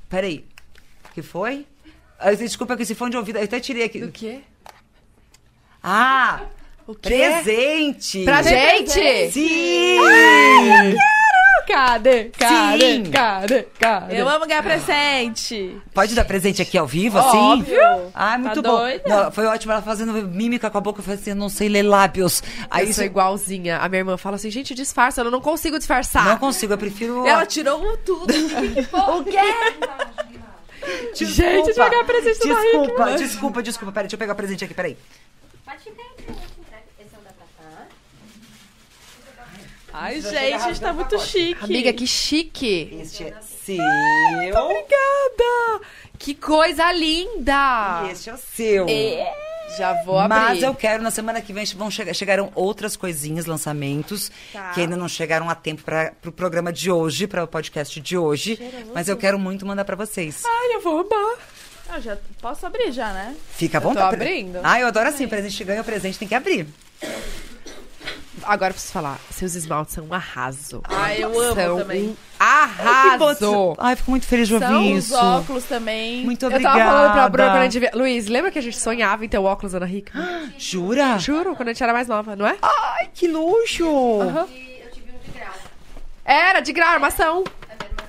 Peraí, 0.08 0.44
o 1.10 1.12
que 1.14 1.20
foi? 1.20 1.66
Desculpa 2.38 2.76
que 2.76 2.84
esse 2.84 2.94
fone 2.94 3.10
de 3.10 3.16
ouvido, 3.16 3.36
eu 3.38 3.44
até 3.44 3.58
tirei 3.58 3.82
aqui. 3.82 3.98
Do 3.98 4.12
quê? 4.12 4.38
Ah, 5.82 6.42
O 6.86 6.94
quê? 6.94 7.08
presente. 7.08 8.22
Pra 8.24 8.40
gente? 8.42 9.32
Sim! 9.32 9.98
Cadê? 11.66 12.24
Cadê? 12.36 12.94
Sim. 12.96 13.10
Cadê? 13.10 13.62
Cadê? 13.78 14.20
Eu 14.20 14.28
amo 14.28 14.46
ganhar 14.46 14.62
presente. 14.62 15.76
Pode 15.94 16.14
dar 16.14 16.24
presente 16.24 16.60
aqui 16.62 16.76
ao 16.76 16.86
vivo, 16.86 17.18
assim? 17.18 17.36
Óbvio. 17.38 18.10
Ah, 18.14 18.36
muito 18.38 18.62
Tá 18.62 18.68
bom. 18.70 18.78
doida? 18.78 19.02
Não, 19.06 19.30
foi 19.32 19.46
ótimo 19.46 19.72
ela 19.72 19.82
fazendo 19.82 20.12
mímica 20.12 20.70
com 20.70 20.78
a 20.78 20.80
boca. 20.80 21.00
Eu 21.00 21.04
falei 21.04 21.18
assim, 21.20 21.34
não 21.34 21.48
sei 21.48 21.68
ler 21.68 21.82
lábios. 21.82 22.42
Aí 22.70 22.84
eu 22.84 22.90
isso 22.90 22.96
sou 22.96 23.04
igualzinha. 23.04 23.78
A 23.78 23.88
minha 23.88 24.00
irmã 24.00 24.16
fala 24.16 24.36
assim, 24.36 24.50
gente, 24.50 24.74
disfarça. 24.74 25.20
Eu 25.20 25.30
não 25.30 25.40
consigo 25.40 25.78
disfarçar. 25.78 26.24
não 26.24 26.38
consigo, 26.38 26.72
eu 26.72 26.78
prefiro... 26.78 27.24
Ela 27.28 27.46
tirou 27.46 27.80
um 27.80 27.96
tudo. 27.98 28.32
O 29.10 29.24
quê? 29.24 29.38
Gente, 31.14 31.42
a 31.44 31.52
gente 31.56 31.74
ganhar 31.74 32.04
presente 32.04 32.48
Henrique. 32.48 32.62
Desculpa, 32.78 33.12
desculpa, 33.12 33.62
desculpa. 33.62 33.92
Peraí, 33.92 34.04
deixa 34.06 34.14
eu 34.16 34.18
pegar 34.18 34.32
o 34.32 34.36
presente 34.36 34.64
aqui, 34.64 34.72
peraí. 34.74 34.96
Pode 35.64 35.78
ficar 35.78 36.02
entre 36.02 36.24
eu 36.28 36.34
te 36.34 36.60
entrego. 36.60 36.84
Esse 36.98 37.14
é 37.14 37.18
o 37.18 37.22
da 37.22 37.30
Tatá. 37.30 37.86
Ai, 40.02 40.18
gente, 40.22 40.70
está 40.72 40.94
muito 40.94 41.18
chique. 41.20 41.62
Amiga, 41.62 41.92
que 41.92 42.06
chique. 42.06 42.98
Este 43.02 43.24
é 43.24 43.34
seu. 43.42 43.76
Obrigada. 44.64 45.84
Que 46.18 46.34
coisa 46.34 46.90
linda. 46.90 48.04
E 48.06 48.12
este 48.12 48.30
é 48.30 48.34
o 48.34 48.38
seu. 48.38 48.86
Já 49.76 50.02
vou 50.04 50.18
abrir. 50.18 50.38
Mas 50.38 50.62
eu 50.62 50.74
quero, 50.74 51.02
na 51.02 51.10
semana 51.10 51.40
que 51.42 51.52
vem, 51.52 51.64
vão 51.76 51.90
chegar, 51.90 52.14
chegaram 52.14 52.50
outras 52.54 52.96
coisinhas, 52.96 53.44
lançamentos, 53.44 54.32
Tá. 54.52 54.70
que 54.70 54.80
ainda 54.80 54.96
não 54.96 55.06
chegaram 55.06 55.50
a 55.50 55.54
tempo 55.54 55.82
para 55.82 56.12
o 56.12 56.22
pro 56.22 56.32
programa 56.32 56.72
de 56.72 56.90
hoje, 56.90 57.26
para 57.26 57.44
o 57.44 57.46
podcast 57.46 58.00
de 58.00 58.16
hoje. 58.16 58.58
Mas 58.94 59.06
eu 59.06 59.18
quero 59.18 59.38
muito 59.38 59.66
mandar 59.66 59.84
para 59.84 59.96
vocês. 59.96 60.42
Ai, 60.46 60.76
eu 60.76 60.80
vou 60.80 61.00
amar. 61.00 61.36
Ah, 61.90 62.00
já 62.00 62.16
posso 62.40 62.64
abrir 62.66 62.90
já, 62.90 63.12
né? 63.12 63.36
Fica 63.52 63.76
à 63.76 63.80
eu 63.80 63.82
tô 63.82 63.88
vontade. 63.90 64.14
abrindo. 64.14 64.60
Ah, 64.62 64.80
eu 64.80 64.86
adoro 64.86 65.08
assim, 65.10 65.28
presente 65.28 65.62
ganha, 65.62 65.82
o 65.82 65.84
presente 65.84 66.18
tem 66.18 66.26
que 66.26 66.34
abrir. 66.34 66.66
Agora 68.44 68.70
eu 68.70 68.74
preciso 68.74 68.92
falar. 68.92 69.18
Seus 69.30 69.54
esmaltes 69.54 69.94
são 69.94 70.04
um 70.04 70.14
arraso. 70.14 70.80
Ai, 70.84 71.22
eu 71.22 71.38
amo 71.40 71.54
são 71.54 71.78
também. 71.78 72.08
um 72.08 72.16
arraso. 72.38 73.74
Ai, 73.78 73.96
fico 73.96 74.10
muito 74.10 74.26
feliz 74.26 74.48
de 74.48 74.54
ouvir 74.54 74.66
São 74.66 74.82
isso. 74.84 75.14
os 75.14 75.20
óculos 75.20 75.64
também. 75.64 76.24
Muito 76.24 76.44
Eu 76.44 76.48
obrigada. 76.48 76.78
tava 76.78 76.90
falando 76.90 77.12
pra 77.12 77.28
Bruna 77.28 77.48
quando 77.50 77.58
a 77.60 77.64
gente 77.64 77.78
via... 77.80 77.90
Luiz, 77.94 78.26
lembra 78.28 78.50
que 78.50 78.58
a 78.58 78.62
gente 78.62 78.78
sonhava 78.78 79.24
em 79.24 79.28
ter 79.28 79.38
o 79.38 79.44
óculos 79.44 79.74
Ana 79.74 79.86
Hickman? 79.90 80.54
Jura? 80.58 81.18
Juro, 81.18 81.54
quando 81.56 81.68
a 81.68 81.72
gente 81.72 81.82
era 81.82 81.92
mais 81.92 82.06
nova, 82.08 82.34
não 82.36 82.46
é? 82.46 82.56
Ai, 82.62 83.08
que 83.12 83.26
luxo! 83.26 83.84
E 83.84 84.80
eu 84.84 84.90
tive 84.92 85.10
um 85.12 85.18
de 85.18 85.30
grau. 85.38 85.52
Era, 86.24 86.60
de 86.60 86.72
grau, 86.72 86.88
armação. 86.88 87.44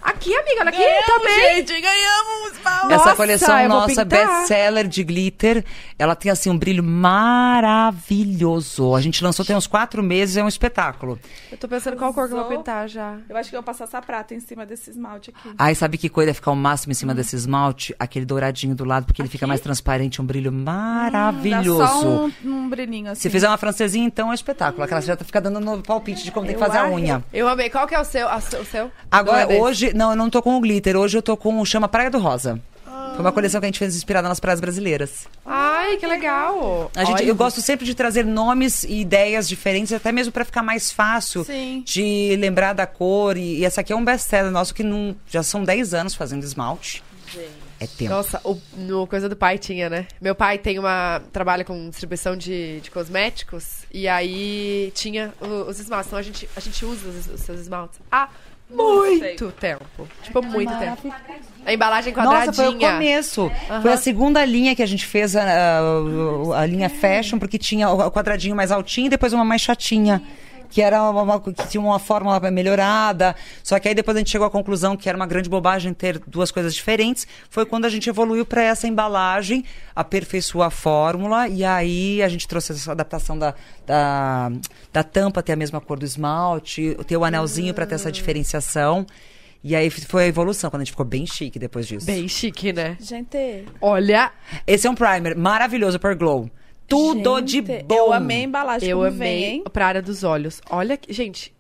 Aqui, 0.02 0.36
amiga, 0.36 0.62
olha 0.62 0.70
aqui 0.70 0.84
também. 1.06 1.56
Gente, 1.58 1.80
ganhamos 1.80 2.44
um 2.44 2.48
esmalte. 2.52 2.94
Essa 2.94 3.16
coleção 3.16 3.68
nossa, 3.68 4.04
best-seller 4.04 4.88
de 4.88 5.04
glitter, 5.04 5.64
ela 5.98 6.16
tem 6.16 6.32
assim 6.32 6.50
um 6.50 6.58
brilho 6.58 6.84
maravilhoso. 6.84 8.96
A 8.96 9.02
gente 9.02 9.24
lançou 9.24 9.46
tem 9.46 9.56
uns 9.56 9.68
quatro 9.68 10.02
meses, 10.02 10.38
é 10.38 10.44
um 10.44 10.48
espetáculo. 10.48 11.20
Eu 11.52 11.58
tô 11.58 11.68
pensando 11.68 11.98
qual 11.98 12.14
cor 12.14 12.28
que 12.28 12.34
eu 12.34 12.38
vou 12.38 12.58
pintar 12.58 12.90
já. 12.90 13.18
Eu 13.30 13.38
acho 13.38 13.50
que 13.50 13.56
eu 13.56 13.62
vou 13.62 13.66
passar 13.66 13.84
essa 13.84 14.02
prata 14.02 14.34
em 14.34 14.40
cima 14.40 14.66
desse 14.66 14.90
esmalte 14.90 15.30
aqui. 15.30 15.54
Ai, 15.58 15.76
sabe 15.76 15.98
que 15.98 16.10
coisa 16.10 16.32
é 16.32 16.34
ficar 16.34 16.52
o 16.52 16.56
máximo 16.56 16.92
em 16.92 16.96
cima 16.96 17.14
desse 17.14 17.36
esmalte? 17.36 17.96
Aquele 18.00 18.26
douradinho 18.26 18.76
do 18.76 18.84
lado, 18.84 19.06
porque 19.06 19.22
ele 19.22 19.30
fica 19.30 19.46
mais 19.46 19.62
transparente, 19.62 20.22
um 20.22 20.26
brilho 20.26 20.52
maravilhoso. 20.52 21.80
Dá 21.80 21.88
só 21.88 22.26
um, 22.26 22.32
um 22.44 22.70
brilhinho 22.70 23.12
assim. 23.12 23.22
Se 23.22 23.30
fizer 23.30 23.48
uma 23.48 23.58
francesinha, 23.58 24.06
então 24.06 24.32
é 24.32 24.36
espetáculo. 24.36 24.84
Aquela 24.84 25.02
já 25.02 25.16
fica 25.18 25.40
dando 25.40 25.60
no 25.60 25.82
palpite 25.82 26.24
de 26.24 26.32
como 26.32 26.46
tem 26.46 26.56
que 26.56 26.62
fazer 26.62 26.80
a 26.80 26.90
unha. 26.90 27.24
Eu 27.32 27.48
amei. 27.48 27.70
Qual 27.70 27.88
que 27.88 27.94
é 27.94 28.00
o 28.00 28.06
seu? 28.06 28.28
a 28.28 28.38
o 28.38 28.66
seu? 28.66 28.92
Agora, 29.10 29.46
Não 29.46 29.52
é 29.92 29.94
hoje, 29.94 29.98
não, 29.98 30.10
eu 30.12 30.16
não 30.16 30.30
tô 30.30 30.42
com 30.42 30.56
o 30.58 30.60
glitter. 30.62 30.96
Hoje 30.98 31.18
eu 31.18 31.22
tô 31.22 31.36
com 31.38 31.60
o 31.60 31.66
Chama 31.66 31.88
Praia 31.88 32.10
do 32.10 32.20
Rosa. 32.20 32.60
Foi 33.12 33.20
uma 33.20 33.32
coleção 33.34 33.60
que 33.60 33.66
a 33.66 33.68
gente 33.68 33.78
fez 33.80 33.94
inspirada 33.96 34.30
nas 34.30 34.40
praias 34.40 34.62
brasileiras. 34.62 35.28
Ai, 35.46 35.98
que 35.98 36.08
legal. 36.08 36.90
A 36.96 37.04
gente, 37.04 37.16
Olha, 37.18 37.26
eu 37.26 37.36
gosto 37.36 37.62
sempre 37.62 37.86
de 37.86 37.94
trazer 37.94 38.26
nomes 38.26 38.84
e 38.86 39.02
ideias 39.02 39.50
diferentes, 39.50 39.92
até 39.92 40.14
mesmo 40.14 40.32
pra 40.32 40.46
ficar 40.46 40.64
mais 40.64 40.92
fácil 40.92 41.44
Sim. 41.44 41.84
de 41.86 42.38
lembrar 42.40 42.72
da 42.72 42.88
cor. 42.88 43.36
E, 43.36 43.58
e 43.60 43.66
essa 43.66 43.82
aqui 43.82 43.92
é 43.92 43.96
um 43.96 44.04
best-seller 44.06 44.50
nosso 44.50 44.74
que 44.74 44.82
não, 44.82 45.14
já 45.30 45.44
são 45.44 45.62
10 45.64 45.94
anos 45.94 46.16
fazendo 46.16 46.44
esmalte. 46.44 47.04
É 47.80 47.88
tempo. 47.88 48.12
Nossa, 48.12 48.40
o, 48.44 48.58
no 48.78 49.08
Coisa 49.08 49.28
do 49.28 49.36
Pai 49.36 49.58
tinha, 49.58 49.90
né? 49.90 50.08
Meu 50.22 50.36
pai 50.36 50.58
tem 50.60 50.78
uma. 50.78 51.20
trabalha 51.34 51.66
com 51.66 51.90
distribuição 51.90 52.36
de, 52.38 52.80
de 52.80 52.92
cosméticos. 52.92 53.80
E 53.92 54.08
aí 54.08 54.92
tinha 54.94 55.34
o- 55.42 55.68
os 55.68 55.80
esmaltes. 55.80 56.08
Então 56.08 56.20
a 56.20 56.22
gente, 56.22 56.48
a 56.56 56.60
gente 56.60 56.86
usa 56.86 57.10
os, 57.10 57.28
os 57.28 57.42
seus 57.42 57.60
esmaltes 57.60 58.00
há 58.12 58.30
muito 58.76 59.52
tempo. 59.52 60.08
Tipo, 60.24 60.42
muito 60.44 60.74
tempo. 60.78 61.14
A 61.66 61.74
embalagem 61.74 62.14
quadradinha. 62.14 62.46
Nossa, 62.48 62.54
foi 62.54 62.68
o 62.70 62.80
começo. 62.94 63.52
Foi 63.82 63.94
a 63.94 63.98
segunda 63.98 64.44
linha 64.46 64.76
que 64.76 64.82
a 64.82 64.86
gente 64.86 65.06
fez, 65.06 65.36
a, 65.36 65.44
a- 65.44 66.62
a 66.62 66.66
linha 66.66 66.90
fashion, 66.90 67.38
porque 67.38 67.58
tinha 67.58 67.90
o 67.90 68.12
quadradinho 68.12 68.56
mais 68.56 68.72
altinho 68.72 69.08
e 69.08 69.10
depois 69.10 69.34
uma 69.34 69.46
mais 69.46 69.62
chatinha. 69.62 70.22
Que 70.72 70.82
era 70.82 71.04
uma, 71.10 71.22
uma- 71.22 71.40
que 71.40 71.54
tinha 71.68 71.82
uma 71.82 72.00
fórmula 72.00 72.40
melhorada. 72.50 73.36
Só 73.62 73.78
que 73.78 73.88
aí 73.90 73.94
depois 73.94 74.16
a 74.16 74.20
gente 74.22 74.32
chegou 74.32 74.48
à 74.48 74.50
conclusão 74.50 74.96
que 74.98 75.08
era 75.10 75.16
uma 75.18 75.28
grande 75.28 75.50
bobagem 75.50 75.94
ter 75.94 76.18
duas 76.26 76.50
coisas 76.50 76.74
diferentes. 76.74 77.28
Foi 77.50 77.66
quando 77.66 77.86
a 77.86 77.90
gente 77.90 78.10
evoluiu 78.10 78.46
para 78.46 78.64
essa 78.64 78.88
embalagem, 78.88 79.64
aperfeiçoou 79.96 80.64
a 80.64 80.72
fórmula 80.72 81.48
e 81.48 81.64
aí 81.64 82.24
a 82.24 82.30
gente 82.30 82.48
trouxe 82.48 82.72
essa 82.72 82.92
adaptação 82.94 83.38
da, 83.38 83.54
da, 83.86 84.52
da 84.94 85.04
tampa 85.04 85.44
ter 85.44 85.52
a 85.52 85.56
mesma 85.58 85.82
cor 85.82 86.00
do 86.00 86.06
esmalte, 86.06 86.98
ter 87.06 87.18
o 87.18 87.26
anelzinho 87.26 87.74
para 87.74 87.86
ter 87.86 87.96
essa 87.96 88.12
diferenciação. 88.12 89.06
E 89.64 89.76
aí 89.76 89.92
foi 89.92 90.24
a 90.24 90.28
evolução, 90.28 90.72
quando 90.72 90.82
a 90.82 90.86
gente 90.86 90.94
ficou 90.94 91.06
bem 91.06 91.24
chique 91.28 91.60
depois 91.60 91.86
disso. 91.86 92.06
Bem 92.08 92.28
chique, 92.28 92.74
né? 92.74 92.98
Gente, 93.00 93.66
Olha, 93.80 94.32
Esse 94.66 94.88
é 94.88 94.90
um 94.90 94.96
primer 94.96 95.36
maravilhoso 95.36 96.00
por 96.00 96.16
Glow. 96.16 96.50
Tudo 96.92 97.40
gente, 97.40 97.62
de 97.62 97.84
bom. 97.84 97.96
Eu 97.96 98.14
amei 98.14 98.42
a 98.42 98.44
embalagem 98.44 98.90
eu 98.90 99.04
amei 99.04 99.18
vem, 99.18 99.44
hein? 99.46 99.64
pra 99.72 99.88
área 99.88 100.02
dos 100.02 100.24
olhos. 100.24 100.62
Olha, 100.70 100.98
que- 100.98 101.12
gente, 101.12 101.54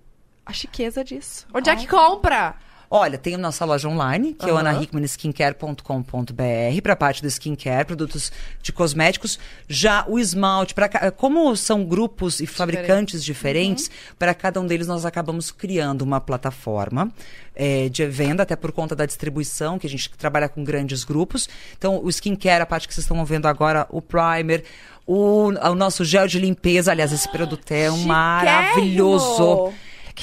a 0.45 0.53
chiqueza 0.53 1.03
disso. 1.03 1.48
Onde 1.53 1.70
é 1.70 1.76
que 1.76 1.88
compra? 1.88 2.56
Olha, 2.94 3.18
tem 3.18 3.36
a 3.36 3.38
nossa 3.38 3.64
loja 3.64 3.88
online, 3.88 4.34
que 4.34 4.49
é 4.49 4.52
o 4.52 4.58
anahickmanskincare.com.br, 4.58 6.82
para 6.84 6.91
a 6.91 6.95
parte 6.95 7.22
do 7.22 7.28
skincare, 7.30 7.86
produtos 7.86 8.34
de 8.62 8.74
cosméticos. 8.74 9.40
Já 9.66 10.03
o 10.10 10.20
esmalte, 10.20 10.74
pra, 10.74 10.90
como 11.12 11.56
são 11.56 11.86
grupos 11.86 12.41
e 12.41 12.45
fabricantes 12.48 13.24
diferentes, 13.24 13.90
para 14.20 14.34
cada 14.34 14.60
um 14.60 14.68
deles 14.68 14.88
nós 14.88 15.06
acabamos 15.06 15.52
criando 15.52 16.02
uma 16.02 16.20
plataforma 16.20 17.10
eh, 17.56 17.88
de 17.88 18.06
venda, 18.08 18.44
até 18.44 18.58
por 18.58 18.74
conta 18.74 18.94
da 18.94 19.06
distribuição, 19.06 19.80
que 19.80 19.88
a 19.88 19.90
gente 19.90 20.10
trabalha 20.10 20.49
com 20.49 20.62
grandes 20.62 21.06
grupos. 21.06 21.48
Então, 21.78 22.03
o 22.03 22.10
skincare, 22.10 22.62
a 22.62 22.66
parte 22.66 22.90
que 22.90 22.94
vocês 22.94 23.06
estão 23.06 23.24
vendo 23.24 23.45
agora, 23.45 23.88
o 23.90 24.02
primer, 24.02 24.66
o, 25.07 25.48
o 25.49 25.76
nosso 25.76 26.06
gel 26.06 26.28
de 26.28 26.40
limpeza, 26.40 26.91
aliás, 26.91 27.11
esse 27.11 27.28
produto 27.30 27.72
é 27.72 27.90
um 27.91 27.95
Chiquérrimo! 27.95 28.07
maravilhoso. 28.14 29.73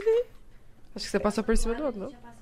Acho 0.95 1.05
que 1.05 1.11
você 1.11 1.19
passou 1.19 1.43
por 1.43 1.55
cima 1.57 1.73
do 1.73 1.83
outro, 1.85 1.99
não? 2.01 2.07
Tinha 2.09 2.19
passado 2.19 2.33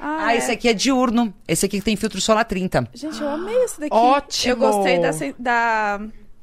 Ah, 0.00 0.34
esse 0.36 0.50
aqui 0.50 0.68
é 0.68 0.74
diurno. 0.74 1.32
Esse 1.46 1.66
aqui 1.66 1.80
tem 1.80 1.96
filtro 1.96 2.20
solar 2.20 2.44
30. 2.44 2.86
Gente, 2.94 3.20
eu 3.20 3.28
amei 3.28 3.56
esse 3.64 3.80
daqui. 3.80 3.94
Ótimo! 3.94 4.52
Eu 4.52 4.56
gostei 4.58 4.98
da... 4.98 5.10
da... 5.38 6.00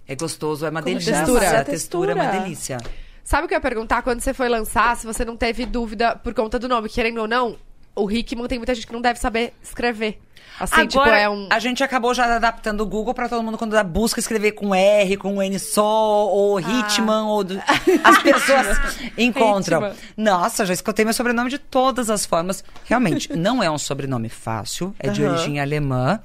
É 0.07 0.15
gostoso, 0.15 0.65
é 0.65 0.69
uma 0.69 0.81
Como 0.81 0.93
delícia. 0.93 1.13
textura? 1.15 1.59
A 1.59 1.63
textura 1.63 2.11
é 2.11 2.15
uma 2.15 2.27
delícia. 2.27 2.77
Sabe 3.25 3.45
o 3.45 3.47
que 3.47 3.53
eu 3.53 3.57
ia 3.57 3.61
perguntar 3.61 4.03
quando 4.03 4.21
você 4.21 4.33
foi 4.33 4.47
lançar, 4.47 4.95
se 4.95 5.05
você 5.05 5.25
não 5.25 5.35
teve 5.35 5.65
dúvida 5.65 6.15
por 6.15 6.33
conta 6.33 6.57
do 6.59 6.69
nome? 6.69 6.87
Querendo 6.87 7.19
ou 7.21 7.27
não, 7.27 7.57
o 7.95 8.09
Hickman 8.09 8.47
tem 8.47 8.59
muita 8.59 8.73
gente 8.75 8.85
que 8.87 8.93
não 8.93 9.01
deve 9.01 9.19
saber 9.19 9.51
escrever. 9.63 10.21
Assim, 10.59 10.87
tipo, 10.87 11.01
Agora, 11.01 11.19
é 11.19 11.27
um. 11.27 11.49
a 11.51 11.59
gente 11.59 11.83
acabou 11.83 12.13
já 12.13 12.33
adaptando 12.35 12.79
o 12.79 12.85
Google 12.85 13.13
pra 13.13 13.27
todo 13.27 13.43
mundo 13.43 13.57
quando 13.57 13.71
dá 13.71 13.83
busca 13.83 14.21
escrever 14.21 14.53
com 14.53 14.73
R, 14.73 15.17
com 15.17 15.43
N 15.43 15.59
só, 15.59 16.27
ou 16.29 16.59
Hitman, 16.61 17.25
ou... 17.25 17.43
do- 17.43 17.61
As 18.03 18.19
pessoas 18.23 18.77
encontram. 19.17 19.79
Hitman. 19.87 19.95
Nossa, 20.15 20.65
já 20.65 20.73
escutei 20.73 21.03
meu 21.03 21.13
sobrenome 21.13 21.49
de 21.49 21.57
todas 21.57 22.09
as 22.09 22.25
formas. 22.25 22.63
Realmente, 22.85 23.33
não 23.35 23.61
é 23.61 23.69
um 23.69 23.77
sobrenome 23.77 24.29
fácil, 24.29 24.95
é 24.97 25.09
de 25.09 25.23
Aham. 25.25 25.33
origem 25.33 25.59
alemã. 25.59 26.21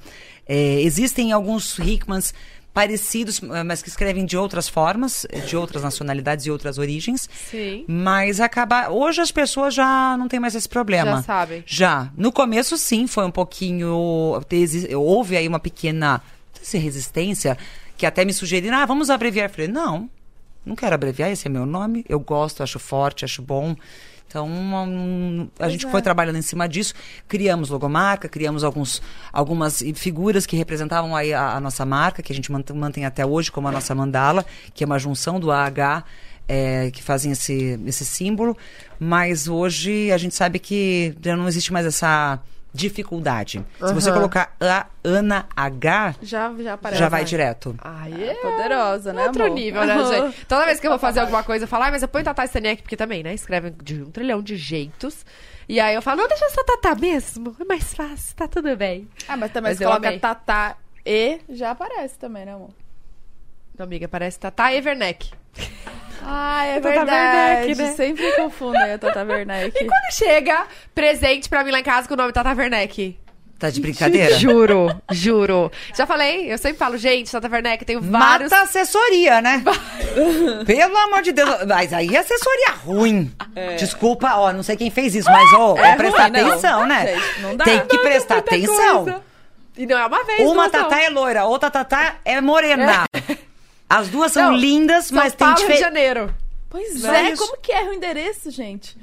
É, 0.47 0.81
existem 0.81 1.33
alguns 1.33 1.77
Hickmans 1.77 2.33
parecidos, 2.73 3.41
mas 3.65 3.81
que 3.81 3.89
escrevem 3.89 4.25
de 4.25 4.37
outras 4.37 4.69
formas, 4.69 5.25
de 5.47 5.57
outras 5.57 5.83
nacionalidades 5.83 6.45
e 6.45 6.51
outras 6.51 6.77
origens. 6.77 7.29
Sim. 7.49 7.83
Mas 7.87 8.39
acaba. 8.39 8.89
Hoje 8.89 9.21
as 9.21 9.31
pessoas 9.31 9.73
já 9.73 10.15
não 10.17 10.27
têm 10.27 10.39
mais 10.39 10.55
esse 10.55 10.69
problema. 10.69 11.17
Já 11.17 11.23
sabem. 11.23 11.63
Já. 11.65 12.09
No 12.15 12.31
começo, 12.31 12.77
sim, 12.77 13.07
foi 13.07 13.25
um 13.25 13.31
pouquinho. 13.31 13.89
Houve 14.95 15.35
aí 15.37 15.47
uma 15.47 15.59
pequena 15.59 16.21
resistência, 16.73 17.57
que 17.97 18.05
até 18.05 18.23
me 18.23 18.33
sugeriram, 18.33 18.77
ah, 18.77 18.85
vamos 18.85 19.09
abreviar. 19.09 19.49
Eu 19.49 19.53
falei, 19.53 19.67
não, 19.67 20.09
não 20.65 20.75
quero 20.75 20.95
abreviar, 20.95 21.31
esse 21.31 21.47
é 21.47 21.49
meu 21.49 21.65
nome. 21.65 22.05
Eu 22.07 22.19
gosto, 22.19 22.63
acho 22.63 22.79
forte, 22.79 23.25
acho 23.25 23.41
bom. 23.41 23.75
Então, 24.31 24.47
hum, 24.47 25.49
a 25.59 25.67
gente 25.67 25.85
foi 25.91 26.01
trabalhando 26.01 26.37
em 26.37 26.41
cima 26.41 26.65
disso, 26.67 26.93
criamos 27.27 27.69
logomarca, 27.69 28.29
criamos 28.29 28.63
alguns, 28.63 29.01
algumas 29.33 29.83
figuras 29.95 30.45
que 30.45 30.55
representavam 30.55 31.13
aí 31.13 31.33
a, 31.33 31.57
a 31.57 31.59
nossa 31.59 31.85
marca, 31.85 32.23
que 32.23 32.31
a 32.31 32.35
gente 32.35 32.49
mant- 32.49 32.71
mantém 32.71 33.05
até 33.05 33.25
hoje, 33.25 33.51
como 33.51 33.67
a 33.67 33.71
nossa 33.73 33.93
mandala, 33.93 34.45
que 34.73 34.85
é 34.85 34.87
uma 34.87 34.97
junção 34.97 35.37
do 35.37 35.51
AH, 35.51 36.05
é, 36.47 36.89
que 36.91 37.03
fazem 37.03 37.33
esse, 37.33 37.77
esse 37.85 38.05
símbolo. 38.05 38.55
Mas 38.97 39.49
hoje 39.49 40.09
a 40.13 40.17
gente 40.17 40.33
sabe 40.33 40.59
que 40.59 41.13
já 41.21 41.35
não 41.35 41.45
existe 41.49 41.73
mais 41.73 41.85
essa 41.85 42.39
dificuldade. 42.73 43.65
Se 43.85 43.93
você 43.93 44.11
colocar 44.11 44.55
a 44.59 44.85
Ana 45.03 45.45
H, 45.55 46.15
Já, 46.21 46.53
já 46.59 46.73
aparece. 46.73 46.99
já 46.99 47.09
vai 47.09 47.23
direto. 47.25 47.75
Ai, 47.79 48.13
é 48.29 48.33
Poderosa, 48.35 49.11
né, 49.13 49.25
outro 49.27 49.43
amor? 49.45 49.55
nível, 49.55 49.85
né, 49.85 50.03
gente? 50.05 50.45
Toda 50.45 50.65
vez 50.65 50.79
que 50.79 50.87
eu 50.87 50.91
vou 50.91 50.99
fazer 50.99 51.19
alguma 51.19 51.43
coisa, 51.43 51.65
eu 51.65 51.67
falo, 51.67 51.83
ai, 51.83 51.91
mas 51.91 52.01
eu 52.01 52.07
ponho 52.07 52.23
Tatá 52.23 52.45
Staniek, 52.45 52.81
porque 52.81 52.95
também, 52.97 53.23
né? 53.23 53.33
Escrevem 53.33 53.75
de 53.83 54.01
um 54.03 54.11
trilhão 54.11 54.41
de 54.41 54.55
jeitos. 54.55 55.25
E 55.67 55.79
aí 55.79 55.95
eu 55.95 56.01
falo, 56.01 56.21
não, 56.21 56.27
deixa 56.27 56.49
só 56.49 56.63
Tatá 56.63 56.95
mesmo. 56.95 57.55
É 57.59 57.63
mais 57.63 57.93
fácil, 57.93 58.35
tá 58.35 58.47
tudo 58.47 58.75
bem. 58.75 59.07
Ah, 59.27 59.37
mas 59.37 59.51
também 59.51 59.71
Mas 59.71 59.81
eu 59.81 59.87
coloca 59.89 60.07
amei. 60.07 60.19
Tatá 60.19 60.75
e, 61.05 61.39
já 61.49 61.71
aparece 61.71 62.17
também, 62.17 62.45
né, 62.45 62.53
amor? 62.53 62.69
Então, 63.73 63.85
amiga, 63.85 64.07
parece 64.07 64.39
Tatá 64.39 64.73
e 64.73 64.81
Werneck. 64.81 65.31
Ah, 66.23 66.65
é 66.65 66.79
Tata 66.79 66.89
verdade. 66.89 67.61
Werneck, 67.67 67.81
né? 67.81 67.93
Sempre 67.93 68.31
confundem 68.33 68.93
a 68.93 68.97
Tata 68.97 69.23
Werneck. 69.23 69.75
E 69.81 69.85
quando 69.85 70.11
chega 70.13 70.65
presente 70.93 71.49
pra 71.49 71.63
mim 71.63 71.71
lá 71.71 71.79
em 71.79 71.83
casa 71.83 72.07
com 72.07 72.13
o 72.13 72.17
nome 72.17 72.31
Tata 72.31 72.49
Werneck? 72.53 73.17
Tá 73.59 73.69
de 73.69 73.79
brincadeira? 73.79 74.33
Juro, 74.39 74.87
juro. 75.11 75.71
Já 75.95 76.07
falei, 76.07 76.51
eu 76.51 76.57
sempre 76.57 76.77
falo, 76.79 76.97
gente, 76.97 77.31
Tata 77.31 77.47
Werneck, 77.47 77.85
tenho 77.85 78.01
vários... 78.01 78.49
Mata 78.51 78.63
assessoria, 78.63 79.39
né? 79.41 79.63
Pelo 80.65 80.97
amor 80.97 81.21
de 81.21 81.31
Deus. 81.31 81.49
Mas 81.67 81.93
aí 81.93 82.15
é 82.15 82.19
assessoria 82.19 82.71
ruim. 82.83 83.31
Desculpa, 83.77 84.33
ó, 84.35 84.51
não 84.51 84.63
sei 84.63 84.75
quem 84.75 84.89
fez 84.89 85.13
isso, 85.15 85.29
mas 85.29 85.53
ó, 85.53 85.77
É 85.77 85.95
prestar 85.95 86.23
ruim, 86.23 86.31
não. 86.31 86.47
atenção, 86.49 86.85
né? 86.87 87.07
Gente, 87.15 87.41
não 87.41 87.55
dá. 87.55 87.65
Tem 87.65 87.79
que 87.85 87.97
prestar 87.99 88.35
Muita 88.35 88.55
atenção. 88.55 89.03
coisa. 89.03 89.21
E 89.77 89.85
não 89.85 89.97
é 89.97 90.05
uma 90.05 90.23
vez, 90.23 90.39
Uma 90.41 90.63
não. 90.63 90.69
tatá 90.69 91.01
é 91.01 91.09
loira, 91.09 91.45
outra 91.45 91.69
tatá 91.71 92.15
é 92.25 92.41
morena. 92.41 93.05
As 93.93 94.07
duas 94.09 94.31
são 94.31 94.51
Não, 94.51 94.57
lindas, 94.57 95.05
São 95.07 95.17
mas 95.17 95.33
tem 95.33 95.39
Paulo, 95.45 95.55
Rio 95.55 95.67
de 95.67 95.73
diferença. 95.73 95.83
Janeiro. 95.83 96.33
Pois 96.69 97.03
é, 97.03 97.15
é 97.25 97.31
isso. 97.31 97.43
como 97.45 97.57
que 97.61 97.71
erra 97.73 97.89
o 97.89 97.93
endereço, 97.93 98.49
gente? 98.49 98.97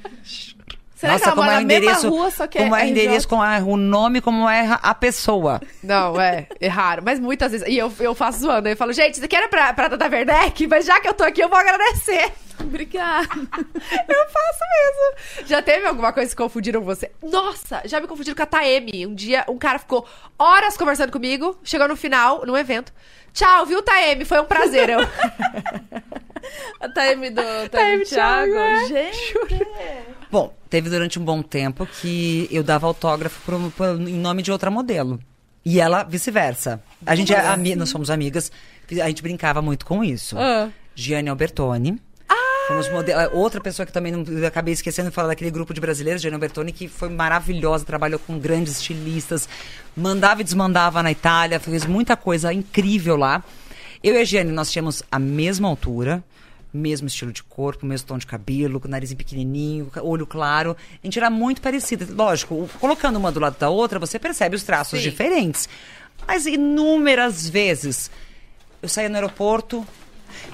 Será 0.95 1.13
Nossa, 1.13 1.23
que 1.25 1.29
ela 1.29 1.37
como 1.37 1.47
mora 1.47 1.53
é 1.53 1.59
o 1.59 1.61
na 1.61 1.67
mesma 1.69 1.85
endereço, 1.85 2.09
rua, 2.09 2.31
só 2.31 2.47
que 2.49 2.59
como 2.59 2.75
é 2.75 2.79
o 2.79 2.83
RJ? 2.83 2.91
endereço, 2.91 3.29
como 3.29 3.45
é 3.45 3.63
o 3.63 3.77
nome, 3.77 4.21
como 4.21 4.49
é 4.49 4.79
a 4.83 4.95
pessoa. 4.95 5.61
Não, 5.83 6.21
é, 6.21 6.49
é 6.61 6.67
raro. 6.67 7.03
Mas 7.05 7.21
muitas 7.21 7.53
vezes. 7.53 7.69
E 7.69 7.77
eu, 7.79 7.93
eu 8.01 8.15
faço 8.17 8.41
zoando. 8.41 8.69
Eu 8.69 8.77
falo, 8.77 8.93
gente, 8.93 9.15
isso 9.15 9.25
aqui 9.25 9.37
era 9.37 9.47
pra, 9.47 9.73
pra 9.75 9.91
Tata 9.91 10.09
Werneck, 10.09 10.67
mas 10.67 10.87
já 10.87 10.99
que 11.01 11.07
eu 11.07 11.15
tô 11.15 11.23
aqui, 11.23 11.41
eu 11.41 11.49
vou 11.49 11.59
agradecer. 11.59 12.33
Obrigada. 12.61 13.29
Eu 14.09 14.31
faço 14.31 14.65
mesmo. 14.73 15.47
Já 15.47 15.63
teve 15.63 15.87
alguma 15.87 16.13
coisa 16.13 16.29
que 16.29 16.37
confundiram 16.37 16.81
você? 16.81 17.09
Nossa, 17.23 17.83
já 17.85 18.01
me 18.01 18.09
confundiram 18.09 18.35
com 18.37 18.43
a 18.43 18.47
Taeme. 18.47 19.07
Um 19.07 19.15
dia, 19.15 19.45
um 19.49 19.57
cara 19.57 19.79
ficou 19.79 20.05
horas 20.37 20.77
conversando 20.77 21.13
comigo, 21.13 21.57
chegou 21.63 21.87
no 21.87 21.95
final, 21.95 22.45
num 22.45 22.57
evento. 22.57 22.93
Tchau, 23.39 23.67
viu, 23.67 23.81
Taeme? 23.83 24.25
Foi 24.25 24.41
um 24.41 24.45
prazer. 24.45 24.89
Eu... 24.91 24.99
A 26.81 26.89
Taime 26.89 27.31
do 27.31 27.43
Taime 27.43 27.69
Taime 27.69 28.05
Thiago. 28.05 28.53
Thiago, 28.53 28.57
é. 28.57 28.87
Gente. 28.87 29.35
Bom, 30.31 30.55
teve 30.69 30.89
durante 30.91 31.19
um 31.19 31.25
bom 31.25 31.43
tempo 31.43 31.87
que 31.87 32.49
eu 32.51 32.63
dava 32.63 32.87
autógrafo 32.87 33.41
pro- 33.45 33.71
pro- 33.77 34.09
em 34.09 34.15
nome 34.19 34.43
de 34.43 34.51
outra 34.51 34.71
modelo. 34.71 35.21
E 35.65 35.81
ela 35.81 36.03
vice-versa. 36.05 36.83
A 37.05 37.15
gente 37.15 37.33
é 37.35 37.39
ami- 37.47 37.75
nós 37.77 37.91
somos 37.91 38.11
amigas, 38.11 38.51
a 38.91 39.09
gente 39.09 39.23
brincava 39.23 39.61
muito 39.61 39.85
com 39.85 40.03
isso. 40.03 40.37
Ah. 40.39 40.69
Gianni 40.95 41.29
Albertoni. 41.29 42.01
Fomos 42.69 42.89
mode- 42.91 43.13
Outra 43.33 43.61
pessoa 43.63 43.87
que 43.87 43.93
também 43.93 44.13
não, 44.13 44.23
acabei 44.47 44.75
esquecendo 44.75 45.09
de 45.09 45.15
falar 45.15 45.29
daquele 45.29 45.51
grupo 45.51 45.73
de 45.73 45.81
brasileiros, 45.81 46.21
Gianni 46.21 46.35
Albertoni, 46.35 46.71
que 46.71 46.87
foi 46.87 47.09
maravilhosa, 47.09 47.85
trabalhou 47.85 48.19
com 48.21 48.39
grandes 48.39 48.75
estilistas, 48.75 49.49
mandava 49.97 50.43
e 50.43 50.45
desmandava 50.45 51.03
na 51.03 51.11
Itália, 51.11 51.59
fez 51.59 51.87
muita 51.87 52.15
coisa 52.17 52.53
incrível 52.53 53.17
lá. 53.17 53.43
Eu 54.05 54.15
e 54.15 54.19
a 54.19 54.25
Gianni, 54.25 54.53
nós 54.53 54.71
tínhamos 54.71 55.03
a 55.11 55.19
mesma 55.19 55.67
altura, 55.67 56.23
mesmo 56.73 57.09
estilo 57.09 57.33
de 57.33 57.43
corpo, 57.43 57.87
mesmo 57.87 58.07
tom 58.07 58.19
de 58.19 58.27
cabelo, 58.27 58.81
nariz 58.87 59.15
pequenininho, 59.15 59.91
olho 60.03 60.27
claro. 60.27 60.77
A 61.03 61.07
gente 61.07 61.19
era 61.19 61.31
muito 61.31 61.63
parecida. 61.63 62.07
Lógico, 62.11 62.69
colocando 62.79 63.17
uma 63.17 63.33
do 63.33 63.41
lado 63.41 63.57
da 63.59 63.71
outra, 63.71 63.99
você 63.99 64.19
percebe 64.19 64.55
os 64.55 64.63
traços 64.63 65.01
Sim. 65.01 65.09
diferentes. 65.09 65.69
Mas 66.27 66.45
inúmeras 66.45 67.49
vezes 67.49 68.11
eu 68.83 68.89
saía 68.91 69.09
no 69.09 69.15
aeroporto, 69.15 69.85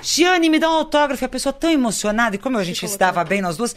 Gianni, 0.03 0.49
me 0.49 0.59
dá 0.59 0.71
um 0.71 0.75
autógrafo. 0.75 1.25
E 1.25 1.27
a 1.27 1.29
pessoa 1.29 1.53
tão 1.53 1.71
emocionada, 1.71 2.37
e 2.37 2.39
como 2.39 2.59
a 2.59 2.65
gente 2.65 2.87
se 2.87 2.99
dava 2.99 3.25
bem 3.25 3.41
nós 3.41 3.57
duas, 3.57 3.75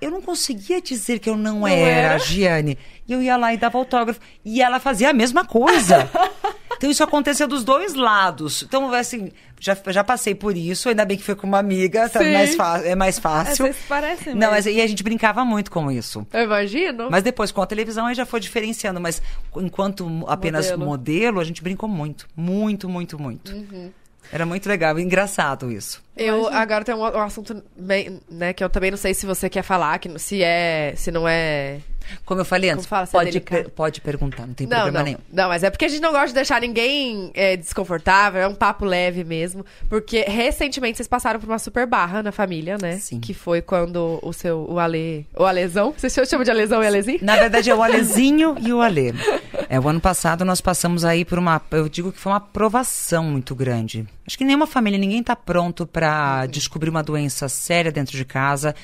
eu 0.00 0.10
não 0.10 0.22
conseguia 0.22 0.80
dizer 0.80 1.18
que 1.18 1.28
eu 1.28 1.36
não, 1.36 1.66
era, 1.66 2.12
era? 2.12 2.18
Gianni. 2.18 2.78
E 3.06 3.12
eu 3.12 3.22
ia 3.22 3.36
lá 3.36 3.52
e 3.52 3.56
dava 3.56 3.78
autógrafo. 3.78 4.20
E 4.44 4.62
ela 4.62 4.78
fazia 4.78 5.10
a 5.10 5.12
mesma 5.12 5.44
coisa. 5.44 6.08
então 6.76 6.90
isso 6.90 7.02
acontecia 7.02 7.46
dos 7.46 7.64
dois 7.64 7.94
lados. 7.94 8.62
Então, 8.62 8.92
assim, 8.92 9.32
já, 9.58 9.76
já 9.88 10.04
passei 10.04 10.34
por 10.34 10.56
isso. 10.56 10.88
Ainda 10.88 11.04
bem 11.04 11.16
que 11.16 11.24
foi 11.24 11.34
com 11.34 11.46
uma 11.46 11.58
amiga, 11.58 12.08
tá 12.08 12.22
mais 12.22 12.56
é 12.84 12.94
mais 12.94 13.18
fácil. 13.18 13.64
vocês 13.64 13.76
parecem 13.88 14.34
Não, 14.34 14.50
mas 14.50 14.66
e 14.66 14.80
a 14.80 14.86
gente 14.86 15.02
brincava 15.02 15.44
muito 15.44 15.70
com 15.70 15.90
isso. 15.90 16.26
Eu 16.32 16.44
imagino. 16.44 17.10
Mas 17.10 17.22
depois, 17.22 17.50
com 17.50 17.60
a 17.60 17.66
televisão, 17.66 18.06
aí 18.06 18.14
já 18.14 18.26
foi 18.26 18.40
diferenciando. 18.40 19.00
Mas 19.00 19.20
enquanto 19.56 20.24
apenas 20.28 20.70
Modelo. 20.70 20.84
modelo, 20.84 21.40
a 21.40 21.44
gente 21.44 21.62
brincou 21.62 21.88
muito. 21.88 22.28
Muito, 22.36 22.88
muito, 22.88 23.18
muito. 23.18 23.52
Uhum. 23.52 23.90
Era 24.32 24.44
muito 24.44 24.68
legal, 24.68 24.98
engraçado 24.98 25.70
isso. 25.72 26.02
Eu 26.16 26.48
agora 26.48 26.84
tem 26.84 26.94
um, 26.94 27.00
um 27.00 27.20
assunto 27.20 27.62
bem, 27.76 28.20
né, 28.28 28.52
que 28.52 28.62
eu 28.62 28.68
também 28.68 28.90
não 28.90 28.98
sei 28.98 29.14
se 29.14 29.24
você 29.24 29.48
quer 29.48 29.62
falar, 29.62 29.98
que 29.98 30.18
se 30.18 30.42
é, 30.42 30.92
se 30.96 31.10
não 31.10 31.26
é. 31.26 31.80
Como 32.24 32.40
eu 32.40 32.44
falei 32.44 32.70
antes, 32.70 32.86
fala, 32.86 33.04
é 33.04 33.06
pode, 33.06 33.40
per- 33.40 33.70
pode 33.70 34.00
perguntar, 34.00 34.46
não 34.46 34.54
tem 34.54 34.66
Não, 34.66 34.76
problema 34.76 34.98
não. 34.98 35.04
nenhum. 35.04 35.18
Não, 35.32 35.48
mas 35.48 35.62
é 35.62 35.70
porque 35.70 35.84
a 35.84 35.88
gente 35.88 36.00
não 36.00 36.12
gosta 36.12 36.28
de 36.28 36.34
deixar 36.34 36.60
ninguém 36.60 37.30
é, 37.34 37.56
desconfortável, 37.56 38.40
é 38.40 38.48
um 38.48 38.54
papo 38.54 38.84
leve 38.84 39.24
mesmo. 39.24 39.64
Porque 39.88 40.22
recentemente 40.22 40.96
vocês 40.96 41.08
passaram 41.08 41.38
por 41.40 41.48
uma 41.48 41.58
super 41.58 41.86
barra 41.86 42.22
na 42.22 42.32
família, 42.32 42.76
né? 42.80 42.98
Sim. 42.98 43.20
Que 43.20 43.32
foi 43.34 43.60
quando 43.62 44.18
o 44.22 44.32
seu, 44.32 44.66
o 44.68 44.78
Ale, 44.78 45.26
o 45.36 45.44
Alezão, 45.44 45.94
vocês 45.96 46.12
chamam 46.28 46.44
de 46.44 46.50
Alezão 46.50 46.82
e 46.82 46.86
Alezinho? 46.86 47.18
Na 47.22 47.36
verdade, 47.36 47.70
é 47.70 47.74
o 47.74 47.82
Alezinho 47.82 48.56
e 48.60 48.72
o 48.72 48.80
Ale. 48.80 49.12
É, 49.70 49.78
o 49.78 49.86
ano 49.86 50.00
passado 50.00 50.46
nós 50.46 50.62
passamos 50.62 51.04
aí 51.04 51.26
por 51.26 51.38
uma. 51.38 51.60
Eu 51.70 51.90
digo 51.90 52.10
que 52.10 52.18
foi 52.18 52.32
uma 52.32 52.38
aprovação 52.38 53.22
muito 53.22 53.54
grande. 53.54 54.06
Acho 54.26 54.38
que 54.38 54.44
nenhuma 54.44 54.66
família, 54.66 54.98
ninguém 54.98 55.20
está 55.20 55.36
pronto 55.36 55.86
para 55.86 56.46
descobrir 56.46 56.88
uma 56.88 57.02
doença 57.02 57.48
séria 57.50 57.92
dentro 57.92 58.16
de 58.16 58.24
casa. 58.24 58.74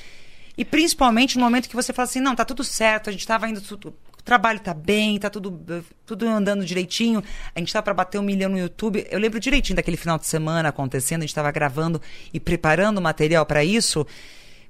E 0.57 0.65
principalmente 0.65 1.37
no 1.37 1.45
momento 1.45 1.69
que 1.69 1.75
você 1.75 1.93
fala 1.93 2.09
assim: 2.09 2.21
não, 2.21 2.35
tá 2.35 2.45
tudo 2.45 2.63
certo, 2.63 3.09
a 3.09 3.13
gente 3.13 3.21
estava 3.23 3.49
indo. 3.49 3.61
Tudo, 3.61 3.89
o 3.89 4.23
trabalho 4.25 4.61
tá 4.61 4.73
bem, 4.73 5.19
tá 5.19 5.29
tudo, 5.29 5.85
tudo 6.07 6.27
andando 6.27 6.65
direitinho. 6.65 7.23
A 7.55 7.59
gente 7.59 7.73
tá 7.73 7.83
para 7.83 7.93
bater 7.93 8.19
um 8.19 8.23
milhão 8.23 8.51
no 8.51 8.59
YouTube. 8.59 9.07
Eu 9.11 9.19
lembro 9.19 9.39
direitinho 9.41 9.77
daquele 9.77 9.97
final 9.97 10.19
de 10.19 10.27
semana 10.27 10.69
acontecendo, 10.71 11.21
a 11.21 11.23
gente 11.23 11.31
estava 11.31 11.51
gravando 11.51 12.01
e 12.33 12.41
preparando 12.41 13.01
material 13.01 13.45
para 13.45 13.65
isso. 13.65 14.07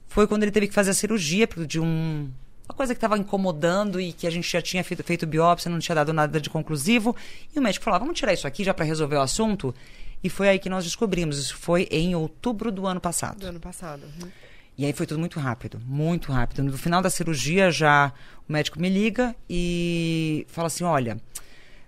Foi 0.08 0.26
quando 0.26 0.42
ele 0.42 0.52
teve 0.52 0.68
que 0.68 0.74
fazer 0.74 0.90
a 0.90 0.94
cirurgia 0.94 1.48
de 1.66 1.80
um, 1.80 2.30
uma 2.68 2.74
coisa 2.74 2.94
que 2.94 2.98
estava 2.98 3.18
incomodando 3.18 4.00
e 4.00 4.12
que 4.12 4.26
a 4.26 4.30
gente 4.30 4.50
já 4.50 4.62
tinha 4.62 4.82
feito, 4.82 5.02
feito 5.04 5.26
biópsia, 5.26 5.70
não 5.70 5.78
tinha 5.78 5.94
dado 5.94 6.12
nada 6.12 6.40
de 6.40 6.48
conclusivo. 6.48 7.14
E 7.54 7.58
o 7.58 7.62
médico 7.62 7.84
falou: 7.84 7.96
"Ah, 7.96 8.00
vamos 8.00 8.18
tirar 8.18 8.32
isso 8.32 8.46
aqui 8.46 8.64
já 8.64 8.72
para 8.72 8.84
resolver 8.84 9.16
o 9.16 9.20
assunto. 9.20 9.74
E 10.22 10.30
foi 10.30 10.48
aí 10.48 10.58
que 10.58 10.70
nós 10.70 10.84
descobrimos. 10.84 11.38
Isso 11.38 11.56
foi 11.56 11.86
em 11.90 12.14
outubro 12.14 12.72
do 12.72 12.86
ano 12.86 12.98
Do 12.98 13.02
passado. 13.02 13.46
ano 13.46 13.60
passado. 13.60 14.02
Uhum. 14.20 14.28
E 14.76 14.84
aí 14.84 14.92
foi 14.92 15.06
tudo 15.06 15.20
muito 15.20 15.38
rápido, 15.38 15.80
muito 15.86 16.32
rápido. 16.32 16.62
No 16.62 16.76
final 16.76 17.00
da 17.00 17.08
cirurgia 17.08 17.70
já 17.70 18.12
o 18.48 18.52
médico 18.52 18.80
me 18.80 18.88
liga 18.88 19.34
e 19.48 20.46
fala 20.48 20.66
assim, 20.66 20.84
olha, 20.84 21.20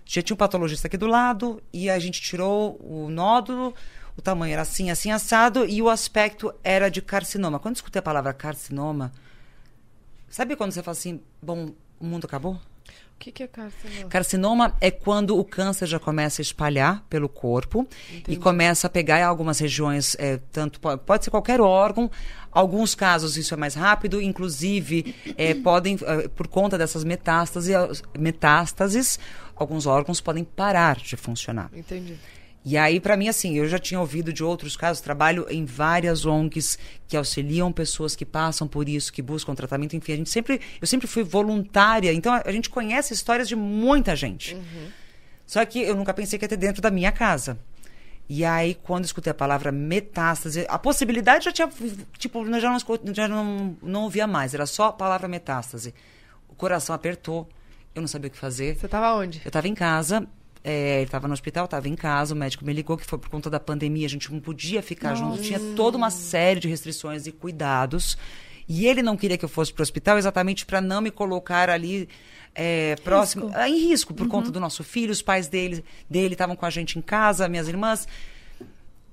já 0.05 0.21
tinha 0.21 0.33
um 0.33 0.37
patologista 0.37 0.87
aqui 0.87 0.95
do 0.97 1.05
lado 1.05 1.61
e 1.73 1.89
a 1.89 1.99
gente 1.99 2.21
tirou 2.21 2.79
o 2.81 3.09
nódulo, 3.09 3.75
o 4.15 4.21
tamanho 4.21 4.53
era 4.53 4.61
assim, 4.61 4.89
assim, 4.89 5.11
assado 5.11 5.65
e 5.65 5.81
o 5.81 5.89
aspecto 5.89 6.53
era 6.63 6.89
de 6.89 7.01
carcinoma. 7.01 7.59
Quando 7.59 7.75
eu 7.75 7.79
escutei 7.79 7.99
a 7.99 8.03
palavra 8.03 8.33
carcinoma, 8.33 9.11
sabe 10.29 10.55
quando 10.55 10.71
você 10.71 10.81
fala 10.81 10.97
assim, 10.97 11.21
bom, 11.41 11.73
o 11.99 12.05
mundo 12.05 12.25
acabou? 12.25 12.59
O 13.17 13.19
que, 13.19 13.31
que 13.31 13.41
é 13.43 13.47
carcinoma? 13.47 14.09
Carcinoma 14.09 14.77
é 14.79 14.91
quando 14.91 15.37
o 15.39 15.43
câncer 15.43 15.87
já 15.87 15.97
começa 15.99 16.39
a 16.39 16.43
espalhar 16.43 17.03
pelo 17.09 17.27
corpo 17.27 17.87
e 18.27 18.37
começa 18.37 18.85
a 18.85 18.89
pegar 18.91 19.19
em 19.19 19.23
algumas 19.23 19.57
regiões, 19.57 20.15
é, 20.19 20.39
tanto 20.51 20.79
po- 20.79 20.95
pode 20.99 21.23
ser 21.25 21.31
qualquer 21.31 21.59
órgão. 21.59 22.11
Alguns 22.51 22.93
casos 22.93 23.35
isso 23.35 23.53
é 23.55 23.57
mais 23.57 23.73
rápido, 23.73 24.21
inclusive 24.21 25.15
é, 25.35 25.55
podem, 25.61 25.97
é, 26.03 26.27
por 26.27 26.47
conta 26.47 26.77
dessas 26.77 27.03
metástases, 27.03 28.03
metástases, 28.17 29.19
alguns 29.55 29.87
órgãos 29.87 30.21
podem 30.21 30.43
parar 30.43 30.97
de 30.97 31.17
funcionar. 31.17 31.69
Entendi. 31.73 32.15
E 32.69 32.75
aí, 32.77 32.99
para 32.99 33.15
mim, 33.15 33.29
assim, 33.29 33.57
eu 33.57 33.65
já 33.65 33.79
tinha 33.79 33.97
ouvido 33.97 34.33
de 34.33 34.43
outros 34.43 34.75
casos, 34.75 34.99
trabalho 34.99 35.47
em 35.49 35.63
várias 35.63 36.25
ONGs 36.25 36.77
que 37.07 37.15
auxiliam 37.15 37.71
pessoas 37.71 38.13
que 38.13 38.25
passam 38.25 38.67
por 38.67 38.89
isso, 38.89 39.13
que 39.13 39.21
buscam 39.21 39.55
tratamento, 39.55 39.95
enfim, 39.95 40.11
a 40.11 40.15
gente 40.17 40.29
sempre, 40.29 40.59
eu 40.81 40.85
sempre 40.85 41.07
fui 41.07 41.23
voluntária, 41.23 42.11
então 42.11 42.33
a, 42.33 42.51
gente 42.51 42.69
conhece 42.69 43.13
histórias 43.13 43.47
de 43.47 43.55
muita 43.55 44.17
gente. 44.17 44.57
Só 45.45 45.63
que 45.63 45.81
eu 45.81 45.95
nunca 45.95 46.13
pensei 46.13 46.37
que 46.37 46.43
ia 46.43 46.49
ter 46.49 46.57
dentro 46.57 46.81
da 46.81 46.91
minha 46.91 47.09
casa. 47.09 47.57
E 48.27 48.43
aí, 48.43 48.75
quando 48.75 49.05
escutei 49.05 49.31
a 49.31 49.33
palavra 49.33 49.71
metástase, 49.71 50.65
a 50.67 50.77
possibilidade 50.77 51.45
já 51.45 51.53
tinha, 51.53 51.69
tipo, 52.17 52.45
eu 52.45 52.59
já 52.59 52.69
não, 52.69 53.13
já 53.13 53.27
não, 53.29 53.77
não 53.81 54.03
ouvia 54.03 54.27
mais, 54.27 54.53
era 54.53 54.65
só 54.65 54.87
a 54.87 54.91
palavra 54.91 55.29
metástase. 55.29 55.93
O 56.49 56.53
coração 56.53 56.93
apertou, 56.93 57.47
eu 57.95 58.01
não 58.01 58.09
sabia 58.09 58.27
o 58.27 58.31
que 58.31 58.37
fazer. 58.37 58.75
Você 58.75 58.89
tava 58.89 59.15
onde? 59.15 59.39
Eu 59.45 59.47
estava 59.47 59.69
em 59.69 59.73
casa, 59.73 60.27
é, 60.69 60.97
ele 60.97 61.05
estava 61.05 61.29
no 61.29 61.33
hospital, 61.33 61.63
estava 61.63 61.87
em 61.87 61.95
casa, 61.95 62.33
o 62.33 62.37
médico 62.37 62.65
me 62.65 62.73
ligou 62.73 62.97
que 62.97 63.05
foi 63.05 63.17
por 63.17 63.29
conta 63.29 63.49
da 63.49 63.57
pandemia, 63.57 64.05
a 64.05 64.09
gente 64.09 64.29
não 64.29 64.41
podia 64.41 64.81
ficar 64.81 65.15
junto, 65.15 65.41
tinha 65.41 65.61
toda 65.77 65.95
uma 65.95 66.11
série 66.11 66.59
de 66.59 66.67
restrições 66.67 67.25
e 67.25 67.31
cuidados. 67.31 68.17
E 68.67 68.85
ele 68.85 69.01
não 69.01 69.15
queria 69.15 69.37
que 69.37 69.45
eu 69.45 69.49
fosse 69.49 69.71
para 69.71 69.79
o 69.81 69.83
hospital 69.83 70.17
exatamente 70.17 70.65
para 70.65 70.81
não 70.81 70.99
me 70.99 71.09
colocar 71.09 71.69
ali 71.69 72.09
é, 72.53 72.97
próximo, 72.97 73.49
ah, 73.53 73.69
em 73.69 73.77
risco, 73.77 74.13
por 74.13 74.27
conta 74.27 74.51
do 74.51 74.59
nosso 74.59 74.83
filho, 74.83 75.09
os 75.09 75.21
pais 75.21 75.47
dele 75.47 75.85
dele 76.09 76.33
estavam 76.33 76.53
com 76.53 76.65
a 76.65 76.69
gente 76.69 76.99
em 76.99 77.01
casa, 77.01 77.47
minhas 77.47 77.69
irmãs. 77.69 78.05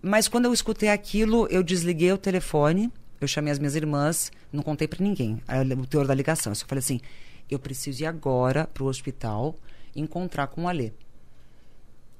Mas 0.02 0.26
quando 0.26 0.46
eu 0.46 0.52
escutei 0.52 0.88
aquilo, 0.88 1.46
eu 1.52 1.62
desliguei 1.62 2.10
o 2.10 2.18
telefone, 2.18 2.90
eu 3.20 3.28
chamei 3.28 3.52
as 3.52 3.60
minhas 3.60 3.76
irmãs, 3.76 4.32
não 4.52 4.60
contei 4.64 4.88
para 4.88 5.04
ninguém 5.04 5.40
o 5.80 5.86
teor 5.86 6.04
da 6.04 6.14
ligação. 6.14 6.50
Eu 6.50 6.56
só 6.56 6.66
falei 6.66 6.80
assim: 6.80 7.00
eu 7.48 7.60
preciso 7.60 8.02
ir 8.02 8.06
agora 8.06 8.66
pro 8.66 8.86
hospital 8.86 9.54
encontrar 9.94 10.48
com 10.48 10.64
o 10.64 10.68
Alê. 10.68 10.90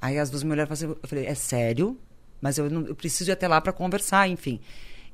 Aí 0.04 0.18
as 0.18 0.28
duas 0.28 0.42
me 0.42 0.50
olharam 0.52 0.70
e 0.70 0.76
falaram 0.76 0.92
assim, 0.92 1.00
eu 1.02 1.08
falei, 1.08 1.26
é 1.26 1.34
sério? 1.34 1.98
Mas 2.42 2.58
eu, 2.58 2.68
não- 2.68 2.86
eu 2.86 2.94
preciso 2.94 3.30
ir 3.30 3.32
até 3.32 3.48
lá 3.48 3.58
para 3.58 3.72
conversar, 3.72 4.28
enfim. 4.28 4.60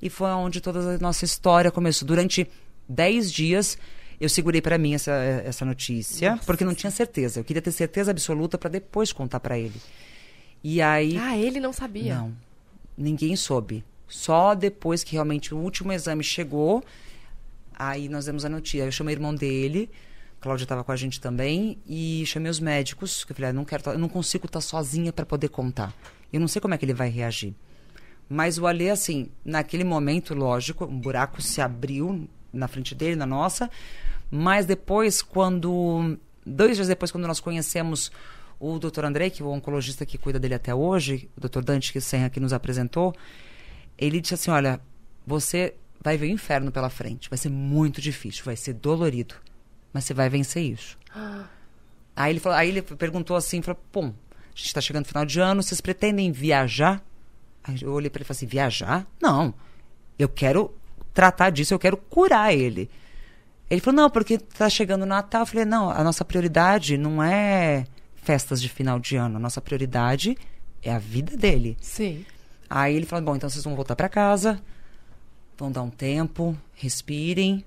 E 0.02 0.10
foi 0.10 0.28
onde 0.30 0.60
toda 0.60 0.96
a 0.96 0.98
nossa 0.98 1.24
história 1.24 1.70
começou. 1.70 2.08
Durante 2.08 2.48
dez 2.88 3.30
dias, 3.32 3.78
eu 4.20 4.28
segurei 4.28 4.60
para 4.60 4.76
mim 4.78 4.94
essa, 4.94 5.12
essa 5.12 5.64
notícia, 5.64 6.40
porque 6.44 6.64
não 6.64 6.74
tinha 6.74 6.90
certeza. 6.90 7.38
Eu 7.38 7.44
queria 7.44 7.62
ter 7.62 7.70
certeza 7.70 8.10
absoluta 8.10 8.58
para 8.58 8.68
depois 8.68 9.12
contar 9.12 9.38
para 9.38 9.56
ele. 9.56 9.80
E 10.64 10.82
aí... 10.82 11.16
Ah, 11.18 11.38
ele 11.38 11.60
não 11.60 11.72
sabia. 11.72 12.16
Não. 12.16 12.34
Ninguém 12.98 13.36
soube. 13.36 13.84
Só 14.08 14.56
depois 14.56 15.04
que 15.04 15.12
realmente 15.12 15.54
o 15.54 15.58
último 15.58 15.92
exame 15.92 16.24
chegou, 16.24 16.82
aí 17.78 18.08
nós 18.08 18.24
demos 18.24 18.44
a 18.44 18.48
notícia. 18.48 18.84
Eu 18.86 18.90
chamei 18.92 19.14
o 19.14 19.18
irmão 19.18 19.32
dele, 19.34 19.88
Cláudia 20.40 20.64
estava 20.64 20.82
com 20.82 20.92
a 20.92 20.96
gente 20.96 21.20
também, 21.20 21.78
e 21.86 22.24
chamei 22.26 22.50
os 22.50 22.58
médicos, 22.60 23.24
que 23.24 23.32
eu 23.32 23.36
falei, 23.36 23.50
ah, 23.50 23.52
não 23.52 23.64
quero, 23.64 23.82
tá- 23.82 23.92
eu 23.92 23.98
não 23.98 24.08
consigo 24.08 24.46
estar 24.46 24.60
sozinha 24.60 25.12
para 25.12 25.26
poder 25.26 25.48
contar. 25.48 25.94
Eu 26.32 26.40
não 26.40 26.48
sei 26.48 26.60
como 26.60 26.72
é 26.74 26.78
que 26.78 26.84
ele 26.84 26.94
vai 26.94 27.08
reagir. 27.10 27.54
Mas 28.28 28.58
o 28.58 28.66
Alê, 28.66 28.90
assim, 28.90 29.28
naquele 29.44 29.82
momento, 29.84 30.34
lógico, 30.34 30.84
um 30.84 30.98
buraco 31.00 31.42
se 31.42 31.60
abriu 31.60 32.28
na 32.52 32.68
frente 32.68 32.94
dele, 32.94 33.16
na 33.16 33.26
nossa. 33.26 33.68
Mas 34.30 34.66
depois, 34.66 35.20
quando. 35.20 36.16
Dois 36.46 36.76
dias 36.76 36.88
depois, 36.88 37.10
quando 37.10 37.26
nós 37.26 37.40
conhecemos 37.40 38.10
o 38.60 38.78
Dr. 38.78 39.04
Andrei, 39.04 39.30
que 39.30 39.42
é 39.42 39.44
o 39.44 39.48
oncologista 39.48 40.06
que 40.06 40.16
cuida 40.16 40.38
dele 40.38 40.54
até 40.54 40.72
hoje, 40.74 41.28
o 41.36 41.40
Dr. 41.40 41.60
Dante 41.62 41.92
que 41.92 42.00
Senra 42.00 42.30
que 42.30 42.38
nos 42.38 42.52
apresentou, 42.52 43.12
ele 43.98 44.20
disse 44.20 44.34
assim: 44.34 44.50
olha, 44.52 44.80
você 45.26 45.74
vai 46.00 46.16
ver 46.16 46.26
o 46.26 46.30
inferno 46.30 46.70
pela 46.70 46.88
frente. 46.88 47.28
Vai 47.28 47.36
ser 47.36 47.48
muito 47.50 48.00
difícil, 48.00 48.44
vai 48.44 48.56
ser 48.56 48.74
dolorido. 48.74 49.34
Mas 49.92 50.04
você 50.04 50.14
vai 50.14 50.28
vencer 50.28 50.62
isso. 50.62 50.98
Aí 52.16 52.32
ele, 52.32 52.40
falou, 52.40 52.58
aí 52.58 52.68
ele 52.68 52.82
perguntou 52.82 53.34
assim, 53.34 53.62
falou, 53.62 53.80
pô, 53.90 54.00
a 54.02 54.12
gente 54.54 54.66
está 54.66 54.80
chegando 54.80 55.04
no 55.04 55.08
final 55.08 55.24
de 55.24 55.40
ano, 55.40 55.62
vocês 55.62 55.80
pretendem 55.80 56.30
viajar? 56.30 57.02
Aí 57.64 57.78
eu 57.80 57.92
olhei 57.92 58.10
para 58.10 58.18
ele 58.18 58.24
e 58.24 58.26
falei 58.26 58.36
assim, 58.36 58.46
viajar? 58.46 59.06
Não, 59.22 59.54
eu 60.18 60.28
quero 60.28 60.74
tratar 61.14 61.48
disso, 61.48 61.72
eu 61.72 61.78
quero 61.78 61.96
curar 61.96 62.52
ele. 62.52 62.90
Ele 63.70 63.80
falou, 63.80 64.02
não, 64.02 64.10
porque 64.10 64.36
tá 64.36 64.68
chegando 64.68 65.02
o 65.02 65.06
Natal. 65.06 65.42
Eu 65.42 65.46
falei, 65.46 65.64
não, 65.64 65.88
a 65.88 66.04
nossa 66.04 66.22
prioridade 66.22 66.98
não 66.98 67.22
é 67.22 67.86
festas 68.16 68.60
de 68.60 68.68
final 68.68 68.98
de 68.98 69.16
ano, 69.16 69.36
a 69.36 69.40
nossa 69.40 69.60
prioridade 69.60 70.36
é 70.82 70.92
a 70.92 70.98
vida 70.98 71.36
dele. 71.36 71.76
Sim. 71.80 72.24
Aí 72.68 72.94
ele 72.94 73.06
falou: 73.06 73.24
bom, 73.24 73.36
então 73.36 73.50
vocês 73.50 73.64
vão 73.64 73.74
voltar 73.74 73.96
para 73.96 74.08
casa, 74.08 74.60
vão 75.58 75.72
dar 75.72 75.82
um 75.82 75.90
tempo, 75.90 76.56
respirem, 76.74 77.64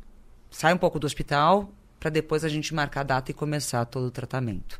sai 0.50 0.74
um 0.74 0.78
pouco 0.78 1.00
do 1.00 1.06
hospital, 1.06 1.70
para 2.04 2.10
depois 2.10 2.44
a 2.44 2.50
gente 2.50 2.74
marcar 2.74 3.00
a 3.00 3.04
data 3.04 3.32
e 3.32 3.34
começar 3.34 3.86
todo 3.86 4.08
o 4.08 4.12
tratamento. 4.12 4.78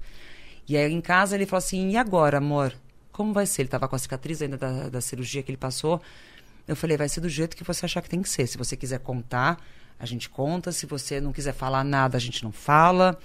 E 0.68 0.76
aí 0.76 0.92
em 0.92 1.00
casa 1.00 1.36
ele 1.36 1.46
falou 1.46 1.60
assim: 1.60 1.92
e 1.92 1.96
agora, 1.96 2.38
amor? 2.40 2.74
Como 3.14 3.32
vai 3.32 3.46
ser? 3.46 3.62
Ele 3.62 3.68
estava 3.68 3.88
com 3.88 3.96
a 3.96 4.00
cicatriz 4.00 4.42
ainda 4.42 4.58
da, 4.58 4.90
da 4.90 5.00
cirurgia 5.00 5.42
que 5.42 5.50
ele 5.50 5.58
passou. 5.58 6.02
Eu 6.68 6.76
falei: 6.76 6.98
vai 6.98 7.08
ser 7.08 7.22
do 7.22 7.30
jeito 7.30 7.56
que 7.56 7.64
você 7.64 7.86
achar 7.86 8.02
que 8.02 8.10
tem 8.10 8.22
que 8.22 8.28
ser. 8.28 8.46
Se 8.46 8.58
você 8.58 8.76
quiser 8.76 9.00
contar, 9.00 9.58
a 9.98 10.06
gente 10.06 10.30
conta. 10.30 10.74
Se 10.74 10.86
você 10.86 11.22
não 11.22 11.32
quiser 11.32 11.54
falar 11.54 11.86
nada, 11.86 12.18
a 12.18 12.20
gente 12.20 12.44
não 12.44 12.52
fala. 12.52 13.18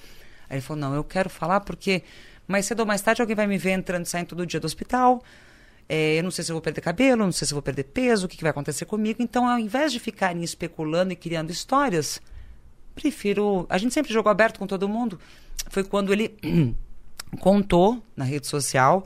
Aí 0.49 0.59
ele 0.59 0.61
falou: 0.61 0.81
não, 0.81 0.95
eu 0.95 1.03
quero 1.03 1.29
falar 1.29 1.59
porque 1.63 2.05
mais 2.47 2.67
cedo 2.67 2.81
ou 2.81 2.87
mais 2.87 3.03
tarde 3.03 3.21
alguém 3.21 3.35
vai 3.35 3.49
me 3.49 3.59
ver 3.59 3.73
entrando 3.73 4.07
e 4.07 4.09
saindo 4.09 4.29
todo 4.29 4.47
dia 4.47 4.61
do 4.61 4.67
hospital. 4.67 5.21
É, 5.89 6.21
eu 6.21 6.23
não 6.23 6.31
sei 6.31 6.45
se 6.45 6.53
eu 6.53 6.55
vou 6.55 6.63
perder 6.63 6.83
cabelo, 6.83 7.25
não 7.25 7.33
sei 7.33 7.49
se 7.49 7.53
eu 7.53 7.57
vou 7.57 7.63
perder 7.63 7.83
peso, 7.83 8.27
o 8.27 8.29
que, 8.29 8.37
que 8.37 8.45
vai 8.45 8.51
acontecer 8.51 8.85
comigo. 8.85 9.21
Então, 9.21 9.49
ao 9.49 9.59
invés 9.59 9.91
de 9.91 9.99
ficarem 9.99 10.45
especulando 10.45 11.13
e 11.13 11.17
criando 11.17 11.51
histórias, 11.51 12.21
prefiro. 12.99 13.67
A 13.69 13.79
gente 13.79 13.95
sempre 13.95 14.13
jogou 14.13 14.31
aberto 14.31 14.59
com 14.59 14.67
todo 14.67 14.89
mundo. 14.89 15.19
Foi 15.71 15.85
quando 15.85 16.13
ele 16.13 16.35
contou 17.41 18.03
na 18.17 18.25
rede 18.25 18.47
social 18.47 19.05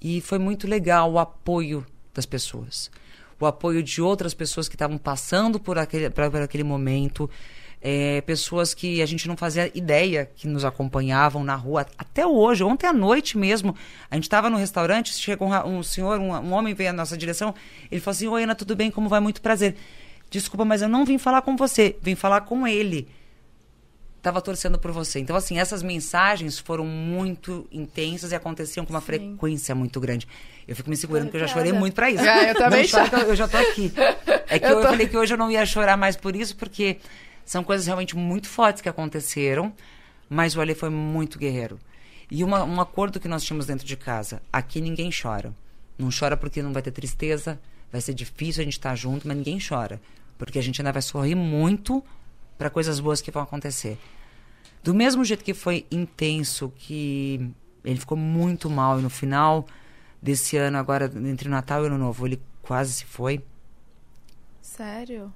e 0.00 0.20
foi 0.20 0.38
muito 0.38 0.66
legal 0.66 1.12
o 1.12 1.18
apoio 1.18 1.86
das 2.14 2.24
pessoas. 2.24 2.90
O 3.38 3.46
apoio 3.46 3.82
de 3.82 4.00
outras 4.00 4.34
pessoas 4.34 4.68
que 4.68 4.74
estavam 4.74 4.98
passando 4.98 5.60
por 5.60 5.78
aquele, 5.78 6.10
por 6.10 6.42
aquele 6.42 6.64
momento. 6.64 7.28
É, 7.82 8.20
pessoas 8.20 8.74
que 8.74 9.00
a 9.00 9.06
gente 9.06 9.26
não 9.26 9.38
fazia 9.38 9.70
ideia 9.74 10.30
que 10.36 10.46
nos 10.46 10.66
acompanhavam 10.66 11.42
na 11.42 11.54
rua 11.54 11.86
até 11.96 12.26
hoje, 12.26 12.62
ontem 12.62 12.86
à 12.86 12.92
noite 12.92 13.38
mesmo. 13.38 13.74
A 14.10 14.16
gente 14.16 14.24
estava 14.24 14.50
no 14.50 14.58
restaurante, 14.58 15.14
chegou 15.14 15.48
um, 15.48 15.78
um 15.78 15.82
senhor, 15.82 16.20
um, 16.20 16.30
um 16.30 16.52
homem 16.52 16.74
veio 16.74 16.90
à 16.90 16.92
nossa 16.92 17.16
direção. 17.16 17.54
Ele 17.90 18.00
falou 18.00 18.14
assim: 18.14 18.26
Oi, 18.26 18.42
Ana, 18.42 18.54
tudo 18.54 18.76
bem? 18.76 18.90
Como 18.90 19.08
vai? 19.08 19.20
Muito 19.20 19.40
prazer. 19.40 19.76
Desculpa, 20.30 20.64
mas 20.64 20.80
eu 20.80 20.88
não 20.88 21.04
vim 21.04 21.18
falar 21.18 21.42
com 21.42 21.56
você, 21.56 21.96
vim 22.00 22.14
falar 22.14 22.42
com 22.42 22.66
ele. 22.66 23.08
Tava 24.22 24.40
torcendo 24.42 24.78
por 24.78 24.92
você. 24.92 25.18
Então, 25.18 25.34
assim, 25.34 25.58
essas 25.58 25.82
mensagens 25.82 26.58
foram 26.58 26.84
muito 26.84 27.66
intensas 27.72 28.32
e 28.32 28.34
aconteciam 28.34 28.84
com 28.84 28.92
uma 28.92 29.00
frequência 29.00 29.74
muito 29.74 29.98
grande. 29.98 30.28
Eu 30.68 30.76
fico 30.76 30.90
me 30.90 30.96
segurando 30.96 31.24
porque 31.26 31.38
eu 31.38 31.40
já 31.40 31.48
chorei 31.48 31.72
muito 31.72 31.94
pra 31.94 32.10
isso. 32.10 32.22
É, 32.22 32.50
eu 32.50 32.54
também 32.54 32.86
choro. 32.86 33.16
eu 33.16 33.34
já 33.34 33.48
tô 33.48 33.56
aqui. 33.56 33.92
É 34.52 34.58
que 34.58 34.64
Eu 34.66 34.70
eu, 34.70 34.82
tô- 34.82 34.88
falei 34.88 35.06
que 35.06 35.16
hoje 35.16 35.32
eu 35.32 35.38
não 35.38 35.48
ia 35.48 35.64
chorar 35.64 35.96
mais 35.96 36.16
por 36.16 36.34
isso, 36.34 36.56
porque 36.56 36.96
são 37.44 37.62
coisas 37.62 37.86
realmente 37.86 38.16
muito 38.16 38.48
fortes 38.48 38.82
que 38.82 38.88
aconteceram, 38.88 39.72
mas 40.28 40.56
o 40.56 40.60
Ale 40.60 40.74
foi 40.74 40.90
muito 40.90 41.38
guerreiro. 41.38 41.78
E 42.28 42.42
uma, 42.42 42.64
um 42.64 42.80
acordo 42.80 43.20
que 43.20 43.28
nós 43.28 43.44
tínhamos 43.44 43.66
dentro 43.66 43.86
de 43.86 43.96
casa: 43.96 44.42
aqui 44.52 44.80
ninguém 44.80 45.08
chora. 45.10 45.54
Não 45.96 46.08
chora 46.10 46.36
porque 46.36 46.60
não 46.60 46.72
vai 46.72 46.82
ter 46.82 46.90
tristeza, 46.90 47.60
vai 47.92 48.00
ser 48.00 48.12
difícil 48.12 48.60
a 48.62 48.64
gente 48.64 48.72
estar 48.72 48.96
junto, 48.96 49.28
mas 49.28 49.36
ninguém 49.36 49.58
chora. 49.66 50.00
Porque 50.40 50.58
a 50.58 50.62
gente 50.62 50.80
ainda 50.80 50.90
vai 50.90 51.02
sorrir 51.02 51.34
muito 51.34 52.02
para 52.56 52.70
coisas 52.70 52.98
boas 52.98 53.20
que 53.20 53.30
vão 53.30 53.42
acontecer. 53.42 53.98
Do 54.82 54.94
mesmo 54.94 55.22
jeito 55.22 55.44
que 55.44 55.52
foi 55.52 55.86
intenso, 55.90 56.72
que 56.76 57.50
ele 57.84 58.00
ficou 58.00 58.16
muito 58.16 58.70
mal 58.70 58.98
e 58.98 59.02
no 59.02 59.10
final 59.10 59.66
desse 60.20 60.56
ano, 60.56 60.78
agora 60.78 61.12
entre 61.28 61.46
o 61.46 61.50
Natal 61.50 61.80
e 61.80 61.84
o 61.84 61.86
Ano 61.88 61.98
Novo, 61.98 62.26
ele 62.26 62.40
quase 62.62 62.94
se 62.94 63.04
foi. 63.04 63.44
Sério? 64.62 65.30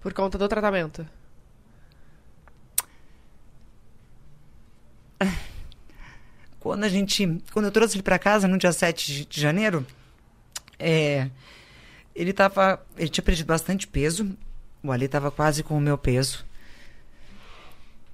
Por 0.00 0.12
conta 0.12 0.36
do 0.36 0.48
tratamento. 0.48 1.06
Quando 6.60 6.84
a 6.84 6.88
gente. 6.88 7.40
Quando 7.52 7.66
eu 7.66 7.72
trouxe 7.72 7.96
ele 7.96 8.02
para 8.02 8.18
casa 8.18 8.48
no 8.48 8.58
dia 8.58 8.72
7 8.72 9.12
de- 9.12 9.24
de 9.26 9.40
janeiro, 9.40 9.86
é, 10.78 11.30
ele 12.20 12.32
tava. 12.32 12.84
Ele 12.96 13.08
tinha 13.08 13.24
perdido 13.24 13.46
bastante 13.46 13.86
peso. 13.86 14.36
O 14.82 14.92
Ali 14.92 15.08
tava 15.08 15.30
quase 15.30 15.62
com 15.62 15.76
o 15.76 15.80
meu 15.80 15.96
peso. 15.96 16.44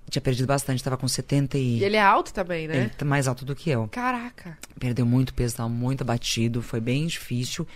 Tinha 0.09 0.23
perdido 0.23 0.47
bastante, 0.47 0.85
tava 0.85 0.97
com 0.97 1.09
70 1.09 1.57
e... 1.57 1.79
E 1.79 1.85
ele 1.85 1.97
é 1.97 2.03
alto 2.03 2.33
também, 2.33 2.69
né? 2.69 2.77
Ele 2.77 2.89
tá 2.91 3.05
mais 3.05 3.27
alto 3.27 3.45
do 3.45 3.57
que 3.57 3.71
eu. 3.71 3.89
Caraca. 3.89 4.57
Perdeu 4.79 5.05
muito 5.07 5.33
peso, 5.33 5.55
estava 5.55 5.69
muito 5.69 6.03
abatido, 6.03 6.63
foi 6.63 6.79
bem 6.79 7.07
difícil. 7.07 7.67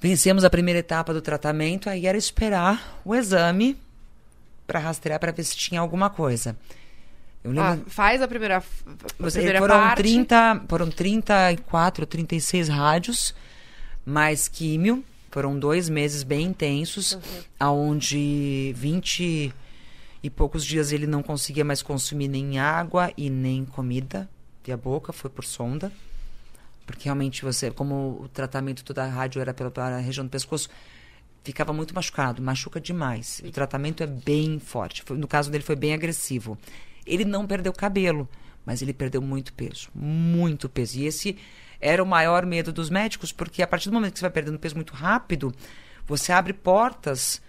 Vencemos 0.00 0.44
a 0.44 0.50
primeira 0.50 0.80
etapa 0.80 1.14
do 1.14 1.22
tratamento, 1.22 1.88
aí 1.88 2.06
era 2.06 2.18
esperar 2.18 3.00
o 3.04 3.14
exame 3.14 3.78
para 4.66 4.78
rastrear 4.80 5.18
para 5.18 5.32
ver 5.32 5.44
se 5.44 5.56
tinha 5.56 5.80
alguma 5.80 6.10
coisa. 6.10 6.56
Ah, 7.56 7.78
faz 7.86 8.20
a 8.20 8.28
primeira, 8.28 8.58
a 8.58 9.30
primeira 9.30 9.58
foram, 9.58 9.74
parte. 9.76 10.02
30, 10.02 10.64
foram 10.68 10.90
34, 10.90 12.04
36 12.04 12.68
rádios, 12.68 13.34
mais 14.08 14.48
químio. 14.48 15.04
Foram 15.30 15.58
dois 15.58 15.88
meses 15.88 16.22
bem 16.22 16.46
intensos, 16.46 17.12
Uhum. 17.12 17.20
aonde 17.60 18.72
20 18.76 19.52
e 20.22 20.30
poucos 20.30 20.64
dias 20.64 20.90
ele 20.90 21.06
não 21.06 21.22
conseguia 21.22 21.64
mais 21.64 21.82
consumir 21.82 22.28
nem 22.28 22.58
água 22.58 23.12
e 23.16 23.28
nem 23.30 23.64
comida 23.64 24.28
via 24.64 24.76
boca, 24.76 25.12
foi 25.12 25.30
por 25.30 25.44
sonda. 25.44 25.92
Porque 26.86 27.04
realmente 27.04 27.44
você, 27.44 27.70
como 27.70 28.18
o 28.22 28.28
tratamento 28.28 28.82
toda 28.82 29.04
a 29.04 29.06
rádio 29.06 29.40
era 29.40 29.52
pela, 29.52 29.70
pela 29.70 29.98
região 29.98 30.24
do 30.24 30.30
pescoço, 30.30 30.68
ficava 31.44 31.72
muito 31.72 31.94
machucado, 31.94 32.42
machuca 32.42 32.80
demais. 32.80 33.42
O 33.44 33.50
tratamento 33.50 34.02
é 34.02 34.06
bem 34.06 34.58
forte. 34.58 35.02
Foi- 35.02 35.16
no 35.18 35.28
caso 35.28 35.50
dele 35.50 35.62
foi 35.64 35.76
bem 35.76 35.92
agressivo. 35.92 36.56
Ele 37.06 37.24
não 37.26 37.46
perdeu 37.46 37.72
cabelo, 37.72 38.26
mas 38.64 38.80
ele 38.82 38.92
perdeu 38.94 39.20
muito 39.20 39.52
peso, 39.52 39.88
muito 39.94 40.68
peso. 40.68 40.98
E 40.98 41.06
esse 41.06 41.36
era 41.80 42.02
o 42.02 42.06
maior 42.06 42.44
medo 42.44 42.72
dos 42.72 42.90
médicos, 42.90 43.32
porque 43.32 43.62
a 43.62 43.66
partir 43.66 43.88
do 43.88 43.94
momento 43.94 44.12
que 44.12 44.18
você 44.18 44.24
vai 44.24 44.30
perdendo 44.30 44.58
peso 44.58 44.74
muito 44.74 44.94
rápido, 44.94 45.54
você 46.06 46.32
abre 46.32 46.52
portas, 46.52 47.40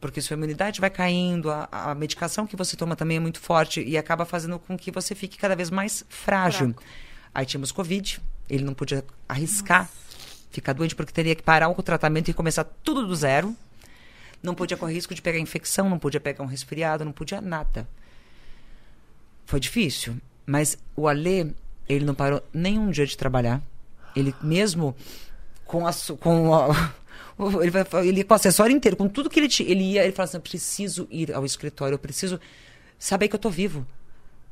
porque 0.00 0.20
sua 0.20 0.34
imunidade 0.34 0.80
vai 0.80 0.90
caindo, 0.90 1.50
a, 1.50 1.68
a 1.70 1.94
medicação 1.94 2.46
que 2.46 2.56
você 2.56 2.76
toma 2.76 2.96
também 2.96 3.16
é 3.16 3.20
muito 3.20 3.40
forte 3.40 3.82
e 3.82 3.96
acaba 3.96 4.24
fazendo 4.24 4.58
com 4.58 4.76
que 4.76 4.90
você 4.90 5.14
fique 5.14 5.38
cada 5.38 5.56
vez 5.56 5.70
mais 5.70 6.04
frágil. 6.08 6.74
Aí 7.34 7.46
tínhamos 7.46 7.72
Covid, 7.72 8.20
ele 8.48 8.64
não 8.64 8.74
podia 8.74 9.04
arriscar 9.28 9.88
ficar 10.50 10.72
doente 10.72 10.94
porque 10.94 11.12
teria 11.12 11.34
que 11.34 11.42
parar 11.42 11.68
o 11.68 11.82
tratamento 11.82 12.28
e 12.30 12.34
começar 12.34 12.64
tudo 12.64 13.06
do 13.06 13.14
zero. 13.14 13.56
Não 14.42 14.54
podia 14.54 14.76
correr 14.76 14.94
risco 14.94 15.14
de 15.14 15.22
pegar 15.22 15.38
infecção, 15.38 15.88
não 15.88 15.98
podia 15.98 16.20
pegar 16.20 16.42
um 16.42 16.46
resfriado, 16.46 17.04
não 17.04 17.12
podia 17.12 17.40
nada. 17.40 17.88
Foi 19.46 19.60
difícil, 19.60 20.16
mas 20.46 20.78
o 20.96 21.08
Alê, 21.08 21.52
ele 21.88 22.04
não 22.04 22.14
parou 22.14 22.42
nem 22.52 22.78
um 22.78 22.90
dia 22.90 23.06
de 23.06 23.16
trabalhar. 23.16 23.62
Ele 24.14 24.34
mesmo 24.42 24.94
com 25.64 25.86
a, 25.86 25.92
com 26.18 26.54
a, 26.54 26.92
ele, 27.62 27.70
vai, 27.70 27.84
ele 28.06 28.24
com 28.24 28.34
o 28.34 28.36
acessório 28.36 28.74
inteiro, 28.74 28.96
com 28.96 29.08
tudo 29.08 29.30
que 29.30 29.38
ele 29.38 29.48
tinha, 29.48 29.70
ele 29.70 29.82
ia, 29.82 30.02
ele 30.02 30.12
falava 30.12 30.30
assim, 30.30 30.36
eu 30.36 30.42
preciso 30.42 31.08
ir 31.10 31.32
ao 31.32 31.44
escritório, 31.44 31.94
eu 31.94 31.98
preciso 31.98 32.40
saber 32.98 33.28
que 33.28 33.34
eu 33.34 33.40
tô 33.40 33.48
vivo. 33.48 33.86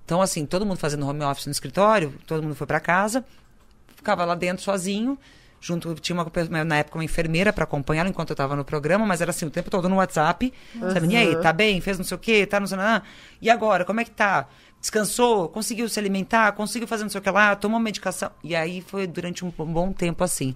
Então, 0.05 0.23
assim, 0.23 0.47
todo 0.47 0.65
mundo 0.65 0.79
fazendo 0.79 1.07
home 1.07 1.23
office 1.23 1.47
no 1.47 1.53
escritório, 1.53 2.15
todo 2.27 2.43
mundo 2.43 2.55
foi 2.55 2.67
para 2.67 2.81
casa, 2.81 3.25
ficava 3.95 4.25
lá 4.25 4.35
dentro 4.35 4.65
sozinho, 4.65 5.19
junto 5.61 5.95
tinha 5.97 6.17
uma 6.17 6.65
na 6.65 6.79
época 6.79 6.97
uma 6.97 7.05
enfermeira 7.05 7.53
para 7.53 7.65
acompanhá-lo 7.65 8.09
enquanto 8.09 8.31
eu 8.31 8.35
estava 8.35 8.57
no 8.57 8.65
programa, 8.65 9.05
mas 9.05 9.21
era 9.21 9.31
assim 9.31 9.45
o 9.45 9.51
tempo 9.51 9.71
todo 9.71 9.89
no 9.89 9.97
WhatsApp, 9.97 10.53
sabe? 10.93 11.09
E 11.09 11.17
aí, 11.17 11.37
tá 11.43 11.53
bem? 11.53 11.81
Fez 11.81 11.99
não 11.99 12.05
sei 12.05 12.15
o 12.15 12.19
quê, 12.19 12.47
tá 12.47 12.59
não 12.59 12.67
sei 12.67 12.79
nada. 12.79 13.05
E 13.43 13.51
agora, 13.51 13.85
como 13.85 14.01
é 14.01 14.05
que 14.05 14.11
tá? 14.11 14.49
Descansou? 14.81 15.49
Conseguiu 15.49 15.89
se 15.89 15.99
alimentar? 15.99 16.53
Conseguiu 16.53 16.87
fazer 16.87 17.03
não 17.03 17.11
sei 17.11 17.21
o 17.21 17.23
que 17.23 17.31
lá? 17.31 17.57
Tomou 17.57 17.81
medicação? 17.81 18.31
E 18.45 18.55
aí 18.55 18.81
foi 18.81 19.07
durante 19.07 19.45
um 19.45 19.51
bom 19.51 19.93
tempo 19.93 20.23
assim. 20.23 20.55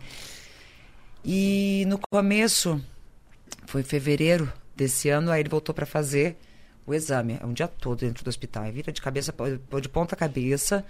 E 1.24 1.84
no 1.88 1.98
começo, 2.10 2.80
foi 3.66 3.80
em 3.80 3.84
fevereiro 3.84 4.52
desse 4.76 5.08
ano, 5.08 5.30
aí 5.30 5.40
ele 5.40 5.48
voltou 5.48 5.74
para 5.74 5.86
fazer 5.86 6.36
o 6.86 6.92
exame, 6.92 7.38
é 7.40 7.46
um 7.46 7.52
dia 7.52 7.68
todo 7.68 8.00
dentro 8.00 8.24
do 8.24 8.28
hospital. 8.28 8.64
Aí 8.64 8.72
vira 8.72 8.92
de 8.92 9.00
cabeça, 9.00 9.32
de 9.80 9.88
ponta 9.88 10.16
cabeça. 10.16 10.84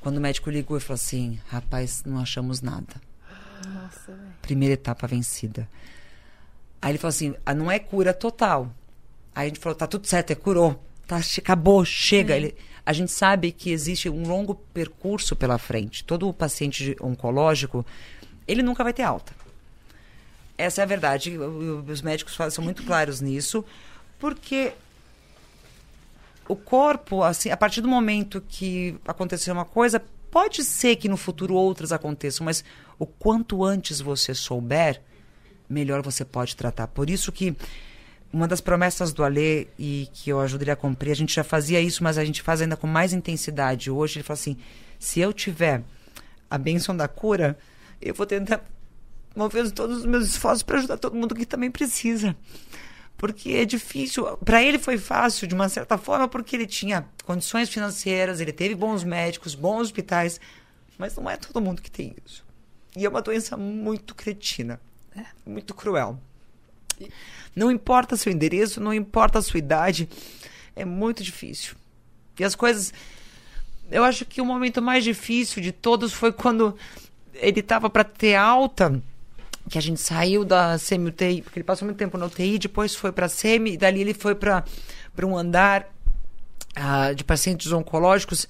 Quando 0.00 0.18
o 0.18 0.20
médico 0.20 0.50
ligou, 0.50 0.76
ele 0.76 0.84
falou 0.84 0.96
assim: 0.96 1.40
rapaz, 1.48 2.04
não 2.04 2.18
achamos 2.18 2.60
nada. 2.60 3.00
Nossa. 3.66 4.18
Primeira 4.42 4.74
etapa 4.74 5.06
vencida. 5.06 5.68
Aí 6.80 6.92
ele 6.92 6.98
falou 6.98 7.10
assim: 7.10 7.34
ah, 7.44 7.54
não 7.54 7.70
é 7.70 7.78
cura 7.78 8.12
total. 8.12 8.70
Aí 9.34 9.46
a 9.46 9.48
gente 9.48 9.58
falou: 9.58 9.76
tá 9.76 9.86
tudo 9.86 10.06
certo, 10.06 10.30
é 10.30 10.34
curou. 10.34 10.82
Tá, 11.06 11.20
acabou, 11.38 11.84
chega. 11.84 12.36
Ele, 12.36 12.54
a 12.84 12.92
gente 12.92 13.10
sabe 13.12 13.52
que 13.52 13.70
existe 13.70 14.08
um 14.08 14.26
longo 14.26 14.54
percurso 14.54 15.34
pela 15.36 15.58
frente. 15.58 16.04
Todo 16.04 16.32
paciente 16.32 16.84
de- 16.84 16.96
oncológico, 17.00 17.84
ele 18.46 18.62
nunca 18.62 18.82
vai 18.84 18.92
ter 18.92 19.02
alta. 19.02 19.32
Essa 20.58 20.80
é 20.80 20.84
a 20.84 20.86
verdade. 20.86 21.36
Os 21.38 22.02
médicos 22.02 22.36
são 22.52 22.64
muito 22.64 22.82
claros 22.82 23.20
nisso, 23.20 23.64
porque 24.18 24.72
o 26.48 26.56
corpo, 26.56 27.22
assim, 27.22 27.50
a 27.50 27.56
partir 27.56 27.80
do 27.80 27.88
momento 27.88 28.42
que 28.48 28.96
aconteceu 29.06 29.52
uma 29.52 29.64
coisa, 29.64 30.02
pode 30.30 30.64
ser 30.64 30.96
que 30.96 31.08
no 31.08 31.16
futuro 31.16 31.54
outras 31.54 31.92
aconteçam, 31.92 32.44
mas 32.44 32.64
o 32.98 33.04
quanto 33.06 33.64
antes 33.64 34.00
você 34.00 34.34
souber, 34.34 35.02
melhor 35.68 36.02
você 36.02 36.24
pode 36.24 36.56
tratar. 36.56 36.86
Por 36.86 37.10
isso 37.10 37.30
que 37.32 37.54
uma 38.32 38.46
das 38.48 38.60
promessas 38.60 39.12
do 39.12 39.24
Alê 39.24 39.68
e 39.78 40.08
que 40.12 40.30
eu 40.30 40.40
ajudaria 40.40 40.74
a 40.74 40.76
cumprir, 40.76 41.10
a 41.10 41.16
gente 41.16 41.34
já 41.34 41.44
fazia 41.44 41.80
isso, 41.80 42.02
mas 42.02 42.18
a 42.18 42.24
gente 42.24 42.42
faz 42.42 42.60
ainda 42.60 42.76
com 42.76 42.86
mais 42.86 43.12
intensidade 43.12 43.90
hoje. 43.90 44.18
Ele 44.18 44.24
fala 44.24 44.38
assim: 44.38 44.56
se 44.98 45.20
eu 45.20 45.32
tiver 45.32 45.82
a 46.50 46.58
bênção 46.58 46.96
da 46.96 47.08
cura, 47.08 47.58
eu 48.00 48.14
vou 48.14 48.26
tentar 48.26 48.64
mover 49.34 49.70
todos 49.70 49.98
os 49.98 50.06
meus 50.06 50.26
esforços 50.26 50.62
para 50.62 50.78
ajudar 50.78 50.96
todo 50.96 51.16
mundo 51.16 51.34
que 51.34 51.46
também 51.46 51.70
precisa 51.70 52.36
porque 53.16 53.50
é 53.50 53.64
difícil. 53.64 54.36
Para 54.38 54.62
ele 54.62 54.78
foi 54.78 54.98
fácil, 54.98 55.46
de 55.46 55.54
uma 55.54 55.68
certa 55.68 55.96
forma, 55.96 56.28
porque 56.28 56.54
ele 56.54 56.66
tinha 56.66 57.06
condições 57.24 57.68
financeiras, 57.68 58.40
ele 58.40 58.52
teve 58.52 58.74
bons 58.74 59.02
médicos, 59.04 59.54
bons 59.54 59.82
hospitais, 59.82 60.40
mas 60.98 61.16
não 61.16 61.28
é 61.28 61.36
todo 61.36 61.60
mundo 61.60 61.82
que 61.82 61.90
tem 61.90 62.14
isso. 62.24 62.44
E 62.96 63.04
é 63.04 63.08
uma 63.08 63.22
doença 63.22 63.56
muito 63.56 64.14
cretina, 64.14 64.80
muito 65.44 65.74
cruel. 65.74 66.18
Não 67.54 67.70
importa 67.70 68.16
seu 68.16 68.32
endereço, 68.32 68.80
não 68.80 68.92
importa 68.92 69.38
a 69.38 69.42
sua 69.42 69.58
idade, 69.58 70.08
é 70.74 70.84
muito 70.84 71.22
difícil. 71.22 71.74
E 72.38 72.44
as 72.44 72.54
coisas. 72.54 72.92
Eu 73.90 74.04
acho 74.04 74.24
que 74.24 74.40
o 74.40 74.44
momento 74.44 74.82
mais 74.82 75.04
difícil 75.04 75.62
de 75.62 75.72
todos 75.72 76.12
foi 76.12 76.32
quando 76.32 76.76
ele 77.34 77.60
estava 77.60 77.88
para 77.88 78.02
ter 78.02 78.34
alta 78.34 79.00
que 79.68 79.78
a 79.78 79.82
gente 79.82 80.00
saiu 80.00 80.44
da 80.44 80.78
semi-UTI, 80.78 81.42
porque 81.42 81.58
ele 81.58 81.64
passou 81.64 81.86
muito 81.86 81.98
tempo 81.98 82.16
na 82.16 82.26
UTI, 82.26 82.58
depois 82.58 82.94
foi 82.94 83.10
para 83.10 83.28
semi, 83.28 83.72
e 83.72 83.76
dali 83.76 84.00
ele 84.00 84.14
foi 84.14 84.34
para 84.34 84.64
um 85.24 85.36
andar 85.36 85.92
ah, 86.74 87.12
de 87.12 87.24
pacientes 87.24 87.72
oncológicos, 87.72 88.48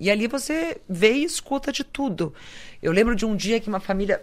e 0.00 0.10
ali 0.10 0.26
você 0.26 0.80
vê 0.88 1.12
e 1.12 1.24
escuta 1.24 1.70
de 1.70 1.84
tudo. 1.84 2.32
Eu 2.82 2.92
lembro 2.92 3.14
de 3.14 3.26
um 3.26 3.36
dia 3.36 3.60
que 3.60 3.68
uma 3.68 3.80
família, 3.80 4.22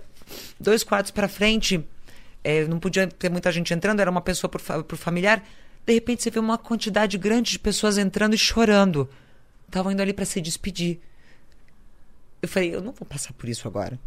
dois 0.60 0.84
quartos 0.84 1.12
para 1.12 1.28
frente, 1.28 1.84
eh, 2.44 2.66
não 2.66 2.80
podia 2.80 3.08
ter 3.08 3.30
muita 3.30 3.52
gente 3.52 3.74
entrando, 3.74 4.00
era 4.00 4.12
uma 4.12 4.22
pessoa 4.22 4.50
por, 4.50 4.62
por 4.84 4.98
familiar, 4.98 5.44
de 5.86 5.94
repente 5.94 6.24
você 6.24 6.30
vê 6.30 6.40
uma 6.40 6.58
quantidade 6.58 7.18
grande 7.18 7.52
de 7.52 7.60
pessoas 7.60 7.98
entrando 7.98 8.36
e 8.36 8.38
chorando. 8.38 9.10
Estavam 9.68 9.92
indo 9.92 10.02
ali 10.02 10.14
para 10.14 10.26
se 10.26 10.42
despedir. 10.42 11.00
Eu 12.42 12.48
falei, 12.48 12.74
eu 12.76 12.82
não 12.82 12.92
vou 12.92 13.06
passar 13.06 13.34
por 13.34 13.48
isso 13.48 13.68
agora 13.68 14.00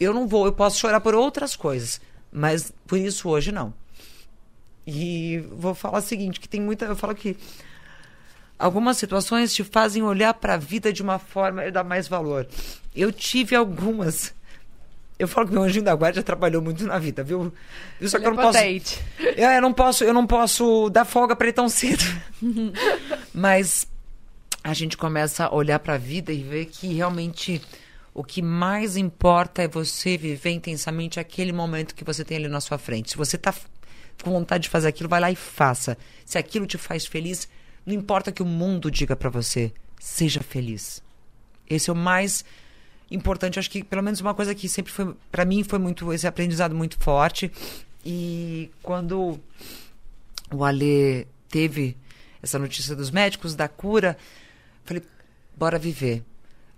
eu 0.00 0.14
não 0.14 0.26
vou, 0.26 0.46
eu 0.46 0.52
posso 0.52 0.78
chorar 0.78 1.00
por 1.00 1.14
outras 1.14 1.56
coisas, 1.56 2.00
mas 2.30 2.72
por 2.86 2.98
isso 2.98 3.28
hoje 3.28 3.50
não. 3.50 3.74
E 4.86 5.38
vou 5.52 5.74
falar 5.74 5.98
o 5.98 6.02
seguinte, 6.02 6.40
que 6.40 6.48
tem 6.48 6.60
muita, 6.60 6.86
eu 6.86 6.96
falo 6.96 7.14
que 7.14 7.36
algumas 8.58 8.96
situações 8.96 9.52
te 9.52 9.64
fazem 9.64 10.02
olhar 10.02 10.34
para 10.34 10.54
a 10.54 10.58
vida 10.58 10.92
de 10.92 11.02
uma 11.02 11.18
forma 11.18 11.64
e 11.64 11.70
dar 11.70 11.84
mais 11.84 12.08
valor. 12.08 12.46
Eu 12.94 13.12
tive 13.12 13.54
algumas. 13.54 14.34
Eu 15.18 15.26
falo 15.26 15.48
que 15.48 15.52
meu 15.52 15.62
anjinho 15.62 15.84
da 15.84 15.94
guarda 15.94 16.16
já 16.16 16.22
trabalhou 16.22 16.62
muito 16.62 16.84
na 16.84 16.98
vida, 16.98 17.24
viu? 17.24 17.52
Viu? 17.98 18.08
Só 18.08 18.18
que 18.18 18.24
Ele 18.24 18.36
eu 18.36 18.40
é 18.40 18.42
não 18.42 18.42
posso. 18.44 18.58
Eu, 19.36 19.50
eu 19.50 19.62
não 19.62 19.72
posso, 19.72 20.04
eu 20.04 20.14
não 20.14 20.26
posso 20.26 20.90
dar 20.90 21.04
folga 21.04 21.34
para 21.34 21.46
ele 21.46 21.52
tão 21.52 21.68
cedo. 21.68 22.04
Mas 23.34 23.86
a 24.62 24.72
gente 24.74 24.96
começa 24.96 25.46
a 25.46 25.54
olhar 25.54 25.78
para 25.80 25.94
a 25.94 25.98
vida 25.98 26.32
e 26.32 26.42
ver 26.42 26.66
que 26.66 26.94
realmente 26.94 27.60
o 28.14 28.22
que 28.22 28.42
mais 28.42 28.96
importa 28.96 29.62
é 29.62 29.68
você 29.68 30.16
viver 30.16 30.50
intensamente 30.50 31.20
aquele 31.20 31.52
momento 31.52 31.94
que 31.94 32.04
você 32.04 32.24
tem 32.24 32.36
ali 32.36 32.48
na 32.48 32.60
sua 32.60 32.78
frente. 32.78 33.10
Se 33.10 33.16
você 33.16 33.36
está 33.36 33.54
com 34.22 34.30
vontade 34.30 34.64
de 34.64 34.68
fazer 34.68 34.88
aquilo, 34.88 35.08
vai 35.08 35.20
lá 35.20 35.30
e 35.30 35.36
faça. 35.36 35.96
Se 36.24 36.38
aquilo 36.38 36.66
te 36.66 36.76
faz 36.76 37.06
feliz, 37.06 37.48
não 37.86 37.94
importa 37.94 38.32
que 38.32 38.42
o 38.42 38.46
mundo 38.46 38.90
diga 38.90 39.14
para 39.14 39.30
você, 39.30 39.72
seja 39.98 40.40
feliz. 40.40 41.02
Esse 41.68 41.90
é 41.90 41.92
o 41.92 41.96
mais 41.96 42.44
importante, 43.10 43.58
acho 43.58 43.70
que 43.70 43.82
pelo 43.82 44.02
menos 44.02 44.20
uma 44.20 44.34
coisa 44.34 44.54
que 44.54 44.68
sempre 44.68 44.92
foi 44.92 45.14
para 45.30 45.44
mim 45.44 45.62
foi 45.64 45.78
muito 45.78 46.12
esse 46.12 46.26
aprendizado 46.26 46.74
muito 46.74 46.98
forte. 46.98 47.50
E 48.04 48.70
quando 48.82 49.38
o 50.52 50.64
Ale 50.64 51.26
teve 51.48 51.96
essa 52.42 52.58
notícia 52.58 52.94
dos 52.94 53.10
médicos 53.10 53.54
da 53.54 53.68
cura, 53.68 54.16
falei, 54.84 55.02
bora 55.56 55.78
viver. 55.78 56.22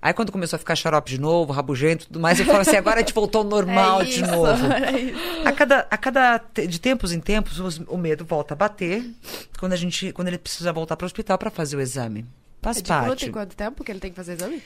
Aí 0.02 0.15
quando 0.15 0.32
começou 0.32 0.57
a 0.57 0.59
ficar 0.59 0.74
xarope 0.77 1.11
de 1.11 1.20
novo, 1.20 1.52
rabugento 1.52 2.05
e 2.05 2.07
tudo 2.07 2.20
mais, 2.20 2.40
eu 2.40 2.47
falo 2.47 2.61
assim, 2.61 2.77
agora 2.77 2.97
a 2.97 3.01
gente 3.01 3.12
voltou 3.12 3.43
ao 3.43 3.47
normal 3.47 4.01
É 4.01 4.05
de 4.05 4.11
isso, 4.12 4.20
novo. 4.31 4.65
é. 4.73 5.47
A 5.47 5.52
cada, 5.52 5.86
a 5.90 5.97
cada 5.98 6.39
de 6.66 6.81
tempos 6.81 7.12
em 7.12 7.20
tempos, 7.20 7.61
os- 7.61 7.82
o 7.86 7.98
medo 7.98 8.24
volta 8.24 8.55
a 8.55 8.57
bater 8.57 9.05
quando 9.59 9.74
a 9.74 9.77
gente, 9.77 10.11
quando 10.12 10.28
ele 10.28 10.39
precisa 10.39 10.73
voltar 10.73 10.97
para 10.97 11.05
o 11.05 11.07
hospital 11.07 11.36
para 11.36 11.51
fazer 11.51 11.77
o 11.77 11.81
exame. 11.82 12.24
Faz 12.62 12.78
É 12.78 12.81
de 12.81 12.89
parte. 12.89 13.31
quanto 13.31 13.55
tempo 13.55 13.85
que 13.85 13.93
ele 13.93 14.01
tem 14.01 14.11
que 14.11 14.16
fazer 14.16 14.32
exame? 14.35 14.62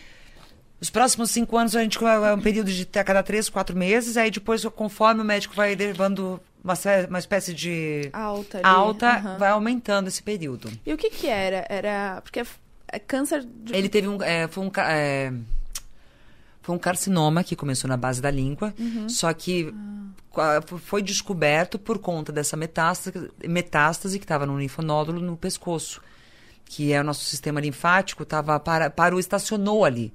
Os 0.81 0.91
próximos 0.91 1.31
cinco 1.31 1.57
anos 1.57 1.75
a 1.75 1.83
gente 1.83 1.99
é 2.05 2.35
um 2.35 2.41
período 2.41 2.71
de 2.71 2.87
a 2.99 3.05
cada 3.05 3.23
três, 3.23 3.49
quatro 3.49 3.77
meses. 3.77 4.17
Aí 4.17 4.31
depois, 4.31 4.65
conforme 4.67 5.23
o 5.23 5.25
médico 5.25 5.55
vai 5.55 5.75
levando 5.75 6.41
uma, 6.63 6.75
uma 7.09 7.19
espécie 7.19 7.55
de 7.55 8.11
Alta 8.13 8.59
ali. 8.59 8.67
alta, 8.67 9.09
aham. 9.11 9.39
vai 9.39 9.51
aumentando 9.51 10.09
esse 10.09 10.23
período. 10.23 10.71
E 10.85 10.93
o 10.93 10.97
que 10.99 11.09
que 11.11 11.27
era? 11.27 11.65
Era... 11.71 12.21
Porque 12.23 12.41
é, 12.41 12.47
é 12.89 12.99
câncer 12.99 13.45
de... 13.45 13.75
Ele 13.75 13.89
teve 13.89 14.09
um. 14.09 14.23
é, 14.23 14.47
foi 14.49 14.65
um. 14.65 14.71
é, 14.79 15.33
foi 16.61 16.75
um 16.75 16.79
carcinoma 16.79 17.45
que 17.45 17.55
começou 17.55 17.89
na 17.89 17.97
base 17.97 18.23
da 18.23 18.31
língua, 18.31 18.73
só 19.07 19.31
que 19.35 19.71
qua- 20.31 20.63
foi 20.63 21.03
descoberto 21.03 21.79
por 21.79 21.99
conta 21.99 22.33
dessa 22.33 22.57
metástase, 22.57 23.31
metástase 23.47 24.19
que 24.19 24.25
estava 24.25 24.47
no 24.47 24.59
linfonódulo 24.59 25.21
no 25.21 25.37
pescoço. 25.37 26.01
Que 26.67 26.93
é 26.93 27.01
o 27.01 27.05
nosso 27.05 27.25
sistema 27.25 27.61
linfático, 27.61 28.25
tava 28.25 28.59
para, 28.59 28.91
parou, 28.91 29.21
estacionou 29.21 29.85
ali. 29.85 30.13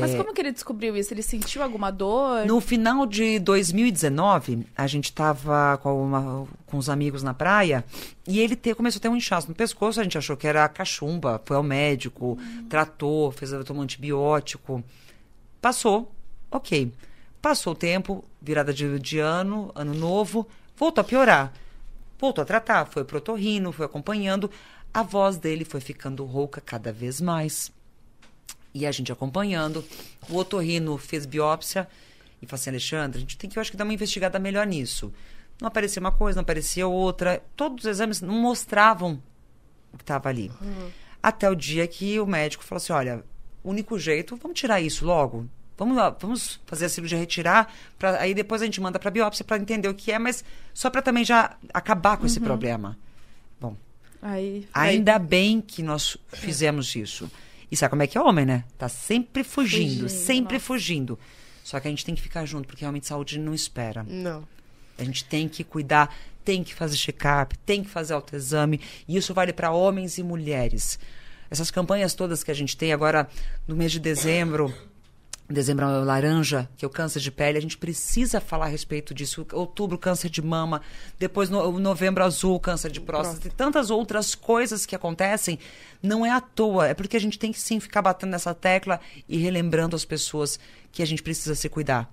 Mas 0.00 0.14
como 0.14 0.32
que 0.32 0.40
ele 0.40 0.52
descobriu 0.52 0.96
isso? 0.96 1.12
Ele 1.12 1.22
sentiu 1.22 1.62
alguma 1.62 1.90
dor? 1.90 2.46
No 2.46 2.60
final 2.60 3.04
de 3.04 3.38
2019, 3.40 4.64
a 4.76 4.86
gente 4.86 5.06
estava 5.06 5.78
com, 5.82 6.02
uma- 6.04 6.46
com 6.66 6.76
os 6.78 6.88
amigos 6.88 7.22
na 7.22 7.34
praia 7.34 7.84
e 8.26 8.38
ele 8.38 8.54
te- 8.54 8.74
começou 8.74 8.98
a 8.98 9.02
ter 9.02 9.08
um 9.08 9.16
inchaço 9.16 9.48
no 9.48 9.54
pescoço. 9.54 10.00
A 10.00 10.04
gente 10.04 10.16
achou 10.16 10.36
que 10.36 10.46
era 10.46 10.68
cachumba, 10.68 11.42
foi 11.44 11.56
ao 11.56 11.62
médico, 11.64 12.38
tratou, 12.68 13.32
fez 13.32 13.50
tomou 13.66 13.82
antibiótico. 13.82 14.82
Passou, 15.60 16.12
ok. 16.50 16.92
Passou 17.40 17.72
o 17.72 17.76
tempo, 17.76 18.24
virada 18.40 18.72
de, 18.72 18.98
de 19.00 19.18
ano, 19.18 19.72
ano 19.74 19.94
novo, 19.94 20.46
voltou 20.76 21.02
a 21.02 21.04
piorar. 21.04 21.52
Voltou 22.20 22.42
a 22.42 22.44
tratar, 22.44 22.84
foi 22.86 23.02
pro 23.04 23.18
otorrino, 23.18 23.72
foi 23.72 23.84
acompanhando. 23.84 24.48
A 24.94 25.02
voz 25.02 25.36
dele 25.38 25.64
foi 25.64 25.80
ficando 25.80 26.24
rouca 26.24 26.60
cada 26.60 26.92
vez 26.92 27.20
mais. 27.20 27.72
E 28.74 28.86
a 28.86 28.92
gente 28.92 29.12
acompanhando. 29.12 29.84
O 30.28 30.36
otorrino 30.36 30.98
fez 30.98 31.26
biópsia 31.26 31.88
e 32.40 32.46
falou 32.46 32.60
assim, 32.60 32.70
Alexandre, 32.70 33.18
a 33.18 33.20
gente 33.20 33.38
tem 33.38 33.48
que, 33.48 33.58
eu 33.58 33.60
acho 33.60 33.70
que 33.70 33.76
dar 33.76 33.84
uma 33.84 33.94
investigada 33.94 34.38
melhor 34.38 34.66
nisso. 34.66 35.12
Não 35.60 35.68
aparecia 35.68 36.00
uma 36.00 36.12
coisa, 36.12 36.36
não 36.36 36.42
aparecia 36.42 36.86
outra. 36.86 37.42
Todos 37.56 37.84
os 37.84 37.90
exames 37.90 38.20
não 38.20 38.34
mostravam 38.34 39.22
o 39.92 39.96
que 39.96 40.02
estava 40.02 40.28
ali. 40.28 40.50
Até 41.22 41.48
o 41.48 41.54
dia 41.54 41.86
que 41.86 42.18
o 42.18 42.26
médico 42.26 42.64
falou 42.64 42.82
assim, 42.82 42.92
olha, 42.92 43.24
o 43.62 43.70
único 43.70 43.98
jeito, 43.98 44.36
vamos 44.36 44.58
tirar 44.58 44.80
isso 44.80 45.04
logo. 45.04 45.46
Vamos, 45.76 45.96
lá, 45.96 46.10
vamos 46.10 46.60
fazer 46.66 46.84
a 46.86 46.88
cirurgia 46.88 47.18
retirar, 47.18 47.72
pra, 47.98 48.20
aí 48.20 48.34
depois 48.34 48.60
a 48.60 48.64
gente 48.64 48.80
manda 48.80 48.98
para 48.98 49.10
biópsia 49.10 49.44
para 49.44 49.56
entender 49.56 49.88
o 49.88 49.94
que 49.94 50.12
é, 50.12 50.18
mas 50.18 50.44
só 50.74 50.90
para 50.90 51.00
também 51.00 51.24
já 51.24 51.56
acabar 51.72 52.16
com 52.18 52.26
esse 52.26 52.38
problema. 52.38 52.96
Aí... 54.22 54.68
Ainda 54.72 55.18
bem 55.18 55.60
que 55.60 55.82
nós 55.82 56.16
fizemos 56.32 56.94
isso. 56.94 57.28
E 57.70 57.76
sabe 57.76 57.90
como 57.90 58.02
é 58.02 58.06
que 58.06 58.16
é 58.16 58.20
homem, 58.20 58.46
né? 58.46 58.64
Tá 58.78 58.88
sempre 58.88 59.42
fugindo, 59.42 60.02
Fugindo, 60.02 60.08
sempre 60.08 60.54
nossa. 60.54 60.66
fugindo. 60.66 61.18
Só 61.64 61.80
que 61.80 61.88
a 61.88 61.90
gente 61.90 62.04
tem 62.04 62.14
que 62.14 62.22
ficar 62.22 62.44
junto, 62.44 62.66
porque 62.66 62.82
realmente 62.82 63.06
saúde 63.06 63.38
não 63.38 63.52
espera. 63.52 64.04
Não. 64.08 64.46
A 64.98 65.04
gente 65.04 65.24
tem 65.24 65.48
que 65.48 65.64
cuidar, 65.64 66.14
tem 66.44 66.62
que 66.62 66.74
fazer 66.74 66.96
check-up, 66.96 67.56
tem 67.58 67.82
que 67.82 67.90
fazer 67.90 68.14
autoexame. 68.14 68.80
E 69.08 69.16
isso 69.16 69.34
vale 69.34 69.52
para 69.52 69.72
homens 69.72 70.18
e 70.18 70.22
mulheres. 70.22 70.98
Essas 71.50 71.70
campanhas 71.70 72.14
todas 72.14 72.44
que 72.44 72.50
a 72.50 72.54
gente 72.54 72.76
tem 72.76 72.92
agora 72.92 73.28
no 73.66 73.74
mês 73.74 73.92
de 73.92 74.00
dezembro, 74.00 74.72
dezembro 75.52 75.84
é 75.84 76.00
o 76.00 76.04
laranja, 76.04 76.68
que 76.76 76.84
é 76.84 76.88
o 76.88 76.90
câncer 76.90 77.20
de 77.20 77.30
pele, 77.30 77.58
a 77.58 77.60
gente 77.60 77.76
precisa 77.76 78.40
falar 78.40 78.66
a 78.66 78.68
respeito 78.68 79.12
disso. 79.12 79.46
Outubro, 79.52 79.98
câncer 79.98 80.28
de 80.30 80.42
mama, 80.42 80.80
depois 81.18 81.50
no, 81.50 81.78
novembro 81.78 82.24
azul, 82.24 82.58
câncer 82.58 82.90
de 82.90 83.00
próstata, 83.00 83.48
e 83.48 83.50
tantas 83.50 83.90
outras 83.90 84.34
coisas 84.34 84.86
que 84.86 84.94
acontecem. 84.94 85.58
Não 86.02 86.24
é 86.24 86.30
à 86.30 86.40
toa, 86.40 86.88
é 86.88 86.94
porque 86.94 87.16
a 87.16 87.20
gente 87.20 87.38
tem 87.38 87.52
que 87.52 87.60
sim 87.60 87.78
ficar 87.80 88.02
batendo 88.02 88.30
nessa 88.30 88.54
tecla 88.54 89.00
e 89.28 89.36
relembrando 89.38 89.94
as 89.94 90.04
pessoas 90.04 90.58
que 90.90 91.02
a 91.02 91.06
gente 91.06 91.22
precisa 91.22 91.54
se 91.54 91.68
cuidar. 91.68 92.12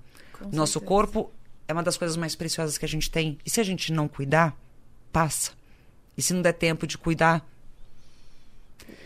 Nosso 0.51 0.73
certeza. 0.73 0.85
corpo 0.85 1.31
é 1.67 1.73
uma 1.73 1.83
das 1.83 1.97
coisas 1.97 2.17
mais 2.17 2.35
preciosas 2.35 2.77
que 2.77 2.85
a 2.85 2.87
gente 2.87 3.09
tem. 3.11 3.37
E 3.45 3.49
se 3.49 3.59
a 3.59 3.63
gente 3.63 3.91
não 3.91 4.07
cuidar, 4.07 4.55
passa. 5.11 5.51
E 6.17 6.21
se 6.21 6.33
não 6.33 6.41
der 6.41 6.53
tempo 6.53 6.87
de 6.87 6.97
cuidar, 6.97 7.45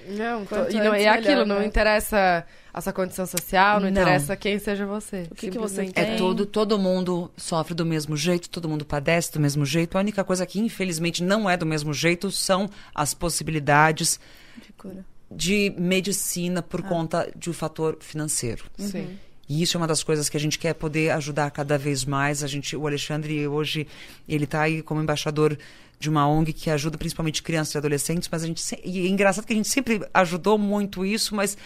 Não, 0.07 0.45
Quanto 0.45 0.72
e, 0.72 0.76
não, 0.76 0.95
e 0.95 1.07
aquilo, 1.07 1.27
melhor, 1.27 1.45
não 1.45 1.60
né? 1.60 1.65
interessa 1.65 2.45
a 2.73 2.81
sua 2.81 2.91
condição 2.91 3.25
social, 3.27 3.75
não, 3.79 3.91
Não. 3.91 4.01
interessa 4.01 4.35
quem 4.35 4.57
seja 4.57 4.85
você. 4.85 5.27
O 5.29 5.35
que 5.35 5.51
que 5.51 5.59
você 5.59 5.85
Simplesmente. 5.85 5.93
tem. 5.93 6.15
É 6.15 6.17
todo, 6.17 6.45
todo 6.45 6.79
mundo 6.79 7.29
sofre 7.37 7.73
do 7.75 7.85
mesmo 7.85 8.17
jeito, 8.17 8.49
todo 8.49 8.67
mundo 8.67 8.83
padece 8.83 9.31
do 9.31 9.39
mesmo 9.39 9.63
jeito. 9.65 9.95
A 9.97 10.01
única 10.01 10.23
coisa 10.23 10.45
que, 10.45 10.59
infelizmente, 10.59 11.21
não 11.23 11.47
é 11.49 11.55
do 11.55 11.65
mesmo 11.67 11.93
jeito 11.93 12.31
são 12.31 12.67
as 12.95 13.13
possibilidades 13.13 14.19
De 14.57 14.73
cura. 14.73 15.05
de 15.29 15.73
medicina 15.77 16.61
por 16.63 16.81
conta 16.81 17.31
de 17.35 17.49
um 17.49 17.53
fator 17.53 17.97
financeiro. 17.99 18.63
Sim. 18.77 19.19
E 19.47 19.61
isso 19.61 19.75
é 19.75 19.79
uma 19.79 19.87
das 19.87 20.01
coisas 20.01 20.27
que 20.29 20.37
a 20.37 20.39
gente 20.39 20.57
quer 20.57 20.73
poder 20.73 21.11
ajudar 21.11 21.51
cada 21.51 21.77
vez 21.77 22.05
mais. 22.05 22.43
A 22.43 22.47
gente, 22.47 22.75
o 22.75 22.87
Alexandre 22.87 23.47
hoje 23.47 23.85
ele 24.27 24.45
está 24.45 24.61
aí 24.61 24.81
como 24.81 25.01
embaixador 25.01 25.57
de 25.99 26.09
uma 26.09 26.27
ONG 26.27 26.51
que 26.53 26.69
ajuda 26.69 26.97
principalmente 26.97 27.43
crianças 27.43 27.75
e 27.75 27.77
adolescentes, 27.77 28.27
mas 28.31 28.43
a 28.43 28.47
gente 28.47 28.63
e 28.83 29.05
é 29.05 29.09
engraçado 29.09 29.45
que 29.45 29.53
a 29.53 29.55
gente 29.55 29.69
sempre 29.69 30.01
ajudou 30.13 30.57
muito 30.57 31.05
isso, 31.05 31.35
mas 31.35 31.57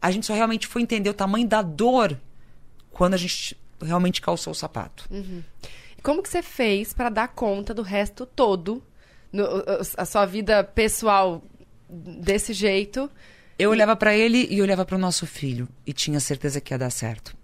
a 0.00 0.10
gente 0.10 0.26
só 0.26 0.34
realmente 0.34 0.66
foi 0.66 0.82
entender 0.82 1.10
o 1.10 1.14
tamanho 1.14 1.46
da 1.46 1.62
dor 1.62 2.18
quando 2.90 3.14
a 3.14 3.16
gente 3.16 3.56
realmente 3.82 4.20
calçou 4.20 4.52
o 4.52 4.54
sapato. 4.54 5.08
E 5.10 6.02
Como 6.02 6.22
que 6.22 6.28
você 6.28 6.42
fez 6.42 6.92
pra 6.92 7.08
dar 7.10 7.28
conta 7.28 7.74
do 7.74 7.82
resto 7.82 8.24
todo, 8.26 8.82
no- 9.32 9.46
a 9.96 10.04
sua 10.04 10.24
vida 10.26 10.62
pessoal 10.64 11.42
desse 11.88 12.52
jeito? 12.52 13.10
Eu 13.58 13.70
olhava 13.70 13.96
para 13.96 14.14
ele 14.16 14.46
e 14.50 14.60
olhava 14.62 14.84
para 14.84 14.96
o 14.96 14.98
nosso 14.98 15.26
filho 15.26 15.68
e 15.86 15.92
tinha 15.92 16.20
certeza 16.20 16.60
que 16.60 16.72
ia 16.74 16.78
dar 16.78 16.90
certo. 16.90 17.34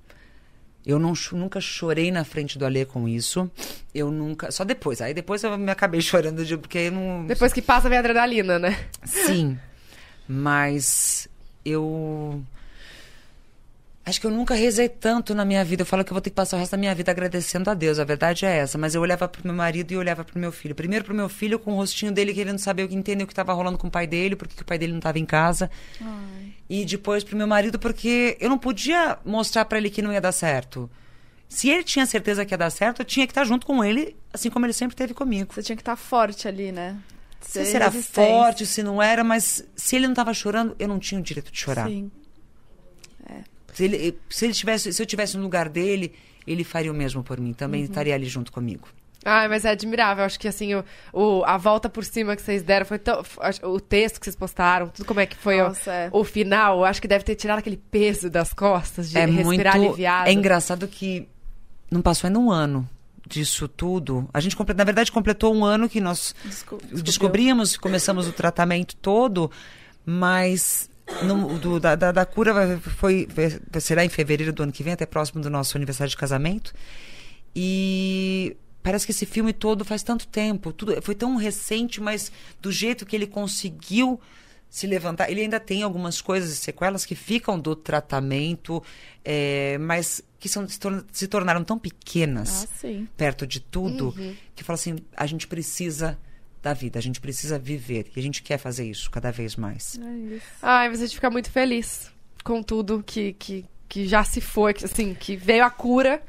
Eu 0.85 0.99
não, 0.99 1.13
nunca 1.33 1.61
chorei 1.61 2.11
na 2.11 2.25
frente 2.25 2.59
do 2.59 2.67
Alê 2.67 2.85
com 2.85 3.09
isso. 3.09 3.49
Eu 3.95 4.11
nunca. 4.11 4.51
Só 4.51 4.65
depois. 4.65 5.01
Aí 5.01 5.15
depois 5.15 5.43
eu 5.45 5.57
me 5.57 5.71
acabei 5.71 6.01
chorando 6.03 6.45
de, 6.45 6.57
porque 6.57 6.79
eu 6.79 6.93
não. 6.93 7.25
Depois 7.27 7.53
que 7.53 7.63
passa, 7.63 7.89
a 7.89 7.99
adrenalina, 7.99 8.59
né? 8.59 8.85
Sim. 9.05 9.57
Mas 10.29 11.29
eu. 11.65 12.43
Acho 14.05 14.21
que 14.21 14.27
eu 14.27 14.33
nunca 14.33 14.55
rezei 14.55 14.89
tanto 14.89 15.33
na 15.33 15.45
minha 15.45 15.65
vida. 15.65 15.83
Eu 15.83 15.87
falo 15.87 16.05
que 16.05 16.11
eu 16.11 16.15
vou 16.15 16.21
ter 16.21 16.31
que 16.31 16.37
passar 16.37 16.57
o 16.57 16.61
resto 16.61 16.73
da 16.73 16.79
minha 16.79 16.93
vida 16.93 17.13
agradecendo 17.13 17.71
a 17.71 17.75
Deus. 17.75 18.01
A 18.01 18.05
verdade 18.05 18.45
é 18.45 18.59
essa. 18.59 18.77
Mas 18.77 18.97
eu 18.97 19.01
olhava 19.01 19.29
pro 19.29 19.43
meu 19.45 19.55
marido 19.55 19.93
e 19.93 19.97
olhava 19.97 20.25
pro 20.25 20.41
meu 20.41 20.51
filho. 20.51 20.75
Primeiro 20.75 21.05
pro 21.05 21.15
meu 21.15 21.29
filho 21.29 21.57
com 21.57 21.73
o 21.73 21.77
rostinho 21.77 22.11
dele 22.11 22.35
querendo 22.35 22.59
saber 22.59 22.83
o 22.83 22.89
que 22.89 22.97
entender 22.97 23.23
o 23.23 23.27
que 23.29 23.33
estava 23.33 23.53
rolando 23.53 23.79
com 23.79 23.87
o 23.87 23.91
pai 23.91 24.09
dele, 24.09 24.35
porque 24.35 24.57
que 24.57 24.63
o 24.63 24.65
pai 24.65 24.77
dele 24.77 24.91
não 24.93 24.99
estava 24.99 25.21
em 25.21 25.25
casa. 25.25 25.71
E 26.69 26.85
depois 26.85 27.23
pro 27.23 27.37
meu 27.37 27.47
marido, 27.47 27.79
porque 27.79 28.37
eu 28.41 28.49
não 28.49 28.59
podia 28.59 29.19
mostrar 29.25 29.65
para 29.67 29.79
ele 29.79 29.89
que 29.89 30.03
não 30.03 30.13
ia 30.13 30.21
dar 30.21 30.33
certo. 30.33 30.91
Se 31.49 31.69
ele 31.69 31.85
tinha 31.85 32.07
certeza 32.07 32.45
que 32.47 32.55
ia 32.55 32.59
dar 32.59 32.71
certo, 32.71 33.03
eu 33.03 33.05
tinha 33.05 33.27
que 33.27 33.31
estar 33.31 33.45
junto 33.45 33.67
com 33.67 33.85
ele, 33.85 34.17
assim 34.33 34.49
como 34.51 34.65
ele 34.67 34.73
sempre 34.73 34.95
esteve 34.95 35.13
comigo. 35.13 35.53
Você 35.55 35.63
tinha 35.63 35.77
que 35.77 35.83
estar 35.83 35.97
forte 35.97 36.49
ali, 36.49 36.73
né? 36.73 36.97
Se 37.43 37.59
Ter 37.59 37.65
será 37.67 37.89
resistência. 37.89 38.33
forte, 38.33 38.67
se 38.67 38.83
não 38.83 39.03
era, 39.03 39.23
mas 39.23 39.67
se 39.77 39.97
ele 39.97 40.07
não 40.07 40.13
estava 40.13 40.33
chorando, 40.33 40.75
eu 40.79 40.89
não 40.89 40.99
tinha 40.99 41.21
o 41.21 41.23
direito 41.23 41.51
de 41.53 41.59
chorar. 41.59 41.89
Sim. 41.89 42.11
Se 43.75 43.85
ele, 43.85 44.19
se 44.29 44.45
ele 44.45 44.53
tivesse, 44.53 44.93
se 44.93 45.03
eu 45.03 45.07
tivesse 45.07 45.37
no 45.37 45.43
lugar 45.43 45.69
dele, 45.69 46.13
ele 46.47 46.63
faria 46.63 46.91
o 46.93 46.95
mesmo 46.95 47.23
por 47.23 47.41
mim. 47.41 47.53
Também 47.55 47.83
estaria 47.83 48.15
ali 48.15 48.27
junto 48.27 48.53
comigo. 48.53 48.87
Ai, 49.25 49.49
mas 49.49 49.65
é 49.65 49.71
admirável. 49.71 50.25
Acho 50.25 50.39
que 50.39 50.47
assim, 50.49 50.75
o, 50.75 50.85
o- 51.13 51.45
a 51.45 51.57
volta 51.57 51.89
por 51.89 52.05
cima 52.05 52.37
que 52.37 52.43
vocês 52.43 52.63
deram 52.63 52.85
foi 52.85 52.99
tão. 52.99 53.23
O 53.63 53.81
texto 53.81 54.19
que 54.19 54.25
vocês 54.27 54.37
postaram, 54.37 54.89
tudo 54.89 55.07
como 55.07 55.21
é 55.21 55.27
que 55.27 55.37
foi 55.37 55.61
o- 55.63 55.69
Nossa, 55.69 55.91
é. 55.91 56.11
o, 56.13 56.23
final, 56.25 56.85
acho 56.85 57.01
que 57.01 57.09
deve 57.09 57.25
ter 57.25 57.35
tirado 57.35 57.61
aquele 57.61 57.77
peso 57.79 58.29
das 58.29 58.53
costas, 58.53 59.09
de 59.11 59.17
é 59.17 59.25
respirar 59.25 59.77
muito. 59.77 59.89
aliviado. 59.91 60.29
É 60.29 60.33
engraçado 60.33 60.87
que 60.89 61.27
não 61.91 62.03
passou 62.03 62.27
ainda 62.29 62.39
um 62.41 62.51
ano 62.51 62.87
disso 63.33 63.67
tudo. 63.67 64.29
A 64.33 64.41
gente, 64.41 64.57
na 64.77 64.85
verdade, 64.85 65.11
completou 65.11 65.55
um 65.55 65.65
ano 65.65 65.89
que 65.89 66.01
nós 66.01 66.35
Desco- 66.45 66.79
descobrimos, 67.03 67.77
começamos 67.77 68.29
o 68.29 68.33
tratamento 68.33 68.95
todo, 68.97 69.51
mas 70.05 70.89
no- 71.23 71.59
do- 71.59 71.81
da, 71.81 71.95
da- 71.95 72.13
da 72.13 72.25
cura 72.27 72.79
foi, 72.99 73.27
será 73.81 74.05
em 74.05 74.09
fevereiro 74.09 74.53
do 74.53 74.63
ano 74.63 74.73
que 74.73 74.83
vem, 74.83 74.93
até 74.93 75.07
próximo 75.07 75.41
do 75.43 75.49
nosso 75.51 75.77
aniversário 75.77 76.11
de 76.11 76.17
casamento. 76.17 76.73
E 77.55 78.57
parece 78.83 79.07
que 79.07 79.13
esse 79.13 79.27
filme 79.27 79.53
todo 79.53 79.85
faz 79.85 80.03
tanto 80.03 80.27
tempo, 80.27 80.73
tudo 80.73 81.01
foi 81.03 81.15
tão 81.15 81.37
recente, 81.37 82.01
mas 82.01 82.31
do 82.61 82.71
jeito 82.73 83.07
que 83.07 83.15
ele 83.17 83.27
conseguiu 83.27 84.21
se 84.73 84.87
levantar, 84.87 85.31
ele 85.31 85.43
ainda 85.43 85.61
tem 85.61 85.83
algumas 85.83 86.23
coisas 86.23 86.51
e 86.51 86.57
sequelas 86.57 87.05
que 87.05 87.15
ficam 87.15 87.61
do 87.61 87.77
tratamento, 87.77 88.83
é, 89.23 89.77
mas 89.77 90.23
que 90.41 90.49
são, 90.49 90.67
se, 90.67 90.81
torna- 90.81 91.05
se 91.13 91.29
tornaram 91.29 91.63
tão 91.63 91.79
pequenas 91.79 92.65
Ah, 92.65 92.69
perto 93.15 93.47
de 93.47 93.61
tudo, 93.61 94.15
que 94.57 94.65
fala 94.65 94.77
assim, 94.77 94.97
a 95.15 95.27
gente 95.27 95.47
precisa 95.47 96.19
da 96.63 96.73
vida, 96.73 96.99
a 96.99 97.03
gente 97.03 97.21
precisa 97.21 97.59
viver. 97.59 98.11
E 98.17 98.19
a 98.19 98.23
gente 98.23 98.43
quer 98.43 98.57
fazer 98.57 98.89
isso 98.89 99.11
cada 99.11 99.31
vez 99.31 99.57
mais. 99.57 99.99
É 100.03 100.37
isso. 100.37 100.47
Ai, 100.63 100.89
mas 100.89 101.01
a 101.03 101.05
gente 101.07 101.17
fica 101.17 101.29
muito 101.29 101.51
feliz 101.51 102.11
com 102.43 102.63
tudo 102.63 103.03
que, 103.05 103.35
que, 103.35 103.67
que 103.87 104.09
já 104.09 104.25
se 104.25 104.41
foi, 104.41 104.73
que, 104.73 104.87
assim, 104.87 105.13
que 105.13 105.37
veio 105.37 105.65
a 105.65 105.71
cura. 105.71 106.23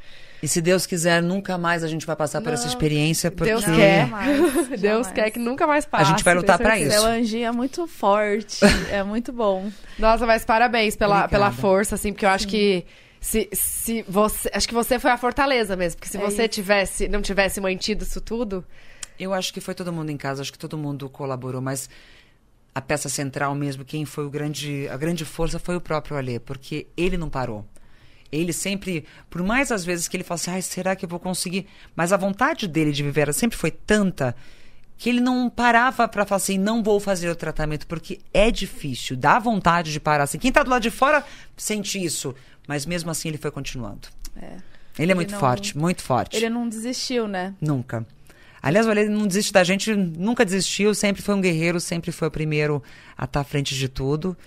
E 0.44 0.48
se 0.50 0.62
Deus 0.62 0.86
quiser, 0.86 1.24
nunca 1.24 1.58
mais 1.58 1.86
a 1.86 1.88
gente 1.88 2.06
vai 2.06 2.18
passar 2.18 2.42
por 2.42 2.52
essa 2.52 2.68
experiência, 2.68 3.32
porque 3.32 3.50
Deus 3.54 3.64
quer. 3.64 4.02
Jamais, 4.08 4.68
Deus 4.70 4.82
jamais. 4.82 5.12
quer 5.14 5.32
que 5.32 5.40
nunca 5.40 5.66
mais 5.66 5.86
passe. 5.86 6.04
A 6.04 6.08
gente 6.10 6.22
vai 6.22 6.34
lutar 6.36 6.58
certeza. 6.58 6.98
isso. 6.98 7.06
Anjinho 7.06 7.46
é 7.48 7.52
muito 7.54 7.88
forte. 7.88 8.60
é 8.92 9.02
muito 9.04 9.32
bom. 9.32 9.72
Nossa, 9.98 10.26
mas 10.26 10.44
parabéns 10.44 10.98
pela, 10.98 11.24
Obrigada. 11.24 11.32
pela 11.32 11.52
força, 11.54 11.96
assim, 11.96 12.12
porque 12.12 12.26
eu 12.26 12.30
acho 12.30 12.46
que 12.50 12.86
se, 13.22 13.48
se 13.54 14.04
você. 14.06 14.52
Acho 14.54 14.68
que 14.68 14.74
você 14.74 15.00
foi 15.00 15.12
a 15.12 15.18
fortaleza 15.18 15.78
mesmo. 15.78 15.98
Porque 15.98 16.10
se 16.12 16.18
É 16.18 16.20
você 16.20 16.42
isso. 16.44 16.50
tivesse, 16.50 17.08
não 17.08 17.22
tivesse 17.22 17.62
mantido 17.62 18.04
isso 18.04 18.20
tudo. 18.20 18.66
Eu 19.18 19.34
acho 19.34 19.54
que 19.54 19.62
foi 19.62 19.74
todo 19.74 19.94
mundo 19.94 20.10
em 20.10 20.18
casa, 20.18 20.42
acho 20.42 20.52
que 20.52 20.60
todo 20.60 20.78
mundo 20.78 21.10
colaborou, 21.10 21.62
mas 21.62 21.90
a 22.76 22.82
peça 22.82 23.08
central 23.08 23.56
mesmo, 23.56 23.86
quem 23.86 24.04
foi 24.04 24.26
o 24.26 24.30
grande, 24.30 24.90
a 24.90 24.98
grande 24.98 25.24
força 25.24 25.58
foi 25.58 25.78
o 25.78 25.80
próprio 25.80 26.18
Alê, 26.18 26.38
porque 26.38 26.88
ele 26.98 27.16
não 27.16 27.30
parou. 27.30 27.66
Ele 28.36 28.52
sempre, 28.52 29.06
por 29.30 29.44
mais 29.44 29.72
às 29.72 29.86
vezes 29.86 30.08
que 30.08 30.18
ele 30.18 30.24
fala 30.24 30.36
assim, 30.36 30.52
ai, 30.52 30.62
será 30.62 30.96
que 30.96 31.06
eu 31.06 31.10
vou 31.10 31.20
conseguir? 31.20 31.68
Mas 31.96 32.12
a 32.12 32.18
vontade 32.18 32.68
dele 32.68 32.92
de 32.92 33.04
viver 33.04 33.34
sempre 33.34 33.58
foi 33.58 33.70
tanta 33.72 34.36
que 34.98 35.10
ele 35.10 35.20
não 35.20 35.50
parava 35.50 36.08
pra 36.08 36.26
falar 36.26 36.38
assim, 36.38 36.58
não 36.58 36.82
vou 36.82 37.00
fazer 37.00 37.30
o 37.30 37.36
tratamento, 37.36 37.86
porque 37.88 38.20
é 38.34 38.50
difícil, 38.50 39.16
dá 39.18 39.38
vontade 39.38 39.92
de 39.92 40.00
parar 40.00 40.24
assim. 40.24 40.40
Quem 40.40 40.52
tá 40.52 40.64
do 40.64 40.70
lado 40.70 40.82
de 40.82 40.90
fora 40.92 41.24
sente 41.58 42.02
isso, 42.04 42.34
mas 42.68 42.86
mesmo 42.86 43.12
assim 43.12 43.28
ele 43.30 43.38
foi 43.38 43.52
continuando. 43.52 44.08
É. 44.36 44.46
Ele 44.48 44.62
é 44.98 45.04
Ele 45.04 45.14
muito 45.16 45.32
não- 45.32 45.40
forte, 45.40 45.78
muito 45.78 46.02
forte. 46.02 46.36
Ele 46.38 46.50
não 46.50 46.68
desistiu, 46.70 47.28
né? 47.28 47.54
Nunca. 47.60 48.06
Aliás, 48.62 48.88
Alê 48.88 49.10
não 49.10 49.28
desiste 49.28 49.52
da 49.52 49.64
gente, 49.64 49.94
nunca 49.94 50.46
desistiu, 50.46 50.96
sempre 50.96 51.22
foi 51.22 51.36
um 51.36 51.42
guerreiro, 51.42 51.80
sempre 51.82 52.12
foi 52.12 52.30
o 52.30 52.32
primeiro 52.32 52.82
a 53.18 53.26
estar 53.26 53.42
à 53.42 53.44
frente 53.44 53.76
de 53.76 53.90
tudo. 53.90 54.38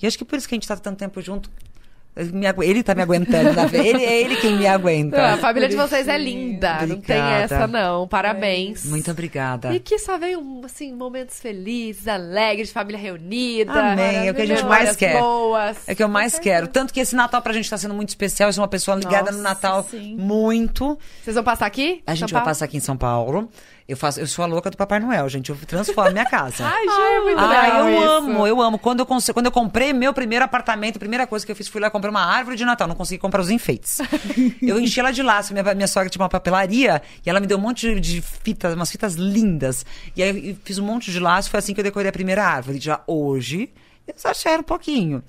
E 0.00 0.06
acho 0.06 0.18
que 0.18 0.24
por 0.24 0.36
isso 0.36 0.46
que 0.48 0.54
a 0.54 0.56
gente 0.56 0.64
está 0.64 0.76
tanto 0.76 0.98
tempo 0.98 1.22
junto. 1.22 1.48
Ele, 2.14 2.30
me 2.32 2.46
agu- 2.46 2.62
ele 2.62 2.82
tá 2.82 2.94
me 2.94 3.00
aguentando, 3.00 3.54
na 3.54 3.64
ve- 3.64 3.78
ele, 3.78 4.04
é 4.04 4.20
ele 4.20 4.36
quem 4.36 4.56
me 4.58 4.66
aguenta. 4.66 5.32
a 5.32 5.36
família 5.38 5.66
de 5.66 5.74
vocês 5.74 6.06
é 6.06 6.18
linda. 6.18 6.74
Não 6.86 7.00
tem 7.00 7.16
Obrigada. 7.18 7.42
essa, 7.54 7.66
não. 7.66 8.06
Parabéns. 8.06 8.84
Muito 8.84 9.10
obrigada. 9.10 9.72
E 9.74 9.80
que 9.80 9.98
só 9.98 10.18
venham, 10.18 10.60
assim, 10.62 10.92
momentos 10.92 11.40
felizes, 11.40 12.06
alegres, 12.06 12.70
família 12.70 13.00
reunida. 13.00 13.72
Amém, 13.72 14.28
é 14.28 14.30
o 14.30 14.34
que 14.34 14.42
a 14.42 14.46
gente 14.46 14.62
mais 14.64 14.94
quer. 14.94 15.18
boas. 15.18 15.78
É 15.88 15.94
que 15.94 16.02
eu 16.02 16.08
mais 16.08 16.38
quero. 16.38 16.68
Tanto 16.68 16.92
que 16.92 17.00
esse 17.00 17.16
Natal 17.16 17.40
pra 17.40 17.54
gente 17.54 17.70
tá 17.70 17.78
sendo 17.78 17.94
muito 17.94 18.10
especial. 18.10 18.50
Eu 18.50 18.52
sou 18.52 18.62
uma 18.62 18.68
pessoa 18.68 18.94
ligada 18.96 19.30
no 19.32 19.38
Nossa, 19.38 19.42
Natal 19.54 19.82
sim. 19.90 20.14
muito. 20.18 20.98
Vocês 21.24 21.34
vão 21.34 21.42
passar 21.44 21.64
aqui? 21.64 22.02
A 22.06 22.14
gente 22.14 22.28
São 22.28 22.36
vai 22.36 22.40
Paulo? 22.42 22.50
passar 22.50 22.64
aqui 22.66 22.76
em 22.76 22.80
São 22.80 22.96
Paulo. 22.96 23.48
Eu, 23.88 23.96
faço, 23.96 24.20
eu 24.20 24.26
sou 24.26 24.44
a 24.44 24.46
louca 24.46 24.70
do 24.70 24.76
Papai 24.76 25.00
Noel, 25.00 25.28
gente. 25.28 25.50
Eu 25.50 25.56
transformo 25.66 26.12
minha 26.12 26.24
casa. 26.24 26.64
Ai, 26.66 26.84
Ju, 26.86 27.00
é 27.00 27.20
muito 27.20 27.38
Ah, 27.38 27.46
legal 27.48 27.88
eu 27.88 27.98
isso. 28.00 28.10
amo, 28.10 28.46
eu 28.46 28.60
amo. 28.62 28.78
Quando 28.78 29.00
eu, 29.00 29.06
cons- 29.06 29.30
quando 29.32 29.46
eu 29.46 29.52
comprei 29.52 29.92
meu 29.92 30.14
primeiro 30.14 30.44
apartamento, 30.44 30.96
a 30.96 30.98
primeira 31.00 31.26
coisa 31.26 31.44
que 31.44 31.50
eu 31.50 31.56
fiz 31.56 31.68
foi 31.68 31.80
lá 31.80 31.90
comprar 31.90 32.10
uma 32.10 32.24
árvore 32.24 32.56
de 32.56 32.64
Natal. 32.64 32.86
Não 32.86 32.94
consegui 32.94 33.18
comprar 33.18 33.40
os 33.40 33.50
enfeites. 33.50 33.98
eu 34.62 34.78
enchi 34.80 35.00
ela 35.00 35.10
de 35.12 35.22
laço. 35.22 35.52
Minha, 35.52 35.74
minha 35.74 35.88
sogra 35.88 36.08
tinha 36.08 36.22
uma 36.22 36.28
papelaria 36.28 37.02
e 37.26 37.28
ela 37.28 37.40
me 37.40 37.46
deu 37.46 37.58
um 37.58 37.60
monte 37.60 37.94
de, 37.94 38.00
de 38.00 38.20
fitas, 38.22 38.74
umas 38.74 38.90
fitas 38.90 39.14
lindas. 39.14 39.84
E 40.16 40.22
aí 40.22 40.50
eu 40.50 40.56
fiz 40.64 40.78
um 40.78 40.84
monte 40.86 41.10
de 41.10 41.18
laço. 41.18 41.50
Foi 41.50 41.58
assim 41.58 41.74
que 41.74 41.80
eu 41.80 41.84
decorei 41.84 42.08
a 42.08 42.12
primeira 42.12 42.44
árvore. 42.44 42.78
Já 42.80 43.00
hoje, 43.06 43.68
eu 44.06 44.14
exagero 44.16 44.60
um 44.60 44.64
pouquinho. 44.64 45.22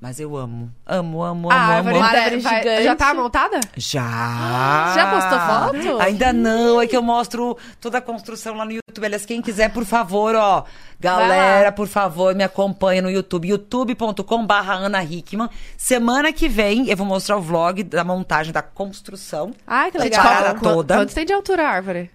Mas 0.00 0.18
eu 0.18 0.34
amo. 0.34 0.72
Amo, 0.86 1.22
amo, 1.22 1.50
amo, 1.50 1.52
A 1.52 1.62
amo. 1.62 1.72
árvore 1.72 1.96
amo. 1.96 2.42
vai- 2.42 2.62
gigante. 2.62 2.84
já 2.84 2.96
tá 2.96 3.12
montada? 3.12 3.60
Já! 3.76 4.00
Já 4.96 5.10
postou 5.10 5.38
foto? 5.38 6.00
Ainda 6.02 6.32
não, 6.32 6.80
é 6.80 6.86
que 6.86 6.96
eu 6.96 7.02
mostro 7.02 7.56
toda 7.78 7.98
a 7.98 8.00
construção 8.00 8.54
lá 8.56 8.64
no 8.64 8.72
YouTube. 8.72 9.04
Aliás, 9.04 9.26
quem 9.26 9.42
quiser, 9.42 9.70
por 9.70 9.84
favor, 9.84 10.34
ó. 10.34 10.64
Galera, 10.98 11.70
por 11.70 11.86
favor, 11.86 12.34
me 12.34 12.42
acompanha 12.42 13.02
no 13.02 13.10
YouTube. 13.10 13.48
youtube.com 13.48 14.46
barra 14.46 14.72
Ana 14.74 15.04
Hickman. 15.04 15.50
Semana 15.76 16.32
que 16.32 16.48
vem 16.48 16.88
eu 16.88 16.96
vou 16.96 17.06
mostrar 17.06 17.36
o 17.36 17.42
vlog 17.42 17.82
da 17.82 18.02
montagem 18.02 18.54
da 18.54 18.62
construção. 18.62 19.52
Ai, 19.66 19.90
que 19.90 19.98
legal. 19.98 20.22
parada 20.24 20.60
toda. 20.60 20.96
Quanto 20.96 21.14
tem 21.14 21.26
de 21.26 21.32
altura 21.34 21.66
a 21.66 21.70
árvore? 21.70 22.10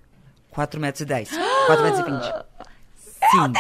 4 0.50 0.80
metros 0.82 1.02
e 1.02 1.06
10. 1.06 1.30
4 1.68 1.84
metros 1.84 2.00
e 2.00 2.12
20. 2.12 2.24
Sim. 3.32 3.54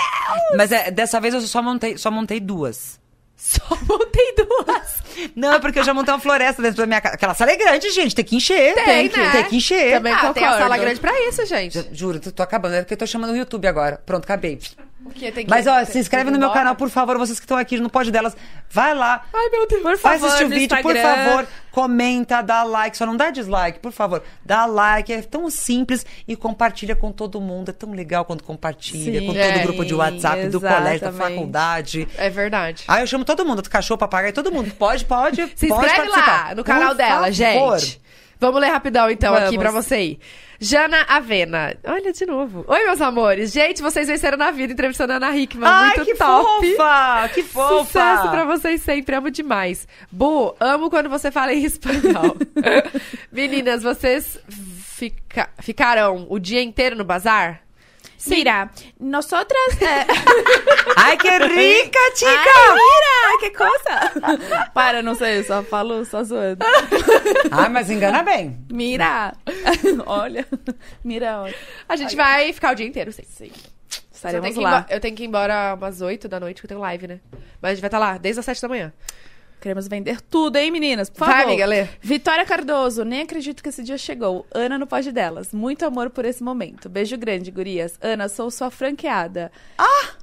Mas 0.57 0.71
é, 0.71 0.89
dessa 0.89 1.19
vez 1.21 1.33
eu 1.35 1.41
só 1.41 1.61
montei, 1.61 1.95
só 1.97 2.09
montei 2.09 2.39
duas. 2.39 2.99
Só 3.37 3.63
montei 3.87 4.33
duas. 4.35 5.03
Não, 5.35 5.53
é 5.53 5.59
porque 5.59 5.79
eu 5.79 5.83
já 5.83 5.93
montei 5.93 6.13
uma 6.13 6.19
floresta 6.19 6.61
dentro 6.61 6.77
da 6.77 6.85
minha 6.85 7.01
casa. 7.01 7.15
Aquela 7.15 7.33
sala 7.33 7.51
é 7.51 7.55
grande, 7.57 7.89
gente. 7.91 8.15
Tem 8.15 8.23
que 8.25 8.35
encher. 8.35 8.73
Tem, 8.75 9.09
que, 9.09 9.17
né? 9.17 9.31
tem 9.31 9.43
que 9.45 9.55
encher. 9.57 9.93
Também 9.93 10.13
ah, 10.13 10.19
tem 10.19 10.29
a 10.29 10.33
concordo. 10.33 10.57
sala 10.57 10.77
grande 10.77 10.99
pra 10.99 11.11
isso, 11.27 11.45
gente. 11.45 11.73
Ju- 11.73 11.87
Juro, 11.91 12.19
tô, 12.19 12.31
tô 12.31 12.43
acabando. 12.43 12.75
É 12.75 12.81
porque 12.81 12.93
eu 12.93 12.97
tô 12.97 13.05
chamando 13.07 13.31
o 13.31 13.35
YouTube 13.37 13.67
agora. 13.67 14.01
Pronto, 14.05 14.23
acabei. 14.23 14.59
Que- 15.13 15.45
Mas, 15.47 15.67
ó, 15.67 15.83
se 15.85 15.99
inscreve 15.99 16.25
no 16.31 16.37
meu 16.37 16.47
embora. 16.47 16.59
canal, 16.59 16.75
por 16.75 16.89
favor. 16.89 17.17
Vocês 17.17 17.39
que 17.39 17.45
estão 17.45 17.57
aqui 17.57 17.79
no 17.79 17.89
Pode 17.89 18.11
Delas. 18.11 18.35
Vai 18.69 18.93
lá. 18.93 19.23
Ai, 19.33 19.49
meu 19.49 19.67
Deus. 19.67 19.81
Por 19.81 19.97
favor, 19.97 20.25
assistir 20.27 20.45
o 20.45 20.49
vídeo, 20.49 20.81
por 20.81 20.95
Instagram. 20.95 21.25
favor. 21.25 21.47
Comenta, 21.71 22.41
dá 22.41 22.63
like. 22.63 22.97
Só 22.97 23.05
não 23.05 23.15
dá 23.15 23.29
dislike, 23.29 23.79
por 23.79 23.91
favor. 23.91 24.23
Dá 24.43 24.65
like. 24.65 25.13
É 25.13 25.21
tão 25.21 25.49
simples. 25.49 26.05
E 26.27 26.35
compartilha 26.35 26.95
com 26.95 27.11
todo 27.11 27.39
mundo. 27.39 27.69
É 27.69 27.73
tão 27.73 27.91
legal 27.91 28.25
quando 28.25 28.43
compartilha. 28.43 29.19
Sim, 29.19 29.27
com 29.27 29.33
todo 29.33 29.37
é, 29.43 29.57
o 29.59 29.63
grupo 29.63 29.85
de 29.85 29.93
WhatsApp, 29.93 30.47
do 30.47 30.59
colégio, 30.59 30.83
da 30.83 30.93
exatamente. 31.09 31.35
faculdade. 31.35 32.07
É 32.17 32.29
verdade. 32.29 32.83
Ah, 32.87 33.01
eu 33.01 33.07
chamo 33.07 33.23
todo 33.23 33.45
mundo. 33.45 33.61
Cachorro, 33.69 33.97
papagaio, 33.97 34.33
todo 34.33 34.51
mundo. 34.51 34.71
Pode, 34.77 35.05
pode. 35.05 35.35
Se 35.55 35.67
pode 35.67 35.85
inscreve 35.85 36.09
participar. 36.11 36.47
lá 36.49 36.55
no 36.55 36.63
canal 36.63 36.89
Por 36.89 36.97
dela, 36.97 37.31
favor. 37.31 37.31
gente. 37.79 38.01
Vamos 38.39 38.59
ler 38.61 38.69
rapidão, 38.69 39.09
então, 39.09 39.33
aqui 39.33 39.55
Vamos. 39.57 39.59
pra 39.59 39.71
você 39.71 40.01
ir. 40.01 40.19
Jana 40.59 41.01
Avena. 41.09 41.75
Olha 41.85 42.13
de 42.13 42.25
novo. 42.25 42.63
Oi, 42.67 42.83
meus 42.85 43.01
amores. 43.01 43.51
Gente, 43.51 43.81
vocês 43.81 44.07
venceram 44.07 44.37
na 44.37 44.51
vida 44.51 44.71
entrevistando 44.73 45.11
a 45.13 45.17
Ana 45.17 45.35
Hickman. 45.35 45.67
Ai, 45.69 45.85
Muito 45.97 46.05
que 46.05 46.15
top. 46.15 46.75
fofa! 46.75 47.29
Que 47.33 47.43
fofa! 47.43 47.77
Sucesso 47.85 48.29
pra 48.29 48.45
vocês 48.45 48.81
sempre, 48.81 49.15
amo 49.15 49.29
demais. 49.29 49.85
Bu, 50.11 50.55
amo 50.59 50.89
quando 50.89 51.09
você 51.09 51.29
fala 51.29 51.53
em 51.53 51.63
espanhol. 51.65 52.37
Meninas, 53.31 53.83
vocês 53.83 54.39
fica- 54.95 55.49
ficarão 55.59 56.25
o 56.29 56.39
dia 56.39 56.61
inteiro 56.61 56.95
no 56.95 57.03
bazar? 57.03 57.61
Mira, 58.27 58.69
nosotras... 58.99 59.81
eh, 59.81 60.05
Ai, 60.97 61.17
que 61.17 61.29
rica, 61.29 61.99
chica! 62.15 62.29
Ai, 62.31 62.73
mira, 62.75 63.39
que 63.39 63.49
coisa! 63.51 64.69
Para, 64.73 65.01
não 65.01 65.15
sei, 65.15 65.43
só 65.43 65.61
falo, 65.63 66.03
só 66.05 66.23
zoando. 66.23 66.65
Ai, 67.51 67.69
mas 67.69 67.89
engana 67.89 68.23
bem. 68.23 68.59
Mira! 68.71 69.33
Olha, 70.05 70.45
mira, 71.03 71.41
olha. 71.41 71.55
A 71.87 71.95
gente 71.95 72.15
vai 72.15 72.51
ficar 72.53 72.71
o 72.71 72.75
dia 72.75 72.85
inteiro, 72.87 73.11
sim. 73.11 73.23
Sim. 73.27 73.51
Eu 73.51 74.01
Estaremos 74.13 74.43
tenho, 74.43 74.55
que 74.55 74.61
ir 74.61 74.63
lá. 74.63 74.85
eu 74.89 74.99
tenho 74.99 75.15
que 75.15 75.23
ir 75.23 75.27
embora 75.27 75.75
umas 75.75 76.01
8 76.01 76.27
da 76.27 76.39
noite, 76.39 76.61
que 76.61 76.65
eu 76.65 76.69
tenho 76.69 76.79
live, 76.79 77.07
né? 77.07 77.19
Mas 77.61 77.71
a 77.71 77.73
gente 77.75 77.81
vai 77.81 77.87
estar 77.89 77.99
lá 77.99 78.17
desde 78.17 78.39
as 78.39 78.45
7 78.45 78.61
da 78.61 78.67
manhã. 78.67 78.93
Queremos 79.65 79.87
vender 79.87 80.21
tudo, 80.21 80.57
hein, 80.57 80.69
meninas? 80.69 81.09
Por 81.09 81.21
Vai, 81.25 81.37
favor. 81.37 81.47
amiga, 81.47 81.65
lê. 81.65 81.87
Vitória 81.99 82.45
Cardoso, 82.45 83.03
nem 83.03 83.23
acredito 83.23 83.63
que 83.63 83.69
esse 83.69 83.81
dia 83.81 83.97
chegou. 83.97 84.45
Ana 84.53 84.77
no 84.77 84.85
pode 84.85 85.11
delas. 85.11 85.51
Muito 85.51 85.83
amor 85.83 86.11
por 86.11 86.23
esse 86.23 86.43
momento. 86.43 86.87
Beijo 86.87 87.17
grande, 87.17 87.49
gurias. 87.49 87.97
Ana, 87.99 88.29
sou 88.29 88.51
sua 88.51 88.69
franqueada. 88.69 89.51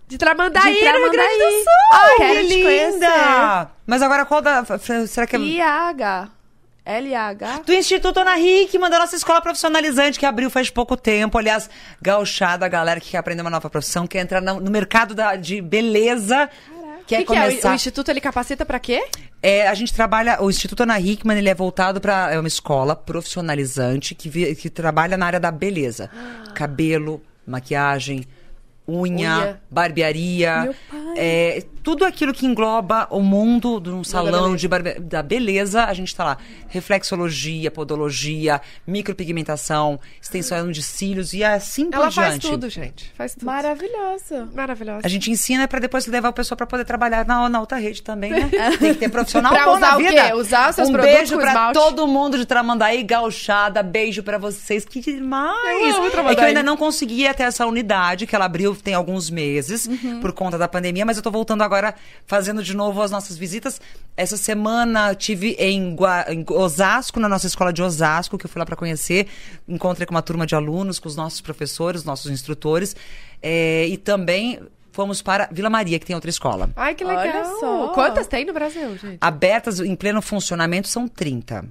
De 0.06 0.16
Tramandaí, 0.16 0.74
De 0.74 0.84
no 0.92 0.96
Rio 0.98 1.10
Grande 1.10 1.32
do 1.32 1.38
Tramandaí. 1.40 1.64
Sul! 1.64 1.72
Ai, 1.92 2.10
que 2.10 2.22
quero 2.22 2.40
linda! 2.90 3.70
Mas 3.84 4.00
agora 4.00 4.24
qual 4.24 4.40
da. 4.40 4.64
Será 5.08 5.26
que 5.26 5.34
é. 5.34 5.38
IAH. 5.40 6.28
LH. 6.86 7.62
Do 7.66 7.72
Instituto 7.72 8.20
Ana 8.20 8.38
Hickman, 8.38 8.90
da 8.90 9.00
nossa 9.00 9.16
escola 9.16 9.40
profissionalizante, 9.40 10.20
que 10.20 10.26
abriu 10.26 10.50
faz 10.50 10.70
pouco 10.70 10.96
tempo. 10.96 11.36
Aliás, 11.36 11.68
gauchada, 12.00 12.64
a 12.66 12.68
galera 12.68 13.00
que 13.00 13.10
quer 13.10 13.18
aprender 13.18 13.42
uma 13.42 13.50
nova 13.50 13.68
profissão, 13.68 14.06
quer 14.06 14.20
entrar 14.20 14.40
no, 14.40 14.60
no 14.60 14.70
mercado 14.70 15.14
da- 15.16 15.34
de 15.34 15.60
beleza. 15.60 16.48
O 17.12 17.16
Quer 17.16 17.24
que, 17.24 17.32
que 17.32 17.38
é? 17.38 17.48
começar. 17.48 17.72
O, 17.72 17.74
Instituto, 17.74 18.10
ele 18.10 18.20
capacita 18.20 18.64
pra 18.64 18.78
quê? 18.78 19.04
É, 19.42 19.66
a 19.68 19.74
gente 19.74 19.92
trabalha, 19.92 20.40
o 20.42 20.48
Instituto 20.50 20.82
Ana 20.84 20.98
Hickman, 21.00 21.36
ele 21.38 21.48
é 21.48 21.54
voltado 21.54 22.00
para 22.00 22.32
é 22.32 22.38
uma 22.38 22.48
escola 22.48 22.94
profissionalizante 22.94 24.14
que, 24.14 24.28
vi- 24.28 24.54
que 24.54 24.70
trabalha 24.70 25.16
na 25.16 25.26
área 25.26 25.40
da 25.40 25.50
beleza. 25.50 26.08
Cabelo, 26.54 27.20
maquiagem, 27.46 28.24
unha, 28.88 29.36
Unha. 29.38 29.60
barbearia. 29.70 30.74
É, 31.16 31.64
tudo 31.82 32.04
aquilo 32.04 32.32
que 32.32 32.46
engloba 32.46 33.06
o 33.10 33.20
mundo 33.20 33.80
de 33.80 33.90
um 33.90 34.04
salão 34.04 34.42
beleza. 34.42 34.56
de 34.56 34.68
barbe- 34.68 35.00
da 35.00 35.22
beleza, 35.22 35.84
a 35.84 35.92
gente 35.94 36.14
tá 36.14 36.24
lá. 36.24 36.36
Reflexologia, 36.68 37.70
podologia, 37.70 38.60
micropigmentação, 38.86 39.98
extensão 40.20 40.70
de 40.70 40.82
cílios 40.82 41.32
e 41.32 41.44
assim 41.44 41.90
por 41.90 41.96
Ela 41.96 42.10
faz 42.10 42.30
diante. 42.38 42.50
tudo, 42.50 42.68
gente. 42.68 43.12
Faz 43.16 43.34
tudo. 43.34 43.46
Maravilhosa. 43.46 44.48
Maravilhosa. 44.54 45.00
A 45.04 45.08
gente 45.08 45.30
ensina 45.30 45.68
pra 45.68 45.78
depois 45.78 46.06
levar 46.06 46.30
o 46.30 46.32
pessoal 46.32 46.56
pra 46.56 46.66
poder 46.66 46.84
trabalhar 46.84 47.26
na, 47.26 47.48
na 47.48 47.60
outra 47.60 47.78
rede 47.78 48.02
também, 48.02 48.30
né? 48.30 48.50
Tem 48.78 48.94
que 48.94 49.00
ter 49.00 49.08
profissional 49.10 49.52
Pra 49.52 49.64
bom 49.66 49.76
usar 49.76 49.90
na 49.92 49.96
o 49.96 50.00
quê? 50.00 50.08
vida. 50.08 50.36
Usar 50.36 50.70
os 50.70 50.76
seus 50.76 50.88
um 50.88 50.92
produtos 50.92 51.16
beijo 51.16 51.40
esmalte? 51.40 51.78
todo 51.78 52.06
mundo 52.06 52.38
de 52.38 52.46
Tramandaí, 52.46 53.02
gauchada. 53.02 53.82
Beijo 53.82 54.22
pra 54.22 54.38
vocês. 54.38 54.84
Que 54.84 55.00
demais! 55.00 55.96
Eu 55.96 56.06
é 56.28 56.34
que 56.34 56.40
eu 56.40 56.44
ainda 56.46 56.62
não 56.62 56.76
consegui 56.76 57.26
até 57.26 57.44
essa 57.44 57.66
unidade, 57.66 58.26
que 58.26 58.34
ela 58.34 58.44
abriu 58.44 58.74
tem 58.76 58.94
alguns 58.94 59.30
meses, 59.30 59.86
Uhum. 59.86 60.20
por 60.20 60.32
conta 60.32 60.56
da 60.58 60.68
pandemia, 60.68 61.04
mas 61.04 61.16
eu 61.16 61.22
tô 61.22 61.30
voltando 61.30 61.62
agora, 61.62 61.71
fazendo 62.26 62.62
de 62.62 62.74
novo 62.76 63.00
as 63.02 63.10
nossas 63.10 63.36
visitas. 63.36 63.80
Essa 64.16 64.36
semana 64.36 65.14
tive 65.14 65.52
em, 65.58 65.94
Gua- 65.96 66.26
em 66.28 66.44
Osasco, 66.48 67.18
na 67.18 67.28
nossa 67.28 67.46
escola 67.46 67.72
de 67.72 67.82
Osasco, 67.82 68.36
que 68.36 68.44
eu 68.46 68.50
fui 68.50 68.58
lá 68.58 68.66
pra 68.66 68.76
conhecer. 68.76 69.26
Encontrei 69.66 70.06
com 70.06 70.14
uma 70.14 70.22
turma 70.22 70.46
de 70.46 70.54
alunos, 70.54 70.98
com 70.98 71.08
os 71.08 71.16
nossos 71.16 71.40
professores, 71.40 72.04
nossos 72.04 72.30
instrutores. 72.30 72.94
É, 73.40 73.86
e 73.88 73.96
também 73.96 74.60
fomos 74.92 75.22
para 75.22 75.48
Vila 75.50 75.70
Maria, 75.70 75.98
que 75.98 76.04
tem 76.04 76.14
outra 76.14 76.28
escola. 76.30 76.68
Ai, 76.76 76.94
que 76.94 77.02
Olha 77.04 77.18
legal. 77.20 77.58
só. 77.58 77.88
Quantas 77.94 78.26
tem 78.26 78.44
no 78.44 78.52
Brasil, 78.52 78.96
gente? 78.98 79.18
Abertas 79.20 79.80
em 79.80 79.96
pleno 79.96 80.20
funcionamento 80.20 80.88
são 80.88 81.08
30. 81.08 81.64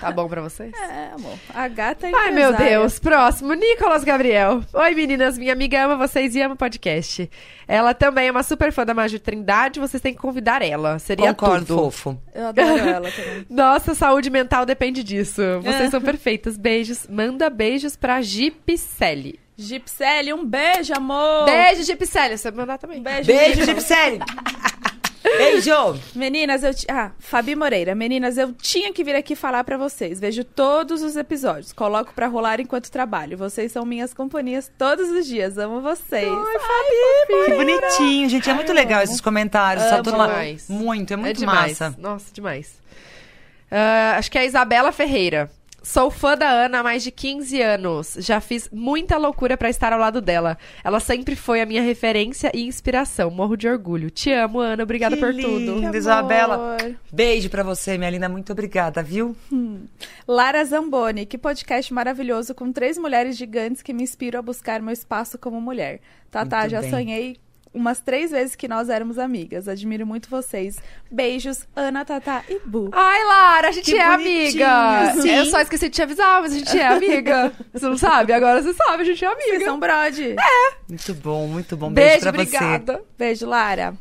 Tá 0.00 0.10
bom 0.10 0.28
pra 0.28 0.40
vocês? 0.42 0.72
É, 0.74 1.10
amor. 1.14 1.38
A 1.54 1.68
gata 1.68 2.06
é 2.08 2.12
Ai, 2.14 2.30
meu 2.30 2.50
empresária. 2.50 2.78
Deus. 2.78 2.98
Próximo, 2.98 3.54
Nicolas 3.54 4.04
Gabriel. 4.04 4.62
Oi, 4.72 4.94
meninas. 4.94 5.38
Minha 5.38 5.52
amiga 5.52 5.84
ama 5.84 5.96
vocês 5.96 6.34
e 6.34 6.40
ama 6.42 6.54
o 6.54 6.56
podcast. 6.58 7.30
Ela 7.66 7.94
também 7.94 8.28
é 8.28 8.30
uma 8.30 8.42
super 8.42 8.72
fã 8.72 8.84
da 8.84 8.92
Maju 8.94 9.18
Trindade. 9.18 9.78
Vocês 9.80 10.02
têm 10.02 10.12
que 10.14 10.20
convidar 10.20 10.62
ela. 10.62 10.98
Seria 10.98 11.32
Concordo, 11.32 11.66
tudo. 11.66 11.78
fofo. 11.84 12.18
Eu 12.34 12.46
adoro 12.48 12.68
ela 12.88 13.10
também. 13.10 13.46
Nossa 13.48 13.94
saúde 13.94 14.30
mental 14.30 14.66
depende 14.66 15.02
disso. 15.04 15.40
Vocês 15.62 15.82
É. 15.86 15.90
são 15.90 16.00
perfeitas. 16.00 16.56
Beijos. 16.56 17.06
Manda 17.08 17.48
beijos 17.48 17.96
pra 17.96 18.20
Gipicelli. 18.20 19.38
Gipsele, 19.56 20.32
um 20.32 20.44
beijo, 20.44 20.92
amor. 20.96 21.44
Beijo, 21.44 21.84
Gipicelli. 21.84 22.36
Você 22.36 22.50
mandar 22.50 22.76
também. 22.76 23.00
Beijo, 23.00 23.26
Beijo, 23.26 23.64
Gips. 23.64 23.88
Beijo! 25.24 25.98
Meninas, 26.14 26.62
eu. 26.62 26.74
ti- 26.74 26.86
Ah, 26.88 27.10
Fabi 27.18 27.56
Moreira. 27.56 27.94
Meninas, 27.94 28.36
eu 28.36 28.52
tinha 28.52 28.92
que 28.92 29.02
vir 29.02 29.16
aqui 29.16 29.34
falar 29.34 29.64
pra 29.64 29.76
vocês. 29.78 30.20
Vejo 30.20 30.44
todos 30.44 31.02
os 31.02 31.16
episódios. 31.16 31.72
Coloco 31.72 32.12
pra 32.14 32.26
rolar 32.26 32.60
enquanto 32.60 32.90
trabalho. 32.90 33.36
Vocês 33.38 33.72
são 33.72 33.84
minhas 33.86 34.12
companhias 34.12 34.70
todos 34.78 35.08
os 35.10 35.26
dias. 35.26 35.56
Amo 35.58 35.80
vocês. 35.80 36.28
Ai, 36.30 36.58
Fabi! 36.58 37.44
Que 37.46 37.54
bonitinho, 37.54 38.28
gente. 38.28 38.50
É 38.50 38.54
muito 38.54 38.72
legal 38.72 39.02
esses 39.02 39.20
comentários. 39.20 39.84
sabe? 39.84 40.08
Amo 40.10 40.26
demais. 40.26 40.68
Muito, 40.68 41.12
é 41.12 41.16
muito 41.16 41.38
demais. 41.38 41.80
massa. 41.80 41.94
Nossa, 41.98 42.26
demais. 42.32 42.74
Ah, 43.70 44.14
acho 44.18 44.30
que 44.30 44.38
é 44.38 44.42
a 44.42 44.44
Isabela 44.44 44.92
Ferreira. 44.92 45.50
Sou 45.86 46.10
fã 46.10 46.34
da 46.34 46.48
Ana 46.48 46.78
há 46.78 46.82
mais 46.82 47.02
de 47.02 47.10
15 47.10 47.60
anos. 47.60 48.16
Já 48.18 48.40
fiz 48.40 48.70
muita 48.72 49.18
loucura 49.18 49.54
pra 49.54 49.68
estar 49.68 49.92
ao 49.92 49.98
lado 49.98 50.18
dela. 50.22 50.56
Ela 50.82 50.98
sempre 50.98 51.36
foi 51.36 51.60
a 51.60 51.66
minha 51.66 51.82
referência 51.82 52.50
e 52.54 52.62
inspiração. 52.66 53.30
Morro 53.30 53.54
de 53.54 53.68
orgulho. 53.68 54.10
Te 54.10 54.32
amo, 54.32 54.60
Ana. 54.60 54.82
Obrigada 54.82 55.14
Que 55.14 55.20
por 55.20 55.34
lindo. 55.34 55.46
tudo. 55.46 55.80
Linda, 55.80 55.96
Isabela. 55.96 56.78
Beijo 57.12 57.50
pra 57.50 57.62
você, 57.62 57.98
minha 57.98 58.08
linda. 58.08 58.30
Muito 58.30 58.50
obrigada, 58.50 59.02
viu? 59.02 59.36
Lara 60.26 60.64
Zamboni, 60.64 61.26
que 61.26 61.36
podcast 61.36 61.92
maravilhoso 61.92 62.54
com 62.54 62.72
três 62.72 62.96
mulheres 62.96 63.36
gigantes 63.36 63.82
que 63.82 63.92
me 63.92 64.02
inspiram 64.02 64.38
a 64.38 64.42
buscar 64.42 64.80
meu 64.80 64.92
espaço 64.92 65.36
como 65.38 65.60
mulher. 65.60 66.00
Tatá, 66.30 66.60
Muito 66.60 66.70
já 66.70 66.80
bem. 66.80 66.90
sonhei 66.90 67.36
umas 67.74 68.00
três 68.00 68.30
vezes 68.30 68.54
que 68.54 68.68
nós 68.68 68.88
éramos 68.88 69.18
amigas. 69.18 69.66
Admiro 69.68 70.06
muito 70.06 70.30
vocês. 70.30 70.78
Beijos, 71.10 71.66
Ana, 71.74 72.04
Tatá 72.04 72.42
e 72.48 72.58
Bu. 72.64 72.88
Ai, 72.92 73.24
Lara, 73.24 73.68
a 73.68 73.72
gente 73.72 73.90
Que 73.90 73.98
é 73.98 74.10
bonitinho, 74.16 74.64
amiga. 74.66 75.20
sim. 75.22 75.30
Eu 75.30 75.44
só 75.46 75.60
esqueci 75.60 75.88
de 75.88 75.94
te 75.94 76.02
avisar, 76.02 76.40
mas 76.40 76.52
a 76.52 76.58
gente 76.58 76.78
é 76.78 76.86
amiga. 76.86 77.52
você 77.72 77.86
não 77.86 77.98
sabe? 77.98 78.32
Agora 78.32 78.62
você 78.62 78.72
sabe, 78.72 79.02
a 79.02 79.04
gente 79.06 79.24
é 79.24 79.28
Vocês 79.34 79.48
amiga. 79.50 79.64
são 79.64 79.78
brode. 79.80 80.36
Muito 80.88 81.14
bom, 81.14 81.46
muito 81.46 81.76
bom. 81.76 81.90
Beijo, 81.90 82.08
Beijo, 82.08 82.20
pra 82.20 82.30
obrigada. 82.30 83.02
Beijo, 83.18 83.46
Lara. 83.46 83.94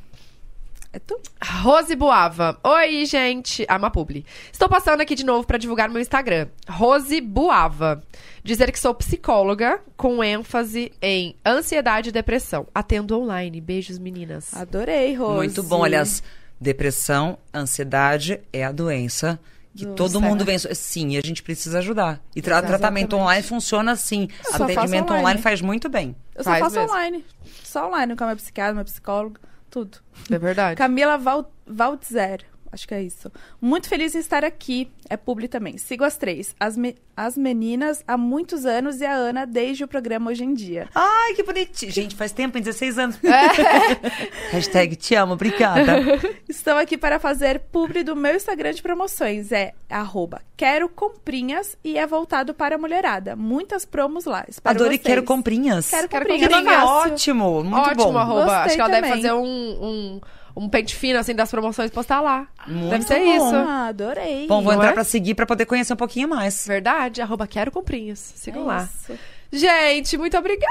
É 0.95 0.99
tu? 0.99 1.19
Rose 1.43 1.95
Buava. 1.95 2.55
Oi, 2.63 3.03
gente. 3.07 3.65
Ah, 3.67 3.77
uma 3.77 3.89
publi. 3.89 4.23
Estou 4.51 4.69
passando 4.69 5.01
aqui 5.01 5.15
de 5.15 5.25
novo 5.25 5.45
para 5.47 5.57
divulgar 5.57 5.89
meu 5.89 5.99
Instagram. 5.99 6.47
Rose 6.69 7.19
Buava. 7.19 8.03
Dizer 8.43 8.71
que 8.71 8.79
sou 8.79 8.93
psicóloga 8.93 9.81
com 9.97 10.23
ênfase 10.23 10.91
em 11.01 11.35
ansiedade 11.43 12.09
e 12.09 12.11
depressão. 12.11 12.67
Atendo 12.75 13.19
online. 13.19 13.59
Beijos, 13.59 13.97
meninas. 13.97 14.53
Adorei. 14.53 15.15
Rose. 15.15 15.35
Muito 15.37 15.63
bom. 15.63 15.83
Aliás, 15.83 16.21
depressão, 16.61 17.39
ansiedade 17.51 18.39
é 18.53 18.63
a 18.63 18.71
doença 18.71 19.39
que 19.75 19.87
Do 19.87 19.95
todo 19.95 20.21
mundo 20.21 20.45
vem. 20.45 20.59
Sim, 20.59 21.17
a 21.17 21.21
gente 21.21 21.41
precisa 21.41 21.79
ajudar. 21.79 22.21
E 22.35 22.41
tra 22.43 22.57
Exatamente. 22.57 22.67
tratamento 22.79 23.15
online 23.15 23.41
funciona 23.41 23.93
assim. 23.93 24.27
Atendimento 24.51 25.05
online. 25.05 25.19
online 25.21 25.41
faz 25.41 25.59
muito 25.59 25.89
bem. 25.89 26.15
Eu 26.35 26.43
só 26.43 26.51
Faz 26.51 26.63
faço 26.65 26.75
mesmo. 26.75 26.91
online. 26.91 27.25
Só 27.63 27.87
online 27.87 28.15
com 28.15 28.23
a 28.25 28.27
minha 28.27 28.35
psiquiatra, 28.35 28.75
meu 28.75 28.85
psicólogo, 28.85 29.39
tudo. 29.73 29.97
É 30.29 30.37
verdade. 30.37 30.77
Camila 30.77 31.17
Val 31.17 31.51
Valtzer. 31.65 32.45
Acho 32.73 32.87
que 32.87 32.93
é 32.95 33.01
isso. 33.03 33.31
Muito 33.61 33.87
feliz 33.87 34.15
em 34.15 34.19
estar 34.19 34.43
aqui. 34.43 34.91
É 35.09 35.15
publi 35.15 35.47
também. 35.47 35.77
Sigo 35.77 36.03
as 36.03 36.17
três. 36.17 36.55
As, 36.59 36.75
me- 36.75 36.95
as 37.15 37.37
meninas 37.37 38.03
há 38.07 38.17
muitos 38.17 38.65
anos 38.65 38.99
e 38.99 39.05
a 39.05 39.13
Ana 39.13 39.45
desde 39.45 39.83
o 39.83 39.87
programa 39.87 40.31
Hoje 40.31 40.43
em 40.43 40.53
Dia. 40.53 40.89
Ai, 40.95 41.33
que 41.35 41.43
bonitinho. 41.43 41.91
Gente, 41.91 42.15
faz 42.15 42.31
tempo, 42.31 42.57
em 42.57 42.61
16 42.61 42.97
anos. 42.97 43.19
É. 43.23 44.51
Hashtag 44.51 44.95
te 44.95 45.13
amo, 45.15 45.33
obrigada. 45.33 45.97
Estou 46.49 46.73
aqui 46.77 46.97
para 46.97 47.19
fazer 47.19 47.59
publi 47.71 48.03
do 48.03 48.15
meu 48.15 48.35
Instagram 48.35 48.73
de 48.73 48.81
promoções. 48.81 49.51
É 49.51 49.73
arroba 49.89 50.41
quero 50.55 50.87
comprinhas 50.87 51.75
e 51.83 51.97
é 51.97 52.07
voltado 52.07 52.53
para 52.53 52.75
a 52.75 52.77
mulherada. 52.77 53.35
Muitas 53.35 53.83
promos 53.85 54.23
lá. 54.25 54.45
Espero 54.47 54.75
Adorei, 54.75 54.97
vocês. 54.97 55.03
quero 55.07 55.23
comprinhas. 55.23 55.89
Quero 55.89 56.07
comprinhas. 56.07 56.47
Que 56.47 56.49
nome 56.49 56.63
comprinhas. 56.63 56.89
fácil. 56.89 57.11
ótimo, 57.13 57.63
muito 57.65 57.89
Ótimo, 57.89 58.11
bom. 58.13 58.17
arroba. 58.17 58.43
Gostei 58.45 58.59
Acho 58.63 58.75
que 58.75 58.81
ela 58.81 58.89
deve 58.89 59.07
fazer 59.09 59.33
um, 59.33 59.43
um, 59.45 60.21
um 60.55 60.69
pente 60.69 60.95
fino, 60.95 61.17
assim, 61.19 61.33
das 61.33 61.49
promoções 61.49 61.89
e 61.89 61.93
postar 61.93 62.21
lá. 62.21 62.47
Muito 62.67 62.89
deve 62.89 63.03
ser 63.05 63.19
bom. 63.19 63.35
isso. 63.35 63.55
Ah, 63.55 63.87
adorei. 63.87 64.47
Bom, 64.47 64.61
vou 64.61 64.71
Não 64.73 64.79
entrar 64.79 64.91
é? 64.91 64.93
pra 64.93 65.03
seguir 65.03 65.33
pra 65.35 65.45
poder 65.45 65.65
conhecer 65.65 65.93
um 65.93 65.97
pouquinho 65.97 66.27
mais. 66.29 66.65
Verdade, 66.67 67.21
arroba 67.21 67.47
quero 67.47 67.71
comprinhas. 67.71 68.19
Sigam 68.35 68.63
É 68.63 68.65
lá. 68.67 68.83
isso. 68.83 69.17
Gente, 69.53 70.17
muito 70.17 70.35
obrigada! 70.35 70.67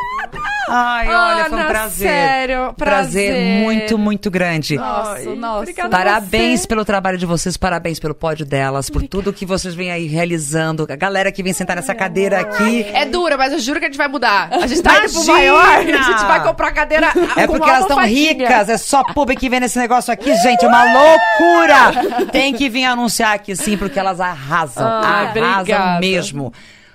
Ai, 0.69 1.07
olha, 1.09 1.45
foi 1.45 1.59
um 1.59 1.61
Ana, 1.61 1.69
prazer. 1.69 2.09
sério, 2.09 2.75
prazer. 2.77 3.63
muito, 3.63 3.97
muito 3.97 4.29
grande. 4.29 4.77
Nossa, 4.77 5.13
Ai, 5.19 5.25
nossa. 5.37 5.59
obrigada. 5.61 5.89
Parabéns 5.89 6.67
pelo 6.67 6.85
trabalho 6.85 7.17
de 7.17 7.25
vocês, 7.25 7.57
parabéns 7.57 8.01
pelo 8.01 8.13
pódio 8.15 8.45
delas, 8.45 8.91
por 8.91 9.03
tudo 9.07 9.33
que 9.33 9.47
vocês 9.47 9.73
vêm 9.75 9.93
aí 9.93 10.07
realizando. 10.07 10.85
A 10.91 10.97
galera 10.97 11.31
que 11.31 11.45
vem 11.45 11.53
sentar 11.53 11.77
nessa 11.77 11.95
cadeira 11.95 12.41
aqui. 12.41 12.83
É 12.93 13.05
dura, 13.05 13.37
mas 13.37 13.53
eu 13.53 13.61
juro 13.61 13.79
que 13.79 13.87
a 13.87 13.89
gente 13.89 13.99
vai 13.99 14.09
mudar. 14.09 14.49
A 14.51 14.67
gente 14.67 14.83
tá 14.83 14.99
indo 14.99 15.13
pro 15.13 15.27
maior, 15.27 15.65
a 15.77 15.83
gente 15.83 16.25
vai 16.25 16.43
comprar 16.43 16.73
cadeira 16.73 17.07
É 17.37 17.47
com 17.47 17.53
porque 17.55 17.69
uma 17.69 17.77
elas 17.77 17.83
estão 17.83 18.05
ricas, 18.05 18.69
é 18.69 18.79
só 18.79 19.05
público 19.05 19.41
que 19.41 19.49
vem 19.49 19.61
nesse 19.61 19.79
negócio 19.79 20.13
aqui, 20.13 20.35
gente, 20.39 20.65
é 20.65 20.69
uma 20.69 20.85
loucura! 20.85 22.27
Tem 22.33 22.53
que 22.53 22.69
vir 22.69 22.85
anunciar 22.85 23.35
aqui 23.35 23.55
sim, 23.55 23.77
porque 23.77 23.99
elas 23.99 24.21
arrasam, 24.21 24.85
Ai, 24.87 25.27
arrasam 25.27 25.61
obrigada. 25.61 26.01
mesmo. 26.01 26.53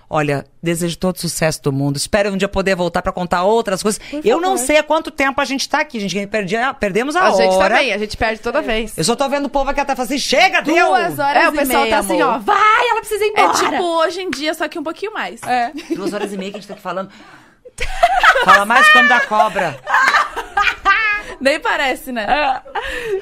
Olha, 0.10 0.46
desejo 0.64 0.98
todo 0.98 1.18
sucesso 1.20 1.62
do 1.62 1.72
mundo. 1.74 1.98
Espero 1.98 2.32
um 2.32 2.38
dia 2.38 2.48
poder 2.48 2.76
voltar 2.76 3.02
pra 3.02 3.12
contar 3.12 3.44
outras 3.44 3.84
coisas. 3.84 4.00
Eu 4.24 4.40
não 4.40 4.56
sei 4.56 4.78
há 4.78 4.84
quanto 4.84 5.12
tempo 5.12 5.42
a 5.42 5.44
gente 5.46 5.68
tá 5.68 5.82
aqui, 5.82 6.00
gente. 6.00 6.26
Perdi, 6.28 6.56
perdemos 6.80 7.14
a, 7.16 7.24
A 7.28 7.32
gente 7.32 7.54
hora. 7.56 7.76
também, 7.76 7.92
a 7.92 7.98
gente 7.98 8.16
perde 8.16 8.40
toda 8.42 8.62
vez. 8.62 8.98
Eu 8.98 9.04
só 9.04 9.18
tô 9.18 9.28
vendo 9.28 9.48
o 9.48 9.50
povo 9.50 9.70
aqui 9.70 9.82
até 9.82 9.94
falando 9.96 10.10
assim, 10.12 10.18
chega, 10.20 10.62
deu! 10.62 10.88
Duas 10.88 11.20
horas 11.20 11.44
É, 11.44 11.50
o 11.50 11.54
e 11.54 11.58
pessoal 11.58 11.82
meia, 11.84 11.94
tá 11.94 12.00
assim, 12.00 12.22
amor. 12.22 12.36
ó, 12.36 12.40
vai, 12.40 12.88
ela 12.90 13.00
precisa 13.02 13.26
ir 13.26 13.34
É 13.36 13.42
embora. 13.42 13.58
tipo 13.58 13.84
hoje 13.84 14.22
em 14.22 14.30
dia, 14.30 14.54
só 14.54 14.68
que 14.70 14.80
um 14.80 14.84
pouquinho 14.84 15.14
mais. 15.14 15.44
É. 15.44 15.72
Duas 15.94 16.14
horas 16.14 16.32
e 16.32 16.38
meia 16.38 16.52
que 16.52 16.58
a 16.58 16.62
gente 16.62 16.68
tá 16.70 16.74
aqui 16.76 16.84
falando. 16.84 17.10
Fala 18.46 18.66
mais 18.66 18.88
quando 18.90 19.10
da 19.10 19.20
cobra. 19.22 19.78
Nem 21.42 21.60
parece, 21.60 22.12
né? 22.12 22.26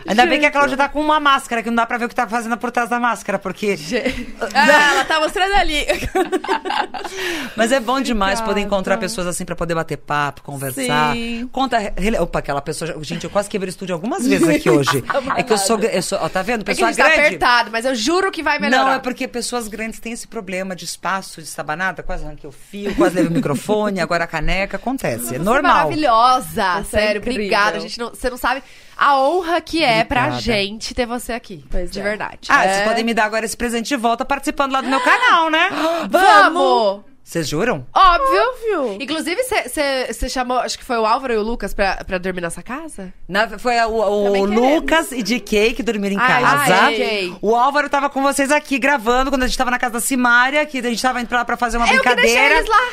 Ainda 0.08 0.26
bem 0.26 0.40
que 0.40 0.46
a 0.46 0.52
Cláudia 0.52 0.78
tá 0.78 0.88
com 0.90 1.02
uma 1.02 1.20
máscara, 1.20 1.62
que 1.62 1.70
não 1.70 1.76
dá 1.76 1.86
pra 1.86 1.98
ver 1.98 2.06
o 2.06 2.10
que 2.10 2.16
tá 2.16 2.28
fazendo 2.28 2.58
por 2.58 2.72
trás 2.72 2.90
da 2.90 3.00
máscara, 3.00 3.38
porque... 3.40 3.76
Ah, 4.54 4.92
ela 4.94 5.06
tá 5.06 5.20
mostrando 5.20 5.54
ali. 5.56 5.86
Mas 7.56 7.72
é 7.72 7.80
bom 7.80 8.00
demais 8.02 8.42
poder 8.42 8.62
encontrar 8.62 8.98
pessoas 8.98 9.28
assim 9.28 9.46
pra 9.46 9.56
poder 9.56 9.76
bater 9.76 9.98
papo, 9.98 10.42
conversar. 10.44 11.14
Sim. 11.14 11.48
Conta. 11.52 11.78
Opa, 12.20 12.40
aquela 12.40 12.62
pessoa. 12.62 12.96
Gente, 13.04 13.24
eu 13.26 13.30
quase 13.30 13.50
quebrei 13.50 13.70
o 13.70 13.72
estúdio 13.72 13.94
algumas 13.96 14.26
vezes 14.28 14.48
aqui 14.48 14.70
hoje. 14.72 15.04
é 15.36 15.44
que 15.44 15.54
eu 15.54 15.58
sou. 15.58 15.80
Eu 15.80 16.02
sou 16.02 16.18
ó, 16.22 16.30
tá 16.30 16.42
vendo? 16.42 16.62
É 16.62 16.64
que 16.66 16.72
a 16.72 16.74
Pessoa 16.76 16.90
gente 16.92 16.98
tá 16.98 17.08
grande. 17.10 17.22
apertado, 17.28 17.72
mas 17.72 17.86
eu 17.86 17.96
juro 17.96 18.32
que 18.32 18.42
vai 18.44 18.60
melhorar. 18.60 18.84
Não, 18.86 18.92
é 18.94 19.00
porque 19.00 19.28
pessoas 19.28 19.68
grandes 19.68 20.00
têm 20.00 20.14
esse 20.14 20.28
problema 20.28 20.76
de 20.76 20.86
espaço, 20.86 21.42
de 21.42 21.48
estabanada. 21.48 22.04
Quase 22.04 22.26
arranquei 22.26 22.50
o 22.50 22.54
fio, 22.54 22.94
quase 22.96 23.16
levei 23.16 23.32
o 23.32 23.34
microfone, 23.34 24.00
agora 24.00 24.24
a 24.24 24.28
caneca. 24.28 24.78
Acontece. 24.78 25.36
É 25.36 25.38
Você 25.38 25.40
normal. 25.40 25.76
maravilhosa, 25.78 26.46
Você 26.84 26.98
é 26.98 27.00
sério, 27.02 27.20
incrível. 27.20 27.34
obrigada. 27.34 27.78
A 27.78 27.80
gente 27.80 28.00
não, 28.00 28.05
você 28.10 28.30
não 28.30 28.38
sabe 28.38 28.62
a 28.98 29.18
honra 29.20 29.60
que 29.62 29.84
é 29.84 30.04
pra 30.04 30.22
Obrigada. 30.28 30.42
gente 30.42 30.94
ter 30.94 31.06
você 31.06 31.34
aqui. 31.34 31.64
Pois 31.70 31.92
de 31.92 32.00
é. 32.00 32.04
verdade. 32.04 32.40
Ah, 32.50 32.66
É. 32.66 32.74
vocês 32.74 32.88
podem 32.88 33.04
me 33.04 33.14
dar 33.14 33.26
agora 33.26 33.46
esse 33.46 33.56
presente 33.58 33.88
de 33.88 33.96
volta 33.96 34.24
participando 34.26 34.72
lá 34.72 34.82
do 34.82 34.88
meu 34.88 35.02
canal, 35.02 35.50
né? 35.50 35.70
Vamos! 36.10 37.02
Vocês 37.24 37.48
juram? 37.48 37.88
Óbvio! 37.92 38.40
Óbvio. 38.84 38.98
Inclusive, 39.02 39.42
você 39.42 40.30
chamou, 40.30 40.60
acho 40.60 40.78
que 40.78 40.86
foi 40.86 40.96
o 40.98 41.06
Álvaro 41.08 41.34
e 41.34 41.38
o 41.38 41.42
Lucas 41.42 41.74
pra, 41.74 42.04
pra 42.06 42.20
dormir 42.20 42.40
nessa 42.42 42.62
casa? 42.62 43.12
Na- 43.28 43.58
foi 43.58 43.80
a- 43.80 43.88
o, 43.88 43.96
o. 44.00 44.46
Lucas 44.46 45.12
e 45.12 45.24
DK 45.24 45.74
que 45.74 45.82
dormiram 45.82 46.18
em 46.18 46.20
Ai, 46.20 46.44
casa. 46.44 46.76
ai. 46.84 47.36
O 47.42 47.56
Álvaro 47.56 47.90
tava 47.90 48.12
com 48.12 48.22
vocês 48.22 48.52
aqui 48.52 48.78
gravando 48.78 49.32
quando 49.32 49.42
a 49.42 49.48
gente 49.48 49.58
tava 49.58 49.72
na 49.72 49.80
casa 49.80 49.94
da 49.94 50.00
Simária, 50.00 50.64
que 50.68 50.78
a 50.78 50.84
gente 50.84 51.02
tava 51.02 51.20
indo 51.20 51.28
pra 51.28 51.40
lá 51.40 51.46
pra 51.46 51.58
fazer 51.58 51.78
uma 51.78 51.88
Eu 51.88 52.00
que 52.00 52.10
brincadeira. 52.10 52.58
eles 52.58 52.70
lá. 52.70 52.90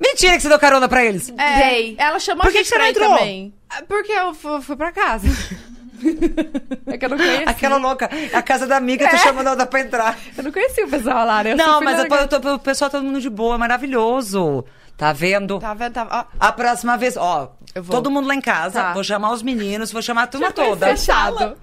Mentira 0.00 0.34
que 0.36 0.42
você 0.42 0.48
deu 0.48 0.58
carona 0.58 0.88
pra 0.88 1.04
eles. 1.04 1.32
É, 1.38 1.68
Dei. 1.70 1.94
Ela 1.98 2.18
chamou 2.18 2.42
Por 2.42 2.48
a 2.48 2.52
que 2.52 2.58
gente 2.58 2.64
que 2.64 2.70
você 2.70 2.78
não 2.78 2.84
pra 2.84 2.90
entrou? 2.90 3.18
também. 3.18 3.54
Porque 3.88 4.12
eu 4.12 4.32
fu- 4.34 4.60
fui 4.62 4.76
pra 4.76 4.92
casa. 4.92 5.26
é 6.86 6.96
que 6.98 7.04
eu 7.04 7.08
não 7.08 7.16
conhecia. 7.16 7.48
Aquela 7.48 7.76
louca, 7.76 8.08
a 8.32 8.42
casa 8.42 8.66
da 8.66 8.76
amiga, 8.76 9.08
tu 9.08 9.16
chamando 9.18 9.46
a 9.48 9.50
outra 9.50 9.66
pra 9.66 9.80
entrar. 9.80 10.18
Eu 10.36 10.44
não 10.44 10.52
conhecia 10.52 10.84
o 10.86 10.90
pessoal 10.90 11.26
lá, 11.26 11.42
né? 11.42 11.52
Eu 11.52 11.56
Não, 11.56 11.80
mas 11.80 11.98
eu 11.98 12.08
tô- 12.08 12.14
eu 12.16 12.28
tô- 12.40 12.54
o 12.54 12.58
pessoal 12.58 12.90
todo 12.90 13.02
mundo 13.04 13.20
de 13.20 13.30
boa, 13.30 13.56
maravilhoso. 13.58 14.64
Tá 14.96 15.12
vendo? 15.12 15.58
Tá 15.58 15.74
vendo? 15.74 15.92
Tá... 15.92 16.06
Ó, 16.10 16.36
A 16.40 16.52
próxima 16.52 16.96
vez, 16.96 17.16
ó, 17.18 17.52
Eu 17.74 17.82
vou. 17.82 17.96
todo 17.96 18.10
mundo 18.10 18.26
lá 18.26 18.34
em 18.34 18.40
casa, 18.40 18.80
Tá. 18.82 18.92
vou 18.94 19.04
chamar 19.04 19.30
os 19.32 19.42
meninos, 19.42 19.92
vou 19.92 20.00
chamar 20.00 20.22
a 20.22 20.26
turma 20.26 20.50
toda. 20.50 20.86
fechado. 20.86 21.56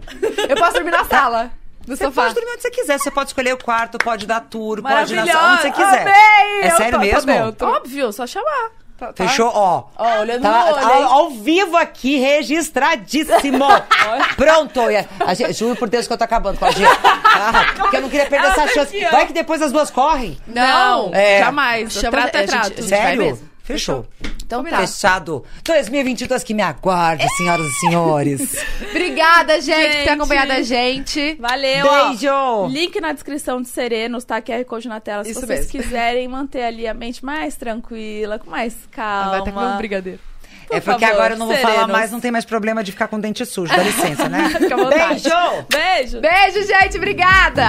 Eu 0.48 0.56
posso 0.56 0.74
dormir 0.74 0.92
na 0.92 1.04
sala. 1.06 1.52
No 1.88 1.98
Você 1.98 2.06
sofá. 2.06 2.22
pode 2.24 2.36
dormir 2.36 2.52
onde 2.52 2.62
você 2.62 2.70
quiser, 2.72 2.98
você 3.00 3.12
pode 3.12 3.30
escolher 3.32 3.54
o 3.54 3.58
quarto, 3.58 3.98
pode 3.98 4.26
dar 4.26 4.40
tour, 4.42 4.82
pode 4.82 5.14
ir 5.14 5.18
na 5.18 5.26
sala, 5.28 5.54
onde 5.54 5.62
você 5.64 5.72
quiser. 5.72 6.02
amei! 6.02 6.62
É 6.62 6.68
Eu 6.72 6.78
sério 6.78 6.92
tô- 6.92 6.98
tô 7.00 7.00
mesmo? 7.00 7.26
dentro. 7.26 7.68
Óbvio, 7.68 8.14
só 8.14 8.26
chamar. 8.28 8.70
Tá- 8.98 9.12
tá- 9.12 9.28
Fechou? 9.28 9.52
Ó. 9.54 9.84
Ó, 9.98 10.20
olhando 10.20 10.42
Tá- 10.44 10.66
no 10.70 10.76
olho, 10.76 10.86
ao, 10.86 11.04
ao 11.14 11.30
vivo 11.32 11.76
aqui, 11.76 12.18
registradíssimo. 12.18 13.66
Pronto. 14.38 14.80
A- 14.82 15.30
a 15.32 15.34
gente- 15.34 15.54
juro 15.54 15.76
por 15.76 15.90
Deus 15.90 16.08
que 16.08 16.14
eu 16.14 16.18
tô 16.18 16.24
acabando 16.24 16.58
com 16.60 16.66
a 16.66 16.72
gente. 16.72 16.90
Ah, 17.04 17.74
porque 17.78 17.98
eu 17.98 18.02
não 18.02 18.10
queria 18.10 18.28
perder 18.28 18.48
essa 18.48 18.62
tá 18.62 18.68
chance. 18.68 19.00
Vai 19.12 19.26
que 19.28 19.34
depois 19.34 19.62
as 19.62 19.72
duas 19.72 19.90
correm. 19.90 20.38
Não. 20.48 21.10
É. 21.14 21.40
Jamais. 21.40 21.92
Chama- 21.94 22.12
trato 22.12 22.36
a 22.36 22.40
é 22.40 22.46
trato. 22.46 22.68
gente 22.70 22.84
Sério? 22.84 23.40
Fechou. 23.64 24.06
Então 24.46 24.62
tá. 24.64 24.78
Fechado. 24.80 25.44
2022 25.64 26.44
que 26.44 26.54
me 26.54 26.62
aguarde, 26.62 27.26
senhoras 27.38 27.66
e 27.66 27.80
senhores. 27.80 28.66
Obrigada, 28.92 29.62
gente, 29.62 29.78
por 29.78 29.92
ter 29.92 29.98
Gente. 30.00 30.10
acompanhado 30.10 30.52
a 30.52 30.62
gente. 30.62 31.38
Valeu, 31.40 31.86
ó. 31.88 32.10
Beijo. 32.10 32.68
Link 32.68 33.00
na 33.00 33.14
descrição 33.14 33.62
de 33.62 33.70
Serenos, 33.70 34.26
tá? 34.26 34.42
QR 34.42 34.66
Code 34.66 34.90
na 34.90 35.00
tela. 35.00 35.24
Se 35.24 35.32
Isso 35.32 35.40
vocês 35.40 35.72
mesmo. 35.72 35.72
quiserem 35.72 36.28
manter 36.28 36.64
ali 36.64 36.86
a 36.86 36.94
mente 36.94 37.24
mais 37.24 37.56
tranquila, 37.56 38.38
com 38.38 38.50
mais 38.50 38.76
calma. 38.92 39.30
Vai 39.32 39.40
ter 39.44 39.50
que 39.52 39.56
comer 39.56 39.74
um 39.74 39.78
brigadeiro. 39.78 40.20
Por 40.68 40.78
é 40.78 40.80
porque 40.82 41.06
favor, 41.06 41.16
agora 41.16 41.34
eu 41.36 41.38
não 41.38 41.48
vou 41.48 41.56
falar 41.58 41.74
serenos. 41.74 41.92
mais, 41.92 42.12
não 42.12 42.20
tem 42.20 42.32
mais 42.32 42.46
problema 42.46 42.84
de 42.84 42.92
ficar 42.92 43.08
com 43.08 43.20
dente 43.20 43.46
sujo. 43.46 43.74
Dá 43.74 43.82
licença, 43.84 44.28
né? 44.28 44.50
Fica 44.60 44.76
à 44.76 44.78
vontade. 44.78 45.24
Beijo! 45.24 45.66
Beijo! 45.70 46.22
Beijo, 46.22 46.68
gente. 46.68 46.98
Obrigada. 46.98 47.64